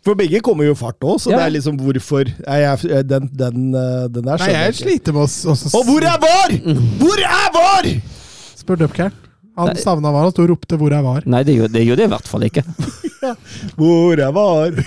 For 0.03 0.19
begge 0.19 0.41
kommer 0.43 0.67
jo 0.67 0.75
i 0.75 0.79
fart 0.79 0.99
òg, 1.07 1.21
så 1.23 1.31
Ja. 1.31 1.39
det 1.39 1.45
er 1.47 1.55
liksom 1.61 1.79
hvorfor 1.79 2.27
er 2.47 2.59
jeg, 2.65 3.07
den, 3.07 3.31
den, 3.33 3.69
eh, 3.75 4.09
den 4.11 4.25
der 4.27 4.35
Nei, 4.35 4.39
skjønner 4.39 4.59
jeg 4.59 4.67
jeg 4.67 4.75
ikke. 4.75 4.83
sliter 4.83 5.13
med 5.13 5.23
å 5.23 5.79
Og 5.79 5.85
hvor 5.87 6.03
er 6.03 6.19
VAR?! 6.27 6.51
Hvor 6.99 7.19
er 7.23 7.49
VAR?! 7.55 7.91
Spør 8.59 8.77
Dupkern. 8.83 9.13
Han 9.57 9.67
Nei. 9.69 9.75
savna 9.83 10.11
var, 10.11 10.23
han 10.27 10.33
sto 10.33 10.43
og 10.43 10.49
ropte 10.51 10.77
'hvor 10.79 10.91
jeg 10.91 11.05
var'. 11.05 11.27
Nei, 11.27 11.43
det 11.45 11.55
gjør 11.57 11.69
det, 11.73 11.87
gjør 11.87 11.97
det 11.97 12.05
i 12.05 12.13
hvert 12.17 12.29
fall 12.29 12.43
ikke. 12.43 12.65
Hvor 13.79 14.19
jeg 14.19 14.35
VAR? 14.35 14.75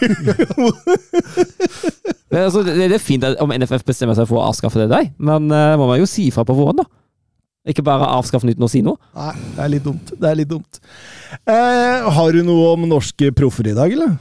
Men, 2.32 2.44
altså, 2.44 2.64
det, 2.66 2.76
det 2.78 2.98
er 2.98 3.04
fint 3.04 3.26
om 3.40 3.54
NFF 3.56 3.86
bestemmer 3.88 4.18
seg 4.18 4.28
for 4.30 4.42
å 4.42 4.50
avskaffe 4.50 4.82
det 4.82 4.90
der, 4.92 5.10
men 5.22 5.48
uh, 5.54 5.76
må 5.80 5.88
man 5.88 6.02
jo 6.02 6.08
si 6.10 6.28
ifra 6.28 6.44
på 6.48 6.56
våren, 6.58 6.82
da. 6.82 6.86
Ikke 7.70 7.86
bare 7.86 8.06
avskaffe 8.14 8.46
den 8.46 8.58
uten 8.58 8.68
å 8.68 8.70
si 8.70 8.82
noe. 8.86 9.00
Nei, 9.18 9.32
det 9.56 9.64
er 9.64 9.72
litt 9.74 9.86
dumt. 9.88 10.12
Det 10.22 10.28
er 10.30 10.38
litt 10.38 10.50
dumt. 10.52 10.78
Eh, 11.50 12.10
har 12.18 12.36
du 12.36 12.44
noe 12.46 12.68
om 12.76 12.84
norske 12.90 13.32
proffer 13.34 13.72
i 13.72 13.78
dag, 13.78 13.96
eller? 13.96 14.12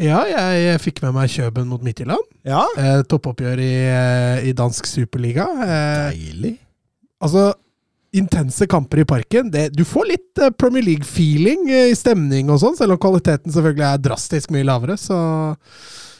Ja, 0.00 0.24
jeg, 0.26 0.62
jeg 0.64 0.80
fikk 0.82 0.98
med 1.04 1.14
meg 1.14 1.30
Kjøben 1.30 1.68
mot 1.70 1.84
Midtjylland. 1.84 2.24
Ja. 2.48 2.64
Eh, 2.80 3.04
toppoppgjør 3.06 3.62
i, 3.62 3.70
eh, 3.86 4.48
i 4.50 4.54
dansk 4.58 4.88
superliga. 4.90 5.46
Eh, 5.62 6.08
Deilig. 6.16 6.56
altså, 7.22 7.52
intense 8.12 8.66
kamper 8.68 9.02
i 9.02 9.08
parken. 9.08 9.50
Det, 9.52 9.70
du 9.76 9.84
får 9.88 10.08
litt 10.10 10.40
eh, 10.42 10.52
Premier 10.58 10.84
League-feeling 10.84 11.68
eh, 11.72 11.90
i 11.92 11.98
stemning 11.98 12.50
og 12.52 12.60
sånn, 12.62 12.76
selv 12.78 12.96
om 12.96 13.00
kvaliteten 13.02 13.52
selvfølgelig 13.54 13.86
er 13.88 14.02
drastisk 14.04 14.52
mye 14.52 14.66
lavere. 14.68 14.98
Så, 15.00 15.18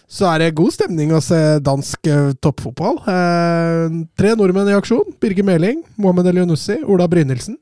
så 0.08 0.30
er 0.30 0.42
det 0.42 0.54
god 0.58 0.72
stemning 0.74 1.12
å 1.12 1.20
se 1.24 1.40
dansk 1.64 2.08
eh, 2.10 2.30
toppfotball. 2.40 3.02
Eh, 3.12 3.98
tre 4.18 4.32
nordmenn 4.38 4.72
i 4.72 4.78
aksjon. 4.78 5.12
Birger 5.22 5.46
Meling, 5.48 5.84
Mohammed 6.00 6.32
Elionussi, 6.32 6.80
Ola 6.88 7.08
Brynildsen. 7.12 7.58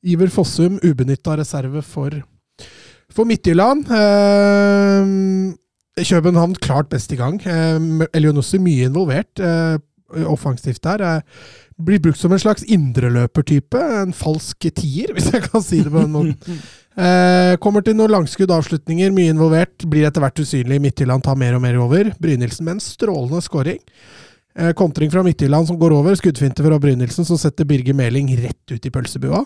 Iver 0.00 0.30
Fossum, 0.32 0.78
ubenytta 0.84 1.34
reserve 1.40 1.82
for, 1.84 2.14
for 3.12 3.28
Midtjylland. 3.28 3.88
Eh, 3.92 5.56
København 6.00 6.54
klart 6.60 6.88
best 6.92 7.12
i 7.12 7.20
gang. 7.20 7.40
Eh, 7.44 8.08
Elionussi 8.16 8.60
mye 8.60 8.88
involvert. 8.88 9.40
Eh, 9.40 9.76
offensivt 10.28 10.84
der. 10.84 11.00
Eh, 11.00 11.20
blir 11.84 12.02
brukt 12.02 12.20
som 12.20 12.32
en 12.34 12.42
slags 12.42 12.64
indreløpertype. 12.66 13.80
En 14.02 14.14
falsk 14.16 14.68
tier, 14.76 15.12
hvis 15.16 15.30
jeg 15.32 15.44
kan 15.46 15.64
si 15.64 15.82
det 15.84 15.92
på 15.92 16.04
den 16.04 16.14
måten. 16.18 16.62
Eh, 17.00 17.54
kommer 17.62 17.84
til 17.86 17.94
noen 17.96 18.10
langskudd 18.12 18.50
avslutninger, 18.52 19.12
mye 19.14 19.30
involvert. 19.32 19.86
Blir 19.88 20.08
etter 20.08 20.20
hvert 20.20 20.40
usynlig. 20.42 20.80
Midtjylland 20.82 21.22
tar 21.24 21.38
mer 21.38 21.54
og 21.56 21.62
mer 21.62 21.78
over. 21.80 22.10
Brynildsen 22.20 22.66
med 22.66 22.74
en 22.74 22.82
strålende 22.82 23.40
scoring. 23.46 23.78
Eh, 24.58 24.72
kontring 24.76 25.08
fra 25.12 25.22
Midtjylland 25.24 25.70
som 25.70 25.78
går 25.80 25.94
over. 25.96 26.18
Skuddfinte 26.18 26.66
fra 26.66 26.80
Brynildsen 26.82 27.24
som 27.24 27.38
setter 27.40 27.64
Birger 27.64 27.96
Meling 27.96 28.28
rett 28.42 28.74
ut 28.74 28.86
i 28.86 28.92
pølsebua. 28.92 29.44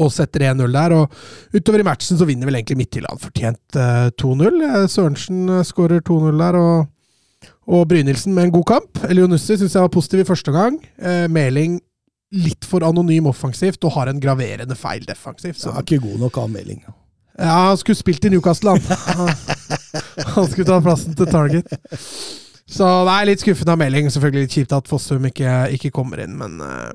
Og 0.00 0.10
setter 0.14 0.48
1-0 0.48 0.74
der. 0.74 0.96
Og 0.96 1.54
utover 1.54 1.84
i 1.84 1.86
matchen 1.86 2.18
så 2.18 2.26
vinner 2.26 2.48
vel 2.48 2.58
egentlig 2.58 2.80
Midtjylland 2.80 3.22
fortjent 3.22 3.78
eh, 3.78 4.08
2-0. 4.16 4.64
Eh, 4.70 4.88
Sørensen 4.90 5.44
eh, 5.58 5.66
skårer 5.68 6.02
2-0 6.08 6.40
der. 6.40 6.58
og 6.58 6.88
og 7.70 7.84
Brynildsen 7.90 8.34
med 8.34 8.48
en 8.48 8.54
god 8.58 8.66
kamp. 8.66 9.00
Elionussi 9.06 9.56
syns 9.60 9.76
jeg 9.76 9.84
var 9.84 9.92
positiv 9.94 10.24
i 10.24 10.28
første 10.28 10.52
gang. 10.54 10.78
Eh, 10.98 11.26
Meling 11.30 11.78
litt 12.34 12.66
for 12.66 12.82
anonym 12.86 13.26
offensivt 13.30 13.82
og 13.86 13.94
har 13.96 14.10
en 14.10 14.20
graverende 14.22 14.76
feil 14.78 15.02
defensivt. 15.06 15.58
Så 15.58 15.70
Så. 15.70 15.76
er 15.76 15.82
ikke 15.86 16.02
god 16.04 16.18
nok 16.26 16.38
av 16.42 16.50
Meling. 16.50 16.82
Ja, 17.40 17.70
han 17.70 17.78
skulle 17.80 17.96
spilt 17.98 18.24
i 18.26 18.30
Newcastle, 18.34 18.74
han. 18.76 19.30
han 20.34 20.50
skulle 20.50 20.66
ta 20.68 20.80
plassen 20.84 21.14
til 21.16 21.30
Target. 21.30 21.70
Så 22.70 22.86
nei, 23.08 23.22
litt 23.30 23.42
skuffende 23.42 23.72
av 23.74 23.80
Meling. 23.80 24.10
Selvfølgelig 24.12 24.44
litt 24.46 24.54
kjipt 24.58 24.74
at 24.76 24.90
Fossum 24.90 25.24
ikke, 25.30 25.54
ikke 25.78 25.90
kommer 25.94 26.20
inn, 26.22 26.36
men 26.38 26.60
eh, 26.66 26.90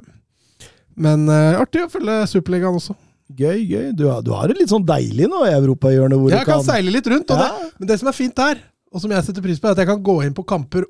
Men 0.95 1.25
eh, 1.27 1.57
artig 1.59 1.81
å 1.83 1.89
følge 1.91 2.21
Superligaen 2.31 2.77
også. 2.79 2.93
Gøy, 3.35 3.63
gøy. 3.67 3.87
Du 3.97 4.05
har, 4.07 4.21
du 4.23 4.29
har 4.37 4.47
det 4.51 4.59
litt 4.61 4.69
sånn 4.71 4.85
deilig 4.87 5.27
nå 5.31 5.41
i 5.47 5.51
europahjørnet. 5.55 6.19
hvor 6.21 6.31
Jeg 6.31 6.45
kan, 6.45 6.61
kan 6.61 6.67
seile 6.67 6.93
litt 6.93 7.07
rundt, 7.11 7.31
og 7.33 7.41
Ja. 7.41 7.47
det, 7.57 7.71
men 7.81 7.89
det 7.89 7.97
som 7.99 8.07
er 8.11 8.15
fint 8.15 8.35
der, 8.37 8.61
og 8.95 9.01
som 9.03 9.11
jeg 9.11 9.25
setter 9.27 9.43
pris 9.43 9.59
på, 9.59 9.67
er 9.67 9.75
at 9.75 9.81
jeg 9.83 9.89
kan 9.91 10.03
gå 10.05 10.21
inn 10.23 10.35
på 10.37 10.45
kamper 10.47 10.85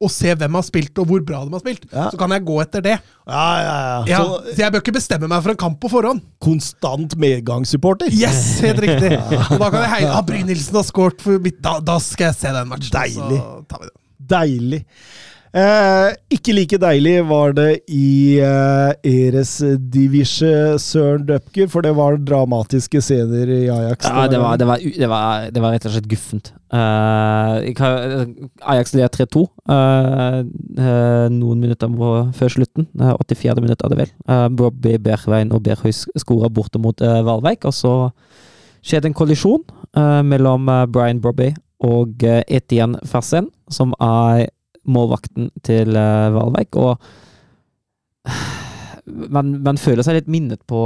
og 0.00 0.08
se 0.08 0.32
hvem 0.32 0.54
har 0.56 0.62
spilt, 0.64 0.96
og 1.02 1.10
hvor 1.10 1.20
bra 1.28 1.42
de 1.44 1.52
har 1.52 1.60
spilt. 1.60 1.82
Ja. 1.92 2.06
Så 2.08 2.16
kan 2.16 2.32
jeg 2.32 2.44
gå 2.48 2.54
etter 2.62 2.80
det. 2.86 2.94
Ja, 3.28 3.46
ja, 3.60 3.72
ja. 3.84 3.96
Ja, 4.08 4.20
Så, 4.22 4.54
så 4.54 4.62
jeg 4.62 4.72
bør 4.72 4.80
ikke 4.80 4.94
bestemme 4.96 5.28
meg 5.28 5.42
for 5.44 5.52
en 5.52 5.58
kamp 5.60 5.76
på 5.82 5.90
forhånd. 5.92 6.22
konstant 6.40 7.16
medgangssupporter. 7.20 8.08
Yes, 8.16 8.60
helt 8.64 8.80
riktig! 8.80 9.18
Og 9.52 9.58
da 9.60 9.68
kan 9.68 9.82
jeg 9.84 9.90
heie 9.98 10.12
ah, 10.14 10.22
Brynildsen 10.24 10.78
har 10.80 10.86
scoret 10.88 11.20
for 11.20 11.42
mitt 11.44 11.58
da, 11.60 11.74
da 11.84 11.98
skal 12.00 12.30
jeg 12.30 12.38
se 12.38 12.54
den 12.56 12.70
matchen. 12.70 12.94
Deilig. 12.96 13.42
Så 13.42 13.58
tar 13.68 13.82
vi 13.82 13.90
det. 13.90 13.96
Deilig. 14.30 14.80
Eh, 15.50 16.08
ikke 16.38 16.54
like 16.54 16.78
deilig 16.78 17.14
var 17.26 17.52
det 17.58 17.68
i 17.90 18.38
eh, 18.38 18.92
Eres 19.10 19.56
Divisje 19.90 20.78
Søren 20.80 21.26
Døpker, 21.26 21.66
for 21.72 21.84
det 21.84 21.92
var 21.98 22.16
dramatiske 22.22 23.02
scener 23.04 23.50
i 23.52 23.64
Ajax. 23.68 24.06
Ja, 24.08 24.28
det 24.30 24.40
var, 24.40 24.56
det 24.62 24.70
var, 24.70 24.80
det 24.80 25.10
var, 25.10 25.50
det 25.50 25.64
var 25.66 25.74
rett 25.76 25.90
og 25.90 25.96
slett 25.98 26.08
guffent. 26.08 26.52
Eh, 26.70 27.72
har- 27.80 28.26
Ajax 28.62 28.92
leder 28.94 29.10
3-2 29.10 29.40
uh, 29.42 30.42
uh, 30.78 31.26
noen 31.34 31.58
minutter 31.58 31.90
før 32.36 32.52
slutten. 32.54 32.86
Uh, 32.94 33.16
84. 33.26 33.58
minutt 33.64 33.82
er 33.82 33.90
det 33.90 33.98
vel. 33.98 34.12
Uh, 34.30 34.46
Bobby 34.48 34.94
Bergveien 35.02 35.50
og 35.52 35.64
Berghøy 35.66 35.90
skåra 35.92 36.48
borte 36.48 36.78
mot 36.78 37.00
uh, 37.02 37.20
Valveik, 37.26 37.66
og 37.66 37.74
så 37.74 37.94
skjedde 38.86 39.10
en 39.10 39.16
kollisjon 39.16 39.60
eh, 39.92 40.22
mellom 40.24 40.68
eh, 40.72 40.86
Brian 40.88 41.20
Bobby 41.20 41.50
og 41.84 42.22
uh, 42.24 42.40
Etienne 42.48 42.96
Fersen, 43.04 43.50
som 43.68 43.92
er 44.00 44.46
målvakten 44.88 45.50
til 45.66 45.92
uh, 45.96 46.32
Valveik. 46.32 46.76
Og 46.80 46.96
man, 49.32 49.52
man 49.64 49.78
føler 49.80 50.04
seg 50.06 50.16
litt 50.18 50.30
minnet 50.30 50.60
på, 50.70 50.80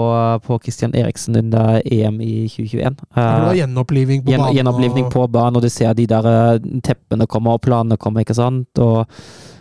på 0.44 0.58
Christian 0.62 0.94
Eriksen 0.96 1.36
under 1.38 1.80
EM 1.84 2.20
i 2.24 2.46
2021. 2.50 3.00
For 3.14 3.20
det 3.20 3.46
var 3.46 3.54
Eh, 3.54 3.60
gjenoppliving 3.60 4.24
på 4.24 4.32
banen. 4.32 4.56
gjenopplivning 4.58 5.10
på 5.12 5.26
banen, 5.32 5.58
og 5.58 5.64
du 5.64 5.70
ser 5.72 5.94
de 5.98 6.06
der 6.10 6.28
eh, 6.30 6.68
teppene 6.86 7.28
komme, 7.30 7.54
og 7.54 7.62
planene 7.64 7.98
komme, 8.00 8.24
ikke 8.24 8.36
sant? 8.38 8.82
Og, 8.82 9.04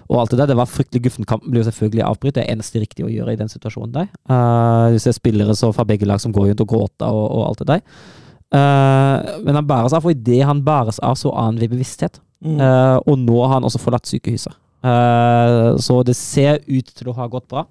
og 0.10 0.18
alt 0.22 0.34
det 0.34 0.42
der. 0.42 0.52
Det 0.54 0.60
var 0.60 0.72
fryktelig 0.72 1.04
guffen. 1.06 1.28
Kampen 1.30 1.54
blir 1.54 1.64
jo 1.64 1.70
selvfølgelig 1.70 2.04
avbrutt. 2.08 2.36
Det 2.38 2.44
er 2.44 2.56
eneste 2.56 2.82
riktige 2.84 3.08
å 3.08 3.14
gjøre 3.14 3.36
i 3.36 3.40
den 3.40 3.52
situasjonen 3.52 3.94
der. 4.00 4.10
Eh, 4.30 4.96
du 4.96 5.00
ser 5.04 5.16
spillere 5.18 5.56
så 5.60 5.72
fra 5.76 5.88
begge 5.88 6.10
lag 6.10 6.22
som 6.24 6.36
går 6.36 6.52
rundt 6.52 6.66
og 6.66 6.74
gråter 6.74 7.08
og, 7.08 7.26
og 7.30 7.48
alt 7.52 7.64
det 7.64 7.72
der. 7.76 7.88
Men 8.54 9.58
han 9.58 9.66
bæres 9.66 9.96
av, 9.98 10.06
og 10.06 10.14
idet 10.14 10.44
han 10.46 10.60
bæres 10.62 11.00
av, 11.02 11.16
så 11.18 11.32
aner 11.34 11.64
vi 11.64 11.72
bevissthet. 11.72 12.20
Mm. 12.46 12.60
Og 13.10 13.16
nå 13.18 13.40
har 13.48 13.56
han 13.56 13.66
også 13.66 13.80
forlatt 13.82 14.06
sykehuset. 14.06 14.54
Eh, 14.84 15.78
så 15.80 16.02
det 16.04 16.16
ser 16.20 16.60
ut 16.68 16.92
til 16.92 17.10
å 17.10 17.16
ha 17.16 17.30
gått 17.32 17.48
bra. 17.52 17.66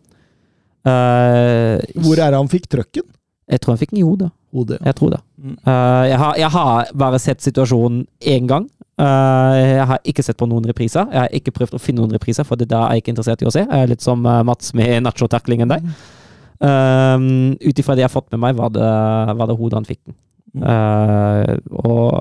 Eh, 0.82 2.02
Hvor 2.02 2.18
er 2.18 2.32
det 2.32 2.38
han 2.38 2.50
fikk 2.50 2.68
trøkken? 2.72 3.06
Jeg 3.52 3.60
tror 3.60 3.74
han 3.74 3.80
fikk 3.80 3.92
den 3.92 4.00
i 4.00 4.06
hodet. 4.06 4.30
Hodet. 4.54 4.78
Jeg 4.84 4.96
tror 4.98 5.10
det. 5.14 5.20
Mm. 5.42 5.56
Uh, 5.66 6.04
jeg, 6.08 6.18
har, 6.22 6.38
jeg 6.38 6.50
har 6.54 6.90
bare 7.02 7.20
sett 7.20 7.44
situasjonen 7.44 8.06
én 8.32 8.48
gang. 8.48 8.68
Uh, 9.00 9.52
jeg 9.58 9.86
har 9.90 10.00
ikke 10.08 10.24
sett 10.24 10.38
på 10.40 10.48
noen 10.48 10.66
repriser. 10.68 11.08
Jeg 11.10 11.20
har 11.20 11.36
ikke 11.36 11.54
prøvd 11.56 11.76
å 11.76 11.82
finne 11.82 12.04
noen 12.04 12.14
repriser, 12.14 12.46
for 12.48 12.60
det 12.60 12.70
der 12.70 12.86
er 12.86 12.96
jeg 12.96 13.04
ikke 13.04 13.14
interessert 13.16 13.44
i 13.44 13.48
å 13.50 13.54
se. 13.54 13.64
Er 13.66 13.90
litt 13.90 14.04
som 14.04 14.22
Mats 14.22 14.72
med 14.78 15.02
nacho-taklingen 15.04 15.72
der. 15.72 15.84
Um, 16.62 17.58
Ut 17.58 17.80
ifra 17.82 17.96
det 17.98 18.04
jeg 18.04 18.10
har 18.10 18.14
fått 18.14 18.30
med 18.32 18.44
meg, 18.44 18.56
var 18.60 18.70
det, 18.72 18.90
var 19.40 19.50
det 19.50 19.58
hodet 19.58 19.80
han 19.80 19.88
fikk 19.88 20.04
den. 20.06 20.16
Eh, 20.60 21.54
og 21.80 22.20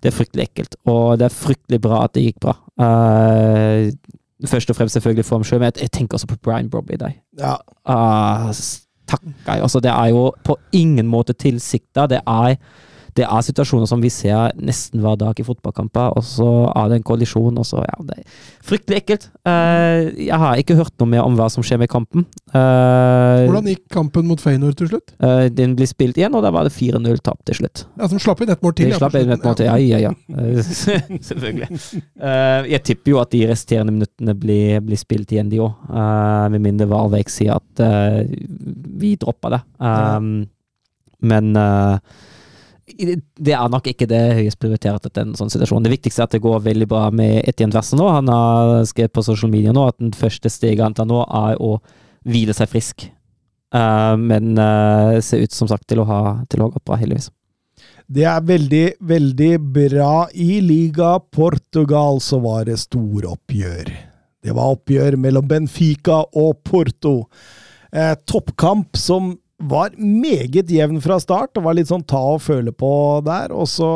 det 0.00 0.10
er 0.10 0.16
fryktelig 0.16 0.48
ekkelt. 0.48 0.76
Og 0.90 1.18
det 1.20 1.28
er 1.28 1.36
fryktelig 1.36 1.80
bra 1.82 2.04
at 2.06 2.16
det 2.16 2.24
gikk 2.26 2.40
bra. 2.42 2.56
Eh, 2.80 3.90
først 4.46 4.70
og 4.70 4.76
fremst 4.76 4.92
selvfølgelig 4.92 5.24
for 5.24 5.36
ham 5.36 5.44
sjøl, 5.44 5.60
men 5.60 5.64
jeg, 5.64 5.82
jeg 5.82 5.92
tenker 5.92 6.14
også 6.16 6.26
på 6.26 6.36
Brian 6.42 6.70
Brobby 6.70 6.96
der. 7.00 7.10
Ja. 7.38 7.56
Uh, 7.84 8.54
takker 9.08 9.32
jeg. 9.46 9.62
Altså, 9.62 9.80
det 9.80 9.90
er 9.90 10.06
jo 10.06 10.32
på 10.44 10.56
ingen 10.72 11.06
måte 11.06 11.32
tilsikta. 11.32 12.06
Det 12.06 12.20
er 12.26 12.56
det 13.18 13.24
er 13.26 13.42
situasjoner 13.42 13.88
som 13.90 14.00
vi 14.02 14.10
ser 14.12 14.52
nesten 14.60 15.00
hver 15.02 15.16
dag 15.18 15.38
i 15.40 15.44
fotballkamper, 15.46 16.12
og 16.18 16.24
så 16.26 16.46
er 16.76 16.90
det 16.92 17.00
en 17.00 17.06
kollisjon, 17.06 17.56
og 17.58 17.66
så 17.66 17.80
Ja, 17.80 17.96
det 18.06 18.18
er 18.20 18.26
fryktelig 18.66 18.98
ekkelt. 19.00 19.24
Uh, 19.46 20.10
jeg 20.20 20.36
har 20.42 20.60
ikke 20.60 20.76
hørt 20.78 20.92
noe 21.00 21.08
mer 21.10 21.24
om 21.24 21.34
hva 21.38 21.48
som 21.50 21.64
skjer 21.66 21.80
med 21.80 21.90
kampen. 21.90 22.26
Uh, 22.52 23.48
Hvordan 23.48 23.70
gikk 23.72 23.86
kampen 23.90 24.28
mot 24.28 24.40
Feyenoord 24.42 24.76
til 24.78 24.90
slutt? 24.92 25.14
Uh, 25.22 25.48
den 25.50 25.74
blir 25.78 25.88
spilt 25.90 26.20
igjen, 26.20 26.36
og 26.38 26.44
da 26.44 26.52
var 26.54 26.68
det 26.68 26.74
4-0-tap 26.76 27.42
til 27.48 27.58
slutt. 27.62 27.84
Ja, 27.98 28.08
Som 28.12 28.22
slapp 28.22 28.44
inn 28.44 28.52
ett 28.54 28.62
mål 28.62 28.76
til. 28.78 28.92
De 28.92 29.00
slapp 29.00 29.16
inn 29.18 29.34
et 29.34 29.44
mål 29.48 29.58
til. 29.58 29.70
Ja, 29.70 29.76
ja, 29.80 29.98
ja. 30.10 30.14
Selvfølgelig. 31.30 31.80
Jeg 32.70 32.82
tipper 32.86 33.14
jo 33.14 33.20
at 33.24 33.32
de 33.34 33.42
resterende 33.50 33.96
minuttene 33.96 34.36
blir, 34.38 34.78
blir 34.86 35.00
spilt 35.00 35.32
igjen, 35.34 35.50
de 35.50 35.62
òg. 35.64 35.90
med 36.54 36.62
mindre 36.62 36.86
Varvek 36.90 37.32
sier 37.32 37.58
at 37.58 37.84
vi 39.00 39.16
dropper 39.20 39.56
det. 39.56 39.62
Um, 39.80 40.34
Men 41.20 41.50
i- 41.56 41.98
det 42.96 43.54
er 43.56 43.70
nok 43.72 43.86
ikke 43.90 44.08
det 44.10 44.20
høyest 44.38 44.60
prioritert 44.60 45.06
etter 45.06 45.24
en 45.24 45.36
sånn 45.38 45.52
situasjon. 45.52 45.84
Det 45.84 45.92
viktigste 45.94 46.22
er 46.22 46.28
at 46.28 46.36
det 46.36 46.42
går 46.44 46.62
veldig 46.64 46.88
bra 46.90 47.06
med 47.14 47.40
Etienne 47.48 47.74
Versen 47.76 48.00
nå. 48.00 48.08
Han 48.10 48.30
har 48.32 48.84
skrevet 48.88 49.14
på 49.16 49.24
social 49.26 49.52
media 49.52 49.74
nå 49.76 49.86
at 49.90 49.98
den 50.00 50.14
første 50.16 50.52
steget 50.52 50.84
han 50.84 50.96
tar 50.96 51.08
nå, 51.10 51.22
er 51.24 51.60
å 51.60 51.78
hvile 52.28 52.56
seg 52.56 52.70
frisk. 52.72 53.08
Uh, 53.70 54.16
men 54.18 54.56
uh, 54.58 55.20
ser 55.22 55.44
ut 55.44 55.54
som 55.54 55.68
sagt 55.70 55.86
til 55.90 56.02
å 56.02 56.08
ha, 56.08 56.22
til 56.50 56.64
å 56.64 56.70
gått 56.72 56.86
bra, 56.88 56.98
heldigvis. 57.00 57.30
Det 58.10 58.24
er 58.26 58.42
veldig, 58.42 58.86
veldig 59.06 59.52
bra. 59.70 60.14
I 60.34 60.58
Liga 60.64 61.14
Portugal 61.30 62.18
så 62.24 62.40
var 62.42 62.66
det 62.66 62.80
storoppgjør. 62.82 63.92
Det 64.40 64.54
var 64.56 64.74
oppgjør 64.74 65.14
mellom 65.20 65.46
Benfica 65.46 66.24
og 66.34 66.58
Porto. 66.66 67.14
Eh, 67.92 68.16
toppkamp 68.26 68.98
som 68.98 69.36
var 69.60 69.90
meget 70.00 70.70
jevn 70.72 71.00
fra 71.04 71.18
start. 71.20 71.50
Det 71.54 71.62
var 71.64 71.74
litt 71.76 71.90
sånn 71.90 72.04
ta 72.08 72.20
og 72.34 72.40
føle 72.40 72.72
på 72.72 72.90
der. 73.26 73.52
Og 73.52 73.68
så 73.68 73.88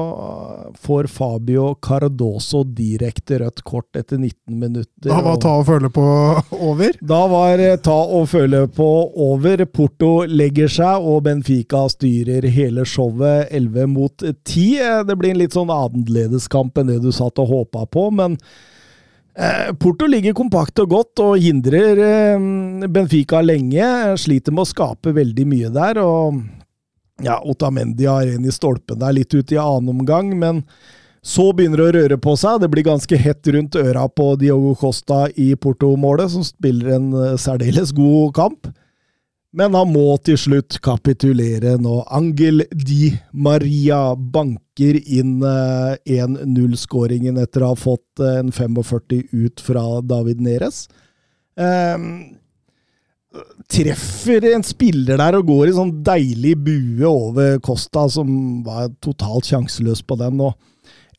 får 0.85 1.09
Fabio 1.09 1.71
Cardoso 1.83 2.65
direkte 2.77 3.39
rødt 3.41 3.63
kort 3.65 3.97
etter 3.97 4.19
19 4.21 4.59
minutter. 4.61 5.09
Da 5.09 5.21
var 5.25 5.39
ta 5.43 5.55
og 5.61 5.67
føle 5.71 5.91
på 5.95 6.05
over. 6.69 6.99
da 7.01 7.21
var 7.33 7.63
eh, 7.65 7.77
ta 7.81 7.97
og 8.19 8.29
føle 8.33 8.65
på 8.77 8.91
over. 9.31 9.65
Porto 9.67 10.13
legger 10.29 10.69
seg, 10.69 11.01
og 11.05 11.23
Benfica 11.29 11.85
styrer 11.93 12.47
hele 12.53 12.85
showet 12.89 13.49
11 13.55 13.89
mot 13.95 14.25
10. 14.45 14.69
Eh, 14.85 15.01
Det 15.09 15.17
blir 15.21 15.35
en 15.35 15.43
litt 15.45 15.57
sånn 15.57 15.73
annerledes 15.73 16.49
kamp 16.53 16.79
enn 16.81 16.93
det 16.93 17.01
du 17.05 17.11
satt 17.15 17.39
og 17.43 17.49
håpa 17.51 17.87
på, 17.89 18.11
men 18.15 18.37
Porto 19.83 20.07
ligger 20.07 20.35
kompakt 20.37 20.79
og 20.79 20.93
godt 20.93 21.21
og 21.25 21.39
hindrer 21.43 21.99
eh, 21.99 22.45
Benfica 22.87 23.41
lenge. 23.43 23.87
Sliter 24.21 24.55
med 24.55 24.63
å 24.63 24.71
skape 24.71 25.15
veldig 25.17 25.47
mye 25.51 25.73
der. 25.75 25.99
og 26.03 26.43
ja, 27.23 27.39
Otamendi 27.43 28.07
har 28.07 28.27
en 28.27 28.47
i 28.47 28.53
stolpen 28.53 28.99
der 28.99 29.15
litt 29.15 29.35
ut 29.35 29.53
i 29.55 29.59
annen 29.61 29.93
omgang, 29.95 30.33
men 30.39 30.63
så 31.25 31.53
begynner 31.57 31.81
det 31.81 31.87
å 31.87 31.95
røre 31.97 32.19
på 32.21 32.35
seg. 32.37 32.61
Det 32.61 32.69
blir 32.73 32.87
ganske 32.87 33.17
hett 33.17 33.49
rundt 33.55 33.79
øra 33.81 34.05
på 34.11 34.35
Diogo 34.41 34.75
Costa 34.77 35.25
i 35.41 35.55
Porto-målet, 35.57 36.35
som 36.35 36.45
spiller 36.47 36.99
en 36.99 37.13
eh, 37.17 37.37
særdeles 37.41 37.95
god 37.97 38.35
kamp. 38.37 38.69
Men 39.55 39.77
han 39.79 39.91
må 39.95 40.17
til 40.27 40.39
slutt 40.41 40.81
kapitulere 40.83 41.77
når 41.79 42.09
Angel 42.17 42.65
Di 42.75 43.13
Maria 43.31 44.01
banker 44.17 44.99
inn 44.99 45.37
eh, 45.47 46.17
1-0-skåringen 46.17 47.39
etter 47.39 47.63
å 47.63 47.71
ha 47.71 47.79
fått 47.79 48.23
eh, 48.23 48.41
en 48.41 48.51
45 48.51 49.29
ut 49.31 49.63
fra 49.63 49.85
David 50.03 50.43
Neres. 50.43 50.89
Um, 51.55 52.35
treffer 53.71 54.49
en 54.51 54.67
spiller 54.67 55.23
der 55.23 55.39
og 55.39 55.47
går 55.47 55.71
i 55.71 55.77
sånn 55.77 55.93
deilig 56.07 56.57
bue 56.67 57.07
over 57.07 57.61
Costa, 57.63 58.09
som 58.11 58.29
var 58.67 58.91
totalt 59.05 59.47
sjanseløs 59.51 60.03
på 60.03 60.19
den. 60.19 60.43
og 60.43 60.59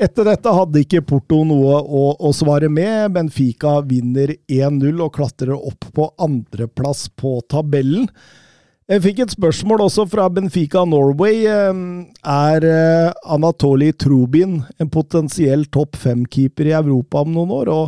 etter 0.01 0.27
dette 0.27 0.51
hadde 0.51 0.81
ikke 0.83 1.03
Porto 1.07 1.43
noe 1.47 1.77
å, 1.81 2.05
å 2.19 2.31
svare 2.35 2.69
med. 2.71 3.13
Benfica 3.15 3.77
vinner 3.87 4.35
1-0 4.51 5.03
og 5.03 5.13
klatrer 5.15 5.55
opp 5.55 5.87
på 5.95 6.09
andreplass 6.21 7.07
på 7.15 7.37
tabellen. 7.51 8.09
Jeg 8.85 9.01
fikk 9.01 9.23
et 9.23 9.33
spørsmål 9.33 9.87
også 9.87 10.05
fra 10.11 10.27
Benfica 10.29 10.83
Norway. 10.85 11.45
Eh, 11.49 11.77
Er 12.21 12.67
Anatoly 12.67 13.15
Anatoli 13.37 13.91
Trubin 13.97 14.59
en 14.77 14.89
potensiell 14.93 15.65
topp 15.73 15.97
fem-keeper 15.97 16.69
i 16.69 16.75
Europa 16.77 17.23
om 17.25 17.33
noen 17.33 17.55
år? 17.55 17.71
Og 17.73 17.87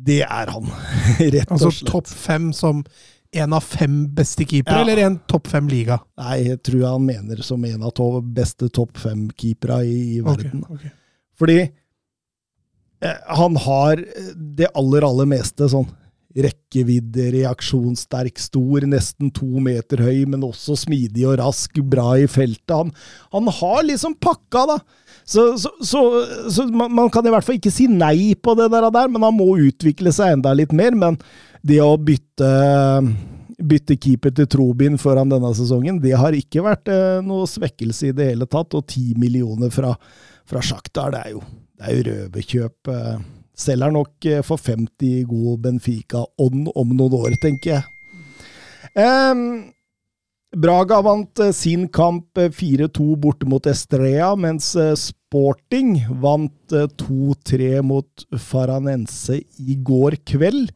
det 0.00 0.22
er 0.24 0.52
han, 0.54 0.68
rett 1.34 1.50
og 1.50 1.56
Altså 1.56 1.88
topp 1.88 2.08
fem 2.08 2.52
som 2.56 2.84
en 3.32 3.52
av 3.54 3.60
fem 3.62 4.08
beste 4.14 4.44
keepere, 4.44 4.80
Ja. 4.80 4.82
eller 4.82 5.04
en 5.06 5.18
topp 5.30 5.46
fem 5.46 5.68
liga? 5.68 6.00
Nei, 6.18 6.48
jeg 6.48 6.62
tror 6.66 6.86
han 6.88 7.06
mener 7.06 7.42
som 7.46 7.64
en 7.64 7.82
av 7.82 7.92
to 7.94 8.20
beste 8.22 8.68
topp 8.68 8.98
fem-keepere 8.98 9.84
i, 9.86 10.16
i 10.16 10.20
verden. 10.20 10.64
verden. 10.64 10.64
okay. 10.70 10.90
Fordi 11.38 11.60
eh, 13.02 13.16
han 13.28 13.56
har 13.56 14.02
det 14.34 14.68
aller, 14.74 15.06
aller 15.06 15.30
meste 15.30 15.68
sånn 15.70 15.88
rekkevidde, 16.30 17.24
reaksjonssterk, 17.34 18.38
stor, 18.38 18.84
nesten 18.86 19.32
to 19.34 19.58
meter 19.62 20.02
høy, 20.06 20.24
men 20.30 20.44
også 20.46 20.76
smidig 20.78 21.24
og 21.26 21.40
rask, 21.40 21.80
bra 21.90 22.12
i 22.22 22.28
feltet. 22.30 22.70
Han, 22.70 22.92
han 23.34 23.50
har 23.56 23.82
liksom 23.88 24.14
pakka, 24.22 24.62
da. 24.70 24.76
Så, 25.26 25.58
så, 25.58 25.72
så, 25.82 26.02
så 26.50 26.66
man, 26.70 26.92
man 26.94 27.10
kan 27.10 27.26
i 27.26 27.32
hvert 27.34 27.46
fall 27.46 27.58
ikke 27.58 27.72
si 27.74 27.88
nei 27.90 28.34
på 28.38 28.54
det 28.58 28.70
der, 28.70 29.10
men 29.10 29.26
han 29.26 29.36
må 29.36 29.56
utvikle 29.58 30.12
seg 30.14 30.36
enda 30.36 30.54
litt 30.54 30.72
mer. 30.74 30.94
Men 30.98 31.18
det 31.66 31.80
å 31.84 31.94
bytte 32.00 32.50
bytte 33.60 33.96
keeper 34.00 34.32
til 34.34 34.48
Trobin 34.50 34.96
foran 35.00 35.28
denne 35.28 35.50
sesongen, 35.56 36.00
det 36.00 36.14
har 36.16 36.36
ikke 36.36 36.64
vært 36.64 36.88
eh, 36.92 37.18
noe 37.24 37.48
svekkelse 37.48 38.10
i 38.10 38.14
det 38.16 38.30
hele 38.32 38.48
tatt. 38.48 38.76
Og 38.76 38.86
ti 38.88 39.10
millioner 39.20 39.72
fra, 39.74 39.92
fra 40.48 40.62
Shakhtar, 40.64 41.12
det 41.14 41.20
er 41.26 41.34
jo, 41.34 41.42
det 41.76 41.96
jo 41.96 42.06
røverkjøp. 42.08 42.92
Eh. 42.94 43.18
Selger 43.60 43.92
nok 43.92 44.30
eh, 44.30 44.40
for 44.46 44.60
50 44.60 45.26
god 45.28 45.60
Benfica-ånd 45.66 46.72
om 46.72 46.96
noen 46.96 47.18
år, 47.20 47.36
tenker 47.42 47.76
jeg. 47.76 48.16
Eh, 48.96 49.44
Braga 50.56 50.98
vant 51.06 51.38
eh, 51.44 51.52
sin 51.54 51.86
kamp 51.94 52.38
eh, 52.40 52.50
4-2 52.50 53.14
borte 53.22 53.46
mot 53.46 53.66
Estrella, 53.70 54.32
mens 54.34 54.72
eh, 54.74 54.96
Sporting 54.98 55.98
vant 56.22 56.74
eh, 56.74 56.88
2-3 57.04 57.84
mot 57.86 58.24
Faranense 58.48 59.38
i 59.38 59.76
går 59.78 60.18
kveld. 60.26 60.72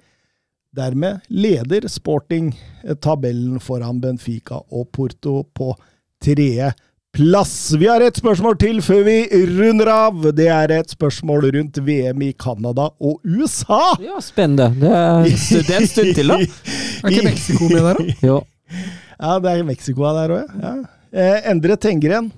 Dermed 0.74 1.20
leder 1.28 1.88
Sporting 1.88 2.50
eh, 2.82 2.96
tabellen 2.96 3.60
foran 3.62 4.00
Benfica 4.02 4.58
og 4.70 4.88
Porto 4.92 5.44
på 5.54 5.74
tredje 6.24 6.72
plass. 7.14 7.72
Vi 7.78 7.86
har 7.86 8.02
et 8.02 8.16
spørsmål 8.18 8.56
til 8.58 8.80
før 8.82 9.04
vi 9.06 9.16
runder 9.54 9.90
av. 9.92 10.24
Det 10.34 10.48
er 10.50 10.74
et 10.74 10.90
spørsmål 10.90 11.46
rundt 11.54 11.78
VM 11.86 12.24
i 12.26 12.32
Canada 12.32 12.88
og 12.98 13.20
USA. 13.22 13.78
Ja, 14.02 14.18
spennende. 14.24 14.72
Det 14.80 14.90
er, 14.90 15.28
det 15.68 15.76
er 15.76 15.80
en 15.84 15.90
stund 15.92 16.14
til, 16.18 16.34
da. 16.34 16.40
Er 17.04 17.14
ikke 17.14 17.28
Mexico 17.28 17.70
med 17.70 17.80
der, 17.86 18.00
da? 18.00 18.18
Jo. 18.26 18.40
Ja, 19.14 19.38
det 19.38 19.52
er 19.52 19.66
Mexico 19.68 20.10
der 20.16 20.38
òg, 20.40 20.56
ja. 20.58 20.74
Eh, 21.14 21.52
Endre 21.52 21.76
Tengren. 21.78 22.32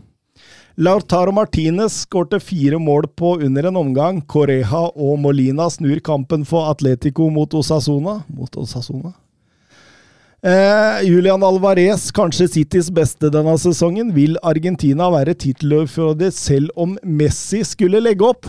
Lautaro 0.77 1.33
Martinez 1.33 2.03
skårte 2.05 2.37
fire 2.41 2.79
mål 2.79 3.07
på 3.17 3.39
under 3.41 3.65
en 3.71 3.79
omgang. 3.81 4.21
Correja 4.29 4.83
og 4.93 5.19
Molina 5.25 5.71
snur 5.73 6.03
kampen 6.05 6.45
for 6.45 6.69
Atletico 6.69 7.31
mot 7.33 7.55
Osasuna. 7.57 8.19
Mot 8.29 8.59
Osasuna. 8.61 9.15
Eh, 10.45 11.01
Julian 11.09 11.43
Alvarez, 11.43 12.11
kanskje 12.13 12.49
Citys 12.59 12.91
beste 12.93 13.31
denne 13.33 13.57
sesongen. 13.59 14.13
Vil 14.13 14.37
Argentina 14.45 15.09
være 15.15 15.35
tittelutfordrer 15.35 16.35
selv 16.37 16.69
om 16.77 16.99
Messi 17.03 17.63
skulle 17.65 18.03
legge 18.05 18.29
opp? 18.29 18.45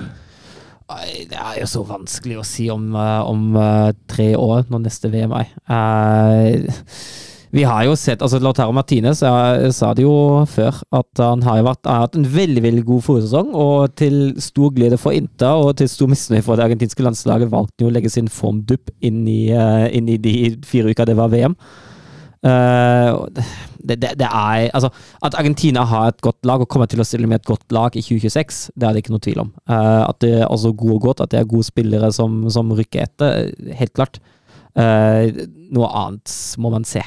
Det 0.88 1.40
er 1.40 1.62
jo 1.62 1.68
så 1.68 1.86
vanskelig 1.88 2.38
å 2.42 2.46
si 2.48 2.68
om, 2.72 2.92
eh, 2.96 3.24
om 3.24 3.56
eh, 3.56 3.96
tre 4.08 4.34
år, 4.36 4.68
når 4.68 4.84
neste 4.84 5.12
VM 5.16 5.32
er. 5.36 5.56
Eh, 5.72 6.84
vi 7.58 7.66
har 7.66 7.88
jo 7.88 7.95
sett 7.98 8.22
altså 8.22 8.40
Lautaro 8.44 8.74
Martinez 8.76 9.24
jeg 9.24 9.72
sa 9.74 9.90
det 9.98 10.06
jo 10.06 10.14
før, 10.50 10.77
at 10.94 11.22
han 11.22 11.42
har 11.45 11.64
vært, 11.66 11.88
har 11.90 12.06
hatt 12.06 12.18
en 12.19 12.27
veldig 12.30 12.64
veldig 12.64 12.84
god 12.86 13.03
foresesong. 13.08 13.52
Og 13.58 13.95
til 13.98 14.36
stor 14.44 14.74
glede 14.76 15.00
for 15.02 15.16
Inter 15.18 15.64
og 15.64 15.76
til 15.80 15.90
stor 15.90 16.11
misnøye 16.11 16.45
for 16.45 16.60
det 16.60 16.68
argentinske 16.68 17.06
landslaget 17.06 17.52
valgte 17.53 17.86
han 17.86 17.92
å 17.92 17.95
legge 17.95 18.14
sin 18.14 18.30
formdupp 18.30 18.94
inn 19.02 19.26
eh, 19.27 19.88
inn 19.98 20.10
i 20.11 20.19
de 20.22 20.36
fire 20.68 20.94
uker 20.94 21.10
det 21.10 21.18
var 21.18 21.34
VM. 21.34 21.58
Uh, 22.45 23.26
det, 23.82 23.98
det, 23.98 24.11
det 24.22 24.27
er 24.30 24.68
Altså, 24.69 24.92
at 25.26 25.36
Argentina 25.36 25.82
har 25.90 26.11
et 26.11 26.22
godt 26.22 26.45
lag 26.45 26.61
og 26.61 26.69
kommer 26.69 26.86
til 26.86 27.02
å 27.02 27.08
stille 27.08 27.27
med 27.27 27.42
et 27.42 27.50
godt 27.50 27.66
lag 27.74 27.98
i 27.98 28.03
2026, 28.06 28.60
det 28.77 28.86
er 28.86 28.94
det 28.94 29.02
ikke 29.02 29.16
noe 29.16 29.26
tvil 29.26 29.42
om. 29.48 29.52
Uh, 29.66 30.06
at 30.06 30.22
det 30.22 30.34
er 30.44 30.45
også 30.45 30.76
gode 30.77 31.00
og 31.00 31.10
godt, 31.10 31.26
at 31.26 31.34
det 31.34 31.42
er 31.42 31.50
gode 31.50 31.66
spillere 31.68 32.11
som, 32.14 32.44
som 32.53 32.69
rykker 32.77 33.08
etter, 33.08 33.50
helt 33.82 33.95
klart. 33.98 34.22
Uh, 34.77 35.48
noe 35.74 35.90
annet 36.06 36.38
må 36.61 36.69
man 36.74 36.86
se. 36.86 37.02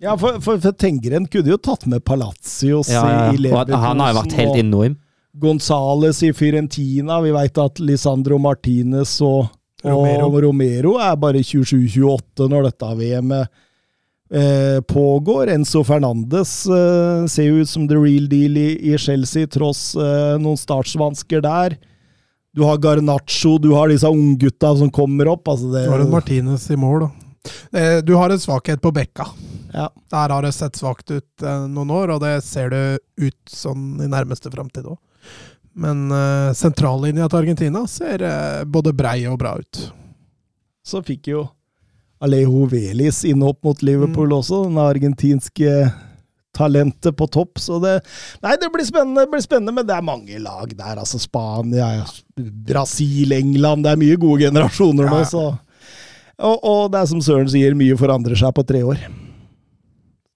Ja, 0.00 0.16
for, 0.18 0.40
for, 0.40 0.60
for 0.60 0.72
Tengren 0.72 1.26
kunne 1.28 1.52
jo 1.52 1.60
tatt 1.60 1.84
med 1.90 2.04
Palacios 2.08 2.88
Ja, 2.88 3.04
ja, 3.04 3.24
i 3.34 3.40
Leverkusen. 3.40 3.82
Han 3.82 4.00
har 4.00 4.14
jo 4.14 4.20
vært 4.22 4.36
helt 4.38 4.60
enorm. 4.62 4.94
Gonzales 5.40 6.22
i 6.26 6.32
Fyrentina. 6.34 7.20
Vi 7.20 7.32
veit 7.36 7.58
at 7.60 7.78
Lisandro 7.84 8.38
Martinez 8.40 9.18
og, 9.22 9.50
og 9.84 9.90
Romero. 9.92 10.30
Romero. 10.46 10.94
er 11.04 11.20
bare 11.20 11.44
27-28 11.44 12.48
når 12.50 12.70
dette 12.70 12.94
VM-et 13.02 13.60
eh, 14.32 14.80
pågår. 14.88 15.52
Enzo 15.52 15.84
Fernandes 15.84 16.54
eh, 16.66 17.28
ser 17.30 17.50
jo 17.50 17.60
ut 17.60 17.70
som 17.70 17.86
the 17.90 18.00
real 18.00 18.26
deal 18.30 18.56
i, 18.56 18.68
i 18.90 18.98
Chelsea, 18.98 19.46
tross 19.52 19.92
eh, 20.00 20.34
noen 20.40 20.58
startsvansker 20.58 21.44
der. 21.44 21.76
Du 22.56 22.64
har 22.66 22.80
Garnaccio, 22.82 23.58
du 23.62 23.74
har 23.76 23.92
disse 23.92 24.08
unggutta 24.08 24.72
som 24.80 24.90
kommer 24.90 25.28
opp. 25.30 25.46
Altså 25.52 25.70
det, 25.70 25.84
så 25.86 25.94
har 25.94 26.08
en 26.08 26.14
Martinez 26.16 26.70
i 26.72 26.80
mål, 26.80 27.04
da. 27.04 27.29
Eh, 27.72 27.98
Du 28.04 28.14
har 28.14 28.30
en 28.30 28.40
svakhet 28.40 28.82
på 28.82 28.92
bekka. 28.92 29.26
Ja. 29.72 29.90
Der 30.10 30.34
har 30.34 30.42
det 30.42 30.52
sett 30.52 30.76
svakt 30.76 31.10
ut 31.10 31.42
eh, 31.42 31.66
noen 31.68 31.90
år, 31.90 32.16
og 32.16 32.24
det 32.24 32.40
ser 32.44 32.70
det 32.70 32.84
ut 33.20 33.40
sånn 33.46 34.00
i 34.02 34.10
nærmeste 34.10 34.50
framtid 34.50 34.88
òg. 34.90 34.98
Men 35.80 36.10
uh, 36.10 36.50
sentrallinja 36.56 37.28
til 37.30 37.44
Argentina 37.44 37.84
ser 37.88 38.24
uh, 38.26 38.64
både 38.66 38.90
brei 38.96 39.22
og 39.30 39.38
bra 39.38 39.54
ut. 39.60 39.82
Så 40.82 40.98
fikk 41.06 41.30
jo 41.30 41.44
Alejo 42.20 42.66
Velis 42.68 43.22
inn 43.24 43.44
opp 43.46 43.62
mot 43.64 43.82
Liverpool 43.86 44.34
også, 44.34 44.64
den 44.66 44.80
argentinske 44.82 45.70
talentet 46.56 47.16
på 47.16 47.28
topp. 47.30 47.62
Så 47.62 47.78
det 47.80 48.00
Nei, 48.42 48.56
det 48.60 48.68
blir 48.74 48.84
spennende, 48.84 49.24
det 49.24 49.32
blir 49.32 49.44
spennende, 49.44 49.76
men 49.78 49.86
det 49.88 49.96
er 49.96 50.04
mange 50.04 50.42
lag 50.42 50.74
der. 50.74 51.00
Altså 51.00 51.20
Spania, 51.22 52.04
Brasil, 52.36 53.32
England. 53.32 53.86
Det 53.86 53.94
er 53.94 54.02
mye 54.02 54.20
gode 54.20 54.50
generasjoner 54.50 55.08
nå, 55.08 55.22
så 55.30 55.46
og, 56.40 56.64
og 56.66 56.82
det 56.92 57.02
er 57.02 57.10
som 57.10 57.22
Søren 57.24 57.48
sier, 57.52 57.76
mye 57.78 57.96
forandrer 58.00 58.38
seg 58.38 58.52
på 58.56 58.64
tre 58.66 58.82
år. 58.86 59.00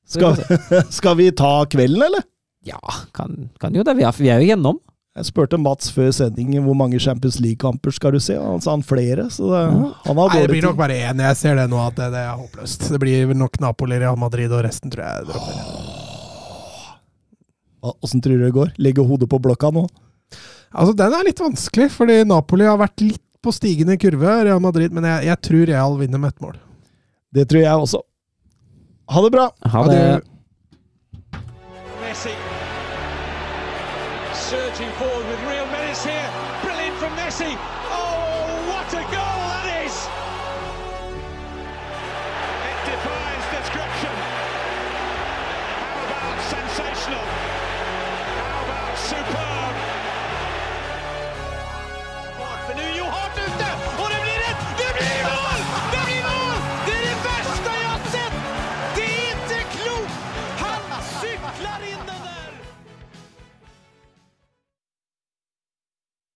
Skal, 0.04 0.36
skal 0.98 1.16
vi 1.20 1.30
ta 1.36 1.56
kvelden, 1.70 2.02
eller? 2.08 2.26
Ja, 2.64 2.80
kan, 3.16 3.50
kan 3.60 3.76
jo 3.76 3.84
det. 3.84 3.96
Vi 3.98 4.04
er, 4.06 4.20
vi 4.20 4.32
er 4.32 4.42
jo 4.42 4.52
gjennom. 4.52 4.80
Jeg 5.14 5.28
spurte 5.28 5.58
Mats 5.62 5.92
før 5.94 6.08
sending 6.10 6.56
hvor 6.64 6.74
mange 6.74 6.98
Champions 6.98 7.36
League-kamper 7.38 7.92
skal 7.94 8.16
du 8.16 8.18
se, 8.22 8.34
og 8.34 8.56
han 8.56 8.64
sa 8.64 8.72
han 8.74 8.82
flere. 8.82 9.28
Så 9.30 9.46
det, 9.46 9.60
han 10.08 10.18
har 10.18 10.32
Nei, 10.32 10.40
det 10.42 10.50
blir 10.50 10.64
nok 10.66 10.78
bare 10.80 10.96
én. 11.06 11.22
Jeg 11.22 11.38
ser 11.38 11.60
det 11.60 11.68
nå, 11.70 11.78
at 11.84 11.94
det, 12.00 12.08
det 12.16 12.22
er 12.24 12.40
håpløst. 12.40 12.88
Det 12.90 12.98
blir 13.02 13.34
nok 13.38 13.60
Napoli, 13.62 14.00
Real 14.02 14.18
Madrid 14.18 14.50
og 14.50 14.64
resten, 14.66 14.90
tror 14.90 15.06
jeg. 15.06 15.36
Åssen 17.94 18.24
tror 18.24 18.40
du 18.40 18.46
det 18.46 18.54
går? 18.56 18.72
Legge 18.82 19.04
hodet 19.06 19.28
på 19.30 19.38
blokka 19.44 19.70
nå? 19.76 19.84
Altså, 20.74 20.96
Den 20.98 21.14
er 21.14 21.28
litt 21.28 21.42
vanskelig, 21.42 21.92
fordi 21.94 22.18
Napoli 22.26 22.66
har 22.66 22.80
vært 22.80 23.04
litt 23.04 23.23
på 23.44 23.52
stigende 23.54 23.96
kurve, 24.00 24.38
Real 24.48 24.62
Madrid, 24.64 24.92
men 24.96 25.04
jeg, 25.08 25.28
jeg 25.28 25.40
tror 25.48 25.66
Real 25.70 25.98
vinner 26.00 26.20
med 26.22 26.34
ett 26.34 26.40
mål. 26.44 26.56
Det 27.34 27.46
tror 27.50 27.64
jeg 27.64 27.84
også. 27.86 28.00
Ha 29.12 29.22
det 29.26 29.32
bra! 29.36 29.48
Ha 29.74 29.84
det. 29.90 29.98
det- 30.00 30.30